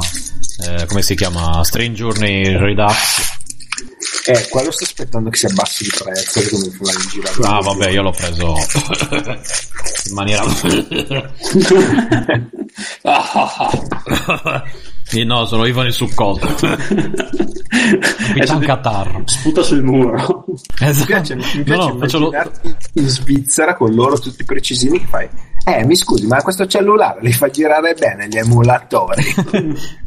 eh, 0.67 0.85
come 0.85 1.01
si 1.01 1.15
chiama? 1.15 1.61
Strange 1.63 1.93
Journey 1.95 2.43
Redux. 2.57 3.41
Eh, 4.25 4.47
quello 4.49 4.71
sto 4.71 4.85
aspettando 4.85 5.29
che 5.29 5.37
si 5.37 5.45
abbassi 5.47 5.83
il 5.83 5.93
prezzo 6.01 6.39
perché 6.39 6.55
mi 6.57 6.69
fa 6.69 6.91
in 6.91 7.09
girare. 7.09 7.35
Ah 7.55 7.59
vabbè, 7.61 7.89
io 7.89 8.01
l'ho 8.03 8.11
preso 8.11 8.55
in 10.07 10.13
maniera... 10.13 10.43
Sì, 15.05 15.25
no, 15.25 15.45
sono 15.45 15.65
Ivan 15.65 15.85
il 15.87 15.93
subcolto. 15.93 16.47
Capitan 18.33 18.59
Catarro. 18.61 19.21
Sputa 19.25 19.61
sul 19.61 19.83
muro. 19.83 20.45
Mi 20.47 20.87
Esatto. 20.87 21.05
piace, 21.05 21.35
mi 21.35 21.41
piace 21.43 21.63
No, 21.75 21.87
no, 21.89 21.97
faccio 21.99 22.19
lo- 22.19 22.31
in 22.93 23.07
Svizzera 23.07 23.75
con 23.75 23.93
loro 23.93 24.17
tutti 24.17 24.43
precisini 24.43 24.99
che 25.01 25.05
fai. 25.07 25.29
Eh, 25.65 25.85
mi 25.85 25.95
scusi, 25.95 26.27
ma 26.27 26.41
questo 26.41 26.67
cellulare 26.67 27.21
li 27.21 27.31
fa 27.31 27.49
girare 27.49 27.93
bene 27.93 28.27
gli 28.27 28.37
emulatori. 28.37 29.23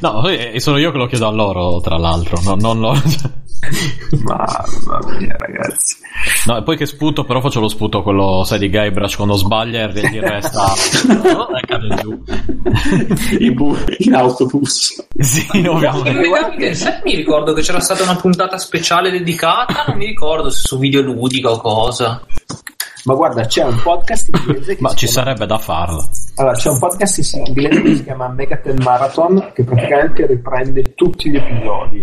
No, 0.00 0.26
eh, 0.28 0.58
sono 0.60 0.78
io 0.78 0.90
che 0.90 0.96
lo 0.96 1.06
chiedo 1.06 1.26
a 1.26 1.30
loro, 1.30 1.78
tra 1.80 1.98
l'altro, 1.98 2.40
no, 2.42 2.54
non 2.54 2.80
loro. 2.80 3.02
Mamma 4.24 4.98
mia, 5.18 5.36
ragazzi. 5.38 5.96
No, 6.46 6.56
e 6.56 6.62
poi 6.62 6.76
che 6.76 6.86
sputo, 6.86 7.24
però 7.24 7.40
faccio 7.40 7.60
lo 7.60 7.68
sputo 7.68 8.02
quello, 8.02 8.44
sai, 8.44 8.58
di 8.58 8.70
Guybrush 8.70 9.16
quando 9.16 9.34
sbaglia 9.34 9.90
e 9.90 10.08
gli 10.08 10.18
resta... 10.20 10.72
e 10.72 11.66
cade 11.66 11.94
giù. 12.00 12.22
In, 13.38 13.54
bu- 13.54 13.76
in 13.98 14.14
autobus. 14.14 15.06
Sì, 15.18 15.46
Comunque, 15.46 15.88
ovviamente. 15.88 16.56
Tensei 16.56 17.00
mi 17.04 17.16
ricordo 17.16 17.52
che 17.52 17.60
c'era 17.60 17.80
stata 17.80 18.02
una 18.02 18.16
puntata 18.16 18.56
speciale 18.58 19.10
dedicata, 19.10 19.84
non 19.88 19.98
mi 19.98 20.06
ricordo 20.06 20.48
se 20.50 20.62
su 20.66 20.78
videoludica 20.78 21.50
o 21.50 21.58
cosa. 21.60 22.24
Ma 23.06 23.14
guarda, 23.14 23.46
c'è 23.46 23.62
un 23.62 23.80
podcast 23.82 24.28
inglese 24.34 24.74
che 24.74 24.82
Ma 24.82 24.88
ci 24.90 25.06
chiama- 25.06 25.12
sarebbe 25.22 25.46
da 25.46 25.58
farlo. 25.58 26.08
Allora, 26.34 26.54
c'è 26.56 26.70
un 26.70 26.78
podcast 26.80 27.34
in 27.34 27.46
inglese 27.46 27.82
che 27.82 27.94
si 27.94 28.02
chiama 28.04 28.28
Megaten 28.28 28.76
Marathon 28.82 29.50
che 29.54 29.62
praticamente 29.62 30.26
riprende 30.26 30.94
tutti 30.94 31.30
gli 31.30 31.36
episodi. 31.36 32.02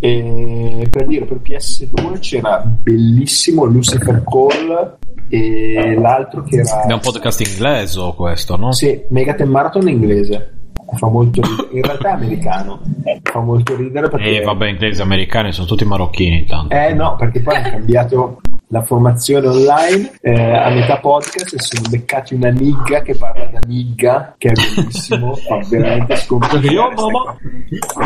E 0.00 0.88
per 0.90 1.06
dire, 1.06 1.24
per 1.24 1.38
PS2 1.38 2.18
c'era 2.18 2.58
bellissimo 2.64 3.64
Lucifer 3.64 4.22
Call 4.24 4.96
e 5.28 5.94
l'altro 5.98 6.42
che 6.42 6.56
era... 6.58 6.82
È 6.82 6.92
un 6.92 7.00
podcast 7.00 7.40
inglese 7.40 8.12
questo, 8.16 8.56
no? 8.56 8.72
Sì, 8.72 9.02
Megaten 9.10 9.48
Marathon 9.48 9.82
in 9.82 9.94
inglese. 9.94 10.53
Fa 10.94 11.08
molto 11.08 11.40
ridere. 11.42 11.68
In 11.72 11.82
realtà 11.82 12.08
è 12.08 12.12
americano. 12.12 12.80
Fa 13.22 13.40
molto 13.40 13.76
ridere 13.76 14.08
perché... 14.08 14.40
E 14.40 14.44
vabbè, 14.44 14.68
inglesi 14.68 15.00
americani 15.02 15.52
sono 15.52 15.66
tutti 15.66 15.84
marocchini 15.84 16.44
tanto. 16.44 16.74
Eh 16.74 16.92
no, 16.94 17.16
perché 17.16 17.40
poi 17.40 17.56
hanno 17.56 17.70
cambiato 17.70 18.40
la 18.68 18.82
formazione 18.82 19.46
online 19.46 20.18
eh, 20.20 20.56
a 20.56 20.68
metà 20.70 20.98
podcast 20.98 21.54
e 21.54 21.60
sono 21.60 21.88
beccati 21.88 22.34
una 22.34 22.48
nigga 22.48 23.02
che 23.02 23.14
parla 23.14 23.44
da 23.44 23.60
nigga, 23.66 24.34
che 24.36 24.48
è 24.48 24.52
bellissimo, 24.52 25.34
fa 25.46 25.58
veramente 25.68 26.16
scomparire. 26.16 26.72
Io, 26.72 26.90
mamma. 26.90 27.36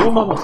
Io, 0.02 0.10
mamma. 0.10 0.34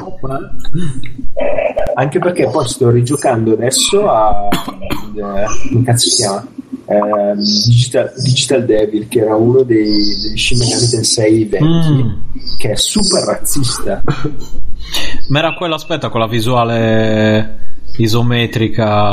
Anche 1.94 2.18
perché 2.18 2.48
poi 2.48 2.66
sto 2.66 2.90
rigiocando 2.90 3.52
adesso 3.52 4.08
a... 4.08 4.48
eh, 4.48 5.70
come 5.70 5.84
cazzo 5.84 6.08
si 6.08 6.22
chiama? 6.22 6.46
Ehm, 6.86 7.38
Digital, 7.38 8.12
Digital 8.22 8.64
Devil, 8.64 9.08
che 9.08 9.20
era 9.20 9.34
uno 9.36 9.62
dei, 9.62 9.84
degli 10.22 10.36
Shin 10.36 10.58
Megami 10.58 10.88
Tensei 10.88 11.44
vecchi, 11.44 11.64
Mm. 11.64 12.10
che 12.58 12.70
è 12.72 12.76
super 12.76 13.22
razzista. 13.24 14.02
Ma 15.28 15.38
era 15.38 15.54
quello, 15.54 15.74
aspetta, 15.74 16.08
con 16.10 16.20
la 16.20 16.26
visuale 16.26 17.58
isometrica 17.96 19.10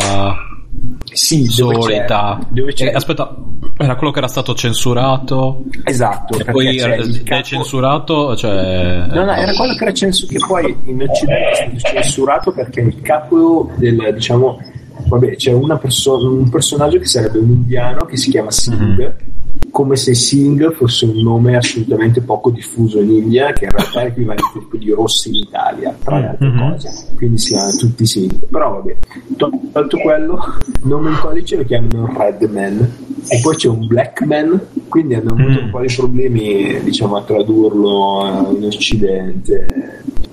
Sì, 1.14 1.48
dove 1.58 1.76
c'è- 1.76 1.82
solita. 1.82 2.40
dove 2.50 2.74
c'è- 2.74 2.88
Eh, 2.88 2.94
aspetta, 2.94 3.36
era 3.78 3.96
quello 3.96 4.12
che 4.12 4.20
era 4.20 4.28
stato 4.28 4.54
censurato. 4.54 5.64
Esatto, 5.84 6.38
E 6.40 6.44
poi 6.46 6.78
era 6.78 6.96
capo- 6.98 7.08
decensurato, 7.24 8.36
cioè. 8.36 9.06
No, 9.08 9.24
no, 9.26 9.32
era 9.34 9.54
quello 9.54 9.74
che 9.76 9.84
era 9.84 9.94
censurato, 9.94 10.38
che 10.40 10.46
poi 10.46 10.78
in 10.86 11.02
Occidente 11.02 11.50
è 11.76 11.80
stato 11.80 11.96
censurato 11.96 12.52
perché 12.52 12.82
il 12.82 13.02
capo 13.02 13.72
del, 13.78 14.12
diciamo, 14.14 14.60
vabbè, 15.08 15.36
c'è 15.36 15.52
una 15.54 15.78
perso- 15.78 16.26
un 16.28 16.50
personaggio 16.50 16.98
che 17.00 17.06
sarebbe 17.06 17.40
un 17.40 17.50
indiano 17.50 18.06
che 18.06 18.18
si 18.18 18.30
chiama 18.30 18.52
Singh, 18.52 19.16
come 19.72 19.96
se 19.96 20.14
Singh 20.14 20.74
fosse 20.74 21.06
un 21.06 21.22
nome 21.22 21.56
assolutamente 21.56 22.22
poco 22.22 22.50
diffuso 22.50 23.00
in 23.00 23.10
India, 23.12 23.54
che 23.54 23.66
in 23.66 23.72
realtà 23.72 24.02
è 24.02 24.06
equivalente 24.08 24.60
tipo 24.60 24.78
di 24.78 24.92
Rossi 24.92 25.30
in 25.30 25.36
Italia, 25.36 25.96
tra 26.04 26.20
le 26.20 26.28
altre 26.28 26.48
Mhm. 26.48 26.70
cose. 26.72 26.90
Quindi 27.16 27.38
si 27.38 27.52
chiamano 27.54 27.76
tutti 27.78 28.06
Singh. 28.06 28.46
Però 28.50 28.72
vabbè, 28.74 28.98
tol- 29.38 29.60
tolto 29.72 29.98
quello, 30.00 30.44
nome 30.84 31.10
in 31.12 31.18
codice 31.20 31.56
lo 31.58 31.64
chiamano 31.64 32.14
Red 32.18 32.50
Man. 32.52 32.94
E 33.28 33.40
poi 33.42 33.56
c'è 33.56 33.68
un 33.70 33.86
Black 33.88 34.22
Man, 34.26 34.60
quindi 34.90 35.14
hanno 35.14 35.30
avuto 35.32 35.62
Mm. 35.62 35.64
un 35.66 35.70
po' 35.70 35.80
di 35.82 35.94
problemi, 35.96 36.82
diciamo, 36.84 37.16
a 37.18 37.22
tradurlo 37.22 38.50
eh, 38.50 38.56
in 38.58 38.64
Occidente. 38.66 39.66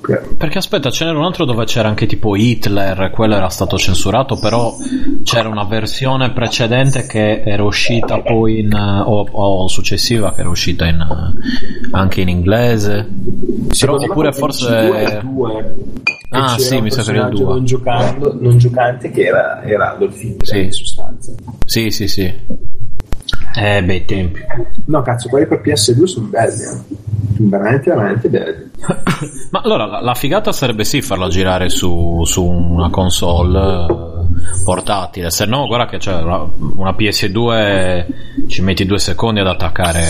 Per- 0.01 0.37
Perché 0.39 0.59
aspetta, 0.59 0.91
ce 0.91 1.05
n'era 1.05 1.19
un 1.19 1.25
altro 1.25 1.45
dove 1.45 1.65
c'era 1.67 1.89
anche 1.89 2.07
tipo 2.07 2.35
Hitler, 2.35 3.11
quello 3.11 3.35
era 3.35 3.49
stato 3.51 3.77
censurato, 3.77 4.37
però 4.49 4.77
c'era 5.23 5.49
una 5.49 5.65
versione 5.65 6.33
precedente 6.33 7.07
che 7.07 7.43
era 7.43 7.63
uscita 7.63 8.21
poi 8.21 8.61
in. 8.61 8.75
o, 8.75 9.27
o 9.31 9.69
successiva 9.69 10.33
che 10.33 10.41
era 10.41 10.49
uscita 10.49 10.87
in, 10.87 11.05
anche 11.91 12.21
in 12.21 12.29
inglese. 12.29 13.07
Però, 13.79 13.97
oppure 13.97 14.33
forse. 14.33 14.67
il 14.69 14.87
2 14.89 15.03
il 15.03 15.21
2, 15.23 15.75
Ah, 16.31 16.59
sì, 16.59 16.81
mi 16.81 16.91
sa 16.91 17.03
che 17.03 17.11
era 17.11 17.21
il 17.21 17.29
personaggio 17.29 17.45
2. 17.45 17.55
Non, 17.55 17.65
giocando, 17.65 18.37
non 18.39 18.59
giocante 18.59 19.11
che 19.11 19.23
era, 19.23 19.63
era 19.63 19.95
Adolf 19.95 20.23
Hitler 20.23 20.47
Sì. 20.47 20.63
in 20.65 20.73
sostanza. 20.73 21.33
Sì, 21.65 21.91
sì, 21.91 22.07
sì. 22.07 22.35
Eh, 23.57 23.83
beh, 23.83 24.05
tempi. 24.05 24.41
No, 24.87 25.03
cazzo, 25.03 25.29
quelli 25.29 25.47
per 25.47 25.61
PS2 25.65 26.05
sono 26.05 26.27
belli, 26.27 26.63
eh. 26.63 26.81
veramente, 27.39 27.91
veramente 27.91 28.29
belli. 28.29 28.71
Ma 29.51 29.61
allora 29.65 29.87
la, 29.87 30.01
la 30.01 30.15
figata 30.15 30.53
sarebbe 30.53 30.85
sì 30.85 31.01
farla 31.01 31.29
girare 31.29 31.69
su, 31.71 32.23
su 32.25 32.45
una 32.45 32.91
console 32.91 33.87
eh, 33.87 34.18
portatile, 34.65 35.31
se 35.31 35.45
no 35.47 35.67
guarda 35.67 35.87
che 35.87 35.99
c'è 35.99 36.15
una, 36.23 36.47
una 36.77 36.91
PS2 36.91 38.07
ci 38.49 38.63
metti 38.63 38.85
due 38.87 38.99
secondi 38.99 39.41
ad 39.41 39.47
attaccare, 39.47 40.03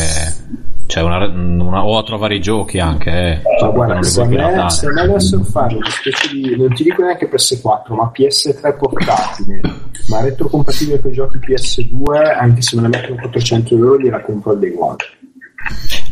cioè 0.87 1.03
una, 1.03 1.27
una- 1.27 1.85
o 1.85 1.99
a 1.99 2.03
trovare 2.03 2.37
i 2.37 2.41
giochi 2.41 2.79
anche, 2.79 3.11
eh. 3.11 3.41
Non 3.61 3.73
guarda, 3.73 4.03
se 4.03 4.25
me, 4.25 4.71
se 4.71 4.91
me 4.93 5.07
dovessero 5.07 5.43
fare 5.45 5.75
una 5.77 5.91
specie 5.91 6.29
di, 6.33 6.57
non 6.57 6.73
ti 6.75 6.83
dico 6.83 7.03
neanche 7.03 7.29
PS4, 7.31 7.95
ma 7.95 8.11
PS3 8.15 8.77
portatile, 8.77 9.61
ma 10.09 10.21
retrocompatibile 10.23 11.01
con 11.01 11.11
i 11.11 11.15
giochi 11.15 11.39
PS2, 11.39 12.37
anche 12.39 12.63
se 12.63 12.77
me 12.77 12.83
la 12.83 12.89
mettono 12.89 13.21
400 13.21 13.75
euro, 13.75 13.99
gliela 13.99 14.21
compro 14.23 14.53
one. 14.53 14.97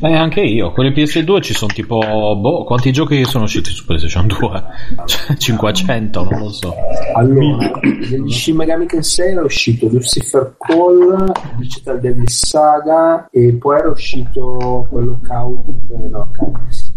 Eh, 0.00 0.12
anche 0.14 0.40
io, 0.42 0.72
con 0.72 0.84
le 0.84 0.92
PS2 0.92 1.40
ci 1.40 1.54
sono 1.54 1.72
tipo, 1.72 1.98
boh, 1.98 2.64
quanti 2.64 2.92
giochi 2.92 3.24
sono 3.24 3.44
usciti 3.44 3.70
su 3.70 3.84
PlayStation 3.86 4.26
2? 4.26 4.62
Cioè, 5.06 5.36
500, 5.36 6.24
non 6.24 6.38
lo 6.40 6.48
so. 6.50 6.74
Allora, 7.14 7.70
degli 7.80 8.30
Shin 8.30 8.56
Megami 8.56 8.86
Tensei 8.86 9.32
era 9.32 9.42
uscito 9.42 9.88
Lucifer 9.88 10.54
Call, 10.58 11.32
Digital 11.56 12.00
Devil 12.00 12.28
Saga 12.28 13.28
e 13.30 13.54
poi 13.54 13.78
era 13.78 13.88
uscito 13.88 14.86
quello 14.90 15.18
Kau- 15.22 15.64
eh, 15.92 16.08
no, 16.08 16.28
Ka- 16.32 16.50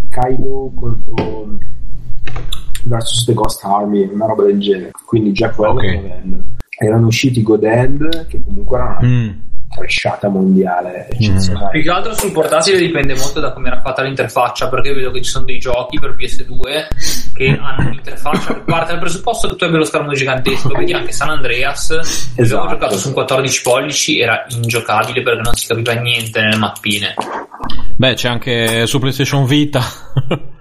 Kaido 0.09 0.71
contro 0.75 1.57
versus 2.83 3.23
the 3.25 3.33
Ghost 3.33 3.63
Army, 3.63 4.09
una 4.11 4.25
roba 4.25 4.43
del 4.43 4.59
genere. 4.59 4.91
Quindi 5.05 5.31
già 5.31 5.49
quello 5.51 5.73
Ok. 5.73 5.83
lo 5.83 6.01
vendo. 6.01 6.43
Erano 6.77 7.07
usciti 7.07 7.41
God 7.43 7.63
End, 7.63 8.27
che 8.27 8.41
comunque 8.43 8.77
era 8.77 8.97
una 8.99 9.07
Mm. 9.07 9.29
Tresciata 9.73 10.29
mondiale 10.29 11.07
eccezionale. 11.09 11.69
Più 11.71 11.81
che 11.83 11.89
altro 11.89 12.13
sul 12.13 12.31
portatile 12.31 12.79
dipende 12.79 13.15
molto 13.15 13.39
da 13.39 13.53
come 13.53 13.67
era 13.67 13.81
fatta 13.81 14.01
l'interfaccia, 14.01 14.69
perché 14.69 14.93
vedo 14.93 15.11
che 15.11 15.21
ci 15.21 15.29
sono 15.29 15.45
dei 15.45 15.59
giochi 15.59 15.99
per 15.99 16.15
PS2 16.17 16.87
che 17.33 17.59
hanno 17.61 17.87
un'interfaccia 17.89 18.53
che 18.53 18.61
parte 18.61 18.91
dal 18.91 18.99
presupposto 18.99 19.47
che 19.47 19.55
tu 19.55 19.63
abbia 19.63 19.77
lo 19.77 19.85
schermo 19.85 20.13
gigantesco. 20.13 20.69
Vedi 20.69 20.93
anche 20.93 21.11
San 21.11 21.29
Andreas, 21.29 21.89
il 22.35 22.43
Esatto. 22.43 22.67
giocato 22.69 22.97
su 22.97 23.07
un 23.09 23.13
14 23.13 23.61
pollici 23.61 24.19
era 24.19 24.45
ingiocabile 24.49 25.21
perché 25.21 25.41
non 25.41 25.53
si 25.53 25.67
capiva 25.67 25.93
niente 25.93 26.41
nelle 26.41 26.57
mappine. 26.57 27.13
Beh, 27.95 28.13
c'è 28.13 28.29
anche 28.29 28.85
su 28.87 28.99
PlayStation 28.99 29.45
Vita. 29.45 29.81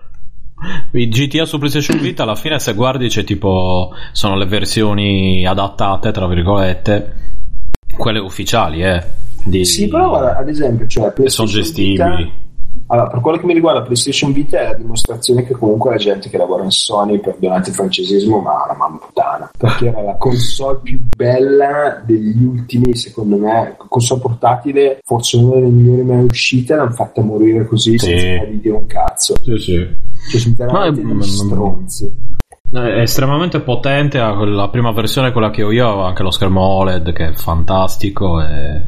I 0.92 1.08
GTA 1.08 1.44
su 1.44 1.58
PlayStation 1.58 2.00
Vita 2.00 2.24
alla 2.24 2.34
fine 2.34 2.58
se 2.58 2.74
guardi 2.74 3.06
c'è 3.08 3.22
tipo 3.22 3.92
sono 4.10 4.36
le 4.36 4.44
versioni 4.44 5.46
adattate 5.46 6.10
tra 6.10 6.26
virgolette 6.26 7.14
quelle 7.98 8.18
ufficiali 8.20 8.82
eh 8.82 9.02
di... 9.44 9.64
Sì, 9.64 9.88
però 9.88 10.08
guarda, 10.08 10.36
ad 10.36 10.48
esempio, 10.48 10.86
cioè, 10.86 11.12
che 11.12 11.28
sono 11.30 11.48
gestibili 11.48 11.92
Vita- 11.92 12.46
Allora, 12.90 13.08
per 13.08 13.20
quello 13.20 13.38
che 13.38 13.44
mi 13.46 13.52
riguarda 13.54 13.82
PlayStation 13.82 14.32
Vita 14.32 14.58
è 14.60 14.64
la 14.68 14.74
dimostrazione 14.74 15.44
che 15.44 15.52
comunque 15.54 15.90
la 15.90 15.96
gente 15.96 16.28
che 16.30 16.36
lavora 16.38 16.64
in 16.64 16.70
Sony, 16.70 17.18
perdonate 17.18 17.68
il 17.70 17.74
francesismo, 17.74 18.40
ma 18.40 18.64
la 18.66 18.74
mamma 18.76 18.96
puttana, 18.98 19.50
perché 19.56 19.88
era 19.88 20.00
la 20.02 20.14
console 20.16 20.80
più 20.82 20.98
bella 21.14 22.02
degli 22.04 22.42
ultimi, 22.42 22.94
secondo 22.96 23.36
me, 23.36 23.76
console 23.88 24.20
portatile, 24.20 25.00
forse 25.04 25.36
una 25.36 25.54
delle 25.56 25.68
migliori 25.68 26.02
mai 26.02 26.24
uscite, 26.24 26.74
l'hanno 26.74 26.90
fatta 26.92 27.20
morire 27.22 27.66
così 27.66 27.98
Sì. 27.98 28.06
senza 28.06 28.36
fargli 28.38 28.60
dire 28.60 28.74
un 28.74 28.86
cazzo. 28.86 29.34
sì, 29.42 29.56
sì. 29.58 29.86
Cioè, 30.30 30.40
sono 30.40 30.54
veramente 30.56 31.02
Ma 31.02 31.22
è- 31.22 31.26
stronzi. 31.26 32.12
È 32.70 33.00
estremamente 33.00 33.60
potente, 33.60 34.18
la 34.18 34.68
prima 34.68 34.92
versione, 34.92 35.32
quella 35.32 35.50
che 35.50 35.62
ho 35.62 35.72
io, 35.72 35.88
aveva 35.88 36.06
anche 36.06 36.22
lo 36.22 36.30
schermo 36.30 36.60
OLED 36.60 37.12
che 37.12 37.28
è 37.28 37.32
fantastico 37.32 38.42
e, 38.42 38.82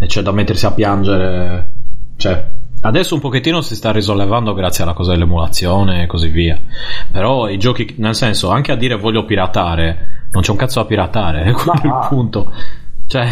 e 0.00 0.06
c'è 0.06 0.22
da 0.22 0.32
mettersi 0.32 0.66
a 0.66 0.72
piangere. 0.72 1.70
Cioè, 2.16 2.44
adesso 2.80 3.14
un 3.14 3.20
pochettino 3.20 3.60
si 3.60 3.76
sta 3.76 3.92
risollevando 3.92 4.54
grazie 4.54 4.82
alla 4.82 4.92
cosa 4.92 5.12
dell'emulazione 5.12 6.02
e 6.02 6.06
così 6.06 6.28
via. 6.28 6.58
Però 7.12 7.48
i 7.48 7.58
giochi, 7.58 7.94
nel 7.98 8.16
senso, 8.16 8.50
anche 8.50 8.72
a 8.72 8.76
dire 8.76 8.96
voglio 8.96 9.24
piratare, 9.24 10.26
non 10.32 10.42
c'è 10.42 10.50
un 10.50 10.56
cazzo 10.56 10.80
da 10.80 10.86
piratare, 10.86 11.42
è 11.44 11.52
quello 11.52 11.80
il 11.84 12.06
punto. 12.08 12.52
Cioè, 13.06 13.28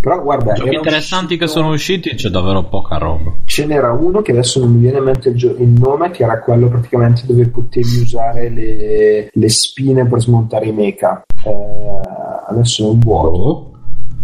Però 0.00 0.22
guarda, 0.22 0.52
giochi 0.52 0.68
era 0.68 0.76
interessanti 0.78 1.36
che 1.36 1.44
uscito- 1.44 1.60
sono 1.62 1.72
usciti 1.74 2.14
c'è 2.14 2.28
davvero 2.28 2.62
poca 2.64 2.98
roba. 2.98 3.32
ce 3.46 3.66
n'era 3.66 3.90
uno 3.92 4.22
che 4.22 4.30
adesso 4.30 4.60
non 4.60 4.72
mi 4.72 4.80
viene 4.80 4.98
in 4.98 5.04
mente 5.04 5.30
il, 5.30 5.34
gio- 5.36 5.56
il 5.58 5.66
nome, 5.68 6.10
che 6.10 6.22
era 6.22 6.38
quello 6.40 6.68
praticamente 6.68 7.22
dove 7.26 7.48
potevi 7.48 7.98
usare 8.00 8.48
le, 8.48 9.28
le 9.32 9.48
spine 9.48 10.06
per 10.06 10.20
smontare 10.20 10.66
i 10.66 10.72
mecha. 10.72 11.22
Eh, 11.44 12.00
adesso 12.48 12.84
non 12.86 12.98
vuoto. 13.00 13.36
Oh, 13.36 13.70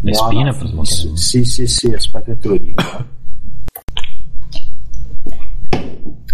le 0.03 0.11
No, 0.13 0.17
spine 0.17 0.45
no, 0.45 0.57
per 0.57 0.67
smontare. 0.69 0.97
Sì, 0.97 1.17
sì, 1.17 1.45
sì, 1.45 1.67
sì, 1.67 1.93
aspetta 1.93 2.25
che 2.33 2.39
te 2.39 2.49
lo 2.49 2.57
dico. 2.57 2.83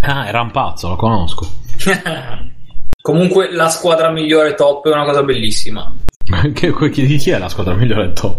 Ah, 0.02 0.26
è 0.26 0.30
Rampazzo, 0.30 0.88
lo 0.88 0.96
conosco. 0.96 1.46
Comunque 3.02 3.50
la 3.52 3.68
squadra 3.68 4.10
migliore 4.10 4.54
top 4.54 4.86
è 4.88 4.92
una 4.92 5.04
cosa 5.04 5.22
bellissima. 5.22 5.90
Che, 6.52 6.90
chi, 6.90 7.16
chi 7.16 7.30
è 7.30 7.38
la 7.38 7.48
squadra 7.48 7.74
migliore 7.74 8.12
top? 8.12 8.38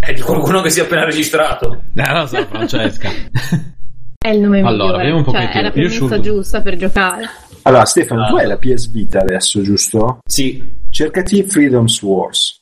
È 0.00 0.12
di 0.12 0.20
qualcuno 0.20 0.60
che 0.60 0.70
si 0.70 0.80
è 0.80 0.84
appena 0.84 1.04
registrato. 1.04 1.82
Eh, 1.94 2.12
lo 2.12 2.26
so, 2.26 2.44
Francesca. 2.46 3.08
È 4.20 4.30
il 4.30 4.40
nome 4.40 4.58
Allora, 4.58 4.72
migliore. 4.72 4.96
vediamo 4.98 5.18
un 5.18 5.24
cioè, 5.32 5.50
è 5.52 5.62
la 5.62 5.70
premessa 5.70 6.20
giusta 6.20 6.60
per 6.60 6.76
giocare. 6.76 7.28
Allora, 7.62 7.84
Stefano, 7.84 8.26
tu 8.26 8.34
Ah. 8.34 8.40
hai 8.40 8.46
la 8.48 8.56
PS 8.58 8.90
Vita 8.90 9.20
adesso, 9.20 9.62
giusto? 9.62 10.18
Sì, 10.26 10.76
Cercati 10.90 11.44
Freedom's 11.44 12.02
Wars. 12.02 12.58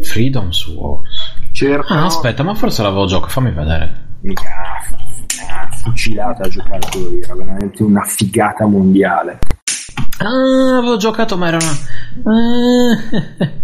Freedom's 0.00 0.66
Wars. 0.68 1.08
Cerca. 1.52 1.94
Ah, 1.94 2.04
aspetta, 2.06 2.42
ma 2.42 2.54
forse 2.54 2.82
l'avevo 2.82 3.04
giocato, 3.04 3.32
fammi 3.32 3.50
vedere. 3.52 4.02
Mica, 4.22 4.44
ah, 5.50 5.70
fucilata 5.76 6.44
a 6.44 6.48
giocare 6.48 6.78
quello 6.90 7.08
lì, 7.10 7.20
era 7.20 7.34
veramente 7.34 7.82
una 7.82 8.02
figata 8.04 8.64
mondiale. 8.66 9.38
Ah, 10.18 10.78
avevo 10.78 10.96
giocato, 10.96 11.36
ma 11.36 11.48
era 11.48 11.58
una. 11.58 11.76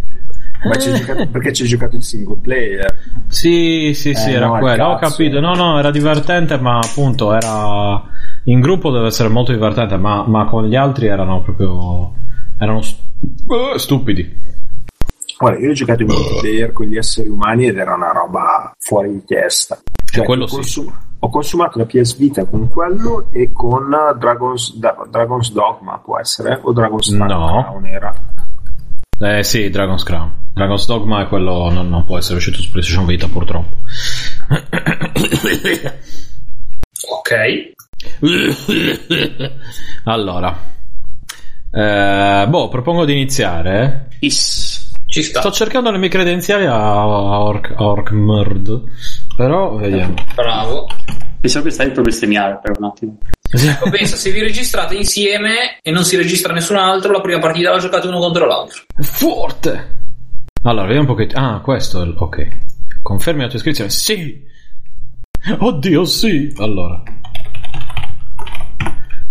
Ma 0.64 0.76
ci 0.76 0.92
giocato, 0.92 1.26
perché 1.28 1.52
ci 1.52 1.62
hai 1.62 1.68
giocato 1.68 1.96
il 1.96 2.02
single 2.02 2.36
player? 2.40 2.94
Sì, 3.28 3.92
sì, 3.94 4.12
sì, 4.14 4.30
Eh, 4.30 4.34
era 4.34 4.46
no, 4.46 4.58
quello. 4.58 4.84
Ho 4.88 4.98
capito. 4.98 5.40
No, 5.40 5.54
no, 5.54 5.78
era 5.78 5.90
divertente, 5.90 6.58
ma 6.58 6.78
appunto 6.78 7.32
era. 7.32 8.02
In 8.44 8.60
gruppo 8.60 8.90
deve 8.90 9.06
essere 9.06 9.28
molto 9.28 9.52
divertente, 9.52 9.96
ma, 9.96 10.24
ma 10.26 10.44
con 10.46 10.66
gli 10.66 10.76
altri 10.76 11.06
erano 11.06 11.42
proprio. 11.42 12.12
Erano 12.58 12.82
st- 12.82 12.98
eh, 13.74 13.78
stupidi. 13.78 14.48
Guarda, 15.38 15.58
io 15.60 15.70
ho 15.70 15.72
giocato 15.72 16.02
in 16.02 16.08
multiplayer 16.08 16.72
con 16.74 16.84
gli 16.86 16.96
esseri 16.98 17.28
umani 17.30 17.66
ed 17.68 17.78
era 17.78 17.94
una 17.94 18.12
roba 18.12 18.72
fuori 18.78 19.10
di 19.12 19.24
testa. 19.24 19.78
Cioè, 20.04 20.24
quello 20.26 20.44
ho, 20.44 20.46
sì. 20.48 20.54
consum- 20.56 20.92
ho 21.20 21.28
consumato 21.30 21.78
la 21.78 21.86
PS 21.86 22.16
Vita 22.18 22.44
con 22.44 22.68
quello 22.68 23.28
e 23.32 23.50
con 23.52 23.88
Dragon's, 24.18 24.76
Da- 24.76 25.06
Dragon's 25.08 25.52
Dogma, 25.52 25.98
può 26.04 26.18
essere? 26.18 26.58
O 26.62 26.72
Dragon's 26.72 27.08
No. 27.10 27.26
Crown 27.26 27.86
era? 27.86 28.14
Eh 29.22 29.44
sì, 29.44 29.68
Dragon's 29.68 30.02
Crown. 30.02 30.32
Dragon's 30.54 30.86
Dogma 30.86 31.22
è 31.22 31.26
quello. 31.28 31.70
Non, 31.70 31.90
non 31.90 32.04
può 32.06 32.16
essere 32.16 32.36
uscito 32.36 32.62
su 32.62 32.70
PlayStation 32.70 33.04
Vita, 33.06 33.28
purtroppo. 33.28 33.76
Ok. 37.02 37.72
allora. 40.04 40.54
Eh, 41.72 42.46
boh, 42.48 42.68
propongo 42.68 43.04
di 43.04 43.12
iniziare. 43.12 44.08
is. 44.20 44.92
Ci 45.06 45.22
sta. 45.22 45.40
Sto 45.40 45.50
cercando 45.50 45.90
le 45.90 45.98
mie 45.98 46.08
credenziali 46.08 46.66
a, 46.66 46.74
a 46.74 47.40
Orc, 47.42 47.74
a 47.76 47.84
Orkmurd. 47.84 48.82
Però 49.34 49.76
vediamo. 49.76 50.14
Bravo. 50.34 50.86
Pensavo 51.40 51.64
che 51.64 51.70
stavi 51.70 51.90
per 51.90 52.02
bestemmiare 52.02 52.58
per 52.62 52.76
un 52.78 52.84
attimo. 52.84 53.18
Ecco, 53.52 53.90
pensa, 53.90 54.16
se 54.16 54.30
vi 54.30 54.40
registrate 54.40 54.94
insieme 54.94 55.78
e 55.82 55.90
non 55.90 56.04
si 56.04 56.16
registra 56.16 56.52
nessun 56.52 56.76
altro, 56.76 57.10
la 57.10 57.20
prima 57.20 57.40
partita 57.40 57.70
la 57.70 57.78
giocate 57.78 58.06
uno 58.06 58.20
contro 58.20 58.46
l'altro. 58.46 58.82
Forte! 59.00 59.98
Allora, 60.62 60.86
vediamo 60.86 61.08
un 61.08 61.14
pochettino. 61.16 61.54
Ah, 61.54 61.60
questo 61.60 62.00
è 62.00 62.04
il. 62.04 62.14
Ok. 62.16 62.48
Confermi 63.02 63.40
la 63.42 63.48
tua 63.48 63.58
iscrizione? 63.58 63.90
Sì! 63.90 64.46
Oddio, 65.58 66.04
sì! 66.04 66.52
Allora. 66.58 67.02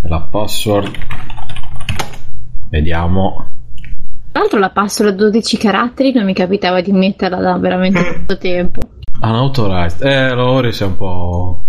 La 0.03 0.21
password. 0.21 0.91
Vediamo. 2.69 3.47
Tra 4.31 4.41
l'altro 4.41 4.59
la 4.59 4.69
password 4.69 5.13
a 5.13 5.15
12 5.15 5.57
caratteri 5.57 6.11
non 6.13 6.25
mi 6.25 6.33
capitava 6.33 6.81
di 6.81 6.91
metterla 6.91 7.37
da 7.37 7.57
veramente 7.57 8.01
tanto 8.01 8.37
tempo. 8.37 8.81
Unauthorized. 9.21 10.03
Eh, 10.03 10.33
Lori 10.33 10.73
sei 10.73 10.87
un 10.87 10.97
po'. 10.97 11.63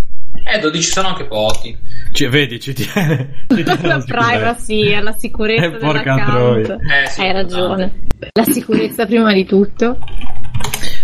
Eh, 0.44 0.58
12 0.58 0.90
sono 0.90 1.08
anche 1.08 1.24
pochi. 1.26 1.76
Ci, 2.12 2.26
vedi, 2.26 2.58
ci 2.60 2.72
tiene. 2.72 3.44
Ci 3.48 3.62
tiene 3.62 3.64
la 3.64 3.94
alla 3.94 4.00
sicurezza. 4.00 4.28
privacy, 4.28 4.94
alla 4.94 5.12
sicurezza 5.12 5.64
Eh, 5.64 5.70
porca 5.78 6.24
troia. 6.24 6.76
Eh, 6.76 7.06
sì, 7.08 7.20
Hai 7.20 7.32
ragione. 7.32 7.92
La 8.32 8.44
sicurezza 8.44 9.06
prima 9.06 9.32
di 9.32 9.44
tutto. 9.44 9.98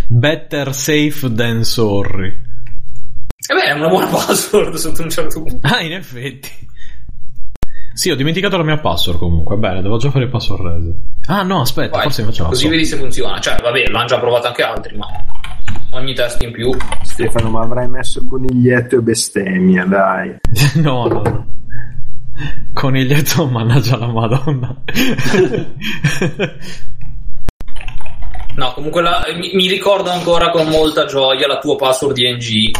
Better 0.08 0.74
safe 0.74 1.32
than 1.34 1.64
sorry. 1.64 2.28
E 2.28 3.54
beh, 3.54 3.62
è 3.62 3.72
una 3.72 3.88
buona 3.88 4.06
password 4.10 4.74
sotto 4.74 5.02
un 5.02 5.10
certo 5.10 5.42
punto. 5.42 5.66
Ah, 5.66 5.80
in 5.80 5.92
effetti. 5.92 6.50
Sì, 7.92 8.10
ho 8.10 8.16
dimenticato 8.16 8.56
la 8.56 8.62
mia 8.64 8.78
password 8.78 9.18
comunque. 9.18 9.56
Bene, 9.56 9.80
devo 9.82 9.96
già 9.96 10.10
fare 10.10 10.24
il 10.24 10.30
password 10.30 10.64
reset. 10.64 10.96
Ah, 11.28 11.42
no, 11.42 11.60
aspetta, 11.60 11.96
Vai, 11.96 12.02
forse 12.02 12.24
la 12.24 12.48
Così 12.48 12.68
vedi 12.68 12.84
se 12.84 12.96
funziona. 12.96 13.40
Cioè, 13.40 13.56
vabbè, 13.60 13.88
l'hanno 13.88 14.06
già 14.06 14.18
provato 14.18 14.48
anche 14.48 14.62
altri, 14.62 14.96
ma 14.96 15.06
ogni 15.90 16.14
test 16.14 16.42
in 16.42 16.52
più. 16.52 16.74
Stefano, 17.02 17.50
ma 17.50 17.62
avrai 17.62 17.88
messo 17.88 18.24
coniglietto 18.24 18.96
e 18.96 19.00
bestemmia, 19.02 19.84
dai. 19.84 20.36
no, 20.82 21.06
no, 21.06 21.22
no. 21.22 21.46
Coniglietto, 22.72 23.46
mannaggia 23.46 23.96
la 23.96 24.06
madonna. 24.08 24.76
No, 28.56 28.72
comunque 28.72 29.02
la- 29.02 29.22
mi, 29.38 29.50
mi 29.52 29.68
ricordo 29.68 30.10
ancora 30.10 30.48
con 30.48 30.66
molta 30.68 31.04
gioia 31.04 31.46
la 31.46 31.58
tua 31.58 31.76
password 31.76 32.16
ING. 32.16 32.70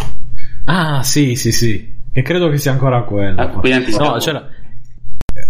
ah, 0.64 1.02
sì, 1.02 1.34
sì, 1.36 1.52
sì. 1.52 1.94
E 2.12 2.22
credo 2.22 2.48
che 2.48 2.56
sia 2.56 2.72
ancora 2.72 3.02
quella. 3.02 3.42
Ah, 3.42 3.60
no, 3.98 4.16
c'era... 4.16 4.48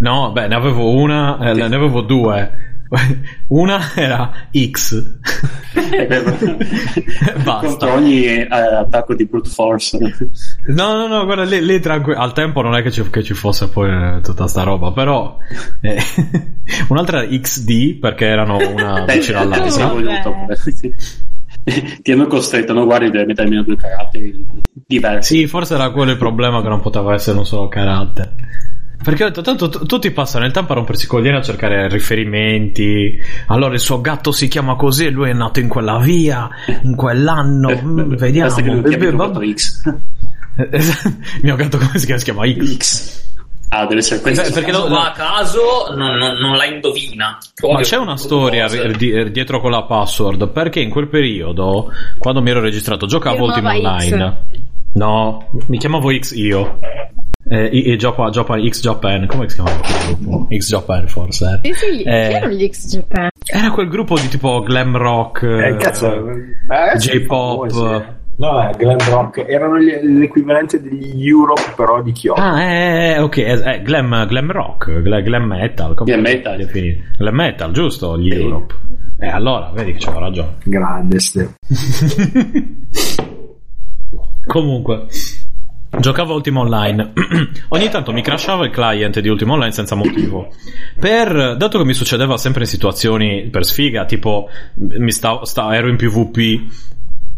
No, 0.00 0.32
beh, 0.32 0.48
ne 0.48 0.54
avevo 0.56 0.90
una, 0.90 1.38
eh, 1.38 1.54
ne 1.54 1.62
avevo 1.62 2.00
due. 2.00 2.75
Una 3.48 3.92
era 3.94 4.48
X. 4.52 5.18
Basta. 7.42 7.66
Contro 7.66 7.92
ogni 7.94 8.24
eh, 8.24 8.46
attacco 8.48 9.14
di 9.14 9.26
brute 9.26 9.48
force. 9.48 9.98
No, 10.66 10.94
no, 10.94 11.06
no, 11.06 11.24
guarda, 11.24 11.44
lì, 11.44 11.64
lì 11.64 11.80
tranqu- 11.80 12.16
al 12.16 12.32
tempo 12.32 12.62
non 12.62 12.74
è 12.76 12.82
che 12.82 12.90
ci, 12.90 13.08
che 13.10 13.22
ci 13.22 13.34
fosse 13.34 13.68
poi 13.68 13.90
eh, 13.90 14.20
tutta 14.22 14.46
sta 14.46 14.62
roba, 14.62 14.92
però 14.92 15.36
eh, 15.80 16.00
un'altra 16.88 17.22
era 17.22 17.38
XD 17.38 17.98
perché 17.98 18.26
erano 18.26 18.56
una 18.56 19.04
eh, 19.04 19.34
all'altra. 19.34 19.96
Ti 22.02 22.12
hanno 22.12 22.26
costretto, 22.28 22.72
no? 22.72 22.84
Guardi, 22.84 23.10
devi 23.10 23.26
mettere 23.26 23.48
almeno 23.48 23.64
due 23.64 23.76
caratteri 23.76 24.46
diversi. 24.86 25.38
Sì, 25.38 25.46
forse 25.48 25.74
era 25.74 25.90
quello 25.90 26.12
il 26.12 26.16
problema 26.16 26.62
che 26.62 26.68
non 26.68 26.80
poteva 26.80 27.12
essere 27.12 27.38
un 27.38 27.44
solo 27.44 27.66
carattere. 27.66 28.34
Perché 29.02 29.22
ho 29.24 29.26
detto, 29.28 29.42
tanto 29.42 29.68
tu- 29.68 29.84
tutti 29.86 30.10
passano 30.10 30.46
il 30.46 30.52
tempo 30.52 30.72
a 30.72 30.74
rompersi 30.76 31.04
i 31.04 31.08
coglioni 31.08 31.36
a 31.36 31.42
cercare 31.42 31.86
riferimenti. 31.88 33.18
Allora 33.48 33.74
il 33.74 33.80
suo 33.80 34.00
gatto 34.00 34.32
si 34.32 34.48
chiama 34.48 34.74
così 34.74 35.06
e 35.06 35.10
lui 35.10 35.30
è 35.30 35.32
nato 35.32 35.60
in 35.60 35.68
quella 35.68 35.98
via, 35.98 36.48
in 36.82 36.96
quell'anno. 36.96 37.68
Eh, 37.70 37.82
Mm, 37.82 38.14
vediamo. 38.16 38.48
Basta 38.48 38.62
che 38.62 38.70
Eh, 38.70 38.82
chiami 38.82 39.04
il 39.06 39.14
vabbè. 39.16 39.52
X. 39.52 39.82
Il 40.56 41.20
mio 41.42 41.56
gatto 41.56 41.76
come 41.78 41.98
si 41.98 42.04
chiama? 42.06 42.18
Si 42.18 42.24
chiama 42.24 42.46
X. 42.46 42.76
X. 42.76 43.24
Ah, 43.68 43.84
deve 43.86 44.00
essere 44.00 44.20
questo. 44.20 44.42
Eh, 44.42 44.50
perché 44.52 44.72
Se 44.72 44.78
lo- 44.78 44.88
va 44.88 45.08
a 45.08 45.12
caso, 45.12 45.60
non, 45.94 46.16
non- 46.16 46.36
non 46.38 46.56
la 46.56 46.64
indovina. 46.64 47.36
Ma 47.62 47.68
Ovvio, 47.68 47.84
c'è 47.84 47.96
una 47.96 48.16
storia 48.16 48.66
ri- 48.68 48.96
di- 48.96 49.30
dietro 49.32 49.60
con 49.60 49.70
la 49.72 49.82
password 49.82 50.48
perché 50.50 50.80
in 50.80 50.88
quel 50.90 51.08
periodo, 51.08 51.92
quando 52.18 52.40
mi 52.42 52.50
ero 52.50 52.60
registrato, 52.60 53.06
giocavo 53.06 53.44
Ultima 53.44 53.72
X. 53.74 53.76
Online. 53.76 54.36
No, 54.94 55.50
mi 55.66 55.78
chiamavo 55.78 56.10
X 56.16 56.32
io. 56.34 56.78
Eh, 57.48 57.96
Japan, 57.96 58.30
Japan- 58.32 58.68
X 58.68 58.80
Japan, 58.80 59.26
come 59.26 59.48
si 59.48 59.54
chiamava 59.54 59.76
quel 59.80 60.16
gruppo? 60.18 60.48
X 60.56 60.68
Japan 60.68 61.06
forse. 61.06 61.60
Sì, 61.62 61.72
sì, 61.74 61.96
chi 61.98 62.02
Eh. 62.02 62.32
erano 62.32 62.52
gli 62.52 62.68
X 62.68 62.88
Japan? 62.96 63.28
Era 63.44 63.70
quel 63.70 63.88
gruppo 63.88 64.18
di 64.18 64.26
tipo 64.28 64.60
glam 64.62 64.96
rock, 64.96 65.42
Eh, 65.44 65.68
eh, 65.68 65.76
cazzo, 65.76 66.12
eh, 66.28 66.96
J-pop. 66.98 67.70
famosi. 67.70 68.04
No, 68.38 68.68
è 68.68 68.74
glam 68.76 68.98
rock. 69.08 69.44
Erano 69.48 69.78
gli- 69.78 70.18
l'equivalente 70.18 70.82
degli 70.82 71.26
Europe, 71.26 71.72
però 71.74 72.02
di 72.02 72.12
Kyoto. 72.12 72.38
Ah, 72.40 72.60
eh, 72.62 73.12
eh, 73.14 73.18
ok, 73.20 73.36
eh, 73.38 73.74
eh, 73.74 73.82
glam, 73.82 74.26
glam 74.26 74.50
rock, 74.50 75.00
gla- 75.00 75.20
glam 75.22 75.44
metal. 75.44 75.94
come 75.94 76.10
Glam 76.10 76.22
metal. 76.22 76.56
definire? 76.56 77.12
Glam 77.16 77.34
metal, 77.34 77.72
giusto? 77.72 78.18
Gli 78.18 78.32
Europe. 78.34 78.74
Eh, 79.20 79.28
allora, 79.28 79.70
vedi 79.72 79.92
che 79.92 79.98
c'avevo 80.00 80.20
ragione. 80.20 80.56
Grande, 80.64 81.18
Ste. 81.20 81.54
Comunque, 84.44 85.06
Giocavo 85.98 86.32
a 86.32 86.36
Ultima 86.36 86.60
Online. 86.60 87.12
Ogni 87.68 87.88
tanto 87.88 88.12
mi 88.12 88.22
crashava 88.22 88.64
il 88.64 88.70
client 88.70 89.20
di 89.20 89.28
Ultima 89.28 89.54
Online 89.54 89.72
senza 89.72 89.94
motivo. 89.94 90.48
Per, 90.98 91.56
dato 91.56 91.78
che 91.78 91.84
mi 91.84 91.94
succedeva 91.94 92.36
sempre 92.36 92.62
in 92.62 92.68
situazioni 92.68 93.48
per 93.48 93.64
sfiga, 93.64 94.04
tipo 94.04 94.48
mi 94.74 95.12
sta, 95.12 95.44
sta- 95.44 95.74
ero 95.74 95.88
in 95.88 95.96
PvP 95.96 96.94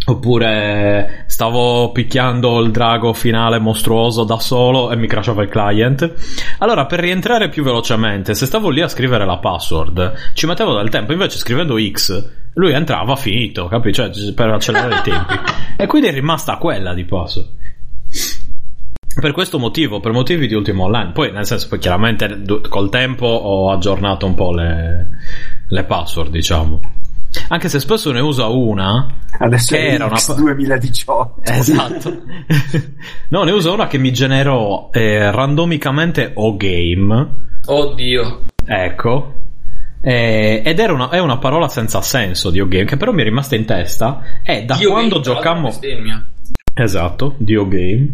Oppure 0.09 1.25
stavo 1.27 1.93
picchiando 1.93 2.61
il 2.61 2.71
drago 2.71 3.13
finale 3.13 3.59
mostruoso 3.59 4.25
da 4.25 4.39
solo 4.39 4.91
e 4.91 4.97
mi 4.97 5.07
crashava 5.07 5.43
il 5.43 5.51
client. 5.51 6.15
Allora, 6.59 6.87
per 6.87 7.01
rientrare 7.01 7.51
più 7.51 7.63
velocemente, 7.63 8.33
se 8.33 8.47
stavo 8.47 8.71
lì 8.71 8.81
a 8.81 8.89
scrivere 8.89 9.27
la 9.27 9.37
password, 9.37 10.33
ci 10.33 10.47
mettevo 10.47 10.75
del 10.77 10.89
tempo. 10.89 11.13
Invece, 11.13 11.37
scrivendo 11.37 11.77
X, 11.79 12.27
lui 12.55 12.73
entrava 12.73 13.17
finito, 13.17 13.67
capi? 13.67 13.93
Cioè, 13.93 14.11
per 14.35 14.49
accelerare 14.49 14.95
i 14.95 15.03
tempi. 15.03 15.39
E 15.81 15.87
quindi 15.87 16.09
è 16.09 16.13
rimasta 16.13 16.57
quella 16.57 16.93
di 16.93 17.05
password. 17.05 17.49
Per 19.21 19.33
questo 19.33 19.59
motivo, 19.59 19.99
per 19.99 20.13
motivi 20.13 20.47
di 20.47 20.55
ultimo 20.55 20.85
online. 20.85 21.11
Poi, 21.11 21.33
nel 21.33 21.45
senso, 21.45 21.69
poi 21.69 21.79
chiaramente 21.79 22.41
du- 22.43 22.61
col 22.69 22.89
tempo 22.89 23.27
ho 23.27 23.73
aggiornato 23.73 24.27
un 24.27 24.35
po' 24.35 24.53
le, 24.53 25.09
le 25.67 25.85
password, 25.85 26.31
diciamo. 26.31 26.81
Anche 27.49 27.69
se 27.69 27.79
spesso 27.81 28.11
ne 28.13 28.21
usa 28.21 28.47
una 28.47 29.07
Adesso 29.39 29.75
che 29.75 29.89
è 29.89 29.95
era 29.95 30.07
una 30.07 30.17
X 30.17 30.35
2018. 30.35 31.43
Esatto. 31.45 32.23
no, 33.29 33.43
ne 33.43 33.51
uso 33.51 33.73
una 33.73 33.87
che 33.87 33.99
mi 33.99 34.13
generò 34.13 34.89
eh, 34.93 35.31
randomicamente 35.31 36.31
o 36.35 36.57
game. 36.57 37.29
Oddio. 37.67 38.41
Ecco. 38.65 39.35
Eh, 40.01 40.63
ed 40.65 40.79
era 40.79 40.93
una, 40.93 41.11
è 41.11 41.19
una 41.19 41.39
parola 41.39 41.69
senza 41.69 42.01
senso 42.03 42.51
Dio 42.51 42.69
Game, 42.69 42.85
che 42.85 42.97
però 42.97 43.13
mi 43.13 43.23
è 43.23 43.25
rimasta 43.25 43.57
in 43.57 43.65
testa. 43.65 44.23
E 44.43 44.65
da 44.65 44.77
Dio 44.77 44.91
quando 44.91 45.21
Game, 45.21 45.25
giocammo. 45.25 45.79
Esatto, 46.75 47.35
Dio 47.39 47.67
Game. 47.67 48.09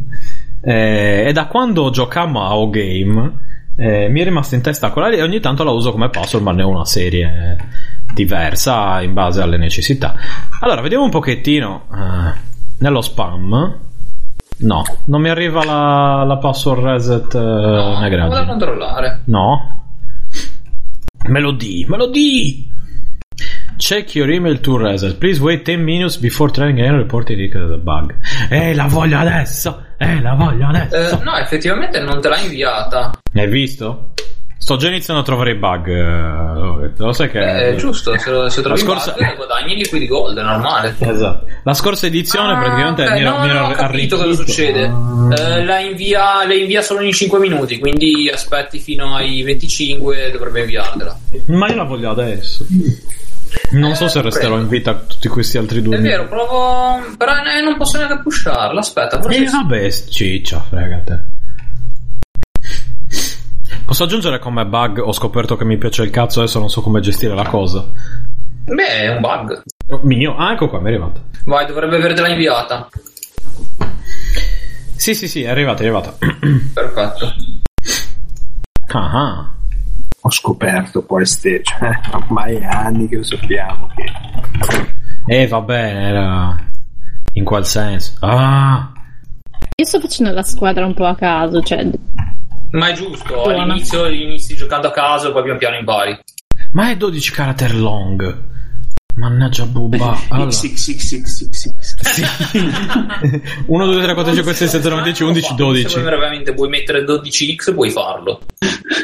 Eh, 0.64 1.24
e 1.26 1.32
da 1.32 1.46
quando 1.46 1.90
giocammo 1.90 2.42
a 2.42 2.56
O 2.56 2.70
Game 2.70 3.32
eh, 3.76 4.08
mi 4.08 4.20
è 4.20 4.24
rimasta 4.24 4.54
in 4.54 4.62
testa 4.62 4.90
quella 4.90 5.08
lì 5.08 5.16
e 5.16 5.22
ogni 5.22 5.40
tanto 5.40 5.64
la 5.64 5.70
uso 5.72 5.90
come 5.92 6.08
password, 6.08 6.44
ma 6.44 6.52
ne 6.52 6.62
ho 6.62 6.68
una 6.68 6.84
serie 6.84 7.56
diversa 8.14 9.02
in 9.02 9.12
base 9.12 9.42
alle 9.42 9.56
necessità. 9.58 10.14
Allora, 10.60 10.80
vediamo 10.80 11.04
un 11.04 11.10
pochettino 11.10 11.86
eh, 11.92 12.38
nello 12.78 13.00
spam. 13.00 13.78
No, 14.56 14.82
non 15.06 15.20
mi 15.20 15.28
arriva 15.28 15.64
la, 15.64 16.22
la 16.24 16.36
password 16.38 16.82
reset 16.84 17.34
eh, 17.34 17.38
No, 17.38 17.98
nei 17.98 18.10
Vado 18.10 18.26
a 18.26 18.28
gradi. 18.28 18.46
controllare. 18.46 19.20
No. 19.24 19.82
Me 21.26 21.40
lo 21.40 21.50
di, 21.52 21.84
me 21.88 21.96
lo 21.96 22.06
di. 22.06 22.70
Check 23.76 24.14
your 24.14 24.30
email 24.30 24.58
to 24.60 24.78
reset. 24.78 25.18
Please 25.18 25.40
wait 25.40 25.64
10 25.64 25.82
minutes 25.84 26.16
before 26.16 26.50
trying 26.50 26.80
and 26.80 26.96
report 26.96 27.28
it 27.30 27.54
as 27.56 27.70
a 27.70 27.76
bug. 27.76 28.14
Eh, 28.50 28.72
la 28.74 28.86
voglio 28.86 29.18
adesso. 29.18 29.82
Eh, 29.98 30.20
la 30.20 30.34
voglio 30.34 30.68
adesso. 30.68 31.18
Eh, 31.20 31.24
no, 31.24 31.36
effettivamente 31.36 31.98
non 32.00 32.20
te 32.20 32.28
l'ha 32.28 32.38
inviata. 32.38 33.10
Hai 33.34 33.48
visto? 33.48 34.10
Sto 34.56 34.76
già 34.76 34.88
iniziando 34.88 35.20
a 35.22 35.24
trovare 35.24 35.50
i 35.50 35.54
bug. 35.56 35.88
eh, 35.88 36.92
Lo 36.96 37.12
sai 37.12 37.28
che. 37.30 37.38
Eh, 37.40 37.68
È 37.70 37.74
giusto, 37.74 38.16
se, 38.16 38.30
lo- 38.30 38.48
se 38.48 38.62
trovi 38.62 38.78
La 38.80 38.86
scorsa- 38.86 39.14
bug, 39.18 39.36
guadagni 39.36 39.74
liquidi 39.74 40.06
gold, 40.06 40.38
è 40.38 40.42
normale. 40.42 40.94
Esatto. 40.98 41.46
La 41.64 41.74
scorsa 41.74 42.06
edizione 42.06 42.52
Ah, 42.54 42.58
praticamente 42.58 43.02
ok, 43.04 43.10
mi 43.12 43.20
ero, 43.20 43.30
no, 43.30 43.38
mi 43.40 43.48
ero 43.50 43.58
no, 43.58 43.66
ho 43.66 43.72
capito 43.72 44.16
cosa 44.16 44.32
succede. 44.32 44.82
Eh, 44.84 45.64
la, 45.64 45.80
invia, 45.80 46.46
la 46.46 46.54
invia 46.54 46.80
solo 46.80 47.00
in 47.02 47.12
5 47.12 47.38
minuti, 47.40 47.78
quindi 47.78 48.30
aspetti 48.32 48.78
fino 48.78 49.14
ai 49.16 49.42
25 49.42 50.26
e 50.26 50.30
dovrebbe 50.30 50.60
inviartela. 50.60 51.18
Ma 51.46 51.68
io 51.68 51.74
la 51.76 51.84
voglio 51.84 52.10
adesso. 52.10 52.64
Non 53.72 53.94
so 53.94 54.08
se 54.08 54.20
resterò 54.20 54.58
in 54.58 54.68
vita 54.68 54.94
tutti 54.94 55.28
questi 55.28 55.58
altri 55.58 55.82
due 55.82 55.96
È 55.96 56.00
vero, 56.00 56.26
provo. 56.26 57.00
Però 57.16 57.32
non 57.64 57.76
posso 57.76 57.98
neanche 57.98 58.20
pusharla. 58.22 58.80
Aspetta, 58.80 59.20
forse. 59.20 59.38
Eh, 59.38 59.48
vabbè, 59.48 59.90
ciccia, 59.90 60.60
fregate. 60.60 61.32
Posso 63.84 64.04
aggiungere 64.04 64.38
come 64.38 64.64
bug? 64.64 64.98
Ho 64.98 65.12
scoperto 65.12 65.56
che 65.56 65.64
mi 65.64 65.76
piace 65.76 66.02
il 66.02 66.10
cazzo, 66.10 66.40
adesso 66.40 66.58
non 66.58 66.68
so 66.68 66.80
come 66.80 67.00
gestire 67.00 67.34
la 67.34 67.46
cosa. 67.46 67.90
Beh, 68.64 68.86
è 68.86 69.08
un 69.08 69.20
bug. 69.20 69.62
Mio, 70.02 70.36
ah, 70.36 70.52
ecco 70.52 70.68
qua, 70.68 70.80
mi 70.80 70.86
è 70.86 70.88
arrivato. 70.88 71.20
Vai, 71.44 71.66
dovrebbe 71.66 71.96
avertela 71.96 72.28
inviata. 72.28 72.88
Sì, 74.96 75.14
sì, 75.14 75.28
sì, 75.28 75.42
è 75.42 75.50
arrivata, 75.50 75.82
è 75.82 75.86
arrivata. 75.86 76.16
Perfetto. 76.72 77.34
Ah, 78.88 79.10
ah. 79.10 79.52
Ho 80.26 80.30
scoperto 80.30 81.02
poi 81.02 81.26
ste, 81.26 81.62
cioè, 81.62 82.00
ormai 82.12 82.56
è 82.56 82.64
anni 82.64 83.08
che 83.08 83.16
lo 83.16 83.22
sappiamo 83.24 83.88
che 83.94 84.04
Eh, 85.26 85.46
va 85.46 85.60
bene, 85.60 86.00
era 86.08 86.56
in 87.34 87.44
qual 87.44 87.66
senso? 87.66 88.14
Ah, 88.20 88.90
Io 89.76 89.84
sto 89.84 90.00
facendo 90.00 90.32
la 90.32 90.42
squadra 90.42 90.86
un 90.86 90.94
po' 90.94 91.04
a 91.04 91.14
caso, 91.14 91.60
cioè 91.62 91.86
Ma 92.70 92.88
è 92.88 92.92
giusto, 92.94 93.42
all'inizio 93.42 94.06
inizi 94.06 94.56
giocando 94.56 94.88
a 94.88 94.92
caso 94.92 95.28
e 95.28 95.32
poi 95.32 95.42
pian 95.42 95.58
piano 95.58 95.76
impari. 95.76 96.18
ma 96.72 96.90
è 96.90 96.96
12 96.96 97.30
caratteri 97.32 97.78
long. 97.78 98.52
Mannaggia 99.16 99.64
bubba. 99.66 100.18
Allora. 100.28 100.50
Sì. 102.00 102.24
1, 103.66 103.86
2, 103.86 104.02
3, 104.02 104.14
4, 104.14 104.34
5, 104.34 104.52
6, 104.54 104.68
7, 104.68 104.88
9, 104.88 105.02
10, 105.02 105.22
11, 105.22 105.46
Se 105.48 105.54
12. 105.54 105.88
vuoi 106.00 106.02
veramente 106.04 106.52
vuoi 106.52 106.68
mettere 106.68 107.04
12x 107.04 107.74
puoi 107.74 107.90
farlo. 107.90 108.40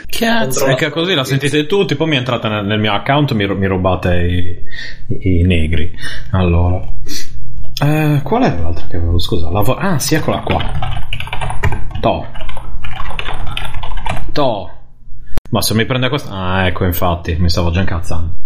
Cazzo, 0.07 0.75
che 0.75 0.91
così 0.91 1.15
la 1.15 1.25
sentite 1.25 1.65
tutti, 1.67 1.95
poi 1.95 2.09
mi 2.09 2.17
entrate 2.17 2.49
nel, 2.49 2.67
nel 2.67 2.81
mio 2.81 2.93
account 2.93 3.31
e 3.31 3.35
mi, 3.35 3.47
mi 3.55 3.67
rubate 3.67 4.15
i, 4.17 5.17
i- 5.29 5.39
i 5.39 5.43
negri. 5.47 5.91
Allora, 6.33 6.81
eh, 7.83 8.21
qual 8.23 8.43
era 8.43 8.61
l'altra 8.61 8.87
che 8.89 8.97
avevo? 8.97 9.19
Scusa, 9.19 9.49
la 9.51 9.61
vo- 9.63 9.77
ah, 9.77 9.99
sì, 9.99 10.17
eccola 10.17 10.41
qua. 10.41 10.61
To. 12.01 12.27
To. 14.33 14.71
Ma 15.51 15.63
se 15.63 15.75
mi 15.75 15.85
prende 15.87 16.09
questa. 16.09 16.31
Ah, 16.33 16.67
ecco, 16.67 16.85
infatti, 16.85 17.37
mi 17.39 17.49
stavo 17.49 17.71
già 17.71 17.81
incazzando. 17.81 18.39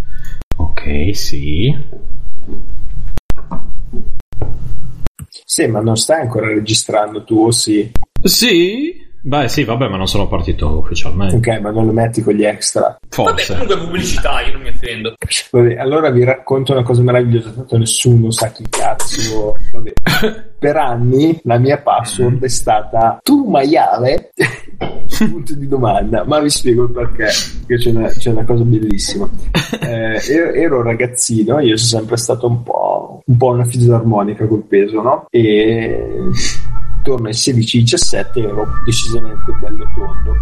Ok, 0.56 1.10
sì. 1.14 1.74
Sì, 5.44 5.66
ma 5.66 5.80
non 5.80 5.96
stai 5.96 6.22
ancora 6.22 6.48
registrando 6.48 7.24
tu, 7.24 7.46
o 7.46 7.50
sì? 7.50 7.90
Sì? 8.22 9.02
Beh, 9.26 9.48
sì, 9.48 9.64
vabbè, 9.64 9.88
ma 9.88 9.96
non 9.96 10.06
sono 10.06 10.28
partito 10.28 10.80
ufficialmente. 10.80 11.36
Ok, 11.36 11.60
ma 11.60 11.70
non 11.70 11.86
lo 11.86 11.92
metti 11.92 12.20
con 12.20 12.34
gli 12.34 12.44
extra. 12.44 12.82
Vabbè, 12.82 13.30
Forse. 13.30 13.52
comunque 13.54 13.78
pubblicità, 13.78 14.42
io 14.42 14.52
non 14.52 14.60
mi 14.60 14.68
offendo. 14.68 15.14
Vabbè, 15.50 15.76
allora 15.76 16.10
vi 16.10 16.24
racconto 16.24 16.72
una 16.72 16.82
cosa 16.82 17.00
meravigliosa, 17.00 17.50
tanto 17.52 17.78
nessuno 17.78 18.30
sa 18.30 18.48
chi 18.48 18.64
cazzo. 18.68 19.56
Vabbè. 19.72 19.92
Per 20.64 20.76
anni 20.76 21.40
la 21.44 21.56
mia 21.56 21.78
password 21.78 22.44
è 22.44 22.48
stata 22.48 23.18
tu 23.22 23.48
maiale? 23.48 24.32
Punto 25.16 25.54
di 25.54 25.68
domanda, 25.68 26.24
ma 26.24 26.40
vi 26.40 26.50
spiego 26.50 26.84
il 26.84 26.90
perché, 26.90 27.28
perché 27.66 27.82
c'è 27.82 27.90
una, 27.90 28.08
c'è 28.08 28.30
una 28.30 28.44
cosa 28.44 28.62
bellissima. 28.62 29.28
Eh, 29.80 30.20
ero, 30.32 30.52
ero 30.52 30.82
ragazzino, 30.82 31.60
io 31.60 31.76
sono 31.78 32.00
sempre 32.00 32.16
stato 32.18 32.46
un 32.46 32.62
po', 32.62 33.22
un 33.24 33.36
po' 33.38 33.48
una 33.48 33.64
fisarmonica 33.64 34.46
col 34.46 34.64
peso, 34.64 35.00
no? 35.00 35.26
E 35.30 36.18
intorno 37.04 37.26
ai 37.28 37.34
16-17 37.34 38.48
ero 38.48 38.66
decisamente 38.86 39.52
bello 39.60 39.86
tondo. 39.94 40.34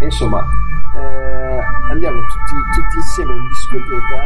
E 0.00 0.04
insomma, 0.04 0.38
eh, 0.38 1.58
andiamo 1.90 2.20
tutti, 2.20 2.54
tutti 2.74 2.96
insieme 2.96 3.32
in 3.32 3.48
discoteca. 3.48 4.22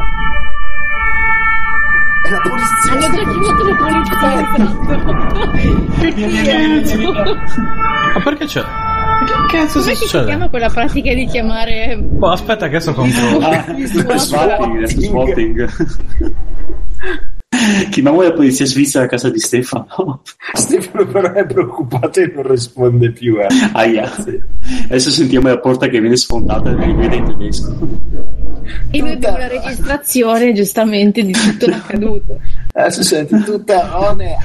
E 2.21 2.31
la 2.31 2.41
polizia 2.41 2.93
hanno 2.93 3.09
chiamato 3.33 3.65
la 3.65 3.77
polizia. 3.77 4.29
Ma 8.15 8.21
perché 8.23 8.45
c'è? 8.45 8.63
Che 8.63 9.33
cazzo 9.49 9.81
Come 9.81 9.95
si 9.95 9.97
si 9.97 10.05
succede? 10.05 10.27
chiama 10.27 10.49
quella 10.49 10.69
pratica 10.69 11.13
di 11.13 11.27
chiamare 11.27 11.97
Boh, 11.99 12.31
aspetta 12.31 12.69
che 12.69 12.77
adesso 12.77 12.93
controllo. 12.93 13.41
Ah, 13.49 13.65
swatting, 14.19 14.85
swatting. 14.85 15.67
Chiamiamo 17.91 18.23
la 18.23 18.33
polizia 18.33 18.67
svizzera 18.67 19.05
a 19.05 19.09
casa 19.09 19.31
di 19.31 19.39
Stefano. 19.39 20.23
Stefano 20.53 21.07
però 21.07 21.33
è 21.33 21.47
preoccupato 21.47 22.21
e 22.21 22.33
non 22.35 22.47
risponde 22.47 23.11
più. 23.13 23.41
Eh. 23.41 23.47
Aia. 23.73 24.11
Adesso 24.85 25.11
sentiamo 25.11 25.49
la 25.49 25.59
porta 25.59 25.89
che 25.89 26.01
viene 26.01 26.17
sfondata 26.17 26.71
e 26.71 26.75
vede 26.75 27.17
in 27.17 27.25
tedesco. 27.25 27.77
e 28.91 29.01
noi 29.01 29.13
abbiamo 29.13 29.39
la 29.39 29.49
registrazione 29.49 30.53
giustamente 30.53 31.23
di 31.23 31.33
tutto 31.33 31.69
l'accaduto. 31.69 32.39
Adesso 32.73 33.03
senti 33.03 33.43
tutta 33.43 33.99
one. 33.99 34.37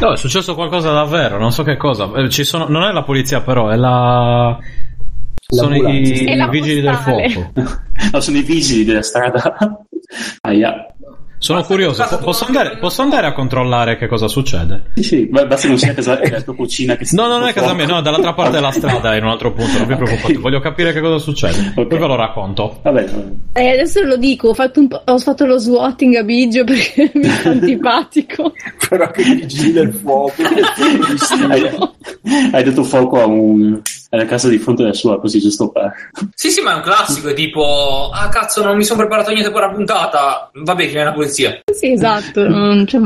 No, 0.00 0.12
è 0.12 0.16
successo 0.16 0.54
qualcosa 0.54 0.92
davvero, 0.92 1.38
non 1.38 1.52
so 1.52 1.62
che 1.62 1.76
cosa. 1.76 2.10
Eh, 2.14 2.28
Ci 2.28 2.44
sono, 2.44 2.68
non 2.68 2.82
è 2.84 2.92
la 2.92 3.02
polizia, 3.02 3.40
però, 3.40 3.68
è 3.70 3.76
la. 3.76 4.58
Sono 5.50 5.74
i. 5.76 6.24
È 6.26 6.34
i 6.34 6.48
vigili 6.50 6.80
del 6.82 6.94
fuoco. 6.96 7.52
No, 8.10 8.20
sono 8.20 8.38
i 8.38 8.42
vigili 8.42 8.84
della 8.84 9.02
strada. 9.02 9.56
Aia. 10.42 10.86
Sono 11.38 11.58
Basta 11.60 11.74
curioso, 11.74 12.06
po- 12.08 12.18
posso 12.18 12.44
andare, 12.46 12.78
posso 12.78 13.02
andare 13.02 13.26
a 13.28 13.32
controllare 13.32 13.96
che 13.96 14.06
cosa 14.08 14.28
succede? 14.28 14.84
Sì, 14.94 15.02
sì, 15.02 15.26
ba- 15.26 15.46
basta 15.46 15.62
che 15.62 15.68
non 15.68 15.78
sia 15.78 15.94
casa, 15.94 16.18
è 16.20 16.30
la 16.30 16.40
tua 16.42 16.54
cucina 16.54 16.96
che 16.96 17.06
No, 17.12 17.26
non 17.28 17.46
è 17.46 17.52
casa 17.52 17.74
mia, 17.74 17.86
no, 17.86 18.00
dall'altra 18.00 18.34
parte 18.34 18.52
della 18.52 18.70
strada, 18.72 19.14
in 19.16 19.22
un 19.24 19.30
altro 19.30 19.52
punto, 19.52 19.78
non 19.78 19.86
vi 19.86 19.94
preoccupate, 19.96 20.36
voglio 20.38 20.58
capire 20.60 20.92
che 20.92 21.00
cosa 21.00 21.18
succede. 21.18 21.72
Ok. 21.76 21.86
Poi 21.86 21.98
ve 21.98 22.06
lo 22.06 22.16
racconto. 22.16 22.80
Vabbè, 22.82 23.04
vabbè. 23.04 23.32
Eh, 23.52 23.70
adesso 23.70 24.02
lo 24.02 24.16
dico, 24.16 24.48
ho 24.48 24.54
fatto, 24.54 24.80
un 24.80 24.88
po'- 24.88 25.02
ho 25.04 25.18
fatto 25.18 25.44
lo 25.46 25.58
swatting 25.58 26.14
a 26.16 26.22
Biggio 26.24 26.64
perché 26.64 27.10
mi 27.14 27.24
fa 27.24 27.50
antipatico. 27.50 28.52
Però 28.88 29.10
che 29.10 29.22
vigili 29.22 29.72
del 29.72 29.92
fuoco. 29.92 30.42
hai, 31.50 31.70
hai 32.52 32.64
dato 32.64 32.82
fuoco 32.82 33.20
a 33.22 33.26
un, 33.26 33.80
alla 34.10 34.24
casa 34.24 34.48
di 34.48 34.58
fronte 34.58 34.82
della 34.82 34.94
sua, 34.94 35.20
così 35.20 35.38
giusto 35.38 35.68
per... 35.70 35.92
Sì, 36.34 36.50
sì, 36.50 36.60
ma 36.62 36.72
è 36.72 36.74
un 36.76 36.80
classico, 36.82 37.28
è 37.28 37.34
tipo, 37.34 38.10
ah 38.12 38.28
cazzo, 38.28 38.62
non 38.64 38.76
mi 38.76 38.84
sono 38.84 39.00
preparato 39.00 39.30
niente 39.32 39.50
per 39.50 39.60
la 39.62 39.70
puntata. 39.70 40.50
Vabbè, 40.54 40.82
che 40.84 40.88
viene 40.92 41.04
la 41.04 41.12
polizia. 41.12 41.60
Sì, 41.72 41.92
esatto. 41.92 42.48
non 42.48 42.84
c'è- 42.86 43.00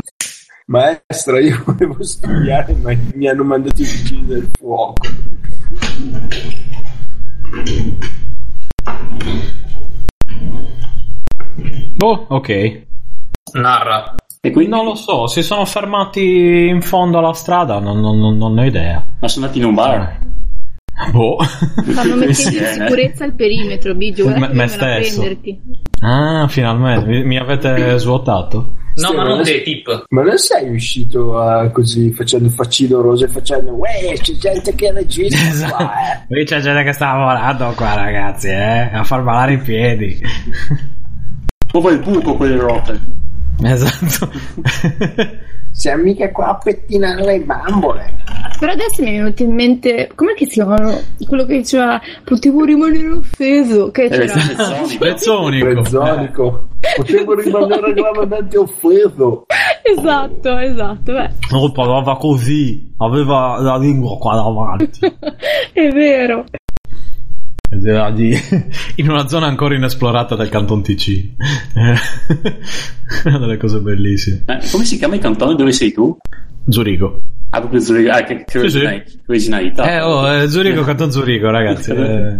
Maestra, 0.65 1.41
io 1.41 1.61
volevo 1.65 2.01
studiare, 2.03 2.73
ma 2.81 2.95
mi 3.15 3.27
hanno 3.27 3.43
mandato 3.43 3.81
i 3.81 3.85
vigili 3.85 4.25
del 4.25 4.49
fuoco. 4.57 4.93
Boh, 11.95 12.25
ok. 12.29 12.81
Narra. 13.53 14.15
E 14.41 14.51
quindi, 14.51 14.71
Non 14.71 14.83
lo 14.85 14.95
so, 14.95 15.27
si 15.27 15.41
sono 15.41 15.63
fermati 15.65 16.67
in 16.67 16.81
fondo 16.81 17.17
alla 17.17 17.33
strada, 17.33 17.79
non, 17.79 17.99
non- 18.01 18.17
non- 18.17 18.37
non 18.37 18.57
ho 18.57 18.65
idea. 18.65 19.03
ma 19.19 19.27
sono 19.27 19.45
andati 19.45 19.61
in 19.61 19.67
un 19.69 19.73
bar. 19.75 20.19
Boh. 21.11 21.37
Stanno 21.43 22.15
mettendo 22.15 22.23
in 22.23 22.29
Insieme. 22.29 22.67
sicurezza 22.73 23.25
il 23.25 23.33
perimetro, 23.33 23.95
Biggio. 23.95 24.27
Me- 24.29 24.49
me 24.53 24.67
stesso. 24.67 25.19
prenderti. 25.21 25.61
Ah, 26.01 26.47
finalmente, 26.47 27.05
mi, 27.07 27.23
mi 27.23 27.37
avete 27.37 27.97
svuotato. 27.97 28.75
No, 28.95 29.07
Sì, 29.07 29.15
ma 29.15 29.23
non 29.23 29.43
te, 29.43 29.61
tip. 29.63 30.05
Ma 30.09 30.21
non 30.21 30.37
sei 30.37 30.69
uscito 30.69 31.39
a, 31.39 31.67
così 31.69 32.11
facendo 32.11 32.45
il 32.45 32.51
faccino 32.53 33.01
rosa 33.01 33.25
e 33.25 33.27
facendo 33.27 33.71
Uè, 33.73 34.13
c'è 34.21 34.33
gente 34.33 34.75
che 34.75 34.91
registra 34.91 35.67
qua, 35.69 35.91
eh. 35.93 36.25
Qui 36.27 36.43
c'è 36.45 36.59
gente 36.59 36.83
che 36.83 36.91
sta 36.93 37.13
lavorando 37.15 37.73
qua, 37.75 37.95
ragazzi, 37.95 38.49
eh, 38.49 38.89
a 38.93 39.03
far 39.03 39.23
ballare 39.23 39.53
i 39.53 39.57
piedi. 39.57 40.21
Proprio 41.71 41.93
il 41.93 41.99
buco 42.01 42.35
quelle 42.35 42.57
rotte. 42.57 42.99
Esatto. 43.63 44.29
Siamo 45.73 46.03
mica 46.03 46.29
qua 46.31 46.49
a 46.49 46.57
pettinare 46.57 47.23
le 47.23 47.39
bambole. 47.39 48.15
Però 48.59 48.71
adesso 48.71 49.01
mi 49.01 49.09
è 49.09 49.17
venuto 49.17 49.41
in 49.41 49.53
mente, 49.55 50.11
com'è 50.13 50.33
che 50.35 50.45
si 50.45 50.53
chiamano? 50.53 50.99
Quello 51.27 51.45
che 51.45 51.57
diceva, 51.57 51.99
potevo 52.23 52.63
rimanere 52.63 53.09
offeso. 53.09 53.89
Che 53.89 54.07
c'era? 54.07 54.33
Pezzonico. 54.33 54.97
Pezzonico. 54.99 55.65
Prezzonico. 55.65 56.67
Potevo 56.95 57.33
rimanere 57.33 57.93
gravemente 57.93 58.57
offeso. 58.57 59.45
esatto, 59.81 60.57
esatto. 60.59 61.11
Beh, 61.11 61.29
No, 61.51 61.71
parlava 61.71 62.17
così, 62.17 62.93
aveva 62.97 63.59
la 63.59 63.77
lingua 63.77 64.17
qua 64.17 64.35
davanti. 64.35 64.99
è 65.73 65.87
vero. 65.89 66.45
Di- 68.13 68.37
in 68.97 69.09
una 69.09 69.27
zona 69.27 69.47
ancora 69.47 69.75
inesplorata 69.75 70.35
del 70.35 70.49
Canton 70.49 70.81
Ticino. 70.83 71.33
Eh, 71.75 71.95
Una 73.25 73.37
delle 73.39 73.57
cose 73.57 73.79
bellissime. 73.79 74.43
Eh, 74.45 74.59
come 74.71 74.85
si 74.85 74.97
chiama 74.97 75.15
il 75.15 75.21
cantone 75.21 75.55
dove 75.55 75.71
sei 75.71 75.91
tu? 75.91 76.17
Zurigo. 76.67 77.21
Ah, 77.49 77.59
proprio 77.59 77.79
Zurigo. 77.81 78.11
Ah, 78.11 78.23
che, 78.23 78.43
che 78.45 78.59
Sì, 78.59 78.69
sì. 78.69 79.19
originalità. 79.27 79.91
Eh, 79.91 80.01
oh, 80.01 80.27
eh, 80.31 80.47
Zurigo, 80.47 80.83
Canton 80.83 81.11
Zurigo, 81.11 81.49
ragazzi. 81.49 81.91
eh. 81.91 82.39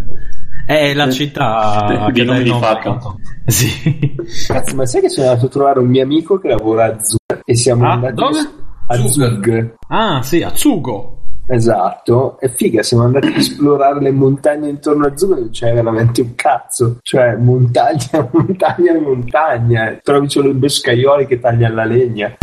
È 0.66 0.94
la 0.94 1.12
città 1.12 2.10
Di 2.12 2.24
nome 2.24 2.42
di 2.42 2.50
fatto. 2.50 3.20
Sì. 3.46 4.16
Cazzo, 4.48 4.76
ma 4.76 4.86
sai 4.86 5.02
che 5.02 5.10
sono 5.10 5.28
andato 5.28 5.48
a 5.48 5.50
trovare 5.50 5.80
un 5.80 5.88
mio 5.90 6.02
amico 6.04 6.40
che 6.40 6.48
lavora 6.48 6.86
a 6.86 6.98
Zug 7.04 7.42
e 7.44 7.56
siamo 7.56 7.86
Ah, 7.86 7.92
andati 7.94 8.14
dove? 8.16 8.40
a 8.88 8.96
Zug. 8.96 9.08
Zug. 9.10 9.74
Ah, 9.90 10.22
sì, 10.24 10.42
a 10.42 10.52
Zugo. 10.56 11.23
Esatto, 11.46 12.40
è 12.40 12.50
figa, 12.50 12.82
siamo 12.84 13.04
andati 13.04 13.28
a 13.28 13.36
esplorare 13.36 14.00
le 14.00 14.12
montagne 14.12 14.70
intorno 14.70 15.08
a 15.08 15.18
Zug 15.18 15.36
e 15.36 15.40
non 15.42 15.50
c'è 15.50 15.74
veramente 15.74 16.22
un 16.22 16.36
cazzo, 16.36 17.00
cioè 17.02 17.36
montagna, 17.36 18.30
montagna, 18.32 19.00
montagna, 19.00 20.00
trovi 20.02 20.30
solo 20.30 20.50
i 20.50 20.54
boscaioli 20.54 21.28
che 21.28 21.40
tagliano 21.40 21.76
la 21.76 21.84
legna. 21.84 22.34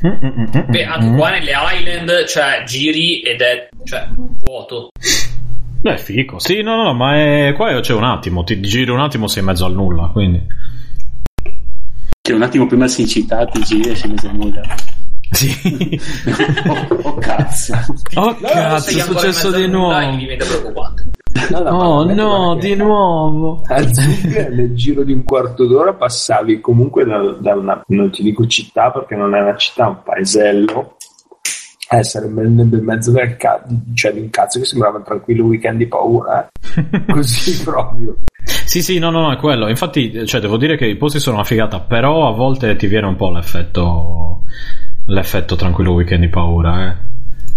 Beh, 0.00 0.84
anche 0.84 1.16
qua 1.16 1.30
nelle 1.30 1.52
Island, 1.54 2.24
cioè, 2.26 2.64
giri 2.66 3.20
ed 3.20 3.40
è, 3.40 3.68
cioè, 3.84 4.08
vuoto. 4.44 4.90
Beh, 5.80 5.98
fico. 5.98 6.40
Sì, 6.40 6.62
no, 6.62 6.82
no, 6.82 6.94
ma 6.94 7.14
è... 7.14 7.52
qua 7.54 7.78
c'è 7.78 7.94
un 7.94 8.04
attimo, 8.04 8.42
ti 8.42 8.60
giri 8.60 8.90
un 8.90 9.00
attimo, 9.00 9.28
sei 9.28 9.42
in 9.42 9.48
mezzo 9.48 9.64
al 9.64 9.74
nulla, 9.74 10.08
quindi... 10.12 10.42
Che 12.20 12.32
un 12.32 12.42
attimo 12.42 12.66
prima 12.66 12.88
si 12.88 13.02
incita, 13.02 13.46
ti 13.46 13.62
giri 13.62 13.90
e 13.90 13.94
si 13.94 14.08
mette 14.08 14.26
a 14.26 14.32
nulla. 14.32 14.60
Sì. 15.30 16.00
oh, 16.68 16.94
oh, 17.02 17.14
cazzo. 17.16 17.74
Oh, 18.14 18.36
No, 18.40 18.48
cazzo, 18.48 18.90
è 18.90 19.02
successo 19.02 19.50
di 19.50 19.66
nuovo. 19.66 19.98
e 19.98 20.16
diventa 20.16 20.44
preoccupante. 20.44 21.10
No, 21.50 21.60
no, 21.60 21.70
Oh, 21.70 22.04
no, 22.14 22.56
di 22.56 22.74
nuovo. 22.74 23.62
A 23.66 23.82
Zug 23.92 24.48
nel 24.48 24.74
giro 24.74 25.02
di 25.04 25.12
un 25.12 25.22
quarto 25.24 25.66
d'ora 25.66 25.92
passavi 25.92 26.60
comunque 26.60 27.04
da, 27.04 27.18
da 27.40 27.54
una, 27.54 27.82
non 27.88 28.10
ti 28.10 28.22
dico 28.22 28.46
città 28.46 28.90
perché 28.90 29.14
non 29.14 29.34
è 29.34 29.40
una 29.40 29.56
città, 29.56 29.88
un 29.88 30.02
paesello. 30.02 30.96
Eh, 31.88 32.02
sarebbe 32.02 32.42
nel 32.42 32.82
mezzo 32.82 33.12
del 33.12 33.36
cazzo, 33.36 33.66
cioè 33.94 34.12
di 34.12 34.18
un 34.20 34.30
cazzo 34.30 34.58
che 34.58 34.64
sembrava 34.64 34.96
un 34.98 35.04
tranquillo 35.04 35.44
weekend 35.44 35.78
di 35.78 35.86
paura, 35.86 36.48
eh. 36.48 37.04
così 37.12 37.62
proprio. 37.62 38.16
Sì, 38.42 38.82
sì, 38.82 38.98
no, 38.98 39.10
no, 39.10 39.20
no, 39.20 39.32
è 39.32 39.36
quello. 39.36 39.68
Infatti, 39.68 40.26
cioè, 40.26 40.40
devo 40.40 40.56
dire 40.56 40.76
che 40.76 40.86
i 40.86 40.96
posti 40.96 41.20
sono 41.20 41.36
una 41.36 41.44
figata, 41.44 41.80
però 41.80 42.26
a 42.26 42.32
volte 42.32 42.74
ti 42.74 42.88
viene 42.88 43.06
un 43.06 43.14
po' 43.14 43.30
l'effetto. 43.30 44.42
L'effetto 45.06 45.56
tranquillo 45.56 45.92
weekend 45.92 46.22
di 46.22 46.28
paura, 46.28 46.90
eh. 46.90 46.96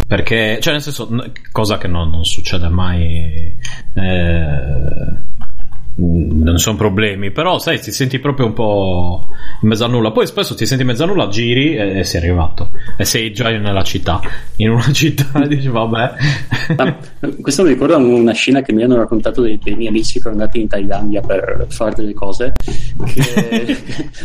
Perché, 0.08 0.58
cioè, 0.60 0.74
nel 0.74 0.82
senso, 0.82 1.08
cosa 1.52 1.78
che 1.78 1.88
non, 1.88 2.10
non 2.10 2.26
succede 2.26 2.68
mai. 2.68 3.56
Eh, 3.94 5.18
non 6.00 6.58
sono 6.58 6.78
problemi, 6.78 7.32
però 7.32 7.60
sai, 7.60 7.80
ti 7.80 7.92
senti 7.92 8.20
proprio 8.20 8.46
un 8.46 8.54
po' 8.54 9.28
in 9.62 9.68
mezzo 9.68 9.84
a 9.86 9.88
nulla. 9.88 10.12
Poi 10.12 10.26
spesso 10.26 10.56
ti 10.56 10.66
senti 10.66 10.84
in 10.84 10.90
mezzo 10.90 11.04
a 11.04 11.08
nulla, 11.08 11.28
giri 11.28 11.76
e, 11.76 12.00
e 12.00 12.04
sei 12.04 12.22
arrivato. 12.22 12.72
E 12.98 13.06
sei 13.06 13.32
già 13.34 13.50
nella 13.50 13.84
città. 13.84 14.20
In 14.58 14.70
una 14.72 14.92
città 14.94 15.46
dici, 15.48 15.68
vabbè. 15.68 16.12
Ah, 16.78 16.96
questo 17.42 17.64
mi 17.64 17.70
ricorda 17.70 17.98
una 17.98 18.34
scena 18.34 18.62
che 18.62 18.72
mi 18.74 18.84
hanno 18.84 18.96
raccontato 18.96 19.42
dei, 19.42 19.60
dei 19.62 19.76
miei 19.76 19.90
amici 19.90 20.14
che 20.14 20.28
erano 20.28 20.42
andati 20.42 20.62
in 20.62 20.68
Thailandia 20.68 21.22
per 21.22 21.66
fare 21.70 21.94
delle 21.96 22.14
cose. 22.14 22.54
Che 23.06 23.22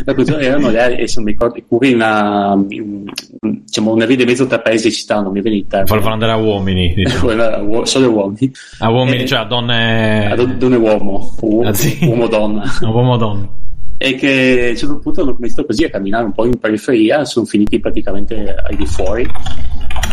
erano 0.39 0.71
e 0.71 1.09
se 1.09 1.15
non 1.17 1.25
mi 1.25 1.31
ricordo, 1.33 1.61
pure 1.67 1.89
in 1.89 1.95
una, 1.97 2.65
in, 2.69 3.05
diciamo, 3.41 3.93
una 3.93 4.07
via 4.07 4.17
di 4.17 4.25
mezzo 4.25 4.47
tra 4.47 4.61
paesi 4.61 4.89
e 4.89 4.93
città, 4.93 5.21
non 5.21 5.33
mi 5.33 5.41
viene 5.41 5.59
il 5.59 5.67
termine. 5.67 5.97
Farlo 5.97 6.13
andare 6.13 6.33
a 6.33 6.37
uomini, 6.37 6.95
diciamo. 6.95 7.85
Solo 7.85 8.11
uomini. 8.11 8.53
A 8.79 8.91
uomini, 8.91 9.23
Eh, 9.23 9.27
cioè 9.27 9.41
a 9.41 9.45
donne. 9.45 10.31
a 10.31 10.35
don- 10.35 10.59
donne 10.59 10.77
uomo, 10.77 11.35
uomo, 11.41 11.64
Ah, 11.65 11.73
sì. 11.73 11.99
uomo 12.03 12.29
donna. 12.29 12.63
A 12.63 12.91
uomo 12.91 13.17
donna. 13.17 13.49
E 13.97 14.15
che 14.17 14.67
a 14.67 14.71
un 14.71 14.77
certo 14.77 14.99
punto 14.99 15.23
hanno 15.23 15.35
cominciato 15.35 15.65
così 15.65 15.85
a 15.85 15.91
camminare 15.91 16.25
un 16.25 16.33
po' 16.33 16.45
in 16.45 16.59
periferia, 16.59 17.25
sono 17.25 17.47
finiti 17.47 17.81
praticamente 17.81 18.55
ai 18.55 18.77
di 18.77 18.87
fuori. 18.87 19.27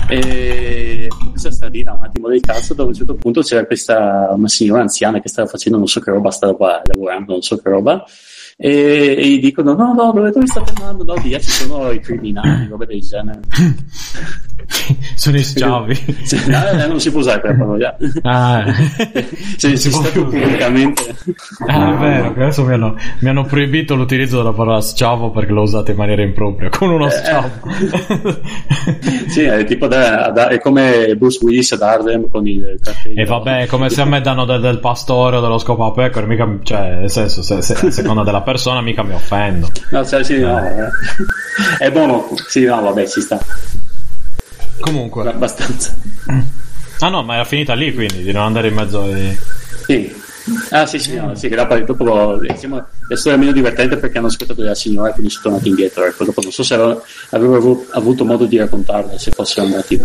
E 0.07 1.07
questa 1.31 1.51
stradina 1.51 1.93
un 1.93 2.03
attimo 2.03 2.29
del 2.29 2.39
cazzo, 2.39 2.73
dove 2.73 2.89
a 2.89 2.91
un 2.91 2.97
certo 2.97 3.15
punto 3.15 3.41
c'era 3.41 3.65
questa 3.65 4.29
una 4.33 4.47
signora 4.47 4.81
anziana 4.81 5.19
che 5.19 5.29
stava 5.29 5.47
facendo 5.47 5.77
non 5.77 5.87
so 5.87 5.99
che 5.99 6.11
roba, 6.11 6.31
stava 6.31 6.81
lavorando 6.85 7.33
non 7.33 7.41
so 7.41 7.57
che 7.57 7.69
roba. 7.69 8.03
E, 8.57 9.15
e 9.17 9.27
gli 9.27 9.39
dicono: 9.39 9.73
No, 9.73 9.93
no, 9.93 10.11
dove, 10.13 10.31
dove 10.31 10.45
state 10.45 10.71
andando? 10.75 11.03
No, 11.03 11.19
via, 11.21 11.39
ci 11.39 11.49
sono 11.49 11.91
i 11.91 11.99
criminali, 11.99 12.67
roba 12.67 12.85
del 12.85 13.01
genere. 13.01 13.39
Sono 15.15 15.37
i 15.37 15.43
schiavi. 15.43 16.15
No, 16.47 16.67
eh, 16.69 16.87
non 16.87 16.99
si 16.99 17.11
può 17.11 17.19
usare 17.19 17.39
quella 17.39 17.55
parola. 17.55 17.97
Ah, 18.23 18.63
Non 19.61 19.77
si 19.77 19.89
può 19.89 20.01
più. 20.01 20.23
pubblicamente. 20.25 21.15
Ah, 21.67 21.93
è 21.93 21.97
vero, 21.97 22.27
adesso 22.29 22.63
mi 22.65 22.73
hanno, 22.73 22.97
mi 23.19 23.29
hanno 23.29 23.43
proibito 23.45 23.95
l'utilizzo 23.95 24.37
della 24.37 24.53
parola 24.53 24.81
schiavo 24.81 25.31
perché 25.31 25.51
l'ho 25.51 25.61
usata 25.61 25.91
in 25.91 25.97
maniera 25.97 26.21
impropria, 26.21 26.69
con 26.69 26.89
uno 26.89 27.09
schiavo. 27.09 27.49
Sì, 29.27 29.43
è 29.43 29.63
tipo 29.65 29.87
da, 29.87 30.29
da- 30.31 30.47
è 30.49 30.59
come 30.59 31.15
Bruce 31.15 31.39
Willis 31.41 31.71
ad 31.73 31.81
Harlem 31.83 32.29
con 32.29 32.47
il 32.47 32.77
cartello. 32.81 33.19
E 33.21 33.25
vabbè, 33.25 33.61
è 33.61 33.65
come 33.67 33.89
se 33.89 34.01
a 34.01 34.05
me 34.05 34.19
danno 34.21 34.43
del, 34.45 34.59
del 34.59 34.79
pastore 34.79 35.37
o 35.37 35.41
dello 35.41 35.57
scopapecore, 35.57 36.25
mica, 36.25 36.49
cioè, 36.63 36.95
nel 36.99 37.09
senso, 37.09 37.41
se, 37.43 37.61
se, 37.61 37.73
a 37.73 37.91
seconda 37.91 38.23
della 38.23 38.41
persona 38.41 38.81
mica 38.81 39.03
mi 39.03 39.13
offendo. 39.13 39.69
No, 39.91 40.05
cioè, 40.05 40.23
sì, 40.23 40.39
no, 40.39 40.57
eh. 40.59 40.87
È 41.79 41.91
buono. 41.91 42.27
Sì, 42.47 42.65
no, 42.65 42.81
vabbè, 42.81 43.07
ci 43.07 43.21
sta. 43.21 43.39
Comunque. 44.81 45.29
Abbastanza. 45.29 45.95
Ah 46.99 47.09
no, 47.09 47.23
ma 47.23 47.35
era 47.35 47.45
finita 47.45 47.73
lì 47.73 47.93
quindi, 47.93 48.21
di 48.21 48.31
non 48.31 48.43
andare 48.43 48.67
in 48.67 48.75
mezzo 48.75 49.03
ai... 49.03 49.37
Sì. 49.85 50.13
Ah, 50.71 50.85
sì, 50.87 50.97
sì, 50.97 51.15
no, 51.15 51.35
sì, 51.35 51.49
che 51.49 51.55
dopo, 51.55 51.77
dopo 51.77 52.37
diciamo, 52.39 52.83
è 53.07 53.15
storia 53.15 53.37
meno 53.37 53.51
divertente 53.51 53.97
perché 53.97 54.17
hanno 54.17 54.27
ascoltato 54.27 54.61
della 54.61 54.73
signora 54.75 55.09
e 55.09 55.13
quindi 55.13 55.29
sono 55.31 55.43
tornati 55.43 55.69
indietro. 55.69 56.05
Ecco, 56.05 56.25
dopo 56.25 56.41
non 56.41 56.51
so 56.51 56.63
se 56.63 56.73
avu- 56.73 57.87
avuto 57.91 58.25
modo 58.25 58.45
di 58.45 58.57
raccontarla 58.57 59.17
se 59.17 59.31
fossero 59.31 59.67
andati. 59.67 60.01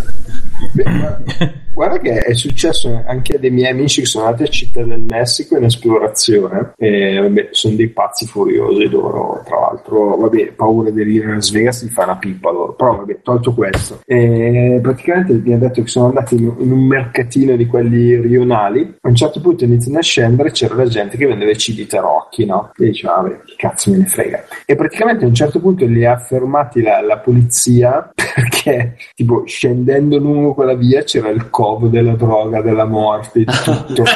Guarda 1.77 1.99
che 1.99 2.21
è 2.21 2.33
successo 2.33 3.03
anche 3.07 3.35
a 3.35 3.39
dei 3.39 3.51
miei 3.51 3.71
amici 3.71 4.01
che 4.01 4.07
sono 4.07 4.25
andati 4.25 4.45
a 4.45 4.47
Città 4.47 4.83
del 4.83 4.99
Messico 4.99 5.59
in 5.59 5.65
esplorazione 5.65 6.73
e 6.79 7.19
vabbè, 7.21 7.49
sono 7.51 7.77
dei 7.77 7.89
pazzi 7.89 8.27
furiosi 8.27 8.89
loro, 8.89 9.43
tra 9.45 9.61
l'altro, 9.61 10.17
vabbè, 10.17 10.53
paura 10.53 10.89
di 10.89 10.97
venire 10.97 11.31
a 11.31 11.35
Las 11.35 11.51
Vegas 11.51 11.83
di 11.83 11.91
fare 11.91 12.13
una 12.13 12.19
pippa 12.19 12.51
loro, 12.51 12.73
però 12.73 12.97
vabbè, 12.97 13.19
tolto 13.23 13.53
questo. 13.53 14.01
E 14.07 14.79
praticamente 14.81 15.35
mi 15.35 15.53
ha 15.53 15.59
detto 15.59 15.83
che 15.83 15.89
sono 15.89 16.07
andati 16.07 16.37
in, 16.37 16.47
un 16.47 16.87
mercatino 16.87 17.57
di 17.57 17.67
quelli 17.67 18.19
rionali, 18.23 18.97
a 18.99 19.09
un 19.09 19.15
certo 19.15 19.43
punto 19.43 19.65
iniziano 19.65 19.99
a 19.99 20.03
scendere 20.03 20.53
c'era 20.53 20.77
la 20.77 20.87
gente 20.87 21.19
che 21.19 21.27
vendeva 21.27 21.51
i 21.51 21.57
CD 21.57 21.87
tarocchi, 21.87 22.47
no? 22.47 22.73
E 22.75 22.87
diceva, 22.87 23.17
vabbè, 23.17 23.41
che 23.45 23.55
cazzo 23.59 23.91
me 23.91 23.99
ne 23.99 24.07
frega. 24.07 24.45
E 24.65 24.75
praticamente 24.77 25.27
a 25.27 25.29
un 25.29 25.35
certo 25.35 25.61
punto 25.61 25.85
li 25.85 26.07
ha 26.07 26.17
fermati 26.17 26.81
la, 26.81 27.03
la 27.03 27.19
polizia 27.19 28.11
perché, 28.17 28.97
tipo, 29.15 29.43
scendendo 29.45 30.17
lungo 30.17 30.46
quella 30.55 30.75
via 30.75 31.03
c'era 31.03 31.29
il 31.29 31.51
covo 31.51 31.89
della 31.89 32.15
droga, 32.15 32.61
della 32.61 32.85
morte, 32.85 33.41
di 33.41 33.45
tutto. 33.45 34.05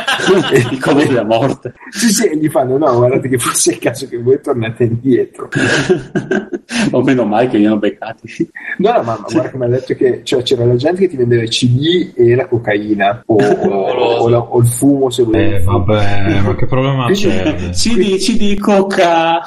Il 0.70 0.78
covo 0.80 0.98
della 1.02 1.24
morte. 1.24 1.74
Sì, 1.90 2.08
sì, 2.10 2.26
e 2.26 2.36
gli 2.36 2.48
fanno, 2.48 2.76
no, 2.76 2.94
guardate 2.96 3.28
che 3.28 3.38
forse 3.38 3.70
è 3.70 3.74
il 3.74 3.80
caso 3.80 4.08
che 4.08 4.18
voi 4.20 4.40
tornate 4.40 4.84
indietro. 4.84 5.48
o 6.92 7.02
meno 7.02 7.24
male 7.24 7.48
che 7.48 7.58
li 7.58 7.66
hanno 7.66 7.78
beccati. 7.78 8.50
No, 8.78 8.92
no, 8.92 9.02
ma, 9.02 9.18
ma 9.18 9.26
guarda 9.30 9.50
che 9.50 9.56
mi 9.56 9.64
ha 9.64 9.68
detto 9.68 9.94
che 9.94 10.20
cioè, 10.24 10.42
c'era 10.42 10.64
la 10.64 10.76
gente 10.76 11.00
che 11.00 11.08
ti 11.08 11.16
vendeva 11.16 11.42
i 11.42 11.48
CD 11.48 12.12
e 12.14 12.34
la 12.34 12.46
cocaina 12.46 13.22
o, 13.26 13.34
o, 13.34 14.20
o 14.22 14.28
la- 14.28 14.38
o 14.40 14.58
il 14.60 14.66
fumo 14.66 15.10
se 15.10 15.22
volevi. 15.22 15.54
Eh, 15.54 15.62
vabbè, 15.62 16.40
ma 16.40 16.54
che 16.54 16.66
problema 16.66 17.10
c'è? 17.10 17.70
CD, 17.72 18.16
CD, 18.16 18.58
coca. 18.58 19.40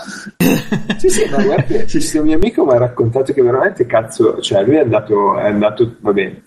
Sì, 0.97 1.09
sì, 1.09 1.29
ma 1.29 1.43
guarda 1.43 1.63
che 1.63 1.85
questo 1.89 2.23
mio 2.23 2.35
amico 2.35 2.65
mi 2.65 2.73
ha 2.73 2.77
raccontato 2.77 3.33
che 3.33 3.41
veramente 3.41 3.85
cazzo, 3.85 4.39
cioè 4.41 4.63
lui 4.63 4.75
è 4.75 4.79
andato, 4.81 5.37
è 5.37 5.47
andato 5.47 5.95
vabbè, 5.99 6.41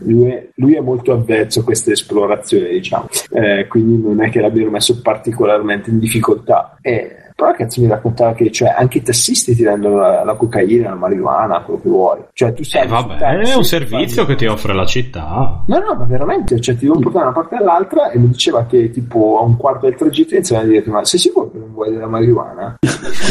lui 0.00 0.30
è, 0.30 0.48
lui 0.56 0.74
è 0.74 0.80
molto 0.80 1.12
avvezzo 1.12 1.60
a 1.60 1.64
queste 1.64 1.92
esplorazioni, 1.92 2.70
diciamo, 2.70 3.08
Eh, 3.30 3.66
quindi 3.68 4.02
non 4.02 4.22
è 4.22 4.30
che 4.30 4.40
l'abbiano 4.40 4.70
messo 4.70 5.00
particolarmente 5.00 5.90
in 5.90 5.98
difficoltà. 5.98 6.76
Eh, 6.80 7.16
però 7.42 7.54
cazzo 7.54 7.80
mi 7.80 7.88
raccontava 7.88 8.34
che 8.34 8.50
cioè, 8.52 8.72
anche 8.76 8.98
i 8.98 9.02
tassisti 9.02 9.54
ti 9.56 9.64
rendono 9.64 9.96
la, 9.96 10.22
la 10.24 10.34
cocaina, 10.34 10.90
la 10.90 10.94
marijuana, 10.94 11.60
quello 11.62 11.80
che 11.80 11.88
vuoi. 11.88 12.18
Cioè, 12.32 12.52
tu 12.52 12.62
sai 12.62 12.84
Eh, 12.84 12.86
vabbè, 12.86 13.16
è 13.18 13.54
un 13.54 13.64
servizio 13.64 14.24
che 14.24 14.36
ti 14.36 14.46
offre 14.46 14.72
la 14.74 14.86
città. 14.86 15.64
No, 15.66 15.78
no, 15.78 15.94
ma 15.98 16.04
veramente, 16.04 16.60
cioè 16.60 16.76
ti 16.76 16.84
devo 16.86 17.00
portare 17.00 17.24
da 17.24 17.30
una 17.30 17.40
parte 17.40 17.56
all'altra 17.56 18.10
e 18.10 18.18
mi 18.18 18.28
diceva 18.28 18.64
che 18.66 18.90
tipo 18.90 19.38
a 19.40 19.42
un 19.42 19.56
quarto 19.56 19.86
del 19.86 19.96
tragitto 19.96 20.34
iniziava 20.34 20.62
a 20.62 20.66
dire 20.66 20.84
ma 20.86 21.04
sei 21.04 21.18
sicuro 21.18 21.50
che 21.50 21.58
non 21.58 21.72
vuoi 21.72 21.90
della 21.90 22.06
marijuana? 22.06 22.76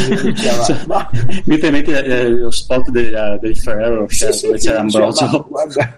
Mi 0.10 0.32
diceva, 0.32 0.64
Cioè, 0.64 0.78
ma 0.88 1.10
Mi 1.46 1.58
permette 1.58 2.04
eh, 2.04 2.30
lo 2.30 2.52
spot 2.52 2.90
del, 2.90 3.38
del 3.42 3.58
Ferrero 3.58 4.00
Rocher 4.00 4.34
sì, 4.34 4.46
dove 4.48 4.60
sì, 4.60 4.68
c'era 4.68 4.82
diceva, 4.82 5.06
Ambrogio. 5.06 5.26
ma 5.26 5.46
guarda, 5.48 5.98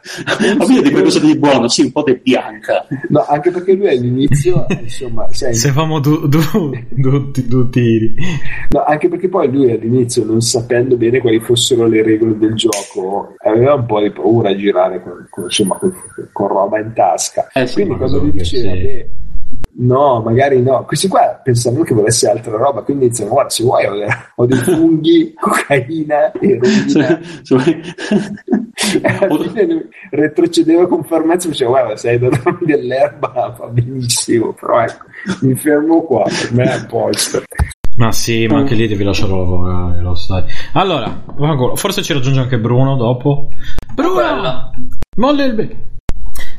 Ma 0.58 0.92
qualcosa 0.92 1.20
di 1.20 1.38
buono, 1.38 1.68
sì, 1.68 1.82
un 1.82 1.92
po' 1.92 2.04
di 2.04 2.20
bianca. 2.22 2.86
no, 3.10 3.26
anche 3.28 3.52
perché 3.52 3.74
lui 3.74 3.88
all'inizio, 3.88 4.66
insomma, 4.70 5.28
Se 5.32 5.72
famo 5.72 6.00
due 6.00 6.28
du, 6.28 6.72
du, 6.90 7.32
du 7.32 7.70
tiri. 8.08 8.16
no, 8.70 8.84
anche 8.84 9.10
perché 9.10 9.30
poi 9.30 9.52
lui 9.52 9.72
all'inizio, 9.72 10.26
non 10.26 10.42
sapendo 10.42 10.98
bene 10.98 11.20
quali 11.20 11.40
fossero 11.40 11.88
le 11.88 12.04
regole 12.04 12.38
del 12.38 12.54
gioco, 12.56 13.36
aveva 13.44 13.76
un 13.76 13.86
po' 13.86 14.02
di 14.02 14.12
paura 14.12 14.50
a 14.50 14.56
girare 14.56 15.02
con, 15.02 15.28
con, 15.30 15.44
insomma, 15.44 15.78
con, 15.78 15.94
con 16.32 16.48
roba 16.48 16.80
in 16.80 16.92
tasca. 16.94 17.50
Eh 17.54 17.68
sì, 17.68 17.76
Quindi 17.76 17.96
quando 17.98 18.22
che 18.22 18.32
diceva 18.32 18.74
sì. 18.74 18.80
che 18.80 19.10
no, 19.76 20.22
magari 20.22 20.62
no, 20.62 20.86
questi 20.86 21.08
qua 21.08 21.40
pensavano 21.44 21.84
che 21.84 21.94
volesse 21.94 22.30
altra 22.30 22.58
roba, 22.58 22.82
quindi 22.82 23.06
iniziano, 23.06 23.32
guarda, 23.32 23.50
se 23.50 23.64
vuoi 23.64 23.86
ho, 23.86 23.94
ho 24.36 24.46
dei 24.46 24.58
funghi, 24.58 25.34
cocaina, 25.40 26.32
eroina. 26.40 27.20
E 28.76 29.08
alla 29.08 29.38
fine 29.38 29.66
lui 29.66 29.88
retrocedeva 30.10 30.88
con 30.88 31.04
fermezza 31.04 31.48
e 31.48 31.52
diceva 31.52 31.70
guarda 31.70 31.96
se 31.96 32.10
hai 32.10 32.20
da 32.20 32.30
darmi 32.30 32.66
dell'erba 32.66 33.54
fa 33.56 33.68
benissimo 33.68 34.54
però 34.54 34.82
ecco 34.82 35.06
mi 35.42 35.56
fermo 35.56 36.02
qua 36.02 36.24
per 36.24 36.54
me 36.54 36.64
è 36.64 36.72
a 36.72 36.86
posto 36.86 37.44
Ma 38.04 38.12
sì, 38.12 38.48
ma 38.48 38.58
anche 38.58 38.76
lì 38.76 38.88
devi 38.88 39.04
lasciarlo 39.04 39.38
lavorare, 39.38 40.02
lo 40.02 40.16
sai. 40.16 40.44
Allora, 40.74 41.24
forse 41.76 42.02
ci 42.04 42.12
raggiunge 42.14 42.42
anche 42.42 42.60
Bruno 42.60 42.96
dopo. 42.98 43.50
Bruno! 43.94 44.16
Bella. 44.16 44.72
Molle 45.18 45.46
il 45.46 45.54
be- 45.54 45.78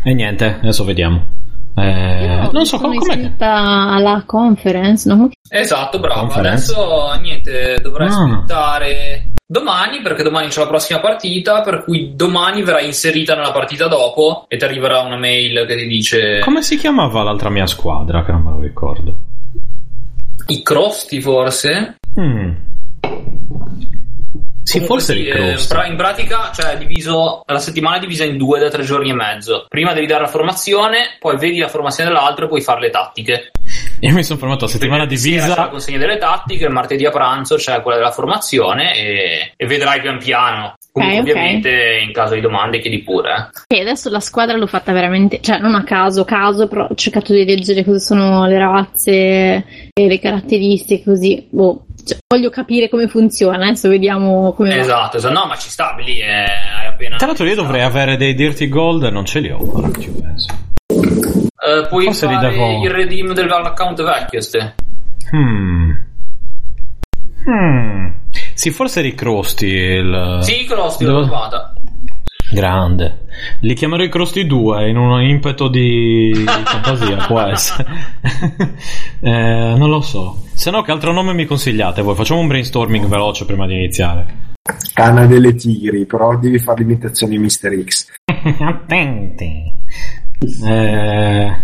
E 0.05 0.14
niente, 0.14 0.58
adesso 0.60 0.84
vediamo. 0.84 1.23
Eh, 1.76 2.24
Io 2.44 2.50
non 2.52 2.64
so 2.64 2.76
sono 2.78 2.89
com- 2.92 2.98
com'è. 2.98 3.14
iscritta 3.16 3.90
alla 3.90 4.23
conference, 4.24 5.12
no? 5.12 5.28
Esatto, 5.48 5.98
bravo. 5.98 6.20
Conference. 6.20 6.73
Adesso 6.73 7.20
niente, 7.20 7.78
dovrai 7.82 8.08
Ah. 8.08 8.10
aspettare 8.10 9.28
domani 9.47 10.00
perché 10.00 10.23
domani 10.23 10.48
c'è 10.48 10.60
la 10.60 10.68
prossima 10.68 11.00
partita, 11.00 11.60
per 11.62 11.84
cui 11.84 12.12
domani 12.14 12.62
verrà 12.62 12.81
inserita 12.81 13.34
nella 13.34 13.52
partita 13.52 13.86
dopo 13.89 14.44
e 14.48 14.56
ti 14.56 14.64
arriverà 14.64 15.00
una 15.00 15.16
mail 15.18 15.66
che 15.66 15.76
ti 15.76 15.86
dice 15.86 16.39
Come 16.40 16.62
si 16.62 16.76
chiamava 16.78 17.23
l'altra 17.23 17.50
mia 17.50 17.66
squadra? 17.66 18.24
Che 18.24 18.32
non 18.32 18.42
me 18.42 18.50
lo 18.52 18.60
ricordo. 18.60 19.18
I 20.48 20.62
crosti 20.62 21.20
forse. 21.20 21.97
Mm. 22.18 22.52
Sì, 24.64 24.78
Comunque 24.81 25.05
forse 25.05 25.14
sì, 25.14 25.26
eh, 25.26 25.86
in 25.89 25.97
pratica, 25.97 26.50
cioè, 26.50 26.78
diviso, 26.78 27.42
la 27.44 27.58
settimana 27.58 27.97
è 27.97 28.00
divisa 28.00 28.24
in 28.24 28.39
due 28.39 28.58
da 28.58 28.70
tre 28.70 28.82
giorni 28.82 29.10
e 29.10 29.14
mezzo. 29.14 29.66
Prima 29.68 29.92
devi 29.92 30.06
dare 30.06 30.23
la 30.23 30.28
formazione, 30.28 31.16
poi 31.20 31.36
vedi 31.36 31.58
la 31.58 31.68
formazione 31.68 32.08
dell'altro 32.08 32.47
e 32.47 32.48
puoi 32.48 32.62
fare 32.62 32.81
le 32.81 32.89
tattiche. 32.90 33.50
Io 34.00 34.14
mi 34.14 34.23
sono 34.24 34.39
fermato 34.39 34.64
a 34.64 34.68
settimana 34.68 35.05
Quindi 35.05 35.23
sera 35.23 35.40
la 35.40 35.47
divisa. 35.47 35.68
consegna 35.68 35.98
delle 35.98 36.16
tattiche, 36.16 36.64
il 36.64 36.73
martedì 36.73 37.05
a 37.05 37.10
pranzo 37.10 37.56
c'è 37.56 37.82
quella 37.82 37.98
della 37.98 38.10
formazione 38.10 38.97
e, 38.97 39.52
e 39.55 39.66
vedrai 39.66 40.00
pian 40.00 40.18
piano. 40.18 40.74
Comunque, 40.94 41.18
Ok, 41.18 41.24
ok. 41.26 41.34
ovviamente, 41.34 42.02
in 42.06 42.12
caso 42.12 42.34
di 42.34 42.40
domande, 42.40 42.78
chiedi 42.78 43.02
pure. 43.02 43.50
eh. 43.68 43.76
E 43.78 43.81
adesso 43.81 44.08
la 44.10 44.20
squadra 44.20 44.56
l'ho 44.56 44.68
fatta 44.68 44.92
veramente, 44.92 45.40
cioè 45.40 45.58
non 45.58 45.74
a 45.74 45.82
caso, 45.82 46.24
caso, 46.24 46.68
però 46.68 46.86
ho 46.86 46.94
cercato 46.94 47.32
di 47.32 47.44
leggere 47.44 47.82
cosa 47.84 47.98
sono 47.98 48.47
le 48.47 48.58
razze 48.58 49.12
e 49.12 50.06
le 50.06 50.20
caratteristiche, 50.20 51.02
così. 51.02 51.48
Boh, 51.50 51.86
cioè, 52.05 52.18
voglio 52.32 52.48
capire 52.48 52.89
come 52.89 53.08
funziona, 53.08 53.64
adesso 53.64 53.89
vediamo 53.89 54.52
come. 54.52 54.78
Esatto, 54.78 55.16
esatto. 55.16 55.34
no, 55.34 55.47
ma 55.47 55.56
ci 55.56 55.68
sta 55.68 55.97
lì. 55.98 56.20
eh, 56.20 56.31
hai 56.32 56.86
appena. 56.86 57.16
Tra 57.16 57.26
l'altro 57.26 57.44
io 57.47 57.56
dovrei 57.56 57.82
avere 57.82 58.16
dei 58.16 58.34
Dirty 58.34 58.68
Gold 58.68 59.02
non 59.05 59.24
ce 59.24 59.40
li 59.40 59.50
ho, 59.50 59.58
ora 59.76 59.90
che 59.90 60.00
ci 60.00 60.10
penso. 60.10 60.55
Eh, 60.86 61.86
puoi 61.89 62.05
Forse 62.05 62.26
fare 62.26 62.55
il 62.82 62.90
redeem 62.90 63.32
dell'account 63.32 64.00
vecchio, 64.05 64.40
ste. 64.40 64.74
Hmm. 65.32 65.90
Hmm. 67.47 68.06
Sì, 68.55 68.70
forse 68.70 69.00
ricrosti 69.00 69.66
il... 69.66 70.39
Sì, 70.42 70.65
Crosti 70.65 71.05
l'ho 71.05 71.23
trovata. 71.23 71.74
Grande. 72.50 73.26
Li 73.60 73.74
chiamerò 73.74 74.02
i 74.02 74.08
Crosti 74.08 74.47
2 74.47 74.89
in 74.89 74.97
un 74.97 75.20
impeto 75.23 75.68
di, 75.68 76.31
di 76.33 76.44
fantasia, 76.65 77.16
può 77.26 77.41
essere. 77.41 77.86
Eh, 79.24 79.74
non 79.78 79.89
lo 79.89 80.02
so. 80.02 80.42
Se 80.52 80.70
no, 80.70 80.83
che 80.83 80.91
altro 80.91 81.10
nome 81.10 81.33
mi 81.33 81.47
consigliate 81.47 82.02
voi? 82.02 82.15
Facciamo 82.15 82.41
un 82.41 82.47
brainstorming 82.47 83.07
veloce 83.07 83.47
prima 83.47 83.66
di 83.66 83.73
iniziare. 83.73 84.52
canna 84.92 85.24
delle 85.24 85.55
tigri 85.55 86.05
però 86.05 86.36
devi 86.36 86.58
fare 86.58 86.83
l'imitazione 86.83 87.33
di 87.33 87.39
Mr. 87.39 87.84
X 87.84 88.07
Attenti. 88.60 89.73
Eh, 90.66 91.57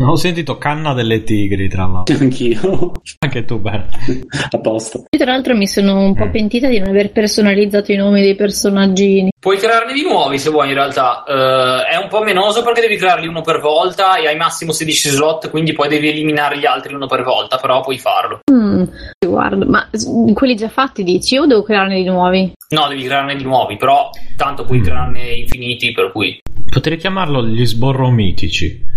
ho 0.00 0.16
sentito 0.16 0.58
canna 0.58 0.92
delle 0.94 1.22
tigri, 1.24 1.68
tra 1.68 1.86
l'altro. 1.86 2.16
Anch'io. 2.18 2.92
Anche 3.18 3.44
tu, 3.44 3.58
bene. 3.58 3.88
A 4.50 4.58
posto. 4.58 5.04
Io 5.10 5.18
tra 5.18 5.32
l'altro 5.32 5.56
mi 5.56 5.66
sono 5.66 6.00
un 6.00 6.14
po' 6.14 6.26
Mm. 6.26 6.30
pentita 6.30 6.68
di 6.68 6.78
non 6.78 6.88
aver 6.88 7.10
personalizzato 7.12 7.92
i 7.92 7.96
nomi 7.96 8.20
dei 8.20 8.34
personaggini. 8.34 9.30
Puoi 9.40 9.56
crearne 9.56 9.92
di 9.92 10.02
nuovi 10.02 10.38
se 10.38 10.50
vuoi, 10.50 10.68
in 10.68 10.74
realtà. 10.74 11.24
Eh, 11.26 11.94
è 11.94 11.96
un 11.96 12.08
po' 12.08 12.22
menoso 12.22 12.62
perché 12.62 12.80
devi 12.82 12.96
crearli 12.96 13.26
uno 13.26 13.40
per 13.42 13.60
volta 13.60 14.16
e 14.16 14.26
hai 14.28 14.36
massimo 14.36 14.72
16 14.72 15.08
slot, 15.10 15.50
quindi 15.50 15.72
poi 15.72 15.88
devi 15.88 16.08
eliminare 16.08 16.58
gli 16.58 16.66
altri 16.66 16.94
uno 16.94 17.06
per 17.06 17.22
volta, 17.22 17.56
però 17.56 17.80
puoi 17.80 17.98
farlo. 17.98 18.40
Mm, 18.52 18.82
guarda, 19.26 19.64
ma 19.64 19.88
quelli 20.34 20.54
già 20.56 20.68
fatti 20.68 21.02
dici 21.02 21.36
o 21.38 21.46
devo 21.46 21.62
crearne 21.62 21.96
di 22.02 22.08
nuovi? 22.08 22.52
No, 22.70 22.86
devi 22.88 23.02
crearne 23.04 23.36
di 23.36 23.44
nuovi, 23.44 23.76
però 23.76 24.10
tanto 24.36 24.64
puoi 24.64 24.80
crearne 24.80 25.30
infiniti, 25.34 25.92
per 25.92 26.12
cui 26.12 26.38
Potrei 26.70 26.98
chiamarlo 26.98 27.46
gli 27.46 27.64
sborro 27.64 28.10
mitici. 28.10 28.96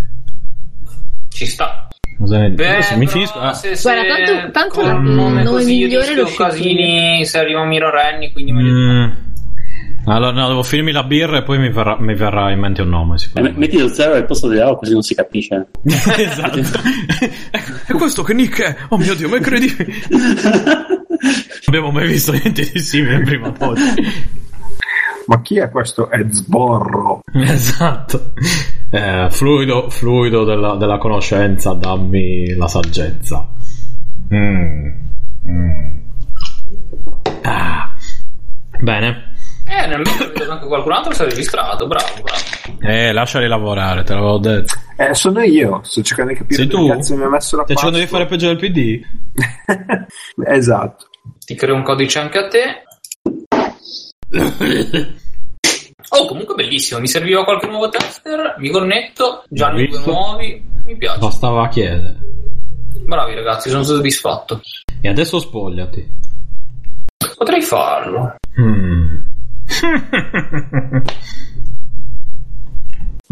Ci 1.32 1.45
sta. 1.45 1.88
Beh, 2.18 2.45
Adesso 2.45 2.98
mi 2.98 3.08
finisco. 3.08 3.40
ah. 3.40 3.53
se, 3.53 3.76
Guarda, 3.82 4.01
se 4.16 4.24
tanto- 4.26 4.51
tanto 4.51 4.80
con 4.82 4.90
un 4.95 5.06
il 5.08 5.43
nome 5.43 5.64
migliore 5.64 6.14
lo 6.14 6.26
casini 6.26 7.26
se 7.26 7.40
arriva 7.40 7.66
Mirorenni, 7.66 8.32
quindi 8.32 8.51
Mm. 8.51 9.10
Allora, 10.06 10.32
no, 10.32 10.48
devo 10.48 10.64
finirmi 10.64 10.92
la 10.92 11.03
birra 11.03 11.38
e 11.38 11.43
poi 11.43 11.60
mi 11.60 11.69
verrà, 11.69 11.95
mi 12.00 12.16
verrà 12.16 12.51
in 12.51 12.58
mente 12.60 12.82
un 12.82 12.90
nome. 12.90 13.18
Eh, 13.35 13.53
metti 13.56 13.77
lo 13.77 13.88
zero 13.88 14.14
al 14.16 14.26
posto 14.26 14.48
dell'O 14.48 14.76
così 14.76 14.93
non 14.93 15.03
si 15.03 15.14
capisce. 15.14 15.68
esatto. 16.18 16.58
e 17.88 17.93
questo 17.93 18.24
che 18.24 18.34
nick 18.34 18.61
è? 18.64 18.76
Oh 18.90 18.98
mio 18.98 19.14
dio, 19.14 19.30
ma 19.30 19.35
è 19.35 19.38
incredibile. 19.38 19.93
Non 20.10 21.06
abbiamo 21.68 21.92
mai 21.92 22.08
visto 22.08 22.32
niente 22.32 22.68
di 22.72 22.80
simile 22.80 23.19
prima 23.22 23.50
o 23.50 23.51
poi. 23.51 23.76
Ma 25.32 25.42
chi 25.42 25.58
è 25.60 25.69
questo 25.69 26.11
Ed 26.11 26.32
Sborro? 26.32 27.22
Esatto. 27.34 28.34
Eh, 28.90 29.27
fluido, 29.30 29.90
fluido 29.90 30.43
della, 30.43 30.76
della 30.76 30.98
conoscenza, 30.98 31.72
dammi 31.72 32.53
la 32.56 32.68
saggezza. 32.68 33.48
Mm. 34.34 34.90
Mm. 35.48 36.00
Ah. 37.43 37.93
Bene. 38.82 39.30
Eh, 39.66 39.88
nel 39.88 40.01
che 40.34 40.43
anche 40.43 40.66
qualcun 40.68 40.92
altro 40.92 41.14
si 41.14 41.22
è 41.22 41.26
registrato, 41.26 41.88
bravo, 41.88 42.22
bravo. 42.22 42.82
Eh, 42.82 43.14
lasciali 43.14 43.48
lavorare, 43.48 44.03
te 44.03 44.14
l'avevo 44.14 44.38
detto. 44.38 44.74
Eh, 44.98 45.14
sono 45.14 45.42
io, 45.42 45.80
sto 45.84 46.01
cercando 46.01 46.34
di 46.34 46.38
capire 46.40 46.56
Sei 46.60 46.68
tu? 46.68 46.88
cazzo 46.90 47.16
mi 47.16 47.24
ha 47.24 47.30
messo 47.30 47.56
la 47.56 47.64
Stai 47.64 47.77
cercando 47.77 48.00
di 48.00 48.08
fare 48.08 48.26
peggio 48.26 48.48
del 48.48 48.58
PD? 48.58 49.00
esatto. 50.45 51.06
Ti 51.45 51.56
creo 51.56 51.76
un 51.76 51.84
codice 51.84 52.19
anche 52.19 52.38
a 52.38 52.48
te. 52.50 52.84
Oh, 56.14 56.27
comunque 56.27 56.56
bellissimo. 56.56 56.99
Mi 56.99 57.07
serviva 57.07 57.43
qualche 57.43 57.67
nuovo 57.67 57.88
tester. 57.90 58.56
Mi 58.57 58.69
connetto. 58.69 59.43
Già 59.49 59.69
ne 59.72 59.88
due 59.88 60.01
nuovi. 60.06 60.64
Mi 60.85 60.98
piace. 60.98 61.19
Bastava 61.19 61.67
chiedere. 61.69 62.17
Bravi 63.06 63.33
ragazzi, 63.33 63.69
sono 63.69 63.83
soddisfatto. 63.83 64.61
E 64.99 65.07
adesso 65.09 65.40
spogliati. 65.40 66.19
Potrei 67.38 67.61
farlo. 67.61 68.35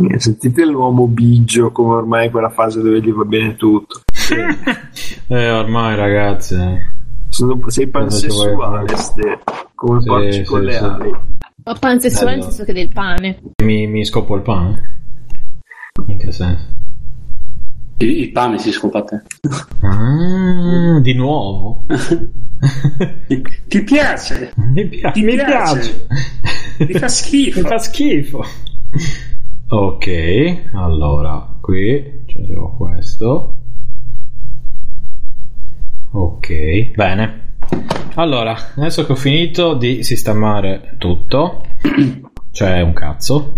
Eh, 0.01 0.19
Sentite 0.19 0.66
l'uomo 0.66 1.08
bigio 1.08 1.72
come 1.72 1.95
ormai 1.95 2.27
è 2.27 2.32
quella 2.32 2.49
fase 2.49 2.82
dove 2.82 3.01
gli 3.01 3.11
va 3.11 3.24
bene 3.25 3.56
tutto. 3.56 4.01
eh, 5.27 5.51
ormai 5.51 5.95
ragazzi. 5.95 6.56
eh. 6.56 6.80
Sono- 7.27 7.59
sei 7.69 7.88
pansessuale, 7.88 8.85
come 9.75 9.99
Sì, 9.99 10.08
porci 10.08 10.43
con 10.43 10.59
sì, 10.61 10.66
le 10.66 10.72
sì. 10.74 10.83
ali. 10.83 11.11
Ho 11.64 11.74
pansessuale 11.80 12.32
nel 12.32 12.40
Bello. 12.40 12.52
senso 12.52 12.66
che 12.66 12.74
del 12.74 12.90
pane. 12.90 13.40
Mi, 13.64 13.88
mi 13.88 14.06
scopo 14.06 14.36
il 14.36 14.42
pane? 14.42 14.98
In 16.08 16.18
che 16.18 16.32
senso? 16.32 16.66
Il, 17.98 18.10
il 18.22 18.32
pane 18.32 18.58
si 18.58 18.72
scopa 18.72 19.00
a 19.00 19.04
te. 19.04 19.22
Ah, 19.82 21.00
di 21.02 21.14
nuovo. 21.14 21.86
Ti 23.68 23.84
piace? 23.84 24.54
Mi 24.56 24.88
piace. 24.88 25.12
Ti 25.12 25.26
piace? 25.26 26.08
Ti 26.78 26.94
fa 26.94 27.08
schifo. 27.08 27.62
Mi 27.62 27.68
fa 27.68 27.78
schifo. 27.78 28.44
Ok, 29.68 30.72
allora 30.74 31.58
qui 31.62 32.24
ci 32.26 32.40
mettiamo 32.40 32.76
questo. 32.76 33.54
Ok, 36.12 36.92
bene. 36.96 37.49
Allora, 38.15 38.56
adesso 38.75 39.06
che 39.06 39.11
ho 39.11 39.15
finito 39.15 39.75
di 39.75 40.03
sistemare 40.03 40.95
tutto, 40.98 41.64
cioè 42.51 42.81
un 42.81 42.93
cazzo. 42.93 43.53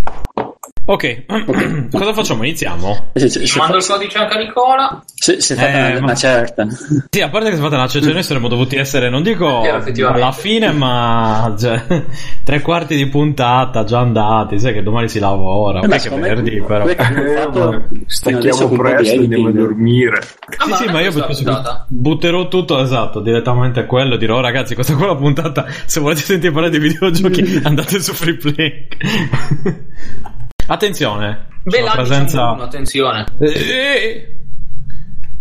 Ok, 0.83 1.25
cosa 1.91 2.11
facciamo? 2.13 2.43
Iniziamo? 2.43 3.11
Se, 3.13 3.29
se, 3.29 3.45
se, 3.45 3.57
Mando 3.59 3.77
il 3.77 3.85
codice 3.85 4.17
anche 4.17 4.33
a 4.33 4.37
Nicola. 4.39 5.03
se, 5.13 5.39
se 5.39 5.53
fate 5.55 5.69
Eh, 5.71 5.81
una, 5.91 5.91
ma- 5.93 5.99
una 6.05 6.15
certa. 6.15 6.65
Sì, 7.09 7.21
a 7.21 7.29
parte 7.29 7.49
che 7.49 7.53
si 7.55 7.59
è 7.61 7.63
fatta 7.63 7.75
una 7.75 7.87
cioè 7.87 8.01
noi 8.11 8.23
saremmo 8.23 8.47
dovuti 8.47 8.75
essere, 8.77 9.09
non 9.09 9.21
dico 9.21 9.63
effettivamente. 9.63 10.23
alla 10.23 10.31
fine, 10.31 10.71
ma 10.71 11.55
cioè, 11.57 11.83
tre 12.43 12.61
quarti 12.61 12.95
di 12.95 13.05
puntata 13.07 13.83
già 13.83 13.99
andati, 13.99 14.59
sai 14.59 14.73
che 14.73 14.81
domani 14.81 15.07
si 15.07 15.19
lavora, 15.19 15.81
Eh, 15.81 15.87
ma 15.87 15.93
che 15.93 15.99
secondo 15.99 16.25
me- 16.27 16.33
venerdì 16.33 16.61
però. 16.61 16.85
Eh, 16.87 16.95
fatto 16.95 17.83
stacchiamo 18.07 18.69
presto 18.69 19.13
e 19.13 19.17
andiamo 19.19 19.47
a 19.47 19.51
dormire. 19.51 20.17
Ah, 20.57 20.65
Sì, 20.75 20.83
sì, 20.85 20.91
ma 20.91 20.99
io 21.01 21.11
puntata. 21.13 21.85
butterò 21.89 22.47
tutto 22.47 22.81
esatto 22.81 23.21
direttamente 23.21 23.79
a 23.81 23.85
quello 23.85 24.17
dirò 24.17 24.37
"Oh, 24.37 24.41
ragazzi 24.41 24.73
questa 24.73 24.95
qua 24.95 25.05
è 25.05 25.07
la 25.09 25.15
puntata 25.15 25.65
se 25.85 25.99
volete 25.99 26.21
sentire 26.21 26.51
parlare 26.51 26.77
di 26.77 26.79
videogiochi 26.85 27.61
andate 27.63 27.99
su 28.01 28.13
Freeplay 28.13 28.87
attenzione 30.73 31.47
Beh, 31.63 31.81
la 31.81 31.91
presenza 31.91 32.23
diciamo 32.37 32.53
uno, 32.53 32.63
attenzione. 32.63 33.25
Eh, 33.39 34.35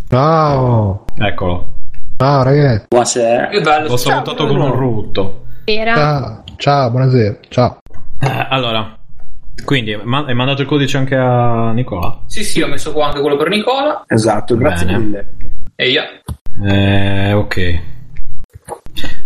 Ciao, 0.08 1.04
eccolo 1.16 1.74
ciao 2.18 2.42
ragazzi, 2.42 2.86
Buonasera. 2.88 3.48
Che 3.48 3.60
bello. 3.60 3.88
l'ho 3.88 3.96
salutato 3.96 4.46
con 4.46 4.60
un 4.60 4.72
rutto 4.72 5.44
Era 5.64 5.94
ciao, 5.94 6.44
ciao, 6.56 6.90
buonasera, 6.90 7.36
ciao. 7.48 7.78
Eh, 8.20 8.46
allora 8.50 8.94
quindi 9.64 9.94
ma- 10.02 10.24
hai 10.26 10.34
mandato 10.34 10.62
il 10.62 10.68
codice 10.68 10.96
anche 10.98 11.14
a 11.16 11.70
Nicola 11.72 12.22
Sì, 12.26 12.42
sì, 12.44 12.60
ho 12.60 12.66
messo 12.66 12.92
qua 12.92 13.06
anche 13.06 13.20
quello 13.20 13.36
per 13.36 13.48
Nicola. 13.48 14.04
Esatto, 14.06 14.56
grazie 14.56 14.86
Bene. 14.86 14.98
mille. 14.98 15.32
E 15.76 15.88
io. 15.90 16.02
eh, 16.66 17.32
ok 17.32 17.80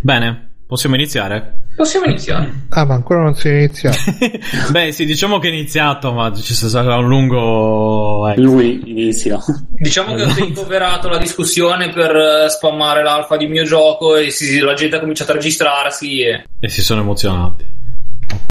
bene 0.00 0.50
possiamo 0.74 0.96
iniziare 0.96 1.62
Possiamo 1.76 2.06
iniziare. 2.06 2.66
Ah, 2.68 2.84
ma 2.84 2.94
ancora 2.94 3.22
non 3.22 3.34
si 3.34 3.48
è 3.48 3.52
iniziato. 3.52 3.98
beh 4.70 4.92
sì 4.92 5.04
diciamo 5.04 5.40
che 5.40 5.48
è 5.48 5.52
iniziato 5.52 6.12
ma 6.12 6.32
ci 6.32 6.54
sarà 6.54 6.96
un 6.98 7.08
lungo 7.08 8.28
ecco. 8.28 8.40
Lui 8.40 8.80
inizia. 8.84 9.38
Diciamo 9.70 10.14
che 10.14 10.22
ho 10.22 10.34
ricoverato 10.34 11.08
la 11.08 11.18
discussione 11.18 11.88
per 11.90 12.14
eh, 12.14 12.48
spammare 12.48 13.02
l'alfa 13.02 13.36
di 13.36 13.48
mio 13.48 13.64
gioco 13.64 14.14
e 14.16 14.30
sì, 14.30 14.44
sì, 14.44 14.58
la 14.60 14.74
gente 14.74 14.96
ha 14.96 15.00
cominciato 15.00 15.32
a 15.32 15.34
registrarsi 15.34 16.20
e... 16.20 16.44
e 16.60 16.68
si 16.68 16.80
sono 16.80 17.00
emozionati 17.00 17.64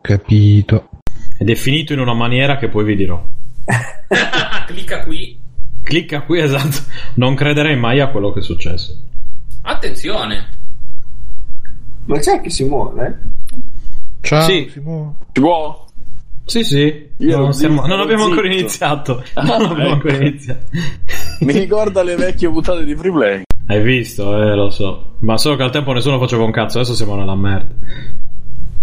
Capito. 0.02 0.90
ed 1.38 1.50
è 1.50 1.56
finito 1.56 1.94
in 1.94 2.00
una 2.00 2.14
maniera 2.14 2.58
che 2.58 2.68
poi 2.68 2.84
vi 2.84 2.96
dirò. 2.98 3.26
Clicca 4.68 5.04
qui. 5.04 5.40
Clicca 5.82 6.24
qui, 6.24 6.40
esatto. 6.44 6.78
Non 7.16 7.36
crederei 7.36 7.78
mai 7.78 8.02
a 8.02 8.10
quello 8.10 8.34
che 8.34 8.40
è 8.40 8.44
successo. 8.44 8.98
Attenzione. 9.62 10.62
Ma 12.06 12.18
c'è 12.20 12.42
che 12.42 12.50
si 12.50 12.64
muove? 12.66 13.22
Ciao, 14.22 14.42
Sì. 14.42 14.68
Simone. 14.72 15.14
Si 15.34 15.42
può? 15.42 15.86
Sì, 16.46 16.64
sì. 16.64 17.08
Io 17.18 17.38
non, 17.38 17.54
zitto, 17.54 17.86
non 17.88 18.00
abbiamo 18.00 18.26
ancora 18.26 18.48
iniziato. 18.48 19.24
Ah, 19.34 19.44
Non 19.58 19.72
abbiamo 19.72 19.82
ecco. 19.84 19.92
ancora 19.94 20.18
iniziato. 20.18 20.66
Mi 21.40 21.54
ricorda 21.54 22.04
le 22.04 22.16
vecchie 22.16 22.50
puntate 22.50 22.84
di 22.84 22.96
Freeplay. 22.96 23.44
Hai 23.68 23.82
visto, 23.82 24.36
eh, 24.42 24.54
lo 24.56 24.70
so. 24.70 25.16
Ma 25.20 25.38
solo 25.38 25.56
che 25.56 25.64
al 25.64 25.72
tempo 25.72 25.94
nessuno 25.94 26.20
faceva 26.20 26.44
un 26.44 26.52
cazzo, 26.52 26.80
adesso 26.80 26.96
siamo 26.96 27.16
nella 27.16 27.36
merda. 27.36 27.74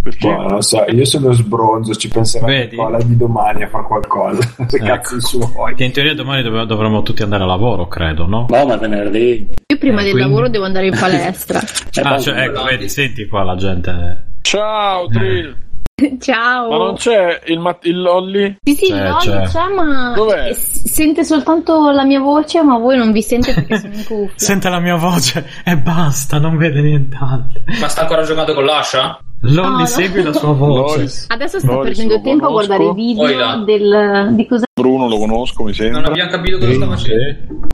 Perché? 0.02 0.28
Boh, 0.28 0.36
non 0.36 0.50
lo 0.52 0.60
so, 0.62 0.82
io 0.88 1.04
sono 1.04 1.30
sbronzo, 1.32 1.94
ci 1.94 2.08
penserà? 2.08 2.46
Nicola 2.46 2.98
di 3.02 3.16
domani 3.16 3.62
a 3.64 3.68
fare 3.68 3.84
qualcosa. 3.84 4.40
Se 4.66 4.76
Ecco. 4.76 4.84
cazzo 4.84 5.20
suoi. 5.20 5.74
Che 5.74 5.84
in 5.84 5.92
teoria 5.92 6.14
domani 6.14 6.42
dove- 6.42 6.64
dovremmo 6.66 7.02
tutti 7.02 7.22
andare 7.22 7.42
a 7.42 7.46
lavoro, 7.46 7.86
credo, 7.86 8.26
no? 8.26 8.46
No, 8.48 8.64
ma 8.66 8.76
venerdì. 8.76 9.48
io 9.66 9.78
prima 9.78 10.00
Eh, 10.00 10.04
del 10.04 10.12
quindi? 10.12 10.30
lavoro 10.30 10.48
devo 10.48 10.64
andare 10.64 10.86
in 10.86 10.96
palestra. 10.98 11.60
Eh, 11.60 12.00
Ah, 12.02 12.18
cioè, 12.18 12.38
ecco, 12.44 12.62
vedi, 12.64 12.88
senti 12.88 13.26
qua 13.26 13.42
la 13.44 13.56
gente. 13.56 14.26
Ciao, 14.42 15.06
Drill. 15.06 15.56
Ciao. 16.18 16.70
Ma 16.70 16.76
non 16.78 16.94
c'è 16.94 17.42
il, 17.48 17.58
mat- 17.58 17.84
il 17.84 18.00
Lolly? 18.00 18.56
Sì, 18.64 18.74
sì, 18.74 18.86
C'è, 18.90 19.06
no, 19.06 19.16
c'è. 19.18 19.42
c'è, 19.42 19.68
ma 19.68 20.14
Dov'è? 20.14 20.50
s- 20.54 20.86
sente 20.86 21.24
soltanto 21.24 21.90
la 21.90 22.04
mia 22.06 22.20
voce, 22.20 22.62
ma 22.62 22.78
voi 22.78 22.96
non 22.96 23.12
vi 23.12 23.20
sente 23.20 23.52
perché 23.52 23.78
sono 23.80 23.92
in 23.92 24.04
cuffia. 24.06 24.32
Sente 24.34 24.70
la 24.70 24.80
mia 24.80 24.96
voce 24.96 25.46
e 25.62 25.76
basta, 25.76 26.38
non 26.38 26.56
vede 26.56 26.80
nient'altro. 26.80 27.60
Ma 27.78 27.88
sta 27.88 28.00
ancora 28.00 28.22
giocando 28.22 28.54
con 28.54 28.64
l'ascia? 28.64 29.18
Lolly 29.42 29.54
No, 29.70 29.78
no. 29.78 29.86
segui 29.86 30.22
la 30.22 30.32
sua 30.34 30.52
voce. 30.52 30.96
Loris. 30.96 31.24
Adesso 31.28 31.58
sta 31.60 31.72
Loris, 31.72 31.96
perdendo 31.96 32.20
tempo 32.22 32.44
a 32.44 32.48
conosco. 32.48 32.66
guardare 32.66 32.90
i 32.90 32.94
video 33.14 33.64
del, 33.64 34.28
di 34.34 34.46
cosa 34.46 34.64
Bruno 34.78 35.08
lo 35.08 35.16
conosco, 35.18 35.62
mi 35.62 35.70
Non 35.70 35.74
sembra. 35.74 36.02
abbiamo 36.04 36.30
capito 36.30 36.58
cosa 36.58 36.72
sta 36.74 36.86
facendo. 36.88 37.22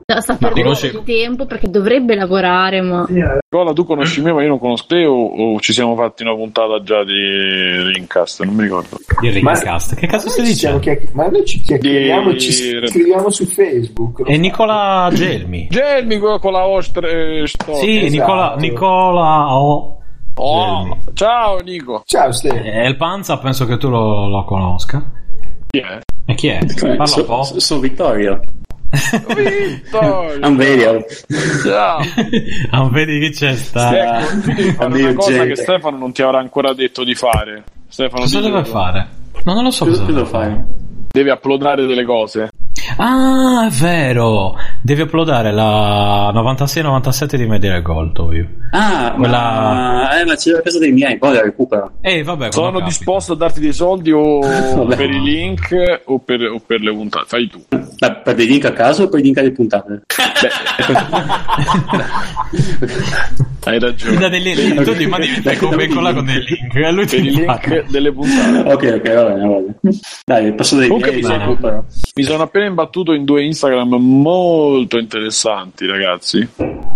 no, 0.07 0.21
sta 0.21 0.35
perdendo 0.37 0.63
conosci- 0.63 0.87
il 0.87 1.03
tempo 1.05 1.47
perché 1.47 1.69
dovrebbe 1.69 2.15
lavorare, 2.15 2.81
ma 2.83 3.05
Nicola, 3.09 3.73
tu 3.73 3.85
conosci 3.85 4.21
me, 4.23 4.33
ma 4.33 4.43
io 4.43 4.49
non 4.49 4.59
conosco 4.61 4.87
te 4.87 5.05
o, 5.07 5.15
o 5.55 5.61
ci 5.61 5.73
siamo 5.73 5.97
fatti 5.97 6.23
una 6.23 6.35
puntata 6.37 6.81
già 6.85 7.03
di 7.03 7.93
Rincast? 7.95 8.45
Non 8.45 8.55
mi 8.55 8.63
ricordo. 8.63 8.97
Il 9.23 9.33
Ringcast. 9.33 9.97
Che 9.97 10.07
cazzo 10.07 10.27
Ma 10.27 10.33
stai 10.33 10.45
dicendo? 10.45 10.79
chiacch- 10.79 11.13
ma 11.15 11.27
noi 11.27 11.45
ci 11.45 11.61
chiacchieriamo, 11.61 12.31
Di- 12.31 12.41
ci 12.41 12.53
scriviamo 12.53 13.29
su 13.31 13.45
Facebook. 13.45 14.23
sai. 14.25 14.39
Nicola 14.39 15.11
Gelmi. 15.13 15.67
Gelmi 15.69 16.19
quello 16.19 16.39
con 16.39 16.53
la 16.53 16.65
vostra 16.65 17.09
eh, 17.09 17.43
storia. 17.47 17.81
Sì, 17.81 18.05
esatto. 18.05 18.11
Nicola, 18.13 18.55
Nicola 18.59 19.55
oh. 19.59 19.96
Oh, 20.39 20.99
ciao 21.15 21.59
Nico. 21.61 22.03
Ciao 22.05 22.31
Ste. 22.31 22.49
E 22.63 22.87
il 22.87 22.97
Panza 22.97 23.39
penso 23.39 23.65
che 23.65 23.79
tu 23.79 23.89
lo, 23.89 24.29
lo 24.29 24.45
conosca. 24.45 25.03
Chi 25.69 25.79
è? 25.79 25.99
E 26.27 26.35
chi 26.35 26.49
è? 26.49 26.59
Come- 26.79 26.97
Parla 26.97 27.03
un 27.03 27.07
so- 27.07 27.25
po'. 27.25 27.43
so- 27.43 27.61
Sono 27.61 27.81
Vittorio. 27.81 28.41
Vittorio. 29.35 30.51
Video. 30.55 31.05
Ciao. 31.65 32.01
Vedi 32.91 33.19
chi 33.21 33.31
c'è 33.31 33.55
sta. 33.57 34.19
Ecco, 34.21 34.73
fare 34.73 35.03
una 35.03 35.15
cosa 35.15 35.31
gente. 35.33 35.47
che 35.49 35.57
Stefano 35.57 35.97
non 35.97 36.13
ti 36.13 36.23
avrà 36.23 36.39
ancora 36.39 36.75
detto 36.75 37.03
di 37.03 37.15
fare. 37.15 37.65
Stefano 37.89 38.21
Cosa 38.23 38.41
deve 38.41 38.65
fare? 38.65 39.09
No, 39.45 39.55
non 39.55 39.65
lo 39.65 39.71
so 39.71 39.85
Cosa 39.87 40.01
cosa 40.01 40.13
deve 40.13 40.27
fai? 40.27 40.49
fare. 40.51 40.65
Devi 41.13 41.31
uploadare 41.31 41.87
delle 41.87 42.05
cose. 42.05 42.51
Ah, 42.97 43.67
è 43.67 43.71
vero. 43.71 44.57
Devi 44.81 45.03
uploadare 45.03 45.53
la 45.53 46.31
96-97 46.33 47.37
di 47.37 47.47
Media 47.47 47.79
Gold, 47.81 48.19
ovvio. 48.19 48.49
Ah, 48.71 49.13
Quella- 49.17 49.39
ma... 49.39 50.21
Eh, 50.21 50.25
ma 50.25 50.35
c'è 50.35 50.53
la 50.53 50.63
casa 50.63 50.79
dei 50.79 50.93
miei, 50.93 51.19
poi 51.19 51.35
la 51.35 51.43
recupero. 51.43 51.93
E 52.01 52.23
vabbè, 52.23 52.53
Sono 52.53 52.81
disposto 52.81 53.33
a 53.33 53.37
darti 53.37 53.61
dei 53.61 53.73
soldi 53.73 54.13
o 54.17 54.41
per 54.87 55.11
i 55.11 55.21
link 55.21 56.01
o 56.05 56.19
per, 56.19 56.41
o 56.43 56.61
per 56.65 56.81
le 56.81 56.93
puntate. 56.93 57.25
Fai 57.27 57.49
tu. 57.49 57.63
Ma 57.99 58.11
per 58.13 58.35
dei 58.35 58.47
link 58.47 58.65
a 58.65 58.73
caso 58.73 59.05
o 59.05 59.09
per 59.09 59.21
i 59.21 59.23
link 59.23 59.39
alle 59.39 59.53
puntate? 59.53 60.03
Hai 63.67 63.81
ragione. 63.81 64.17
dà 64.17 64.29
dei 64.29 64.43
link, 64.43 64.83
tu 64.85 64.95
ti 64.95 65.07
mandi 65.07 65.27
copia 65.59 65.81
e 65.81 65.85
incolla 65.87 66.15
con 66.15 66.25
dei 66.25 66.41
link 66.41 66.75
e 66.75 66.93
lui 66.93 67.07
ti 67.07 67.21
link 67.21 67.91
delle 67.91 68.13
puntate. 68.13 68.73
Ok, 68.73 69.01
ok, 69.01 69.15
va 69.15 69.25
bene, 69.25 69.49
va 69.49 69.55
bene. 69.57 69.99
Dai, 70.25 70.55
passo 70.55 70.77
dai 70.77 70.87
Comunque 70.87 71.13
mi 71.13 71.23
sono-. 71.23 71.85
Mi 72.15 72.23
sono 72.23 72.43
appena 72.45 72.67
imbattuto 72.67 73.13
in 73.13 73.25
due 73.25 73.43
Instagram 73.43 73.95
molto 73.97 74.99
interessanti, 74.99 75.85
ragazzi. 75.87 76.49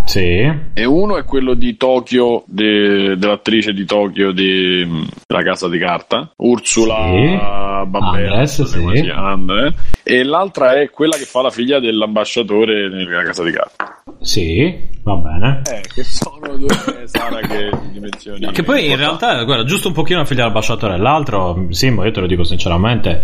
Sì. 0.05 0.49
E 0.73 0.85
uno 0.85 1.17
è 1.17 1.25
quello 1.25 1.55
di 1.55 1.75
Tokyo, 1.75 2.43
de- 2.47 3.17
dell'attrice 3.17 3.73
di 3.73 3.85
Tokyo 3.85 4.31
di 4.31 4.87
La 5.27 5.43
Casa 5.43 5.67
di 5.67 5.77
Carta, 5.77 6.31
Ursula 6.37 6.95
Sì. 6.95 7.89
Bambera, 7.89 8.31
Andres, 8.31 8.63
sì. 8.63 8.79
si 8.95 9.01
chiama, 9.03 9.31
Andre. 9.31 9.73
E 10.03 10.23
l'altra 10.23 10.79
è 10.79 10.89
quella 10.89 11.17
che 11.17 11.25
fa 11.25 11.41
la 11.41 11.49
figlia 11.49 11.79
dell'ambasciatore 11.79 12.87
nella 12.89 13.23
Casa 13.23 13.43
di 13.43 13.51
Carta. 13.51 13.90
Sì, 14.21 14.89
va 15.01 15.15
bene. 15.15 15.61
Eh, 15.65 15.81
che 15.93 16.03
sono 16.03 16.55
due 16.55 16.69
Sara 17.05 17.39
che 17.39 17.71
dimensioni. 17.91 18.51
Che 18.51 18.63
poi 18.63 18.89
in 18.89 18.95
realtà, 18.95 19.43
guarda, 19.43 19.63
giusto 19.63 19.87
un 19.87 19.93
pochino 19.95 20.19
la 20.19 20.25
figlia 20.25 20.41
dell'ambasciatore, 20.41 20.97
l'altro, 20.97 21.67
sì, 21.69 21.89
ma 21.89 22.05
io 22.05 22.11
te 22.11 22.19
lo 22.19 22.27
dico 22.27 22.43
sinceramente, 22.43 23.23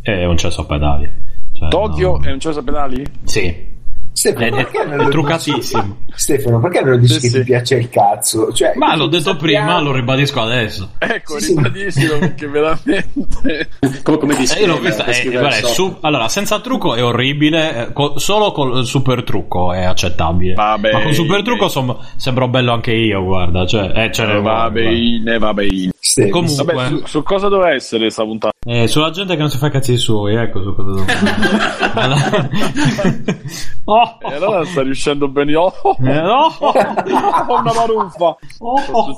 è 0.00 0.24
un 0.24 0.36
cesso 0.36 0.60
a 0.60 0.64
pedali. 0.64 1.10
Cioè, 1.52 1.68
Tokyo 1.68 2.18
no. 2.18 2.24
è 2.24 2.30
un 2.30 2.38
cesso 2.38 2.60
a 2.60 2.62
pedali? 2.62 3.04
Sì, 3.24 3.66
Stefano, 4.18 4.46
è, 4.46 4.50
perché 4.50 4.78
non 4.84 4.92
è, 4.92 4.96
lo 4.96 5.02
è 5.02 5.04
dici? 5.04 5.10
truccatissimo. 5.12 5.96
Stefano, 6.12 6.58
perché 6.60 6.80
non 6.82 7.00
dici 7.00 7.14
Sì, 7.14 7.20
che 7.20 7.28
sì. 7.28 7.38
ti 7.38 7.44
piace 7.44 7.74
il 7.76 7.88
cazzo? 7.88 8.52
Cioè, 8.52 8.72
Ma 8.74 8.96
l'ho 8.96 9.06
detto 9.06 9.22
sappiamo- 9.30 9.64
prima, 9.66 9.80
lo 9.80 9.92
ribadisco 9.92 10.40
adesso. 10.40 10.90
Ecco, 10.98 11.38
Sì, 11.38 11.44
sì. 11.46 11.54
ribadiscilo 11.54 12.18
perché 12.18 12.46
veramente... 12.50 13.68
Come, 14.02 14.18
come 14.18 14.34
Eh, 14.34 14.38
dici? 14.38 14.58
io 14.58 14.66
l'ho 14.66 14.78
vista, 14.80 15.04
eh, 15.04 15.10
è 15.30 15.62
su- 15.66 15.96
allora, 16.00 16.28
senza 16.28 16.58
trucco 16.60 16.94
è 16.96 17.04
orribile, 17.04 17.86
eh, 17.88 17.92
co- 17.92 18.18
solo 18.18 18.50
col 18.50 18.84
super 18.84 19.22
trucco 19.22 19.72
è 19.72 19.84
accettabile. 19.84 20.54
Vabbè, 20.54 20.92
Ma 20.92 21.02
con 21.02 21.12
super 21.12 21.42
trucco 21.42 21.66
eh. 21.66 21.70
som- 21.70 21.96
sembro 22.16 22.48
bello 22.48 22.72
anche 22.72 22.92
io, 22.92 23.22
guarda, 23.22 23.66
cioè, 23.66 23.92
eh, 23.94 24.10
ce 24.12 24.24
ne 24.26 24.40
va 24.40 24.68
vuole, 24.68 24.70
bene, 24.82 25.38
va 25.38 25.54
bene. 25.54 25.90
Stefano, 26.00 26.32
Comunque- 26.32 26.74
Vabbè, 26.74 26.88
su, 26.88 27.02
su 27.06 27.22
cosa 27.22 27.48
doveva 27.48 27.72
essere 27.72 28.10
sta 28.10 28.24
puntata? 28.24 28.52
Eh, 28.70 28.86
sulla 28.86 29.08
gente 29.08 29.32
che 29.32 29.40
non 29.40 29.48
si 29.48 29.56
fa 29.56 29.70
cazzi 29.70 29.96
suoi, 29.96 30.34
ecco 30.34 30.62
su 30.62 30.74
cosa 30.74 31.02
oh, 33.84 34.18
E 34.28 34.34
allora 34.34 34.62
sta 34.66 34.82
riuscendo 34.82 35.26
bene. 35.26 35.56
Oh, 35.56 35.72
oh, 35.84 35.96
eh, 35.98 36.20
oh, 36.20 36.52
oh, 36.60 37.60
una 37.60 37.72
maruffa. 37.72 38.36
oh, 38.58 39.14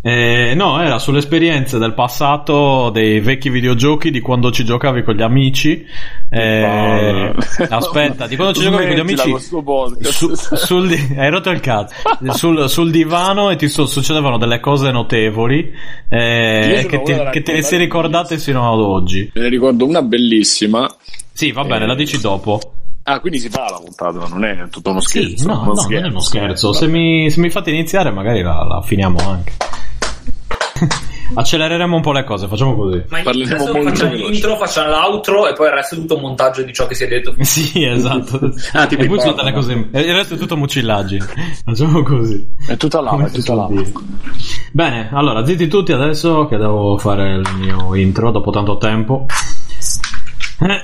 Eh, 0.00 0.54
no, 0.54 0.80
era 0.80 1.00
sulle 1.00 1.18
esperienze 1.18 1.76
del 1.78 1.92
passato 1.92 2.88
dei 2.90 3.18
vecchi 3.18 3.50
videogiochi 3.50 4.12
di 4.12 4.20
quando 4.20 4.52
ci 4.52 4.64
giocavi 4.64 5.02
con 5.02 5.14
gli 5.14 5.22
amici. 5.22 5.84
Eh, 6.30 7.34
aspetta, 7.68 8.28
di 8.28 8.36
quando 8.36 8.54
ci 8.54 8.62
giocavi 8.62 8.86
con 8.86 8.94
gli 8.94 9.00
amici. 9.00 9.34
Su- 9.38 10.34
sul 10.34 10.96
hai 11.16 11.30
rotto 11.30 11.50
il 11.50 11.58
cazzo. 11.58 11.94
Sul, 12.30 12.68
sul 12.68 12.90
divano 12.92 13.50
e 13.50 13.56
ti 13.56 13.66
so- 13.68 13.86
succedevano 13.86 14.38
delle 14.38 14.60
cose 14.60 14.92
notevoli 14.92 15.72
eh, 16.08 16.86
che, 16.88 17.02
ti, 17.02 17.12
uno 17.12 17.24
da 17.24 17.30
che 17.30 17.42
te 17.42 17.52
ne 17.52 17.58
raccontare 17.58 17.62
sei 17.62 17.78
ricordate 17.78 18.38
sino 18.38 18.72
ad 18.72 18.78
oggi. 18.78 19.32
Me 19.34 19.42
ne 19.42 19.48
ricordo 19.48 19.84
una 19.84 20.02
bellissima. 20.02 20.88
sì 21.32 21.50
va 21.50 21.64
bene 21.64 21.86
la 21.86 21.96
dici 21.96 22.20
dopo. 22.20 22.60
Ah, 23.02 23.20
quindi 23.20 23.38
si 23.40 23.48
fa 23.48 23.64
la 23.70 23.80
puntata, 23.82 24.28
non 24.28 24.44
è 24.44 24.68
tutto 24.68 24.90
uno 24.90 25.00
sì 25.00 25.22
scherzo. 25.22 25.48
no, 25.48 25.64
no 25.64 25.72
non 25.72 26.04
è 26.04 26.06
uno 26.06 26.20
scherzo. 26.20 26.72
Se 26.72 26.86
mi, 26.86 27.30
se 27.30 27.40
mi 27.40 27.50
fate 27.50 27.70
iniziare 27.70 28.10
magari 28.10 28.42
la, 28.42 28.64
la 28.64 28.82
finiamo 28.82 29.18
anche 29.26 29.52
accelereremo 31.34 31.94
un 31.96 32.00
po' 32.02 32.12
le 32.12 32.24
cose 32.24 32.46
facciamo 32.48 32.74
così 32.74 33.02
Ma 33.08 33.20
Parleremo 33.22 33.64
molto 33.72 33.88
facciamo 33.90 34.10
veloce. 34.12 34.30
l'intro, 34.30 34.56
facciamo 34.56 34.88
l'outro 34.90 35.46
e 35.48 35.52
poi 35.52 35.66
il 35.66 35.72
resto 35.74 35.94
è 35.94 35.98
tutto 35.98 36.14
un 36.16 36.20
montaggio 36.22 36.62
di 36.62 36.72
ciò 36.72 36.86
che 36.86 36.94
si 36.94 37.04
è 37.04 37.08
detto. 37.08 37.34
sì 37.44 37.84
esatto 37.84 38.52
Ah, 38.72 38.86
tipo 38.86 39.02
e 39.02 39.06
poi 39.06 39.20
sono 39.20 39.32
delle 39.34 39.52
cose 39.52 39.72
il 39.72 40.14
resto 40.14 40.34
è 40.34 40.36
tutto 40.38 40.56
mucillaggine 40.56 41.26
facciamo 41.64 42.02
così 42.02 42.46
È 42.66 42.76
tutta 42.76 43.00
lava, 43.00 43.16
Come 43.16 43.28
è 43.28 43.30
tutta 43.30 43.54
lava. 43.54 43.68
dire. 43.68 43.92
Bene, 44.72 45.08
allora 45.12 45.44
zitti 45.44 45.66
tutti 45.68 45.92
adesso 45.92 46.46
che 46.46 46.56
devo 46.56 46.96
fare 46.98 47.34
il 47.34 47.46
mio 47.58 47.94
intro 47.94 48.30
dopo 48.30 48.50
tanto 48.50 48.76
tempo. 48.78 49.26
Ma 50.58 50.82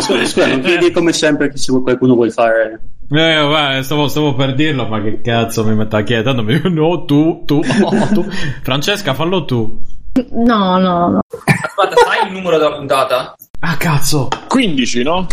Scusa, 0.00 0.24
scusa, 0.24 0.46
non 0.48 0.60
chiedi 0.60 0.90
come 0.90 1.12
sempre 1.12 1.48
che 1.50 1.58
se 1.58 1.72
qualcuno 1.80 2.14
vuole 2.14 2.30
fare. 2.30 2.80
Eh, 3.08 3.46
guarda, 3.46 3.82
stavo, 3.82 4.08
stavo 4.08 4.34
per 4.34 4.54
dirlo, 4.54 4.86
ma 4.88 5.00
che 5.00 5.20
cazzo 5.20 5.64
mi 5.64 5.74
metta 5.76 5.98
a 5.98 6.02
chiedere? 6.02 6.34
Tanto 6.34 6.42
mi 6.42 6.54
dico, 6.54 6.68
no, 6.68 7.04
tu, 7.04 7.44
tu, 7.44 7.60
no, 7.80 8.08
tu. 8.12 8.24
Francesca, 8.62 9.14
fallo 9.14 9.44
tu. 9.44 9.80
No, 10.32 10.78
no, 10.78 11.08
no. 11.10 11.20
Aspetta, 11.44 11.94
sai 12.04 12.26
il 12.26 12.32
numero 12.32 12.58
della 12.58 12.74
puntata? 12.76 13.34
Ah, 13.60 13.76
cazzo! 13.76 14.28
15, 14.48 15.02
no? 15.02 15.26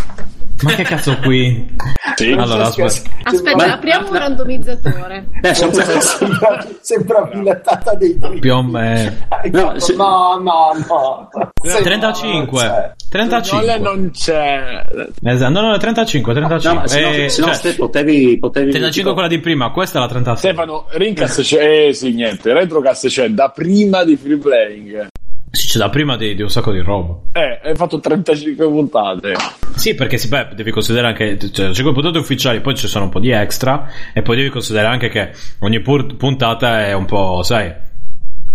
Ma 0.61 0.75
che 0.75 0.83
cazzo 0.83 1.17
qui? 1.17 1.75
Sì. 2.15 2.31
Allora, 2.31 2.65
aspetta. 2.67 3.09
Aspetta, 3.23 3.55
Ma- 3.55 3.73
apriamo 3.73 4.09
un 4.09 4.17
randomizzatore. 4.17 5.27
Eh, 5.41 5.53
sono 5.53 5.71
sembra, 5.73 6.65
sembra 6.79 7.27
filettata 7.31 7.95
dei 7.95 8.17
Più 8.39 8.53
o 8.53 8.63
meno. 8.63 9.11
No, 9.51 9.79
se- 9.79 9.95
no, 9.95 10.39
no, 10.41 10.71
no. 10.87 11.29
Sei- 11.63 11.83
35. 11.83 12.59
cioè, 12.59 12.91
35. 13.09 13.79
non 13.79 14.11
c'è. 14.11 14.85
Esatto, 15.23 15.51
no, 15.51 15.61
no, 15.69 15.77
35, 15.77 16.33
35. 16.33 16.73
no, 16.73 16.79
ma 16.81 16.87
se 16.87 17.01
no, 17.01 17.09
Eh, 17.11 17.29
se 17.29 17.41
no 17.41 17.47
cioè, 17.47 17.55
ste 17.55 17.73
potevi, 17.73 18.37
potevi 18.39 18.69
35 18.71 19.13
quella 19.13 19.27
di 19.27 19.39
prima, 19.39 19.71
questa 19.71 19.97
è 19.97 20.01
la 20.01 20.07
36. 20.07 20.51
Stefano, 20.51 20.85
Rincast 20.91 21.41
c'è. 21.41 21.87
Eh 21.87 21.93
sì, 21.93 22.13
niente. 22.13 22.53
Retrocast 22.53 23.07
c'è 23.07 23.27
da 23.29 23.49
prima 23.49 24.03
di 24.03 24.15
free 24.15 24.37
playing. 24.37 25.07
Sì, 25.51 25.67
c'è 25.67 25.77
da 25.77 25.89
prima 25.89 26.17
di, 26.17 26.33
di 26.33 26.41
un 26.41 26.49
sacco 26.49 26.71
di 26.71 26.79
roba. 26.79 27.15
Eh, 27.33 27.59
hai 27.63 27.75
fatto 27.75 27.99
35 27.99 28.65
puntate. 28.67 29.33
Sì, 29.75 29.93
perché 29.93 30.17
sì, 30.17 30.27
beh, 30.27 30.49
devi 30.55 30.71
considerare 30.71 31.09
anche 31.09 31.51
cioè, 31.51 31.71
5 31.71 31.93
puntate 31.93 32.17
ufficiali, 32.17 32.59
poi 32.61 32.75
ci 32.75 32.87
sono 32.87 33.05
un 33.05 33.11
po' 33.11 33.19
di 33.19 33.29
extra 33.29 33.87
e 34.13 34.21
poi 34.23 34.35
devi 34.37 34.49
considerare 34.49 34.91
anche 34.93 35.09
che 35.09 35.31
ogni 35.59 35.79
pur- 35.81 36.15
puntata 36.15 36.85
è 36.85 36.93
un 36.93 37.05
po', 37.05 37.43
sai, 37.43 37.71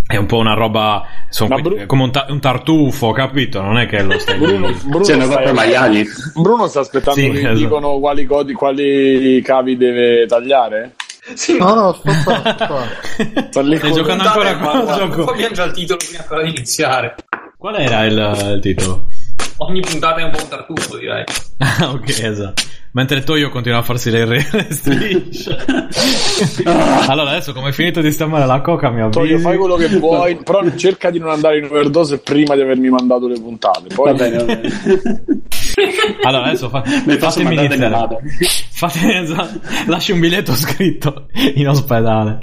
è 0.06 0.16
un 0.16 0.26
po' 0.26 0.38
una 0.38 0.54
roba 0.54 1.04
sono 1.28 1.60
Bru- 1.60 1.86
come 1.86 2.02
un, 2.02 2.10
ta- 2.10 2.26
un 2.30 2.40
tartufo, 2.40 3.12
capito? 3.12 3.60
Non 3.62 3.78
è 3.78 3.86
che 3.86 4.02
lo 4.02 4.18
stai 4.18 4.38
Bruno. 4.38 4.72
Bruno, 4.84 5.04
Cioè, 5.04 5.20
stai- 5.20 5.52
maiali. 5.52 6.04
Bruno 6.34 6.66
sta 6.66 6.80
aspettando 6.80 7.20
Sì, 7.20 7.30
che 7.30 7.38
esatto. 7.38 7.54
gli 7.54 7.58
dicono 7.58 7.98
quali, 8.00 8.24
codi, 8.24 8.52
quali 8.54 9.40
cavi 9.42 9.76
deve 9.76 10.26
tagliare? 10.26 10.94
Sì, 11.34 11.56
No, 11.58 11.74
no. 11.74 11.92
Sta 11.94 13.60
lì 13.62 13.76
Stai 13.76 13.92
giocando 13.92 14.24
ancora 14.24 14.56
con 14.56 14.80
il 14.80 14.94
gioco? 14.94 15.24
Poi 15.24 15.34
abbiamo 15.34 15.54
già 15.54 15.64
il 15.64 15.72
titolo 15.72 15.98
prima 15.98 16.20
ancora 16.20 16.42
di 16.42 16.50
iniziare. 16.50 17.14
Qual 17.56 17.74
era 17.74 18.04
il, 18.04 18.52
il 18.54 18.60
titolo? 18.60 19.06
Ogni 19.60 19.80
puntata 19.80 20.20
è 20.20 20.22
un 20.22 20.30
po' 20.30 20.42
un 20.42 20.48
tartufo, 20.48 20.96
direi. 20.96 21.24
Ah, 21.60 21.90
ok, 21.90 22.08
esatto. 22.20 22.62
Mentre 22.92 23.24
Toyo 23.24 23.50
continua 23.50 23.78
a 23.78 23.82
farsi 23.82 24.10
le, 24.10 24.24
le 24.26 24.66
strisce. 24.70 25.56
allora, 27.08 27.30
adesso 27.30 27.52
come 27.52 27.70
è 27.70 27.72
finito 27.72 28.00
di 28.00 28.12
stammare 28.12 28.46
la 28.46 28.60
coca, 28.60 28.90
mi 28.90 29.00
avvisi. 29.00 29.18
Toglio, 29.18 29.38
fai 29.40 29.56
quello 29.56 29.74
che 29.74 29.88
vuoi, 29.98 30.36
però 30.36 30.62
cerca 30.76 31.10
di 31.10 31.18
non 31.18 31.30
andare 31.30 31.58
in 31.58 31.64
overdose 31.64 32.18
prima 32.18 32.54
di 32.54 32.60
avermi 32.62 32.88
mandato 32.88 33.26
le 33.26 33.40
puntate. 33.40 33.88
Poi 33.92 34.12
Va 34.12 34.16
bene, 34.16 34.36
va 34.36 34.44
bene. 34.44 34.70
Allora, 36.22 36.44
adesso 36.46 36.68
fa- 36.68 36.82
fatemi 37.18 37.56
iniziare. 37.76 37.94
Fate, 38.70 39.18
esatto, 39.18 39.60
lasci 39.86 40.12
un 40.12 40.20
biglietto 40.20 40.52
scritto 40.54 41.26
in 41.54 41.68
ospedale. 41.68 42.40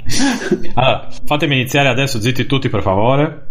Allora, 0.74 1.08
fatemi 1.24 1.54
iniziare 1.54 1.88
adesso, 1.88 2.20
zitti 2.20 2.46
tutti 2.46 2.68
per 2.68 2.82
favore. 2.82 3.46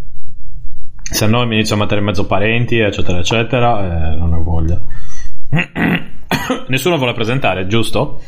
Se 1.02 1.28
no 1.28 1.46
mi 1.46 1.56
inizio 1.56 1.76
a 1.76 1.80
mettere 1.80 2.00
in 2.00 2.06
mezzo 2.06 2.26
parenti, 2.26 2.80
eccetera, 2.80 3.20
eccetera. 3.20 4.12
eh, 4.14 4.16
non 4.16 4.34
ho 4.34 4.44
voglia. 4.44 4.80
Nessuno 6.68 6.98
vuole 6.98 7.14
presentare, 7.14 7.68
giusto? 7.68 8.22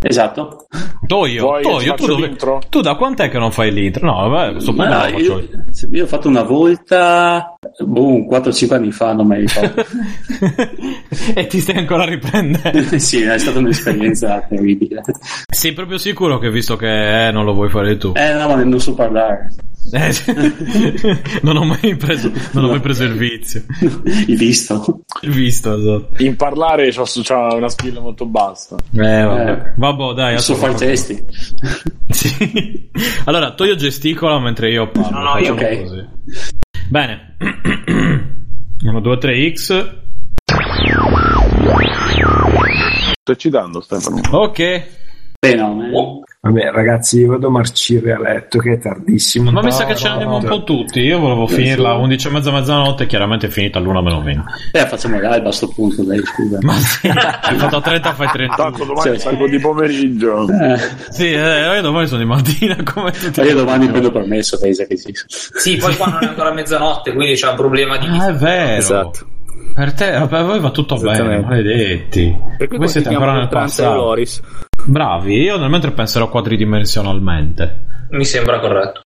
Esatto. 0.00 0.66
Toio, 1.06 1.42
Vuoi 1.42 1.62
Toio, 1.62 1.94
tu, 1.94 2.06
dove- 2.06 2.36
tu 2.68 2.80
da 2.80 2.94
quant'è 2.94 3.30
che 3.30 3.38
non 3.38 3.50
fai 3.50 3.72
l'intro? 3.72 4.06
No, 4.06 4.28
vabbè, 4.28 4.52
questo 4.52 4.72
punto 4.72 4.88
Ma 4.88 4.96
lo 5.08 5.10
faccio 5.10 5.18
io. 5.18 5.38
io, 5.38 5.88
io 5.90 6.04
ho 6.04 6.06
fatto 6.06 6.28
una 6.28 6.42
volta, 6.42 7.56
boh, 7.84 8.26
4-5 8.28 8.74
anni 8.74 8.92
fa, 8.92 9.12
non 9.14 9.26
mi 9.26 9.38
ricordo. 9.38 9.84
e 11.34 11.46
ti 11.46 11.60
stai 11.60 11.78
ancora 11.78 12.04
riprendendo. 12.04 12.98
sì, 12.98 13.22
è 13.22 13.38
stata 13.38 13.58
un'esperienza 13.58 14.40
terribile. 14.48 15.02
Sei 15.50 15.72
proprio 15.72 15.98
sicuro 15.98 16.38
che 16.38 16.50
visto 16.50 16.76
che 16.76 17.28
eh, 17.28 17.30
non 17.32 17.44
lo 17.44 17.54
vuoi 17.54 17.70
fare 17.70 17.96
tu? 17.96 18.12
Eh, 18.14 18.34
no, 18.34 18.48
ma 18.48 18.62
non 18.62 18.80
so 18.80 18.94
parlare. 18.94 19.52
Eh, 19.90 21.40
non 21.42 21.56
ho 21.56 21.64
mai 21.64 21.96
preso, 21.96 22.30
non 22.52 22.64
ho 22.64 22.68
mai 22.68 22.80
preso 22.80 23.04
il 23.04 23.14
vizio. 23.14 23.64
Il 24.26 24.36
visto. 24.36 25.00
Il 25.22 25.30
visto, 25.30 25.74
esatto. 25.76 26.22
in 26.22 26.36
parlare 26.36 26.90
c'ho, 26.90 27.04
c'ho 27.04 27.54
una 27.56 27.68
skill 27.68 27.98
molto 28.00 28.26
bassa. 28.26 28.76
Eh, 28.92 29.22
vabbè. 29.22 29.50
Eh. 29.50 29.72
Vabbè, 29.76 30.14
dai, 30.14 30.38
so 30.38 30.52
adesso 30.52 30.54
fare 30.54 30.72
i 30.72 30.76
testi. 30.76 31.24
Sì. 32.10 32.88
Allora, 33.26 33.52
Toio 33.52 33.76
gesticola 33.76 34.38
mentre 34.40 34.70
io 34.70 34.88
parlo. 34.90 35.18
No, 35.18 35.34
no, 35.34 35.38
io- 35.38 35.52
ok. 35.52 35.82
così. 35.82 36.08
Bene. 36.88 37.36
1, 38.82 39.00
2, 39.00 39.18
3, 39.18 39.52
X. 39.52 39.96
Sto 43.20 43.32
eccitando, 43.32 43.80
Stefano. 43.82 44.20
Ok. 44.30 44.58
Bene, 45.38 45.60
no, 45.60 45.84
eh. 45.86 45.90
Oh, 45.92 46.22
Vabbè, 46.52 46.70
ragazzi, 46.70 47.18
io 47.20 47.28
vado 47.28 47.48
a 47.48 47.50
marcire 47.50 48.12
a 48.12 48.18
letto 48.20 48.58
che 48.58 48.72
è 48.72 48.78
tardissimo. 48.78 49.50
Ma 49.50 49.62
mi 49.62 49.70
sa 49.70 49.84
che 49.84 49.94
ce 49.94 50.04
ne 50.06 50.10
andiamo 50.12 50.36
un 50.38 50.44
po' 50.44 50.64
tutti. 50.64 51.00
Io 51.00 51.18
volevo 51.18 51.46
finirla 51.46 51.90
a 51.90 51.94
11 51.96 52.28
e 52.28 52.30
mezza 52.30 52.50
mezzanotte, 52.50 53.06
chiaramente 53.06 53.46
è 53.46 53.50
finita 53.50 53.78
all'una 53.78 54.00
meno 54.00 54.22
20. 54.22 54.42
Eh, 54.72 54.86
facciamo 54.86 55.20
l'alba 55.20 55.48
a 55.48 55.52
sto 55.52 55.68
punto, 55.68 56.02
dai, 56.04 56.20
scusa. 56.24 56.58
Ma 56.62 56.72
sì, 56.74 57.06
hai 57.08 57.56
fatto 57.56 57.80
30, 57.80 58.12
fai 58.14 58.28
30. 58.28 58.54
Tanto 58.54 58.84
domani 58.84 59.14
Sì. 59.16 59.20
salgo 59.20 59.46
di 59.48 59.58
pomeriggio. 59.58 60.46
Eh, 60.48 60.78
Sì, 61.10 61.30
eh, 61.32 61.74
io 61.74 61.82
domani 61.82 62.06
sono 62.06 62.20
di 62.20 62.26
mattina 62.26 62.76
come 62.84 63.10
tutti. 63.12 63.40
ma 63.40 63.46
io 63.46 63.54
domani 63.54 63.86
prendo 63.88 64.10
permesso, 64.10 64.58
Tesa, 64.58 64.84
che 64.84 64.96
sì. 64.96 65.12
Sì, 65.26 65.76
poi 65.76 65.96
qua 65.96 66.06
non 66.06 66.22
è 66.22 66.26
ancora 66.26 66.52
mezzanotte, 66.52 67.12
quindi 67.12 67.34
c'è 67.34 67.48
un 67.50 67.56
problema 67.56 67.96
di... 67.98 68.06
Ah, 68.06 68.28
è 68.28 68.32
vero. 68.34 68.76
Esatto. 68.78 69.26
Per 69.74 69.92
te, 69.92 70.26
per 70.28 70.44
voi 70.44 70.58
va 70.58 70.70
tutto 70.70 70.96
bene, 70.96 71.40
maledetti. 71.40 72.36
Per 72.56 72.68
Voi 72.68 72.88
siete 72.88 73.10
ancora 73.10 73.34
nel 73.34 73.48
passato. 73.48 73.94
Loris. 73.94 74.40
Bravi, 74.84 75.40
io 75.42 75.56
nel 75.58 75.70
mentre 75.70 75.90
penserò 75.90 76.28
quadridimensionalmente. 76.28 78.06
Mi 78.10 78.24
sembra 78.24 78.58
corretto. 78.58 79.02